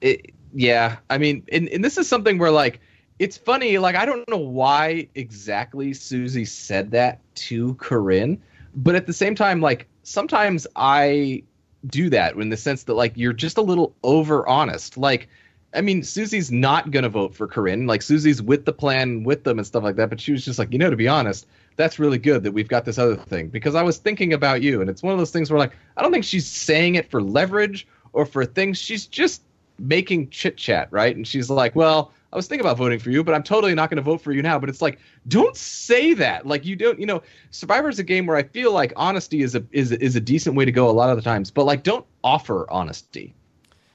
It, 0.00 0.32
yeah, 0.54 0.96
I 1.10 1.18
mean, 1.18 1.44
and, 1.52 1.68
and 1.68 1.84
this 1.84 1.98
is 1.98 2.08
something 2.08 2.38
where 2.38 2.50
like 2.50 2.80
it's 3.20 3.36
funny. 3.36 3.76
Like 3.76 3.94
I 3.96 4.06
don't 4.06 4.26
know 4.28 4.38
why 4.38 5.06
exactly 5.14 5.92
Susie 5.92 6.46
said 6.46 6.90
that 6.92 7.20
to 7.34 7.74
Corinne, 7.74 8.42
but 8.74 8.94
at 8.94 9.06
the 9.06 9.12
same 9.12 9.34
time, 9.34 9.60
like 9.60 9.86
sometimes 10.02 10.66
I 10.74 11.42
do 11.86 12.08
that 12.10 12.34
in 12.34 12.48
the 12.48 12.56
sense 12.56 12.84
that 12.84 12.94
like 12.94 13.12
you're 13.16 13.34
just 13.34 13.58
a 13.58 13.62
little 13.62 13.94
over 14.02 14.48
honest. 14.48 14.96
Like, 14.96 15.28
I 15.74 15.82
mean, 15.82 16.02
Susie's 16.02 16.50
not 16.50 16.90
gonna 16.90 17.10
vote 17.10 17.34
for 17.34 17.46
Corinne. 17.46 17.86
Like 17.86 18.00
Susie's 18.00 18.40
with 18.40 18.64
the 18.64 18.72
plan 18.72 19.22
with 19.22 19.44
them 19.44 19.58
and 19.58 19.66
stuff 19.66 19.84
like 19.84 19.96
that. 19.96 20.08
But 20.08 20.18
she 20.18 20.32
was 20.32 20.42
just 20.42 20.58
like, 20.58 20.72
you 20.72 20.78
know, 20.78 20.88
to 20.88 20.96
be 20.96 21.06
honest, 21.06 21.46
that's 21.76 21.98
really 21.98 22.18
good 22.18 22.42
that 22.44 22.52
we've 22.52 22.68
got 22.68 22.86
this 22.86 22.98
other 22.98 23.16
thing 23.16 23.48
because 23.48 23.74
I 23.74 23.82
was 23.82 23.98
thinking 23.98 24.32
about 24.32 24.62
you, 24.62 24.80
and 24.80 24.88
it's 24.88 25.02
one 25.02 25.12
of 25.12 25.18
those 25.18 25.30
things 25.30 25.50
where 25.50 25.60
like 25.60 25.76
I 25.98 26.00
don't 26.00 26.10
think 26.10 26.24
she's 26.24 26.46
saying 26.46 26.94
it 26.94 27.10
for 27.10 27.20
leverage 27.20 27.86
or 28.14 28.24
for 28.24 28.46
things. 28.46 28.78
She's 28.78 29.06
just 29.06 29.42
making 29.78 30.30
chit 30.30 30.56
chat, 30.56 30.88
right? 30.90 31.14
And 31.14 31.28
she's 31.28 31.50
like, 31.50 31.76
well. 31.76 32.14
I 32.32 32.36
was 32.36 32.46
thinking 32.46 32.64
about 32.64 32.76
voting 32.76 33.00
for 33.00 33.10
you, 33.10 33.24
but 33.24 33.34
I'm 33.34 33.42
totally 33.42 33.74
not 33.74 33.90
going 33.90 33.96
to 33.96 34.02
vote 34.02 34.20
for 34.20 34.32
you 34.32 34.40
now. 34.40 34.58
But 34.58 34.68
it's 34.68 34.80
like, 34.80 35.00
don't 35.26 35.56
say 35.56 36.14
that. 36.14 36.46
Like 36.46 36.64
you 36.64 36.76
don't, 36.76 36.98
you 36.98 37.06
know, 37.06 37.22
Survivor 37.50 37.88
is 37.88 37.98
a 37.98 38.04
game 38.04 38.26
where 38.26 38.36
I 38.36 38.44
feel 38.44 38.72
like 38.72 38.92
honesty 38.96 39.42
is 39.42 39.54
a 39.54 39.64
is 39.72 39.90
is 39.92 40.14
a 40.14 40.20
decent 40.20 40.54
way 40.54 40.64
to 40.64 40.72
go 40.72 40.88
a 40.88 40.92
lot 40.92 41.10
of 41.10 41.16
the 41.16 41.22
times. 41.22 41.50
But 41.50 41.64
like, 41.64 41.82
don't 41.82 42.06
offer 42.22 42.70
honesty. 42.70 43.34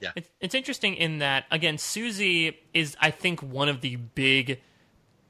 Yeah, 0.00 0.10
it's, 0.14 0.28
it's 0.40 0.54
interesting 0.54 0.94
in 0.94 1.18
that 1.18 1.46
again, 1.50 1.78
Susie 1.78 2.58
is 2.74 2.96
I 3.00 3.10
think 3.10 3.42
one 3.42 3.68
of 3.68 3.80
the 3.80 3.96
big 3.96 4.60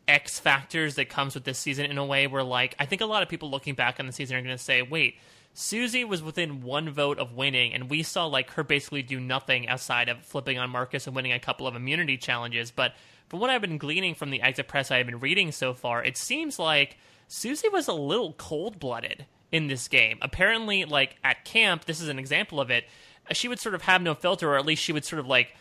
X 0.08 0.40
factors 0.40 0.96
that 0.96 1.08
comes 1.08 1.34
with 1.34 1.44
this 1.44 1.58
season 1.58 1.86
in 1.86 1.98
a 1.98 2.04
way 2.04 2.26
where 2.26 2.42
like 2.42 2.74
I 2.80 2.86
think 2.86 3.02
a 3.02 3.06
lot 3.06 3.22
of 3.22 3.28
people 3.28 3.50
looking 3.50 3.74
back 3.74 4.00
on 4.00 4.06
the 4.06 4.12
season 4.12 4.36
are 4.36 4.42
going 4.42 4.56
to 4.56 4.62
say, 4.62 4.82
wait. 4.82 5.16
Susie 5.58 6.04
was 6.04 6.22
within 6.22 6.60
one 6.60 6.90
vote 6.90 7.18
of 7.18 7.32
winning, 7.32 7.72
and 7.72 7.88
we 7.88 8.02
saw 8.02 8.26
like 8.26 8.50
her 8.50 8.62
basically 8.62 9.02
do 9.02 9.18
nothing 9.18 9.66
outside 9.68 10.10
of 10.10 10.22
flipping 10.22 10.58
on 10.58 10.68
Marcus 10.68 11.06
and 11.06 11.16
winning 11.16 11.32
a 11.32 11.40
couple 11.40 11.66
of 11.66 11.74
immunity 11.74 12.18
challenges. 12.18 12.70
But 12.70 12.92
from 13.30 13.40
what 13.40 13.48
I've 13.48 13.62
been 13.62 13.78
gleaning 13.78 14.14
from 14.14 14.28
the 14.28 14.42
exit 14.42 14.68
press 14.68 14.90
I've 14.90 15.06
been 15.06 15.18
reading 15.18 15.50
so 15.52 15.72
far, 15.72 16.04
it 16.04 16.18
seems 16.18 16.58
like 16.58 16.98
Susie 17.26 17.70
was 17.70 17.88
a 17.88 17.94
little 17.94 18.34
cold 18.34 18.78
blooded 18.78 19.24
in 19.50 19.66
this 19.66 19.88
game. 19.88 20.18
Apparently, 20.20 20.84
like 20.84 21.16
at 21.24 21.46
camp, 21.46 21.86
this 21.86 22.02
is 22.02 22.08
an 22.08 22.18
example 22.18 22.60
of 22.60 22.70
it. 22.70 22.84
She 23.32 23.48
would 23.48 23.58
sort 23.58 23.74
of 23.74 23.80
have 23.82 24.02
no 24.02 24.14
filter, 24.14 24.50
or 24.50 24.58
at 24.58 24.66
least 24.66 24.82
she 24.82 24.92
would 24.92 25.06
sort 25.06 25.20
of 25.20 25.26
like 25.26 25.54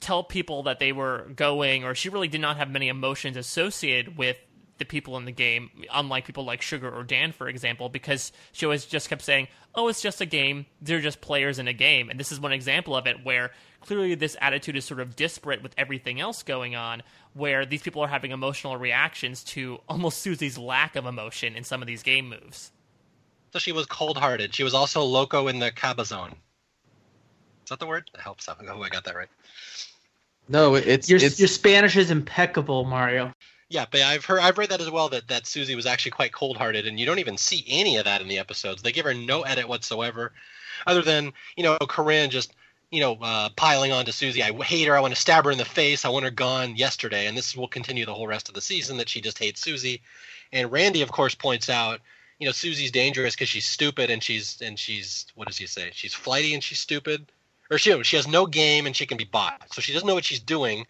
tell 0.00 0.24
people 0.24 0.62
that 0.62 0.78
they 0.78 0.92
were 0.92 1.28
going, 1.36 1.84
or 1.84 1.94
she 1.94 2.08
really 2.08 2.26
did 2.26 2.40
not 2.40 2.56
have 2.56 2.70
many 2.70 2.88
emotions 2.88 3.36
associated 3.36 4.16
with 4.16 4.38
the 4.78 4.84
people 4.84 5.16
in 5.16 5.24
the 5.24 5.32
game, 5.32 5.70
unlike 5.92 6.24
people 6.24 6.44
like 6.44 6.62
Sugar 6.62 6.90
or 6.90 7.04
Dan, 7.04 7.32
for 7.32 7.48
example, 7.48 7.88
because 7.88 8.32
she 8.52 8.66
always 8.66 8.84
just 8.84 9.08
kept 9.08 9.22
saying, 9.22 9.48
"Oh, 9.74 9.88
it's 9.88 10.00
just 10.00 10.20
a 10.20 10.26
game. 10.26 10.66
They're 10.80 11.00
just 11.00 11.20
players 11.20 11.58
in 11.58 11.68
a 11.68 11.72
game." 11.72 12.10
And 12.10 12.18
this 12.18 12.32
is 12.32 12.40
one 12.40 12.52
example 12.52 12.96
of 12.96 13.06
it 13.06 13.24
where 13.24 13.52
clearly 13.80 14.14
this 14.14 14.36
attitude 14.40 14.76
is 14.76 14.84
sort 14.84 15.00
of 15.00 15.14
disparate 15.16 15.62
with 15.62 15.74
everything 15.76 16.20
else 16.20 16.42
going 16.42 16.74
on, 16.74 17.02
where 17.34 17.64
these 17.66 17.82
people 17.82 18.02
are 18.02 18.08
having 18.08 18.30
emotional 18.30 18.76
reactions 18.76 19.44
to 19.44 19.80
almost 19.88 20.18
Susie's 20.18 20.58
lack 20.58 20.96
of 20.96 21.06
emotion 21.06 21.54
in 21.54 21.64
some 21.64 21.82
of 21.82 21.86
these 21.86 22.02
game 22.02 22.28
moves. 22.28 22.72
So 23.52 23.58
she 23.58 23.72
was 23.72 23.86
cold-hearted. 23.86 24.54
She 24.54 24.64
was 24.64 24.72
also 24.74 25.02
loco 25.02 25.48
in 25.48 25.58
the 25.58 25.70
cabazon. 25.70 26.32
Is 26.32 27.68
that 27.68 27.78
the 27.78 27.86
word? 27.86 28.08
That 28.14 28.22
helps. 28.22 28.48
Oh, 28.48 28.82
I 28.82 28.88
got 28.88 29.04
that 29.04 29.14
right. 29.14 29.28
No, 30.48 30.74
it's 30.74 31.08
your 31.08 31.20
it's, 31.22 31.38
your 31.38 31.48
Spanish 31.48 31.96
is 31.96 32.10
impeccable, 32.10 32.84
Mario. 32.84 33.32
Yeah, 33.72 33.86
but 33.90 34.02
I've 34.02 34.26
heard 34.26 34.40
I've 34.40 34.58
read 34.58 34.68
that 34.68 34.82
as 34.82 34.90
well 34.90 35.08
that 35.08 35.28
that 35.28 35.46
Susie 35.46 35.74
was 35.74 35.86
actually 35.86 36.10
quite 36.10 36.30
cold-hearted, 36.30 36.86
and 36.86 37.00
you 37.00 37.06
don't 37.06 37.20
even 37.20 37.38
see 37.38 37.64
any 37.66 37.96
of 37.96 38.04
that 38.04 38.20
in 38.20 38.28
the 38.28 38.38
episodes. 38.38 38.82
They 38.82 38.92
give 38.92 39.06
her 39.06 39.14
no 39.14 39.42
edit 39.42 39.66
whatsoever, 39.66 40.34
other 40.86 41.00
than 41.00 41.32
you 41.56 41.62
know 41.62 41.78
Corinne 41.78 42.28
just 42.28 42.52
you 42.90 43.00
know 43.00 43.16
uh, 43.22 43.48
piling 43.56 43.90
on 43.90 44.04
to 44.04 44.12
Susie. 44.12 44.42
I 44.42 44.52
hate 44.62 44.88
her. 44.88 44.94
I 44.94 45.00
want 45.00 45.14
to 45.14 45.20
stab 45.20 45.46
her 45.46 45.50
in 45.50 45.56
the 45.56 45.64
face. 45.64 46.04
I 46.04 46.10
want 46.10 46.26
her 46.26 46.30
gone 46.30 46.76
yesterday, 46.76 47.26
and 47.26 47.34
this 47.34 47.56
will 47.56 47.66
continue 47.66 48.04
the 48.04 48.12
whole 48.12 48.26
rest 48.26 48.50
of 48.50 48.54
the 48.54 48.60
season 48.60 48.98
that 48.98 49.08
she 49.08 49.22
just 49.22 49.38
hates 49.38 49.62
Susie. 49.62 50.02
And 50.52 50.70
Randy, 50.70 51.00
of 51.00 51.10
course, 51.10 51.34
points 51.34 51.70
out 51.70 52.00
you 52.38 52.44
know 52.44 52.52
Susie's 52.52 52.92
dangerous 52.92 53.34
because 53.34 53.48
she's 53.48 53.64
stupid 53.64 54.10
and 54.10 54.22
she's 54.22 54.60
and 54.60 54.78
she's 54.78 55.24
what 55.34 55.48
does 55.48 55.56
he 55.56 55.66
say? 55.66 55.92
She's 55.94 56.12
flighty 56.12 56.52
and 56.52 56.62
she's 56.62 56.80
stupid, 56.80 57.32
or 57.70 57.78
she 57.78 58.02
she 58.02 58.16
has 58.16 58.28
no 58.28 58.44
game 58.44 58.84
and 58.84 58.94
she 58.94 59.06
can 59.06 59.16
be 59.16 59.24
bought. 59.24 59.72
So 59.72 59.80
she 59.80 59.94
doesn't 59.94 60.06
know 60.06 60.14
what 60.14 60.26
she's 60.26 60.40
doing 60.40 60.86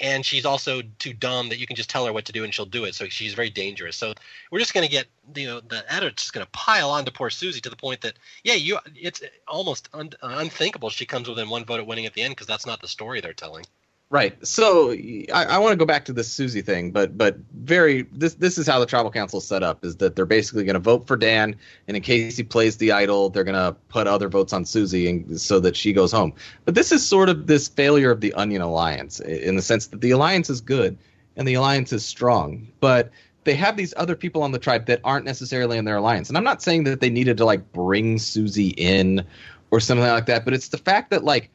and 0.00 0.24
she's 0.24 0.44
also 0.44 0.82
too 0.98 1.12
dumb 1.12 1.48
that 1.48 1.58
you 1.58 1.66
can 1.66 1.76
just 1.76 1.90
tell 1.90 2.06
her 2.06 2.12
what 2.12 2.24
to 2.24 2.32
do 2.32 2.44
and 2.44 2.52
she'll 2.52 2.66
do 2.66 2.84
it. 2.84 2.94
So 2.94 3.08
she's 3.08 3.34
very 3.34 3.50
dangerous. 3.50 3.96
So 3.96 4.14
we're 4.50 4.58
just 4.58 4.74
going 4.74 4.86
to 4.86 4.90
get 4.90 5.06
you 5.34 5.46
know 5.46 5.60
the 5.60 5.84
going 6.32 6.44
to 6.44 6.50
pile 6.52 6.90
on 6.90 7.04
to 7.04 7.12
poor 7.12 7.30
Susie 7.30 7.60
to 7.60 7.70
the 7.70 7.76
point 7.76 8.00
that 8.02 8.14
yeah, 8.44 8.54
you 8.54 8.78
it's 8.94 9.22
almost 9.46 9.88
un, 9.92 10.10
unthinkable 10.22 10.90
she 10.90 11.06
comes 11.06 11.28
within 11.28 11.48
one 11.48 11.64
vote 11.64 11.80
of 11.80 11.86
winning 11.86 12.06
at 12.06 12.14
the 12.14 12.22
end 12.22 12.32
because 12.32 12.46
that's 12.46 12.66
not 12.66 12.80
the 12.80 12.88
story 12.88 13.20
they're 13.20 13.32
telling. 13.32 13.64
Right. 14.12 14.46
So 14.46 14.90
I, 14.92 15.46
I 15.48 15.58
want 15.58 15.72
to 15.72 15.76
go 15.76 15.86
back 15.86 16.04
to 16.04 16.12
this 16.12 16.30
Susie 16.30 16.60
thing, 16.60 16.90
but 16.90 17.16
but 17.16 17.38
very 17.54 18.02
this 18.12 18.34
this 18.34 18.58
is 18.58 18.66
how 18.66 18.78
the 18.78 18.84
tribal 18.84 19.10
council 19.10 19.38
is 19.38 19.46
set 19.46 19.62
up 19.62 19.86
is 19.86 19.96
that 19.96 20.16
they're 20.16 20.26
basically 20.26 20.64
going 20.64 20.74
to 20.74 20.80
vote 20.80 21.06
for 21.06 21.16
Dan, 21.16 21.56
and 21.88 21.96
in 21.96 22.02
case 22.02 22.36
he 22.36 22.42
plays 22.42 22.76
the 22.76 22.92
idol, 22.92 23.30
they're 23.30 23.42
going 23.42 23.54
to 23.54 23.74
put 23.88 24.06
other 24.06 24.28
votes 24.28 24.52
on 24.52 24.66
Susie, 24.66 25.08
and 25.08 25.40
so 25.40 25.60
that 25.60 25.74
she 25.74 25.94
goes 25.94 26.12
home. 26.12 26.34
But 26.66 26.74
this 26.74 26.92
is 26.92 27.02
sort 27.02 27.30
of 27.30 27.46
this 27.46 27.68
failure 27.68 28.10
of 28.10 28.20
the 28.20 28.34
Onion 28.34 28.60
Alliance 28.60 29.18
in 29.20 29.56
the 29.56 29.62
sense 29.62 29.86
that 29.86 30.02
the 30.02 30.10
alliance 30.10 30.50
is 30.50 30.60
good 30.60 30.98
and 31.38 31.48
the 31.48 31.54
alliance 31.54 31.90
is 31.90 32.04
strong, 32.04 32.68
but 32.80 33.10
they 33.44 33.54
have 33.54 33.78
these 33.78 33.94
other 33.96 34.14
people 34.14 34.42
on 34.42 34.52
the 34.52 34.58
tribe 34.58 34.84
that 34.88 35.00
aren't 35.04 35.24
necessarily 35.24 35.78
in 35.78 35.86
their 35.86 35.96
alliance. 35.96 36.28
And 36.28 36.36
I'm 36.36 36.44
not 36.44 36.60
saying 36.60 36.84
that 36.84 37.00
they 37.00 37.08
needed 37.08 37.38
to 37.38 37.46
like 37.46 37.72
bring 37.72 38.18
Susie 38.18 38.74
in 38.76 39.24
or 39.70 39.80
something 39.80 40.06
like 40.06 40.26
that, 40.26 40.44
but 40.44 40.52
it's 40.52 40.68
the 40.68 40.76
fact 40.76 41.08
that 41.12 41.24
like 41.24 41.48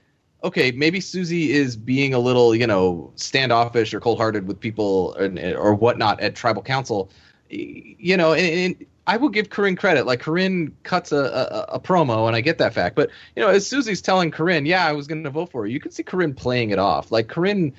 okay, 0.43 0.71
maybe 0.71 0.99
Susie 0.99 1.51
is 1.51 1.75
being 1.75 2.13
a 2.13 2.19
little, 2.19 2.55
you 2.55 2.67
know, 2.67 3.11
standoffish 3.15 3.93
or 3.93 3.99
cold-hearted 3.99 4.47
with 4.47 4.59
people 4.59 5.15
or, 5.17 5.57
or 5.57 5.73
whatnot 5.73 6.19
at 6.19 6.35
tribal 6.35 6.61
council. 6.61 7.09
You 7.49 8.17
know, 8.17 8.33
and, 8.33 8.75
and 8.79 8.85
I 9.07 9.15
will 9.15 9.29
give 9.29 9.49
Corinne 9.49 9.77
credit. 9.77 10.05
Like 10.05 10.19
Corinne 10.19 10.75
cuts 10.83 11.13
a, 11.13 11.17
a, 11.69 11.75
a, 11.75 11.79
promo, 11.79 12.27
and 12.27 12.35
I 12.35 12.41
get 12.41 12.57
that 12.57 12.73
fact. 12.73 12.95
But 12.95 13.09
you 13.35 13.41
know, 13.41 13.47
as 13.47 13.65
Susie's 13.65 14.01
telling 14.01 14.31
Corinne, 14.31 14.65
"Yeah, 14.65 14.85
I 14.85 14.91
was 14.91 15.07
going 15.07 15.23
to 15.23 15.29
vote 15.29 15.51
for 15.51 15.61
her," 15.61 15.67
you 15.67 15.79
can 15.79 15.91
see 15.91 16.03
Corinne 16.03 16.33
playing 16.33 16.71
it 16.71 16.79
off. 16.79 17.09
Like 17.09 17.29
Corinne 17.29 17.73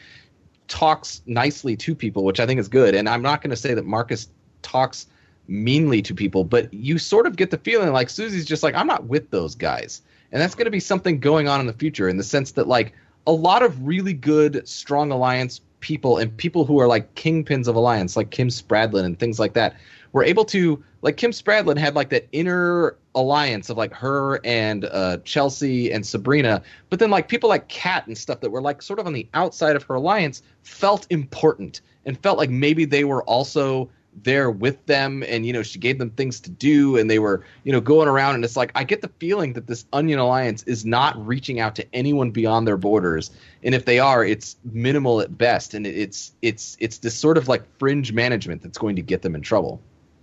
talks 0.69 1.21
nicely 1.27 1.77
to 1.77 1.95
people, 1.95 2.25
which 2.25 2.41
I 2.41 2.47
think 2.47 2.59
is 2.59 2.69
good. 2.69 2.95
And 2.95 3.09
I'm 3.09 3.23
not 3.23 3.43
going 3.43 3.51
to 3.51 3.57
say 3.57 3.75
that 3.75 3.85
Marcus 3.85 4.29
talks 4.63 5.07
meanly 5.49 6.01
to 6.03 6.15
people, 6.15 6.45
but 6.45 6.73
you 6.73 6.99
sort 6.99 7.27
of 7.27 7.37
get 7.37 7.51
the 7.51 7.59
feeling 7.59 7.93
like 7.93 8.09
Susie's 8.09 8.47
just 8.47 8.63
like, 8.63 8.75
"I'm 8.75 8.87
not 8.87 9.05
with 9.05 9.31
those 9.31 9.55
guys." 9.55 10.01
And 10.33 10.41
that's 10.41 10.55
going 10.55 10.67
to 10.67 10.71
be 10.71 10.81
something 10.81 11.21
going 11.21 11.49
on 11.49 11.61
in 11.61 11.67
the 11.67 11.73
future 11.73 12.09
in 12.09 12.17
the 12.17 12.25
sense 12.25 12.53
that 12.53 12.69
like 12.69 12.93
a 13.27 13.33
lot 13.33 13.63
of 13.63 13.87
really 13.87 14.13
good 14.13 14.67
strong 14.67 15.11
alliance 15.11 15.61
people 15.81 16.19
and 16.19 16.37
people 16.37 16.65
who 16.65 16.81
are 16.81 16.87
like 16.87 17.15
kingpins 17.15 17.69
of 17.69 17.77
alliance 17.77 18.17
like 18.17 18.31
kim 18.31 18.49
spradlin 18.49 19.05
and 19.05 19.19
things 19.19 19.39
like 19.39 19.53
that 19.55 19.77
were 20.13 20.25
able 20.25 20.45
to 20.45 20.83
like 21.03 21.17
kim 21.17 21.31
spradlin 21.31 21.79
had 21.79 21.95
like 21.95 22.09
that 22.11 22.27
inner 22.33 22.97
alliance 23.15 23.71
of 23.71 23.77
like 23.77 23.93
her 23.93 24.41
and 24.45 24.85
uh, 24.87 25.19
chelsea 25.19 25.93
and 25.93 26.05
sabrina 26.05 26.63
but 26.91 26.99
then 26.99 27.11
like 27.11 27.29
people 27.29 27.49
like 27.49 27.69
kat 27.69 28.07
and 28.07 28.19
stuff 28.19 28.41
that 28.41 28.51
were 28.51 28.63
like 28.63 28.83
sort 28.83 28.99
of 28.99 29.07
on 29.07 29.13
the 29.13 29.29
outside 29.35 29.77
of 29.77 29.83
her 29.85 29.95
alliance 29.95 30.43
felt 30.63 31.07
important 31.11 31.81
and 32.05 32.21
felt 32.23 32.39
like 32.39 32.51
maybe 32.51 32.85
they 32.85 33.05
were 33.05 33.23
also 33.25 33.89
there 34.25 34.51
with 34.51 34.85
them 34.87 35.23
and 35.27 35.47
you 35.47 35.53
know 35.53 35.63
she 35.63 35.79
gave 35.79 35.99
them 35.99 36.11
things 36.11 36.41
to 36.41 36.51
do 36.51 36.97
and 36.97 37.11
they 37.11 37.19
were 37.19 37.45
you 37.65 37.73
know 37.73 37.81
going 37.81 38.09
around 38.09 38.35
and 38.35 38.45
it's 38.45 38.57
like 38.57 38.73
i 38.75 38.83
get 38.83 39.01
the 39.01 39.11
feeling 39.21 39.53
that 39.53 39.67
this 39.67 39.85
onion 39.93 40.19
alliance 40.19 40.63
is 40.65 40.85
not 40.85 41.15
reaching 41.27 41.61
out 41.61 41.75
to 41.77 41.87
anyone 41.95 42.31
beyond 42.31 42.67
their 42.67 42.77
borders 42.77 43.31
and 43.63 43.75
if 43.75 43.85
they 43.85 43.99
are 43.99 44.25
it's 44.25 44.57
minimal 44.65 45.21
at 45.21 45.37
best 45.37 45.75
and 45.75 45.87
it's 45.87 46.33
it's 46.43 46.77
it's 46.81 46.99
this 46.99 47.15
sort 47.15 47.39
of 47.39 47.49
like 47.49 47.63
fringe 47.79 48.13
management 48.13 48.63
that's 48.63 48.79
going 48.79 48.97
to 48.97 49.03
get 49.03 49.23
them 49.23 49.35
in 49.35 49.43
trouble. 49.43 49.81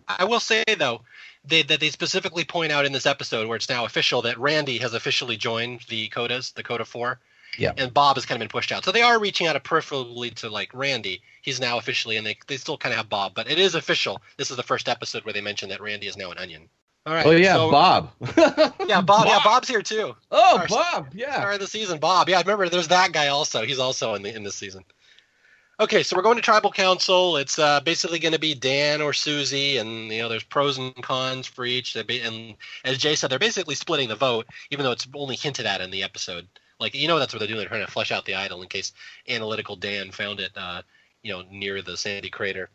I 0.08 0.24
will 0.26 0.40
say 0.40 0.64
though 0.78 1.02
they, 1.48 1.62
that 1.64 1.80
they 1.80 1.90
specifically 1.90 2.44
point 2.44 2.72
out 2.72 2.86
in 2.86 2.92
this 2.92 3.06
episode 3.06 3.48
where 3.48 3.56
it's 3.56 3.70
now 3.70 3.86
official 3.86 4.22
that 4.24 4.38
randy 4.40 4.78
has 4.80 4.94
officially 4.94 5.38
joined 5.38 5.82
the 5.90 6.10
kotas 6.10 6.54
the 6.54 6.64
kota 6.64 6.86
4 6.86 7.20
yeah. 7.58 7.74
And 7.78 7.94
Bob 7.94 8.18
has 8.18 8.26
kind 8.26 8.38
of 8.38 8.40
been 8.40 8.54
pushed 8.54 8.72
out. 8.72 8.84
So 8.86 8.92
they 8.92 9.02
are 9.02 9.20
reaching 9.20 9.48
out 9.48 9.62
peripherally 9.64 10.34
to 10.36 10.50
like 10.50 10.74
Randy. 10.74 11.22
He's 11.42 11.60
now 11.60 11.78
officially, 11.78 12.18
and 12.18 12.26
they, 12.26 12.38
they 12.48 12.58
still 12.58 12.78
kind 12.78 12.94
of 12.94 12.98
have 12.98 13.10
Bob, 13.10 13.34
but 13.36 13.50
it 13.50 13.60
is 13.60 13.76
official. 13.76 14.22
This 14.38 14.52
is 14.52 14.58
the 14.58 14.64
first 14.64 14.90
episode 14.90 15.26
where 15.26 15.34
they 15.34 15.42
mention 15.42 15.70
that 15.70 15.82
Randy 15.82 16.08
is 16.08 16.18
now 16.18 16.32
an 16.32 16.38
onion. 16.38 16.70
All 17.06 17.14
right. 17.14 17.26
Oh 17.26 17.32
yeah, 17.32 17.54
so, 17.54 17.70
Bob. 17.70 18.12
yeah, 18.38 19.02
Bob, 19.02 19.06
Bob. 19.06 19.28
Yeah, 19.28 19.40
Bob's 19.44 19.68
here 19.68 19.84
too. 19.84 20.16
Oh, 20.32 20.58
Our, 20.58 20.68
Bob. 20.68 21.08
Yeah. 21.14 21.36
Start 21.36 21.54
of 21.56 21.60
the 21.60 21.68
season, 21.68 22.00
Bob. 22.00 22.30
Yeah, 22.30 22.38
I 22.38 22.42
remember. 22.42 22.68
There's 22.68 22.88
that 22.88 23.12
guy 23.12 23.28
also. 23.28 23.64
He's 23.64 23.78
also 23.78 24.16
in 24.16 24.24
the 24.24 24.36
in 24.36 24.44
this 24.44 24.56
season. 24.56 24.84
Okay, 25.78 26.04
so 26.04 26.16
we're 26.16 26.24
going 26.24 26.38
to 26.38 26.42
tribal 26.42 26.72
council. 26.72 27.36
It's 27.36 27.60
uh, 27.60 27.82
basically 27.82 28.18
going 28.18 28.34
to 28.34 28.40
be 28.40 28.56
Dan 28.56 29.02
or 29.02 29.12
Susie, 29.12 29.78
and 29.78 30.10
you 30.10 30.20
know 30.22 30.30
there's 30.30 30.44
pros 30.44 30.78
and 30.78 30.96
cons 31.04 31.46
for 31.46 31.66
each. 31.66 31.96
And 31.96 32.56
as 32.86 32.98
Jay 32.98 33.16
said, 33.16 33.30
they're 33.30 33.40
basically 33.40 33.76
splitting 33.76 34.08
the 34.08 34.16
vote, 34.16 34.48
even 34.72 34.86
though 34.86 34.92
it's 34.92 35.08
only 35.14 35.36
hinted 35.36 35.66
at 35.66 35.82
in 35.82 35.92
the 35.92 36.04
episode. 36.04 36.48
Like 36.80 36.96
you 36.96 37.08
know 37.08 37.20
that's 37.20 37.34
what 37.34 37.40
they're 37.40 37.48
doing. 37.48 37.60
They're 37.60 37.70
trying 37.70 37.86
to 37.86 37.92
flesh 37.92 38.12
out 38.12 38.26
the 38.26 38.36
idol 38.36 38.62
in 38.62 38.68
case 38.68 38.92
analytical 39.28 39.76
Dan 39.76 40.12
found 40.12 40.40
it, 40.40 40.52
uh, 40.56 40.82
you 41.22 41.34
know, 41.34 41.44
near 41.50 41.82
the 41.82 41.98
Sandy 41.98 42.30
crater. 42.30 42.70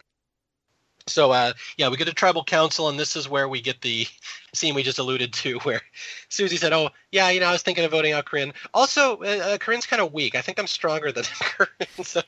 So 1.07 1.33
uh, 1.33 1.53
yeah, 1.77 1.89
we 1.89 1.97
get 1.97 2.09
a 2.09 2.15
tribal 2.15 2.45
council, 2.45 2.89
and 2.89 2.99
this 2.99 3.17
is 3.17 3.29
where 3.29 3.49
we 3.49 3.61
get 3.61 3.81
the 3.81 4.07
scene 4.55 4.75
we 4.75 4.83
just 4.83 4.99
alluded 4.99 5.33
to, 5.35 5.59
where 5.63 5.83
Susie 6.29 6.57
said, 6.57 6.73
"Oh 6.73 6.91
yeah, 7.13 7.31
you 7.31 7.41
know, 7.41 7.47
I 7.47 7.53
was 7.53 7.63
thinking 7.63 7.85
of 7.85 7.91
voting 7.91 8.13
out 8.13 8.25
Corinne. 8.25 8.53
Also, 8.75 9.19
uh, 9.19 9.27
uh 9.27 9.59
Corinne's 9.59 9.87
kind 9.87 10.03
of 10.03 10.13
weak. 10.13 10.35
I 10.35 10.41
think 10.41 10.59
I'm 10.59 10.67
stronger 10.67 11.13
than 11.13 11.25
Corinne. 11.41 12.05
So 12.05 12.23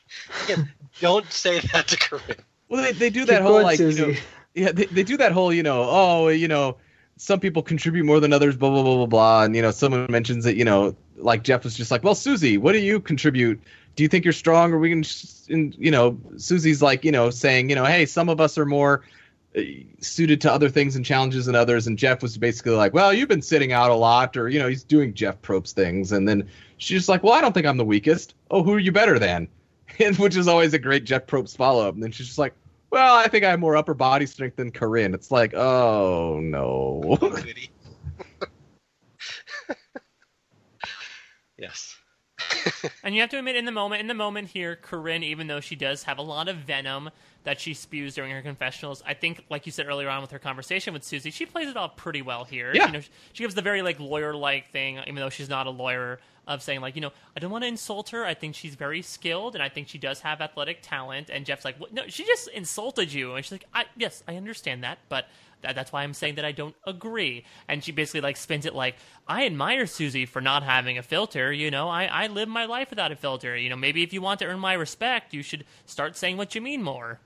again, 0.45 0.71
don't 0.99 1.31
say 1.31 1.59
that 1.59 1.87
to 1.89 1.97
Corinne." 1.97 2.43
Well, 2.69 2.81
they, 2.81 2.91
they 2.91 3.09
do 3.09 3.25
that 3.25 3.37
Keep 3.37 3.43
whole 3.43 3.61
like, 3.61 3.79
you 3.79 3.93
know, 3.93 4.13
yeah, 4.55 4.71
they, 4.71 4.85
they 4.85 5.03
do 5.03 5.17
that 5.17 5.31
whole, 5.31 5.53
you 5.53 5.61
know, 5.61 5.85
oh, 5.87 6.27
you 6.29 6.47
know, 6.47 6.77
some 7.23 7.39
people 7.39 7.63
contribute 7.63 8.03
more 8.03 8.19
than 8.19 8.33
others, 8.33 8.57
blah 8.57 8.69
blah 8.69 8.83
blah 8.83 8.95
blah 8.97 9.05
blah. 9.05 9.43
And 9.43 9.55
you 9.55 9.61
know, 9.61 9.71
someone 9.71 10.07
mentions 10.09 10.43
that 10.43 10.57
you 10.57 10.65
know, 10.65 10.93
like 11.15 11.43
Jeff 11.43 11.63
was 11.63 11.73
just 11.73 11.89
like, 11.89 12.03
well, 12.03 12.15
Susie, 12.15 12.57
what 12.57 12.73
do 12.73 12.79
you 12.79 12.99
contribute? 12.99 13.61
Do 13.95 14.03
you 14.03 14.09
think 14.09 14.25
you're 14.25 14.33
strong, 14.33 14.73
or 14.73 14.77
we 14.77 14.89
can, 14.89 15.05
and, 15.49 15.73
you 15.77 15.89
know, 15.89 16.19
Susie's 16.35 16.81
like, 16.81 17.05
you 17.05 17.13
know, 17.13 17.29
saying, 17.29 17.69
you 17.69 17.75
know, 17.75 17.85
hey, 17.85 18.05
some 18.05 18.27
of 18.27 18.41
us 18.41 18.57
are 18.57 18.65
more 18.65 19.03
uh, 19.55 19.61
suited 20.01 20.41
to 20.41 20.51
other 20.51 20.67
things 20.67 20.97
and 20.97 21.05
challenges 21.05 21.45
than 21.45 21.55
others. 21.55 21.87
And 21.87 21.97
Jeff 21.97 22.21
was 22.21 22.37
basically 22.37 22.73
like, 22.73 22.93
well, 22.93 23.13
you've 23.13 23.29
been 23.29 23.41
sitting 23.41 23.71
out 23.71 23.89
a 23.89 23.95
lot, 23.95 24.35
or 24.35 24.49
you 24.49 24.59
know, 24.59 24.67
he's 24.67 24.83
doing 24.83 25.13
Jeff 25.13 25.41
Probst 25.41 25.71
things. 25.71 26.11
And 26.11 26.27
then 26.27 26.49
she's 26.75 26.97
just 26.99 27.09
like, 27.09 27.23
well, 27.23 27.33
I 27.33 27.39
don't 27.39 27.53
think 27.53 27.65
I'm 27.65 27.77
the 27.77 27.85
weakest. 27.85 28.33
Oh, 28.51 28.63
who 28.63 28.73
are 28.73 28.79
you 28.79 28.91
better 28.91 29.17
than? 29.17 29.47
And 29.99 30.17
which 30.17 30.35
is 30.35 30.47
always 30.47 30.73
a 30.73 30.79
great 30.79 31.03
Jeff 31.03 31.27
Probst 31.27 31.55
follow 31.55 31.87
up. 31.87 31.93
And 31.93 32.01
then 32.01 32.11
she's 32.11 32.25
just 32.25 32.39
like, 32.39 32.55
well, 32.93 33.15
I 33.15 33.27
think 33.27 33.43
I 33.43 33.49
have 33.49 33.59
more 33.59 33.75
upper 33.75 33.95
body 33.95 34.27
strength 34.27 34.55
than 34.55 34.71
Corinne. 34.71 35.15
It's 35.15 35.31
like, 35.31 35.55
oh 35.55 36.39
no. 36.41 37.17
Yes. 41.55 41.95
And 43.03 43.15
you 43.15 43.21
have 43.21 43.29
to 43.29 43.37
admit, 43.37 43.55
in 43.55 43.63
the 43.63 43.71
moment, 43.71 44.01
in 44.01 44.07
the 44.07 44.13
moment 44.13 44.49
here, 44.49 44.75
Corinne, 44.75 45.23
even 45.23 45.47
though 45.47 45.61
she 45.61 45.77
does 45.77 46.03
have 46.03 46.17
a 46.17 46.21
lot 46.21 46.49
of 46.49 46.57
venom 46.57 47.09
that 47.43 47.59
she 47.59 47.73
spews 47.73 48.15
during 48.15 48.31
her 48.31 48.41
confessionals, 48.41 49.03
I 49.05 49.13
think, 49.13 49.43
like 49.49 49.65
you 49.65 49.71
said 49.71 49.87
earlier 49.87 50.09
on 50.09 50.21
with 50.21 50.31
her 50.31 50.39
conversation 50.39 50.93
with 50.93 51.03
Susie, 51.03 51.31
she 51.31 51.45
plays 51.45 51.67
it 51.67 51.77
off 51.77 51.95
pretty 51.95 52.21
well 52.21 52.45
here. 52.45 52.71
Yeah. 52.73 52.87
You 52.87 52.93
know, 52.93 53.01
she 53.33 53.43
gives 53.43 53.55
the 53.55 53.61
very 53.61 53.81
like 53.81 53.99
lawyer-like 53.99 54.71
thing, 54.71 54.99
even 54.99 55.15
though 55.15 55.29
she's 55.29 55.49
not 55.49 55.67
a 55.67 55.71
lawyer, 55.71 56.19
of 56.47 56.61
saying 56.61 56.81
like, 56.81 56.95
you 56.95 57.01
know, 57.01 57.11
I 57.35 57.39
don't 57.39 57.51
want 57.51 57.63
to 57.63 57.67
insult 57.67 58.09
her. 58.09 58.25
I 58.25 58.33
think 58.33 58.55
she's 58.55 58.75
very 58.75 59.01
skilled, 59.01 59.55
and 59.55 59.63
I 59.63 59.69
think 59.69 59.87
she 59.87 59.97
does 59.97 60.19
have 60.21 60.41
athletic 60.41 60.79
talent. 60.81 61.29
And 61.29 61.45
Jeff's 61.45 61.65
like, 61.65 61.79
what? 61.79 61.93
no, 61.93 62.03
she 62.07 62.25
just 62.25 62.49
insulted 62.49 63.13
you, 63.13 63.35
and 63.35 63.45
she's 63.45 63.53
like, 63.53 63.65
I, 63.73 63.85
yes, 63.95 64.23
I 64.27 64.35
understand 64.35 64.83
that, 64.83 64.99
but 65.09 65.27
that's 65.61 65.93
why 65.93 66.03
I'm 66.03 66.13
saying 66.13 66.35
that 66.35 66.43
I 66.43 66.51
don't 66.51 66.75
agree. 66.85 67.45
And 67.69 67.81
she 67.81 67.93
basically 67.93 68.19
like 68.19 68.35
spins 68.35 68.65
it 68.65 68.75
like, 68.75 68.95
I 69.27 69.45
admire 69.45 69.87
Susie 69.87 70.25
for 70.25 70.41
not 70.41 70.63
having 70.63 70.97
a 70.97 71.03
filter. 71.03 71.53
You 71.53 71.71
know, 71.71 71.87
I, 71.87 72.03
I 72.05 72.27
live 72.27 72.49
my 72.49 72.65
life 72.65 72.89
without 72.89 73.13
a 73.13 73.15
filter. 73.15 73.55
You 73.55 73.69
know, 73.69 73.77
maybe 73.77 74.03
if 74.03 74.11
you 74.11 74.21
want 74.21 74.39
to 74.39 74.45
earn 74.45 74.59
my 74.59 74.73
respect, 74.73 75.33
you 75.33 75.41
should 75.41 75.63
start 75.85 76.17
saying 76.17 76.35
what 76.35 76.53
you 76.53 76.59
mean 76.59 76.83
more. 76.83 77.21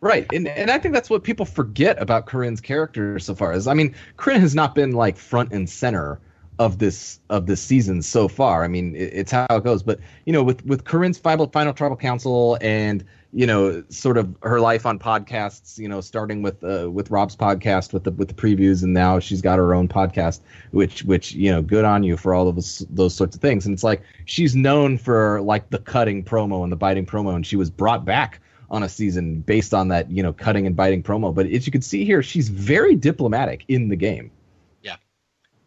Right, 0.00 0.30
and 0.32 0.46
and 0.46 0.70
I 0.70 0.78
think 0.78 0.94
that's 0.94 1.08
what 1.08 1.24
people 1.24 1.46
forget 1.46 2.00
about 2.00 2.26
Corinne's 2.26 2.60
character 2.60 3.18
so 3.18 3.34
far. 3.34 3.52
Is 3.52 3.66
I 3.66 3.74
mean, 3.74 3.94
Corinne 4.16 4.40
has 4.40 4.54
not 4.54 4.74
been 4.74 4.92
like 4.92 5.16
front 5.16 5.52
and 5.52 5.68
center 5.68 6.20
of 6.58 6.78
this 6.78 7.20
of 7.30 7.46
this 7.46 7.62
season 7.62 8.02
so 8.02 8.28
far. 8.28 8.64
I 8.64 8.68
mean, 8.68 8.94
it, 8.94 9.12
it's 9.12 9.32
how 9.32 9.46
it 9.50 9.64
goes. 9.64 9.82
But 9.82 10.00
you 10.24 10.32
know, 10.32 10.42
with 10.42 10.64
with 10.66 10.84
Corinne's 10.84 11.18
final 11.18 11.48
final 11.48 11.72
tribal 11.72 11.96
council 11.96 12.58
and 12.60 13.04
you 13.32 13.46
know, 13.46 13.84
sort 13.90 14.16
of 14.16 14.34
her 14.42 14.60
life 14.60 14.86
on 14.86 14.98
podcasts. 14.98 15.78
You 15.78 15.88
know, 15.88 16.00
starting 16.00 16.42
with 16.42 16.62
uh, 16.62 16.90
with 16.90 17.10
Rob's 17.10 17.36
podcast 17.36 17.92
with 17.92 18.04
the 18.04 18.10
with 18.12 18.28
the 18.28 18.34
previews, 18.34 18.82
and 18.82 18.92
now 18.94 19.18
she's 19.18 19.42
got 19.42 19.58
her 19.58 19.74
own 19.74 19.88
podcast, 19.88 20.40
which 20.70 21.04
which 21.04 21.32
you 21.32 21.50
know, 21.50 21.62
good 21.62 21.84
on 21.84 22.02
you 22.02 22.16
for 22.16 22.34
all 22.34 22.48
of 22.48 22.54
those 22.54 22.86
those 22.90 23.14
sorts 23.14 23.34
of 23.34 23.42
things. 23.42 23.66
And 23.66 23.72
it's 23.72 23.84
like 23.84 24.02
she's 24.26 24.54
known 24.54 24.98
for 24.98 25.40
like 25.40 25.70
the 25.70 25.78
cutting 25.78 26.22
promo 26.22 26.62
and 26.62 26.72
the 26.72 26.76
biting 26.76 27.06
promo, 27.06 27.34
and 27.34 27.46
she 27.46 27.56
was 27.56 27.70
brought 27.70 28.04
back 28.04 28.40
on 28.70 28.82
a 28.82 28.88
season 28.88 29.40
based 29.40 29.74
on 29.74 29.88
that 29.88 30.10
you 30.10 30.22
know 30.22 30.32
cutting 30.32 30.66
and 30.66 30.76
biting 30.76 31.02
promo. 31.02 31.34
But 31.34 31.46
as 31.46 31.66
you 31.66 31.72
can 31.72 31.82
see 31.82 32.04
here, 32.04 32.22
she's 32.22 32.48
very 32.48 32.94
diplomatic 32.94 33.64
in 33.68 33.88
the 33.88 33.96
game. 33.96 34.30
Yeah, 34.82 34.96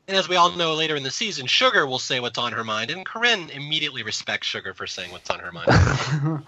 and 0.07 0.17
as 0.17 0.29
we 0.29 0.35
all 0.35 0.51
know 0.51 0.73
later 0.73 0.95
in 0.95 1.03
the 1.03 1.11
season, 1.11 1.47
Sugar 1.47 1.85
will 1.85 1.99
say 1.99 2.19
what's 2.19 2.37
on 2.37 2.51
her 2.53 2.63
mind, 2.63 2.91
and 2.91 3.05
Corinne 3.05 3.49
immediately 3.49 4.03
respects 4.03 4.47
Sugar 4.47 4.73
for 4.73 4.87
saying 4.87 5.11
what's 5.11 5.29
on 5.29 5.39
her 5.39 5.51
mind. 5.51 6.43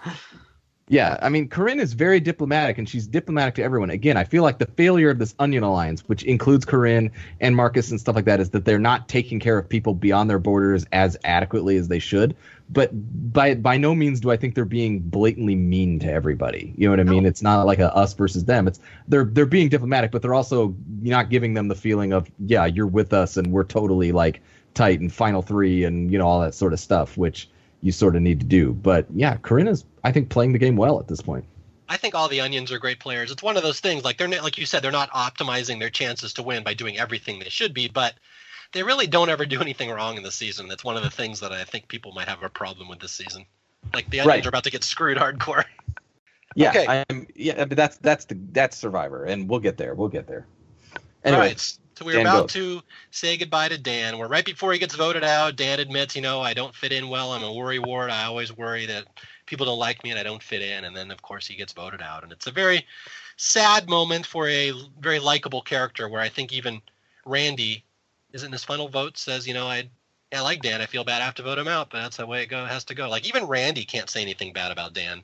Yeah, 0.88 1.16
I 1.22 1.30
mean, 1.30 1.48
Corinne 1.48 1.80
is 1.80 1.94
very 1.94 2.20
diplomatic, 2.20 2.76
and 2.76 2.86
she's 2.86 3.06
diplomatic 3.06 3.54
to 3.54 3.62
everyone. 3.62 3.88
Again, 3.88 4.18
I 4.18 4.24
feel 4.24 4.42
like 4.42 4.58
the 4.58 4.66
failure 4.66 5.08
of 5.08 5.18
this 5.18 5.34
Onion 5.38 5.62
Alliance, 5.62 6.02
which 6.06 6.22
includes 6.24 6.66
Corinne 6.66 7.10
and 7.40 7.56
Marcus 7.56 7.90
and 7.90 8.00
stuff 8.00 8.14
like 8.14 8.24
that, 8.24 8.40
is 8.40 8.50
that 8.50 8.66
they're 8.66 8.78
not 8.78 9.08
taking 9.08 9.40
care 9.40 9.56
of 9.56 9.66
people 9.66 9.94
beyond 9.94 10.28
their 10.28 10.38
borders 10.38 10.84
as 10.92 11.16
adequately 11.24 11.76
as 11.76 11.88
they 11.88 11.98
should. 11.98 12.36
But 12.70 12.90
by 13.32 13.54
by 13.54 13.76
no 13.76 13.94
means 13.94 14.20
do 14.20 14.30
I 14.30 14.36
think 14.36 14.54
they're 14.54 14.64
being 14.64 15.00
blatantly 15.00 15.54
mean 15.54 15.98
to 16.00 16.10
everybody. 16.10 16.74
You 16.76 16.86
know 16.86 16.92
what 16.92 17.00
I 17.00 17.04
mean? 17.04 17.26
It's 17.26 17.42
not 17.42 17.66
like 17.66 17.78
a 17.78 17.94
us 17.94 18.14
versus 18.14 18.44
them. 18.44 18.66
It's 18.66 18.80
they're 19.08 19.24
they're 19.24 19.46
being 19.46 19.68
diplomatic, 19.68 20.10
but 20.10 20.22
they're 20.22 20.34
also 20.34 20.74
not 21.00 21.30
giving 21.30 21.54
them 21.54 21.68
the 21.68 21.74
feeling 21.74 22.12
of 22.12 22.30
yeah, 22.38 22.66
you're 22.66 22.86
with 22.86 23.12
us 23.12 23.36
and 23.36 23.52
we're 23.52 23.64
totally 23.64 24.12
like 24.12 24.40
tight 24.74 25.00
and 25.00 25.12
final 25.12 25.42
three 25.42 25.84
and 25.84 26.10
you 26.10 26.18
know 26.18 26.26
all 26.26 26.40
that 26.40 26.54
sort 26.54 26.72
of 26.72 26.80
stuff, 26.80 27.16
which 27.16 27.48
you 27.82 27.92
sort 27.92 28.16
of 28.16 28.22
need 28.22 28.40
to 28.40 28.46
do. 28.46 28.72
But 28.72 29.06
yeah, 29.14 29.36
Corinne 29.36 29.68
is 29.68 29.84
I 30.04 30.12
think 30.12 30.30
playing 30.30 30.52
the 30.52 30.58
game 30.58 30.76
well 30.76 30.98
at 30.98 31.08
this 31.08 31.20
point. 31.20 31.44
I 31.88 31.98
think 31.98 32.14
all 32.14 32.28
the 32.28 32.40
onions 32.40 32.72
are 32.72 32.78
great 32.78 33.00
players. 33.00 33.30
It's 33.30 33.42
one 33.42 33.58
of 33.58 33.62
those 33.62 33.80
things 33.80 34.02
like 34.02 34.16
they're 34.16 34.28
like 34.28 34.56
you 34.56 34.64
said, 34.64 34.82
they're 34.82 34.90
not 34.90 35.10
optimizing 35.10 35.78
their 35.78 35.90
chances 35.90 36.32
to 36.34 36.42
win 36.42 36.62
by 36.62 36.72
doing 36.72 36.98
everything 36.98 37.38
they 37.38 37.50
should 37.50 37.74
be, 37.74 37.88
but 37.88 38.14
they 38.72 38.82
really 38.82 39.06
don't 39.06 39.28
ever 39.28 39.46
do 39.46 39.60
anything 39.66 39.90
wrong 39.90 40.16
in 40.16 40.22
the 40.22 40.30
season. 40.32 40.68
That's 40.68 40.84
one 40.84 40.96
of 40.96 41.02
the 41.02 41.10
things 41.10 41.40
that 41.40 41.52
I 41.52 41.64
think 41.64 41.88
people 41.88 42.12
might 42.12 42.28
have 42.28 42.42
a 42.42 42.48
problem 42.48 42.88
with 42.88 42.98
this 43.00 43.12
season. 43.12 43.44
Like 43.94 44.08
the 44.10 44.20
onions 44.20 44.28
Right. 44.28 44.46
are 44.46 44.48
about 44.48 44.64
to 44.64 44.70
get 44.70 44.84
screwed 44.84 45.18
hardcore. 45.18 45.64
Yeah, 46.54 46.68
Okay. 46.68 47.04
I'm 47.10 47.26
yeah, 47.34 47.64
but 47.64 47.78
that's 47.78 47.96
that's 47.96 48.26
the 48.26 48.38
that's 48.52 48.76
Survivor, 48.76 49.24
and 49.24 49.48
we'll 49.48 49.58
get 49.60 49.78
there. 49.78 49.94
We'll 49.94 50.08
get 50.10 50.26
there. 50.26 50.46
Anyway, 51.24 51.40
All 51.40 51.48
right, 51.48 51.58
so 51.58 52.04
we're 52.04 52.12
Dan 52.16 52.26
about 52.26 52.42
goes. 52.42 52.52
to 52.52 52.82
say 53.10 53.38
goodbye 53.38 53.68
to 53.70 53.78
Dan. 53.78 54.18
We're 54.18 54.28
right 54.28 54.44
before 54.44 54.70
he 54.74 54.78
gets 54.78 54.94
voted 54.94 55.24
out. 55.24 55.56
Dan 55.56 55.80
admits, 55.80 56.14
you 56.14 56.20
know, 56.20 56.42
I 56.42 56.52
don't 56.52 56.74
fit 56.74 56.92
in 56.92 57.08
well. 57.08 57.32
I'm 57.32 57.42
a 57.42 57.52
worry 57.54 57.78
ward. 57.78 58.10
I 58.10 58.24
always 58.24 58.54
worry 58.54 58.84
that 58.84 59.06
people 59.46 59.64
don't 59.64 59.78
like 59.78 60.04
me 60.04 60.10
and 60.10 60.18
I 60.18 60.22
don't 60.22 60.42
fit 60.42 60.60
in. 60.60 60.84
And 60.84 60.94
then, 60.94 61.10
of 61.10 61.22
course, 61.22 61.46
he 61.46 61.54
gets 61.56 61.72
voted 61.72 62.02
out. 62.02 62.22
And 62.22 62.30
it's 62.32 62.46
a 62.46 62.50
very 62.50 62.86
sad 63.38 63.88
moment 63.88 64.26
for 64.26 64.46
a 64.48 64.72
very 65.00 65.20
likable 65.20 65.62
character 65.62 66.06
where 66.08 66.20
I 66.20 66.28
think 66.28 66.52
even 66.52 66.82
Randy, 67.24 67.82
isn't 68.32 68.52
his 68.52 68.64
final 68.64 68.88
vote, 68.88 69.18
says, 69.18 69.46
you 69.46 69.54
know, 69.54 69.66
I. 69.66 69.88
I 70.34 70.40
like 70.40 70.62
Dan. 70.62 70.80
I 70.80 70.86
feel 70.86 71.04
bad 71.04 71.20
I 71.20 71.26
have 71.26 71.34
to 71.34 71.42
vote 71.42 71.58
him 71.58 71.68
out, 71.68 71.90
but 71.90 72.00
that's 72.00 72.16
the 72.16 72.24
way 72.24 72.42
it 72.42 72.46
go 72.46 72.64
has 72.64 72.84
to 72.84 72.94
go. 72.94 73.06
Like 73.06 73.28
even 73.28 73.44
Randy 73.44 73.84
can't 73.84 74.08
say 74.08 74.22
anything 74.22 74.54
bad 74.54 74.72
about 74.72 74.94
Dan, 74.94 75.22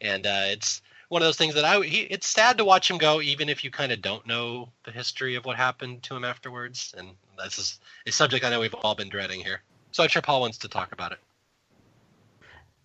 and 0.00 0.24
uh, 0.24 0.42
it's 0.44 0.80
one 1.08 1.22
of 1.22 1.26
those 1.26 1.36
things 1.36 1.54
that 1.54 1.64
I 1.64 1.80
he, 1.82 2.02
it's 2.02 2.28
sad 2.28 2.58
to 2.58 2.64
watch 2.64 2.88
him 2.88 2.98
go, 2.98 3.20
even 3.20 3.48
if 3.48 3.64
you 3.64 3.72
kind 3.72 3.90
of 3.90 4.00
don't 4.00 4.26
know 4.28 4.68
the 4.84 4.92
history 4.92 5.34
of 5.34 5.44
what 5.44 5.56
happened 5.56 6.04
to 6.04 6.14
him 6.14 6.24
afterwards. 6.24 6.94
And 6.96 7.08
this 7.42 7.58
is 7.58 7.80
a 8.06 8.12
subject 8.12 8.44
I 8.44 8.50
know 8.50 8.60
we've 8.60 8.74
all 8.74 8.94
been 8.94 9.08
dreading 9.08 9.40
here. 9.40 9.62
So 9.90 10.04
I'm 10.04 10.08
sure 10.08 10.22
Paul 10.22 10.40
wants 10.40 10.58
to 10.58 10.68
talk 10.68 10.92
about 10.92 11.12
it. 11.12 11.18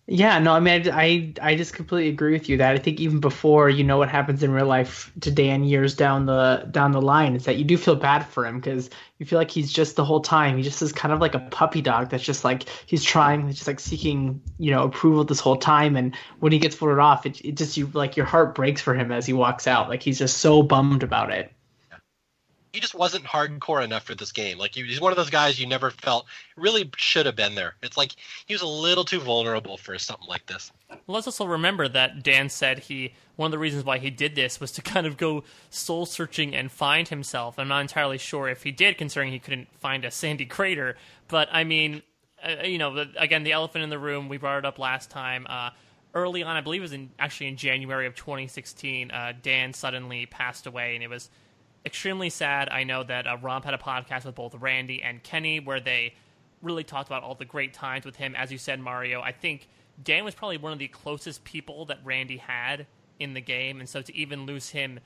Yeah, 0.06 0.38
no, 0.38 0.52
I 0.52 0.60
mean, 0.60 0.90
I, 0.90 1.32
I 1.40 1.54
just 1.56 1.72
completely 1.72 2.10
agree 2.10 2.34
with 2.34 2.50
you 2.50 2.58
that 2.58 2.74
I 2.74 2.78
think 2.78 3.00
even 3.00 3.20
before 3.20 3.70
you 3.70 3.84
know 3.84 3.96
what 3.96 4.10
happens 4.10 4.42
in 4.42 4.50
real 4.52 4.66
life 4.66 5.10
to 5.22 5.30
Dan 5.30 5.64
years 5.64 5.94
down 5.96 6.26
the 6.26 6.68
down 6.70 6.92
the 6.92 7.00
line, 7.00 7.34
is 7.34 7.46
that 7.46 7.56
you 7.56 7.64
do 7.64 7.78
feel 7.78 7.96
bad 7.96 8.20
for 8.26 8.44
him 8.44 8.60
because 8.60 8.90
you 9.18 9.24
feel 9.24 9.38
like 9.38 9.50
he's 9.50 9.72
just 9.72 9.96
the 9.96 10.04
whole 10.04 10.20
time 10.20 10.58
he 10.58 10.62
just 10.62 10.82
is 10.82 10.92
kind 10.92 11.14
of 11.14 11.20
like 11.20 11.34
a 11.34 11.38
puppy 11.38 11.80
dog 11.80 12.10
that's 12.10 12.22
just 12.22 12.44
like 12.44 12.68
he's 12.84 13.02
trying, 13.02 13.46
he's 13.46 13.56
just 13.56 13.66
like 13.66 13.80
seeking 13.80 14.42
you 14.58 14.70
know 14.72 14.82
approval 14.84 15.24
this 15.24 15.40
whole 15.40 15.56
time, 15.56 15.96
and 15.96 16.14
when 16.38 16.52
he 16.52 16.58
gets 16.58 16.76
voted 16.76 16.98
off, 16.98 17.24
it, 17.24 17.40
it 17.42 17.56
just 17.56 17.78
you 17.78 17.90
like 17.94 18.14
your 18.14 18.26
heart 18.26 18.54
breaks 18.54 18.82
for 18.82 18.92
him 18.94 19.10
as 19.10 19.24
he 19.24 19.32
walks 19.32 19.66
out, 19.66 19.88
like 19.88 20.02
he's 20.02 20.18
just 20.18 20.36
so 20.36 20.62
bummed 20.62 21.02
about 21.02 21.32
it. 21.32 21.53
He 22.74 22.80
just 22.80 22.94
wasn't 22.96 23.24
hardcore 23.24 23.84
enough 23.84 24.02
for 24.02 24.16
this 24.16 24.32
game. 24.32 24.58
Like 24.58 24.74
he's 24.74 25.00
one 25.00 25.12
of 25.12 25.16
those 25.16 25.30
guys 25.30 25.60
you 25.60 25.66
never 25.68 25.90
felt 25.90 26.26
really 26.56 26.90
should 26.96 27.24
have 27.24 27.36
been 27.36 27.54
there. 27.54 27.76
It's 27.84 27.96
like 27.96 28.16
he 28.46 28.52
was 28.52 28.62
a 28.62 28.66
little 28.66 29.04
too 29.04 29.20
vulnerable 29.20 29.76
for 29.76 29.96
something 29.96 30.26
like 30.26 30.44
this. 30.46 30.72
Let's 31.06 31.28
also 31.28 31.46
remember 31.46 31.86
that 31.86 32.24
Dan 32.24 32.48
said 32.48 32.80
he 32.80 33.14
one 33.36 33.46
of 33.46 33.52
the 33.52 33.60
reasons 33.60 33.84
why 33.84 33.98
he 33.98 34.10
did 34.10 34.34
this 34.34 34.58
was 34.58 34.72
to 34.72 34.82
kind 34.94 35.06
of 35.06 35.16
go 35.16 35.44
soul 35.70 36.04
searching 36.04 36.52
and 36.52 36.72
find 36.72 37.06
himself. 37.06 37.60
I'm 37.60 37.68
not 37.68 37.80
entirely 37.80 38.18
sure 38.18 38.48
if 38.48 38.64
he 38.64 38.72
did, 38.72 38.98
considering 38.98 39.30
he 39.30 39.38
couldn't 39.38 39.68
find 39.78 40.04
a 40.04 40.10
sandy 40.10 40.44
crater. 40.44 40.96
But 41.28 41.48
I 41.52 41.62
mean, 41.62 42.02
uh, 42.44 42.64
you 42.64 42.78
know, 42.78 43.06
again, 43.16 43.44
the 43.44 43.52
elephant 43.52 43.84
in 43.84 43.90
the 43.90 44.00
room. 44.00 44.28
We 44.28 44.36
brought 44.36 44.58
it 44.58 44.64
up 44.64 44.80
last 44.80 45.10
time. 45.10 45.46
Uh, 45.48 45.70
early 46.12 46.42
on, 46.42 46.56
I 46.56 46.60
believe 46.60 46.80
it 46.80 46.82
was 46.82 46.92
in 46.92 47.10
actually 47.20 47.46
in 47.46 47.56
January 47.56 48.08
of 48.08 48.16
2016. 48.16 49.12
Uh, 49.12 49.32
Dan 49.40 49.72
suddenly 49.72 50.26
passed 50.26 50.66
away, 50.66 50.96
and 50.96 51.04
it 51.04 51.08
was 51.08 51.30
extremely 51.84 52.30
sad. 52.30 52.68
I 52.68 52.84
know 52.84 53.02
that 53.04 53.26
uh, 53.26 53.36
Rob 53.40 53.64
had 53.64 53.74
a 53.74 53.78
podcast 53.78 54.24
with 54.24 54.34
both 54.34 54.54
Randy 54.54 55.02
and 55.02 55.22
Kenny 55.22 55.60
where 55.60 55.80
they 55.80 56.14
really 56.62 56.84
talked 56.84 57.08
about 57.08 57.22
all 57.22 57.34
the 57.34 57.44
great 57.44 57.74
times 57.74 58.04
with 58.04 58.16
him. 58.16 58.34
As 58.34 58.50
you 58.50 58.58
said, 58.58 58.80
Mario, 58.80 59.20
I 59.20 59.32
think 59.32 59.68
Dan 60.02 60.24
was 60.24 60.34
probably 60.34 60.56
one 60.56 60.72
of 60.72 60.78
the 60.78 60.88
closest 60.88 61.44
people 61.44 61.84
that 61.86 61.98
Randy 62.04 62.38
had 62.38 62.86
in 63.20 63.34
the 63.34 63.40
game, 63.40 63.80
and 63.80 63.88
so 63.88 64.02
to 64.02 64.16
even 64.16 64.46
lose 64.46 64.70
him 64.70 64.98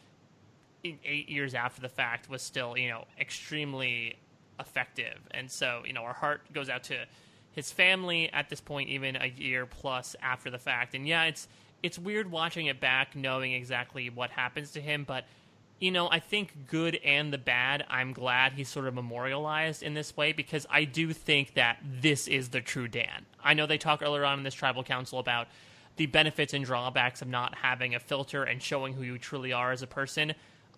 eight 0.85 1.29
years 1.29 1.55
after 1.55 1.81
the 1.81 1.89
fact 1.89 2.31
was 2.31 2.41
still, 2.41 2.79
you 2.79 2.89
know, 2.89 3.05
extremely 3.21 4.17
effective. 4.61 5.19
And 5.33 5.51
so, 5.51 5.83
you 5.85 5.93
know, 5.93 6.03
our 6.03 6.13
heart 6.13 6.43
goes 6.53 6.69
out 6.69 6.85
to 6.85 7.05
his 7.53 7.73
family 7.73 8.33
at 8.33 8.49
this 8.49 8.61
point, 8.61 8.89
even 8.89 9.17
a 9.17 9.27
year 9.27 9.67
plus 9.67 10.15
after 10.23 10.51
the 10.51 10.59
fact. 10.59 10.95
And 10.95 11.07
yeah, 11.07 11.25
it's 11.25 11.49
it's 11.83 11.99
weird 11.99 12.31
watching 12.31 12.67
it 12.67 12.81
back, 12.81 13.15
knowing 13.15 13.53
exactly 13.53 14.11
what 14.11 14.31
happens 14.31 14.73
to 14.73 14.81
him, 14.81 15.05
but 15.07 15.25
you 15.79 15.91
know, 15.91 16.11
I 16.11 16.19
think 16.19 16.67
good 16.69 16.97
and 17.05 17.33
the 17.33 17.39
bad, 17.39 17.85
I'm 17.89 18.13
glad 18.13 18.53
he's 18.53 18.69
sort 18.69 18.87
of 18.87 18.95
memorialized 18.95 19.83
in 19.83 19.95
this 19.95 20.17
way 20.17 20.33
because 20.33 20.67
I 20.69 20.85
do 20.85 21.13
think 21.13 21.55
that 21.55 21.79
this 21.83 22.27
is 22.27 22.49
the 22.49 22.61
true 22.61 22.89
Dan. 22.89 23.27
I 23.43 23.55
know 23.55 23.67
they 23.67 23.79
talk 23.79 24.03
earlier 24.03 24.25
on 24.25 24.39
in 24.39 24.45
this 24.45 24.55
tribal 24.55 24.83
council 24.83 25.19
about 25.19 25.47
the 25.97 26.07
benefits 26.07 26.53
and 26.53 26.65
drawbacks 26.65 27.23
of 27.23 27.29
not 27.29 27.55
having 27.57 27.95
a 27.95 28.01
filter 28.01 28.43
and 28.43 28.63
showing 28.63 28.95
who 28.95 29.03
you 29.03 29.19
truly 29.19 29.53
are 29.53 29.71
as 29.73 29.83
a 29.83 29.87
person. 29.87 30.35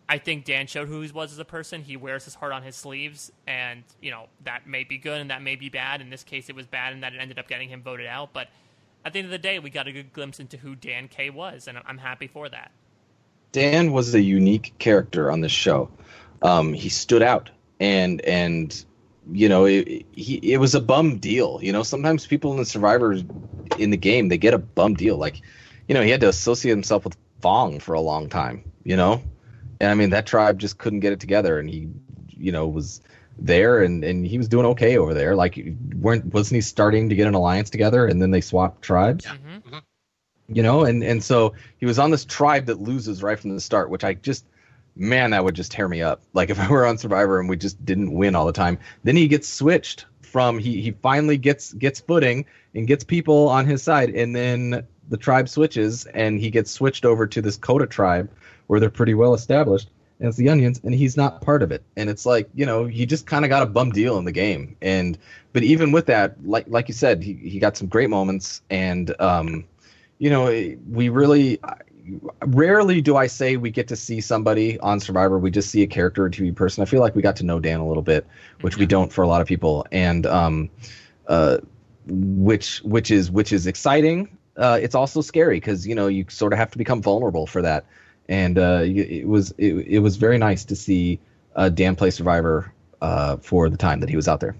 I 0.09 0.18
think 0.18 0.44
Dan 0.44 0.66
showed 0.66 0.89
who 0.89 1.01
he 1.02 1.12
was 1.12 1.32
as 1.32 1.39
a 1.39 1.44
person. 1.44 1.82
He 1.82 1.97
wears 1.97 2.24
his 2.24 2.35
heart 2.35 2.52
on 2.52 2.62
his 2.64 2.74
sleeves, 2.74 3.31
and 3.47 3.85
you 4.01 4.10
know 4.10 4.27
that 4.44 4.66
may 4.66 4.82
be 4.82 4.98
good 4.98 5.20
and 5.20 5.31
that 5.31 5.40
may 5.40 5.55
be 5.55 5.68
bad. 5.68 6.01
In 6.01 6.10
this 6.10 6.24
case, 6.24 6.48
it 6.48 6.56
was 6.56 6.66
bad, 6.66 6.93
and 6.93 7.02
that 7.05 7.14
it 7.14 7.18
ended 7.18 7.39
up 7.39 7.47
getting 7.47 7.68
him 7.68 7.81
voted 7.81 8.06
out. 8.06 8.32
But 8.32 8.48
at 9.05 9.12
the 9.12 9.20
end 9.20 9.27
of 9.27 9.31
the 9.31 9.39
day, 9.39 9.60
we 9.60 9.70
got 9.70 9.86
a 9.86 9.93
good 9.93 10.12
glimpse 10.12 10.40
into 10.40 10.56
who 10.56 10.74
Dan 10.74 11.06
K 11.06 11.31
was, 11.31 11.68
and 11.68 11.78
I'm 11.86 11.98
happy 11.98 12.27
for 12.27 12.48
that. 12.48 12.72
Dan 13.52 13.93
was 13.93 14.14
a 14.14 14.20
unique 14.20 14.74
character 14.78 15.31
on 15.31 15.40
this 15.40 15.52
show. 15.52 15.90
Um, 16.43 16.72
he 16.72 16.89
stood 16.89 17.22
out, 17.22 17.51
and 17.78 18.20
and 18.22 18.85
you 19.32 19.48
know 19.48 19.64
it, 19.64 20.06
he, 20.12 20.36
it 20.43 20.59
was 20.59 20.74
a 20.74 20.81
bum 20.81 21.18
deal. 21.18 21.59
You 21.62 21.72
know, 21.72 21.82
sometimes 21.82 22.27
people 22.27 22.52
in 22.52 22.59
the 22.59 22.64
survivors 22.64 23.22
in 23.78 23.90
the 23.90 23.97
game 23.97 24.28
they 24.28 24.39
get 24.39 24.55
a 24.55 24.59
bum 24.59 24.94
deal. 24.94 25.16
Like, 25.16 25.40
you 25.89 25.94
know, 25.94 26.02
he 26.02 26.10
had 26.10 26.20
to 26.20 26.28
associate 26.28 26.72
himself 26.72 27.05
with 27.05 27.16
Fang 27.43 27.81
for 27.81 27.94
a 27.94 28.01
long 28.01 28.28
time. 28.28 28.64
You 28.85 28.97
know, 28.97 29.22
and 29.81 29.90
I 29.90 29.94
mean 29.94 30.10
that 30.10 30.27
tribe 30.27 30.59
just 30.59 30.78
couldn't 30.78 31.01
get 31.01 31.12
it 31.12 31.20
together, 31.20 31.59
and 31.59 31.68
he, 31.68 31.89
you 32.28 32.52
know, 32.52 32.66
was 32.66 33.01
there 33.40 33.82
and, 33.82 34.05
and 34.05 34.27
he 34.27 34.39
was 34.39 34.48
doing 34.48 34.66
okay 34.66 34.98
over 34.98 35.14
there. 35.14 35.35
Like 35.35 35.59
weren't 35.97 36.27
wasn't 36.27 36.56
he 36.56 36.60
starting 36.60 37.09
to 37.09 37.14
get 37.14 37.27
an 37.27 37.35
alliance 37.35 37.70
together 37.70 38.06
and 38.06 38.20
then 38.20 38.31
they 38.31 38.40
swapped 38.40 38.82
tribes? 38.82 39.24
Yeah. 39.24 39.32
Mm-hmm. 39.32 39.78
You 40.52 40.62
know, 40.62 40.85
and 40.85 41.02
and 41.05 41.22
so 41.22 41.55
he 41.78 41.86
was 41.86 41.98
on 41.98 42.10
this 42.10 42.24
tribe 42.24 42.66
that 42.66 42.81
loses 42.81 43.22
right 43.22 43.39
from 43.39 43.55
the 43.55 43.60
start, 43.60 43.89
which 43.89 44.05
I 44.05 44.14
just 44.14 44.44
man, 44.97 45.31
that 45.31 45.44
would 45.44 45.55
just 45.55 45.70
tear 45.70 45.89
me 45.89 46.02
up. 46.02 46.22
Like 46.32 46.51
if 46.51 46.59
I 46.59 46.68
were 46.68 46.85
on 46.85 46.98
Survivor 46.98 47.39
and 47.39 47.48
we 47.48 47.56
just 47.56 47.82
didn't 47.85 48.12
win 48.12 48.35
all 48.35 48.47
the 48.47 48.52
time. 48.52 48.78
Then 49.05 49.16
he 49.16 49.28
gets 49.28 49.48
switched 49.48 50.06
from 50.31 50.59
he 50.59 50.81
he 50.81 50.93
finally 51.02 51.36
gets 51.36 51.72
gets 51.74 52.01
footing 52.01 52.44
and 52.74 52.86
gets 52.86 53.02
people 53.02 53.48
on 53.48 53.66
his 53.66 53.82
side 53.82 54.10
and 54.10 54.35
then 54.35 54.86
the 55.09 55.16
tribe 55.16 55.48
switches 55.48 56.06
and 56.06 56.39
he 56.39 56.51
gets 56.51 56.70
switched 56.70 57.05
over 57.05 57.27
to 57.27 57.43
this 57.43 57.56
Kota 57.56 57.86
tribe 57.86 58.31
where 58.68 58.78
they're 58.78 58.90
pretty 58.90 59.14
well 59.14 59.35
established 59.35 59.90
as 60.20 60.36
the 60.36 60.48
onions 60.48 60.81
and 60.85 60.94
he's 60.94 61.16
not 61.16 61.40
part 61.40 61.62
of 61.62 61.72
it 61.72 61.82
and 61.97 62.09
it's 62.09 62.24
like 62.24 62.48
you 62.55 62.64
know 62.64 62.85
he 62.85 63.06
just 63.06 63.27
kind 63.27 63.44
of 63.44 63.48
got 63.48 63.62
a 63.62 63.66
bum 63.66 63.90
deal 63.90 64.18
in 64.18 64.24
the 64.24 64.32
game 64.32 64.77
and 64.82 65.18
but 65.52 65.64
even 65.64 65.90
with 65.90 66.06
that 66.06 66.36
like 66.47 66.66
like 66.68 66.86
you 66.86 66.94
said 66.94 67.22
he, 67.22 67.35
he 67.35 67.59
got 67.59 67.77
some 67.77 67.89
great 67.89 68.10
moments 68.10 68.62
and 68.70 69.14
um 69.20 69.64
you 70.20 70.30
know 70.30 70.47
we 70.88 71.09
really 71.09 71.59
rarely 72.42 73.01
do 73.01 73.16
i 73.16 73.26
say 73.26 73.56
we 73.56 73.70
get 73.70 73.88
to 73.88 73.97
see 73.97 74.20
somebody 74.20 74.78
on 74.80 75.01
survivor. 75.01 75.38
We 75.38 75.51
just 75.51 75.70
see 75.70 75.82
a 75.82 75.86
character 75.86 76.24
or 76.24 76.30
tv 76.30 76.55
person. 76.55 76.82
I 76.82 76.84
feel 76.84 77.01
like 77.01 77.16
we 77.16 77.22
got 77.22 77.36
to 77.36 77.44
know 77.44 77.59
dan 77.59 77.80
a 77.80 77.88
little 77.88 78.02
bit 78.02 78.26
which 78.60 78.76
we 78.76 78.86
don't 78.86 79.12
for 79.12 79.22
a 79.22 79.28
lot 79.28 79.40
of 79.40 79.48
people. 79.48 79.86
And 79.90 80.26
um 80.26 80.70
uh 81.26 81.59
which 82.06 82.78
which 82.82 83.10
is 83.10 83.30
which 83.30 83.52
is 83.52 83.66
exciting. 83.66 84.28
Uh 84.56 84.78
it's 84.80 84.94
also 84.94 85.20
scary 85.22 85.56
because 85.56 85.86
you 85.86 85.94
know 85.94 86.06
you 86.06 86.26
sort 86.28 86.52
of 86.52 86.59
have 86.59 86.70
to 86.70 86.78
become 86.78 87.02
vulnerable 87.02 87.47
for 87.47 87.62
that. 87.62 87.84
And 88.28 88.59
uh, 88.59 88.82
it 88.84 89.26
was 89.26 89.52
it, 89.59 89.74
it 89.88 89.98
was 89.98 90.16
very 90.16 90.38
nice 90.38 90.64
to 90.66 90.76
see 90.76 91.18
uh, 91.56 91.68
Dan 91.68 91.97
play 91.97 92.10
Survivor 92.10 92.72
uh, 93.02 93.38
for 93.38 93.68
the 93.68 93.76
time 93.76 93.98
that 94.01 94.09
he 94.09 94.14
was 94.14 94.28
out 94.28 94.38
there. 94.38 94.55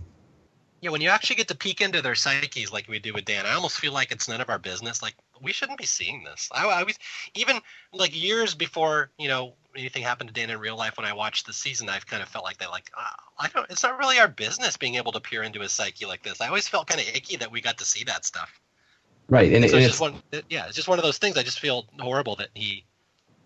Yeah, 0.81 0.91
when 0.91 1.01
you 1.01 1.11
actually 1.11 1.37
get 1.37 1.49
to 1.49 1.55
peek 1.55 1.81
into 1.81 2.03
their 2.03 2.17
psyches 2.17 2.73
like 2.73 2.89
we 2.89 2.99
do 2.99 3.13
with 3.13 3.27
Dan, 3.27 3.47
I 3.47 3.53
almost 3.53 3.79
feel 3.79 3.93
like 3.93 4.11
it's 4.11 4.29
none 4.29 4.41
of 4.41 4.49
our 4.49 4.59
business. 4.59 5.03
Like 5.03 5.15
we 5.43 5.53
shouldn't 5.53 5.79
be 5.79 5.87
seeing 5.87 6.25
this. 6.25 6.49
I, 6.53 6.67
I 6.67 6.83
was 6.83 6.99
even 7.35 7.61
like 7.93 8.21
years 8.21 8.55
before 8.55 9.11
you 9.19 9.29
know 9.29 9.55
anything 9.77 10.03
happened 10.03 10.29
to 10.29 10.35
Dan 10.35 10.51
in 10.51 10.59
real 10.59 10.77
life. 10.77 10.97
When 10.97 11.07
I 11.07 11.13
watched 11.13 11.47
the 11.47 11.53
season, 11.53 11.89
I've 11.89 12.07
kind 12.07 12.23
of 12.23 12.29
felt 12.29 12.45
like 12.45 12.59
that. 12.59 12.71
Like 12.71 12.91
uh, 12.97 13.11
I 13.39 13.49
don't. 13.49 13.71
It's 13.71 13.83
not 13.83 13.99
really 13.99 14.19
our 14.19 14.29
business 14.29 14.77
being 14.77 14.97
able 14.97 15.13
to 15.13 15.21
peer 15.21 15.43
into 15.43 15.61
his 15.61 15.73
psyche 15.73 16.07
like 16.07 16.23
this. 16.23 16.41
I 16.41 16.49
always 16.49 16.69
felt 16.69 16.87
kind 16.87 17.01
of 17.01 17.09
icky 17.09 17.37
that 17.37 17.51
we 17.51 17.61
got 17.61 17.79
to 17.79 17.85
see 17.85 18.05
that 18.05 18.25
stuff. 18.25 18.61
Right, 19.29 19.53
and, 19.53 19.53
so 19.53 19.57
and 19.57 19.65
it's 19.65 19.75
it's, 19.75 19.87
just 19.87 20.01
one. 20.01 20.23
Yeah, 20.49 20.67
it's 20.67 20.77
just 20.77 20.89
one 20.89 20.99
of 20.99 21.05
those 21.05 21.19
things. 21.19 21.37
I 21.37 21.43
just 21.43 21.61
feel 21.61 21.87
horrible 21.99 22.37
that 22.37 22.49
he 22.55 22.85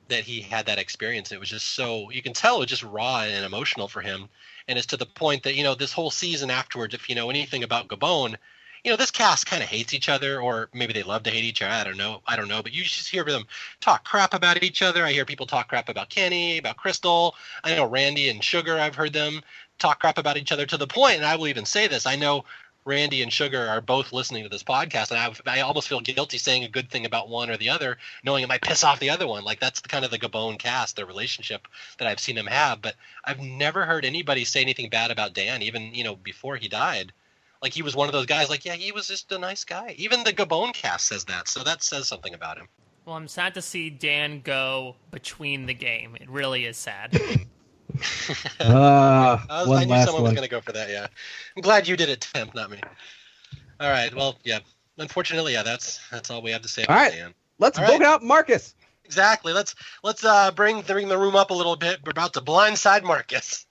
that 0.08 0.24
he 0.24 0.40
had 0.40 0.66
that 0.66 0.78
experience. 0.78 1.32
It 1.32 1.40
was 1.40 1.48
just 1.48 1.74
so 1.74 2.10
you 2.10 2.22
can 2.22 2.32
tell 2.32 2.56
it 2.56 2.60
was 2.60 2.68
just 2.68 2.82
raw 2.82 3.22
and 3.22 3.44
emotional 3.44 3.88
for 3.88 4.00
him. 4.00 4.28
And 4.68 4.78
it's 4.78 4.88
to 4.88 4.96
the 4.96 5.06
point 5.06 5.42
that, 5.44 5.54
you 5.54 5.62
know, 5.62 5.74
this 5.74 5.92
whole 5.92 6.10
season 6.10 6.50
afterwards, 6.50 6.94
if 6.94 7.08
you 7.08 7.14
know 7.14 7.30
anything 7.30 7.62
about 7.62 7.88
Gabon, 7.88 8.36
you 8.84 8.90
know, 8.90 8.96
this 8.96 9.10
cast 9.10 9.46
kind 9.46 9.62
of 9.62 9.68
hates 9.68 9.94
each 9.94 10.10
other, 10.10 10.40
or 10.40 10.68
maybe 10.74 10.92
they 10.92 11.02
love 11.02 11.22
to 11.22 11.30
hate 11.30 11.44
each 11.44 11.62
other. 11.62 11.72
I 11.72 11.84
don't 11.84 11.96
know. 11.96 12.20
I 12.26 12.36
don't 12.36 12.48
know. 12.48 12.62
But 12.62 12.74
you 12.74 12.84
just 12.84 13.08
hear 13.08 13.24
them 13.24 13.46
talk 13.80 14.04
crap 14.04 14.34
about 14.34 14.62
each 14.62 14.82
other. 14.82 15.04
I 15.04 15.12
hear 15.12 15.24
people 15.24 15.46
talk 15.46 15.68
crap 15.68 15.88
about 15.88 16.10
Kenny, 16.10 16.58
about 16.58 16.76
Crystal. 16.76 17.34
I 17.64 17.74
know 17.74 17.86
Randy 17.86 18.28
and 18.28 18.44
Sugar, 18.44 18.78
I've 18.78 18.94
heard 18.94 19.14
them 19.14 19.40
talk 19.78 20.00
crap 20.00 20.18
about 20.18 20.36
each 20.36 20.52
other 20.52 20.66
to 20.66 20.76
the 20.76 20.86
point, 20.86 21.16
and 21.16 21.24
I 21.24 21.36
will 21.36 21.48
even 21.48 21.64
say 21.64 21.88
this. 21.88 22.06
I 22.06 22.16
know 22.16 22.44
Randy 22.84 23.22
and 23.22 23.32
Sugar 23.32 23.66
are 23.66 23.80
both 23.80 24.12
listening 24.12 24.42
to 24.42 24.50
this 24.50 24.62
podcast, 24.62 25.10
and 25.10 25.18
I've, 25.18 25.40
I 25.46 25.60
almost 25.60 25.88
feel 25.88 26.00
guilty 26.00 26.36
saying 26.36 26.64
a 26.64 26.68
good 26.68 26.90
thing 26.90 27.06
about 27.06 27.30
one 27.30 27.48
or 27.48 27.56
the 27.56 27.70
other, 27.70 27.96
knowing 28.22 28.44
it 28.44 28.48
might 28.48 28.60
piss 28.60 28.84
off 28.84 29.00
the 29.00 29.08
other 29.08 29.26
one. 29.26 29.44
Like 29.44 29.60
that's 29.60 29.80
the 29.80 29.88
kind 29.88 30.04
of 30.04 30.10
the 30.10 30.18
Gabon 30.18 30.58
cast, 30.58 30.96
their 30.96 31.06
relationship 31.06 31.66
that 31.96 32.06
I've 32.06 32.20
seen 32.20 32.36
them 32.36 32.46
have. 32.46 32.82
But 32.82 32.96
I've 33.24 33.40
never 33.40 33.86
heard 33.86 34.04
anybody 34.04 34.44
say 34.44 34.60
anything 34.60 34.90
bad 34.90 35.10
about 35.10 35.32
Dan, 35.32 35.62
even 35.62 35.94
you 35.94 36.04
know 36.04 36.16
before 36.16 36.56
he 36.56 36.68
died. 36.68 37.14
Like 37.64 37.72
he 37.72 37.80
was 37.80 37.96
one 37.96 38.10
of 38.10 38.12
those 38.12 38.26
guys. 38.26 38.50
Like 38.50 38.66
yeah, 38.66 38.74
he 38.74 38.92
was 38.92 39.08
just 39.08 39.32
a 39.32 39.38
nice 39.38 39.64
guy. 39.64 39.94
Even 39.96 40.22
the 40.22 40.34
Gabon 40.34 40.74
cast 40.74 41.06
says 41.06 41.24
that, 41.24 41.48
so 41.48 41.64
that 41.64 41.82
says 41.82 42.06
something 42.06 42.34
about 42.34 42.58
him. 42.58 42.68
Well, 43.06 43.16
I'm 43.16 43.26
sad 43.26 43.54
to 43.54 43.62
see 43.62 43.88
Dan 43.88 44.42
go 44.42 44.96
between 45.10 45.64
the 45.64 45.72
game. 45.72 46.14
It 46.20 46.28
really 46.28 46.66
is 46.66 46.76
sad. 46.76 47.14
uh, 48.60 49.38
I, 49.48 49.60
was, 49.60 49.68
one 49.68 49.78
I 49.78 49.84
knew 49.84 49.92
last 49.92 50.04
someone 50.04 50.24
was 50.24 50.32
going 50.32 50.44
to 50.44 50.50
go 50.50 50.60
for 50.60 50.72
that. 50.72 50.90
Yeah, 50.90 51.06
I'm 51.56 51.62
glad 51.62 51.88
you 51.88 51.96
did 51.96 52.10
it, 52.10 52.20
Temp, 52.20 52.54
not 52.54 52.70
me. 52.70 52.80
All 53.80 53.88
right. 53.88 54.14
Well, 54.14 54.36
yeah. 54.44 54.58
Unfortunately, 54.98 55.54
yeah. 55.54 55.62
That's 55.62 56.00
that's 56.10 56.30
all 56.30 56.42
we 56.42 56.50
have 56.50 56.60
to 56.60 56.68
say 56.68 56.82
about 56.82 56.98
All 56.98 57.02
right. 57.02 57.12
Dan. 57.14 57.32
Let's 57.58 57.78
All 57.78 57.86
vote 57.86 58.00
right. 58.00 58.02
out 58.02 58.22
Marcus. 58.22 58.74
Exactly. 59.06 59.54
Let's 59.54 59.74
let's 60.02 60.22
uh, 60.22 60.50
bring 60.50 60.82
bring 60.82 61.08
the 61.08 61.16
room 61.16 61.34
up 61.34 61.48
a 61.48 61.54
little 61.54 61.76
bit. 61.76 62.00
We're 62.04 62.10
about 62.10 62.34
to 62.34 62.42
blindside 62.42 63.04
Marcus. 63.04 63.64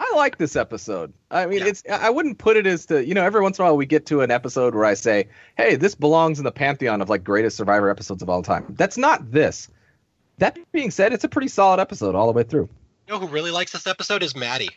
I 0.00 0.12
like 0.16 0.38
this 0.38 0.54
episode. 0.56 1.12
I 1.30 1.46
mean, 1.46 1.58
Yeah. 1.60 1.66
it's 1.66 1.82
I 1.90 2.10
wouldn't 2.10 2.38
put 2.38 2.56
it 2.56 2.66
as 2.66 2.86
to 2.86 3.04
you 3.04 3.14
know 3.14 3.24
every 3.24 3.40
once 3.40 3.58
in 3.58 3.62
a 3.64 3.66
while 3.68 3.76
we 3.76 3.86
get 3.86 4.06
to 4.06 4.20
an 4.22 4.30
episode 4.30 4.74
where 4.74 4.84
I 4.84 4.94
say, 4.94 5.28
hey, 5.56 5.76
this 5.76 5.94
belongs 5.94 6.38
in 6.38 6.44
the 6.44 6.52
pantheon 6.52 7.00
of 7.02 7.08
like 7.08 7.24
greatest 7.24 7.56
Survivor 7.56 7.90
episodes 7.90 8.22
of 8.22 8.28
all 8.30 8.42
time. 8.42 8.66
That's 8.78 8.96
not 8.96 9.30
this. 9.30 9.68
That 10.38 10.56
being 10.72 10.90
said, 10.92 11.12
it's 11.12 11.24
a 11.24 11.28
pretty 11.28 11.48
solid 11.48 11.80
episode 11.80 12.14
all 12.14 12.26
the 12.26 12.32
way 12.32 12.44
through. 12.44 12.68
You 13.08 13.14
know 13.14 13.18
who 13.20 13.26
really 13.26 13.50
likes 13.50 13.72
this 13.72 13.86
episode 13.86 14.22
is 14.22 14.36
Matty. 14.36 14.68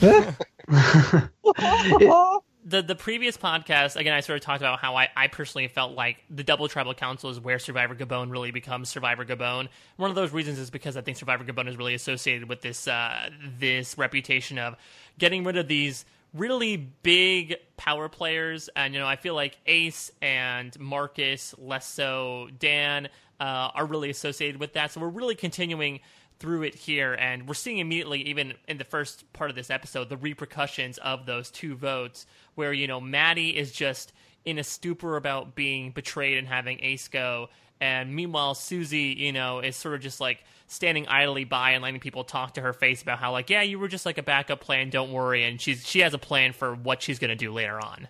the 2.66 2.82
the 2.82 2.96
previous 2.96 3.36
podcast 3.36 3.94
again 3.96 4.12
i 4.12 4.20
sort 4.20 4.36
of 4.36 4.44
talked 4.44 4.60
about 4.60 4.80
how 4.80 4.96
I, 4.96 5.08
I 5.16 5.28
personally 5.28 5.68
felt 5.68 5.92
like 5.92 6.16
the 6.28 6.42
double 6.42 6.66
tribal 6.68 6.94
council 6.94 7.30
is 7.30 7.38
where 7.38 7.60
survivor 7.60 7.94
gabon 7.94 8.30
really 8.30 8.50
becomes 8.50 8.88
survivor 8.88 9.24
gabon. 9.24 9.68
One 9.96 10.10
of 10.10 10.16
those 10.16 10.32
reasons 10.32 10.58
is 10.58 10.68
because 10.70 10.96
i 10.96 11.00
think 11.00 11.16
survivor 11.16 11.44
gabon 11.44 11.68
is 11.68 11.76
really 11.76 11.94
associated 11.94 12.48
with 12.48 12.60
this 12.62 12.88
uh, 12.88 13.30
this 13.58 13.96
reputation 13.96 14.58
of 14.58 14.74
getting 15.18 15.44
rid 15.44 15.56
of 15.56 15.68
these 15.68 16.04
really 16.34 16.76
big 16.76 17.54
power 17.76 18.08
players. 18.08 18.68
And 18.74 18.92
you 18.92 19.00
know 19.00 19.06
i 19.06 19.16
feel 19.16 19.34
like 19.34 19.56
ace 19.66 20.10
and 20.20 20.78
marcus 20.80 21.54
less 21.58 21.86
so 21.86 22.48
dan 22.58 23.08
uh, 23.38 23.70
are 23.74 23.86
really 23.86 24.10
associated 24.10 24.60
with 24.60 24.72
that. 24.74 24.92
So 24.92 25.00
we're 25.00 25.08
really 25.08 25.34
continuing 25.34 26.00
through 26.38 26.64
it 26.64 26.74
here, 26.74 27.14
and 27.14 27.48
we're 27.48 27.54
seeing 27.54 27.78
immediately, 27.78 28.22
even 28.22 28.54
in 28.68 28.78
the 28.78 28.84
first 28.84 29.30
part 29.32 29.50
of 29.50 29.56
this 29.56 29.70
episode, 29.70 30.08
the 30.08 30.16
repercussions 30.16 30.98
of 30.98 31.26
those 31.26 31.50
two 31.50 31.74
votes, 31.74 32.26
where 32.54 32.72
you 32.72 32.86
know 32.86 33.00
Matty 33.00 33.50
is 33.50 33.72
just 33.72 34.12
in 34.44 34.58
a 34.58 34.64
stupor 34.64 35.16
about 35.16 35.54
being 35.54 35.90
betrayed 35.90 36.38
and 36.38 36.46
having 36.46 36.78
Ace 36.80 37.08
go, 37.08 37.48
and 37.80 38.14
meanwhile 38.14 38.54
Susie, 38.54 39.14
you 39.18 39.32
know, 39.32 39.60
is 39.60 39.76
sort 39.76 39.94
of 39.94 40.00
just 40.00 40.20
like 40.20 40.44
standing 40.66 41.06
idly 41.08 41.44
by 41.44 41.72
and 41.72 41.82
letting 41.82 42.00
people 42.00 42.24
talk 42.24 42.54
to 42.54 42.60
her 42.60 42.72
face 42.72 43.02
about 43.02 43.18
how 43.18 43.32
like, 43.32 43.50
yeah, 43.50 43.62
you 43.62 43.78
were 43.78 43.88
just 43.88 44.06
like 44.06 44.18
a 44.18 44.22
backup 44.22 44.60
plan, 44.60 44.90
don't 44.90 45.12
worry, 45.12 45.44
and 45.44 45.60
she's 45.60 45.86
she 45.86 46.00
has 46.00 46.14
a 46.14 46.18
plan 46.18 46.52
for 46.52 46.74
what 46.74 47.02
she's 47.02 47.18
gonna 47.18 47.36
do 47.36 47.52
later 47.52 47.80
on. 47.80 48.08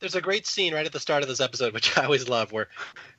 There's 0.00 0.14
a 0.14 0.20
great 0.20 0.46
scene 0.46 0.74
right 0.74 0.86
at 0.86 0.92
the 0.92 1.00
start 1.00 1.22
of 1.22 1.28
this 1.28 1.40
episode, 1.40 1.74
which 1.74 1.96
I 1.98 2.04
always 2.04 2.28
love, 2.28 2.52
where 2.52 2.68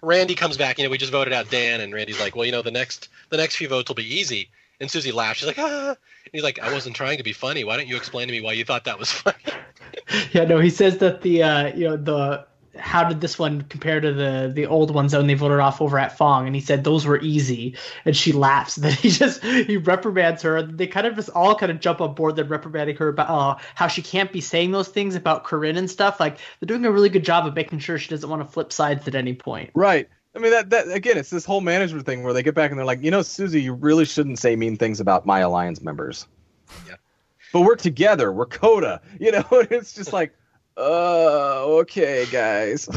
Randy 0.01 0.35
comes 0.35 0.57
back. 0.57 0.77
You 0.77 0.85
know, 0.85 0.89
we 0.89 0.97
just 0.97 1.11
voted 1.11 1.33
out 1.33 1.49
Dan, 1.49 1.81
and 1.81 1.93
Randy's 1.93 2.19
like, 2.19 2.35
"Well, 2.35 2.45
you 2.45 2.51
know, 2.51 2.61
the 2.61 2.71
next 2.71 3.09
the 3.29 3.37
next 3.37 3.55
few 3.55 3.67
votes 3.67 3.89
will 3.89 3.95
be 3.95 4.15
easy." 4.15 4.49
And 4.81 4.89
Susie 4.89 5.11
laughs. 5.11 5.39
She's 5.39 5.47
like, 5.47 5.59
"Ah!" 5.59 5.89
And 5.89 6.31
he's 6.31 6.43
like, 6.43 6.59
"I 6.59 6.71
wasn't 6.71 6.95
trying 6.95 7.17
to 7.17 7.23
be 7.23 7.33
funny. 7.33 7.63
Why 7.63 7.77
don't 7.77 7.87
you 7.87 7.97
explain 7.97 8.27
to 8.27 8.31
me 8.31 8.41
why 8.41 8.53
you 8.53 8.65
thought 8.65 8.85
that 8.85 8.99
was 8.99 9.11
funny?" 9.11 9.37
yeah, 10.31 10.45
no, 10.45 10.59
he 10.59 10.69
says 10.69 10.97
that 10.99 11.21
the 11.21 11.43
uh, 11.43 11.75
you 11.75 11.89
know 11.89 11.97
the 11.97 12.45
how 12.79 13.03
did 13.03 13.21
this 13.21 13.37
one 13.37 13.61
compare 13.63 13.99
to 13.99 14.13
the 14.13 14.51
the 14.53 14.65
old 14.65 14.93
ones 14.93 15.13
when 15.13 15.27
they 15.27 15.33
voted 15.33 15.59
off 15.59 15.81
over 15.81 15.99
at 15.99 16.17
Fang? 16.17 16.47
And 16.47 16.55
he 16.55 16.61
said 16.61 16.83
those 16.83 17.05
were 17.05 17.19
easy, 17.21 17.75
and 18.05 18.15
she 18.15 18.31
laughs. 18.31 18.75
Then 18.79 18.93
he 18.93 19.09
just 19.09 19.43
he 19.43 19.77
reprimands 19.77 20.41
her. 20.43 20.57
and 20.57 20.77
They 20.77 20.87
kind 20.87 21.05
of 21.05 21.15
just 21.15 21.29
all 21.31 21.55
kind 21.55 21.71
of 21.71 21.79
jump 21.79 22.01
on 22.01 22.15
board, 22.15 22.35
then 22.35 22.47
reprimanding 22.47 22.95
her 22.97 23.09
about 23.09 23.29
uh, 23.29 23.61
how 23.75 23.87
she 23.87 24.01
can't 24.01 24.31
be 24.31 24.41
saying 24.41 24.71
those 24.71 24.87
things 24.87 25.15
about 25.15 25.43
Corinne 25.43 25.77
and 25.77 25.89
stuff. 25.89 26.19
Like 26.19 26.37
they're 26.59 26.67
doing 26.67 26.85
a 26.85 26.91
really 26.91 27.09
good 27.09 27.25
job 27.25 27.45
of 27.45 27.55
making 27.55 27.79
sure 27.79 27.97
she 27.97 28.09
doesn't 28.09 28.29
want 28.29 28.41
to 28.41 28.47
flip 28.47 28.71
sides 28.71 29.07
at 29.07 29.15
any 29.15 29.33
point. 29.33 29.71
Right. 29.73 30.07
I 30.35 30.39
mean 30.39 30.51
that 30.51 30.69
that 30.69 30.91
again, 30.91 31.17
it's 31.17 31.29
this 31.29 31.45
whole 31.45 31.61
management 31.61 32.05
thing 32.05 32.23
where 32.23 32.33
they 32.33 32.43
get 32.43 32.55
back 32.55 32.71
and 32.71 32.79
they're 32.79 32.85
like, 32.85 33.03
you 33.03 33.11
know, 33.11 33.21
Susie, 33.21 33.61
you 33.61 33.73
really 33.73 34.05
shouldn't 34.05 34.39
say 34.39 34.55
mean 34.55 34.77
things 34.77 34.99
about 34.99 35.25
my 35.25 35.39
alliance 35.39 35.81
members. 35.81 36.27
Yeah. 36.87 36.95
But 37.51 37.61
we're 37.61 37.75
together. 37.75 38.31
We're 38.31 38.45
Kota. 38.45 39.01
You 39.19 39.31
know, 39.31 39.45
it's 39.51 39.93
just 39.93 40.13
like, 40.13 40.33
uh, 40.79 41.65
okay, 41.81 42.25
guys. 42.31 42.89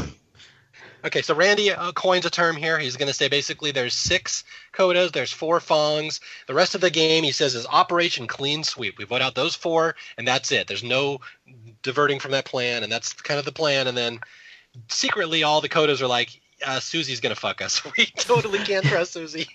Okay, 1.05 1.21
so 1.21 1.35
Randy 1.35 1.69
uh, 1.69 1.91
coins 1.91 2.25
a 2.25 2.29
term 2.29 2.55
here. 2.55 2.79
He's 2.79 2.95
going 2.95 3.09
to 3.09 3.13
say 3.13 3.27
basically 3.27 3.71
there's 3.71 3.93
six 3.93 4.45
kotas, 4.71 5.11
there's 5.11 5.33
four 5.33 5.59
Fangs. 5.59 6.21
The 6.47 6.53
rest 6.53 6.75
of 6.75 6.81
the 6.81 6.89
game, 6.89 7.25
he 7.25 7.33
says, 7.33 7.55
is 7.55 7.67
Operation 7.67 8.25
Clean 8.25 8.63
Sweep. 8.63 8.97
We 8.97 9.03
vote 9.03 9.21
out 9.21 9.35
those 9.35 9.53
four, 9.53 9.95
and 10.17 10.25
that's 10.25 10.51
it. 10.53 10.67
There's 10.67 10.83
no 10.83 11.19
diverting 11.81 12.19
from 12.19 12.31
that 12.31 12.45
plan, 12.45 12.83
and 12.83 12.91
that's 12.91 13.11
kind 13.13 13.37
of 13.37 13.43
the 13.43 13.51
plan. 13.51 13.87
And 13.87 13.97
then 13.97 14.19
secretly, 14.87 15.43
all 15.43 15.59
the 15.59 15.67
kotas 15.67 16.01
are 16.01 16.07
like, 16.07 16.39
uh, 16.65 16.79
Susie's 16.79 17.19
going 17.19 17.35
to 17.35 17.39
fuck 17.39 17.61
us. 17.61 17.81
We 17.97 18.05
totally 18.05 18.59
can't 18.59 18.85
trust 18.85 19.11
Susie. 19.11 19.47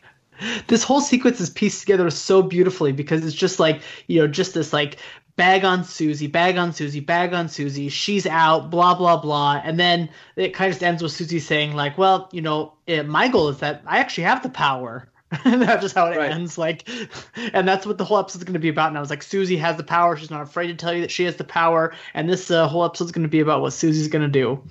this 0.67 0.85
whole 0.85 1.01
sequence 1.01 1.41
is 1.41 1.49
pieced 1.49 1.81
together 1.81 2.11
so 2.11 2.43
beautifully 2.43 2.93
because 2.93 3.25
it's 3.25 3.35
just 3.35 3.59
like 3.59 3.81
you 4.07 4.21
know 4.21 4.29
just 4.29 4.55
this 4.55 4.73
like 4.73 4.99
bag 5.39 5.65
on 5.65 5.85
Susie, 5.85 6.27
bag 6.27 6.59
on 6.59 6.75
Susie, 6.75 7.01
bag 7.01 7.33
on 7.33 7.49
Susie. 7.49 7.89
She's 7.89 8.27
out, 8.27 8.71
blah 8.71 8.95
blah 8.95 9.17
blah, 9.17 9.63
and 9.65 9.81
then 9.81 10.11
it 10.37 10.53
kind 10.53 10.69
of 10.69 10.75
just 10.75 10.85
ends 10.85 11.03
with 11.03 11.13
Susie 11.13 11.39
saying 11.39 11.75
like, 11.75 11.97
"Well, 11.97 12.29
you 12.33 12.43
know, 12.43 12.75
it, 12.87 13.09
my 13.09 13.29
goal 13.29 13.49
is 13.49 13.59
that 13.61 13.83
I 13.87 14.01
actually 14.01 14.25
have 14.25 14.43
the 14.43 14.51
power." 14.51 15.09
and 15.45 15.61
that's 15.61 15.83
just 15.83 15.95
how 15.95 16.07
it 16.07 16.17
right. 16.17 16.31
ends. 16.31 16.57
Like, 16.57 16.89
and 17.53 17.69
that's 17.69 17.85
what 17.85 17.99
the 17.99 18.05
whole 18.05 18.19
episode's 18.19 18.45
going 18.45 18.55
to 18.55 18.59
be 18.59 18.71
about. 18.71 18.89
And 18.89 18.97
I 18.97 19.01
was 19.01 19.11
like, 19.11 19.23
Susie 19.23 19.59
has 19.59 19.77
the 19.77 19.85
power. 19.85 20.17
She's 20.17 20.31
not 20.31 20.41
afraid 20.41 20.69
to 20.69 20.75
tell 20.75 20.95
you 20.95 21.03
that 21.03 21.11
she 21.11 21.25
has 21.25 21.37
the 21.37 21.45
power. 21.45 21.95
And 22.15 22.31
this 22.31 22.51
uh, 22.51 22.67
whole 22.67 22.83
episode's 22.83 23.13
going 23.13 23.25
to 23.25 23.29
be 23.29 23.41
about 23.41 23.61
what 23.61 23.75
Susie's 23.75 24.09
going 24.09 24.23
to 24.23 24.29
do. 24.29 24.63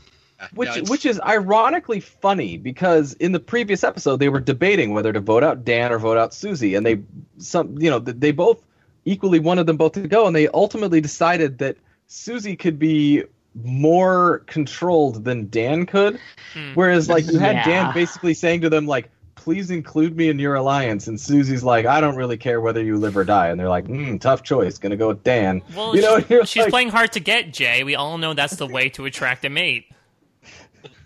Which 0.53 0.69
no, 0.75 0.83
which 0.83 1.05
is 1.05 1.19
ironically 1.19 1.99
funny 1.99 2.57
because 2.57 3.13
in 3.13 3.31
the 3.31 3.39
previous 3.39 3.83
episode 3.83 4.17
they 4.17 4.29
were 4.29 4.39
debating 4.39 4.93
whether 4.93 5.11
to 5.11 5.19
vote 5.19 5.43
out 5.43 5.65
Dan 5.65 5.91
or 5.91 5.97
vote 5.97 6.17
out 6.17 6.31
Susie, 6.31 6.75
and 6.75 6.85
they 6.85 7.01
some 7.39 7.79
you 7.79 7.89
know 7.89 7.97
they 7.97 8.31
both 8.31 8.61
equally 9.07 9.39
wanted 9.39 9.65
them 9.65 9.77
both 9.77 9.93
to 9.93 10.07
go, 10.07 10.27
and 10.27 10.35
they 10.35 10.47
ultimately 10.49 11.01
decided 11.01 11.57
that 11.59 11.77
Susie 12.07 12.55
could 12.55 12.77
be 12.77 13.23
more 13.63 14.39
controlled 14.47 15.23
than 15.23 15.49
Dan 15.49 15.85
could. 15.85 16.19
Hmm. 16.53 16.73
Whereas, 16.75 17.09
like, 17.09 17.25
you 17.31 17.39
had 17.39 17.55
yeah. 17.55 17.65
Dan 17.65 17.93
basically 17.93 18.33
saying 18.33 18.61
to 18.61 18.69
them, 18.69 18.85
like, 18.85 19.09
please 19.35 19.71
include 19.71 20.17
me 20.17 20.27
in 20.29 20.37
your 20.39 20.55
alliance. 20.55 21.07
And 21.07 21.19
Susie's 21.19 21.63
like, 21.63 21.85
I 21.85 22.01
don't 22.01 22.17
really 22.17 22.37
care 22.37 22.59
whether 22.59 22.83
you 22.83 22.97
live 22.97 23.15
or 23.15 23.23
die. 23.23 23.47
And 23.47 23.59
they're 23.59 23.69
like, 23.69 23.87
hmm, 23.87 24.17
tough 24.17 24.43
choice. 24.43 24.77
Gonna 24.77 24.97
go 24.97 25.07
with 25.07 25.23
Dan. 25.23 25.61
Well, 25.73 25.95
you 25.95 26.01
know, 26.01 26.19
she's, 26.19 26.49
she's 26.49 26.63
like, 26.63 26.69
playing 26.69 26.89
hard 26.89 27.13
to 27.13 27.21
get, 27.21 27.53
Jay. 27.53 27.83
We 27.83 27.95
all 27.95 28.17
know 28.17 28.33
that's 28.33 28.57
the 28.57 28.67
way 28.67 28.89
to 28.89 29.05
attract 29.05 29.45
a 29.45 29.49
mate. 29.49 29.85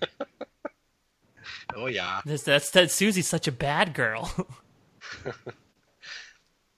oh, 1.76 1.86
yeah. 1.86 2.22
That's, 2.26 2.44
that's, 2.44 2.72
that 2.72 2.90
Susie's 2.90 3.28
such 3.28 3.48
a 3.48 3.52
bad 3.52 3.94
girl. 3.94 4.34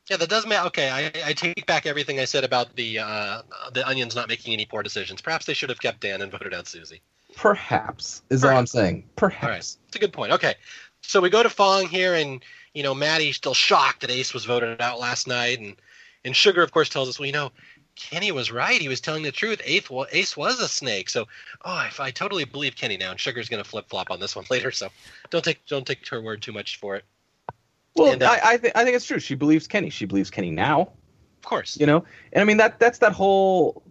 Yeah, 0.10 0.18
that 0.18 0.30
does 0.30 0.46
matter. 0.46 0.68
Okay, 0.68 0.90
I, 0.90 1.30
I 1.30 1.34
take 1.34 1.66
back 1.66 1.86
everything 1.86 2.20
I 2.20 2.26
said 2.26 2.44
about 2.44 2.76
the 2.76 3.00
uh, 3.00 3.42
the 3.74 3.88
onions 3.88 4.16
not 4.16 4.28
making 4.28 4.54
any 4.54 4.66
poor 4.66 4.84
decisions. 4.84 5.22
Perhaps 5.22 5.46
they 5.46 5.54
should 5.54 5.70
have 5.70 5.80
kept 5.80 6.02
Dan 6.02 6.22
and 6.22 6.32
voted 6.32 6.54
out 6.54 6.68
Susie. 6.68 7.02
Perhaps 7.36 8.22
is 8.30 8.42
Perhaps. 8.42 8.44
all 8.44 8.60
I'm 8.60 8.68
saying. 8.68 9.06
Perhaps. 9.16 9.44
All 9.44 9.50
right. 9.50 9.60
It's 9.60 9.96
a 9.96 10.00
good 10.00 10.14
point. 10.14 10.34
Okay, 10.34 10.56
so 11.02 11.22
we 11.22 11.30
go 11.30 11.42
to 11.42 11.50
Fang 11.50 11.88
here, 11.88 12.16
and 12.16 12.44
you 12.74 12.84
know 12.84 12.94
Matty's 12.94 13.38
still 13.38 13.54
shocked 13.54 14.02
that 14.02 14.12
Ace 14.12 14.34
was 14.34 14.44
voted 14.46 14.82
out 14.82 15.00
last 15.00 15.26
night, 15.28 15.60
and 15.60 15.76
and 16.26 16.36
Sugar 16.36 16.64
of 16.64 16.72
course 16.72 16.90
tells 16.90 17.08
us, 17.08 17.18
well, 17.18 17.28
you 17.28 17.32
know, 17.34 17.52
Kenny 17.96 18.32
was 18.32 18.52
right. 18.52 18.82
He 18.82 18.90
was 18.90 19.00
telling 19.02 19.24
the 19.24 19.32
truth. 19.32 19.62
Ace, 19.64 19.88
Ace 20.12 20.36
was 20.36 20.60
a 20.60 20.68
snake. 20.68 21.10
So, 21.10 21.28
oh, 21.64 21.86
if 21.88 22.00
I 22.00 22.12
totally 22.12 22.44
believe 22.44 22.76
Kenny 22.76 22.98
now, 22.98 23.12
and 23.12 23.20
Sugar's 23.20 23.50
going 23.50 23.64
to 23.64 23.70
flip 23.70 23.88
flop 23.90 24.12
on 24.12 24.20
this 24.20 24.36
one 24.36 24.46
later. 24.50 24.72
So, 24.72 24.90
don't 25.30 25.46
take 25.46 25.66
don't 25.66 25.88
take 25.88 26.08
her 26.10 26.22
word 26.22 26.42
too 26.42 26.52
much 26.52 26.78
for 26.78 26.96
it. 26.96 27.06
Well, 27.95 28.14
and, 28.14 28.24
uh, 28.24 28.30
I 28.30 28.53
I, 28.53 28.57
th- 28.57 28.74
I 28.76 28.84
think 28.84 28.95
it's 28.95 29.06
true. 29.06 29.20
She 29.20 29.36
believes 29.36 29.68
Kenny. 29.68 29.90
She 29.90 30.06
believes 30.06 30.30
Kenny 30.30 30.52
now. 30.52 30.82
Of 30.82 31.45
course. 31.45 31.78
You 31.80 31.86
know, 31.86 32.03
and 32.32 32.41
I 32.41 32.45
mean 32.45 32.57
that 32.57 32.80
that's 32.80 32.99
that 32.99 33.11
whole 33.11 33.84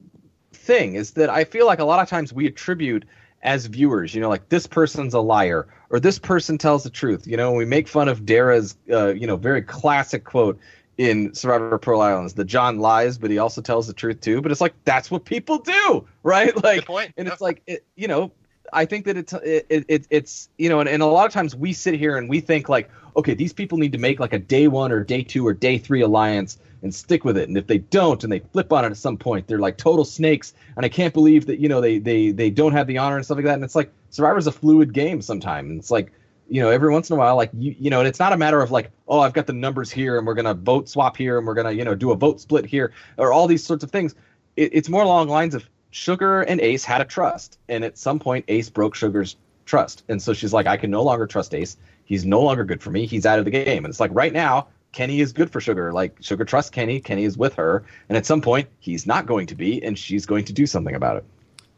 thing 0.52 0.94
is 0.94 1.12
that 1.12 1.30
I 1.30 1.44
feel 1.44 1.66
like 1.66 1.78
a 1.78 1.84
lot 1.84 2.00
of 2.00 2.08
times 2.08 2.32
we 2.32 2.46
attribute 2.46 3.04
as 3.42 3.66
viewers, 3.66 4.14
you 4.14 4.20
know, 4.20 4.28
like 4.28 4.48
this 4.48 4.66
person's 4.66 5.14
a 5.14 5.20
liar 5.20 5.66
or 5.90 5.98
this 5.98 6.18
person 6.18 6.58
tells 6.58 6.84
the 6.84 6.90
truth. 6.90 7.26
You 7.26 7.36
know, 7.36 7.52
we 7.52 7.64
make 7.64 7.88
fun 7.88 8.08
of 8.08 8.24
Dara's, 8.24 8.76
uh, 8.90 9.08
you 9.08 9.26
know, 9.26 9.36
very 9.36 9.62
classic 9.62 10.24
quote 10.24 10.58
in 10.98 11.34
Survivor 11.34 11.78
Pearl 11.78 12.00
Islands: 12.00 12.34
"The 12.34 12.44
John 12.44 12.78
lies, 12.78 13.18
but 13.18 13.30
he 13.30 13.38
also 13.38 13.60
tells 13.60 13.86
the 13.86 13.92
truth 13.92 14.20
too." 14.20 14.40
But 14.40 14.52
it's 14.52 14.60
like 14.60 14.74
that's 14.84 15.10
what 15.10 15.24
people 15.24 15.58
do, 15.58 16.06
right? 16.22 16.56
Like, 16.62 16.88
and 17.16 17.26
it's 17.28 17.40
like, 17.40 17.62
it, 17.66 17.84
you 17.96 18.08
know, 18.08 18.30
I 18.72 18.84
think 18.86 19.04
that 19.04 19.16
it's 19.16 19.32
it, 19.32 19.66
it 19.88 20.06
it's 20.10 20.48
you 20.58 20.68
know, 20.68 20.80
and, 20.80 20.88
and 20.88 21.02
a 21.02 21.06
lot 21.06 21.26
of 21.26 21.32
times 21.32 21.54
we 21.54 21.72
sit 21.72 21.94
here 21.94 22.16
and 22.16 22.28
we 22.28 22.40
think 22.40 22.68
like, 22.68 22.90
okay, 23.16 23.34
these 23.34 23.52
people 23.52 23.78
need 23.78 23.92
to 23.92 23.98
make 23.98 24.18
like 24.18 24.32
a 24.32 24.38
day 24.38 24.68
one 24.68 24.92
or 24.92 25.04
day 25.04 25.22
two 25.22 25.46
or 25.46 25.52
day 25.52 25.78
three 25.78 26.00
alliance 26.00 26.58
and 26.82 26.94
stick 26.94 27.24
with 27.24 27.36
it. 27.36 27.48
And 27.48 27.56
if 27.56 27.66
they 27.66 27.78
don't 27.78 28.22
and 28.24 28.32
they 28.32 28.40
flip 28.40 28.72
on 28.72 28.84
it 28.84 28.88
at 28.90 28.96
some 28.96 29.16
point, 29.16 29.46
they're 29.46 29.58
like 29.58 29.76
total 29.76 30.04
snakes. 30.04 30.54
And 30.76 30.84
I 30.84 30.88
can't 30.88 31.14
believe 31.14 31.46
that, 31.46 31.58
you 31.58 31.68
know, 31.68 31.80
they 31.80 31.98
they 31.98 32.30
they 32.30 32.50
don't 32.50 32.72
have 32.72 32.86
the 32.86 32.98
honor 32.98 33.16
and 33.16 33.24
stuff 33.24 33.36
like 33.36 33.44
that. 33.44 33.54
And 33.54 33.64
it's 33.64 33.74
like 33.74 33.92
Survivor's 34.10 34.46
a 34.46 34.52
fluid 34.52 34.92
game 34.92 35.22
sometimes. 35.22 35.70
And 35.70 35.78
it's 35.78 35.90
like, 35.90 36.12
you 36.48 36.60
know, 36.62 36.70
every 36.70 36.90
once 36.90 37.10
in 37.10 37.14
a 37.14 37.18
while, 37.18 37.36
like 37.36 37.50
you 37.58 37.74
you 37.78 37.90
know, 37.90 38.00
and 38.00 38.08
it's 38.08 38.18
not 38.18 38.32
a 38.32 38.36
matter 38.36 38.60
of 38.60 38.70
like, 38.70 38.90
oh, 39.06 39.20
I've 39.20 39.34
got 39.34 39.46
the 39.46 39.52
numbers 39.52 39.90
here 39.90 40.18
and 40.18 40.26
we're 40.26 40.34
gonna 40.34 40.54
vote 40.54 40.88
swap 40.88 41.16
here 41.16 41.38
and 41.38 41.46
we're 41.46 41.54
gonna, 41.54 41.72
you 41.72 41.84
know, 41.84 41.94
do 41.94 42.10
a 42.10 42.16
vote 42.16 42.40
split 42.40 42.64
here 42.64 42.92
or 43.18 43.32
all 43.32 43.46
these 43.46 43.64
sorts 43.64 43.84
of 43.84 43.90
things. 43.90 44.14
It, 44.56 44.70
it's 44.72 44.88
more 44.88 45.02
along 45.02 45.28
lines 45.28 45.54
of 45.54 45.68
Sugar 45.92 46.42
and 46.42 46.60
Ace 46.60 46.84
had 46.84 47.00
a 47.00 47.04
trust. 47.04 47.58
And 47.68 47.84
at 47.84 47.96
some 47.96 48.18
point 48.18 48.44
Ace 48.48 48.68
broke 48.68 48.96
Sugar's 48.96 49.36
trust. 49.66 50.02
And 50.08 50.20
so 50.20 50.32
she's 50.32 50.52
like, 50.52 50.66
I 50.66 50.76
can 50.76 50.90
no 50.90 51.02
longer 51.02 51.26
trust 51.26 51.54
Ace. 51.54 51.76
He's 52.04 52.24
no 52.24 52.40
longer 52.40 52.64
good 52.64 52.82
for 52.82 52.90
me. 52.90 53.06
He's 53.06 53.24
out 53.24 53.38
of 53.38 53.44
the 53.44 53.50
game. 53.50 53.84
And 53.84 53.92
it's 53.92 54.00
like 54.00 54.10
right 54.12 54.32
now, 54.32 54.66
Kenny 54.90 55.20
is 55.20 55.32
good 55.32 55.50
for 55.50 55.60
Sugar. 55.60 55.92
Like 55.92 56.16
Sugar 56.20 56.44
trusts 56.44 56.70
Kenny. 56.70 56.98
Kenny 56.98 57.24
is 57.24 57.38
with 57.38 57.54
her. 57.54 57.84
And 58.08 58.18
at 58.18 58.26
some 58.26 58.40
point, 58.40 58.68
he's 58.80 59.06
not 59.06 59.26
going 59.26 59.46
to 59.46 59.54
be, 59.54 59.82
and 59.82 59.98
she's 59.98 60.26
going 60.26 60.44
to 60.46 60.52
do 60.52 60.66
something 60.66 60.94
about 60.94 61.16
it. 61.18 61.24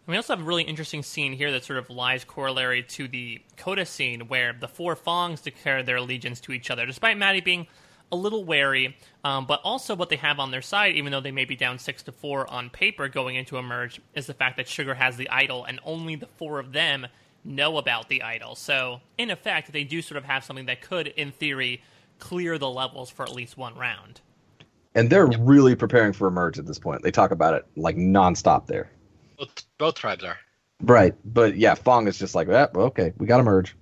We 0.06 0.16
also 0.16 0.34
have 0.34 0.44
a 0.44 0.46
really 0.46 0.64
interesting 0.64 1.02
scene 1.02 1.32
here 1.32 1.50
that 1.52 1.64
sort 1.64 1.78
of 1.78 1.88
lies 1.88 2.24
corollary 2.24 2.82
to 2.82 3.08
the 3.08 3.40
Kota 3.56 3.86
scene 3.86 4.22
where 4.28 4.52
the 4.52 4.68
four 4.68 4.96
Fangs 4.96 5.40
declare 5.40 5.82
their 5.82 5.96
allegiance 5.96 6.40
to 6.40 6.52
each 6.52 6.70
other, 6.70 6.84
despite 6.84 7.16
Matty 7.16 7.40
being 7.40 7.66
a 8.14 8.16
little 8.16 8.44
wary. 8.44 8.96
Um, 9.24 9.44
but 9.46 9.60
also, 9.64 9.94
what 9.94 10.08
they 10.08 10.16
have 10.16 10.38
on 10.38 10.50
their 10.50 10.62
side, 10.62 10.94
even 10.94 11.12
though 11.12 11.20
they 11.20 11.32
may 11.32 11.44
be 11.44 11.56
down 11.56 11.78
six 11.78 12.02
to 12.04 12.12
four 12.12 12.50
on 12.50 12.70
paper 12.70 13.08
going 13.08 13.36
into 13.36 13.58
a 13.58 13.62
merge, 13.62 14.00
is 14.14 14.26
the 14.26 14.34
fact 14.34 14.56
that 14.56 14.68
Sugar 14.68 14.94
has 14.94 15.16
the 15.16 15.28
idol, 15.28 15.64
and 15.64 15.80
only 15.84 16.16
the 16.16 16.26
four 16.26 16.58
of 16.58 16.72
them 16.72 17.06
know 17.44 17.76
about 17.76 18.08
the 18.08 18.22
idol. 18.22 18.54
So, 18.54 19.00
in 19.18 19.30
effect, 19.30 19.72
they 19.72 19.84
do 19.84 20.00
sort 20.00 20.16
of 20.16 20.24
have 20.24 20.44
something 20.44 20.66
that 20.66 20.80
could, 20.80 21.08
in 21.08 21.32
theory, 21.32 21.82
clear 22.18 22.56
the 22.56 22.70
levels 22.70 23.10
for 23.10 23.24
at 23.24 23.32
least 23.32 23.58
one 23.58 23.74
round. 23.76 24.20
And 24.94 25.10
they're 25.10 25.30
yep. 25.30 25.40
really 25.42 25.74
preparing 25.74 26.12
for 26.12 26.28
a 26.28 26.30
merge 26.30 26.58
at 26.58 26.66
this 26.66 26.78
point. 26.78 27.02
They 27.02 27.10
talk 27.10 27.32
about 27.32 27.54
it 27.54 27.66
like 27.76 27.96
nonstop 27.96 28.66
there. 28.66 28.90
Both, 29.36 29.64
both 29.76 29.94
tribes 29.96 30.22
are. 30.22 30.38
Right. 30.82 31.14
But 31.24 31.56
yeah, 31.56 31.74
Fang 31.74 32.06
is 32.06 32.18
just 32.18 32.34
like, 32.34 32.48
eh, 32.48 32.66
okay, 32.74 33.12
we 33.18 33.26
got 33.26 33.38
to 33.38 33.42
merge. 33.42 33.74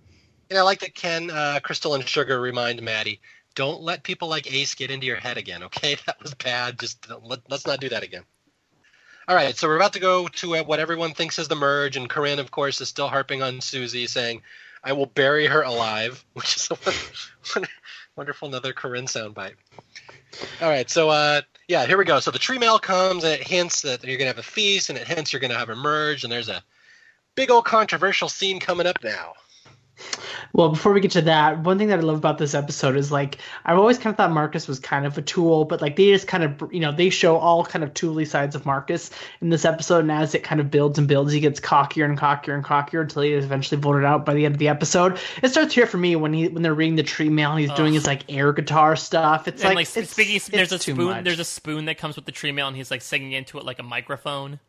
And 0.48 0.58
I 0.58 0.62
like 0.62 0.80
that 0.80 0.94
Ken, 0.94 1.30
uh, 1.30 1.60
Crystal, 1.62 1.94
and 1.94 2.06
Sugar 2.06 2.40
remind 2.40 2.80
Matty 2.82 3.20
don't 3.54 3.82
let 3.82 4.02
people 4.02 4.28
like 4.28 4.52
Ace 4.52 4.74
get 4.74 4.90
into 4.90 5.06
your 5.06 5.16
head 5.16 5.38
again, 5.38 5.62
okay? 5.64 5.96
That 6.06 6.22
was 6.22 6.34
bad. 6.34 6.78
Just 6.78 7.06
let, 7.22 7.40
us 7.50 7.66
not 7.66 7.80
do 7.80 7.88
that 7.90 8.02
again. 8.02 8.24
All 9.28 9.36
right, 9.36 9.56
so 9.56 9.68
we're 9.68 9.76
about 9.76 9.92
to 9.92 10.00
go 10.00 10.26
to 10.26 10.62
what 10.64 10.80
everyone 10.80 11.14
thinks 11.14 11.38
is 11.38 11.46
the 11.46 11.54
merge, 11.54 11.96
and 11.96 12.10
Corinne, 12.10 12.40
of 12.40 12.50
course, 12.50 12.80
is 12.80 12.88
still 12.88 13.08
harping 13.08 13.40
on 13.40 13.60
Susie, 13.60 14.08
saying, 14.08 14.42
"I 14.82 14.92
will 14.94 15.06
bury 15.06 15.46
her 15.46 15.62
alive," 15.62 16.24
which 16.32 16.56
is 16.56 16.68
a 16.70 17.62
wonderful 18.16 18.48
another 18.48 18.72
Corinne 18.72 19.06
soundbite. 19.06 19.54
All 20.60 20.68
right, 20.68 20.90
so 20.90 21.08
uh, 21.08 21.42
yeah, 21.68 21.86
here 21.86 21.98
we 21.98 22.04
go. 22.04 22.18
So 22.18 22.32
the 22.32 22.38
tree 22.40 22.58
mail 22.58 22.80
comes, 22.80 23.22
and 23.22 23.32
it 23.32 23.46
hints 23.46 23.82
that 23.82 24.02
you're 24.02 24.18
gonna 24.18 24.30
have 24.30 24.38
a 24.38 24.42
feast, 24.42 24.90
and 24.90 24.98
it 24.98 25.06
hints 25.06 25.32
you're 25.32 25.40
gonna 25.40 25.54
have 25.54 25.70
a 25.70 25.76
merge, 25.76 26.24
and 26.24 26.32
there's 26.32 26.48
a 26.48 26.64
big 27.36 27.50
old 27.50 27.64
controversial 27.64 28.28
scene 28.28 28.58
coming 28.58 28.88
up 28.88 29.04
now. 29.04 29.34
Well, 30.52 30.68
before 30.68 30.92
we 30.92 31.00
get 31.00 31.12
to 31.12 31.22
that, 31.22 31.60
one 31.60 31.78
thing 31.78 31.88
that 31.88 31.98
I 31.98 32.02
love 32.02 32.18
about 32.18 32.38
this 32.38 32.54
episode 32.54 32.96
is 32.96 33.10
like 33.10 33.38
I've 33.64 33.78
always 33.78 33.98
kind 33.98 34.12
of 34.12 34.16
thought 34.16 34.30
Marcus 34.30 34.68
was 34.68 34.78
kind 34.78 35.06
of 35.06 35.16
a 35.16 35.22
tool, 35.22 35.64
but 35.64 35.80
like 35.80 35.96
they 35.96 36.10
just 36.10 36.26
kind 36.26 36.44
of 36.44 36.72
you 36.72 36.80
know 36.80 36.92
they 36.92 37.10
show 37.10 37.36
all 37.36 37.64
kind 37.64 37.82
of 37.82 37.94
tooly 37.94 38.24
sides 38.24 38.54
of 38.54 38.66
Marcus 38.66 39.10
in 39.40 39.48
this 39.48 39.64
episode, 39.64 40.00
and 40.00 40.12
as 40.12 40.34
it 40.34 40.44
kind 40.44 40.60
of 40.60 40.70
builds 40.70 40.98
and 40.98 41.08
builds, 41.08 41.32
he 41.32 41.40
gets 41.40 41.60
cockier 41.60 42.04
and 42.04 42.18
cockier 42.18 42.54
and 42.54 42.64
cockier 42.64 43.00
until 43.00 43.22
he 43.22 43.32
is 43.32 43.44
eventually 43.44 43.80
voted 43.80 44.04
out 44.04 44.26
by 44.26 44.34
the 44.34 44.44
end 44.44 44.54
of 44.54 44.58
the 44.58 44.68
episode. 44.68 45.18
It 45.42 45.48
starts 45.48 45.74
here 45.74 45.86
for 45.86 45.98
me 45.98 46.16
when 46.16 46.32
he 46.32 46.48
when 46.48 46.62
they're 46.62 46.74
reading 46.74 46.96
the 46.96 47.02
tree 47.02 47.30
mail, 47.30 47.52
and 47.52 47.60
he's 47.60 47.70
Ugh. 47.70 47.76
doing 47.76 47.94
his 47.94 48.06
like 48.06 48.24
air 48.28 48.52
guitar 48.52 48.96
stuff. 48.96 49.48
It's 49.48 49.62
and, 49.62 49.74
like, 49.74 49.88
like 49.88 49.96
it's, 49.96 50.10
speaking, 50.10 50.36
it's 50.36 50.48
there's 50.48 50.72
a 50.72 50.78
spoon 50.78 51.24
there's 51.24 51.38
a 51.38 51.44
spoon 51.44 51.86
that 51.86 51.98
comes 51.98 52.16
with 52.16 52.26
the 52.26 52.32
tree 52.32 52.52
mail, 52.52 52.68
and 52.68 52.76
he's 52.76 52.90
like 52.90 53.02
singing 53.02 53.32
into 53.32 53.58
it 53.58 53.64
like 53.64 53.78
a 53.78 53.84
microphone. 53.84 54.60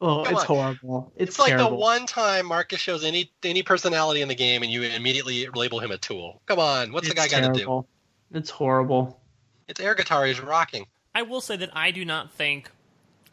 Oh, 0.00 0.22
Come 0.24 0.34
it's 0.34 0.42
on. 0.42 0.46
horrible. 0.46 1.12
It's, 1.16 1.30
it's 1.30 1.38
like 1.38 1.56
the 1.56 1.66
one 1.68 2.06
time 2.06 2.46
Marcus 2.46 2.80
shows 2.80 3.04
any 3.04 3.32
any 3.42 3.62
personality 3.62 4.22
in 4.22 4.28
the 4.28 4.34
game, 4.34 4.62
and 4.62 4.70
you 4.70 4.82
immediately 4.82 5.46
label 5.48 5.80
him 5.80 5.90
a 5.90 5.98
tool. 5.98 6.40
Come 6.46 6.60
on, 6.60 6.92
what's 6.92 7.08
it's 7.08 7.14
the 7.14 7.20
guy 7.20 7.28
got 7.28 7.52
to 7.52 7.60
do? 7.64 7.84
It's 8.32 8.50
horrible. 8.50 9.20
It's 9.66 9.80
air 9.80 9.94
guitar. 9.94 10.24
He's 10.26 10.40
rocking. 10.40 10.86
I 11.14 11.22
will 11.22 11.40
say 11.40 11.56
that 11.56 11.70
I 11.76 11.90
do 11.90 12.04
not 12.04 12.30
think 12.32 12.70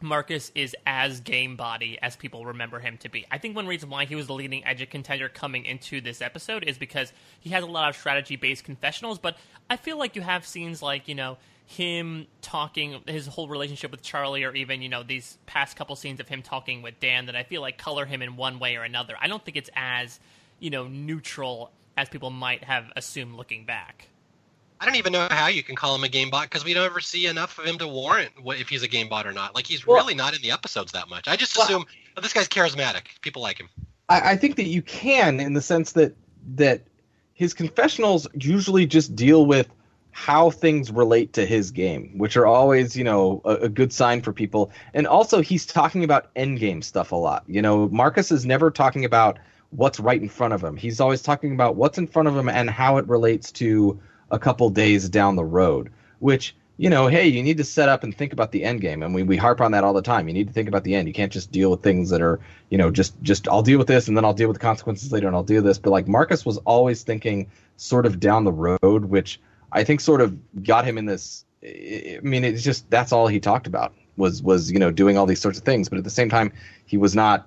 Marcus 0.00 0.50
is 0.54 0.74
as 0.86 1.20
game 1.20 1.56
bot 1.56 1.82
as 2.02 2.16
people 2.16 2.44
remember 2.46 2.80
him 2.80 2.98
to 2.98 3.08
be. 3.08 3.26
I 3.30 3.38
think 3.38 3.54
one 3.54 3.66
reason 3.66 3.88
why 3.88 4.04
he 4.04 4.14
was 4.14 4.26
the 4.26 4.34
leading 4.34 4.64
edge 4.64 4.88
contender 4.90 5.28
coming 5.28 5.64
into 5.64 6.00
this 6.00 6.20
episode 6.20 6.64
is 6.64 6.78
because 6.78 7.12
he 7.40 7.50
has 7.50 7.62
a 7.62 7.66
lot 7.66 7.88
of 7.88 7.96
strategy 7.96 8.36
based 8.36 8.64
confessionals, 8.64 9.18
but 9.18 9.36
I 9.70 9.76
feel 9.76 9.98
like 9.98 10.16
you 10.16 10.22
have 10.22 10.46
scenes 10.46 10.82
like, 10.82 11.08
you 11.08 11.14
know, 11.14 11.38
him 11.66 12.26
talking 12.42 13.02
his 13.06 13.26
whole 13.26 13.48
relationship 13.48 13.90
with 13.90 14.00
Charlie 14.02 14.44
or 14.44 14.54
even 14.54 14.82
you 14.82 14.88
know 14.88 15.02
these 15.02 15.36
past 15.46 15.76
couple 15.76 15.96
scenes 15.96 16.20
of 16.20 16.28
him 16.28 16.42
talking 16.42 16.80
with 16.80 16.98
Dan 17.00 17.26
that 17.26 17.36
I 17.36 17.42
feel 17.42 17.60
like 17.60 17.76
color 17.76 18.06
him 18.06 18.22
in 18.22 18.36
one 18.36 18.58
way 18.58 18.76
or 18.76 18.84
another. 18.84 19.14
I 19.20 19.26
don't 19.28 19.44
think 19.44 19.56
it's 19.56 19.70
as 19.74 20.20
you 20.58 20.70
know, 20.70 20.86
neutral 20.88 21.70
as 21.96 22.08
people 22.08 22.30
might 22.30 22.64
have 22.64 22.86
assumed 22.96 23.34
looking 23.34 23.64
back. 23.64 24.08
I 24.80 24.84
don't 24.84 24.96
even 24.96 25.12
know 25.12 25.26
how 25.30 25.46
you 25.46 25.62
can 25.62 25.74
call 25.74 25.94
him 25.94 26.04
a 26.04 26.08
game 26.08 26.28
bot 26.28 26.44
because 26.44 26.64
we 26.64 26.74
don't 26.74 26.84
ever 26.84 27.00
see 27.00 27.26
enough 27.26 27.58
of 27.58 27.64
him 27.64 27.78
to 27.78 27.88
warrant 27.88 28.30
what, 28.42 28.60
if 28.60 28.68
he's 28.68 28.82
a 28.82 28.88
game 28.88 29.08
bot 29.08 29.26
or 29.26 29.32
not. 29.32 29.54
Like 29.54 29.66
he's 29.66 29.86
Well- 29.86 29.96
really 29.96 30.14
not 30.14 30.34
in 30.34 30.42
the 30.42 30.50
episodes 30.50 30.92
that 30.92 31.08
much. 31.08 31.28
I 31.28 31.36
just 31.36 31.56
Well- 31.56 31.66
assume 31.66 31.86
oh, 32.16 32.20
this 32.20 32.32
guy's 32.32 32.48
charismatic. 32.48 33.04
People 33.22 33.42
like 33.42 33.58
him. 33.58 33.68
I, 34.08 34.32
I 34.32 34.36
think 34.36 34.56
that 34.56 34.66
you 34.66 34.82
can 34.82 35.40
in 35.40 35.54
the 35.54 35.62
sense 35.62 35.92
that 35.92 36.14
that 36.54 36.82
his 37.34 37.54
confessionals 37.54 38.26
usually 38.34 38.86
just 38.86 39.16
deal 39.16 39.44
with 39.46 39.68
how 40.16 40.48
things 40.48 40.90
relate 40.90 41.34
to 41.34 41.44
his 41.44 41.70
game, 41.70 42.10
which 42.16 42.38
are 42.38 42.46
always, 42.46 42.96
you 42.96 43.04
know, 43.04 43.42
a, 43.44 43.56
a 43.56 43.68
good 43.68 43.92
sign 43.92 44.22
for 44.22 44.32
people. 44.32 44.70
And 44.94 45.06
also, 45.06 45.42
he's 45.42 45.66
talking 45.66 46.04
about 46.04 46.30
end 46.34 46.58
game 46.58 46.80
stuff 46.80 47.12
a 47.12 47.16
lot. 47.16 47.44
You 47.46 47.60
know, 47.60 47.86
Marcus 47.90 48.32
is 48.32 48.46
never 48.46 48.70
talking 48.70 49.04
about 49.04 49.38
what's 49.72 50.00
right 50.00 50.20
in 50.20 50.30
front 50.30 50.54
of 50.54 50.64
him. 50.64 50.74
He's 50.74 51.00
always 51.00 51.20
talking 51.20 51.52
about 51.52 51.76
what's 51.76 51.98
in 51.98 52.06
front 52.06 52.28
of 52.28 52.36
him 52.36 52.48
and 52.48 52.70
how 52.70 52.96
it 52.96 53.06
relates 53.06 53.52
to 53.52 54.00
a 54.30 54.38
couple 54.38 54.70
days 54.70 55.06
down 55.10 55.36
the 55.36 55.44
road. 55.44 55.92
Which, 56.20 56.56
you 56.78 56.88
know, 56.88 57.08
hey, 57.08 57.28
you 57.28 57.42
need 57.42 57.58
to 57.58 57.64
set 57.64 57.90
up 57.90 58.02
and 58.02 58.16
think 58.16 58.32
about 58.32 58.52
the 58.52 58.64
end 58.64 58.80
game, 58.80 59.02
and 59.02 59.14
we, 59.14 59.22
we 59.22 59.36
harp 59.36 59.60
on 59.60 59.72
that 59.72 59.84
all 59.84 59.92
the 59.92 60.00
time. 60.00 60.28
You 60.28 60.34
need 60.34 60.46
to 60.46 60.54
think 60.54 60.66
about 60.66 60.84
the 60.84 60.94
end. 60.94 61.08
You 61.08 61.14
can't 61.14 61.30
just 61.30 61.52
deal 61.52 61.70
with 61.70 61.82
things 61.82 62.08
that 62.08 62.22
are, 62.22 62.40
you 62.70 62.78
know, 62.78 62.90
just 62.90 63.20
just 63.20 63.48
I'll 63.48 63.62
deal 63.62 63.76
with 63.76 63.86
this 63.86 64.08
and 64.08 64.16
then 64.16 64.24
I'll 64.24 64.32
deal 64.32 64.48
with 64.48 64.56
the 64.56 64.62
consequences 64.62 65.12
later 65.12 65.26
and 65.26 65.36
I'll 65.36 65.42
do 65.42 65.60
this. 65.60 65.76
But 65.76 65.90
like 65.90 66.08
Marcus 66.08 66.46
was 66.46 66.56
always 66.64 67.02
thinking 67.02 67.50
sort 67.76 68.06
of 68.06 68.18
down 68.18 68.44
the 68.44 68.52
road, 68.52 69.04
which 69.04 69.40
I 69.76 69.84
think 69.84 70.00
sort 70.00 70.22
of 70.22 70.36
got 70.64 70.86
him 70.86 70.96
in 70.96 71.04
this. 71.04 71.44
I 71.62 72.18
mean, 72.22 72.44
it's 72.44 72.62
just 72.62 72.88
that's 72.90 73.12
all 73.12 73.26
he 73.26 73.38
talked 73.38 73.66
about 73.66 73.92
was 74.16 74.42
was 74.42 74.72
you 74.72 74.78
know 74.78 74.90
doing 74.90 75.18
all 75.18 75.26
these 75.26 75.40
sorts 75.40 75.58
of 75.58 75.64
things, 75.64 75.90
but 75.90 75.98
at 75.98 76.04
the 76.04 76.10
same 76.10 76.30
time, 76.30 76.52
he 76.86 76.96
was 76.96 77.14
not. 77.14 77.46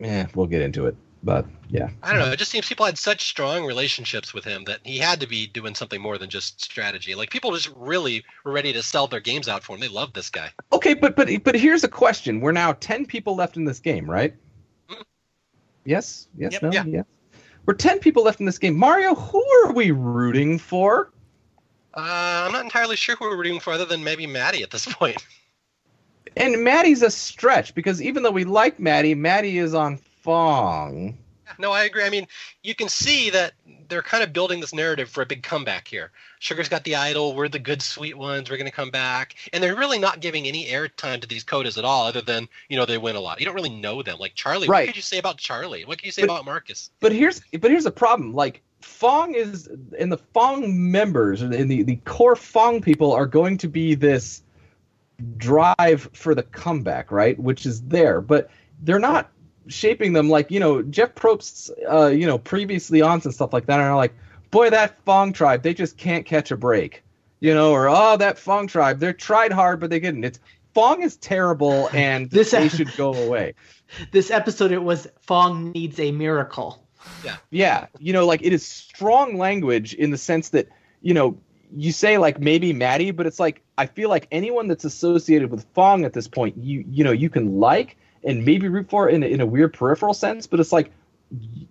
Eh, 0.00 0.26
we'll 0.34 0.46
get 0.46 0.60
into 0.60 0.86
it, 0.86 0.96
but 1.22 1.46
yeah. 1.68 1.90
I 2.02 2.12
don't 2.12 2.20
know. 2.20 2.32
It 2.32 2.38
just 2.38 2.50
seems 2.50 2.68
people 2.68 2.84
had 2.84 2.98
such 2.98 3.28
strong 3.28 3.64
relationships 3.64 4.34
with 4.34 4.44
him 4.44 4.64
that 4.64 4.80
he 4.82 4.98
had 4.98 5.20
to 5.20 5.28
be 5.28 5.46
doing 5.46 5.74
something 5.76 6.00
more 6.00 6.18
than 6.18 6.30
just 6.30 6.60
strategy. 6.60 7.14
Like 7.14 7.30
people 7.30 7.52
just 7.52 7.70
really 7.76 8.24
were 8.44 8.52
ready 8.52 8.72
to 8.72 8.82
sell 8.82 9.06
their 9.06 9.20
games 9.20 9.48
out 9.48 9.62
for 9.62 9.74
him. 9.74 9.80
They 9.80 9.88
loved 9.88 10.14
this 10.14 10.30
guy. 10.30 10.50
Okay, 10.72 10.94
but 10.94 11.14
but 11.14 11.28
but 11.44 11.54
here's 11.54 11.84
a 11.84 11.88
question: 11.88 12.40
We're 12.40 12.52
now 12.52 12.72
ten 12.72 13.06
people 13.06 13.36
left 13.36 13.56
in 13.56 13.64
this 13.64 13.78
game, 13.78 14.10
right? 14.10 14.34
Mhm. 14.90 15.02
Yes. 15.84 16.26
Yes. 16.36 16.54
Yep, 16.54 16.62
no. 16.62 16.70
yeah. 16.72 16.84
Yes. 16.86 17.04
We're 17.66 17.74
ten 17.74 18.00
people 18.00 18.24
left 18.24 18.40
in 18.40 18.46
this 18.46 18.58
game. 18.58 18.76
Mario, 18.76 19.14
who 19.14 19.44
are 19.64 19.72
we 19.72 19.92
rooting 19.92 20.58
for? 20.58 21.12
Uh, 21.98 22.44
I'm 22.46 22.52
not 22.52 22.64
entirely 22.64 22.96
sure 22.96 23.16
who 23.16 23.24
we're 23.28 23.36
rooting 23.36 23.60
for, 23.60 23.72
other 23.72 23.84
than 23.84 24.04
maybe 24.04 24.26
Matty 24.26 24.62
at 24.62 24.70
this 24.70 24.86
point. 24.94 25.24
And 26.36 26.62
Matty's 26.62 27.02
a 27.02 27.10
stretch 27.10 27.74
because 27.74 28.00
even 28.00 28.22
though 28.22 28.30
we 28.30 28.44
like 28.44 28.78
Matty, 28.78 29.14
Matty 29.14 29.58
is 29.58 29.74
on 29.74 29.96
Fang. 29.96 31.18
No, 31.58 31.72
I 31.72 31.84
agree. 31.84 32.04
I 32.04 32.10
mean, 32.10 32.26
you 32.62 32.74
can 32.74 32.88
see 32.90 33.30
that 33.30 33.52
they're 33.88 34.02
kind 34.02 34.22
of 34.22 34.34
building 34.34 34.60
this 34.60 34.74
narrative 34.74 35.08
for 35.08 35.22
a 35.22 35.26
big 35.26 35.42
comeback 35.42 35.88
here. 35.88 36.10
Sugar's 36.40 36.68
got 36.68 36.84
the 36.84 36.94
idol. 36.94 37.34
We're 37.34 37.48
the 37.48 37.58
good, 37.58 37.80
sweet 37.80 38.16
ones. 38.16 38.50
We're 38.50 38.58
going 38.58 38.70
to 38.70 38.76
come 38.76 38.90
back, 38.90 39.34
and 39.52 39.62
they're 39.62 39.74
really 39.74 39.98
not 39.98 40.20
giving 40.20 40.46
any 40.46 40.66
airtime 40.66 41.20
to 41.22 41.26
these 41.26 41.42
kotas 41.42 41.78
at 41.78 41.84
all, 41.86 42.06
other 42.06 42.20
than 42.20 42.46
you 42.68 42.76
know 42.76 42.84
they 42.84 42.98
win 42.98 43.16
a 43.16 43.20
lot. 43.20 43.40
You 43.40 43.46
don't 43.46 43.54
really 43.54 43.74
know 43.74 44.02
them. 44.02 44.18
Like 44.18 44.34
Charlie, 44.34 44.68
Right. 44.68 44.82
what 44.82 44.86
could 44.88 44.96
you 44.96 45.02
say 45.02 45.18
about 45.18 45.38
Charlie? 45.38 45.84
What 45.86 45.98
can 45.98 46.06
you 46.06 46.12
say 46.12 46.22
But- 46.22 46.32
about 46.34 46.44
Marcus? 46.44 46.90
But 47.00 47.12
here's 47.12 47.40
but 47.58 47.70
here's 47.70 47.86
a 47.86 47.90
problem. 47.90 48.34
Like 48.34 48.60
Fang 48.80 49.34
is 49.34 49.68
and 49.98 50.10
the 50.12 50.18
Fang 50.18 50.90
members 50.90 51.42
and 51.42 51.52
the 51.70 51.82
the 51.82 51.96
core 52.04 52.36
Fang 52.36 52.80
people 52.80 53.12
are 53.12 53.26
going 53.26 53.58
to 53.58 53.68
be 53.68 53.94
this 53.94 54.42
drive 55.36 56.08
for 56.12 56.34
the 56.34 56.42
comeback, 56.42 57.10
right? 57.10 57.38
Which 57.38 57.66
is 57.66 57.82
there, 57.82 58.20
but 58.20 58.50
they're 58.82 58.98
not 59.00 59.30
shaping 59.66 60.12
them 60.12 60.28
like 60.30 60.50
you 60.50 60.60
know 60.60 60.82
Jeff 60.82 61.14
Probst's 61.14 61.70
uh, 61.90 62.06
you 62.06 62.26
know 62.26 62.38
previously 62.38 63.02
on 63.02 63.20
and 63.24 63.34
stuff 63.34 63.52
like 63.52 63.66
that 63.66 63.80
and 63.80 63.88
are 63.88 63.96
like, 63.96 64.14
boy, 64.50 64.70
that 64.70 64.96
Fang 65.04 65.32
tribe 65.32 65.62
they 65.62 65.74
just 65.74 65.96
can't 65.96 66.24
catch 66.24 66.50
a 66.50 66.56
break, 66.56 67.02
you 67.40 67.52
know, 67.54 67.72
or 67.72 67.88
oh 67.88 68.16
that 68.16 68.38
Fang 68.38 68.66
tribe 68.66 69.00
they 69.00 69.12
tried 69.12 69.52
hard 69.52 69.80
but 69.80 69.90
they 69.90 70.00
couldn't. 70.00 70.24
It's 70.24 70.40
Fang 70.74 71.02
is 71.02 71.16
terrible 71.16 71.88
and 71.92 72.30
This- 72.30 72.52
they 72.52 72.68
should 72.68 72.94
go 72.96 73.12
away. 73.14 73.54
This 74.12 74.30
episode, 74.30 74.70
it 74.70 74.82
was 74.82 75.08
Fang 75.22 75.72
needs 75.72 75.98
a 75.98 76.12
miracle. 76.12 76.86
Yeah, 77.24 77.36
Yeah. 77.50 77.86
you 77.98 78.12
know, 78.12 78.26
like 78.26 78.42
it 78.42 78.52
is 78.52 78.66
strong 78.66 79.36
language 79.36 79.94
in 79.94 80.10
the 80.10 80.18
sense 80.18 80.50
that 80.50 80.68
you 81.02 81.14
know 81.14 81.36
you 81.76 81.92
say 81.92 82.18
like 82.18 82.40
maybe 82.40 82.72
Matty, 82.72 83.10
but 83.10 83.26
it's 83.26 83.40
like 83.40 83.62
I 83.76 83.86
feel 83.86 84.08
like 84.08 84.26
anyone 84.30 84.68
that's 84.68 84.84
associated 84.84 85.50
with 85.50 85.66
Fang 85.74 86.04
at 86.04 86.12
this 86.12 86.28
point, 86.28 86.56
you 86.56 86.84
you 86.90 87.04
know 87.04 87.12
you 87.12 87.28
can 87.30 87.60
like 87.60 87.96
and 88.24 88.44
maybe 88.44 88.68
root 88.68 88.88
for 88.90 89.08
in 89.08 89.22
a, 89.22 89.26
in 89.26 89.40
a 89.40 89.46
weird 89.46 89.72
peripheral 89.72 90.14
sense, 90.14 90.46
but 90.46 90.60
it's 90.60 90.72
like 90.72 90.90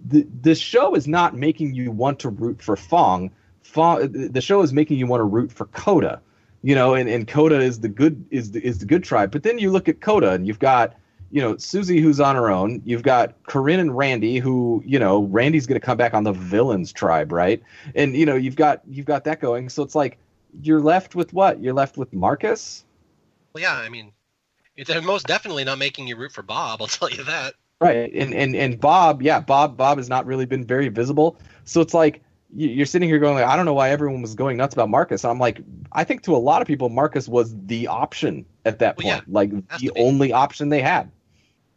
the 0.08 0.28
the 0.42 0.56
show 0.56 0.96
is 0.96 1.08
not 1.08 1.36
making 1.36 1.74
you 1.74 1.92
want 1.92 2.20
to 2.20 2.30
root 2.30 2.62
for 2.62 2.76
Fang. 2.76 3.32
Fang 3.64 4.32
the 4.32 4.42
show 4.42 4.62
is 4.62 4.72
making 4.74 4.98
you 4.98 5.08
want 5.08 5.20
to 5.22 5.26
root 5.26 5.52
for 5.52 5.66
Kota, 5.66 6.20
you 6.62 6.76
know, 6.76 6.94
and, 6.94 7.10
and 7.10 7.28
Kota 7.28 7.60
is 7.60 7.80
the 7.80 7.90
good 7.90 8.24
is 8.30 8.52
the, 8.52 8.64
is 8.64 8.80
the 8.80 8.86
good 8.86 9.04
tribe. 9.04 9.32
But 9.32 9.44
then 9.44 9.58
you 9.60 9.72
look 9.72 9.90
at 9.90 10.00
Kota 10.00 10.32
and 10.32 10.46
you've 10.48 10.60
got 10.60 10.96
you 11.32 11.42
know 11.42 11.58
Susie 11.58 12.00
who's 12.02 12.20
on 12.20 12.36
her 12.36 12.50
own. 12.50 12.82
You've 12.86 13.04
got 13.04 13.42
Corinne 13.44 13.80
and 13.80 13.98
Randy 13.98 14.38
who 14.40 14.82
you 14.86 15.00
know 15.00 15.24
Randy's 15.24 15.66
going 15.68 15.80
to 15.80 15.86
come 15.86 15.98
back 15.98 16.14
on 16.14 16.24
the 16.24 16.34
villains 16.34 16.92
tribe, 16.92 17.32
right? 17.32 17.62
And 17.96 18.16
you 18.16 18.26
know 18.26 18.36
you've 18.36 18.56
got 18.56 18.82
you've 18.88 19.06
got 19.06 19.24
that 19.26 19.40
going. 19.40 19.70
So 19.70 19.84
it's 19.84 19.96
like 19.96 20.18
you're 20.62 20.82
left 20.82 21.16
with 21.16 21.34
what? 21.34 21.62
You're 21.62 21.74
left 21.74 21.98
with 21.98 22.14
Marcus. 22.14 22.86
Well, 23.54 23.62
yeah, 23.62 23.76
I 23.76 23.90
mean, 23.90 24.12
they're 24.86 25.02
most 25.02 25.28
definitely 25.28 25.64
not 25.64 25.78
making 25.78 26.08
you 26.08 26.16
root 26.16 26.32
for 26.32 26.44
Bob. 26.44 26.82
I'll 26.82 26.88
tell 26.88 27.10
you 27.10 27.24
that. 27.24 27.56
Right, 27.80 28.12
and 28.14 28.34
and 28.34 28.56
and 28.56 28.80
Bob, 28.80 29.22
yeah, 29.22 29.40
Bob 29.40 29.78
Bob 29.78 29.98
has 29.98 30.10
not 30.10 30.26
really 30.26 30.46
been 30.46 30.66
very 30.66 30.88
visible. 30.90 31.38
So 31.66 31.80
it's 31.82 31.94
like 31.94 32.22
you- 32.56 32.70
you're 32.70 32.86
sitting 32.86 33.08
here 33.08 33.20
going, 33.20 33.36
like, 33.36 33.46
I 33.46 33.56
don't 33.56 33.66
know 33.66 33.74
why 33.74 33.90
everyone 33.92 34.22
was 34.22 34.34
going 34.34 34.58
nuts 34.58 34.74
about 34.74 34.90
Marcus. 34.90 35.24
I'm 35.26 35.38
like, 35.38 35.60
I 35.92 36.04
think 36.04 36.24
to 36.24 36.36
a 36.36 36.38
lot 36.38 36.62
of 36.62 36.68
people, 36.68 36.90
Marcus 36.90 37.28
was 37.28 37.56
the 37.66 37.88
option 37.88 38.46
at 38.66 38.80
that 38.80 38.98
Well, 38.98 39.18
point, 39.18 39.32
like 39.32 39.52
the 39.80 39.92
only 39.98 40.32
option 40.32 40.70
they 40.70 40.82
had. 40.82 41.12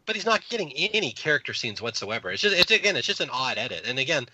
But 0.05 0.15
he's 0.15 0.25
not 0.25 0.41
getting 0.49 0.71
any 0.73 1.11
character 1.11 1.53
scenes 1.53 1.81
whatsoever. 1.81 2.31
It's 2.31 2.41
just 2.41 2.55
it's 2.55 2.71
again 2.71 2.95
it's 2.95 3.07
just 3.07 3.21
an 3.21 3.29
odd 3.31 3.57
edit. 3.57 3.83
And 3.85 3.99
again, 3.99 4.25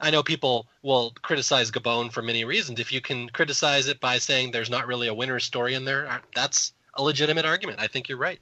I 0.00 0.10
know 0.10 0.22
people 0.22 0.66
will 0.82 1.12
criticize 1.22 1.70
Gabon 1.70 2.12
for 2.12 2.22
many 2.22 2.44
reasons. 2.44 2.80
If 2.80 2.92
you 2.92 3.00
can 3.00 3.28
criticize 3.30 3.88
it 3.88 4.00
by 4.00 4.18
saying 4.18 4.50
there's 4.50 4.70
not 4.70 4.86
really 4.86 5.08
a 5.08 5.14
winner 5.14 5.40
story 5.40 5.74
in 5.74 5.84
there, 5.84 6.08
uh, 6.08 6.18
that's 6.34 6.72
a 6.94 7.02
legitimate 7.02 7.44
argument. 7.44 7.80
I 7.80 7.86
think 7.86 8.08
you're 8.08 8.18
right. 8.18 8.40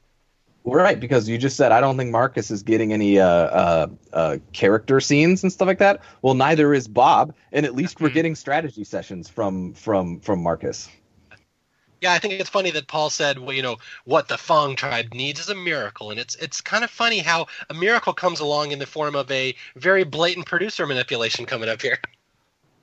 Right, 0.67 0.99
because 0.99 1.29
you 1.29 1.37
just 1.37 1.59
said 1.59 1.73
I 1.73 1.81
don't 1.83 1.99
think 1.99 2.11
Marcus 2.11 2.51
is 2.51 2.63
getting 2.63 2.95
any 2.95 3.19
uh, 3.19 3.27
uh, 3.27 3.87
uh, 4.15 4.37
character 4.55 4.99
scenes 4.99 5.43
and 5.43 5.53
stuff 5.53 5.67
like 5.67 5.79
that. 5.79 6.01
Well, 6.23 6.33
neither 6.33 6.73
is 6.73 6.89
Bob, 6.89 7.35
and 7.53 7.67
at 7.67 7.75
least 7.75 8.01
we're 8.01 8.09
Mhm. 8.09 8.15
getting 8.15 8.35
strategy 8.35 8.83
sessions 8.83 9.29
from 9.29 9.75
from 9.75 10.21
from 10.21 10.43
Marcus. 10.43 10.89
Yeah, 12.05 12.13
I 12.13 12.19
think 12.19 12.35
it's 12.35 12.51
funny 12.51 12.71
that 12.73 12.87
Paul 12.87 13.09
said, 13.09 13.39
well, 13.39 13.55
you 13.55 13.63
know, 13.63 13.79
what 14.05 14.29
the 14.29 14.37
Fang 14.37 14.77
tribe 14.77 15.15
needs 15.15 15.41
is 15.41 15.49
a 15.49 15.55
miracle, 15.55 16.11
and 16.11 16.21
it's 16.21 16.35
it's 16.35 16.61
kind 16.61 16.85
of 16.85 16.91
funny 16.91 17.21
how 17.21 17.47
a 17.71 17.75
miracle 17.75 18.13
comes 18.13 18.41
along 18.41 18.73
in 18.73 18.79
the 18.79 18.85
form 18.85 19.15
of 19.15 19.31
a 19.31 19.55
very 19.77 20.05
blatant 20.05 20.45
producer 20.45 20.87
manipulation 20.87 21.47
coming 21.47 21.71
up 21.71 21.81
here. 21.81 21.99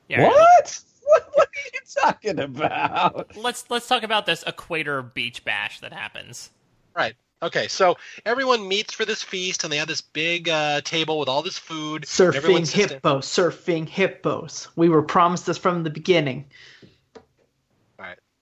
Yeah. 0.08 0.24
What? 0.28 0.80
what? 1.04 1.30
What 1.36 1.50
are 1.50 1.70
you 1.72 1.80
talking 2.02 2.40
about? 2.40 3.38
Let's 3.38 3.66
let's 3.70 3.88
talk 3.88 4.02
about 4.02 4.26
this 4.26 4.44
equator 4.48 5.04
beach 5.04 5.46
bash 5.46 5.82
that 5.82 5.94
happens. 5.94 6.50
Right. 6.96 7.14
Okay, 7.44 7.68
so 7.68 7.98
everyone 8.26 8.68
meets 8.68 8.92
for 8.92 9.06
this 9.06 9.22
feast, 9.22 9.64
and 9.64 9.72
they 9.72 9.78
have 9.78 9.88
this 9.88 10.02
big 10.02 10.50
uh, 10.50 10.82
table 10.82 11.20
with 11.20 11.30
all 11.30 11.44
this 11.44 11.60
food. 11.60 11.98
and 11.98 12.06
Surfing 12.06 12.72
hippos, 12.72 13.28
surfing 13.28 13.88
hippos. 13.88 14.68
We 14.76 14.90
were 14.90 15.04
promised 15.04 15.46
this 15.46 15.60
from 15.60 15.84
the 15.84 15.92
beginning. 15.92 16.46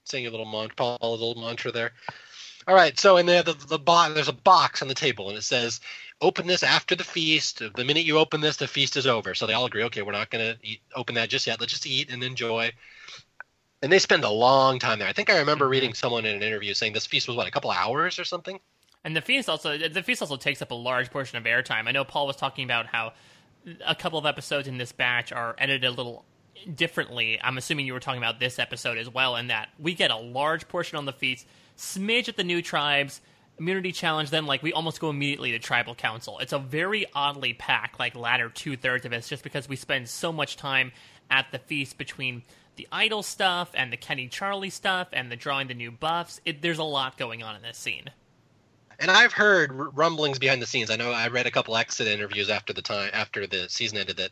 Saying 0.10 0.26
a 0.26 0.31
little 0.31 0.45
mantra, 0.45 0.76
Paul, 0.76 0.98
a 1.02 1.10
little 1.10 1.36
mantra 1.36 1.72
there. 1.72 1.91
All 2.68 2.76
right, 2.76 2.99
so 2.99 3.18
and 3.18 3.30
they 3.30 3.36
have 3.36 3.45
the, 3.45 3.53
the 3.53 3.80
box. 3.80 4.14
There's 4.14 4.27
a 4.27 4.34
box 4.34 4.81
on 4.81 4.88
the 4.88 4.94
table, 4.95 5.30
and 5.30 5.38
it 5.38 5.44
says, 5.44 5.80
"Open 6.19 6.48
this 6.48 6.64
after 6.64 6.95
the 6.95 7.03
feast. 7.03 7.60
The 7.60 7.84
minute 7.84 8.06
you 8.06 8.18
open 8.18 8.41
this, 8.41 8.57
the 8.57 8.68
feast 8.68 8.98
is 8.98 9.06
over." 9.06 9.36
So 9.36 9.45
they 9.45 9.53
all 9.53 9.65
agree. 9.65 9.84
Okay, 9.84 10.02
we're 10.02 10.11
not 10.11 10.31
going 10.31 10.56
to 10.56 10.77
open 10.95 11.15
that 11.15 11.30
just 11.30 11.45
yet. 11.48 11.60
Let's 11.60 11.73
just 11.73 11.86
eat 11.86 12.11
and 12.11 12.23
enjoy. 12.23 12.72
And 13.81 13.91
they 13.91 13.99
spend 13.99 14.23
a 14.23 14.30
long 14.30 14.80
time 14.80 14.99
there. 14.99 15.07
I 15.07 15.14
think 15.14 15.30
I 15.30 15.38
remember 15.38 15.68
Mhm. 15.68 15.69
reading 15.69 15.94
someone 15.94 16.26
in 16.26 16.36
an 16.36 16.44
interview 16.44 16.73
saying 16.73 16.94
this 16.94 17.06
feast 17.06 17.27
was 17.27 17.38
what 17.38 17.48
a 17.48 17.52
couple 17.52 17.72
hours 17.72 18.19
or 18.19 18.26
something. 18.26 18.60
And 19.03 19.15
the 19.15 19.22
feast 19.22 19.48
also 19.48 19.77
the 19.77 20.03
feast 20.03 20.22
also 20.22 20.38
takes 20.38 20.61
up 20.61 20.72
a 20.72 20.76
large 20.76 21.10
portion 21.11 21.38
of 21.38 21.45
airtime. 21.45 21.88
I 21.88 21.91
know 21.91 22.03
Paul 22.03 22.27
was 22.27 22.36
talking 22.36 22.65
about 22.65 22.88
how 22.88 23.14
a 23.86 23.95
couple 23.95 24.19
of 24.19 24.26
episodes 24.26 24.68
in 24.68 24.77
this 24.77 24.91
batch 24.91 25.31
are 25.31 25.56
edited 25.57 25.86
a 25.86 25.91
little 25.91 26.26
differently. 26.76 27.40
I'm 27.41 27.57
assuming 27.57 27.86
you 27.86 27.94
were 27.94 27.99
talking 27.99 28.22
about 28.22 28.40
this 28.40 28.60
episode 28.60 28.98
as 28.98 29.10
well, 29.10 29.36
in 29.36 29.48
that 29.48 29.69
we 29.77 29.94
get 29.94 30.11
a 30.11 30.18
large 30.18 30.68
portion 30.68 30.98
on 30.98 31.06
the 31.06 31.14
feast, 31.14 31.48
smidge 31.77 32.30
at 32.30 32.38
the 32.38 32.44
new 32.44 32.61
tribes, 32.61 33.22
immunity 33.57 33.91
challenge, 33.91 34.30
then 34.30 34.45
like 34.45 34.64
we 34.64 34.72
almost 34.73 34.99
go 34.99 35.10
immediately 35.10 35.52
to 35.52 35.60
tribal 35.60 35.95
council. 35.95 36.40
It's 36.40 36.53
a 36.53 36.60
very 36.60 37.06
oddly 37.14 37.53
packed, 37.53 37.99
like 37.99 38.15
latter 38.15 38.49
two 38.49 38.77
thirds 38.77 39.06
of 39.06 39.14
it, 39.14 39.26
just 39.26 39.44
because 39.44 39.68
we 39.68 39.76
spend 39.76 40.07
so 40.10 40.31
much 40.31 40.56
time 40.56 40.91
at 41.30 41.48
the 41.52 41.60
feast 41.60 41.98
between 41.98 42.44
the 42.77 42.88
idol 42.91 43.22
stuff 43.22 43.72
and 43.73 43.91
the 43.91 43.98
Kenny 43.98 44.27
Charlie 44.30 44.69
stuff 44.69 45.10
and 45.11 45.30
the 45.31 45.36
drawing 45.36 45.68
the 45.68 45.73
new 45.73 45.91
buffs. 45.91 46.40
It, 46.45 46.61
there's 46.61 46.77
a 46.80 46.84
lot 46.84 47.18
going 47.18 47.44
on 47.44 47.56
in 47.56 47.61
this 47.61 47.77
scene. 47.77 48.10
and 48.99 49.10
I've 49.10 49.34
heard 49.34 49.72
rumblings 49.95 50.40
behind 50.40 50.61
the 50.61 50.65
scenes. 50.65 50.90
I 50.90 50.95
know 50.98 51.11
I 51.11 51.27
read 51.30 51.45
a 51.45 51.52
couple 51.52 51.76
exit 51.77 52.07
interviews 52.07 52.49
after 52.49 52.73
the 52.73 52.81
time 52.81 53.10
after 53.14 53.48
the 53.48 53.69
season 53.69 53.98
ended 53.98 54.18
that 54.18 54.31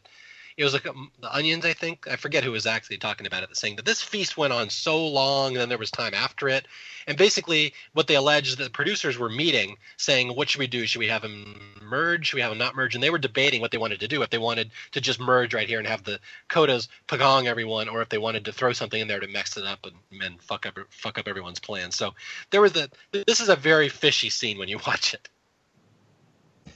it 0.58 0.64
was 0.64 0.74
like 0.74 0.88
um, 0.88 1.12
the 1.22 1.34
onions. 1.34 1.66
I 1.66 1.74
think 1.74 2.08
I 2.08 2.16
forget 2.16 2.44
who 2.44 2.52
was 2.52 2.66
actually 2.66 2.98
talking 2.98 3.28
about 3.28 3.44
it, 3.44 3.56
saying 3.56 3.76
that 3.76 3.86
this 3.86 4.02
feast 4.02 4.38
went 4.38 4.52
on 4.52 4.72
so 4.72 5.06
long, 5.06 5.52
and 5.52 5.58
then 5.58 5.70
there 5.70 5.78
was 5.78 5.92
time 5.92 6.16
after 6.16 6.50
it, 6.50 6.68
and 7.06 7.16
basically 7.16 7.74
what 7.94 8.08
they 8.08 8.16
alleged 8.16 8.58
that 8.58 8.64
the 8.64 8.70
producers 8.72 9.20
were 9.20 9.30
meeting, 9.30 9.78
saying 9.98 10.30
what 10.30 10.50
should 10.50 10.60
we 10.60 10.68
do? 10.68 10.88
Should 10.88 11.00
we 11.00 11.08
have 11.08 11.22
them 11.22 11.62
merge? 11.82 12.28
Should 12.28 12.38
we 12.38 12.42
have 12.42 12.50
them 12.50 12.58
not 12.58 12.76
merge? 12.76 12.96
And 12.96 13.04
they 13.04 13.12
were 13.12 13.20
debating 13.20 13.62
what 13.62 13.70
they 13.70 13.78
wanted 13.78 14.00
to 14.00 14.08
do. 14.08 14.24
If 14.24 14.32
they 14.32 14.40
wanted 14.40 14.72
to 14.94 15.02
just 15.02 15.20
merge 15.20 15.54
right 15.54 15.68
here 15.68 15.78
and 15.78 15.88
have 15.88 16.04
the 16.04 16.20
kotas 16.50 16.88
pagong 17.08 17.46
everyone, 17.46 17.88
or 17.88 18.02
if 18.02 18.10
they 18.10 18.18
wanted 18.18 18.46
to 18.46 18.52
throw 18.52 18.74
something 18.74 19.00
in 19.00 19.08
there 19.08 19.20
to 19.20 19.28
mix 19.28 19.58
it 19.58 19.66
up 19.66 19.86
and, 19.86 20.24
and 20.24 20.42
fuck 20.42 20.66
up 20.66 20.80
fuck 20.90 21.20
up 21.20 21.28
everyone's 21.28 21.60
plans. 21.60 21.96
So 21.96 22.16
there 22.50 22.62
was 22.62 22.76
a 22.76 22.90
this 23.12 23.40
is 23.40 23.50
a 23.50 23.56
very 23.56 23.90
fishy 23.90 24.32
scene 24.32 24.58
when 24.58 24.70
you 24.70 24.80
watch 24.88 25.14
it. 25.14 25.30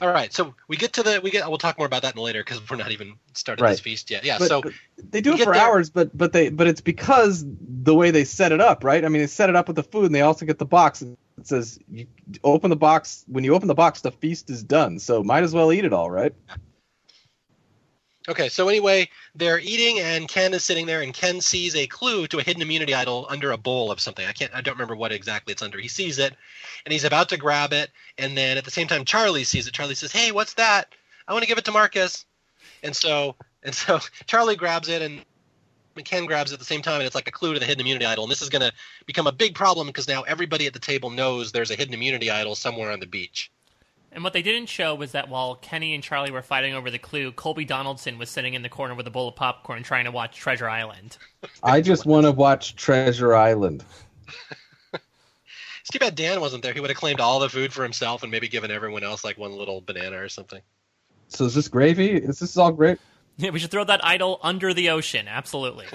All 0.02 0.12
right, 0.12 0.34
so 0.34 0.56
we 0.68 0.78
get 0.78 0.94
to 0.94 1.04
the 1.04 1.22
we 1.22 1.30
get. 1.30 1.48
We'll 1.48 1.60
talk 1.60 1.78
more 1.78 1.86
about 1.86 2.02
that 2.02 2.18
later 2.18 2.44
because 2.44 2.68
we're 2.68 2.78
not 2.78 2.92
even 2.92 3.14
started 3.34 3.62
Right. 3.62 3.70
this 3.72 3.80
feast 3.80 4.10
yet. 4.10 4.24
Yeah, 4.26 4.40
But- 4.40 4.48
so 4.48 4.62
but 4.64 4.74
they 5.12 5.22
do 5.22 5.34
it 5.34 5.40
for 5.40 5.54
there- 5.54 5.62
hours, 5.62 5.92
but 5.92 6.18
but 6.18 6.34
they 6.34 6.50
but 6.50 6.66
it's 6.66 6.82
because 6.82 7.46
the 7.48 7.94
way 7.94 8.10
they 8.10 8.24
set 8.24 8.52
it 8.52 8.60
up, 8.60 8.84
right? 8.84 9.06
I 9.06 9.10
mean, 9.10 9.22
they 9.22 9.28
set 9.28 9.50
it 9.50 9.56
up 9.56 9.68
with 9.68 9.76
the 9.76 9.84
food, 9.84 10.06
and 10.08 10.16
they 10.16 10.22
also 10.22 10.48
get 10.48 10.58
the 10.58 10.66
box. 10.66 11.04
And 11.04 11.16
it 11.38 11.46
says 11.48 11.78
you 11.92 12.08
open 12.44 12.72
the 12.72 12.76
box. 12.76 13.24
When 13.28 13.44
you 13.44 13.54
open 13.54 13.68
the 13.68 13.76
box, 13.76 14.02
the 14.02 14.12
feast 14.12 14.50
is 14.50 14.64
done. 14.64 14.98
So 14.98 15.24
might 15.24 15.44
as 15.44 15.54
well 15.54 15.72
eat 15.72 15.86
it 15.86 15.94
all, 15.94 16.10
right? 16.10 16.34
Okay, 18.30 18.50
so 18.50 18.70
anyway, 18.70 19.10
they're 19.34 19.60
eating, 19.60 20.00
and 20.00 20.28
Ken 20.28 20.54
is 20.54 20.64
sitting 20.64 20.86
there, 20.86 21.02
and 21.02 21.12
Ken 21.12 21.42
sees 21.42 21.76
a 21.76 21.88
clue 21.88 22.28
to 22.28 22.38
a 22.38 22.44
hidden 22.44 22.62
immunity 22.62 22.94
idol 22.94 23.26
under 23.30 23.52
a 23.52 23.58
bowl 23.58 23.92
of 23.92 24.00
something. 24.00 24.28
I 24.28 24.32
can't, 24.32 24.54
I 24.54 24.62
don't 24.62 24.76
remember 24.76 24.96
what 24.96 25.12
exactly 25.12 25.52
it's 25.52 25.64
under. 25.64 25.80
He 25.80 25.88
sees 25.88 26.20
it, 26.20 26.36
and 26.86 26.94
he's 26.94 27.04
about 27.04 27.30
to 27.30 27.38
grab 27.38 27.74
it, 27.74 27.90
and 28.20 28.38
then 28.38 28.58
at 28.58 28.66
the 28.66 28.70
same 28.70 28.88
time, 28.88 29.06
Charlie 29.06 29.44
sees 29.44 29.68
it. 29.68 29.74
Charlie 29.74 29.96
says, 29.96 30.12
"Hey, 30.12 30.32
what's 30.32 30.54
that? 30.54 30.94
I 31.28 31.34
want 31.34 31.44
to 31.44 31.48
give 31.48 31.58
it 31.58 31.66
to 31.66 31.72
Marcus." 31.72 32.26
And 32.84 32.96
so, 32.96 33.36
and 33.64 33.74
so 33.74 34.00
Charlie 34.28 34.56
grabs 34.56 34.88
it, 34.88 35.02
and 35.02 35.26
Ken 36.06 36.28
grabs 36.28 36.52
it 36.52 36.56
at 36.56 36.60
the 36.60 36.66
same 36.66 36.84
time, 36.84 36.98
and 36.98 37.06
it's 37.06 37.16
like 37.16 37.28
a 37.28 37.32
clue 37.32 37.56
to 37.56 37.60
the 37.60 37.66
hidden 37.66 37.82
immunity 37.82 38.06
idol. 38.06 38.24
And 38.24 38.32
this 38.32 38.44
is 38.44 38.50
going 38.50 38.62
to 38.62 38.72
become 39.08 39.26
a 39.28 39.32
big 39.32 39.56
problem 39.56 39.88
because 39.88 40.08
now 40.08 40.22
everybody 40.22 40.68
at 40.68 40.74
the 40.74 40.80
table 40.80 41.10
knows 41.10 41.52
there's 41.52 41.72
a 41.72 41.76
hidden 41.76 41.96
immunity 41.96 42.30
idol 42.30 42.54
somewhere 42.54 42.92
on 42.92 43.00
the 43.00 43.08
beach. 43.08 43.52
And 44.14 44.24
what 44.26 44.34
they 44.34 44.42
didn't 44.42 44.68
show 44.68 44.94
was 44.94 45.14
that 45.14 45.30
while 45.30 45.56
Kenny 45.56 45.94
and 45.94 46.04
Charlie 46.04 46.32
were 46.32 46.42
fighting 46.42 46.74
over 46.74 46.92
the 46.92 47.00
clue, 47.00 47.32
Colby 47.32 47.64
Donaldson 47.64 48.18
was 48.18 48.30
sitting 48.30 48.54
in 48.56 48.62
the 48.62 48.68
corner 48.70 48.94
with 48.94 49.08
a 49.08 49.10
bowl 49.12 49.30
of 49.30 49.36
popcorn 49.36 49.84
trying 49.84 50.04
to 50.06 50.12
watch 50.12 50.36
Treasure 50.38 50.70
Island. 50.70 51.18
I 51.64 51.80
just 51.82 52.06
want 52.06 52.26
to 52.26 52.32
watch 52.32 52.76
Treasure 52.76 53.34
Island. 53.34 53.86
It's 54.94 55.90
too 55.92 56.00
bad 56.00 56.16
Dan 56.16 56.42
wasn't 56.42 56.62
there. 56.62 56.74
He 56.74 56.80
would 56.80 56.90
have 56.90 56.98
claimed 56.98 57.20
all 57.20 57.40
the 57.40 57.50
food 57.50 57.74
for 57.74 57.84
himself 57.84 58.22
and 58.22 58.32
maybe 58.32 58.48
given 58.48 58.70
everyone 58.70 59.04
else 59.04 59.24
like 59.24 59.38
one 59.38 59.54
little 59.54 59.82
banana 59.82 60.22
or 60.22 60.30
something. 60.30 60.62
So 61.30 61.46
is 61.46 61.56
this 61.56 61.68
gravy? 61.68 62.12
Is 62.12 62.38
this 62.40 62.56
all 62.58 62.72
great? 62.72 63.00
Yeah, 63.38 63.50
we 63.50 63.60
should 63.60 63.72
throw 63.72 63.84
that 63.86 64.04
idol 64.06 64.40
under 64.44 64.74
the 64.74 64.90
ocean. 64.92 65.28
Absolutely. 65.28 65.88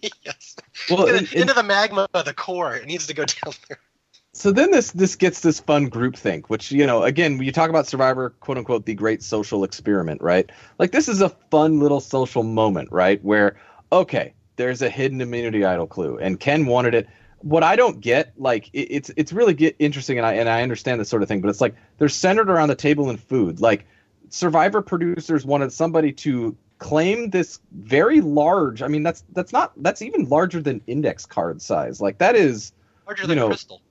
yes. 0.24 0.54
Well, 0.88 1.06
into, 1.06 1.18
and- 1.18 1.26
and- 1.28 1.40
into 1.40 1.54
the 1.54 1.62
magma 1.64 2.06
of 2.14 2.24
the 2.26 2.34
core. 2.34 2.76
It 2.76 2.86
needs 2.86 3.06
to 3.08 3.14
go 3.14 3.24
down 3.44 3.54
there. 3.68 3.78
So 4.34 4.50
then 4.50 4.70
this 4.70 4.92
this 4.92 5.14
gets 5.14 5.40
this 5.40 5.60
fun 5.60 5.88
group 5.88 6.16
think, 6.16 6.48
which 6.48 6.72
you 6.72 6.86
know, 6.86 7.02
again, 7.02 7.36
when 7.36 7.44
you 7.44 7.52
talk 7.52 7.68
about 7.68 7.86
Survivor, 7.86 8.30
quote 8.40 8.56
unquote, 8.56 8.86
the 8.86 8.94
great 8.94 9.22
social 9.22 9.62
experiment, 9.62 10.22
right? 10.22 10.50
Like 10.78 10.92
this 10.92 11.08
is 11.08 11.20
a 11.20 11.28
fun 11.28 11.80
little 11.80 12.00
social 12.00 12.42
moment, 12.42 12.90
right? 12.90 13.22
Where 13.22 13.56
okay, 13.92 14.32
there's 14.56 14.80
a 14.80 14.88
hidden 14.88 15.20
immunity 15.20 15.64
idol 15.64 15.86
clue, 15.86 16.18
and 16.18 16.40
Ken 16.40 16.64
wanted 16.64 16.94
it. 16.94 17.08
What 17.40 17.62
I 17.64 17.76
don't 17.76 18.00
get, 18.00 18.32
like, 18.38 18.68
it, 18.72 18.88
it's 18.90 19.10
it's 19.16 19.32
really 19.32 19.52
get 19.52 19.76
interesting, 19.78 20.16
and 20.16 20.26
I 20.26 20.34
and 20.34 20.48
I 20.48 20.62
understand 20.62 20.98
this 20.98 21.10
sort 21.10 21.22
of 21.22 21.28
thing, 21.28 21.42
but 21.42 21.50
it's 21.50 21.60
like 21.60 21.74
they're 21.98 22.08
centered 22.08 22.48
around 22.48 22.68
the 22.68 22.74
table 22.74 23.10
and 23.10 23.20
food. 23.20 23.60
Like 23.60 23.84
Survivor 24.30 24.80
producers 24.80 25.44
wanted 25.44 25.74
somebody 25.74 26.10
to 26.12 26.56
claim 26.78 27.28
this 27.30 27.60
very 27.72 28.22
large. 28.22 28.80
I 28.80 28.88
mean, 28.88 29.02
that's 29.02 29.24
that's 29.34 29.52
not 29.52 29.72
that's 29.82 30.00
even 30.00 30.30
larger 30.30 30.62
than 30.62 30.80
index 30.86 31.26
card 31.26 31.60
size. 31.60 32.00
Like 32.00 32.16
that 32.16 32.34
is 32.34 32.72
Larger 33.06 33.26
than 33.26 33.36
know, 33.36 33.48
crystal. 33.48 33.82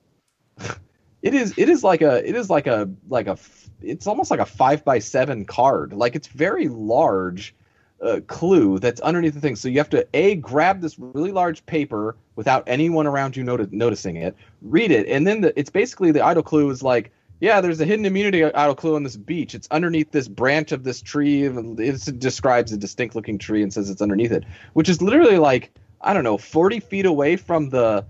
it 1.21 1.33
is 1.33 1.53
it 1.57 1.69
is 1.69 1.83
like 1.83 2.01
a 2.01 2.27
it 2.27 2.35
is 2.35 2.49
like 2.49 2.67
a 2.67 2.89
like 3.09 3.27
a 3.27 3.37
it's 3.81 4.07
almost 4.07 4.31
like 4.31 4.39
a 4.39 4.45
five 4.45 4.83
by 4.83 4.99
seven 4.99 5.45
card. 5.45 5.93
Like 5.93 6.15
it's 6.15 6.27
very 6.27 6.67
large 6.67 7.55
uh, 8.01 8.19
clue 8.27 8.79
that's 8.79 9.01
underneath 9.01 9.33
the 9.33 9.41
thing. 9.41 9.55
So 9.55 9.67
you 9.67 9.77
have 9.77 9.89
to 9.91 10.07
a 10.13 10.35
grab 10.35 10.81
this 10.81 10.97
really 10.97 11.31
large 11.31 11.65
paper 11.65 12.15
without 12.35 12.63
anyone 12.67 13.07
around 13.07 13.35
you 13.35 13.43
noti- 13.43 13.67
noticing 13.71 14.15
it 14.15 14.35
read 14.61 14.91
it 14.91 15.07
and 15.07 15.27
then 15.27 15.41
the, 15.41 15.59
it's 15.59 15.69
basically 15.69 16.11
the 16.11 16.23
idol 16.23 16.41
clue 16.41 16.69
is 16.69 16.81
like 16.81 17.11
yeah 17.39 17.61
there's 17.61 17.79
a 17.79 17.85
hidden 17.85 18.05
immunity 18.05 18.43
idol 18.43 18.75
clue 18.75 18.95
on 18.95 19.03
this 19.03 19.17
beach. 19.17 19.53
It's 19.53 19.67
underneath 19.69 20.11
this 20.11 20.27
branch 20.27 20.71
of 20.71 20.83
this 20.83 21.01
tree 21.01 21.43
it 21.43 22.19
describes 22.19 22.71
a 22.71 22.77
distinct 22.77 23.15
looking 23.15 23.37
tree 23.37 23.61
and 23.61 23.71
says 23.71 23.89
it's 23.89 24.01
underneath 24.01 24.31
it 24.31 24.43
which 24.73 24.89
is 24.89 25.01
literally 25.01 25.37
like 25.37 25.71
i 26.01 26.13
don't 26.13 26.23
know 26.23 26.37
40 26.37 26.79
feet 26.79 27.05
away 27.05 27.35
from 27.35 27.69
the 27.69 28.05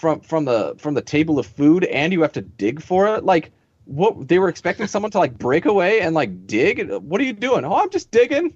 from 0.00 0.20
from 0.20 0.46
the 0.46 0.74
from 0.78 0.94
the 0.94 1.02
table 1.02 1.38
of 1.38 1.46
food 1.46 1.84
and 1.84 2.10
you 2.12 2.22
have 2.22 2.32
to 2.32 2.40
dig 2.40 2.82
for 2.82 3.14
it? 3.14 3.24
Like 3.24 3.52
what 3.84 4.26
they 4.28 4.38
were 4.38 4.48
expecting 4.48 4.86
someone 4.94 5.10
to 5.10 5.18
like 5.18 5.36
break 5.38 5.66
away 5.66 6.00
and 6.00 6.14
like 6.14 6.46
dig? 6.46 6.90
What 6.90 7.20
are 7.20 7.24
you 7.24 7.34
doing? 7.34 7.64
Oh 7.66 7.74
i'm 7.74 7.90
just 7.90 8.10
digging. 8.10 8.54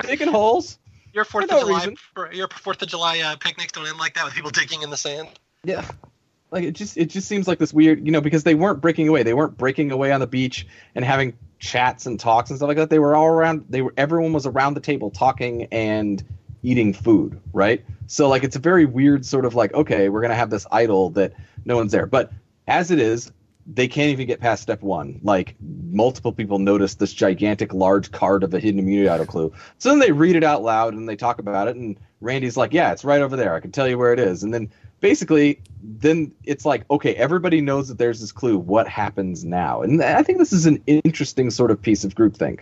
Digging 0.00 0.28
holes. 0.28 0.78
Your 1.12 1.24
Fourth 1.24 1.48
no 1.48 1.58
of 1.58 1.66
July, 1.66 1.78
reason. 1.78 1.96
your 2.32 2.48
Fourth 2.48 2.82
of 2.82 2.88
July 2.88 3.20
uh, 3.20 3.36
picnics 3.36 3.72
don't 3.72 3.86
end 3.86 3.98
like 3.98 4.14
that 4.14 4.24
with 4.24 4.34
people 4.34 4.50
digging 4.50 4.82
in 4.82 4.90
the 4.90 4.96
sand. 4.96 5.28
yeah. 5.62 5.86
Like 6.50 6.64
it 6.64 6.72
just 6.72 6.96
it 6.96 7.06
just 7.06 7.28
seems 7.28 7.46
like 7.46 7.58
this 7.58 7.72
weird 7.74 8.04
you 8.04 8.10
know 8.12 8.20
because 8.20 8.44
they 8.44 8.54
weren't 8.54 8.80
breaking 8.80 9.08
away. 9.08 9.22
They 9.22 9.34
weren't 9.34 9.56
breaking 9.58 9.92
away 9.92 10.12
on 10.12 10.20
the 10.20 10.26
beach 10.26 10.66
and 10.94 11.04
having 11.04 11.36
chats 11.58 12.06
and 12.06 12.18
talks 12.18 12.50
and 12.50 12.58
stuff 12.58 12.68
like 12.68 12.76
that. 12.78 12.90
They 12.90 12.98
were 13.00 13.14
all 13.14 13.26
around 13.26 13.66
they 13.68 13.82
were 13.82 13.92
everyone 13.96 14.32
was 14.32 14.46
around 14.46 14.74
the 14.74 14.80
table 14.80 15.10
talking 15.10 15.64
and 15.72 16.22
eating 16.64 16.92
food 16.92 17.40
right? 17.54 17.84
So 18.06 18.28
like 18.28 18.44
it's 18.44 18.56
a 18.56 18.60
very 18.60 18.84
weird 18.84 19.24
sort 19.24 19.46
of 19.46 19.54
like 19.54 19.72
okay 19.72 20.10
we're 20.10 20.20
gonna 20.20 20.34
have 20.34 20.50
this 20.50 20.66
idol 20.70 21.10
that 21.10 21.32
no 21.64 21.76
one's 21.76 21.92
there. 21.92 22.06
But 22.06 22.32
as 22.66 22.90
it 22.90 22.98
is 22.98 23.32
they 23.66 23.88
can't 23.88 24.10
even 24.10 24.26
get 24.26 24.40
past 24.40 24.62
step 24.62 24.82
one. 24.82 25.18
Like 25.22 25.54
multiple 25.90 26.32
people 26.32 26.58
notice 26.58 26.96
this 26.96 27.14
gigantic 27.14 27.72
large 27.72 28.10
card 28.10 28.42
of 28.42 28.52
a 28.52 28.60
hidden 28.60 28.78
immunity 28.78 29.08
idol 29.08 29.24
clue. 29.24 29.52
So 29.78 29.88
then 29.88 30.00
they 30.00 30.12
read 30.12 30.36
it 30.36 30.44
out 30.44 30.62
loud 30.62 30.92
and 30.92 31.08
they 31.08 31.16
talk 31.16 31.38
about 31.38 31.68
it 31.68 31.76
and 31.76 31.98
randy's 32.20 32.56
like 32.56 32.72
yeah 32.72 32.92
it's 32.92 33.04
right 33.04 33.22
over 33.22 33.36
there. 33.36 33.54
I 33.54 33.60
can 33.60 33.72
tell 33.72 33.88
you 33.88 33.96
where 33.96 34.12
it 34.12 34.18
is. 34.18 34.42
And 34.42 34.52
then 34.52 34.70
basically 35.00 35.60
then 35.82 36.32
it's 36.44 36.64
like 36.66 36.84
okay 36.90 37.14
everybody 37.14 37.60
knows 37.60 37.88
that 37.88 37.98
there's 37.98 38.20
this 38.20 38.32
clue. 38.32 38.58
What 38.58 38.88
happens 38.88 39.44
now? 39.44 39.80
And 39.82 40.02
i 40.02 40.22
think 40.22 40.38
this 40.38 40.52
is 40.52 40.66
an 40.66 40.82
interesting 40.86 41.50
sort 41.50 41.70
of 41.70 41.80
piece 41.80 42.04
of 42.04 42.14
groupthink 42.14 42.60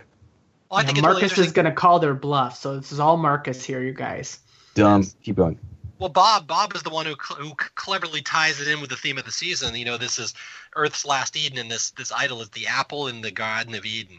Well, 0.73 0.81
I 0.81 0.85
think 0.85 0.97
it's 0.97 1.03
Marcus 1.03 1.37
really 1.37 1.45
is 1.45 1.53
going 1.53 1.65
to 1.65 1.71
call 1.71 1.99
their 1.99 2.15
bluff, 2.15 2.57
so 2.57 2.77
this 2.77 2.91
is 2.91 2.99
all 2.99 3.15
Marcus 3.15 3.63
here, 3.63 3.83
you 3.83 3.93
guys. 3.93 4.39
dumb 4.73 5.05
keep 5.21 5.35
going 5.35 5.59
Well, 5.99 6.09
Bob, 6.09 6.47
Bob 6.47 6.75
is 6.75 6.81
the 6.81 6.89
one 6.89 7.05
who, 7.05 7.13
cl- 7.13 7.39
who 7.39 7.53
cleverly 7.75 8.23
ties 8.23 8.59
it 8.59 8.67
in 8.67 8.81
with 8.81 8.89
the 8.89 8.95
theme 8.95 9.19
of 9.19 9.23
the 9.23 9.31
season. 9.31 9.75
You 9.75 9.85
know, 9.85 9.99
this 9.99 10.17
is 10.17 10.33
Earth's 10.75 11.05
last 11.05 11.37
Eden, 11.37 11.59
and 11.59 11.69
this 11.69 11.91
this 11.91 12.11
idol 12.11 12.41
is 12.41 12.49
the 12.49 12.65
apple 12.65 13.07
in 13.07 13.21
the 13.21 13.29
Garden 13.29 13.75
of 13.75 13.85
Eden. 13.85 14.17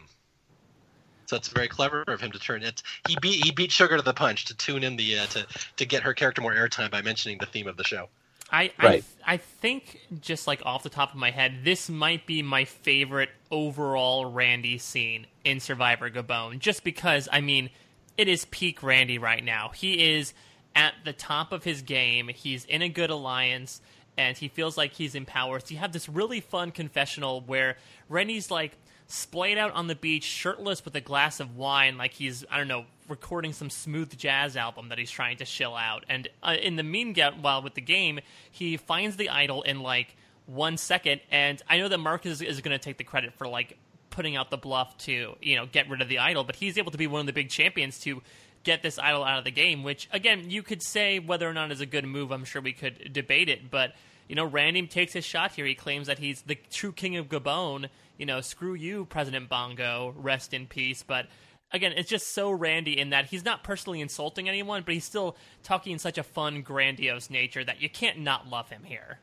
So 1.25 1.35
it's 1.35 1.49
very 1.49 1.67
clever 1.67 2.05
of 2.07 2.21
him 2.21 2.31
to 2.31 2.39
turn 2.39 2.63
it. 2.63 2.81
He 3.05 3.17
beat 3.21 3.43
he 3.43 3.51
beat 3.51 3.73
Sugar 3.73 3.97
to 3.97 4.01
the 4.01 4.13
punch 4.13 4.45
to 4.45 4.55
tune 4.55 4.85
in 4.85 4.95
the 4.95 5.19
uh, 5.19 5.25
to 5.25 5.45
to 5.75 5.85
get 5.85 6.03
her 6.03 6.13
character 6.13 6.41
more 6.41 6.53
airtime 6.53 6.89
by 6.89 7.01
mentioning 7.01 7.37
the 7.37 7.47
theme 7.47 7.67
of 7.67 7.75
the 7.75 7.83
show. 7.83 8.07
I, 8.51 8.71
Right. 8.81 9.03
I 9.25 9.33
I 9.33 9.37
think 9.37 10.01
just 10.21 10.45
like 10.45 10.61
off 10.65 10.83
the 10.83 10.89
top 10.89 11.11
of 11.11 11.17
my 11.17 11.31
head, 11.31 11.61
this 11.63 11.89
might 11.89 12.27
be 12.27 12.43
my 12.43 12.65
favorite 12.65 13.29
overall 13.49 14.25
Randy 14.27 14.77
scene 14.77 15.25
in 15.43 15.59
Survivor 15.59 16.09
Gabon. 16.09 16.59
Just 16.59 16.83
because 16.83 17.27
I 17.31 17.41
mean, 17.41 17.71
it 18.17 18.27
is 18.27 18.45
peak 18.45 18.83
Randy 18.83 19.17
right 19.17 19.43
now. 19.43 19.69
He 19.69 20.13
is 20.13 20.33
at 20.75 20.93
the 21.03 21.13
top 21.13 21.51
of 21.51 21.63
his 21.63 21.81
game. 21.81 22.27
He's 22.27 22.65
in 22.65 22.81
a 22.81 22.89
good 22.89 23.09
alliance, 23.09 23.81
and 24.17 24.37
he 24.37 24.47
feels 24.47 24.77
like 24.77 24.93
he's 24.93 25.15
in 25.15 25.25
power. 25.25 25.59
So 25.59 25.73
you 25.73 25.77
have 25.77 25.91
this 25.91 26.07
really 26.07 26.39
fun 26.39 26.71
confessional 26.71 27.41
where 27.41 27.77
Randy's 28.09 28.51
like 28.51 28.77
splayed 29.07 29.57
out 29.57 29.71
on 29.73 29.87
the 29.87 29.95
beach, 29.95 30.23
shirtless 30.23 30.85
with 30.85 30.95
a 30.95 31.01
glass 31.01 31.39
of 31.39 31.55
wine, 31.55 31.97
like 31.97 32.13
he's 32.13 32.45
I 32.51 32.57
don't 32.57 32.67
know 32.67 32.85
recording 33.07 33.53
some 33.53 33.69
smooth 33.69 34.15
jazz 34.17 34.57
album 34.57 34.89
that 34.89 34.97
he's 34.97 35.11
trying 35.11 35.37
to 35.37 35.45
chill 35.45 35.75
out. 35.75 36.05
And 36.09 36.27
uh, 36.43 36.55
in 36.61 36.75
the 36.75 36.83
meanwhile, 36.83 37.61
with 37.61 37.73
the 37.73 37.81
game, 37.81 38.19
he 38.51 38.77
finds 38.77 39.17
the 39.17 39.29
idol 39.29 39.61
in 39.63 39.81
like 39.81 40.15
one 40.45 40.77
second. 40.77 41.21
And 41.31 41.61
I 41.69 41.77
know 41.77 41.87
that 41.87 41.97
Marcus 41.99 42.33
is, 42.33 42.41
is 42.41 42.61
going 42.61 42.77
to 42.77 42.83
take 42.83 42.97
the 42.97 43.03
credit 43.03 43.33
for 43.33 43.47
like 43.47 43.77
putting 44.09 44.35
out 44.35 44.49
the 44.49 44.57
bluff 44.57 44.97
to 44.97 45.35
you 45.41 45.55
know 45.57 45.65
get 45.65 45.89
rid 45.89 46.01
of 46.01 46.07
the 46.07 46.19
idol, 46.19 46.43
but 46.43 46.55
he's 46.55 46.77
able 46.77 46.91
to 46.91 46.97
be 46.97 47.07
one 47.07 47.19
of 47.19 47.27
the 47.27 47.33
big 47.33 47.49
champions 47.49 47.99
to 47.99 48.21
get 48.63 48.81
this 48.81 48.97
idol 48.97 49.23
out 49.23 49.37
of 49.37 49.43
the 49.43 49.51
game. 49.51 49.83
Which 49.83 50.09
again, 50.11 50.49
you 50.49 50.63
could 50.63 50.81
say 50.81 51.19
whether 51.19 51.47
or 51.49 51.53
not 51.53 51.71
is 51.71 51.81
a 51.81 51.85
good 51.85 52.05
move. 52.05 52.31
I'm 52.31 52.45
sure 52.45 52.61
we 52.61 52.73
could 52.73 53.11
debate 53.13 53.49
it, 53.49 53.69
but 53.69 53.93
you 54.27 54.35
know, 54.35 54.45
Randy 54.45 54.87
takes 54.87 55.13
his 55.13 55.23
shot 55.23 55.51
here. 55.51 55.65
He 55.65 55.75
claims 55.75 56.07
that 56.07 56.19
he's 56.19 56.41
the 56.41 56.57
true 56.71 56.91
king 56.91 57.15
of 57.17 57.29
Gabon. 57.29 57.89
You 58.17 58.25
know, 58.25 58.41
screw 58.41 58.73
you, 58.73 59.05
President 59.05 59.49
Bongo. 59.49 60.13
Rest 60.17 60.53
in 60.53 60.67
peace. 60.67 61.03
But 61.03 61.27
again, 61.71 61.93
it's 61.95 62.09
just 62.09 62.33
so 62.33 62.51
Randy 62.51 62.99
in 62.99 63.09
that 63.09 63.27
he's 63.27 63.45
not 63.45 63.63
personally 63.63 64.01
insulting 64.01 64.47
anyone, 64.47 64.83
but 64.83 64.93
he's 64.93 65.05
still 65.05 65.35
talking 65.63 65.93
in 65.93 65.99
such 65.99 66.17
a 66.17 66.23
fun, 66.23 66.61
grandiose 66.61 67.29
nature 67.29 67.63
that 67.63 67.81
you 67.81 67.89
can't 67.89 68.19
not 68.19 68.49
love 68.49 68.69
him 68.69 68.83
here. 68.83 69.19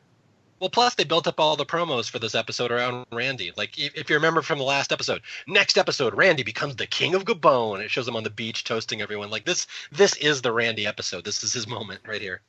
Well, 0.59 0.69
plus 0.69 0.95
they 0.95 1.03
built 1.03 1.27
up 1.27 1.41
all 1.41 1.57
the 1.57 1.65
promos 1.65 2.09
for 2.09 2.19
this 2.19 2.35
episode 2.35 2.71
around 2.71 3.05
Randy. 3.11 3.51
Like 3.57 3.77
if, 3.77 3.95
if 3.95 4.09
you 4.09 4.15
remember 4.15 4.41
from 4.41 4.59
the 4.59 4.63
last 4.63 4.93
episode, 4.93 5.21
next 5.45 5.77
episode, 5.77 6.15
Randy 6.15 6.43
becomes 6.43 6.77
the 6.77 6.87
king 6.87 7.15
of 7.15 7.25
Gabon. 7.25 7.81
It 7.81 7.91
shows 7.91 8.07
him 8.07 8.15
on 8.15 8.23
the 8.23 8.29
beach 8.29 8.63
toasting 8.63 9.01
everyone. 9.01 9.29
Like 9.29 9.43
this, 9.43 9.67
this 9.91 10.15
is 10.17 10.41
the 10.41 10.53
Randy 10.53 10.87
episode. 10.87 11.25
This 11.25 11.43
is 11.43 11.51
his 11.51 11.67
moment 11.67 11.99
right 12.07 12.21
here. 12.21 12.41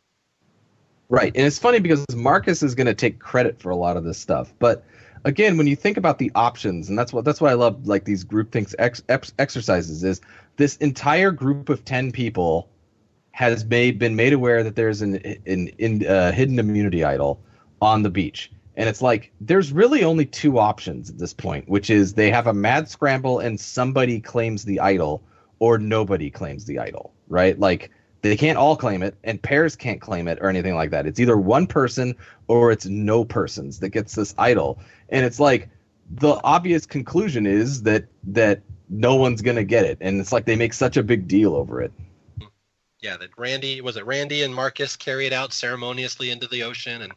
Right, 1.08 1.32
and 1.34 1.44
it's 1.44 1.58
funny 1.58 1.80
because 1.80 2.04
Marcus 2.14 2.62
is 2.62 2.74
going 2.74 2.86
to 2.86 2.94
take 2.94 3.18
credit 3.18 3.60
for 3.60 3.70
a 3.70 3.76
lot 3.76 3.96
of 3.96 4.04
this 4.04 4.16
stuff, 4.16 4.54
but 4.58 4.84
again, 5.24 5.56
when 5.56 5.66
you 5.66 5.76
think 5.76 5.96
about 5.96 6.18
the 6.18 6.30
options, 6.34 6.88
and 6.88 6.98
that's 6.98 7.12
what 7.12 7.24
that's 7.24 7.40
why 7.40 7.50
I 7.50 7.54
love 7.54 7.86
like 7.86 8.04
these 8.04 8.24
group 8.24 8.52
things 8.52 8.74
ex, 8.78 9.02
ex, 9.08 9.32
exercises 9.38 10.04
is 10.04 10.20
this 10.56 10.76
entire 10.76 11.30
group 11.30 11.68
of 11.68 11.84
ten 11.84 12.12
people 12.12 12.68
has 13.32 13.64
made 13.64 13.98
been 13.98 14.14
made 14.14 14.32
aware 14.32 14.62
that 14.62 14.76
there's 14.76 15.02
an 15.02 15.16
an, 15.46 15.70
an 15.78 16.06
uh, 16.06 16.32
hidden 16.32 16.58
immunity 16.58 17.04
idol 17.04 17.40
on 17.80 18.02
the 18.02 18.10
beach. 18.10 18.50
And 18.76 18.88
it's 18.88 19.02
like 19.02 19.32
there's 19.40 19.72
really 19.72 20.02
only 20.02 20.26
two 20.26 20.58
options 20.58 21.08
at 21.08 21.18
this 21.18 21.32
point, 21.32 21.68
which 21.68 21.90
is 21.90 22.14
they 22.14 22.30
have 22.30 22.46
a 22.46 22.54
mad 22.54 22.88
scramble 22.88 23.38
and 23.38 23.58
somebody 23.58 24.20
claims 24.20 24.64
the 24.64 24.80
idol 24.80 25.22
or 25.60 25.78
nobody 25.78 26.28
claims 26.30 26.64
the 26.64 26.78
idol, 26.80 27.12
right? 27.28 27.58
Like 27.58 27.90
they 28.30 28.36
can't 28.36 28.56
all 28.56 28.76
claim 28.76 29.02
it 29.02 29.14
and 29.22 29.40
pairs 29.40 29.76
can't 29.76 30.00
claim 30.00 30.28
it 30.28 30.38
or 30.40 30.48
anything 30.48 30.74
like 30.74 30.90
that. 30.90 31.06
It's 31.06 31.20
either 31.20 31.36
one 31.36 31.66
person 31.66 32.14
or 32.48 32.72
it's 32.72 32.86
no 32.86 33.24
persons 33.24 33.80
that 33.80 33.90
gets 33.90 34.14
this 34.14 34.34
idol. 34.38 34.78
And 35.10 35.24
it's 35.24 35.38
like 35.38 35.68
the 36.10 36.40
obvious 36.42 36.86
conclusion 36.86 37.46
is 37.46 37.82
that 37.82 38.06
that 38.24 38.62
no 38.88 39.16
one's 39.16 39.42
to 39.42 39.64
get 39.64 39.84
it 39.84 39.98
and 40.00 40.20
it's 40.20 40.32
like 40.32 40.44
they 40.44 40.56
make 40.56 40.72
such 40.72 40.96
a 40.96 41.02
big 41.02 41.26
deal 41.26 41.54
over 41.54 41.80
it 41.80 41.92
yeah, 43.04 43.18
that 43.18 43.36
Randy 43.36 43.82
was 43.82 43.98
it 43.98 44.06
Randy 44.06 44.42
and 44.42 44.54
Marcus 44.54 44.96
carry 44.96 45.26
it 45.26 45.34
out 45.34 45.52
ceremoniously 45.52 46.30
into 46.30 46.46
the 46.46 46.62
ocean 46.62 47.02
and 47.02 47.12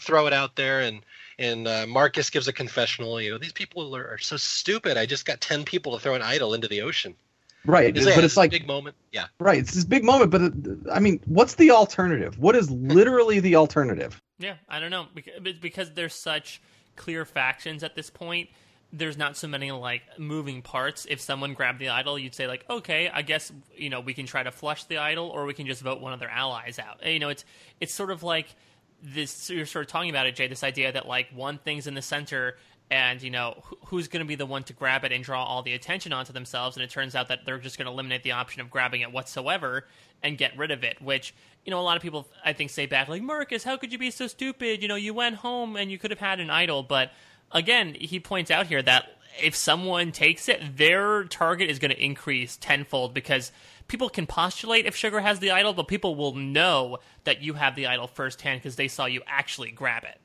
throw 0.00 0.26
it 0.26 0.32
out 0.32 0.56
there, 0.56 0.80
and 0.80 1.00
and 1.38 1.68
uh, 1.68 1.86
Marcus 1.86 2.28
gives 2.28 2.48
a 2.48 2.52
confessional. 2.52 3.20
You 3.20 3.30
know, 3.30 3.38
these 3.38 3.52
people 3.52 3.94
are, 3.94 4.14
are, 4.14 4.18
so 4.18 4.36
stupid. 4.36 4.96
I 4.96 5.06
just 5.06 5.24
got 5.24 5.40
ten 5.40 5.64
people 5.64 5.92
to 5.92 6.02
throw 6.02 6.14
an 6.14 6.22
idol 6.22 6.54
into 6.54 6.66
the 6.66 6.82
ocean. 6.82 7.14
Right, 7.68 7.96
it's, 7.96 8.06
but 8.06 8.24
it's 8.24 8.36
like 8.36 8.50
big 8.50 8.66
moment. 8.66 8.96
Yeah, 9.12 9.26
right. 9.38 9.58
It's 9.58 9.74
this 9.74 9.84
big 9.84 10.02
moment, 10.02 10.30
but 10.30 10.40
uh, 10.40 10.92
I 10.92 11.00
mean, 11.00 11.20
what's 11.26 11.56
the 11.56 11.70
alternative? 11.70 12.38
What 12.38 12.56
is 12.56 12.70
literally 12.70 13.40
the 13.40 13.56
alternative? 13.56 14.20
Yeah, 14.38 14.54
I 14.68 14.80
don't 14.80 14.90
know 14.90 15.06
because 15.60 15.92
there's 15.92 16.14
such 16.14 16.62
clear 16.96 17.24
factions 17.24 17.84
at 17.84 17.94
this 17.94 18.10
point 18.10 18.48
there's 18.92 19.18
not 19.18 19.36
so 19.36 19.46
many 19.46 19.70
like 19.70 20.02
moving 20.18 20.62
parts. 20.62 21.06
If 21.08 21.20
someone 21.20 21.54
grabbed 21.54 21.78
the 21.78 21.90
idol, 21.90 22.18
you'd 22.18 22.34
say 22.34 22.46
like, 22.46 22.64
okay, 22.70 23.10
I 23.12 23.22
guess 23.22 23.52
you 23.76 23.90
know 23.90 24.00
we 24.00 24.14
can 24.14 24.26
try 24.26 24.42
to 24.42 24.50
flush 24.50 24.84
the 24.84 24.98
idol, 24.98 25.28
or 25.28 25.44
we 25.44 25.54
can 25.54 25.66
just 25.66 25.82
vote 25.82 26.00
one 26.00 26.12
of 26.12 26.20
their 26.20 26.30
allies 26.30 26.78
out. 26.78 27.04
You 27.04 27.18
know, 27.18 27.28
it's 27.28 27.44
it's 27.80 27.92
sort 27.92 28.10
of 28.10 28.22
like 28.22 28.46
this. 29.02 29.50
You're 29.50 29.66
sort 29.66 29.84
of 29.84 29.90
talking 29.90 30.10
about 30.10 30.26
it, 30.26 30.36
Jay. 30.36 30.46
This 30.46 30.64
idea 30.64 30.92
that 30.92 31.06
like 31.06 31.28
one 31.34 31.58
thing's 31.58 31.86
in 31.86 31.94
the 31.94 32.02
center, 32.02 32.56
and 32.90 33.22
you 33.22 33.30
know 33.30 33.62
who's 33.86 34.08
going 34.08 34.24
to 34.24 34.26
be 34.26 34.34
the 34.34 34.46
one 34.46 34.64
to 34.64 34.72
grab 34.72 35.04
it 35.04 35.12
and 35.12 35.22
draw 35.22 35.44
all 35.44 35.62
the 35.62 35.74
attention 35.74 36.12
onto 36.12 36.32
themselves, 36.32 36.76
and 36.76 36.84
it 36.84 36.90
turns 36.90 37.14
out 37.14 37.28
that 37.28 37.40
they're 37.44 37.58
just 37.58 37.78
going 37.78 37.86
to 37.86 37.92
eliminate 37.92 38.22
the 38.22 38.32
option 38.32 38.60
of 38.60 38.70
grabbing 38.70 39.00
it 39.00 39.12
whatsoever 39.12 39.86
and 40.22 40.38
get 40.38 40.56
rid 40.56 40.70
of 40.70 40.82
it, 40.84 41.00
which 41.00 41.34
you 41.64 41.70
know, 41.70 41.80
a 41.80 41.82
lot 41.82 41.96
of 41.96 42.02
people 42.02 42.26
I 42.44 42.54
think 42.54 42.70
say 42.70 42.86
back 42.86 43.08
like 43.08 43.22
Marcus, 43.22 43.62
how 43.62 43.76
could 43.76 43.92
you 43.92 43.98
be 43.98 44.10
so 44.10 44.26
stupid? 44.26 44.80
You 44.80 44.88
know, 44.88 44.94
you 44.94 45.12
went 45.12 45.36
home 45.36 45.76
and 45.76 45.90
you 45.90 45.98
could 45.98 46.10
have 46.10 46.20
had 46.20 46.40
an 46.40 46.50
idol, 46.50 46.82
but 46.82 47.12
again, 47.52 47.94
he 47.94 48.20
points 48.20 48.50
out 48.50 48.66
here 48.66 48.82
that 48.82 49.10
if 49.42 49.54
someone 49.54 50.12
takes 50.12 50.48
it, 50.48 50.78
their 50.78 51.24
target 51.24 51.70
is 51.70 51.78
going 51.78 51.90
to 51.90 52.02
increase 52.02 52.56
tenfold 52.56 53.14
because 53.14 53.52
people 53.86 54.08
can 54.08 54.26
postulate 54.26 54.86
if 54.86 54.96
Sugar 54.96 55.20
has 55.20 55.38
the 55.40 55.50
idol, 55.50 55.72
but 55.72 55.88
people 55.88 56.14
will 56.14 56.34
know 56.34 56.98
that 57.24 57.42
you 57.42 57.54
have 57.54 57.74
the 57.74 57.86
idol 57.86 58.06
firsthand 58.06 58.60
because 58.60 58.76
they 58.76 58.88
saw 58.88 59.06
you 59.06 59.22
actually 59.26 59.70
grab 59.70 60.04
it. 60.04 60.18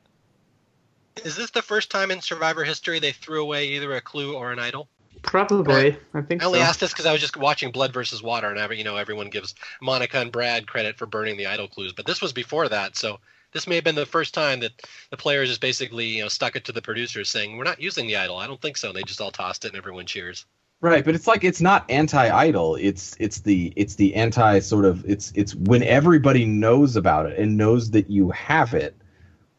Is 1.22 1.36
this 1.36 1.50
the 1.50 1.62
first 1.62 1.90
time 1.90 2.10
in 2.10 2.20
Survivor 2.20 2.64
history 2.64 2.98
they 2.98 3.12
threw 3.12 3.42
away 3.42 3.68
either 3.68 3.94
a 3.94 4.00
clue 4.00 4.34
or 4.34 4.52
an 4.52 4.58
idol? 4.58 4.88
Probably, 5.22 5.96
I 6.12 6.20
think. 6.20 6.42
I 6.42 6.46
only 6.46 6.58
so. 6.58 6.64
asked 6.64 6.80
this 6.80 6.92
because 6.92 7.06
I 7.06 7.12
was 7.12 7.20
just 7.20 7.36
watching 7.36 7.70
Blood 7.70 7.94
versus 7.94 8.22
Water, 8.22 8.50
and 8.50 8.58
every, 8.58 8.76
you 8.76 8.84
know 8.84 8.96
everyone 8.96 9.30
gives 9.30 9.54
Monica 9.80 10.18
and 10.18 10.30
Brad 10.30 10.66
credit 10.66 10.98
for 10.98 11.06
burning 11.06 11.36
the 11.36 11.46
idol 11.46 11.68
clues, 11.68 11.92
but 11.92 12.04
this 12.04 12.20
was 12.20 12.32
before 12.32 12.68
that, 12.68 12.96
so 12.96 13.18
this 13.52 13.66
may 13.66 13.76
have 13.76 13.84
been 13.84 13.94
the 13.94 14.04
first 14.04 14.34
time 14.34 14.60
that 14.60 14.72
the 15.10 15.16
players 15.16 15.48
just 15.48 15.60
basically 15.60 16.06
you 16.06 16.22
know 16.22 16.28
stuck 16.28 16.56
it 16.56 16.64
to 16.66 16.72
the 16.72 16.82
producers 16.82 17.30
saying 17.30 17.56
we're 17.56 17.64
not 17.64 17.80
using 17.80 18.06
the 18.06 18.16
idol. 18.16 18.36
I 18.36 18.46
don't 18.46 18.60
think 18.60 18.76
so. 18.76 18.88
And 18.88 18.96
they 18.96 19.02
just 19.02 19.20
all 19.20 19.30
tossed 19.30 19.64
it 19.64 19.68
and 19.68 19.76
everyone 19.78 20.06
cheers. 20.06 20.44
Right, 20.80 21.04
but 21.04 21.14
it's 21.14 21.26
like 21.26 21.44
it's 21.44 21.62
not 21.62 21.90
anti-idol. 21.90 22.76
It's 22.76 23.16
it's 23.18 23.40
the 23.40 23.72
it's 23.76 23.94
the 23.94 24.14
anti 24.14 24.58
sort 24.58 24.84
of 24.84 25.08
it's 25.08 25.32
it's 25.34 25.54
when 25.54 25.82
everybody 25.82 26.44
knows 26.44 26.96
about 26.96 27.26
it 27.26 27.38
and 27.38 27.56
knows 27.56 27.92
that 27.92 28.10
you 28.10 28.30
have 28.32 28.74
it, 28.74 28.94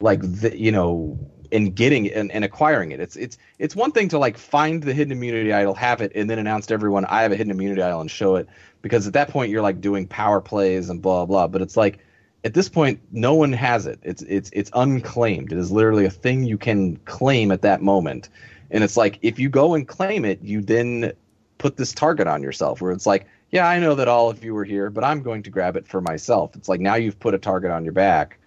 like 0.01 0.22
the, 0.22 0.56
you 0.56 0.72
know, 0.72 1.17
and 1.51 1.75
getting 1.75 2.11
and, 2.11 2.32
and 2.32 2.43
acquiring 2.43 2.91
it. 2.91 2.99
It's 2.99 3.15
it's 3.15 3.38
it's 3.59 3.75
one 3.75 3.91
thing 3.91 4.09
to 4.09 4.19
like 4.19 4.38
find 4.38 4.82
the 4.82 4.93
hidden 4.93 5.11
immunity 5.11 5.53
idol, 5.53 5.74
have 5.75 6.01
it, 6.01 6.11
and 6.15 6.30
then 6.30 6.40
announce 6.40 6.67
to 6.67 6.74
everyone 6.74 7.06
I 7.06 7.22
have 7.22 7.32
a 7.32 7.35
hidden 7.35 7.51
immunity 7.51 7.82
idol 7.82 8.01
and 8.01 8.09
show 8.09 8.35
it. 8.35 8.48
Because 8.82 9.07
at 9.07 9.14
that 9.14 9.30
point 9.30 9.51
you're 9.51 9.61
like 9.61 9.82
doing 9.82 10.07
power 10.07 10.41
plays 10.41 10.90
and 10.90 11.01
blah 11.01 11.25
blah. 11.25 11.48
But 11.48 11.61
it's 11.61 11.77
like 11.77 11.99
at 12.43 12.53
this 12.53 12.69
point 12.69 12.99
no 13.11 13.33
one 13.33 13.53
has 13.53 13.85
it. 13.85 13.99
It's 14.03 14.22
it's 14.24 14.49
it's 14.53 14.72
unclaimed. 14.74 15.51
It 15.51 15.57
is 15.57 15.72
literally 15.72 16.06
a 16.06 16.11
thing 16.11 16.43
you 16.43 16.57
can 16.57 16.98
claim 17.06 17.51
at 17.51 17.61
that 17.64 17.82
moment. 17.82 18.30
And 18.72 18.83
it's 18.83 18.98
like 18.98 19.19
if 19.22 19.40
you 19.40 19.49
go 19.49 19.74
and 19.74 19.88
claim 19.88 20.25
it 20.25 20.41
you 20.41 20.61
then 20.61 21.14
put 21.57 21.77
this 21.77 21.93
target 21.93 22.27
on 22.27 22.43
yourself 22.43 22.82
where 22.82 22.91
it's 22.91 23.06
like 23.06 23.25
yeah 23.51 23.67
i 23.69 23.80
know 23.80 23.95
that 23.95 24.09
all 24.09 24.30
of 24.30 24.43
you 24.43 24.53
were 24.53 24.65
here 24.65 24.90
but 24.90 25.06
i'm 25.06 25.22
going 25.22 25.41
to 25.43 25.49
grab 25.49 25.77
it 25.77 25.88
for 25.88 26.01
myself. 26.01 26.56
It's 26.56 26.67
like 26.67 26.82
now 26.82 26.95
you've 26.95 27.19
put 27.19 27.33
a 27.33 27.38
target 27.38 27.72
on 27.72 27.85
your 27.85 27.93
back 27.93 28.38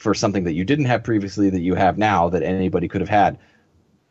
for 0.00 0.14
something 0.14 0.44
that 0.44 0.54
you 0.54 0.64
didn't 0.64 0.86
have 0.86 1.04
previously 1.04 1.50
that 1.50 1.60
you 1.60 1.74
have 1.74 1.98
now 1.98 2.30
that 2.30 2.42
anybody 2.42 2.88
could 2.88 3.02
have 3.02 3.10
had. 3.10 3.38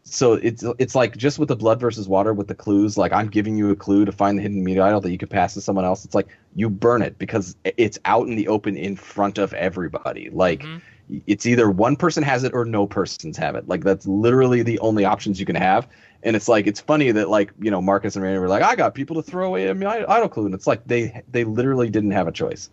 So 0.04 0.34
it's 0.34 0.64
it's 0.78 0.94
like 0.94 1.18
just 1.18 1.40
with 1.40 1.50
the 1.50 1.56
blood 1.56 1.80
versus 1.80 2.08
water 2.08 2.32
with 2.32 2.48
the 2.48 2.56
clues 2.56 2.98
like 2.98 3.12
i'm 3.12 3.28
giving 3.28 3.58
you 3.58 3.70
a 3.70 3.76
clue 3.76 4.06
to 4.06 4.12
find 4.12 4.38
the 4.38 4.42
hidden 4.42 4.64
meat 4.64 4.80
idol 4.80 5.02
that 5.02 5.12
you 5.12 5.18
could 5.18 5.30
pass 5.30 5.56
to 5.56 5.62
someone 5.62 5.86
else. 5.86 6.06
It's 6.06 6.16
like 6.16 6.28
you 6.56 6.70
burn 6.70 7.02
it 7.02 7.18
because 7.18 7.56
it's 7.64 7.98
out 8.06 8.28
in 8.28 8.36
the 8.36 8.48
open 8.48 8.78
in 8.78 8.96
front 8.96 9.40
of 9.40 9.52
everybody. 9.54 10.30
Like 10.30 10.62
mm-hmm. 10.62 11.18
it's 11.26 11.48
either 11.48 11.70
one 11.72 11.96
person 11.96 12.22
has 12.24 12.44
it 12.44 12.54
or 12.54 12.66
no 12.66 12.86
persons 12.86 13.36
have 13.38 13.56
it. 13.56 13.68
Like 13.68 13.84
that's 13.84 14.06
literally 14.08 14.62
the 14.62 14.80
only 14.80 15.06
options 15.06 15.40
you 15.40 15.46
can 15.46 15.56
have. 15.56 15.88
And 16.22 16.36
it's 16.36 16.48
like 16.48 16.68
it's 16.68 16.80
funny 16.80 17.12
that 17.12 17.30
like 17.30 17.52
you 17.60 17.72
know 17.72 17.82
marcus 17.82 18.16
and 18.16 18.24
randy 18.24 18.40
were 18.40 18.48
like 18.48 18.64
i 18.64 18.76
got 18.76 18.94
people 18.94 19.16
to 19.16 19.24
throw 19.24 19.48
away 19.48 19.68
a 19.68 19.74
idol 19.74 20.30
clue. 20.30 20.46
And 20.46 20.54
it's 20.54 20.68
like 20.68 20.86
they 20.86 21.24
they 21.32 21.46
literally 21.46 21.90
didn't 21.90 22.12
have 22.12 22.28
a 22.28 22.32
choice 22.32 22.70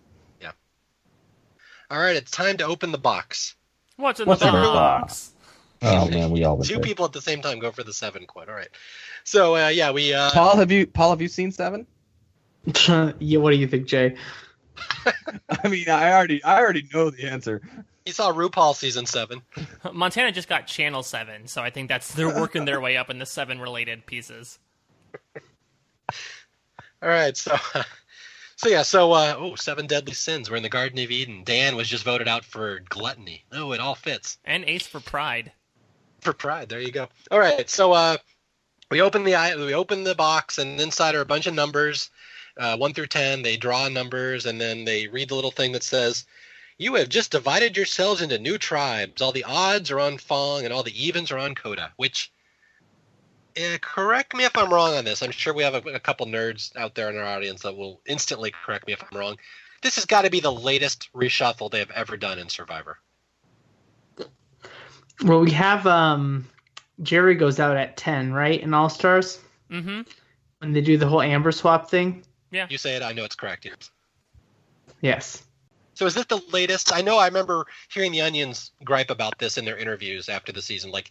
all 1.91 1.99
right 1.99 2.17
it's 2.17 2.31
time 2.31 2.57
to 2.57 2.65
open 2.65 2.93
the 2.93 2.99
box 2.99 3.55
what's 3.97 4.21
in 4.21 4.27
what's 4.27 4.43
the 4.43 4.51
box? 4.51 5.33
box? 5.33 5.33
Oh 5.83 6.09
man, 6.09 6.31
we 6.31 6.45
all 6.45 6.61
two 6.63 6.75
there. 6.75 6.83
people 6.83 7.05
at 7.05 7.13
the 7.13 7.21
same 7.21 7.43
time 7.43 7.59
go 7.59 7.71
for 7.71 7.83
the 7.83 7.93
seven 7.93 8.27
quote. 8.27 8.49
All 8.49 8.55
right, 8.55 8.71
so 9.25 9.57
uh, 9.57 9.69
yeah, 9.69 9.91
we. 9.91 10.15
Uh... 10.15 10.31
Paul, 10.31 10.57
have 10.57 10.73
you 10.73 10.87
Paul 10.87 11.11
have 11.11 11.21
you 11.21 11.29
seen 11.29 11.53
Seven? 11.53 11.87
yeah, 12.89 13.39
what 13.39 13.51
do 13.51 13.57
you 13.57 13.67
think, 13.69 13.87
Jay? 13.87 14.17
I 15.63 15.69
mean, 15.69 15.89
I 15.89 16.13
already 16.13 16.43
I 16.43 16.59
already 16.61 16.89
know 16.93 17.11
the 17.11 17.29
answer. 17.29 17.61
He 18.05 18.13
saw 18.13 18.33
RuPaul 18.33 18.75
season 18.75 19.05
seven. 19.05 19.43
Montana 19.93 20.33
just 20.33 20.49
got 20.49 20.67
Channel 20.67 21.03
Seven, 21.03 21.47
so 21.47 21.63
I 21.63 21.71
think 21.71 21.89
that's 21.89 22.15
they're 22.15 22.35
working 22.35 22.65
their 22.65 22.81
way 22.81 22.97
up 22.97 23.11
in 23.11 23.19
the 23.19 23.27
seven 23.27 23.61
related 23.61 24.07
pieces. 24.07 24.59
All 27.03 27.09
right, 27.09 27.37
so. 27.37 27.57
So 28.57 28.69
yeah, 28.69 28.83
so 28.83 29.13
uh, 29.13 29.35
oh, 29.39 29.55
seven 29.55 29.87
deadly 29.87 30.15
sins. 30.15 30.51
We're 30.51 30.57
in 30.57 30.63
the 30.63 30.69
Garden 30.69 30.99
of 30.99 31.11
Eden. 31.11 31.45
Dan 31.45 31.77
was 31.77 31.89
just 31.89 32.05
voted 32.05 32.29
out 32.29 32.45
for 32.45 32.81
gluttony. 32.89 33.45
Oh, 33.53 33.73
it 33.73 33.81
all 33.81 33.95
fits. 33.95 34.39
And 34.45 34.65
Ace 34.65 34.87
for 34.87 35.01
pride 35.01 35.53
for 36.27 36.33
pride. 36.33 36.69
There 36.69 36.81
you 36.81 36.91
go. 36.91 37.09
All 37.31 37.39
right, 37.39 37.71
so 37.71 37.93
uh, 37.93 38.17
we 38.91 39.01
open 39.01 39.23
the 39.25 39.55
we 39.59 39.75
open 39.75 40.05
the 40.05 40.15
box, 40.15 40.59
and 40.59 40.81
inside 40.81 41.15
are 41.15 41.21
a 41.21 41.27
bunch 41.27 41.47
of 41.47 41.55
numbers, 41.55 42.11
uh, 42.59 42.77
one 42.77 42.93
through 42.93 43.07
ten. 43.07 43.43
They 43.43 43.57
draw 43.57 43.89
numbers, 43.89 44.45
and 44.45 44.61
then 44.61 44.85
they 44.85 45.07
read 45.07 45.29
the 45.29 45.37
little 45.37 45.53
thing 45.53 45.73
that 45.73 45.85
says, 45.85 46.27
"You 46.79 46.97
have 46.97 47.09
just 47.09 47.31
divided 47.31 47.77
yourselves 47.77 48.23
into 48.23 48.39
new 48.39 48.59
tribes. 48.59 49.23
All 49.23 49.33
the 49.33 49.45
odds 49.45 49.91
are 49.93 50.01
on 50.01 50.19
Fang, 50.19 50.65
and 50.65 50.75
all 50.75 50.83
the 50.83 51.05
evens 51.05 51.31
are 51.31 51.39
on 51.39 51.55
Kota." 51.55 51.93
Which, 51.97 52.33
uh, 53.59 53.79
correct 53.81 54.35
me 54.35 54.45
if 54.45 54.57
I'm 54.57 54.73
wrong 54.73 54.95
on 54.95 55.05
this. 55.05 55.23
I'm 55.23 55.31
sure 55.31 55.55
we 55.55 55.63
have 55.63 55.75
a, 55.75 55.91
a 55.91 56.01
couple 56.01 56.27
nerds 56.27 56.75
out 56.77 56.95
there 56.95 57.11
in 57.11 57.17
our 57.17 57.25
audience 57.25 57.63
that 57.63 57.77
will 57.77 58.01
instantly 58.07 58.53
correct 58.65 58.87
me 58.87 58.93
if 58.93 59.03
I'm 59.03 59.19
wrong. 59.19 59.37
This 59.83 59.97
has 59.97 60.05
got 60.05 60.23
to 60.23 60.31
be 60.31 60.41
the 60.41 60.53
latest 60.53 61.11
reshuffle 61.15 61.71
they 61.71 61.79
have 61.79 61.91
ever 61.91 62.17
done 62.17 62.39
in 62.39 62.49
Survivor. 62.49 62.99
Well, 65.23 65.41
we 65.41 65.51
have 65.53 65.87
um, 65.87 66.47
Jerri 67.03 67.39
goes 67.39 67.61
out 67.61 67.77
at 67.77 67.97
ten, 67.97 68.33
right? 68.33 68.61
In 68.61 68.75
All 68.75 68.89
Stars. 68.89 69.41
Mm-hmm. 69.71 70.03
When 70.59 70.73
they 70.73 70.81
do 70.81 70.97
the 70.97 71.07
whole 71.07 71.23
Amber 71.23 71.53
swap 71.53 71.91
thing. 71.91 72.25
Yeah. 72.51 72.67
You 72.71 72.79
say 72.79 72.97
it. 72.97 73.03
I 73.03 73.13
know 73.13 73.25
it's 73.25 73.35
correct. 73.35 73.65
Yes. 73.65 73.91
Yes. 75.01 75.43
So 75.95 76.07
is 76.07 76.15
this 76.15 76.27
the 76.27 76.41
latest? 76.53 76.95
I 76.95 77.01
know 77.01 77.19
I 77.19 77.27
remember 77.27 77.67
hearing 77.89 78.13
the 78.13 78.21
Onions 78.21 78.73
gripe 78.85 79.11
about 79.11 79.39
this 79.39 79.57
in 79.59 79.65
their 79.65 79.79
interviews 79.79 80.29
after 80.29 80.53
the 80.53 80.63
season. 80.63 80.91
Like, 80.91 81.11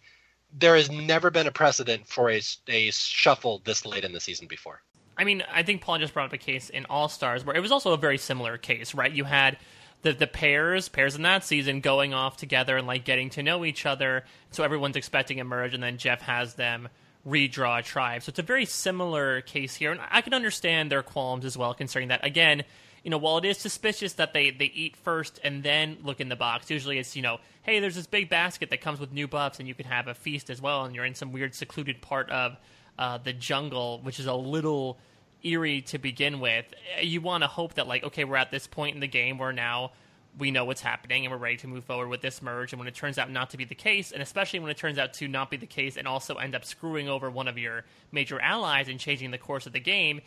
there 0.57 0.75
has 0.75 0.89
never 0.89 1.29
been 1.29 1.47
a 1.47 1.51
precedent 1.51 2.07
for 2.07 2.29
a, 2.29 2.41
a 2.67 2.91
shuffle 2.91 3.61
this 3.65 3.85
late 3.85 4.03
in 4.03 4.13
the 4.13 4.19
season 4.19 4.47
before. 4.47 4.81
I 5.17 5.23
mean, 5.23 5.43
I 5.51 5.63
think 5.63 5.81
Paul 5.81 5.99
just 5.99 6.13
brought 6.13 6.27
up 6.27 6.33
a 6.33 6.37
case 6.37 6.69
in 6.69 6.85
All 6.89 7.09
Stars 7.09 7.45
where 7.45 7.55
it 7.55 7.61
was 7.61 7.71
also 7.71 7.93
a 7.93 7.97
very 7.97 8.17
similar 8.17 8.57
case, 8.57 8.93
right? 8.93 9.11
You 9.11 9.23
had 9.23 9.57
the 10.01 10.13
the 10.13 10.27
pairs 10.27 10.87
pairs 10.89 11.15
in 11.15 11.23
that 11.23 11.43
season 11.43 11.79
going 11.79 12.13
off 12.13 12.37
together 12.37 12.77
and 12.77 12.85
like 12.85 13.05
getting 13.05 13.29
to 13.31 13.43
know 13.43 13.65
each 13.65 13.85
other. 13.85 14.23
So 14.51 14.63
everyone's 14.63 14.95
expecting 14.95 15.39
a 15.39 15.43
merge, 15.43 15.73
and 15.73 15.83
then 15.83 15.97
Jeff 15.97 16.21
has 16.21 16.55
them 16.55 16.89
redraw 17.25 17.79
a 17.79 17.83
tribe. 17.83 18.23
So 18.23 18.29
it's 18.29 18.39
a 18.39 18.43
very 18.43 18.65
similar 18.65 19.41
case 19.41 19.75
here, 19.75 19.91
and 19.91 20.01
I 20.09 20.21
can 20.21 20.33
understand 20.33 20.91
their 20.91 21.03
qualms 21.03 21.43
as 21.43 21.57
well, 21.57 21.73
considering 21.73 22.09
that 22.09 22.25
again, 22.25 22.63
you 23.05 23.11
know, 23.11 23.19
while 23.19 23.37
it 23.37 23.45
is 23.45 23.59
suspicious 23.59 24.13
that 24.13 24.33
they 24.33 24.49
they 24.49 24.65
eat 24.65 24.97
first 24.97 25.39
and 25.43 25.61
then 25.61 25.97
look 26.03 26.19
in 26.19 26.27
the 26.27 26.35
box, 26.35 26.71
usually 26.71 26.97
it's 26.97 27.15
you 27.15 27.21
know, 27.21 27.37
hey, 27.61 27.79
there's 27.79 27.93
this 27.93 28.07
big 28.07 28.29
basket 28.29 28.71
that 28.71 28.81
comes 28.81 28.99
with 28.99 29.13
new 29.13 29.27
buffs, 29.27 29.59
and 29.59 29.67
you 29.67 29.75
can 29.75 29.85
have 29.85 30.07
a 30.07 30.15
feast 30.15 30.49
as 30.49 30.59
well, 30.59 30.85
and 30.85 30.95
you're 30.95 31.05
in 31.05 31.13
some 31.13 31.31
weird 31.31 31.53
secluded 31.53 32.01
part 32.01 32.31
of 32.31 32.57
uh, 32.97 33.19
the 33.19 33.31
jungle, 33.31 33.99
which 34.01 34.19
is 34.19 34.25
a 34.25 34.33
little 34.33 34.97
eerie 35.43 35.81
to 35.83 35.99
begin 35.99 36.39
with. 36.39 36.65
You 36.99 37.21
want 37.21 37.43
to 37.43 37.47
hope 37.47 37.75
that 37.75 37.87
like, 37.87 38.03
okay, 38.05 38.23
we're 38.23 38.37
at 38.37 38.49
this 38.49 38.65
point 38.65 38.95
in 38.95 39.01
the 39.01 39.07
game 39.07 39.37
where 39.37 39.53
now 39.53 39.91
we 40.39 40.49
know 40.49 40.65
what's 40.65 40.81
happening 40.81 41.25
and 41.25 41.31
we're 41.31 41.37
ready 41.37 41.57
to 41.57 41.67
move 41.67 41.83
forward 41.83 42.09
with 42.09 42.21
this 42.21 42.41
merge. 42.41 42.73
And 42.73 42.79
when 42.79 42.87
it 42.87 42.95
turns 42.95 43.19
out 43.19 43.29
not 43.29 43.51
to 43.51 43.57
be 43.57 43.65
the 43.65 43.75
case, 43.75 44.11
and 44.11 44.21
especially 44.23 44.59
when 44.59 44.71
it 44.71 44.77
turns 44.77 44.97
out 44.97 45.13
to 45.13 45.27
not 45.27 45.51
be 45.51 45.57
the 45.57 45.67
case 45.67 45.95
and 45.95 46.07
also 46.07 46.35
end 46.35 46.55
up 46.55 46.65
screwing 46.65 47.07
over 47.07 47.29
one 47.29 47.47
of 47.47 47.59
your 47.59 47.85
major 48.11 48.39
allies 48.39 48.89
and 48.89 48.99
changing 48.99 49.29
the 49.29 49.37
course 49.37 49.67
of 49.67 49.73
the 49.73 49.79
game, 49.79 50.21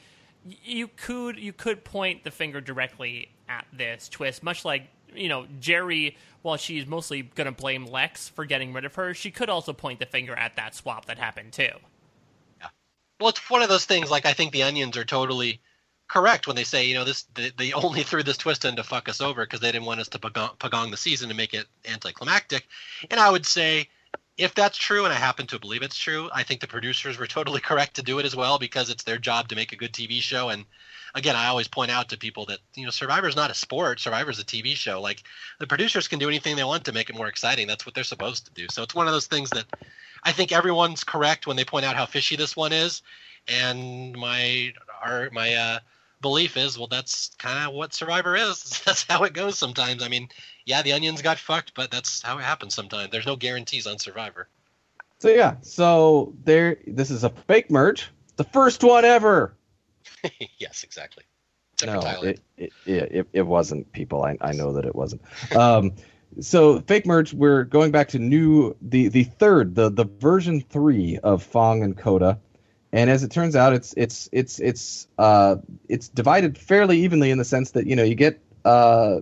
you 0.64 0.88
could 0.88 1.38
you 1.38 1.52
could 1.52 1.84
point 1.84 2.24
the 2.24 2.30
finger 2.30 2.60
directly 2.60 3.30
at 3.48 3.66
this 3.72 4.08
twist, 4.08 4.42
much 4.42 4.64
like 4.64 4.88
you 5.14 5.28
know 5.28 5.46
Jerri. 5.60 6.16
While 6.42 6.56
she's 6.56 6.86
mostly 6.86 7.22
going 7.22 7.46
to 7.46 7.52
blame 7.52 7.84
Lex 7.84 8.28
for 8.28 8.44
getting 8.44 8.72
rid 8.72 8.84
of 8.84 8.94
her, 8.94 9.12
she 9.12 9.30
could 9.30 9.50
also 9.50 9.72
point 9.72 9.98
the 9.98 10.06
finger 10.06 10.34
at 10.34 10.54
that 10.56 10.74
swap 10.74 11.06
that 11.06 11.18
happened 11.18 11.52
too. 11.52 11.70
Yeah, 12.60 12.68
well, 13.18 13.30
it's 13.30 13.50
one 13.50 13.62
of 13.62 13.68
those 13.68 13.84
things. 13.84 14.10
Like 14.10 14.24
I 14.24 14.32
think 14.32 14.52
the 14.52 14.62
onions 14.62 14.96
are 14.96 15.04
totally 15.04 15.60
correct 16.06 16.46
when 16.46 16.56
they 16.56 16.64
say, 16.64 16.86
you 16.86 16.94
know, 16.94 17.04
this 17.04 17.24
they, 17.34 17.50
they 17.50 17.72
only 17.72 18.02
threw 18.04 18.22
this 18.22 18.38
twist 18.38 18.64
in 18.64 18.76
to 18.76 18.84
fuck 18.84 19.08
us 19.08 19.20
over 19.20 19.44
because 19.44 19.60
they 19.60 19.72
didn't 19.72 19.86
want 19.86 20.00
us 20.00 20.08
to 20.08 20.18
pagong 20.18 20.90
the 20.90 20.96
season 20.96 21.30
and 21.30 21.36
make 21.36 21.54
it 21.54 21.66
anticlimactic. 21.86 22.66
And 23.10 23.20
I 23.20 23.30
would 23.30 23.46
say, 23.46 23.88
if 24.38 24.54
that's 24.54 24.78
true, 24.78 25.04
and 25.04 25.12
I 25.12 25.16
happen 25.16 25.48
to 25.48 25.58
believe 25.58 25.82
it's 25.82 25.98
true, 25.98 26.30
I 26.32 26.44
think 26.44 26.60
the 26.60 26.68
producers 26.68 27.18
were 27.18 27.26
totally 27.26 27.60
correct 27.68 27.96
to 27.96 28.02
do 28.02 28.18
it 28.20 28.24
as 28.24 28.36
well 28.36 28.58
because 28.58 28.88
it's 28.88 29.04
their 29.04 29.18
job 29.18 29.48
to 29.48 29.56
make 29.56 29.72
a 29.72 29.76
good 29.76 29.92
TV 29.92 30.20
show. 30.20 30.48
And 30.48 30.64
again, 31.14 31.36
I 31.36 31.48
always 31.48 31.68
point 31.68 31.90
out 31.90 32.08
to 32.10 32.16
people 32.16 32.46
that 32.46 32.60
you 32.74 32.84
know 32.84 32.90
Survivor's 32.90 33.36
not 33.36 33.50
a 33.50 33.54
sport. 33.54 34.00
Survivor's 34.00 34.38
a 34.38 34.44
TV 34.44 34.74
show. 34.74 35.00
Like 35.00 35.24
the 35.58 35.66
producers 35.66 36.08
can 36.08 36.20
do 36.20 36.28
anything 36.28 36.56
they 36.56 36.64
want 36.64 36.84
to 36.84 36.92
make 36.92 37.10
it 37.10 37.16
more 37.16 37.28
exciting. 37.28 37.66
That's 37.66 37.84
what 37.84 37.94
they're 37.94 38.04
supposed 38.04 38.46
to 38.46 38.52
do. 38.52 38.66
So 38.70 38.82
it's 38.82 38.94
one 38.94 39.08
of 39.08 39.12
those 39.12 39.26
things 39.26 39.50
that 39.50 39.66
I 40.22 40.32
think 40.32 40.52
everyone's 40.52 41.04
correct 41.04 41.46
when 41.46 41.56
they 41.56 41.64
point 41.64 41.84
out 41.84 41.96
how 41.96 42.06
fishy 42.06 42.36
this 42.36 42.56
one 42.56 42.72
is. 42.72 43.02
And 43.48 44.16
my 44.16 44.72
our 45.02 45.30
my 45.32 45.54
uh, 45.54 45.78
belief 46.20 46.56
is, 46.56 46.78
well, 46.78 46.86
that's 46.86 47.30
kind 47.38 47.68
of 47.68 47.74
what 47.74 47.94
Survivor 47.94 48.36
is. 48.36 48.82
That's 48.84 49.04
how 49.08 49.24
it 49.24 49.32
goes 49.32 49.58
sometimes. 49.58 50.02
I 50.02 50.08
mean, 50.08 50.28
yeah, 50.64 50.82
the 50.82 50.92
onions 50.92 51.22
got 51.22 51.38
fucked, 51.38 51.74
but 51.74 51.90
that's 51.90 52.20
how 52.22 52.38
it 52.38 52.42
happens 52.42 52.74
sometimes. 52.74 53.10
There's 53.10 53.26
no 53.26 53.36
guarantees 53.36 53.86
on 53.86 53.98
Survivor. 53.98 54.48
So 55.18 55.28
yeah, 55.28 55.56
so 55.62 56.34
there. 56.44 56.76
This 56.86 57.10
is 57.10 57.24
a 57.24 57.30
fake 57.30 57.70
merge, 57.70 58.08
the 58.36 58.44
first 58.44 58.84
one 58.84 59.04
ever. 59.04 59.56
yes, 60.58 60.84
exactly. 60.84 61.24
no, 61.84 62.00
it, 62.22 62.40
it, 62.56 62.72
it, 62.86 63.28
it, 63.32 63.42
wasn't. 63.42 63.90
People, 63.92 64.24
I, 64.24 64.36
I 64.40 64.52
know 64.52 64.72
that 64.74 64.84
it 64.84 64.94
wasn't. 64.94 65.22
Um, 65.56 65.92
so 66.40 66.80
fake 66.80 67.06
merge. 67.06 67.32
We're 67.32 67.64
going 67.64 67.90
back 67.90 68.08
to 68.08 68.18
new 68.18 68.76
the 68.82 69.08
the 69.08 69.24
third 69.24 69.74
the 69.74 69.88
the 69.88 70.04
version 70.04 70.60
three 70.60 71.18
of 71.18 71.42
Fang 71.42 71.82
and 71.82 71.96
Kota 71.96 72.38
and 72.92 73.10
as 73.10 73.22
it 73.22 73.30
turns 73.30 73.54
out, 73.54 73.72
it's 73.72 73.94
it's 73.96 74.28
it's 74.32 74.58
it's 74.58 75.08
uh, 75.18 75.56
it's 75.88 76.08
divided 76.08 76.56
fairly 76.56 76.98
evenly 77.00 77.30
in 77.30 77.38
the 77.38 77.44
sense 77.44 77.72
that 77.72 77.86
you 77.86 77.94
know 77.94 78.02
you 78.02 78.14
get 78.14 78.40
uh, 78.64 79.20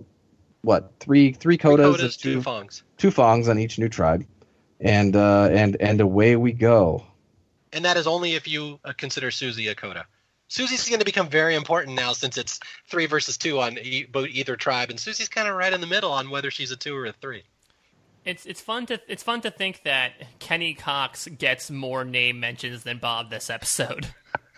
what 0.62 0.92
three 1.00 1.32
three 1.32 1.58
kotas, 1.58 1.96
three 1.96 2.06
kotas 2.06 2.18
two, 2.18 2.34
two 2.34 2.42
fangs, 2.42 2.82
two 2.96 3.10
fangs 3.10 3.48
on 3.48 3.58
each 3.58 3.78
new 3.78 3.88
tribe, 3.88 4.24
and 4.80 5.16
uh, 5.16 5.48
and 5.50 5.76
and 5.80 6.00
away 6.00 6.36
we 6.36 6.52
go. 6.52 7.04
And 7.72 7.84
that 7.84 7.96
is 7.96 8.06
only 8.06 8.34
if 8.34 8.46
you 8.46 8.78
uh, 8.84 8.92
consider 8.96 9.30
Susie 9.30 9.68
a 9.68 9.74
kota. 9.74 10.06
Susie's 10.48 10.88
going 10.88 11.00
to 11.00 11.04
become 11.04 11.28
very 11.28 11.56
important 11.56 11.96
now 11.96 12.12
since 12.12 12.38
it's 12.38 12.60
three 12.88 13.06
versus 13.06 13.36
two 13.36 13.58
on 13.58 13.78
e- 13.78 14.06
either 14.30 14.54
tribe, 14.54 14.90
and 14.90 15.00
Susie's 15.00 15.28
kind 15.28 15.48
of 15.48 15.56
right 15.56 15.72
in 15.72 15.80
the 15.80 15.88
middle 15.88 16.12
on 16.12 16.30
whether 16.30 16.52
she's 16.52 16.70
a 16.70 16.76
two 16.76 16.96
or 16.96 17.06
a 17.06 17.12
three. 17.12 17.42
It's 18.26 18.44
it's 18.44 18.60
fun 18.60 18.86
to 18.86 19.00
it's 19.06 19.22
fun 19.22 19.40
to 19.42 19.52
think 19.52 19.84
that 19.84 20.12
Kenny 20.40 20.74
Cox 20.74 21.28
gets 21.28 21.70
more 21.70 22.04
name 22.04 22.40
mentions 22.40 22.82
than 22.82 22.98
Bob 22.98 23.30
this 23.30 23.48
episode. 23.48 24.08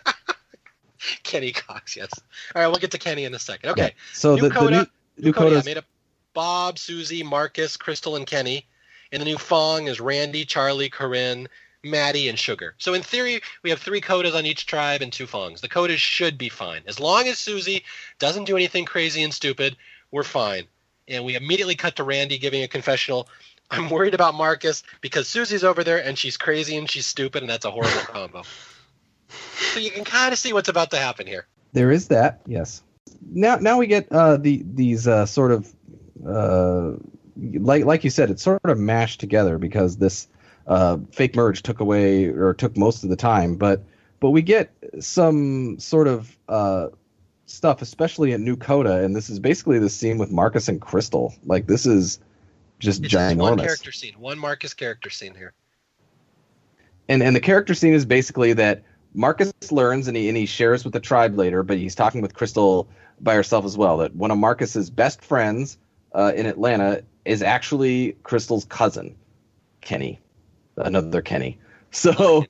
Kenny 1.23 1.53
Cox, 1.53 1.95
yes. 1.95 2.11
All 2.57 2.63
right, 2.63 2.69
we'll 2.69 2.81
get 2.81 2.91
to 2.93 2.99
Kenny 2.99 3.25
in 3.25 3.35
a 3.35 3.39
second. 3.39 3.71
Okay. 3.71 3.83
Yeah. 3.83 3.91
So 4.15 4.35
new 4.37 4.43
the, 4.43 4.51
Kota, 4.51 4.89
the 5.17 5.23
new, 5.23 5.27
new 5.27 5.33
Kota, 5.35 5.63
made 5.67 5.77
up 5.77 5.85
Bob, 6.33 6.79
Susie, 6.79 7.23
Marcus, 7.23 7.77
Crystal, 7.77 8.17
and 8.17 8.27
Kenny. 8.27 8.67
And 9.13 9.21
the 9.21 9.27
new 9.27 9.37
Fang 9.37 9.87
is 9.87 10.01
Randy, 10.01 10.45
Charlie, 10.47 10.89
Corinne, 10.89 11.49
Matty, 11.85 12.29
and 12.29 12.39
Sugar. 12.39 12.75
So 12.79 12.95
in 12.95 13.03
theory, 13.03 13.43
we 13.63 13.71
have 13.71 13.81
three 13.81 14.01
Kotas 14.01 14.35
on 14.35 14.47
each 14.47 14.67
tribe 14.67 15.03
and 15.03 15.13
two 15.13 15.27
Fangs. 15.27 15.61
The 15.61 15.69
Kotas 15.69 15.99
should 15.99 16.39
be 16.39 16.49
fine. 16.49 16.83
As 16.87 16.99
long 16.99 17.29
as 17.29 17.39
Susie 17.39 17.85
doesn't 18.19 18.45
do 18.45 18.57
anything 18.57 18.87
crazy 18.87 19.23
and 19.23 19.33
stupid, 19.33 19.77
we're 20.11 20.25
fine. 20.25 20.65
And 21.07 21.25
we 21.25 21.37
immediately 21.37 21.75
cut 21.75 21.97
to 21.97 22.05
Randy 22.05 22.39
giving 22.39 22.63
a 22.63 22.69
confessional 22.69 23.29
I'm 23.71 23.91
worried 23.91 24.15
about 24.15 24.35
Marcus 24.35 24.83
because 25.01 25.29
Susie's 25.29 25.65
over 25.65 25.85
there 25.85 26.03
and 26.03 26.17
she's 26.17 26.37
crazy 26.37 26.77
and 26.77 26.91
she's 26.91 27.07
stupid 27.07 27.43
and 27.43 27.51
that's 27.51 27.65
a 27.65 27.71
horrible 27.71 28.01
combo. 28.07 28.43
So 29.73 29.81
you 29.81 29.91
can 29.91 30.05
kind 30.05 30.33
of 30.33 30.39
see 30.39 30.53
what's 30.53 30.69
about 30.69 30.91
to 30.93 30.99
happen 30.99 31.27
here. 31.27 31.47
There 31.73 31.91
is 31.91 32.09
that, 32.09 32.41
yes. 32.47 32.83
Now, 33.31 33.57
now 33.57 33.79
we 33.79 33.87
get 33.87 34.11
uh, 34.11 34.37
the 34.39 34.63
these 34.65 35.07
uh, 35.07 35.27
sort 35.27 35.53
of 35.53 35.75
uh, 36.27 36.93
like 37.37 37.85
like 37.85 38.05
you 38.05 38.11
said, 38.11 38.31
it's 38.31 38.43
sort 38.43 38.61
of 38.65 38.79
mashed 38.79 39.21
together 39.21 39.59
because 39.59 39.97
this 39.97 40.29
uh, 40.67 40.99
fake 41.13 41.35
merge 41.35 41.63
took 41.63 41.81
away 41.81 42.27
or 42.27 42.55
took 42.55 42.77
most 42.77 43.05
of 43.05 43.11
the 43.11 43.17
time, 43.17 43.57
but 43.57 43.83
but 44.21 44.31
we 44.31 44.43
get 44.43 44.71
some 45.01 45.79
sort 45.79 46.09
of 46.09 46.37
uh, 46.49 46.89
stuff, 47.47 47.83
especially 47.83 48.33
at 48.33 48.41
New 48.41 48.57
Kota, 48.57 49.05
and 49.05 49.15
this 49.15 49.31
is 49.31 49.39
basically 49.39 49.79
the 49.79 49.91
scene 49.91 50.19
with 50.19 50.31
Marcus 50.31 50.69
and 50.69 50.81
Crystal. 50.81 51.35
Like 51.45 51.67
this 51.67 51.87
is 51.87 52.19
just 52.79 53.05
it's 53.05 53.13
ginormous. 53.13 53.39
one 53.39 53.59
character 53.59 53.93
scene, 53.93 54.15
one 54.19 54.39
Marcus 54.39 54.75
character 54.75 55.11
scene 55.11 55.35
here. 55.35 55.53
And 57.09 57.23
and 57.23 57.35
the 57.35 57.41
character 57.41 57.75
scene 57.75 57.95
is 57.95 58.05
basically 58.05 58.53
that 58.55 58.83
Marcus 59.15 59.53
learns 59.71 60.09
and 60.09 60.17
he 60.17 60.29
and 60.29 60.37
he 60.37 60.47
shares 60.47 60.85
with 60.85 60.93
the 60.93 61.01
tribe 61.01 61.37
later, 61.37 61.63
but 61.63 61.79
he's 61.79 61.95
talking 61.95 62.21
with 62.21 62.35
Crystal 62.35 62.89
by 63.21 63.35
herself 63.35 63.65
as 63.65 63.77
well. 63.77 63.99
That 63.99 64.15
one 64.15 64.31
of 64.31 64.39
Marcus's 64.39 64.91
best 64.91 65.23
friends 65.23 65.79
uh, 66.15 66.33
in 66.35 66.47
Atlanta 66.47 67.03
is 67.25 67.43
actually 67.43 68.13
Crystal's 68.23 68.65
cousin, 68.67 69.17
Kenny, 69.81 70.21
another 70.77 71.23
Kenny. 71.23 71.59
So 71.91 72.45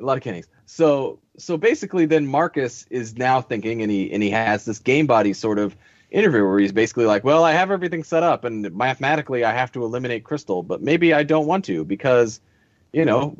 a 0.00 0.02
lot 0.02 0.16
of 0.16 0.24
Kennys. 0.24 0.48
So 0.66 1.20
so 1.38 1.56
basically, 1.56 2.06
then 2.06 2.26
Marcus 2.26 2.86
is 2.90 3.16
now 3.16 3.40
thinking, 3.40 3.82
and 3.82 3.90
he 3.90 4.12
and 4.12 4.20
he 4.20 4.30
has 4.30 4.64
this 4.64 4.80
game 4.80 5.06
bot 5.06 5.32
sort 5.36 5.60
of 5.60 5.76
interview 6.10 6.46
where 6.46 6.58
he's 6.58 6.72
basically 6.72 7.04
like, 7.04 7.24
"Well, 7.24 7.44
I 7.44 7.52
have 7.52 7.70
everything 7.70 8.04
set 8.04 8.22
up, 8.22 8.44
and 8.44 8.70
mathematically, 8.74 9.44
I 9.44 9.52
have 9.52 9.72
to 9.72 9.84
eliminate 9.84 10.24
Crystal, 10.24 10.62
but 10.62 10.82
maybe 10.82 11.12
I 11.12 11.22
don't 11.22 11.46
want 11.46 11.64
to 11.66 11.84
because, 11.84 12.40
you 12.92 13.04
know, 13.04 13.36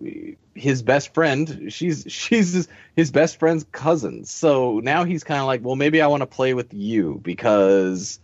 his 0.55 0.83
best 0.83 1.15
friend, 1.15 1.73
she's 1.73 2.05
she's 2.09 2.69
his 2.97 3.11
best 3.11 3.39
friend's 3.39 3.65
cousin. 3.73 4.25
So 4.25 4.81
now 4.81 5.05
he's 5.05 5.25
kind 5.25 5.41
of 5.41 5.47
like, 5.47 5.65
well, 5.65 5.77
maybe 5.77 6.01
I 6.01 6.07
want 6.07 6.23
to 6.23 6.27
play 6.27 6.55
with 6.55 6.73
you 6.73 7.21
because." 7.23 8.21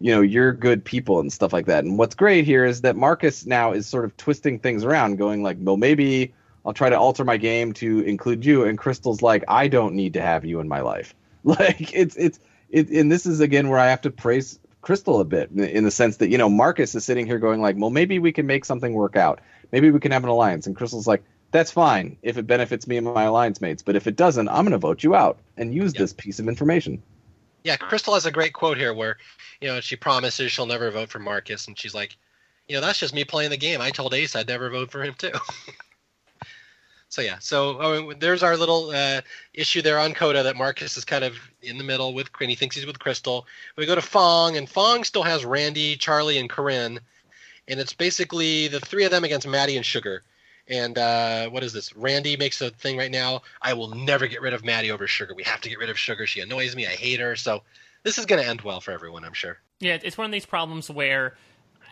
You 0.00 0.12
know, 0.12 0.20
you're 0.20 0.52
good 0.52 0.84
people 0.84 1.20
and 1.20 1.32
stuff 1.32 1.52
like 1.52 1.66
that. 1.66 1.84
And 1.84 1.96
what's 1.96 2.16
great 2.16 2.44
here 2.44 2.64
is 2.64 2.80
that 2.80 2.96
Marcus 2.96 3.46
now 3.46 3.70
is 3.70 3.86
sort 3.86 4.04
of 4.04 4.16
twisting 4.16 4.58
things 4.58 4.82
around, 4.82 5.16
going 5.16 5.44
like, 5.44 5.58
well, 5.60 5.76
maybe 5.76 6.34
I'll 6.64 6.72
try 6.72 6.88
to 6.90 6.98
alter 6.98 7.24
my 7.24 7.36
game 7.36 7.72
to 7.74 8.00
include 8.00 8.44
you. 8.44 8.64
And 8.64 8.78
Crystal's 8.78 9.22
like, 9.22 9.44
I 9.48 9.68
don't 9.68 9.94
need 9.94 10.14
to 10.14 10.20
have 10.20 10.44
you 10.44 10.60
in 10.60 10.68
my 10.68 10.80
life. 10.80 11.14
Like 11.44 11.92
it's 11.92 12.14
it's 12.14 12.38
it, 12.72 12.90
and 12.90 13.12
this 13.12 13.26
is 13.26 13.40
again 13.40 13.68
where 13.68 13.78
I 13.78 13.90
have 13.90 14.00
to 14.02 14.10
praise 14.10 14.58
Crystal 14.80 15.20
a 15.20 15.24
bit 15.24 15.50
in 15.52 15.84
the 15.84 15.90
sense 15.90 16.16
that 16.16 16.28
you 16.28 16.38
know 16.38 16.48
Marcus 16.48 16.94
is 16.94 17.04
sitting 17.04 17.26
here 17.26 17.38
going 17.38 17.60
like, 17.60 17.76
well, 17.78 17.90
maybe 17.90 18.18
we 18.18 18.32
can 18.32 18.46
make 18.46 18.64
something 18.64 18.92
work 18.94 19.14
out. 19.16 19.40
Maybe 19.70 19.90
we 19.90 20.00
can 20.00 20.10
have 20.10 20.24
an 20.24 20.30
alliance. 20.30 20.66
And 20.66 20.74
Crystal's 20.74 21.06
like, 21.06 21.22
that's 21.52 21.70
fine 21.70 22.16
if 22.22 22.38
it 22.38 22.46
benefits 22.46 22.86
me 22.86 22.96
and 22.96 23.06
my 23.06 23.24
alliance 23.24 23.60
mates, 23.60 23.82
but 23.82 23.94
if 23.94 24.06
it 24.06 24.16
doesn't, 24.16 24.48
I'm 24.48 24.64
going 24.64 24.72
to 24.72 24.78
vote 24.78 25.02
you 25.04 25.14
out 25.14 25.38
and 25.56 25.72
use 25.72 25.92
this 25.92 26.12
piece 26.12 26.38
of 26.38 26.48
information. 26.48 27.02
Yeah, 27.62 27.76
Crystal 27.76 28.14
has 28.14 28.26
a 28.26 28.32
great 28.32 28.54
quote 28.54 28.76
here 28.76 28.92
where, 28.92 29.18
you 29.60 29.68
know, 29.68 29.80
she 29.80 29.94
promises 29.94 30.50
she'll 30.50 30.66
never 30.66 30.90
vote 30.90 31.10
for 31.10 31.20
Marcus, 31.20 31.68
and 31.68 31.78
she's 31.78 31.94
like, 31.94 32.16
you 32.68 32.74
know, 32.74 32.80
that's 32.80 32.98
just 32.98 33.14
me 33.14 33.24
playing 33.24 33.50
the 33.50 33.56
game. 33.56 33.80
I 33.80 33.90
told 33.90 34.14
Ace 34.14 34.34
I'd 34.34 34.48
never 34.48 34.70
vote 34.70 34.90
for 34.90 35.02
him 35.02 35.14
too. 35.16 35.30
so 37.12 37.20
yeah, 37.20 37.36
so 37.40 37.78
oh, 37.78 38.14
there's 38.14 38.42
our 38.42 38.56
little 38.56 38.88
uh, 38.88 39.20
issue 39.52 39.82
there 39.82 39.98
on 39.98 40.14
Kota 40.14 40.44
that 40.44 40.56
Marcus 40.56 40.96
is 40.96 41.04
kind 41.04 41.24
of 41.24 41.36
in 41.60 41.76
the 41.76 41.84
middle 41.84 42.14
with, 42.14 42.30
and 42.40 42.48
he 42.48 42.56
thinks 42.56 42.74
he's 42.74 42.86
with 42.86 42.98
Crystal. 42.98 43.46
We 43.76 43.84
go 43.84 43.94
to 43.94 44.00
Fang, 44.00 44.56
and 44.56 44.66
Fang 44.66 45.04
still 45.04 45.22
has 45.22 45.44
Randy, 45.44 45.96
Charlie, 45.96 46.38
and 46.38 46.48
Corinne, 46.48 47.00
and 47.68 47.78
it's 47.78 47.92
basically 47.92 48.68
the 48.68 48.80
three 48.80 49.04
of 49.04 49.10
them 49.10 49.24
against 49.24 49.46
Matty 49.46 49.76
and 49.76 49.84
Sugar. 49.84 50.22
And 50.66 50.96
uh, 50.96 51.50
what 51.50 51.62
is 51.62 51.74
this? 51.74 51.94
Randy 51.94 52.38
makes 52.38 52.62
a 52.62 52.70
thing 52.70 52.96
right 52.96 53.10
now. 53.10 53.42
I 53.60 53.74
will 53.74 53.88
never 53.88 54.26
get 54.26 54.40
rid 54.40 54.54
of 54.54 54.64
Matty 54.64 54.90
over 54.90 55.06
Sugar. 55.06 55.34
We 55.34 55.42
have 55.42 55.60
to 55.60 55.68
get 55.68 55.78
rid 55.78 55.90
of 55.90 55.98
Sugar. 55.98 56.26
She 56.26 56.40
annoys 56.40 56.74
me. 56.74 56.86
I 56.86 56.92
hate 56.92 57.20
her. 57.20 57.36
So 57.36 57.62
this 58.04 58.16
is 58.16 58.24
going 58.24 58.42
to 58.42 58.48
end 58.48 58.62
well 58.62 58.80
for 58.80 58.90
everyone, 58.90 59.22
I'm 59.22 59.34
sure. 59.34 59.58
Yeah, 59.80 59.98
it's 60.02 60.16
one 60.16 60.24
of 60.24 60.32
these 60.32 60.46
problems 60.46 60.88
where 60.88 61.36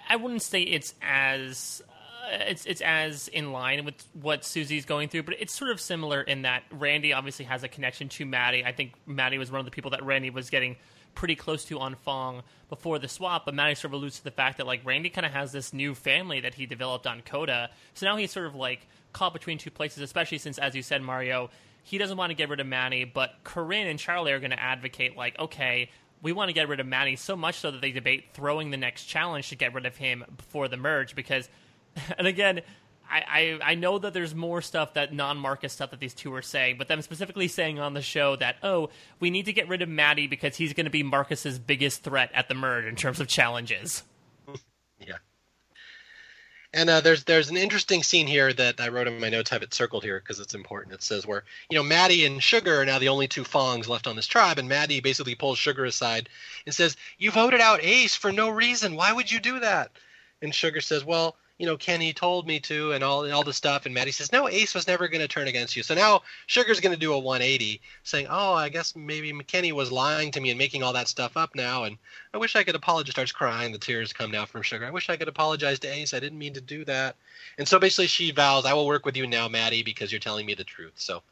I 0.09 0.17
wouldn't 0.17 0.41
say 0.41 0.63
it's 0.63 0.95
as 1.03 1.83
it's 2.31 2.67
it's 2.67 2.81
as 2.81 3.29
in 3.29 3.53
line 3.53 3.85
with 3.85 3.95
what 4.15 4.45
Susie's 4.45 4.85
going 4.85 5.09
through, 5.09 5.25
but 5.25 5.35
it's 5.39 5.55
sort 5.55 5.71
of 5.71 5.81
similar 5.81 6.23
in 6.23 6.43
that 6.43 6.63
Randy 6.71 7.13
obviously 7.13 7.45
has 7.47 7.63
a 7.63 7.69
connection 7.69 8.09
to 8.11 8.27
Matty. 8.27 8.65
I 8.65 8.73
think 8.73 8.95
Matty 9.07 9.39
was 9.39 9.51
one 9.51 9.61
of 9.61 9.65
the 9.65 9.71
people 9.71 9.93
that 9.93 10.05
Randy 10.05 10.31
was 10.31 10.51
getting 10.51 10.77
pretty 11.15 11.35
close 11.35 11.65
to 11.67 11.79
on 11.79 11.95
Fang 11.97 12.43
before 12.69 12.99
the 12.99 13.09
swap, 13.09 13.45
but 13.45 13.55
Matty 13.55 13.75
sort 13.75 13.87
of 13.87 13.95
alludes 13.95 14.19
to 14.19 14.25
the 14.25 14.31
fact 14.31 14.59
that 14.59 14.67
like 14.67 14.85
Randy 14.85 15.11
kind 15.11 15.27
of 15.27 15.33
has 15.33 15.53
this 15.53 15.73
new 15.73 15.95
family 15.95 16.41
that 16.41 16.55
he 16.55 16.67
developed 16.67 17.07
on 17.07 17.23
Kota, 17.23 17.71
so 17.95 18.07
now 18.07 18.17
he's 18.17 18.31
sort 18.31 18.47
of 18.47 18.55
like 18.55 18.87
caught 19.13 19.33
between 19.33 19.59
two 19.59 19.71
places, 19.71 20.03
especially 20.03 20.39
since, 20.39 20.59
as 20.59 20.75
you 20.75 20.83
said, 20.83 21.03
Mario, 21.03 21.51
he 21.83 21.99
doesn't 21.99 22.17
want 22.17 22.31
to 22.31 22.35
get 22.35 22.49
rid 22.49 22.61
of 22.61 22.67
Matty, 22.67 23.05
but 23.05 23.35
Corinne 23.43 23.87
and 23.87 23.99
Charlie 23.99 24.33
are 24.33 24.39
going 24.39 24.51
to 24.51 24.61
advocate 24.61 25.17
like, 25.17 25.39
okay, 25.39 25.91
we 26.23 26.33
want 26.33 26.49
to 26.49 26.53
get 26.53 26.69
rid 26.69 26.81
of 26.81 26.87
Matty 26.87 27.17
so 27.17 27.35
much 27.35 27.57
so 27.57 27.71
that 27.71 27.81
they 27.81 27.93
debate 27.93 28.27
throwing 28.35 28.71
the 28.71 28.77
next 28.77 29.05
challenge 29.05 29.49
to 29.49 29.57
get 29.57 29.75
rid 29.75 29.87
of 29.87 29.97
him 29.97 30.25
before 30.37 30.69
the 30.69 30.77
merge 30.77 31.15
because 31.15 31.49
and 32.19 32.27
again 32.27 32.61
I, 33.11 33.59
I, 33.63 33.73
I 33.73 33.75
know 33.75 33.99
that 33.99 34.15
there's 34.15 34.35
more 34.35 34.63
stuff 34.63 34.95
that 34.95 35.13
non 35.13 35.37
Marcus 35.37 35.73
stuff 35.73 35.91
that 35.91 36.01
these 36.01 36.15
two 36.15 36.33
are 36.35 36.43
saying, 36.43 36.77
but 36.79 36.89
them 36.89 37.03
specifically 37.03 37.49
saying 37.49 37.81
on 37.81 37.95
the 37.95 38.03
show 38.03 38.37
that, 38.37 38.57
oh, 38.63 38.91
we 39.19 39.31
need 39.31 39.47
to 39.47 39.53
get 39.53 39.69
rid 39.69 39.83
of 39.83 39.89
Matty 39.89 40.29
because 40.29 40.57
he's 40.57 40.73
going 40.73 40.85
to 40.85 40.91
be 40.91 41.03
Marcus's 41.03 41.59
biggest 41.59 42.03
threat 42.05 42.31
at 42.33 42.49
the 42.49 42.55
merge 42.55 42.85
in 42.85 42.95
terms 42.95 43.19
of 43.19 43.27
challenges. 43.27 44.05
yeah. 45.01 45.17
And 46.73 46.89
uh, 46.89 47.01
there's 47.01 47.25
there's 47.25 47.51
an 47.51 47.57
interesting 47.57 48.05
scene 48.05 48.29
here 48.29 48.53
that 48.53 48.81
I 48.81 48.89
wrote 48.91 49.09
in 49.09 49.19
my 49.19 49.29
notes. 49.29 49.51
Have 49.51 49.65
it 49.65 49.75
circled 49.75 50.05
here 50.05 50.21
because 50.21 50.39
it's 50.39 50.55
important. 50.55 50.95
It 50.95 51.03
says 51.03 51.27
where 51.27 51.43
you 51.69 51.77
know 51.77 51.83
Matty 51.83 52.25
and 52.25 52.41
Sugar 52.41 52.81
are 52.81 52.85
now 52.87 53.01
the 53.01 53.09
only 53.09 53.27
two 53.27 53.43
Fangs 53.43 53.89
left 53.89 54.07
on 54.07 54.15
this 54.15 54.29
tribe, 54.29 54.57
and 54.57 54.69
Matty 54.69 55.01
basically 55.01 55.35
pulls 55.35 55.59
Sugar 55.59 55.85
aside 55.85 56.29
and 56.65 56.73
says, 56.73 56.97
"You 57.19 57.33
voted 57.33 57.61
out 57.61 57.83
Ace 57.83 58.15
for 58.15 58.31
no 58.31 58.51
reason. 58.51 58.95
Why 58.95 59.13
would 59.13 59.33
you 59.33 59.41
do 59.41 59.59
that?" 59.59 59.91
And 60.43 60.55
Sugar 60.55 60.81
says, 60.81 61.05
"Well, 61.05 61.37
you 61.61 61.67
know, 61.67 61.77
Kenny 61.77 62.15
told 62.15 62.47
me 62.47 62.59
to, 62.61 62.93
and 62.93 63.05
all 63.05 63.25
and 63.25 63.35
all 63.35 63.45
the 63.45 63.53
stuff. 63.53 63.85
And 63.85 63.95
Matty 63.95 64.13
says, 64.13 64.33
no, 64.33 64.49
Ace 64.49 64.75
was 64.75 64.87
never 64.87 65.09
going 65.09 65.21
to 65.21 65.29
turn 65.29 65.47
against 65.47 65.77
you. 65.77 65.83
So 65.83 65.95
now 65.95 66.23
Sugar's 66.47 66.81
going 66.81 66.95
to 66.95 66.99
do 66.99 67.13
a 67.13 67.19
180, 67.19 67.83
saying, 68.03 68.29
oh, 68.31 68.55
I 68.55 68.71
guess 68.71 68.97
maybe 68.97 69.31
McKenny 69.31 69.71
was 69.71 69.93
lying 69.93 70.31
to 70.31 70.41
me 70.41 70.49
and 70.49 70.59
making 70.59 70.83
all 70.83 70.95
that 70.95 71.07
stuff 71.07 71.37
up 71.37 71.55
now. 71.55 71.85
And 71.85 71.99
I 72.33 72.39
wish 72.39 72.57
I 72.57 72.65
could 72.65 72.77
apologize. 72.77 73.11
Starts 73.11 73.33
crying. 73.33 73.73
The 73.73 73.79
tears 73.79 74.15
come 74.15 74.31
down 74.31 74.47
from 74.47 74.63
Sugar. 74.63 74.87
I 74.87 74.91
wish 74.91 75.11
I 75.11 75.19
could 75.19 75.29
apologize 75.29 75.79
to 75.81 75.89
Ace. 75.89 76.15
I 76.15 76.19
didn't 76.19 76.39
mean 76.39 76.55
to 76.55 76.63
do 76.63 76.83
that. 76.87 77.17
And 77.59 77.69
so 77.69 77.79
basically, 77.79 78.07
she 78.07 78.31
vows, 78.31 78.65
I 78.65 78.73
will 78.73 78.87
work 78.87 79.05
with 79.05 79.19
you 79.19 79.27
now, 79.27 79.47
Matty, 79.47 79.83
because 79.83 80.11
you're 80.11 80.19
telling 80.19 80.47
me 80.47 80.55
the 80.55 80.65
truth. 80.65 80.95
So 80.95 81.23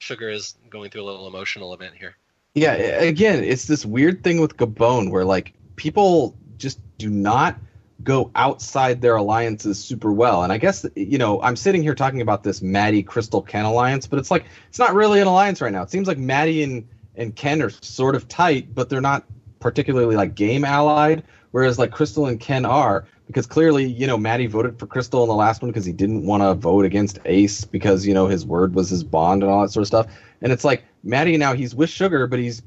Sugar 0.00 0.30
is 0.30 0.56
going 0.68 0.90
through 0.90 1.02
a 1.02 1.04
little 1.04 1.28
emotional 1.28 1.72
event 1.72 1.94
here. 1.94 2.16
Yeah, 2.54 2.72
again, 2.72 3.44
it's 3.44 3.68
this 3.68 3.86
weird 3.86 4.24
thing 4.24 4.40
with 4.40 4.56
Gabon 4.56 5.12
where 5.12 5.24
like 5.24 5.52
people 5.76 6.34
just 6.58 6.80
do 6.98 7.08
not 7.08 7.56
go 8.02 8.30
outside 8.34 9.00
their 9.00 9.16
alliances 9.16 9.82
super 9.82 10.12
well. 10.12 10.42
And 10.42 10.52
I 10.52 10.58
guess 10.58 10.86
you 10.94 11.18
know 11.18 11.40
I'm 11.42 11.56
sitting 11.56 11.82
here 11.82 11.94
talking 11.94 12.20
about 12.20 12.42
this 12.42 12.62
Matty 12.62 13.02
Crystal 13.02 13.42
Ken 13.42 13.64
alliance, 13.64 14.06
but 14.06 14.18
it's 14.18 14.30
like 14.30 14.44
it's 14.68 14.78
not 14.78 14.94
really 14.94 15.20
an 15.20 15.26
alliance 15.26 15.60
right 15.60 15.72
now. 15.72 15.82
It 15.82 15.90
seems 15.90 16.08
like 16.08 16.18
Matty 16.18 16.62
and 16.62 16.86
and 17.16 17.34
Ken 17.34 17.62
are 17.62 17.70
sort 17.70 18.14
of 18.14 18.28
tight, 18.28 18.74
but 18.74 18.88
they're 18.88 19.00
not 19.00 19.24
particularly 19.60 20.16
like 20.16 20.34
game 20.34 20.64
allied. 20.64 21.22
Whereas 21.52 21.78
like 21.78 21.90
Crystal 21.90 22.26
and 22.26 22.38
Ken 22.38 22.66
are 22.66 23.06
because 23.26 23.46
clearly 23.46 23.86
you 23.86 24.06
know 24.06 24.18
Matty 24.18 24.46
voted 24.46 24.78
for 24.78 24.86
Crystal 24.86 25.22
in 25.22 25.28
the 25.28 25.34
last 25.34 25.62
one 25.62 25.70
because 25.70 25.86
he 25.86 25.92
didn't 25.92 26.26
want 26.26 26.42
to 26.42 26.54
vote 26.54 26.84
against 26.84 27.18
Ace 27.24 27.64
because 27.64 28.06
you 28.06 28.12
know 28.12 28.26
his 28.26 28.44
word 28.44 28.74
was 28.74 28.90
his 28.90 29.02
bond 29.02 29.42
and 29.42 29.50
all 29.50 29.62
that 29.62 29.70
sort 29.70 29.82
of 29.82 29.88
stuff. 29.88 30.06
And 30.42 30.52
it's 30.52 30.64
like 30.64 30.84
Matty 31.02 31.36
now 31.38 31.54
he's 31.54 31.74
with 31.74 31.88
Sugar, 31.88 32.26
but 32.26 32.38
he's 32.38 32.62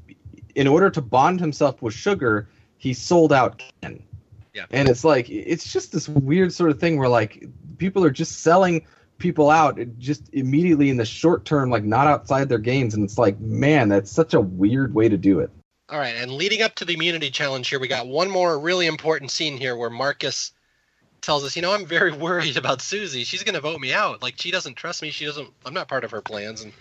in 0.56 0.66
order 0.66 0.90
to 0.90 1.00
bond 1.00 1.38
himself 1.38 1.80
with 1.80 1.94
Sugar, 1.94 2.48
he 2.78 2.92
sold 2.92 3.32
out 3.32 3.62
Ken 3.80 4.02
yeah. 4.54 4.66
And 4.70 4.88
it's 4.88 5.04
like 5.04 5.28
it's 5.30 5.72
just 5.72 5.92
this 5.92 6.08
weird 6.08 6.52
sort 6.52 6.70
of 6.70 6.80
thing 6.80 6.98
where 6.98 7.08
like 7.08 7.46
people 7.78 8.04
are 8.04 8.10
just 8.10 8.42
selling 8.42 8.86
people 9.18 9.50
out 9.50 9.78
just 9.98 10.32
immediately 10.32 10.90
in 10.90 10.96
the 10.96 11.04
short 11.04 11.44
term, 11.44 11.70
like 11.70 11.84
not 11.84 12.06
outside 12.06 12.48
their 12.48 12.58
games, 12.58 12.94
and 12.94 13.04
it's 13.04 13.18
like, 13.18 13.38
man, 13.38 13.88
that's 13.88 14.10
such 14.10 14.34
a 14.34 14.40
weird 14.40 14.94
way 14.94 15.08
to 15.08 15.16
do 15.16 15.40
it. 15.40 15.50
All 15.88 15.98
right, 15.98 16.16
and 16.16 16.32
leading 16.32 16.62
up 16.62 16.74
to 16.76 16.84
the 16.84 16.94
immunity 16.94 17.30
challenge 17.30 17.68
here, 17.68 17.80
we 17.80 17.88
got 17.88 18.06
one 18.06 18.30
more 18.30 18.58
really 18.58 18.86
important 18.86 19.30
scene 19.30 19.56
here 19.56 19.76
where 19.76 19.90
Marcus 19.90 20.52
tells 21.20 21.44
us, 21.44 21.56
you 21.56 21.62
know, 21.62 21.72
I'm 21.72 21.86
very 21.86 22.12
worried 22.12 22.56
about 22.56 22.80
Susie. 22.80 23.24
She's 23.24 23.42
going 23.42 23.54
to 23.54 23.60
vote 23.60 23.80
me 23.80 23.92
out. 23.92 24.22
Like 24.22 24.34
she 24.38 24.50
doesn't 24.50 24.74
trust 24.74 25.02
me. 25.02 25.10
She 25.10 25.26
doesn't. 25.26 25.48
I'm 25.64 25.74
not 25.74 25.88
part 25.88 26.04
of 26.04 26.10
her 26.12 26.22
plans. 26.22 26.62
And 26.62 26.72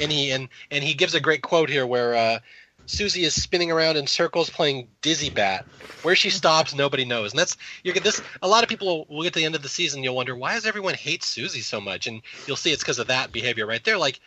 and 0.00 0.12
he 0.12 0.30
and 0.30 0.48
and 0.70 0.84
he 0.84 0.94
gives 0.94 1.14
a 1.14 1.20
great 1.20 1.42
quote 1.42 1.70
here 1.70 1.86
where 1.86 2.14
uh, 2.14 2.38
Susie 2.86 3.24
is 3.24 3.40
spinning 3.40 3.70
around 3.70 3.96
in 3.96 4.06
circles 4.06 4.50
playing 4.50 4.88
Dizzy 5.02 5.30
Bat. 5.30 5.66
Where 6.02 6.16
she 6.16 6.30
stops, 6.30 6.74
nobody 6.74 7.04
knows. 7.04 7.32
And 7.32 7.38
that's 7.38 7.56
you 7.82 7.92
get 7.92 8.04
this. 8.04 8.22
A 8.42 8.48
lot 8.48 8.62
of 8.62 8.68
people 8.68 9.06
will 9.08 9.22
get 9.22 9.32
to 9.32 9.40
the 9.40 9.44
end 9.44 9.54
of 9.54 9.62
the 9.62 9.68
season, 9.68 10.02
you'll 10.02 10.14
wonder 10.14 10.36
why 10.36 10.54
does 10.54 10.66
everyone 10.66 10.94
hate 10.94 11.24
Susie 11.24 11.60
so 11.60 11.80
much, 11.80 12.06
and 12.06 12.22
you'll 12.46 12.56
see 12.56 12.72
it's 12.72 12.82
because 12.82 12.98
of 12.98 13.08
that 13.08 13.32
behavior 13.32 13.66
right 13.66 13.82
there. 13.84 13.98
Like 13.98 14.20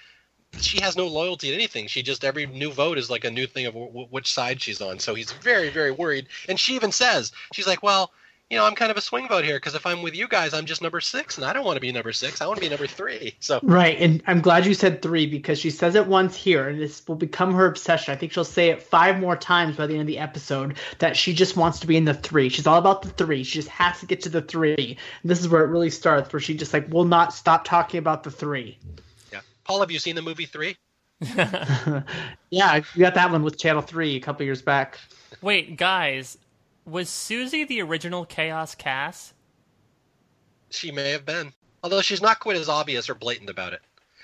she 0.60 0.82
has 0.82 0.98
no 0.98 1.08
loyalty 1.08 1.50
to 1.50 1.56
anything. 1.56 1.88
She 1.88 2.02
just 2.02 2.26
every 2.26 2.46
new 2.46 2.72
vote 2.72 2.98
is 2.98 3.10
like 3.10 3.24
a 3.24 3.32
new 3.32 3.48
thing 3.48 3.66
of 3.66 3.74
w- 3.74 4.08
which 4.10 4.34
side 4.34 4.62
she's 4.62 4.82
on. 4.82 5.00
So 5.00 5.16
he's 5.16 5.32
very 5.32 5.70
very 5.70 5.92
worried. 5.92 6.28
And 6.48 6.60
she 6.60 6.76
even 6.76 6.92
says 6.92 7.32
she's 7.54 7.68
like, 7.68 7.84
well 7.84 8.12
you 8.50 8.58
know, 8.58 8.66
I'm 8.66 8.74
kind 8.74 8.90
of 8.90 8.98
a 8.98 9.02
swing 9.02 9.28
vote 9.28 9.46
here 9.46 9.58
because 9.58 9.76
if 9.76 9.86
I'm 9.86 10.02
with 10.02 10.16
you 10.16 10.28
guys, 10.28 10.56
I'm 10.56 10.66
just 10.66 10.82
number 10.82 11.00
six, 11.00 11.38
and 11.38 11.46
I 11.46 11.54
don't 11.54 11.64
want 11.64 11.76
to 11.76 11.82
be 11.82 11.92
number 11.92 12.12
six. 12.12 12.42
I 12.42 12.48
want 12.48 12.58
to 12.58 12.62
be 12.62 12.70
number 12.70 12.88
three. 12.88 13.36
So 13.40 13.60
right, 13.62 13.96
and 14.00 14.24
I'm 14.26 14.42
glad 14.42 14.66
you 14.66 14.74
said 14.74 15.04
three 15.04 15.28
because 15.28 15.60
she 15.60 15.70
says 15.70 15.94
it 15.94 16.08
once 16.08 16.36
here, 16.36 16.68
and 16.68 16.82
this 16.82 17.08
will 17.08 17.16
become 17.16 17.54
her 17.54 17.68
obsession. 17.68 18.12
I 18.12 18.18
think 18.18 18.32
she'll 18.32 18.44
say 18.44 18.70
it 18.70 18.82
five 18.82 19.20
more 19.20 19.36
times 19.36 19.78
by 19.78 19.86
the 19.86 19.94
end 19.94 20.02
of 20.02 20.08
the 20.08 20.18
episode 20.18 20.78
that 20.98 21.16
she 21.16 21.34
just 21.34 21.56
wants 21.56 21.80
to 21.82 21.88
be 21.88 21.96
in 21.96 22.06
the 22.06 22.16
three. 22.16 22.50
She's 22.50 22.66
all 22.66 22.80
about 22.80 23.04
the 23.04 23.10
three. 23.10 23.44
She 23.44 23.60
just 23.60 23.70
has 23.70 24.00
to 24.00 24.08
get 24.08 24.22
to 24.22 24.30
the 24.30 24.42
three. 24.42 24.98
And 25.22 25.30
this 25.30 25.40
is 25.40 25.48
where 25.48 25.64
it 25.64 25.68
really 25.68 25.92
starts, 25.92 26.34
where 26.34 26.40
she 26.40 26.56
just 26.56 26.74
like 26.74 26.92
will 26.92 27.06
not 27.06 27.34
stop 27.34 27.66
talking 27.66 28.00
about 28.00 28.24
the 28.24 28.32
three. 28.32 28.80
Yeah, 29.32 29.42
Paul, 29.64 29.82
have 29.82 29.92
you 29.92 30.00
seen 30.00 30.16
the 30.16 30.24
movie 30.24 30.46
Three? 30.48 30.76
yeah, 32.50 32.82
we 32.96 33.00
got 33.00 33.14
that 33.14 33.30
one 33.30 33.44
with 33.44 33.60
Channel 33.60 33.84
Three 33.84 34.16
a 34.16 34.20
couple 34.20 34.44
years 34.44 34.64
back. 34.64 34.98
Wait, 35.44 35.78
guys, 35.78 36.40
was 36.90 37.10
Susie 37.10 37.64
the 37.64 37.82
original 37.82 38.26
Chaos 38.26 38.76
Kass? 38.76 39.34
She 40.70 40.92
may 40.92 41.12
have 41.12 41.26
been. 41.26 41.54
Although 41.84 42.02
she's 42.02 42.22
not 42.22 42.40
quite 42.40 42.58
as 42.58 42.70
obvious 42.70 43.10
or 43.10 43.16
blatant 43.16 43.50
about 43.50 43.74
it. 43.74 43.82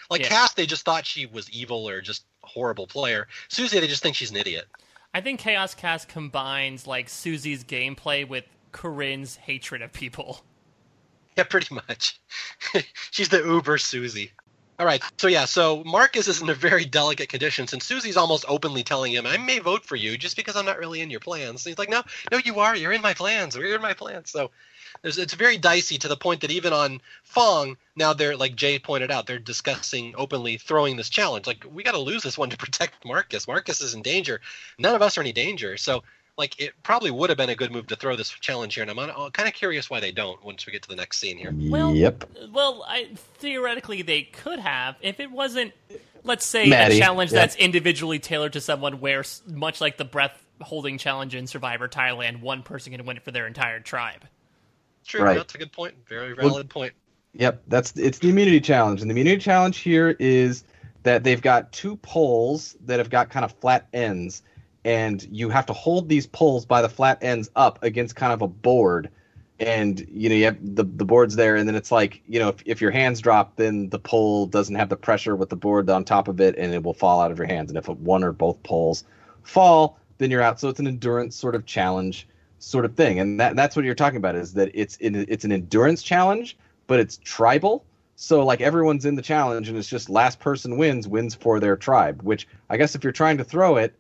Like 0.10 0.22
yeah. 0.22 0.30
Kass, 0.30 0.54
they 0.54 0.66
just 0.66 0.86
thought 0.86 1.06
she 1.06 1.26
was 1.26 1.50
evil 1.50 1.88
or 1.88 2.02
just 2.02 2.26
a 2.44 2.48
horrible 2.48 2.88
player. 2.88 3.28
Susie, 3.48 3.80
they 3.80 3.88
just 3.88 4.04
think 4.04 4.16
she's 4.16 4.32
an 4.32 4.38
idiot. 4.38 4.66
I 5.14 5.22
think 5.22 5.40
Chaos 5.40 5.74
Kass 5.74 6.06
combines 6.06 6.86
like 6.86 7.10
Susie's 7.10 7.64
gameplay 7.64 8.28
with 8.28 8.44
Corinne's 8.72 9.36
hatred 9.38 9.82
of 9.82 9.94
people. 9.94 10.42
Yeah, 11.38 11.44
pretty 11.44 11.76
much. 11.76 12.18
she's 13.12 13.28
the 13.28 13.44
Uber 13.44 13.78
Susie. 13.78 14.32
All 14.78 14.86
right. 14.86 15.02
So 15.18 15.28
yeah, 15.28 15.46
so 15.46 15.84
Marcus 15.86 16.28
is 16.28 16.42
in 16.42 16.50
a 16.50 16.54
very 16.54 16.84
delicate 16.84 17.30
condition 17.30 17.66
since 17.66 17.86
Susie's 17.86 18.18
almost 18.18 18.44
openly 18.48 18.84
telling 18.84 19.14
him, 19.14 19.26
"I 19.26 19.38
may 19.38 19.60
vote 19.60 19.86
for 19.86 19.96
you 19.96 20.18
just 20.18 20.36
because 20.36 20.58
I'm 20.58 20.66
not 20.66 20.80
really 20.80 21.00
in 21.00 21.10
your 21.10 21.22
plans." 21.22 21.66
And 21.66 21.72
he's 21.72 21.78
like, 21.78 21.90
"No, 21.90 22.04
no, 22.30 22.40
you 22.40 22.60
are. 22.60 22.76
You're 22.76 22.92
in 22.92 23.02
my 23.02 23.14
plans. 23.14 23.56
You're 23.56 23.76
in 23.76 23.82
my 23.82 23.94
plans." 23.94 24.32
So 24.32 24.52
it's 25.04 25.34
very 25.34 25.58
dicey 25.58 25.98
to 26.00 26.10
the 26.10 26.18
point 26.18 26.42
that 26.42 26.52
even 26.52 26.74
on 26.74 27.02
Fang 27.24 27.78
now 27.96 28.12
they're 28.14 28.36
like 28.36 28.56
Jay 28.56 28.78
pointed 28.78 29.12
out, 29.12 29.26
they're 29.26 29.40
discussing 29.40 30.14
openly 30.18 30.58
throwing 30.58 30.98
this 30.98 31.10
challenge. 31.10 31.48
Like 31.48 31.66
we 31.72 31.84
got 31.84 31.94
to 31.94 32.00
lose 32.00 32.24
this 32.24 32.38
one 32.38 32.50
to 32.50 32.58
protect 32.58 33.06
Marcus. 33.06 33.48
Marcus 33.48 33.80
is 33.80 33.94
in 33.94 34.02
danger. 34.02 34.42
None 34.78 34.96
of 34.96 35.02
us 35.02 35.18
are 35.18 35.22
any 35.22 35.32
danger. 35.32 35.78
So 35.78 36.04
like 36.38 36.60
it 36.60 36.74
probably 36.84 37.12
would 37.12 37.30
have 37.30 37.38
been 37.38 37.50
a 37.50 37.56
good 37.56 37.72
move 37.72 37.88
to 37.88 37.96
throw 37.96 38.16
this 38.16 38.30
challenge 38.30 38.76
here, 38.76 38.84
and 38.84 38.92
I'm, 38.92 39.00
I'm 39.00 39.32
kind 39.32 39.48
of 39.48 39.56
curious 39.56 39.90
why 39.90 40.00
they 40.00 40.12
don't 40.12 40.44
once 40.44 40.66
we 40.66 40.74
get 40.74 40.82
to 40.84 40.90
the 40.90 40.96
next 40.96 41.20
scene 41.20 41.38
here. 41.38 41.54
Well, 41.56 41.96
yep. 41.96 42.30
Well, 42.52 42.86
I, 42.88 43.10
theoretically 43.38 44.02
they 44.02 44.24
could 44.24 44.60
have 44.60 44.96
if 45.02 45.20
it 45.20 45.32
wasn't, 45.32 45.74
let's 46.24 46.46
say, 46.46 46.68
Matty. 46.68 46.98
a 46.98 47.00
challenge 47.00 47.32
yep. 47.32 47.42
that's 47.42 47.56
individually 47.56 48.20
tailored 48.20 48.54
to 48.54 48.62
someone, 48.62 49.00
where 49.00 49.24
much 49.48 49.80
like 49.80 49.98
the 49.98 50.06
breath 50.06 50.38
holding 50.62 50.98
challenge 50.98 51.36
in 51.36 51.48
Survivor 51.48 51.88
Thailand, 51.88 52.42
one 52.42 52.64
person 52.64 52.94
can 52.94 53.06
win 53.06 53.18
it 53.18 53.24
for 53.24 53.32
their 53.32 53.48
entire 53.48 53.80
tribe. 53.80 54.26
True, 55.06 55.22
right. 55.22 55.38
that's 55.38 55.56
a 55.56 55.58
good 55.58 55.72
point. 55.72 55.94
Very 56.08 56.34
valid 56.34 56.54
well, 56.54 56.64
point. 56.66 56.94
Yep, 57.34 57.64
that's 57.68 57.94
it's 57.96 58.20
the 58.20 58.30
immunity 58.30 58.60
challenge, 58.60 59.02
and 59.02 59.10
the 59.10 59.14
immunity 59.14 59.42
challenge 59.42 59.78
here 59.78 60.16
is 60.20 60.64
that 61.04 61.24
they've 61.24 61.42
got 61.42 61.72
two 61.72 61.96
poles 61.98 62.76
that 62.86 62.98
have 62.98 63.10
got 63.10 63.30
kind 63.30 63.46
of 63.46 63.52
flat 63.54 63.88
ends 63.94 64.42
and 64.86 65.28
you 65.32 65.50
have 65.50 65.66
to 65.66 65.74
hold 65.74 66.08
these 66.08 66.28
poles 66.28 66.66
by 66.66 66.82
the 66.82 66.88
flat 66.88 67.18
ends 67.22 67.50
up 67.56 67.84
against 67.84 68.16
kind 68.16 68.32
of 68.32 68.42
a 68.42 68.48
board. 68.48 69.10
And 69.60 70.06
you 70.10 70.30
know 70.30 70.36
you 70.36 70.46
have 70.46 70.58
the 70.62 70.84
the 70.84 71.06
board's 71.06 71.36
there 71.36 71.56
and 71.56 71.68
then 71.68 71.76
it's 71.76 71.92
like 71.92 72.22
you 72.28 72.40
know 72.40 72.50
if, 72.50 72.62
if 72.66 72.82
your 72.82 72.92
hands 72.92 73.22
drop 73.22 73.56
then 73.56 73.88
the 73.90 74.00
pole 74.00 74.48
doesn't 74.48 74.76
have 74.76 74.90
the 74.90 74.98
pressure 74.98 75.34
with 75.34 75.50
the 75.50 75.56
board 75.56 75.90
on 75.90 76.04
top 76.04 76.28
of 76.28 76.42
it 76.42 76.56
and 76.58 76.74
it 76.74 76.84
will 76.84 76.94
fall 76.94 77.22
out 77.22 77.32
of 77.32 77.38
your 77.38 77.48
hands. 77.48 77.72
And 77.72 77.78
if 77.78 77.88
one 77.88 78.24
or 78.24 78.34
both 78.34 78.62
poles 78.64 79.06
fall 79.44 79.98
then 80.18 80.30
you're 80.30 80.42
out. 80.42 80.60
So 80.60 80.70
it's 80.70 80.80
an 80.80 80.88
endurance 80.88 81.36
sort 81.36 81.56
of 81.56 81.66
challenge 81.66 82.28
sort 82.60 82.84
of 82.84 82.96
thing. 82.96 83.20
And 83.20 83.40
that 83.40 83.56
that's 83.56 83.78
what 83.78 83.86
you're 83.86 83.96
talking 83.96 84.18
about 84.18 84.36
is 84.36 84.54
that 84.56 84.72
it's 84.74 84.98
in, 84.98 85.26
it's 85.30 85.46
an 85.46 85.54
endurance 85.54 86.04
challenge 86.04 86.58
but 86.88 87.00
it's 87.00 87.18
tribal. 87.24 87.86
So 88.18 88.46
like 88.46 88.62
everyone's 88.62 89.06
in 89.06 89.16
the 89.16 89.22
challenge, 89.22 89.68
and 89.68 89.78
it's 89.78 89.90
just 89.90 90.10
last 90.10 90.40
person 90.40 90.78
wins 90.78 91.08
wins 91.08 91.36
for 91.36 91.60
their 91.60 91.76
tribe. 91.76 92.22
Which 92.22 92.48
I 92.70 92.78
guess 92.78 92.96
if 92.96 93.04
you're 93.04 93.14
trying 93.14 93.38
to 93.38 93.44
throw 93.44 93.78
it, 93.78 93.96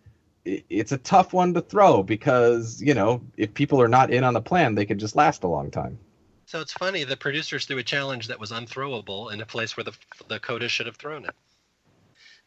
it's 0.45 0.91
a 0.91 0.97
tough 0.97 1.33
one 1.33 1.53
to 1.55 1.61
throw 1.61 2.03
because 2.03 2.81
you 2.81 2.93
know 2.93 3.21
if 3.37 3.53
people 3.53 3.81
are 3.81 3.87
not 3.87 4.11
in 4.11 4.23
on 4.23 4.33
the 4.33 4.41
plan, 4.41 4.75
they 4.75 4.85
could 4.85 4.99
just 4.99 5.15
last 5.15 5.43
a 5.43 5.47
long 5.47 5.71
time. 5.71 5.97
So 6.45 6.61
it's 6.61 6.73
funny 6.73 7.03
the 7.03 7.17
producers 7.17 7.65
threw 7.65 7.79
a 7.79 7.83
challenge 7.83 8.27
that 8.27 8.39
was 8.39 8.51
unthrowable 8.51 9.33
in 9.33 9.41
a 9.41 9.45
place 9.45 9.75
where 9.75 9.83
the 9.83 9.93
the 10.27 10.39
kota 10.39 10.69
should 10.69 10.85
have 10.85 10.97
thrown 10.97 11.25
it. 11.25 11.35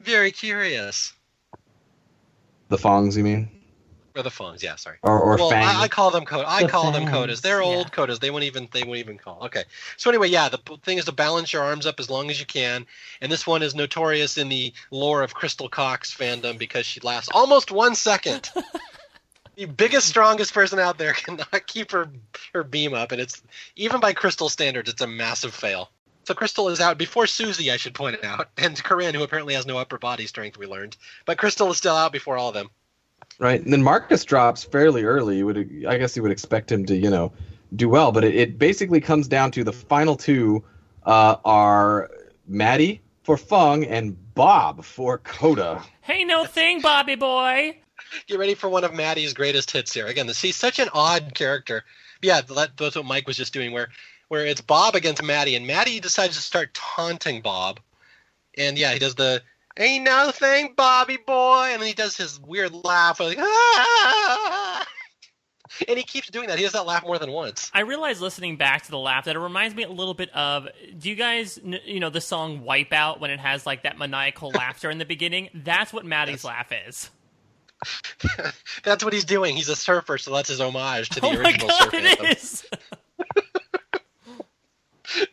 Very 0.01 0.31
curious. 0.31 1.13
The 2.69 2.79
Fangs, 2.79 3.17
you 3.17 3.25
mean, 3.25 3.58
Or 4.17 4.23
the 4.23 4.31
phones, 4.31 4.63
yeah, 4.63 4.77
sorry. 4.77 4.99
or 5.03 5.19
or 5.21 5.37
well, 5.37 5.51
Fang? 5.51 5.65
I, 5.65 5.83
I 5.83 5.89
call 5.89 6.11
them 6.11 6.25
kotas. 6.25 6.45
I 6.47 6.63
The 6.63 6.69
call 6.69 6.91
them 6.91 7.07
kotas. 7.07 7.41
They're 7.41 7.61
yeah. 7.61 7.69
old 7.69 7.93
kotas. 7.93 8.21
They 8.21 8.31
won't 8.31 8.45
even 8.45 8.69
they 8.73 8.83
won't 8.83 8.99
even 8.99 9.19
call. 9.19 9.39
Okay. 9.45 9.65
So 9.97 10.11
anyway, 10.11 10.29
yeah, 10.29 10.49
the 10.49 10.59
thing 10.83 10.99
is 10.99 11.05
to 11.05 11.13
balance 11.13 11.53
your 11.53 11.63
arms 11.63 11.87
up 11.87 12.01
as 12.01 12.11
long 12.11 12.31
as 12.31 12.41
you 12.41 12.47
can. 12.47 12.87
And 13.21 13.31
this 13.31 13.47
one 13.47 13.63
is 13.63 13.75
notorious 13.75 14.39
in 14.39 14.49
the 14.49 14.73
lore 14.91 15.23
of 15.23 15.35
Crystal 15.35 15.69
Cox 15.69 16.15
fandom 16.15 16.59
because 16.59 16.87
she 16.87 17.01
lasts 17.01 17.31
almost 17.33 17.71
one 17.71 17.95
second. 17.95 18.51
the 19.57 19.67
biggest, 19.67 20.09
strongest 20.09 20.55
person 20.55 20.79
out 20.79 20.99
there 20.99 21.13
cannot 21.15 21.67
keep 21.67 21.91
her 21.91 22.11
her 22.55 22.65
beam 22.65 22.95
up, 22.95 23.13
and 23.13 23.21
it's 23.21 23.43
even 23.77 24.01
by 24.01 24.13
Crystal 24.13 24.49
standards, 24.49 24.89
it's 24.89 25.03
a 25.03 25.07
massive 25.07 25.55
fail. 25.55 25.91
So 26.25 26.35
Crystal 26.35 26.69
is 26.69 26.81
out 26.81 26.99
before 26.99 27.27
Susie, 27.27 27.71
I 27.71 27.79
should 27.79 27.95
point 27.95 28.17
it 28.17 28.25
out, 28.25 28.51
and 28.59 28.83
Corinne, 28.83 29.15
who 29.15 29.23
apparently 29.23 29.55
has 29.55 29.67
no 29.67 29.79
upper 29.79 29.99
body 29.99 30.27
strength, 30.27 30.59
we 30.59 30.67
learned. 30.67 30.97
But 31.25 31.39
Crystal 31.39 31.71
is 31.71 31.79
still 31.79 31.97
out 31.97 32.13
before 32.13 32.37
all 32.37 32.49
of 32.49 32.55
them. 32.55 32.71
Right, 33.39 33.63
and 33.63 33.73
then 33.73 33.83
Marcus 33.83 34.25
drops 34.25 34.65
fairly 34.65 35.05
early. 35.05 35.39
You 35.39 35.47
would, 35.47 35.85
I 35.89 35.97
guess, 35.97 36.17
you 36.17 36.23
would 36.23 36.33
expect 36.33 36.73
him 36.73 36.85
to, 36.87 36.97
you 36.97 37.09
know, 37.09 37.33
do 37.77 37.89
well. 37.89 38.11
But 38.11 38.25
it, 38.25 38.35
it 38.35 38.59
basically 38.59 39.01
comes 39.01 39.29
down 39.29 39.53
to 39.53 39.63
the 39.63 39.73
final 39.73 40.17
two 40.17 40.65
uh, 41.05 41.37
are 41.45 42.11
Matty 42.49 43.01
for 43.23 43.37
Fang 43.37 43.87
and 43.87 44.17
Bob 44.35 44.85
for 44.85 45.19
Kota. 45.19 45.83
Hey, 46.01 46.25
no 46.25 46.45
thing, 46.45 46.81
Bobby 46.81 47.15
boy. 47.15 47.77
get 48.27 48.39
ready 48.39 48.55
for 48.55 48.69
one 48.69 48.85
of 48.85 48.95
Matty's 48.95 49.35
greatest 49.35 49.71
hits 49.71 49.93
here. 49.93 50.07
Again, 50.07 50.27
this, 50.27 50.41
he's 50.41 50.57
such 50.57 50.79
an 50.79 50.89
odd 50.93 51.35
character. 51.35 51.85
Yeah, 52.23 52.41
that, 52.41 52.77
that's 52.77 52.97
what 52.97 53.05
Mike 53.05 53.27
was 53.27 53.37
just 53.37 53.53
doing, 53.53 53.73
where 53.73 53.91
where 54.29 54.45
it's 54.45 54.61
Bob 54.61 54.95
against 54.95 55.23
Matty, 55.23 55.55
and 55.55 55.67
Matty 55.67 56.01
decides 56.01 56.37
to 56.37 56.43
start 56.43 56.75
taunting 56.75 57.41
Bob. 57.41 57.81
And 58.57 58.77
yeah, 58.79 58.93
he 58.93 58.99
does 58.99 59.15
the 59.15 59.43
"Ain't 59.79 60.05
no 60.05 60.31
thing, 60.31 60.75
Bobby 60.77 61.19
boy," 61.27 61.69
and 61.73 61.81
then 61.81 61.87
he 61.89 61.95
does 61.95 62.17
his 62.17 62.41
weird 62.41 62.73
laugh, 62.85 63.21
like 63.21 63.39
ah! 63.41 64.87
and 65.89 65.97
he 65.99 66.05
keeps 66.05 66.29
doing 66.31 66.49
that. 66.49 66.59
He 66.59 66.65
does 66.65 66.73
that 66.73 66.87
laugh 66.87 67.05
more 67.05 67.19
than 67.19 67.31
once. 67.31 67.71
I 67.75 67.81
realized 67.81 68.21
listening 68.21 68.57
back 68.57 68.83
to 68.85 68.91
the 68.91 68.99
laugh 68.99 69.27
that 69.27 69.37
it 69.37 69.39
reminds 69.39 69.75
me 69.75 69.85
a 69.85 69.89
little 69.89 70.15
bit 70.15 70.31
of. 70.31 70.69
Do 70.99 71.09
you 71.09 71.15
guys, 71.15 71.61
you 71.85 72.01
know, 72.01 72.11
the 72.11 72.21
song 72.21 72.63
"Wipeout" 72.63 73.21
when 73.21 73.31
it 73.31 73.41
has 73.41 73.67
like 73.67 73.85
that 73.85 73.99
maniacal 73.99 74.51
laughter 74.51 74.91
in 74.91 74.99
the 74.99 75.05
beginning? 75.05 75.49
That's 75.55 75.93
what 75.93 76.05
Matty's 76.05 76.45
laugh 76.45 76.73
is. 76.89 77.11
That's 78.83 79.05
what 79.05 79.13
he's 79.13 79.25
doing. 79.25 79.55
He's 79.55 79.69
a 79.69 79.77
surfer, 79.77 80.19
so 80.19 80.33
that's 80.33 80.49
his 80.49 80.61
homage 80.61 81.11
to 81.11 81.21
the 81.21 81.29
oh 81.29 81.33
my 81.33 81.39
original 81.39 81.69
god, 81.69 81.79
surf 81.79 81.95
it 81.95 82.05
anthem. 82.05 82.27
is. 82.27 82.67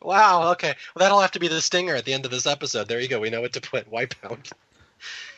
Wow. 0.06 0.51
Okay. 0.51 0.74
Well, 0.93 1.03
that'll 1.03 1.19
have 1.19 1.32
to 1.32 1.40
be 1.40 1.48
the 1.48 1.61
stinger 1.61 1.95
at 1.95 2.06
the 2.06 2.14
end 2.14 2.25
of 2.25 2.32
this 2.32 2.45
episode. 2.45 2.88
There 2.88 3.00
you 3.00 3.08
go. 3.08 3.19
We 3.19 3.30
know 3.30 3.42
what 3.42 3.53
to 3.53 3.61
put. 3.61 3.92
Wipeout. 3.92 4.51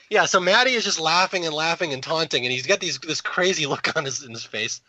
Yeah. 0.10 0.26
So 0.26 0.40
Matty 0.40 0.72
is 0.72 0.84
just 0.84 1.00
laughing 1.00 1.46
and 1.46 1.54
laughing 1.54 1.94
and 1.94 2.04
taunting, 2.04 2.46
and 2.46 2.52
he's 2.52 2.68
got 2.68 2.80
these 2.80 3.00
this 3.00 3.22
crazy 3.22 3.66
look 3.66 3.96
on 3.96 4.06
his 4.06 4.24
in 4.24 4.32
his 4.32 4.44
face, 4.44 4.82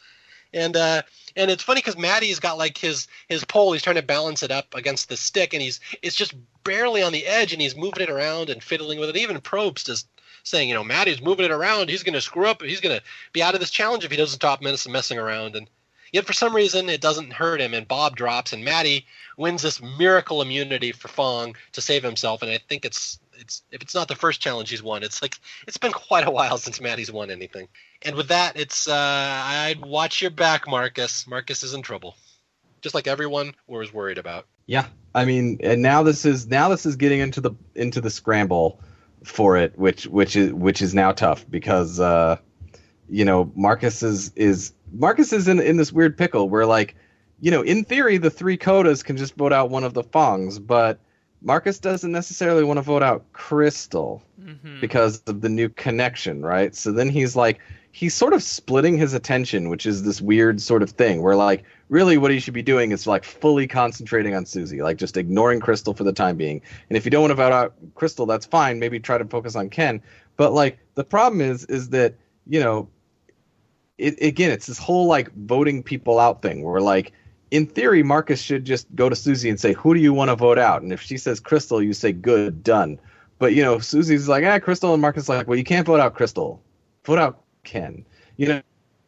and 0.52 0.76
uh, 0.76 1.02
and 1.36 1.50
it's 1.50 1.62
funny 1.62 1.78
because 1.78 1.96
Matty's 1.96 2.40
got 2.40 2.58
like 2.58 2.76
his 2.76 3.06
his 3.28 3.44
pole. 3.44 3.72
He's 3.72 3.82
trying 3.82 3.96
to 3.96 4.02
balance 4.02 4.42
it 4.42 4.50
up 4.50 4.74
against 4.74 5.08
the 5.08 5.16
stick, 5.16 5.54
and 5.54 5.62
he's 5.62 5.80
it's 6.02 6.16
just 6.16 6.34
barely 6.64 7.02
on 7.02 7.12
the 7.12 7.26
edge, 7.26 7.52
and 7.52 7.62
he's 7.62 7.76
moving 7.76 8.02
it 8.02 8.10
around 8.10 8.50
and 8.50 8.62
fiddling 8.62 8.98
with 8.98 9.10
it. 9.10 9.16
Even 9.16 9.40
Probst 9.40 9.88
is 9.88 10.06
saying, 10.42 10.68
you 10.68 10.74
know, 10.74 10.84
Matty's 10.84 11.20
moving 11.20 11.44
it 11.44 11.50
around. 11.50 11.88
He's 11.88 12.02
going 12.02 12.14
to 12.14 12.20
screw 12.20 12.46
up. 12.46 12.62
He's 12.62 12.80
going 12.80 12.96
to 12.96 13.04
be 13.32 13.42
out 13.42 13.54
of 13.54 13.60
this 13.60 13.70
challenge 13.70 14.04
if 14.04 14.10
he 14.10 14.16
doesn't 14.16 14.36
stop 14.36 14.62
mess- 14.62 14.88
messing 14.88 15.18
around. 15.18 15.56
And 15.56 15.68
yet 16.12 16.26
for 16.26 16.32
some 16.32 16.54
reason 16.54 16.88
it 16.88 17.00
doesn't 17.00 17.32
hurt 17.32 17.60
him, 17.60 17.74
and 17.74 17.86
Bob 17.86 18.16
drops, 18.16 18.52
and 18.52 18.64
Matty 18.64 19.06
wins 19.36 19.62
this 19.62 19.80
miracle 19.80 20.42
immunity 20.42 20.92
for 20.92 21.08
Fang 21.08 21.54
to 21.72 21.80
save 21.80 22.02
himself. 22.02 22.42
And 22.42 22.50
I 22.50 22.58
think 22.58 22.84
it's 22.84 23.18
it's 23.38 23.62
if 23.70 23.82
it's 23.82 23.94
not 23.94 24.08
the 24.08 24.16
first 24.16 24.40
challenge 24.40 24.70
he's 24.70 24.82
won, 24.82 25.02
it's 25.02 25.22
like 25.22 25.38
it's 25.66 25.76
been 25.76 25.92
quite 25.92 26.26
a 26.26 26.30
while 26.30 26.58
since 26.58 26.80
Matty's 26.80 27.12
won 27.12 27.30
anything. 27.30 27.68
And 28.02 28.16
with 28.16 28.28
that, 28.28 28.58
it's 28.58 28.88
uh, 28.88 28.94
I'd 28.94 29.84
watch 29.84 30.22
your 30.22 30.30
back, 30.30 30.68
Marcus. 30.68 31.26
Marcus 31.26 31.62
is 31.62 31.74
in 31.74 31.82
trouble, 31.82 32.16
just 32.80 32.94
like 32.94 33.06
everyone 33.06 33.54
was 33.66 33.92
worried 33.92 34.18
about. 34.18 34.46
Yeah, 34.66 34.86
I 35.14 35.24
mean, 35.24 35.58
and 35.62 35.80
now 35.80 36.02
this 36.02 36.24
is 36.24 36.46
now 36.46 36.68
this 36.68 36.84
is 36.84 36.96
getting 36.96 37.20
into 37.20 37.40
the 37.40 37.52
into 37.74 38.00
the 38.00 38.10
scramble 38.10 38.80
for 39.24 39.56
it, 39.56 39.78
which 39.78 40.06
which 40.06 40.36
is 40.36 40.52
which 40.52 40.82
is 40.82 40.94
now 40.94 41.12
tough 41.12 41.44
because 41.48 41.98
uh, 42.00 42.36
you 43.10 43.24
know 43.24 43.50
Marcus 43.54 44.02
is 44.02 44.32
is 44.36 44.72
Marcus 44.92 45.32
is 45.32 45.48
in 45.48 45.60
in 45.60 45.76
this 45.76 45.92
weird 45.92 46.16
pickle 46.16 46.48
where 46.48 46.66
like 46.66 46.94
you 47.40 47.50
know 47.50 47.62
in 47.62 47.84
theory 47.84 48.16
the 48.18 48.30
three 48.30 48.56
kotas 48.58 49.04
can 49.04 49.16
just 49.16 49.34
vote 49.36 49.52
out 49.52 49.70
one 49.70 49.84
of 49.84 49.94
the 49.94 50.02
Fangs, 50.02 50.58
but 50.58 50.98
Marcus 51.40 51.78
doesn't 51.78 52.10
necessarily 52.10 52.64
want 52.64 52.78
to 52.78 52.82
vote 52.82 53.02
out 53.02 53.24
Crystal 53.32 54.22
Mhm. 54.42 54.80
because 54.80 55.22
of 55.26 55.40
the 55.40 55.48
new 55.48 55.68
connection, 55.68 56.42
right? 56.42 56.74
So 56.74 56.90
then 56.90 57.08
he's 57.08 57.36
like, 57.36 57.60
he's 57.92 58.12
sort 58.12 58.32
of 58.32 58.42
splitting 58.42 58.96
his 58.98 59.14
attention, 59.14 59.68
which 59.68 59.86
is 59.86 60.02
this 60.02 60.20
weird 60.20 60.60
sort 60.60 60.82
of 60.82 60.90
thing 60.90 61.22
where, 61.22 61.36
like, 61.36 61.62
really 61.90 62.18
what 62.18 62.32
he 62.32 62.40
should 62.40 62.54
be 62.54 62.62
doing 62.62 62.90
is 62.90 63.06
like 63.06 63.24
fully 63.24 63.68
concentrating 63.68 64.34
on 64.34 64.46
Susie, 64.46 64.82
like 64.82 64.96
just 64.96 65.16
ignoring 65.16 65.60
Crystal 65.60 65.94
for 65.94 66.02
the 66.02 66.12
time 66.12 66.36
being. 66.36 66.60
And 66.90 66.96
if 66.96 67.04
you 67.04 67.10
don't 67.12 67.22
want 67.22 67.30
to 67.30 67.36
vote 67.36 67.52
out 67.52 67.74
Crystal, 67.94 68.26
that's 68.26 68.46
fine. 68.46 68.80
Maybe 68.80 68.98
try 68.98 69.16
to 69.18 69.24
focus 69.24 69.54
on 69.54 69.70
Ken. 69.70 70.02
But 70.36 70.52
like, 70.52 70.78
the 70.96 71.04
problem 71.04 71.40
is, 71.40 71.64
is 71.66 71.90
that 71.90 72.14
you 72.48 72.58
know, 72.58 72.88
it 73.98 74.20
again, 74.22 74.50
it's 74.50 74.66
this 74.66 74.78
whole 74.78 75.06
like 75.06 75.32
voting 75.34 75.82
people 75.82 76.18
out 76.18 76.42
thing 76.42 76.62
where 76.62 76.80
like. 76.80 77.12
In 77.50 77.66
theory, 77.66 78.02
Marcus 78.02 78.42
should 78.42 78.66
just 78.66 78.94
go 78.94 79.08
to 79.08 79.16
Susie 79.16 79.48
and 79.48 79.58
say, 79.58 79.72
"Who 79.72 79.94
do 79.94 80.00
you 80.00 80.12
want 80.12 80.28
to 80.28 80.36
vote 80.36 80.58
out?" 80.58 80.82
And 80.82 80.92
if 80.92 81.00
she 81.00 81.16
says 81.16 81.40
Crystal, 81.40 81.82
you 81.82 81.94
say, 81.94 82.12
"Good, 82.12 82.62
done." 82.62 83.00
But 83.38 83.54
you 83.54 83.62
know, 83.62 83.78
Susie's 83.78 84.28
like, 84.28 84.44
ah, 84.44 84.58
Crystal, 84.58 84.92
and 84.92 85.00
Marcus 85.00 85.24
is 85.24 85.28
like, 85.28 85.46
well, 85.46 85.56
you 85.56 85.64
can't 85.64 85.86
vote 85.86 86.00
out 86.00 86.14
Crystal, 86.14 86.60
vote 87.04 87.18
out 87.18 87.42
Ken. 87.64 88.04
You 88.36 88.48
know, 88.48 88.62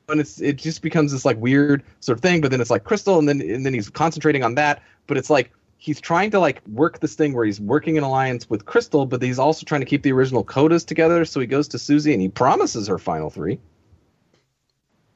and 0.08 0.20
it's 0.20 0.40
it 0.40 0.56
just 0.56 0.82
becomes 0.82 1.12
this 1.12 1.24
like 1.24 1.36
weird 1.38 1.82
sort 2.00 2.18
of 2.18 2.22
thing. 2.22 2.40
But 2.40 2.50
then 2.50 2.60
it's 2.60 2.70
like 2.70 2.84
Crystal, 2.84 3.18
and 3.18 3.28
then 3.28 3.40
and 3.40 3.66
then 3.66 3.74
he's 3.74 3.90
concentrating 3.90 4.42
on 4.42 4.54
that. 4.54 4.82
But 5.06 5.16
it's 5.16 5.30
like 5.30 5.52
he's 5.78 6.00
trying 6.00 6.30
to 6.30 6.38
like 6.38 6.66
work 6.68 7.00
this 7.00 7.14
thing 7.14 7.32
where 7.32 7.44
he's 7.44 7.60
working 7.60 7.96
in 7.96 8.04
alliance 8.04 8.48
with 8.48 8.64
Crystal, 8.66 9.06
but 9.06 9.22
he's 9.22 9.38
also 9.38 9.64
trying 9.64 9.80
to 9.80 9.86
keep 9.86 10.02
the 10.02 10.12
original 10.12 10.44
kotas 10.44 10.86
together. 10.86 11.24
So 11.24 11.40
he 11.40 11.46
goes 11.46 11.68
to 11.68 11.78
Susie 11.78 12.12
and 12.12 12.22
he 12.22 12.28
promises 12.28 12.86
her 12.86 12.98
final 12.98 13.30
three. 13.30 13.58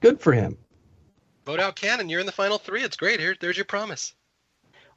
Good 0.04 0.20
for 0.20 0.34
him. 0.34 0.58
Vote 1.46 1.60
out 1.60 1.76
Ken, 1.76 1.98
and 1.98 2.10
you're 2.10 2.20
in 2.20 2.26
the 2.26 2.32
final 2.32 2.58
three. 2.58 2.82
It's 2.82 2.94
great. 2.94 3.18
Here, 3.20 3.34
there's 3.40 3.56
your 3.56 3.64
promise. 3.64 4.12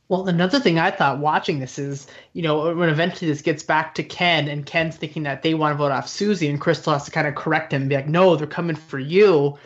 Well, 0.09 0.27
another 0.27 0.59
thing 0.59 0.79
I 0.79 0.91
thought 0.91 1.19
watching 1.19 1.59
this 1.59 1.79
is, 1.79 2.07
you 2.33 2.41
know, 2.41 2.75
when 2.75 2.89
eventually 2.89 3.31
this 3.31 3.41
gets 3.41 3.63
back 3.63 3.95
to 3.95 4.03
Ken 4.03 4.49
and 4.49 4.65
Ken's 4.65 4.97
thinking 4.97 5.23
that 5.23 5.43
they 5.43 5.53
want 5.53 5.71
to 5.71 5.77
vote 5.77 5.93
off 5.93 6.09
Susie 6.09 6.49
and 6.49 6.59
Crystal 6.59 6.91
has 6.91 7.05
to 7.05 7.11
kind 7.11 7.25
of 7.25 7.35
correct 7.35 7.71
him 7.71 7.83
and 7.83 7.89
be 7.89 7.95
like, 7.95 8.09
no, 8.09 8.35
they're 8.35 8.47
coming 8.47 8.75
for 8.75 8.99
you. 8.99 9.57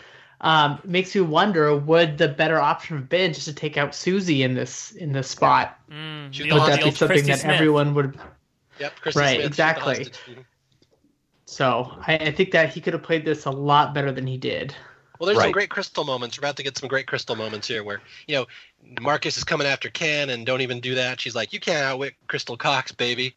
Um, 0.41 0.79
makes 0.83 1.15
you 1.15 1.25
wonder, 1.25 1.75
would 1.75 2.19
the 2.19 2.27
better 2.27 2.59
option 2.59 2.97
have 2.97 3.09
been 3.09 3.33
just 3.33 3.47
to 3.47 3.53
take 3.53 3.77
out 3.77 3.95
Susie 3.95 4.43
in 4.43 4.53
this 4.53 4.91
in 4.91 5.11
this 5.11 5.27
spot? 5.27 5.75
Mm, 5.91 6.31
She's 6.31 6.43
the 6.45 6.49
the 6.49 6.51
old- 6.53 6.61
Would 6.61 6.69
Would 6.69 6.79
that 6.79 6.83
be 6.85 6.91
something 6.91 7.07
Christy 7.15 7.31
that 7.31 7.39
Smith. 7.39 7.53
everyone 7.55 7.95
would? 7.95 8.19
Yep, 8.79 8.93
Kristen 9.01 9.21
Right, 9.23 9.35
Smith, 9.37 9.45
exactly. 9.47 10.07
So 11.45 11.95
I, 12.05 12.15
I 12.17 12.31
think 12.31 12.51
that 12.51 12.71
he 12.71 12.79
could 12.79 12.93
have 12.93 13.01
played 13.01 13.25
this 13.25 13.45
a 13.45 13.51
lot 13.51 13.95
better 13.95 14.11
than 14.11 14.27
he 14.27 14.37
did. 14.37 14.75
Well, 15.21 15.27
there's 15.27 15.39
some 15.39 15.51
great 15.51 15.69
crystal 15.69 16.03
moments. 16.03 16.35
We're 16.35 16.47
about 16.47 16.57
to 16.57 16.63
get 16.63 16.79
some 16.79 16.89
great 16.89 17.05
crystal 17.05 17.35
moments 17.35 17.67
here 17.67 17.83
where, 17.83 18.01
you 18.27 18.33
know, 18.33 18.47
Marcus 18.99 19.37
is 19.37 19.43
coming 19.43 19.67
after 19.67 19.87
Ken 19.87 20.31
and 20.31 20.47
don't 20.47 20.61
even 20.61 20.79
do 20.79 20.95
that. 20.95 21.21
She's 21.21 21.35
like, 21.35 21.53
you 21.53 21.59
can't 21.59 21.85
outwit 21.85 22.15
Crystal 22.25 22.57
Cox, 22.57 22.91
baby. 22.91 23.35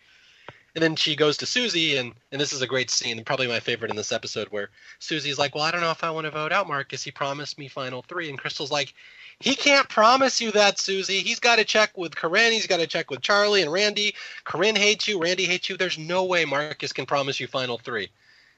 And 0.75 0.83
then 0.83 0.97
she 0.97 1.15
goes 1.15 1.37
to 1.37 1.47
Susie, 1.47 1.99
and, 1.99 2.15
and 2.33 2.41
this 2.41 2.55
is 2.55 2.63
a 2.63 2.67
great 2.67 2.91
scene, 2.91 3.23
probably 3.23 3.49
my 3.49 3.61
favorite 3.61 3.91
in 3.91 3.99
this 3.99 4.13
episode, 4.13 4.49
where 4.49 4.71
Susie's 4.99 5.39
like, 5.39 5.55
well, 5.55 5.63
I 5.63 5.71
don't 5.73 5.83
know 5.83 5.91
if 5.91 6.03
I 6.03 6.11
want 6.11 6.25
to 6.25 6.31
vote 6.31 6.53
out 6.53 6.67
Marcus. 6.67 7.05
He 7.05 7.11
promised 7.11 7.59
me 7.59 7.69
final 7.69 8.01
three. 8.01 8.31
And 8.31 8.39
Crystal's 8.39 8.73
like, 8.73 8.95
he 9.39 9.55
can't 9.55 9.87
promise 9.87 10.41
you 10.41 10.53
that, 10.53 10.79
Susie. 10.79 11.21
He's 11.21 11.39
got 11.39 11.57
to 11.57 11.67
check 11.67 11.99
with 11.99 12.17
Corinne. 12.17 12.53
He's 12.53 12.67
got 12.67 12.81
to 12.81 12.87
check 12.87 13.11
with 13.11 13.21
Charlie 13.21 13.61
and 13.61 13.71
Randy. 13.71 14.15
Corinne 14.45 14.77
hates 14.77 15.07
you. 15.07 15.21
Randy 15.21 15.45
hates 15.45 15.69
you. 15.69 15.77
There's 15.77 15.99
no 15.99 16.25
way 16.25 16.47
Marcus 16.47 16.95
can 16.95 17.05
promise 17.05 17.41
you 17.41 17.47
final 17.47 17.77
three. 17.77 18.09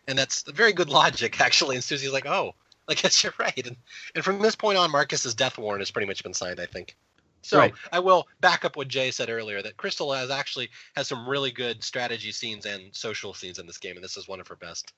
And 0.07 0.17
that's 0.17 0.43
very 0.43 0.73
good 0.73 0.91
logic, 0.91 1.41
actually. 1.41 1.75
And 1.75 1.83
Susie's 1.83 2.13
like, 2.13 2.27
oh, 2.27 2.55
I 2.89 2.95
guess 2.95 3.23
you're 3.23 3.35
right. 3.39 3.67
And, 3.67 3.77
and 4.15 4.25
from 4.25 4.41
this 4.41 4.57
point 4.57 4.79
on, 4.79 4.91
Marcus's 4.91 5.35
death 5.35 5.59
warrant 5.59 5.81
has 5.81 5.91
pretty 5.91 6.07
much 6.07 6.23
been 6.23 6.35
signed, 6.35 6.61
I 6.61 6.67
think. 6.67 6.97
So 7.43 7.59
Right. 7.59 7.75
I 7.93 8.01
will 8.01 8.27
back 8.41 8.65
up 8.65 8.77
what 8.77 8.89
Jay 8.89 9.11
said 9.11 9.31
earlier 9.31 9.63
that 9.63 9.77
Crystal 9.77 10.13
has 10.13 10.31
actually 10.31 10.71
has 10.97 11.07
some 11.07 11.29
really 11.29 11.53
good 11.53 11.83
strategy 11.85 12.33
scenes 12.33 12.67
and 12.67 12.95
social 12.95 13.35
scenes 13.35 13.59
in 13.59 13.67
this 13.67 13.79
game, 13.79 13.97
and 13.97 14.03
this 14.03 14.17
is 14.17 14.27
one 14.27 14.41
of 14.41 14.49
her 14.49 14.57
best. 14.57 14.93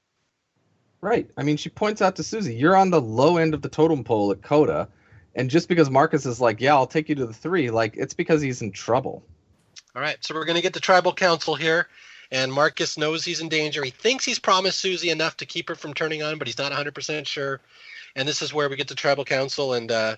Right. 1.01 1.29
I 1.37 1.43
mean, 1.43 1.57
she 1.57 1.69
points 1.69 2.03
out 2.03 2.17
to 2.17 2.23
Susie, 2.23 2.55
you're 2.55 2.77
on 2.77 2.91
the 2.91 3.01
low 3.01 3.37
end 3.37 3.55
of 3.55 3.63
the 3.63 3.69
totem 3.69 4.03
pole 4.03 4.33
at 4.33 4.43
Kota. 4.43 4.89
And 5.35 5.49
just 5.49 5.69
because 5.69 5.91
Marcus 5.91 6.27
is 6.27 6.41
like, 6.41 6.61
yeah, 6.61 6.75
I'll 6.75 6.87
take 6.87 7.09
you 7.09 7.15
to 7.17 7.27
the 7.27 7.33
three, 7.33 7.71
like, 7.71 7.97
it's 7.97 8.15
because 8.15 8.43
he's 8.43 8.63
in 8.63 8.73
trouble. 8.73 9.23
All 9.95 10.03
right, 10.03 10.17
so 10.21 10.35
we're 10.35 10.45
going 10.45 10.57
to 10.57 10.63
get 10.63 10.73
the 10.73 10.81
tribal 10.81 11.13
council 11.13 11.55
here, 11.55 11.89
and 12.31 12.53
Marcus 12.53 12.99
knows 12.99 13.25
he's 13.25 13.41
in 13.41 13.49
danger. 13.49 13.83
He 13.83 13.91
thinks 13.91 14.25
he's 14.25 14.39
promised 14.39 14.79
Susie 14.81 15.11
enough 15.11 15.37
to 15.39 15.47
keep 15.47 15.69
her 15.69 15.75
from 15.75 15.95
turning 15.95 16.23
on, 16.23 16.39
but 16.39 16.47
he's 16.47 16.59
not 16.59 16.73
100% 16.73 17.27
sure. 17.27 17.61
And 18.17 18.29
this 18.29 18.43
is 18.43 18.53
where 18.53 18.69
we 18.69 18.77
get 18.77 18.89
to 18.89 18.95
tribal 18.95 19.25
council, 19.25 19.75
and 19.75 19.91
uh, 19.93 20.17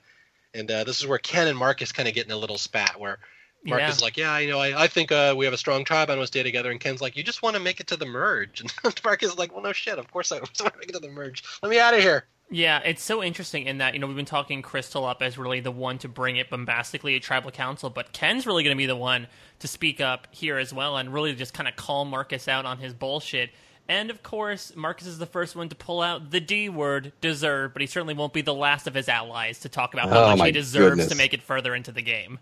and 0.54 0.70
uh, 0.70 0.84
this 0.84 1.00
is 1.00 1.06
where 1.06 1.18
Ken 1.18 1.46
and 1.48 1.58
Marcus 1.58 1.92
kind 1.92 2.08
of 2.08 2.14
get 2.14 2.26
in 2.26 2.32
a 2.32 2.36
little 2.36 2.58
spat 2.58 2.98
where 2.98 3.18
Marcus 3.64 3.88
Yeah. 3.88 3.92
is 3.94 4.02
like, 4.02 4.16
yeah, 4.16 4.38
you 4.38 4.48
know, 4.50 4.58
I, 4.58 4.84
I 4.84 4.86
think 4.88 5.12
uh, 5.12 5.34
we 5.36 5.44
have 5.44 5.54
a 5.54 5.58
strong 5.58 5.84
tribe. 5.84 6.08
I 6.08 6.14
want 6.14 6.22
to 6.22 6.26
stay 6.26 6.42
together. 6.42 6.70
And 6.70 6.80
Ken's 6.80 7.00
like, 7.00 7.16
you 7.16 7.22
just 7.22 7.42
want 7.42 7.56
to 7.56 7.62
make 7.62 7.78
it 7.78 7.88
to 7.88 7.96
the 7.96 8.06
merge. 8.06 8.62
And 8.84 9.00
Marcus 9.04 9.32
is 9.32 9.38
like, 9.38 9.52
well, 9.52 9.62
no 9.62 9.72
shit. 9.72 9.98
Of 9.98 10.10
course 10.10 10.32
I 10.32 10.38
just 10.44 10.62
want 10.62 10.72
to 10.74 10.78
make 10.78 10.88
it 10.88 10.92
to 10.94 10.98
the 10.98 11.08
merge. 11.10 11.44
Let 11.62 11.68
me 11.70 11.78
out 11.78 11.94
of 11.94 12.00
here. 12.00 12.24
Yeah, 12.52 12.80
it's 12.84 13.02
so 13.02 13.22
interesting 13.22 13.66
in 13.66 13.78
that, 13.78 13.94
you 13.94 14.00
know, 14.00 14.08
we've 14.08 14.16
been 14.16 14.24
talking 14.24 14.60
Crystal 14.60 15.04
up 15.04 15.22
as 15.22 15.38
really 15.38 15.60
the 15.60 15.70
one 15.70 15.98
to 15.98 16.08
bring 16.08 16.36
it 16.36 16.50
bombastically 16.50 17.14
at 17.14 17.22
Tribal 17.22 17.52
Council, 17.52 17.90
but 17.90 18.12
Ken's 18.12 18.44
really 18.44 18.64
going 18.64 18.76
to 18.76 18.78
be 18.78 18.86
the 18.86 18.96
one 18.96 19.28
to 19.60 19.68
speak 19.68 20.00
up 20.00 20.26
here 20.32 20.58
as 20.58 20.72
well 20.72 20.96
and 20.96 21.14
really 21.14 21.32
just 21.34 21.54
kind 21.54 21.68
of 21.68 21.76
call 21.76 22.04
Marcus 22.04 22.48
out 22.48 22.66
on 22.66 22.78
his 22.78 22.92
bullshit. 22.92 23.50
And 23.88 24.10
of 24.10 24.24
course, 24.24 24.72
Marcus 24.74 25.06
is 25.06 25.18
the 25.18 25.26
first 25.26 25.54
one 25.54 25.68
to 25.68 25.76
pull 25.76 26.00
out 26.02 26.32
the 26.32 26.40
D 26.40 26.68
word, 26.68 27.12
deserve, 27.20 27.72
but 27.72 27.82
he 27.82 27.86
certainly 27.86 28.14
won't 28.14 28.32
be 28.32 28.42
the 28.42 28.54
last 28.54 28.88
of 28.88 28.94
his 28.94 29.08
allies 29.08 29.60
to 29.60 29.68
talk 29.68 29.94
about 29.94 30.08
how 30.08 30.24
Oh, 30.32 30.36
much 30.36 30.46
he 30.46 30.52
deserves 30.52 30.90
goodness. 30.90 31.08
to 31.08 31.14
make 31.14 31.32
it 31.32 31.42
further 31.42 31.74
into 31.74 31.92
the 31.92 32.02
game. 32.02 32.40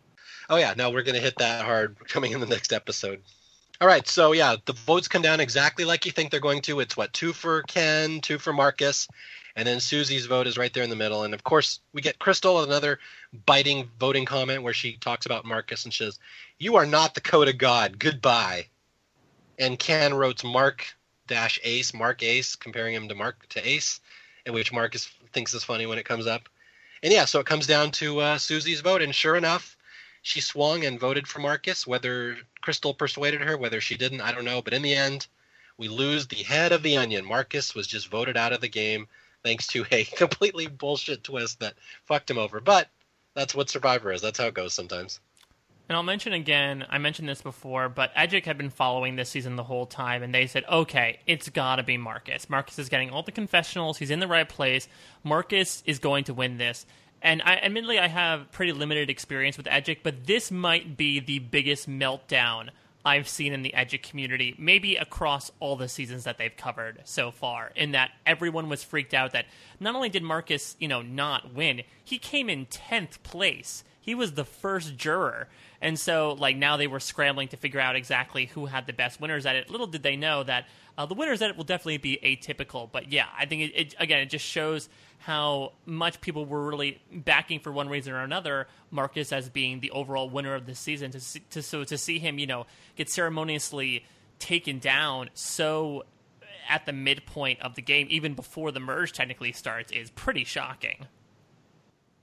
Oh 0.49 0.57
yeah, 0.57 0.73
no, 0.77 0.91
we're 0.91 1.03
gonna 1.03 1.21
hit 1.21 1.37
that 1.39 1.65
hard 1.67 1.97
coming 2.09 2.33
in 2.33 2.41
the 2.41 2.47
next 2.47 2.73
episode. 2.73 3.21
All 3.81 3.87
right, 3.89 4.07
so 4.09 4.33
yeah, 4.33 4.57
the 4.65 4.73
votes 4.73 5.07
come 5.07 5.23
down 5.23 5.39
exactly 5.41 5.85
like 5.85 6.05
you 6.07 6.13
think 6.13 6.31
they're 6.31 6.41
going 6.41 6.63
to. 6.63 6.81
It's 6.81 6.97
what 6.97 7.13
two 7.13 7.33
for 7.35 7.63
Ken, 7.63 8.21
two 8.21 8.39
for 8.39 8.53
Marcus, 8.53 9.07
and 9.59 9.67
then 9.67 9.81
Susie's 9.81 10.27
vote 10.27 10.47
is 10.47 10.57
right 10.57 10.73
there 10.73 10.85
in 10.85 10.91
the 10.91 10.95
middle. 10.95 11.25
And 11.25 11.35
of 11.35 11.43
course, 11.43 11.81
we 11.93 12.01
get 12.01 12.21
Crystal 12.21 12.63
another 12.63 13.01
biting 13.45 13.91
voting 13.99 14.25
comment 14.25 14.63
where 14.63 14.73
she 14.73 14.93
talks 14.99 15.27
about 15.27 15.45
Marcus 15.45 15.85
and 15.85 15.93
says, 15.93 16.21
"You 16.59 16.77
are 16.77 16.87
not 16.87 17.15
the 17.15 17.21
code 17.21 17.49
of 17.49 17.59
God. 17.59 17.99
Goodbye." 17.99 18.69
And 19.59 19.77
Ken 19.77 20.15
wrote 20.15 20.45
Mark 20.45 20.87
dash 21.27 21.59
Ace, 21.65 21.93
Mark 21.93 22.23
Ace, 22.23 22.55
comparing 22.55 22.95
him 22.95 23.09
to 23.09 23.17
Mark 23.17 23.49
to 23.49 23.69
Ace, 23.69 23.99
in 24.47 24.53
which 24.53 24.73
Marcus 24.73 25.11
thinks 25.33 25.53
is 25.53 25.65
funny 25.65 25.87
when 25.87 25.99
it 25.99 26.07
comes 26.07 26.29
up. 26.29 26.49
And 27.03 27.13
yeah, 27.13 27.25
so 27.25 27.41
it 27.41 27.47
comes 27.47 27.67
down 27.67 27.91
to 27.93 28.21
uh, 28.21 28.39
Susie's 28.39 28.81
vote, 28.81 29.03
and 29.03 29.13
sure 29.13 29.35
enough, 29.35 29.77
she 30.23 30.41
swung 30.41 30.85
and 30.85 31.01
voted 31.01 31.27
for 31.27 31.41
Marcus. 31.41 31.85
Whether 31.85 32.39
Crystal 32.61 32.95
persuaded 32.95 33.41
her, 33.41 33.57
whether 33.57 33.81
she 33.81 33.97
didn't, 33.97 34.21
I 34.21 34.31
don't 34.31 34.45
know. 34.45 34.63
But 34.63 34.75
in 34.75 34.83
the 34.83 34.95
end, 34.95 35.27
we 35.77 35.89
lose 35.89 36.29
the 36.29 36.45
head 36.45 36.71
of 36.71 36.85
the 36.85 36.97
onion. 36.97 37.25
Marcus 37.25 37.75
was 37.75 37.89
just 37.89 38.07
voted 38.07 38.37
out 38.37 38.53
of 38.53 38.61
the 38.61 38.69
game 38.69 39.09
thanks 39.45 39.67
to 39.69 39.85
a 39.91 40.05
completely 40.17 40.67
bullshit 40.67 41.25
twist 41.25 41.61
that 41.61 41.75
fucked 42.05 42.31
him 42.31 42.39
over. 42.39 42.61
But 42.61 42.89
that's 43.35 43.55
what 43.55 43.71
Survivor 43.71 44.13
is. 44.13 44.21
That's 44.21 44.39
how 44.39 44.47
it 44.47 44.55
goes 44.55 44.75
sometimes. 44.75 45.21
And 45.89 45.97
I'll 45.97 46.03
mention 46.03 46.35
again, 46.35 46.85
I 46.91 46.99
mentioned 46.99 47.29
this 47.29 47.41
before, 47.41 47.89
but 47.89 48.13
Edgic 48.15 48.45
had 48.45 48.59
been 48.59 48.69
following 48.69 49.17
this 49.17 49.31
season 49.31 49.57
the 49.57 49.65
whole 49.65 49.87
time, 49.87 50.23
and 50.23 50.35
they 50.35 50.47
said, 50.47 50.65
okay, 50.71 51.21
it's 51.27 51.49
gotta 51.49 51.83
be 51.83 51.97
Marcus. 51.97 52.51
Marcus 52.51 52.79
is 52.79 52.91
getting 52.91 53.09
all 53.09 53.23
the 53.23 53.33
confessionals, 53.33 53.97
he's 53.97 54.11
in 54.11 54.21
the 54.21 54.27
right 54.27 54.49
place. 54.49 54.87
Marcus 55.25 55.83
is 55.87 55.99
going 55.99 56.25
to 56.25 56.35
win 56.35 56.59
this. 56.59 56.85
And 57.23 57.41
I 57.43 57.57
admittedly 57.57 57.99
I 57.99 58.07
have 58.07 58.53
pretty 58.53 58.73
limited 58.73 59.09
experience 59.09 59.57
with 59.57 59.67
Edgic, 59.67 60.01
but 60.03 60.27
this 60.27 60.51
might 60.51 60.97
be 60.97 61.21
the 61.21 61.39
biggest 61.39 61.89
meltdown 61.89 62.69
I've 63.09 63.27
seen 63.27 63.55
in 63.55 63.63
the 63.63 63.73
Edgic 63.73 64.03
community, 64.03 64.55
maybe 64.59 64.97
across 64.97 65.51
all 65.61 65.77
the 65.77 65.89
seasons 65.89 66.25
that 66.25 66.37
they've 66.37 66.55
covered 66.55 67.01
so 67.05 67.31
far, 67.31 67.73
in 67.75 67.93
that 67.93 68.11
everyone 68.27 68.69
was 68.69 68.85
freaked 68.85 69.15
out 69.15 69.33
that 69.33 69.47
not 69.81 69.95
only 69.95 70.11
did 70.11 70.23
Marcus, 70.23 70.77
you 70.79 70.89
know, 70.89 71.01
not 71.01 71.55
win, 71.55 71.85
he 72.05 72.19
came 72.19 72.51
in 72.51 72.67
10th 72.67 73.23
place. 73.23 73.83
He 74.09 74.15
was 74.15 74.33
the 74.33 74.45
first 74.47 74.97
juror. 74.97 75.49
And 75.83 76.01
so, 76.01 76.33
like, 76.33 76.57
now 76.57 76.79
they 76.79 76.87
were 76.87 76.99
scrambling 76.99 77.49
to 77.49 77.59
figure 77.59 77.79
out 77.79 77.95
exactly 77.95 78.47
who 78.47 78.65
had 78.65 78.87
the 78.87 78.95
best 78.95 79.21
winners 79.21 79.45
at 79.45 79.55
it. 79.55 79.69
Little 79.69 79.87
did 79.87 80.03
they 80.03 80.17
know 80.17 80.43
that 80.45 80.67
uh, 80.97 81.05
the 81.05 81.13
winners 81.13 81.43
at 81.43 81.51
it 81.51 81.59
will 81.59 81.65
definitely 81.65 81.99
be 81.99 82.19
atypical. 82.23 82.91
But 82.91 83.13
yeah, 83.13 83.27
I 83.39 83.45
think 83.45 83.65
it, 83.65 83.73
it 83.79 83.95
again, 83.99 84.21
it 84.21 84.31
just 84.31 84.47
shows 84.47 84.89
how 85.19 85.73
much 85.85 86.23
people 86.23 86.47
were 86.47 86.67
really 86.67 87.03
backing 87.13 87.61
for 87.61 87.71
one 87.71 87.91
reason 87.91 88.15
or 88.15 88.23
another 88.23 88.67
Marcus 88.91 89.31
as 89.31 89.51
being 89.51 89.81
the 89.81 89.91
overall 89.91 90.31
winner 90.31 90.55
of 90.55 90.65
the 90.65 90.75
season. 90.75 91.11
To 91.11 91.21
see, 91.21 91.43
to 91.51 91.61
so 91.61 91.85
to 91.85 91.99
see 91.99 92.19
him, 92.19 92.39
you 92.39 92.47
know, 92.47 92.65
get 92.97 93.11
ceremoniously 93.11 94.07
taken 94.39 94.79
down 94.79 95.29
so 95.35 96.07
at 96.71 96.87
the 96.87 96.95
midpoint 96.95 97.61
of 97.61 97.75
the 97.75 97.83
game, 97.83 98.07
even 98.09 98.33
before 98.33 98.73
the 98.73 98.81
merge 98.81 99.13
technically 99.13 99.53
starts, 99.53 99.93
is 99.93 100.09
pretty 100.09 100.45
shocking. 100.45 101.07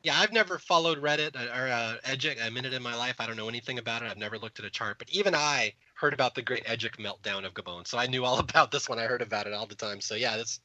Yeah, 0.05 0.19
I've 0.19 0.31
never 0.31 0.59
followed 0.59 1.01
Reddit 1.01 1.35
or 1.35 1.67
uh, 1.67 1.95
Edgic 2.03 2.37
a 2.39 2.51
minute 2.51 2.73
in 2.73 2.83
my 2.83 2.93
life. 2.95 3.15
I 3.17 3.25
don't 3.25 3.37
know 3.37 3.49
anything 3.49 3.79
about 3.79 4.03
it. 4.03 4.11
I've 4.11 4.19
never 4.19 4.37
looked 4.37 4.59
at 4.59 4.65
a 4.65 4.69
chart. 4.69 4.99
But 4.99 5.09
even 5.09 5.33
I 5.33 5.73
heard 5.95 6.13
about 6.13 6.35
the 6.35 6.43
great 6.43 6.63
Edgic 6.67 6.97
meltdown 6.97 7.43
of 7.43 7.55
Gabon. 7.55 7.87
So 7.87 7.97
I 7.97 8.05
knew 8.05 8.23
all 8.23 8.37
about 8.51 8.69
this 8.69 8.87
when 8.87 8.99
I 8.99 9.05
heard 9.05 9.23
about 9.23 9.47
it 9.47 9.53
all 9.53 9.65
the 9.65 9.73
time. 9.73 10.01
So 10.01 10.13
yeah, 10.13 10.37
this 10.37 10.59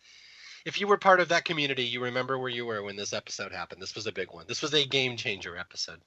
if 0.67 0.79
you 0.79 0.87
were 0.87 0.99
part 0.99 1.21
of 1.21 1.31
that 1.31 1.47
community, 1.47 1.85
you 1.85 2.03
remember 2.03 2.39
where 2.39 2.51
you 2.51 2.67
were 2.67 2.83
when 2.83 2.97
this 2.97 3.15
episode 3.15 3.51
happened. 3.51 3.81
This 3.81 3.95
was 3.95 4.07
a 4.07 4.13
big 4.13 4.31
one. 4.31 4.45
This 4.47 4.61
was 4.61 4.75
a 4.75 4.85
game 4.85 5.17
changer 5.17 5.57
episode. 5.57 6.01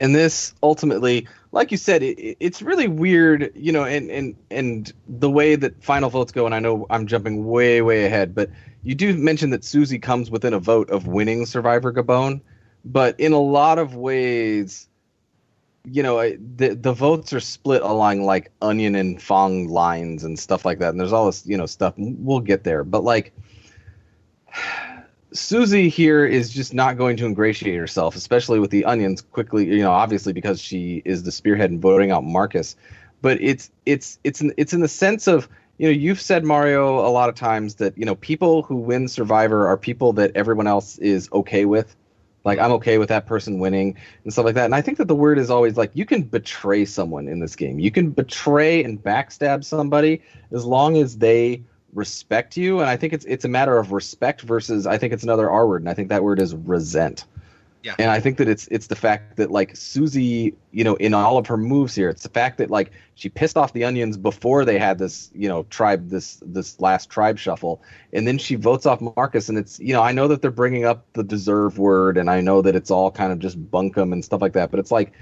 And 0.00 0.14
this 0.14 0.54
ultimately 0.62 1.26
like 1.52 1.70
you 1.70 1.76
said 1.76 2.02
it, 2.02 2.18
it- 2.18 2.36
it's 2.40 2.62
really 2.62 2.88
weird 2.88 3.52
you 3.54 3.72
know 3.72 3.84
and 3.84 4.10
and 4.10 4.34
and 4.50 4.92
the 5.08 5.30
way 5.30 5.54
that 5.54 5.82
final 5.82 6.10
votes 6.10 6.32
go 6.32 6.46
and 6.46 6.54
i 6.54 6.58
know 6.58 6.86
i'm 6.90 7.06
jumping 7.06 7.46
way 7.46 7.82
way 7.82 8.04
ahead 8.04 8.34
but 8.34 8.50
you 8.82 8.94
do 8.94 9.16
mention 9.16 9.50
that 9.50 9.62
susie 9.64 9.98
comes 9.98 10.30
within 10.30 10.54
a 10.54 10.58
vote 10.58 10.90
of 10.90 11.06
winning 11.06 11.46
survivor 11.46 11.92
gabon 11.92 12.40
but 12.84 13.18
in 13.20 13.32
a 13.32 13.38
lot 13.40 13.78
of 13.78 13.94
ways 13.94 14.88
you 15.84 16.02
know 16.02 16.20
the 16.56 16.74
the 16.74 16.92
votes 16.92 17.32
are 17.32 17.40
split 17.40 17.82
along 17.82 18.22
like 18.22 18.50
onion 18.62 18.94
and 18.94 19.20
fang 19.20 19.68
lines 19.68 20.24
and 20.24 20.38
stuff 20.38 20.64
like 20.64 20.78
that 20.78 20.90
and 20.90 21.00
there's 21.00 21.12
all 21.12 21.26
this 21.26 21.44
you 21.46 21.56
know 21.56 21.66
stuff. 21.66 21.94
We'll 21.96 22.40
get 22.40 22.64
there 22.64 22.84
but 22.84 23.02
like 23.02 23.32
Susie 25.32 25.88
here 25.88 26.24
is 26.24 26.50
just 26.50 26.74
not 26.74 26.96
going 26.96 27.16
to 27.16 27.26
ingratiate 27.26 27.78
herself, 27.78 28.16
especially 28.16 28.58
with 28.58 28.70
the 28.70 28.84
onions 28.84 29.22
quickly, 29.22 29.66
you 29.66 29.82
know, 29.82 29.90
obviously 29.90 30.32
because 30.32 30.60
she 30.60 31.02
is 31.04 31.22
the 31.22 31.32
spearhead 31.32 31.70
in 31.70 31.80
voting 31.80 32.10
out 32.10 32.24
Marcus. 32.24 32.76
But 33.20 33.40
it's 33.40 33.70
it's 33.86 34.18
it's 34.24 34.40
in, 34.40 34.52
it's 34.56 34.72
in 34.72 34.80
the 34.80 34.88
sense 34.88 35.26
of 35.26 35.48
you 35.78 35.86
know 35.86 35.92
you've 35.92 36.20
said 36.20 36.44
Mario 36.44 37.06
a 37.06 37.08
lot 37.10 37.28
of 37.28 37.34
times 37.34 37.76
that 37.76 37.96
you 37.96 38.04
know 38.04 38.16
people 38.16 38.62
who 38.62 38.76
win 38.76 39.08
Survivor 39.08 39.66
are 39.68 39.76
people 39.76 40.12
that 40.14 40.32
everyone 40.34 40.66
else 40.66 40.98
is 40.98 41.28
okay 41.32 41.64
with. 41.64 41.94
Like 42.44 42.58
I'm 42.58 42.72
okay 42.72 42.98
with 42.98 43.08
that 43.10 43.26
person 43.26 43.60
winning 43.60 43.96
and 44.24 44.32
stuff 44.32 44.44
like 44.44 44.56
that. 44.56 44.64
And 44.64 44.74
I 44.74 44.80
think 44.80 44.98
that 44.98 45.06
the 45.06 45.14
word 45.14 45.38
is 45.38 45.50
always 45.50 45.76
like 45.76 45.92
you 45.94 46.04
can 46.04 46.22
betray 46.22 46.84
someone 46.84 47.28
in 47.28 47.38
this 47.38 47.54
game. 47.54 47.78
You 47.78 47.92
can 47.92 48.10
betray 48.10 48.82
and 48.82 49.02
backstab 49.02 49.64
somebody 49.64 50.22
as 50.50 50.64
long 50.64 50.96
as 50.96 51.18
they 51.18 51.62
respect 51.94 52.56
you 52.56 52.80
and 52.80 52.88
i 52.88 52.96
think 52.96 53.12
it's 53.12 53.24
it's 53.26 53.44
a 53.44 53.48
matter 53.48 53.76
of 53.76 53.92
respect 53.92 54.40
versus 54.42 54.86
i 54.86 54.96
think 54.96 55.12
it's 55.12 55.22
another 55.22 55.50
r 55.50 55.66
word 55.66 55.82
and 55.82 55.88
i 55.90 55.94
think 55.94 56.08
that 56.08 56.22
word 56.24 56.40
is 56.40 56.54
resent 56.54 57.26
Yeah. 57.82 57.94
and 57.98 58.10
i 58.10 58.18
think 58.18 58.38
that 58.38 58.48
it's 58.48 58.66
it's 58.70 58.86
the 58.86 58.96
fact 58.96 59.36
that 59.36 59.50
like 59.50 59.76
susie 59.76 60.54
you 60.70 60.84
know 60.84 60.94
in 60.94 61.12
all 61.12 61.36
of 61.36 61.46
her 61.48 61.58
moves 61.58 61.94
here 61.94 62.08
it's 62.08 62.22
the 62.22 62.30
fact 62.30 62.56
that 62.58 62.70
like 62.70 62.92
she 63.14 63.28
pissed 63.28 63.58
off 63.58 63.74
the 63.74 63.84
onions 63.84 64.16
before 64.16 64.64
they 64.64 64.78
had 64.78 64.98
this 64.98 65.30
you 65.34 65.48
know 65.48 65.64
tribe 65.64 66.08
this 66.08 66.42
this 66.46 66.80
last 66.80 67.10
tribe 67.10 67.38
shuffle 67.38 67.82
and 68.14 68.26
then 68.26 68.38
she 68.38 68.54
votes 68.54 68.86
off 68.86 69.00
marcus 69.16 69.50
and 69.50 69.58
it's 69.58 69.78
you 69.78 69.92
know 69.92 70.02
i 70.02 70.12
know 70.12 70.28
that 70.28 70.40
they're 70.40 70.50
bringing 70.50 70.84
up 70.86 71.04
the 71.12 71.22
deserve 71.22 71.78
word 71.78 72.16
and 72.16 72.30
i 72.30 72.40
know 72.40 72.62
that 72.62 72.74
it's 72.74 72.90
all 72.90 73.10
kind 73.10 73.32
of 73.32 73.38
just 73.38 73.58
bunkum 73.70 74.12
and 74.14 74.24
stuff 74.24 74.40
like 74.40 74.54
that 74.54 74.70
but 74.70 74.80
it's 74.80 74.90
like 74.90 75.12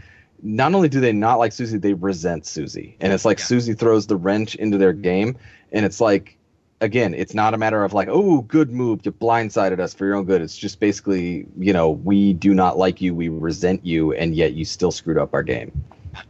not 0.42 0.72
only 0.74 0.88
do 0.88 1.00
they 1.00 1.12
not 1.12 1.38
like 1.38 1.52
Susie, 1.52 1.76
they 1.76 1.92
resent 1.92 2.46
Susie. 2.46 2.96
And 3.00 3.12
it's 3.12 3.26
like 3.26 3.38
Yeah. 3.40 3.44
Susie 3.44 3.74
throws 3.74 4.06
the 4.06 4.16
wrench 4.16 4.54
into 4.54 4.78
their 4.78 4.94
game. 4.94 5.36
And 5.70 5.84
it's 5.84 6.00
like, 6.00 6.38
again, 6.80 7.14
it's 7.14 7.34
not 7.34 7.54
a 7.54 7.58
matter 7.58 7.84
of 7.84 7.92
like, 7.92 8.08
oh, 8.08 8.40
good 8.42 8.70
move. 8.70 9.00
You 9.04 9.12
blindsided 9.12 9.80
us 9.80 9.94
for 9.94 10.06
your 10.06 10.14
own 10.16 10.24
good. 10.24 10.40
It's 10.42 10.56
just 10.56 10.80
basically, 10.80 11.46
you 11.58 11.72
know, 11.72 11.90
we 11.90 12.32
do 12.32 12.54
not 12.54 12.78
like 12.78 13.00
you. 13.00 13.14
We 13.14 13.28
resent 13.28 13.84
you. 13.84 14.12
And 14.12 14.34
yet 14.34 14.52
you 14.54 14.64
still 14.64 14.90
screwed 14.90 15.18
up 15.18 15.34
our 15.34 15.42
game. 15.42 15.72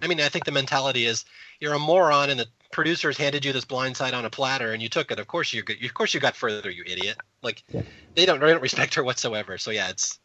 I 0.02 0.06
mean, 0.06 0.20
I 0.20 0.28
think 0.28 0.44
the 0.44 0.52
mentality 0.52 1.06
is 1.06 1.24
you're 1.60 1.74
a 1.74 1.78
moron, 1.78 2.30
and 2.30 2.38
the 2.38 2.46
producers 2.70 3.16
handed 3.16 3.44
you 3.44 3.52
this 3.52 3.64
blindside 3.64 4.12
on 4.12 4.24
a 4.24 4.30
platter, 4.30 4.72
and 4.72 4.82
you 4.82 4.88
took 4.88 5.10
it. 5.10 5.18
Of 5.18 5.26
course 5.26 5.52
you, 5.52 5.62
got- 5.62 5.82
of 5.82 5.94
course 5.94 6.14
you 6.14 6.20
got 6.20 6.36
further, 6.36 6.70
you 6.70 6.84
idiot. 6.86 7.16
Like 7.42 7.62
Yeah. 7.72 7.82
they 8.14 8.26
don't, 8.26 8.40
they 8.40 8.48
don't 8.48 8.62
respect 8.62 8.94
her 8.94 9.04
whatsoever. 9.04 9.58
So 9.58 9.70
yeah, 9.70 9.88
it's. 9.90 10.18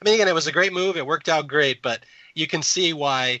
I 0.00 0.04
mean, 0.04 0.14
again, 0.14 0.28
it 0.28 0.34
was 0.34 0.46
a 0.46 0.52
great 0.52 0.72
move. 0.72 0.96
It 0.96 1.04
worked 1.06 1.28
out 1.28 1.48
great, 1.48 1.82
but 1.82 2.04
you 2.34 2.46
can 2.46 2.62
see 2.62 2.92
why 2.92 3.40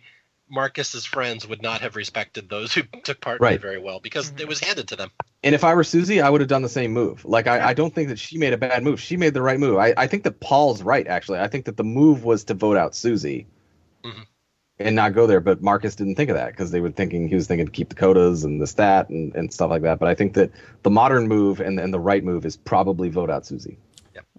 Marcus's 0.50 1.04
friends 1.04 1.46
would 1.46 1.62
not 1.62 1.80
have 1.80 1.96
respected 1.96 2.48
those 2.48 2.72
who 2.72 2.82
took 3.04 3.20
part 3.20 3.40
in 3.40 3.44
Right. 3.44 3.54
it 3.56 3.60
very 3.62 3.78
well 3.78 4.00
because 4.00 4.30
Mhm. 4.32 4.40
it 4.40 4.48
was 4.48 4.60
handed 4.60 4.88
to 4.88 4.96
them. 4.96 5.10
And 5.44 5.54
if 5.54 5.62
I 5.64 5.74
were 5.74 5.84
Susie, 5.84 6.20
I 6.20 6.30
would 6.30 6.40
have 6.40 6.48
done 6.48 6.62
the 6.62 6.68
same 6.68 6.92
move. 6.92 7.24
Like, 7.24 7.46
I, 7.46 7.68
I 7.68 7.74
don't 7.74 7.94
think 7.94 8.08
that 8.08 8.18
she 8.18 8.38
made 8.38 8.52
a 8.52 8.58
bad 8.58 8.82
move. 8.82 9.00
She 9.00 9.16
made 9.16 9.34
the 9.34 9.42
right 9.42 9.58
move. 9.60 9.76
I, 9.78 9.94
I 9.96 10.06
think 10.06 10.24
that 10.24 10.40
Paul's 10.40 10.82
right, 10.82 11.06
actually. 11.06 11.38
I 11.38 11.48
think 11.48 11.64
that 11.66 11.76
the 11.76 11.84
move 11.84 12.24
was 12.24 12.44
to 12.44 12.54
vote 12.54 12.76
out 12.76 12.94
Susie 12.94 13.46
Mhm. 14.04 14.26
and 14.80 14.96
not 14.96 15.14
go 15.14 15.26
there. 15.28 15.40
But 15.40 15.62
Marcus 15.62 15.94
didn't 15.94 16.16
think 16.16 16.30
of 16.30 16.36
that 16.36 16.48
because 16.48 16.70
they 16.72 16.80
were 16.80 16.90
thinking 16.90 17.28
he 17.28 17.34
was 17.36 17.46
thinking 17.46 17.66
to 17.66 17.72
keep 17.72 17.88
the 17.88 17.94
kotas 17.94 18.44
and 18.44 18.60
the 18.60 18.66
stat 18.66 19.10
and, 19.10 19.34
and 19.36 19.52
stuff 19.52 19.70
like 19.70 19.82
that. 19.82 19.98
But 20.00 20.08
I 20.08 20.14
think 20.14 20.34
that 20.34 20.50
the 20.82 20.90
modern 20.90 21.28
move 21.28 21.60
and, 21.60 21.78
and 21.78 21.94
the 21.94 22.00
right 22.00 22.24
move 22.24 22.44
is 22.44 22.56
probably 22.56 23.08
vote 23.08 23.30
out 23.30 23.46
Susie. 23.46 23.78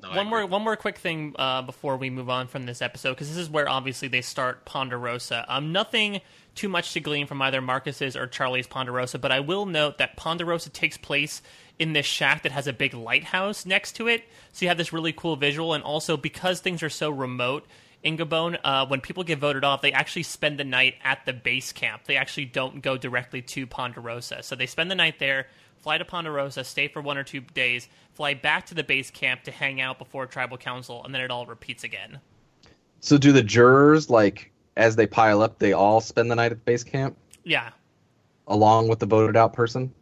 No, 0.02 0.12
one 0.12 0.28
more 0.28 0.46
one 0.46 0.62
more 0.62 0.76
quick 0.76 0.98
thing 0.98 1.36
uh, 1.38 1.62
before 1.62 1.98
we 1.98 2.10
move 2.10 2.30
on 2.30 2.48
from 2.48 2.66
this 2.66 2.82
episode 2.82 3.12
because 3.12 3.28
this 3.28 3.38
is 3.38 3.50
where 3.50 3.68
obviously 3.68 4.08
they 4.08 4.22
start 4.22 4.64
Ponderosa. 4.66 5.46
Um, 5.48 5.72
nothing 5.72 6.22
too 6.56 6.70
much 6.70 6.94
to 6.94 7.00
glean 7.00 7.28
from 7.28 7.42
either 7.42 7.62
Marcus's 7.62 8.16
or 8.16 8.28
Charlie's 8.28 8.68
Ponderosa, 8.68 9.20
but 9.20 9.32
I 9.32 9.42
will 9.42 9.66
note 9.66 9.98
that 9.98 10.16
Ponderosa 10.16 10.70
takes 10.70 10.98
place 10.98 11.42
in 11.78 11.94
this 11.94 12.06
shack 12.06 12.44
that 12.44 12.52
has 12.52 12.68
a 12.68 12.74
big 12.74 12.94
lighthouse 12.94 13.66
next 13.66 13.94
to 13.94 14.08
it, 14.08 14.24
so 14.54 14.64
you 14.66 14.70
have 14.70 14.78
this 14.78 14.94
really 14.94 15.14
cool 15.14 15.36
visual. 15.36 15.74
And 15.74 15.84
also 15.84 16.18
because 16.18 16.60
things 16.60 16.82
are 16.84 16.90
so 16.90 17.10
remote 17.10 17.66
in 18.02 18.18
Gabon, 18.18 18.58
uh, 18.64 18.86
when 18.86 19.02
people 19.02 19.24
get 19.24 19.40
voted 19.40 19.66
off, 19.66 19.82
they 19.82 19.92
actually 19.92 20.24
spend 20.24 20.58
the 20.58 20.64
night 20.64 20.96
at 21.04 21.26
the 21.26 21.34
base 21.34 21.74
camp. 21.74 22.04
They 22.06 22.16
actually 22.16 22.46
don't 22.46 22.82
go 22.82 22.98
directly 22.98 23.42
to 23.42 23.68
Ponderosa, 23.68 24.44
so 24.44 24.56
they 24.56 24.66
spend 24.66 24.90
the 24.90 24.96
night 24.96 25.20
there 25.20 25.48
fly 25.82 25.98
to 25.98 26.06
Ponderosa, 26.06 26.64
stay 26.64 26.88
for 26.88 27.02
one 27.02 27.18
or 27.18 27.24
two 27.24 27.42
days, 27.42 27.88
fly 28.14 28.34
back 28.34 28.66
to 28.68 28.76
the 28.76 28.84
base 28.84 29.12
camp 29.12 29.44
to 29.44 29.52
hang 29.52 29.82
out 29.82 29.98
before 29.98 30.26
tribal 30.26 30.58
council, 30.58 31.04
and 31.04 31.14
then 31.14 31.22
it 31.22 31.32
all 31.32 31.46
repeats 31.46 31.84
again. 31.84 32.20
So 33.00 33.18
do 33.18 33.32
the 33.32 33.44
jurors 33.44 34.10
like 34.10 34.52
as 34.78 34.96
they 34.96 35.08
pile 35.08 35.42
up, 35.42 35.60
they 35.60 35.74
all 35.74 36.02
spend 36.02 36.30
the 36.32 36.36
night 36.36 36.52
at 36.52 36.60
the 36.60 36.64
base 36.64 36.84
camp 36.84 37.18
Yeah. 37.44 37.70
along 38.48 38.88
with 38.88 39.00
the 39.00 39.06
voted 39.06 39.36
out 39.38 39.54
person? 39.54 39.94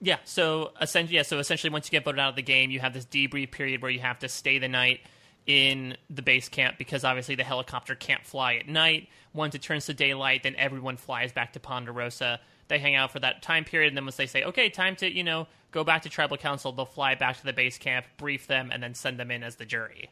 Yeah, 0.00 0.18
so 0.24 0.72
essentially, 0.80 1.16
yeah, 1.16 1.22
so 1.22 1.38
essentially, 1.38 1.70
once 1.70 1.86
you 1.86 1.92
get 1.92 2.04
voted 2.04 2.18
out 2.18 2.30
of 2.30 2.36
the 2.36 2.42
game, 2.42 2.70
you 2.72 2.80
have 2.80 2.92
this 2.92 3.04
debrief 3.06 3.52
period 3.52 3.82
where 3.82 3.90
you 3.90 4.00
have 4.00 4.18
to 4.20 4.28
stay 4.28 4.58
the 4.58 4.66
night 4.68 5.00
in 5.46 5.96
the 6.10 6.22
base 6.22 6.48
camp 6.48 6.76
because 6.78 7.04
obviously 7.04 7.34
the 7.36 7.44
helicopter 7.44 7.94
can't 7.94 8.24
fly 8.26 8.54
at 8.54 8.68
night. 8.68 9.08
Once 9.32 9.54
it 9.54 9.62
turns 9.62 9.86
to 9.86 9.94
daylight, 9.94 10.42
then 10.42 10.54
everyone 10.56 10.96
flies 10.96 11.32
back 11.32 11.52
to 11.52 11.60
Ponderosa. 11.60 12.40
They 12.68 12.78
hang 12.78 12.94
out 12.94 13.10
for 13.10 13.20
that 13.20 13.42
time 13.42 13.64
period, 13.64 13.88
and 13.88 13.96
then 13.96 14.04
once 14.04 14.16
they 14.16 14.26
say, 14.26 14.44
"Okay, 14.44 14.70
time 14.70 14.96
to 14.96 15.10
you 15.10 15.24
know 15.24 15.48
go 15.70 15.84
back 15.84 16.02
to 16.02 16.08
tribal 16.08 16.36
council," 16.36 16.72
they'll 16.72 16.86
fly 16.86 17.14
back 17.14 17.38
to 17.38 17.44
the 17.44 17.52
base 17.52 17.78
camp, 17.78 18.06
brief 18.16 18.46
them, 18.46 18.70
and 18.70 18.82
then 18.82 18.94
send 18.94 19.18
them 19.18 19.30
in 19.30 19.42
as 19.42 19.56
the 19.56 19.66
jury. 19.66 20.10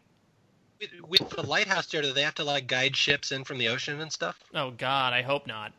With, 0.80 0.90
with 1.06 1.30
the 1.30 1.46
lighthouse 1.46 1.86
there, 1.86 2.02
do 2.02 2.12
they 2.12 2.22
have 2.22 2.34
to 2.36 2.44
like 2.44 2.66
guide 2.66 2.96
ships 2.96 3.32
in 3.32 3.44
from 3.44 3.58
the 3.58 3.68
ocean 3.68 4.00
and 4.00 4.12
stuff? 4.12 4.38
Oh 4.54 4.70
God, 4.70 5.12
I 5.12 5.22
hope 5.22 5.46
not. 5.46 5.72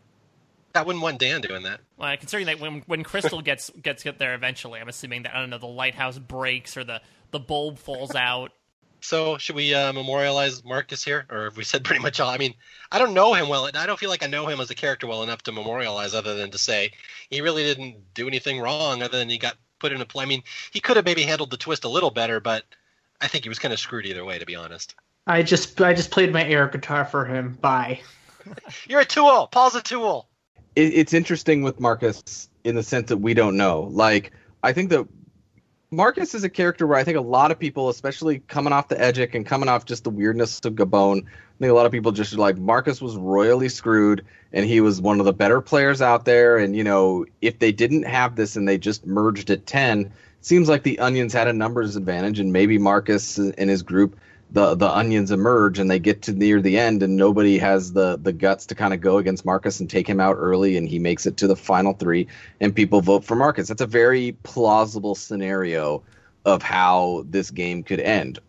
I 0.73 0.83
wouldn't 0.83 1.03
want 1.03 1.19
Dan 1.19 1.41
doing 1.41 1.63
that. 1.63 1.81
Well, 1.97 2.15
considering 2.17 2.45
that 2.47 2.59
when 2.59 2.81
when 2.85 3.03
Crystal 3.03 3.41
gets 3.41 3.69
gets 3.81 4.03
get 4.03 4.19
there 4.19 4.33
eventually, 4.33 4.79
I'm 4.79 4.89
assuming 4.89 5.23
that 5.23 5.35
I 5.35 5.39
don't 5.39 5.49
know 5.49 5.57
the 5.57 5.67
lighthouse 5.67 6.17
breaks 6.17 6.77
or 6.77 6.83
the 6.83 7.01
the 7.31 7.39
bulb 7.39 7.77
falls 7.77 8.15
out. 8.15 8.51
So 9.01 9.37
should 9.37 9.55
we 9.55 9.73
uh, 9.73 9.91
memorialize 9.93 10.63
Marcus 10.63 11.03
here, 11.03 11.25
or 11.29 11.45
have 11.45 11.57
we 11.57 11.63
said 11.63 11.83
pretty 11.83 12.01
much 12.01 12.19
all? 12.19 12.29
I 12.29 12.37
mean, 12.37 12.53
I 12.91 12.99
don't 12.99 13.13
know 13.13 13.33
him 13.33 13.49
well. 13.49 13.65
And 13.65 13.75
I 13.75 13.85
don't 13.85 13.99
feel 13.99 14.09
like 14.09 14.23
I 14.23 14.27
know 14.27 14.45
him 14.47 14.59
as 14.61 14.69
a 14.69 14.75
character 14.75 15.07
well 15.07 15.23
enough 15.23 15.41
to 15.43 15.51
memorialize, 15.51 16.13
other 16.13 16.35
than 16.35 16.51
to 16.51 16.57
say 16.57 16.91
he 17.29 17.41
really 17.41 17.63
didn't 17.63 18.13
do 18.13 18.27
anything 18.27 18.59
wrong, 18.59 19.01
other 19.01 19.17
than 19.17 19.29
he 19.29 19.37
got 19.37 19.57
put 19.79 19.91
in 19.91 20.01
a 20.01 20.05
play. 20.05 20.23
I 20.23 20.27
mean, 20.27 20.43
he 20.71 20.79
could 20.79 20.95
have 20.95 21.05
maybe 21.05 21.23
handled 21.23 21.49
the 21.49 21.57
twist 21.57 21.83
a 21.83 21.89
little 21.89 22.11
better, 22.11 22.39
but 22.39 22.63
I 23.19 23.27
think 23.27 23.43
he 23.43 23.49
was 23.49 23.59
kind 23.59 23.73
of 23.73 23.79
screwed 23.79 24.05
either 24.05 24.23
way, 24.23 24.37
to 24.37 24.45
be 24.45 24.55
honest. 24.55 24.95
I 25.27 25.41
just 25.41 25.79
I 25.81 25.93
just 25.93 26.11
played 26.11 26.31
my 26.31 26.45
air 26.45 26.67
guitar 26.67 27.05
for 27.05 27.25
him. 27.25 27.57
Bye. 27.61 28.01
You're 28.87 29.01
a 29.01 29.05
tool. 29.05 29.47
Paul's 29.47 29.75
a 29.75 29.81
tool. 29.81 30.27
it, 30.75 30.93
it's 30.93 31.13
interesting 31.13 31.63
with 31.63 31.79
Marcus 31.79 32.49
in 32.63 32.75
the 32.75 32.83
sense 32.83 33.09
that 33.09 33.17
we 33.17 33.33
don't 33.33 33.57
know. 33.57 33.89
Like, 33.91 34.31
I 34.63 34.73
think 34.73 34.89
that 34.91 35.07
Marcus 35.93 36.33
is 36.33 36.45
a 36.45 36.49
character 36.49 36.87
where 36.87 36.97
I 36.97 37.03
think 37.03 37.17
a 37.17 37.21
lot 37.21 37.51
of 37.51 37.59
people, 37.59 37.89
especially 37.89 38.39
coming 38.47 38.71
off 38.71 38.87
the 38.87 38.95
Edgic 38.95 39.35
and 39.35 39.45
coming 39.45 39.67
off 39.67 39.83
just 39.83 40.05
the 40.05 40.09
weirdness 40.09 40.57
of 40.63 40.75
Gabon, 40.75 41.17
I 41.17 41.59
think 41.59 41.69
a 41.69 41.73
lot 41.73 41.85
of 41.85 41.91
people 41.91 42.13
just 42.13 42.33
like 42.37 42.57
Marcus 42.57 43.01
was 43.01 43.17
royally 43.17 43.67
screwed 43.67 44.23
and 44.53 44.65
he 44.65 44.79
was 44.79 45.01
one 45.01 45.19
of 45.19 45.25
the 45.25 45.33
better 45.33 45.59
players 45.59 46.01
out 46.01 46.23
there. 46.23 46.57
And, 46.57 46.77
you 46.77 46.85
know, 46.85 47.25
if 47.41 47.59
they 47.59 47.73
didn't 47.73 48.03
have 48.03 48.37
this 48.37 48.55
and 48.55 48.65
they 48.69 48.77
just 48.77 49.05
merged 49.05 49.49
at 49.49 49.65
10, 49.65 50.03
it 50.03 50.11
seems 50.39 50.69
like 50.69 50.83
the 50.83 50.97
Onions 50.99 51.33
had 51.33 51.49
a 51.49 51.53
numbers 51.53 51.97
advantage 51.97 52.39
and 52.39 52.53
maybe 52.53 52.77
Marcus 52.77 53.37
and 53.37 53.69
his 53.69 53.83
group 53.83 54.17
the 54.53 54.75
the 54.75 54.89
onions 54.89 55.31
emerge 55.31 55.79
and 55.79 55.89
they 55.89 55.99
get 55.99 56.21
to 56.23 56.33
near 56.33 56.61
the 56.61 56.77
end 56.77 57.01
and 57.03 57.15
nobody 57.15 57.57
has 57.57 57.93
the 57.93 58.17
the 58.21 58.33
guts 58.33 58.65
to 58.65 58.75
kind 58.75 58.93
of 58.93 58.99
go 59.01 59.17
against 59.17 59.45
Marcus 59.45 59.79
and 59.79 59.89
take 59.89 60.07
him 60.07 60.19
out 60.19 60.35
early 60.37 60.75
and 60.77 60.87
he 60.89 60.99
makes 60.99 61.25
it 61.25 61.37
to 61.37 61.47
the 61.47 61.55
final 61.55 61.93
3 61.93 62.27
and 62.59 62.75
people 62.75 63.01
vote 63.01 63.23
for 63.23 63.35
Marcus. 63.35 63.67
That's 63.69 63.81
a 63.81 63.87
very 63.87 64.33
plausible 64.43 65.15
scenario 65.15 66.03
of 66.45 66.61
how 66.61 67.23
this 67.29 67.49
game 67.51 67.81
could 67.83 67.99
end. 68.01 68.39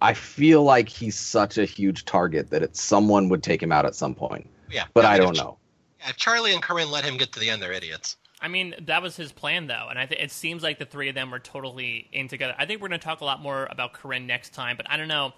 I 0.00 0.14
feel 0.14 0.64
like 0.64 0.88
he's 0.88 1.16
such 1.16 1.58
a 1.58 1.64
huge 1.64 2.04
target 2.06 2.50
that 2.50 2.62
it, 2.62 2.76
someone 2.76 3.28
would 3.28 3.42
take 3.44 3.62
him 3.62 3.70
out 3.70 3.86
at 3.86 3.94
some 3.94 4.14
point, 4.16 4.48
Yeah, 4.68 4.86
but 4.94 5.04
Yeah, 5.04 5.10
I 5.10 5.12
mean, 5.12 5.22
don't 5.22 5.36
if- 5.36 5.42
know. 5.42 5.58
yeah, 6.00 6.10
If 6.10 6.16
Charlie 6.16 6.52
and 6.54 6.62
Corinne 6.62 6.90
let 6.90 7.04
him 7.04 7.16
get 7.18 7.30
to 7.32 7.38
the 7.40 7.50
end, 7.50 7.62
they're 7.62 7.72
idiots. 7.72 8.16
I 8.40 8.48
mean, 8.48 8.74
that 8.80 9.00
was 9.00 9.14
his 9.14 9.30
plan, 9.30 9.68
though, 9.68 9.86
and 9.88 9.96
I 10.00 10.06
th- 10.06 10.20
it 10.20 10.32
seems 10.32 10.64
like 10.64 10.80
the 10.80 10.84
three 10.86 11.08
of 11.08 11.14
them 11.14 11.30
were 11.30 11.38
totally 11.38 12.08
in 12.10 12.26
together. 12.26 12.56
I 12.58 12.66
think 12.66 12.80
we're 12.82 12.88
going 12.88 12.98
to 12.98 13.04
talk 13.04 13.20
a 13.20 13.24
lot 13.24 13.40
more 13.40 13.68
about 13.70 13.92
Corinne 13.92 14.26
next 14.26 14.52
time, 14.52 14.76
but 14.76 14.90
I 14.90 14.96
don't 14.96 15.06
know. 15.06 15.32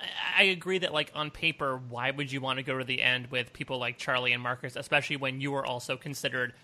I, 0.00 0.40
I 0.40 0.42
agree 0.44 0.78
that, 0.78 0.92
like, 0.92 1.12
on 1.14 1.30
paper, 1.30 1.80
why 1.88 2.10
would 2.10 2.32
you 2.32 2.40
want 2.40 2.58
to 2.58 2.62
go 2.62 2.78
to 2.78 2.84
the 2.84 3.02
end 3.02 3.28
with 3.30 3.52
people 3.52 3.78
like 3.78 3.98
Charlie 3.98 4.32
and 4.32 4.42
Marcus, 4.42 4.76
especially 4.76 5.16
when 5.16 5.40
you 5.40 5.52
were 5.52 5.64
also 5.66 5.96
considered, 5.96 6.54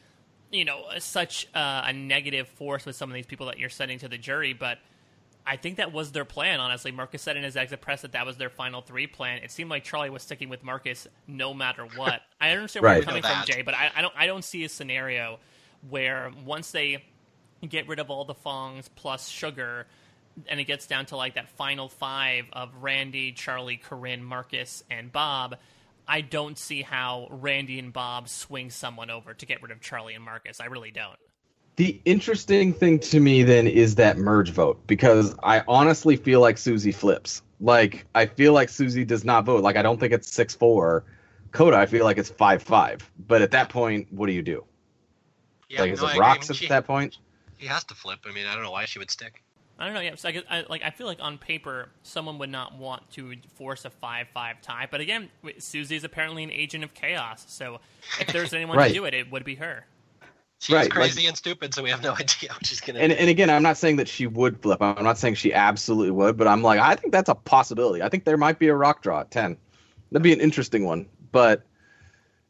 you 0.51 0.65
know, 0.65 0.85
such 0.99 1.47
uh, 1.55 1.83
a 1.85 1.93
negative 1.93 2.49
force 2.49 2.87
with 2.87 2.97
some 2.97 3.11
of 3.11 3.15
these 3.15 3.27
people 3.27 3.47
that 3.47 3.59
you're 3.59 3.69
sending 3.71 3.99
to 4.01 4.09
the 4.09 4.19
jury, 4.19 4.53
but. 4.53 4.79
I 5.49 5.57
think 5.57 5.77
that 5.77 5.93
was 5.93 6.11
their 6.11 6.25
plan, 6.25 6.59
honestly. 6.59 6.91
Marcus 6.91 7.23
said 7.23 7.37
in 7.37 7.45
his 7.45 7.57
exit 7.57 7.81
press 7.81 8.03
that 8.03 8.11
that 8.15 8.27
was 8.27 8.37
their 8.37 8.51
final 8.51 8.81
three 8.81 9.07
plan. 9.07 9.45
It 9.45 9.53
seemed 9.53 9.71
like 9.71 9.85
Charlie 9.85 10.11
was 10.11 10.25
sticking 10.25 10.49
with 10.49 10.65
Marcus 10.65 11.07
no 11.29 11.55
matter 11.55 11.85
what. 11.95 12.21
I 12.41 12.51
understand 12.51 12.83
where 12.83 12.91
Right. 12.91 12.97
you're 12.97 13.05
coming 13.05 13.23
from. 13.23 13.45
Jay, 13.45 13.63
but 13.63 13.73
I, 13.73 13.93
I 13.95 14.03
don't 14.03 14.13
I 14.19 14.27
don't 14.27 14.43
see 14.43 14.65
a 14.65 14.69
scenario 14.69 15.39
where 15.89 16.33
once 16.45 16.73
they 16.73 17.05
get 17.69 17.87
rid 17.87 18.01
of 18.01 18.11
all 18.11 18.25
the 18.25 18.35
Fangs 18.35 18.91
plus 18.97 19.29
Sugar, 19.29 19.87
and 20.49 20.61
it 20.61 20.65
gets 20.65 20.87
down 20.87 21.07
to 21.07 21.17
like 21.17 21.35
that 21.35 21.49
final 21.51 21.89
five 21.89 22.47
of 22.53 22.71
Randy, 22.81 23.33
Charlie, 23.33 23.77
Corinne, 23.77 24.23
Marcus, 24.23 24.85
and 24.91 25.11
Bob. 25.11 25.57
I 26.09 26.21
don't 26.21 26.57
see 26.57 26.83
how 26.83 27.27
Randy 27.31 27.79
and 27.79 27.93
Bob 27.93 28.29
swing 28.29 28.71
someone 28.71 29.11
over 29.11 29.35
to 29.35 29.47
get 29.47 29.63
rid 29.63 29.73
of 29.73 29.81
Charlie 29.81 30.15
and 30.15 30.25
Marcus. 30.25 30.61
I 30.61 30.67
really 30.67 30.91
don't. 30.91 31.17
The 31.77 32.01
interesting 32.05 32.73
thing 32.73 32.99
to 33.01 33.21
me 33.21 33.43
then 33.43 33.67
is 33.67 33.97
that 33.97 34.17
merge 34.17 34.51
vote 34.51 34.87
because 34.87 35.35
I 35.43 35.63
honestly 35.69 36.17
feel 36.17 36.41
like 36.41 36.59
Susie 36.59 36.93
flips. 36.93 37.43
Like 37.61 38.07
I 38.15 38.27
feel 38.27 38.53
like 38.53 38.69
Susie 38.69 39.05
does 39.05 39.25
not 39.25 39.45
vote. 39.45 39.63
Like 39.63 39.77
I 39.77 39.83
don't 39.83 39.99
think 39.99 40.13
it's 40.13 40.33
six 40.33 40.55
four. 40.55 41.05
Kota, 41.53 41.77
I 41.77 41.87
feel 41.87 42.05
like 42.05 42.19
it's 42.19 42.31
five 42.31 42.63
five. 42.63 43.11
But 43.27 43.43
at 43.43 43.51
that 43.51 43.69
point, 43.69 44.11
what 44.11 44.27
do 44.27 44.33
you 44.33 44.43
do? 44.43 44.65
Yeah, 45.69 45.83
like 45.83 45.93
is 45.93 46.01
no, 46.01 46.07
I 46.07 46.11
it 46.11 46.13
agree. 46.15 46.21
rocks 46.21 46.51
I 46.51 46.53
mean, 46.53 46.57
at 46.57 46.57
she, 46.57 46.69
that 46.69 46.87
point? 46.87 47.19
He 47.57 47.67
has 47.67 47.85
to 47.85 47.95
flip. 47.95 48.21
I 48.27 48.33
mean, 48.33 48.47
I 48.47 48.55
don't 48.55 48.63
know 48.63 48.71
why 48.71 48.85
she 48.85 48.99
would 48.99 49.11
stick. 49.11 49.43
I 49.79 49.85
don't 49.85 49.95
know. 49.95 50.01
Yeah, 50.01 50.15
so 50.15 50.29
I, 50.29 50.33
guess- 50.33 50.45
I, 50.51 50.65
like 50.69 50.83
I 50.83 50.91
feel 50.91 51.07
like 51.07 51.19
on 51.21 51.37
paper, 51.39 51.89
someone 52.03 52.39
would 52.39 52.49
not 52.51 52.77
want 52.79 53.11
to 53.13 53.35
force 53.57 53.85
a 53.85 53.91
five-five 53.91 54.63
tie. 54.63 54.89
But 54.91 55.01
again, 55.01 55.29
Susie 55.59 55.97
is 55.97 56.05
apparently 56.05 56.43
an 56.45 56.51
agent 56.51 56.83
of 56.83 56.95
chaos. 56.95 57.45
So 57.49 57.81
if 58.21 58.29
there's 58.33 58.53
anyone 58.55 58.79
Right. 58.79 58.89
to 58.89 58.95
do 58.95 59.05
it, 59.05 59.13
it 59.15 59.31
would 59.31 59.45
be 59.45 59.55
her. 59.57 59.85
She's 60.59 60.75
Right, 60.75 60.85
like- 60.85 60.91
crazy 60.93 61.27
and 61.27 61.37
stupid, 61.37 61.75
so 61.75 61.83
we 61.83 61.91
have 61.91 62.03
no 62.03 62.13
idea 62.19 62.51
what 62.53 62.65
she's 62.65 62.81
gonna. 62.81 63.01
And 63.01 63.13
do. 63.13 63.19
and 63.19 63.29
again, 63.29 63.51
I'm 63.51 63.63
not 63.63 63.77
saying 63.77 63.97
that 63.97 64.09
she 64.09 64.27
would 64.27 64.63
flip. 64.63 64.81
I'm 64.81 65.05
not 65.05 65.19
saying 65.19 65.35
she 65.35 65.53
absolutely 65.53 66.13
would, 66.13 66.39
but 66.39 66.49
I'm 66.49 66.63
like 66.63 66.81
I 66.81 66.95
think 66.97 67.13
that's 67.13 67.29
a 67.29 67.35
possibility. 67.35 68.03
I 68.03 68.09
think 68.09 68.25
there 68.25 68.39
might 68.39 68.59
be 68.59 68.69
a 68.69 68.75
rock 68.75 69.03
draw 69.03 69.21
at 69.21 69.31
ten. 69.31 69.59
That'd 70.11 70.23
be 70.23 70.33
an 70.33 70.41
interesting 70.41 70.87
one. 70.87 71.07
But 71.33 71.65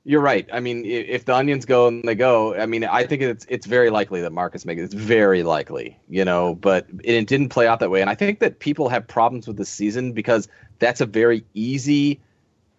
you're 0.07 0.21
right. 0.21 0.49
I 0.53 0.61
mean, 0.61 0.85
if 0.85 1.25
the 1.25 1.35
onions 1.35 1.65
go 1.65 1.89
and 1.89 2.05
they 2.05 2.15
go, 2.15 2.55
I 2.55 2.67
mean, 2.67 2.85
I 2.85 3.05
think 3.05 3.23
it's 3.23 3.45
it's 3.49 3.67
very 3.67 3.91
likely 3.91 4.21
that 4.21 4.31
Marcus 4.31 4.65
makes 4.65 4.81
it. 4.81 4.85
It's 4.85 4.95
very 4.95 5.43
likely, 5.43 5.99
you 6.09 6.25
know. 6.25 6.55
But 6.55 6.87
it, 7.03 7.27
didn't 7.27 7.49
play 7.49 7.67
out 7.67 7.81
that 7.81 7.91
way, 7.91 8.03
and 8.03 8.09
I 8.09 8.15
think 8.15 8.39
that 8.39 8.61
people 8.61 8.89
have 8.89 9.09
problems 9.09 9.49
with 9.49 9.57
the 9.57 9.65
season 9.65 10.13
because 10.13 10.47
that's 10.79 11.01
a 11.01 11.07
very 11.07 11.45
easy 11.55 12.21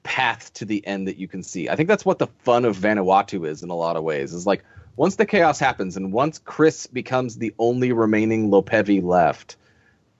path 0.03 0.53
to 0.53 0.63
the 0.63 0.87
end 0.87 1.05
that 1.09 1.17
you 1.17 1.27
can 1.27 1.43
see. 1.43 1.67
I 1.67 1.75
think 1.75 1.89
that's 1.89 2.05
what 2.05 2.17
the 2.17 2.27
fun 2.27 2.63
of 2.63 2.77
Vanuatu 2.77 3.45
is 3.45 3.61
in 3.61 3.69
a 3.69 3.75
lot 3.75 3.97
of 3.97 4.03
ways. 4.03 4.33
Is 4.33 4.47
like 4.47 4.63
once 4.95 5.17
the 5.17 5.25
chaos 5.25 5.59
happens 5.59 5.97
and 5.97 6.13
once 6.13 6.39
Chris 6.39 6.87
becomes 6.87 7.35
the 7.35 7.53
only 7.59 7.91
remaining 7.91 8.49
Lopevi 8.49 9.03
left, 9.03 9.57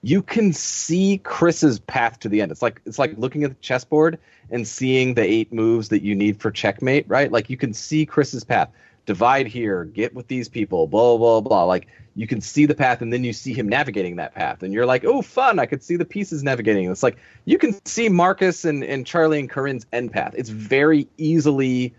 you 0.02 0.22
can 0.22 0.52
see 0.52 1.18
Chris's 1.18 1.78
path 1.80 2.20
to 2.20 2.28
the 2.28 2.40
end. 2.40 2.52
It's 2.52 2.62
like 2.62 2.80
it's 2.84 2.98
like 2.98 3.14
looking 3.16 3.44
at 3.44 3.50
the 3.50 3.56
chessboard 3.56 4.18
and 4.50 4.66
seeing 4.66 5.14
the 5.14 5.22
eight 5.22 5.52
moves 5.52 5.88
that 5.88 6.02
you 6.02 6.14
need 6.14 6.40
for 6.40 6.50
checkmate, 6.50 7.08
right? 7.08 7.30
Like 7.32 7.50
you 7.50 7.56
can 7.56 7.72
see 7.74 8.06
Chris's 8.06 8.44
path. 8.44 8.70
Divide 9.06 9.46
here, 9.46 9.84
get 9.84 10.14
with 10.14 10.28
these 10.28 10.48
people, 10.48 10.86
blah 10.86 11.16
blah 11.16 11.40
blah. 11.40 11.64
Like 11.64 11.88
you 12.14 12.26
can 12.26 12.40
see 12.42 12.66
the 12.66 12.74
path 12.74 13.00
and 13.00 13.10
then 13.10 13.24
you 13.24 13.32
see 13.32 13.54
him 13.54 13.66
navigating 13.66 14.16
that 14.16 14.34
path 14.34 14.62
and 14.62 14.72
you're 14.72 14.84
like, 14.84 15.04
"Oh, 15.04 15.22
fun. 15.22 15.58
I 15.58 15.64
could 15.64 15.82
see 15.82 15.96
the 15.96 16.04
pieces 16.04 16.42
navigating." 16.42 16.90
It's 16.90 17.02
like 17.02 17.16
you 17.46 17.56
can 17.56 17.74
see 17.86 18.10
Marcus 18.10 18.66
and 18.66 18.84
and 18.84 19.06
Charlie 19.06 19.40
and 19.40 19.48
Corinne's 19.48 19.86
end 19.92 20.12
path. 20.12 20.34
It's 20.36 20.50
very 20.50 21.08
easily 21.16 21.94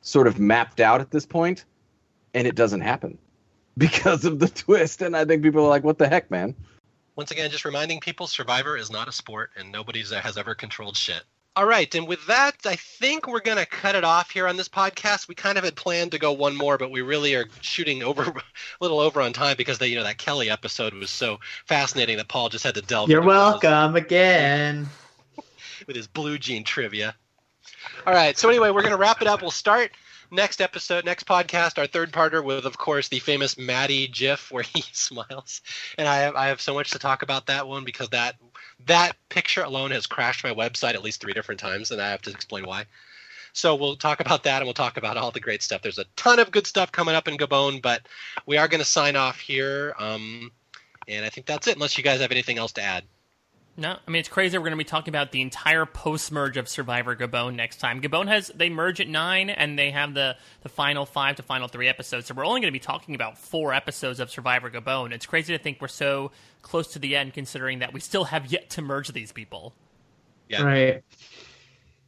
sort 0.00 0.26
of 0.26 0.40
mapped 0.40 0.80
out 0.80 1.02
at 1.02 1.10
this 1.10 1.26
point 1.26 1.64
and 2.34 2.46
it 2.46 2.54
doesn't 2.54 2.80
happen 2.80 3.18
because 3.78 4.24
of 4.24 4.38
the 4.38 4.48
twist 4.48 5.02
and 5.02 5.14
I 5.16 5.26
think 5.26 5.42
people 5.42 5.64
are 5.64 5.68
like, 5.68 5.84
"What 5.84 5.98
the 5.98 6.08
heck, 6.08 6.30
man?" 6.30 6.54
Once 7.16 7.30
again, 7.30 7.50
just 7.50 7.64
reminding 7.64 8.00
people, 8.00 8.26
Survivor 8.26 8.76
is 8.76 8.90
not 8.90 9.08
a 9.08 9.12
sport, 9.12 9.50
and 9.56 9.70
nobody 9.70 10.02
has 10.02 10.36
ever 10.36 10.54
controlled 10.54 10.96
shit. 10.96 11.22
All 11.56 11.66
right, 11.66 11.94
and 11.94 12.08
with 12.08 12.26
that, 12.26 12.56
I 12.64 12.74
think 12.74 13.28
we're 13.28 13.38
going 13.38 13.58
to 13.58 13.66
cut 13.66 13.94
it 13.94 14.02
off 14.02 14.30
here 14.30 14.48
on 14.48 14.56
this 14.56 14.68
podcast. 14.68 15.28
We 15.28 15.36
kind 15.36 15.56
of 15.56 15.62
had 15.62 15.76
planned 15.76 16.10
to 16.10 16.18
go 16.18 16.32
one 16.32 16.56
more, 16.56 16.76
but 16.76 16.90
we 16.90 17.00
really 17.00 17.36
are 17.36 17.46
shooting 17.60 18.02
over 18.02 18.22
a 18.24 18.42
little 18.80 18.98
over 18.98 19.22
on 19.22 19.32
time 19.32 19.56
because 19.56 19.78
the, 19.78 19.88
you 19.88 19.94
know 19.94 20.02
that 20.02 20.18
Kelly 20.18 20.50
episode 20.50 20.92
was 20.94 21.10
so 21.10 21.38
fascinating 21.66 22.16
that 22.16 22.26
Paul 22.26 22.48
just 22.48 22.64
had 22.64 22.74
to 22.74 22.82
delve. 22.82 23.08
You're 23.08 23.20
into 23.20 23.32
those 23.32 23.62
welcome 23.62 23.94
again. 23.94 24.88
with 25.86 25.94
his 25.94 26.08
blue 26.08 26.38
jean 26.38 26.64
trivia. 26.64 27.14
All 28.04 28.12
right, 28.12 28.36
so 28.36 28.48
anyway, 28.48 28.70
we're 28.70 28.82
going 28.82 28.90
to 28.90 28.98
wrap 28.98 29.22
it 29.22 29.28
up. 29.28 29.40
We'll 29.40 29.52
start 29.52 29.92
next 30.30 30.60
episode, 30.60 31.04
next 31.04 31.26
podcast, 31.26 31.78
our 31.78 31.86
third 31.86 32.12
parter 32.12 32.42
with, 32.42 32.64
of 32.64 32.78
course, 32.78 33.08
the 33.08 33.18
famous 33.18 33.58
Matty 33.58 34.08
GIF 34.08 34.50
where 34.50 34.62
he 34.62 34.82
smiles, 34.92 35.60
and 35.98 36.08
I 36.08 36.16
have 36.16 36.36
I 36.36 36.48
have 36.48 36.60
so 36.60 36.74
much 36.74 36.90
to 36.90 36.98
talk 36.98 37.22
about 37.22 37.46
that 37.46 37.66
one 37.66 37.84
because 37.84 38.08
that 38.10 38.36
that 38.86 39.16
picture 39.28 39.62
alone 39.62 39.90
has 39.90 40.06
crashed 40.06 40.44
my 40.44 40.52
website 40.52 40.94
at 40.94 41.02
least 41.02 41.20
three 41.20 41.32
different 41.32 41.60
times, 41.60 41.90
and 41.90 42.00
I 42.00 42.10
have 42.10 42.22
to 42.22 42.30
explain 42.30 42.66
why. 42.66 42.86
So 43.52 43.76
we'll 43.76 43.96
talk 43.96 44.20
about 44.20 44.42
that, 44.44 44.56
and 44.56 44.66
we'll 44.66 44.74
talk 44.74 44.96
about 44.96 45.16
all 45.16 45.30
the 45.30 45.40
great 45.40 45.62
stuff. 45.62 45.80
There's 45.80 45.98
a 45.98 46.06
ton 46.16 46.40
of 46.40 46.50
good 46.50 46.66
stuff 46.66 46.90
coming 46.90 47.14
up 47.14 47.28
in 47.28 47.36
Gabon, 47.36 47.80
but 47.80 48.02
we 48.46 48.56
are 48.56 48.66
going 48.66 48.80
to 48.80 48.84
sign 48.84 49.14
off 49.14 49.38
here, 49.38 49.94
um, 49.98 50.50
and 51.06 51.24
I 51.24 51.28
think 51.28 51.46
that's 51.46 51.68
it. 51.68 51.76
Unless 51.76 51.96
you 51.96 52.02
guys 52.02 52.20
have 52.20 52.32
anything 52.32 52.58
else 52.58 52.72
to 52.72 52.82
add. 52.82 53.04
No, 53.76 53.96
I 54.06 54.10
mean 54.10 54.20
it's 54.20 54.28
crazy. 54.28 54.56
We're 54.56 54.62
going 54.62 54.72
to 54.72 54.76
be 54.76 54.84
talking 54.84 55.10
about 55.10 55.32
the 55.32 55.40
entire 55.40 55.84
post 55.84 56.30
merge 56.30 56.56
of 56.56 56.68
Survivor 56.68 57.16
Gabon 57.16 57.56
next 57.56 57.78
time. 57.78 58.00
Gabon 58.00 58.28
has 58.28 58.48
they 58.54 58.70
merge 58.70 59.00
at 59.00 59.08
nine, 59.08 59.50
and 59.50 59.76
they 59.76 59.90
have 59.90 60.14
the 60.14 60.36
the 60.62 60.68
final 60.68 61.04
five 61.04 61.36
to 61.36 61.42
final 61.42 61.66
three 61.66 61.88
episodes. 61.88 62.28
So 62.28 62.34
we're 62.34 62.46
only 62.46 62.60
going 62.60 62.68
to 62.68 62.72
be 62.72 62.78
talking 62.78 63.16
about 63.16 63.36
four 63.36 63.74
episodes 63.74 64.20
of 64.20 64.30
Survivor 64.30 64.70
Gabon. 64.70 65.10
It's 65.12 65.26
crazy 65.26 65.56
to 65.56 65.62
think 65.62 65.80
we're 65.80 65.88
so 65.88 66.30
close 66.62 66.88
to 66.92 67.00
the 67.00 67.16
end, 67.16 67.34
considering 67.34 67.80
that 67.80 67.92
we 67.92 67.98
still 67.98 68.24
have 68.24 68.46
yet 68.46 68.70
to 68.70 68.82
merge 68.82 69.08
these 69.08 69.32
people. 69.32 69.74
Yeah. 70.48 70.62
Right. 70.62 71.02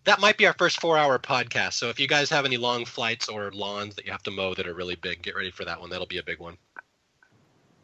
that 0.04 0.20
might 0.20 0.36
be 0.36 0.46
our 0.46 0.52
first 0.52 0.80
four 0.80 0.96
hour 0.96 1.18
podcast. 1.18 1.72
So 1.72 1.88
if 1.88 1.98
you 1.98 2.06
guys 2.06 2.30
have 2.30 2.44
any 2.44 2.58
long 2.58 2.84
flights 2.84 3.28
or 3.28 3.50
lawns 3.50 3.96
that 3.96 4.06
you 4.06 4.12
have 4.12 4.22
to 4.22 4.30
mow 4.30 4.54
that 4.54 4.68
are 4.68 4.74
really 4.74 4.94
big, 4.94 5.20
get 5.22 5.34
ready 5.34 5.50
for 5.50 5.64
that 5.64 5.80
one. 5.80 5.90
That'll 5.90 6.06
be 6.06 6.18
a 6.18 6.22
big 6.22 6.38
one. 6.38 6.56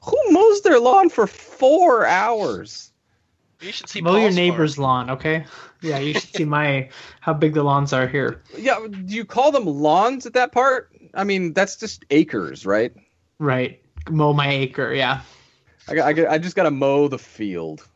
Who 0.05 0.17
mows 0.31 0.63
their 0.63 0.79
lawn 0.79 1.11
for 1.11 1.27
four 1.27 2.07
hours? 2.07 2.92
You 3.63 3.73
should 3.73 3.89
see 3.89 4.01
Mow 4.01 4.17
your 4.17 4.33
neighbor's 4.33 4.75
farm. 4.75 4.85
lawn, 4.85 5.11
okay? 5.11 5.45
Yeah, 5.85 5.99
you 5.99 6.15
should 6.15 6.33
see 6.33 6.45
my 6.45 6.91
how 7.21 7.33
big 7.33 7.55
the 7.55 7.65
lawns 7.65 7.93
are 7.93 8.07
here. 8.07 8.41
Yeah, 8.57 8.87
do 8.89 9.13
you 9.17 9.25
call 9.25 9.51
them 9.51 9.65
lawns 9.67 10.27
at 10.27 10.35
that 10.35 10.53
part? 10.53 10.93
I 11.13 11.25
mean, 11.25 11.55
that's 11.55 11.75
just 11.75 12.05
acres, 12.11 12.65
right? 12.65 12.93
Right. 13.41 13.83
Mow 14.09 14.33
my 14.33 14.49
acre, 14.49 14.95
yeah. 14.95 15.23
I 15.89 15.99
I, 15.99 16.35
I 16.35 16.39
just 16.39 16.55
got 16.55 16.63
to 16.65 16.71
mow 16.71 17.09
the 17.09 17.19
field. 17.19 17.89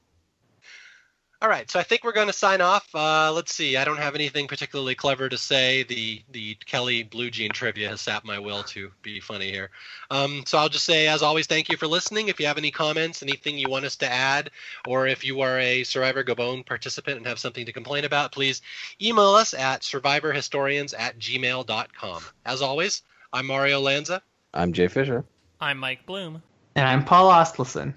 All 1.43 1.51
right, 1.51 1.71
so 1.71 1.79
I 1.79 1.83
think 1.83 2.03
we're 2.03 2.13
going 2.13 2.29
to 2.29 2.33
sign 2.33 2.63
off. 2.63 2.89
Uh, 2.95 3.31
let's 3.31 3.55
see. 3.55 3.77
I 3.77 3.85
don't 3.85 3.99
have 3.99 4.15
anything 4.15 4.49
particularly 4.49 4.95
clever 4.95 5.29
to 5.29 5.37
say. 5.37 5.83
The 5.83 6.23
the 6.31 6.55
Kelly 6.65 7.03
Blue 7.03 7.31
Jean 7.31 7.51
trivia 7.53 7.91
has 7.91 8.01
sapped 8.01 8.25
my 8.25 8.39
will 8.39 8.63
to 8.65 8.91
be 9.03 9.21
funny 9.21 9.51
here. 9.51 9.69
Um, 10.11 10.45
so 10.47 10.57
I'll 10.57 10.71
just 10.71 10.87
say, 10.87 11.09
as 11.09 11.23
always, 11.23 11.47
thank 11.47 11.69
you 11.69 11.77
for 11.77 11.87
listening. 11.87 12.29
If 12.29 12.41
you 12.41 12.47
have 12.47 12.57
any 12.57 12.71
comments, 12.71 13.23
anything 13.23 13.59
you 13.59 13.69
want 13.69 13.85
us 13.85 13.97
to 13.97 14.11
add, 14.11 14.51
or 14.89 15.07
if 15.07 15.27
you 15.27 15.43
are 15.43 15.59
a 15.59 15.85
Survivor 15.85 16.25
Gabon 16.25 16.65
participant 16.65 17.19
and 17.19 17.27
have 17.27 17.39
something 17.39 17.67
to 17.67 17.73
complain 17.73 18.07
about, 18.07 18.33
please 18.33 18.63
email 19.03 19.35
us 19.35 19.53
at 19.53 19.83
survivorhistorians 19.83 20.95
at 20.99 21.19
gmail.com. 21.19 22.23
As 22.47 22.63
always, 22.63 23.03
I'm 23.35 23.47
Mario 23.47 23.81
Lanza, 23.81 24.23
I'm 24.55 24.73
Jay 24.73 24.89
Fischer. 24.89 25.23
I'm 25.61 25.77
Mike 25.77 26.07
Bloom. 26.07 26.43
And 26.75 26.89
I'm 26.89 27.05
Paul 27.05 27.31
Asleson. 27.31 27.93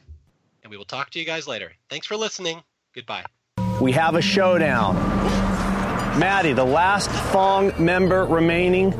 and 0.64 0.70
we 0.70 0.76
will 0.76 0.84
talk 0.84 1.10
to 1.12 1.20
you 1.20 1.26
guys 1.26 1.48
later. 1.48 1.72
Thanks 1.90 2.06
for 2.06 2.18
listening. 2.18 2.62
Goodbye. 2.94 3.26
We 3.82 3.92
have 3.94 4.16
a 4.16 4.22
showdown. 4.22 4.96
Matty, 6.20 6.54
the 6.54 6.66
last 6.66 7.10
Fang 7.32 7.72
member 7.84 8.26
remaining, 8.26 8.94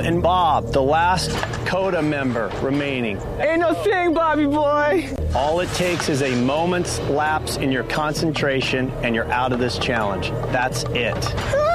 and 0.00 0.22
Bob, 0.22 0.72
the 0.72 0.82
last 0.82 1.30
Kota 1.66 2.02
member 2.02 2.50
remaining. 2.62 3.18
Ain't 3.38 3.60
no 3.60 3.74
thing, 3.74 4.14
Bobby 4.14 4.46
boy. 4.46 5.14
All 5.34 5.60
it 5.60 5.70
takes 5.74 6.08
is 6.08 6.22
a 6.22 6.34
moment's 6.34 6.98
lapse 7.00 7.56
in 7.56 7.70
your 7.70 7.84
concentration, 7.84 8.90
and 9.02 9.14
you're 9.14 9.30
out 9.30 9.52
of 9.52 9.58
this 9.58 9.78
challenge. 9.78 10.30
That's 10.50 10.84
it. 10.88 11.14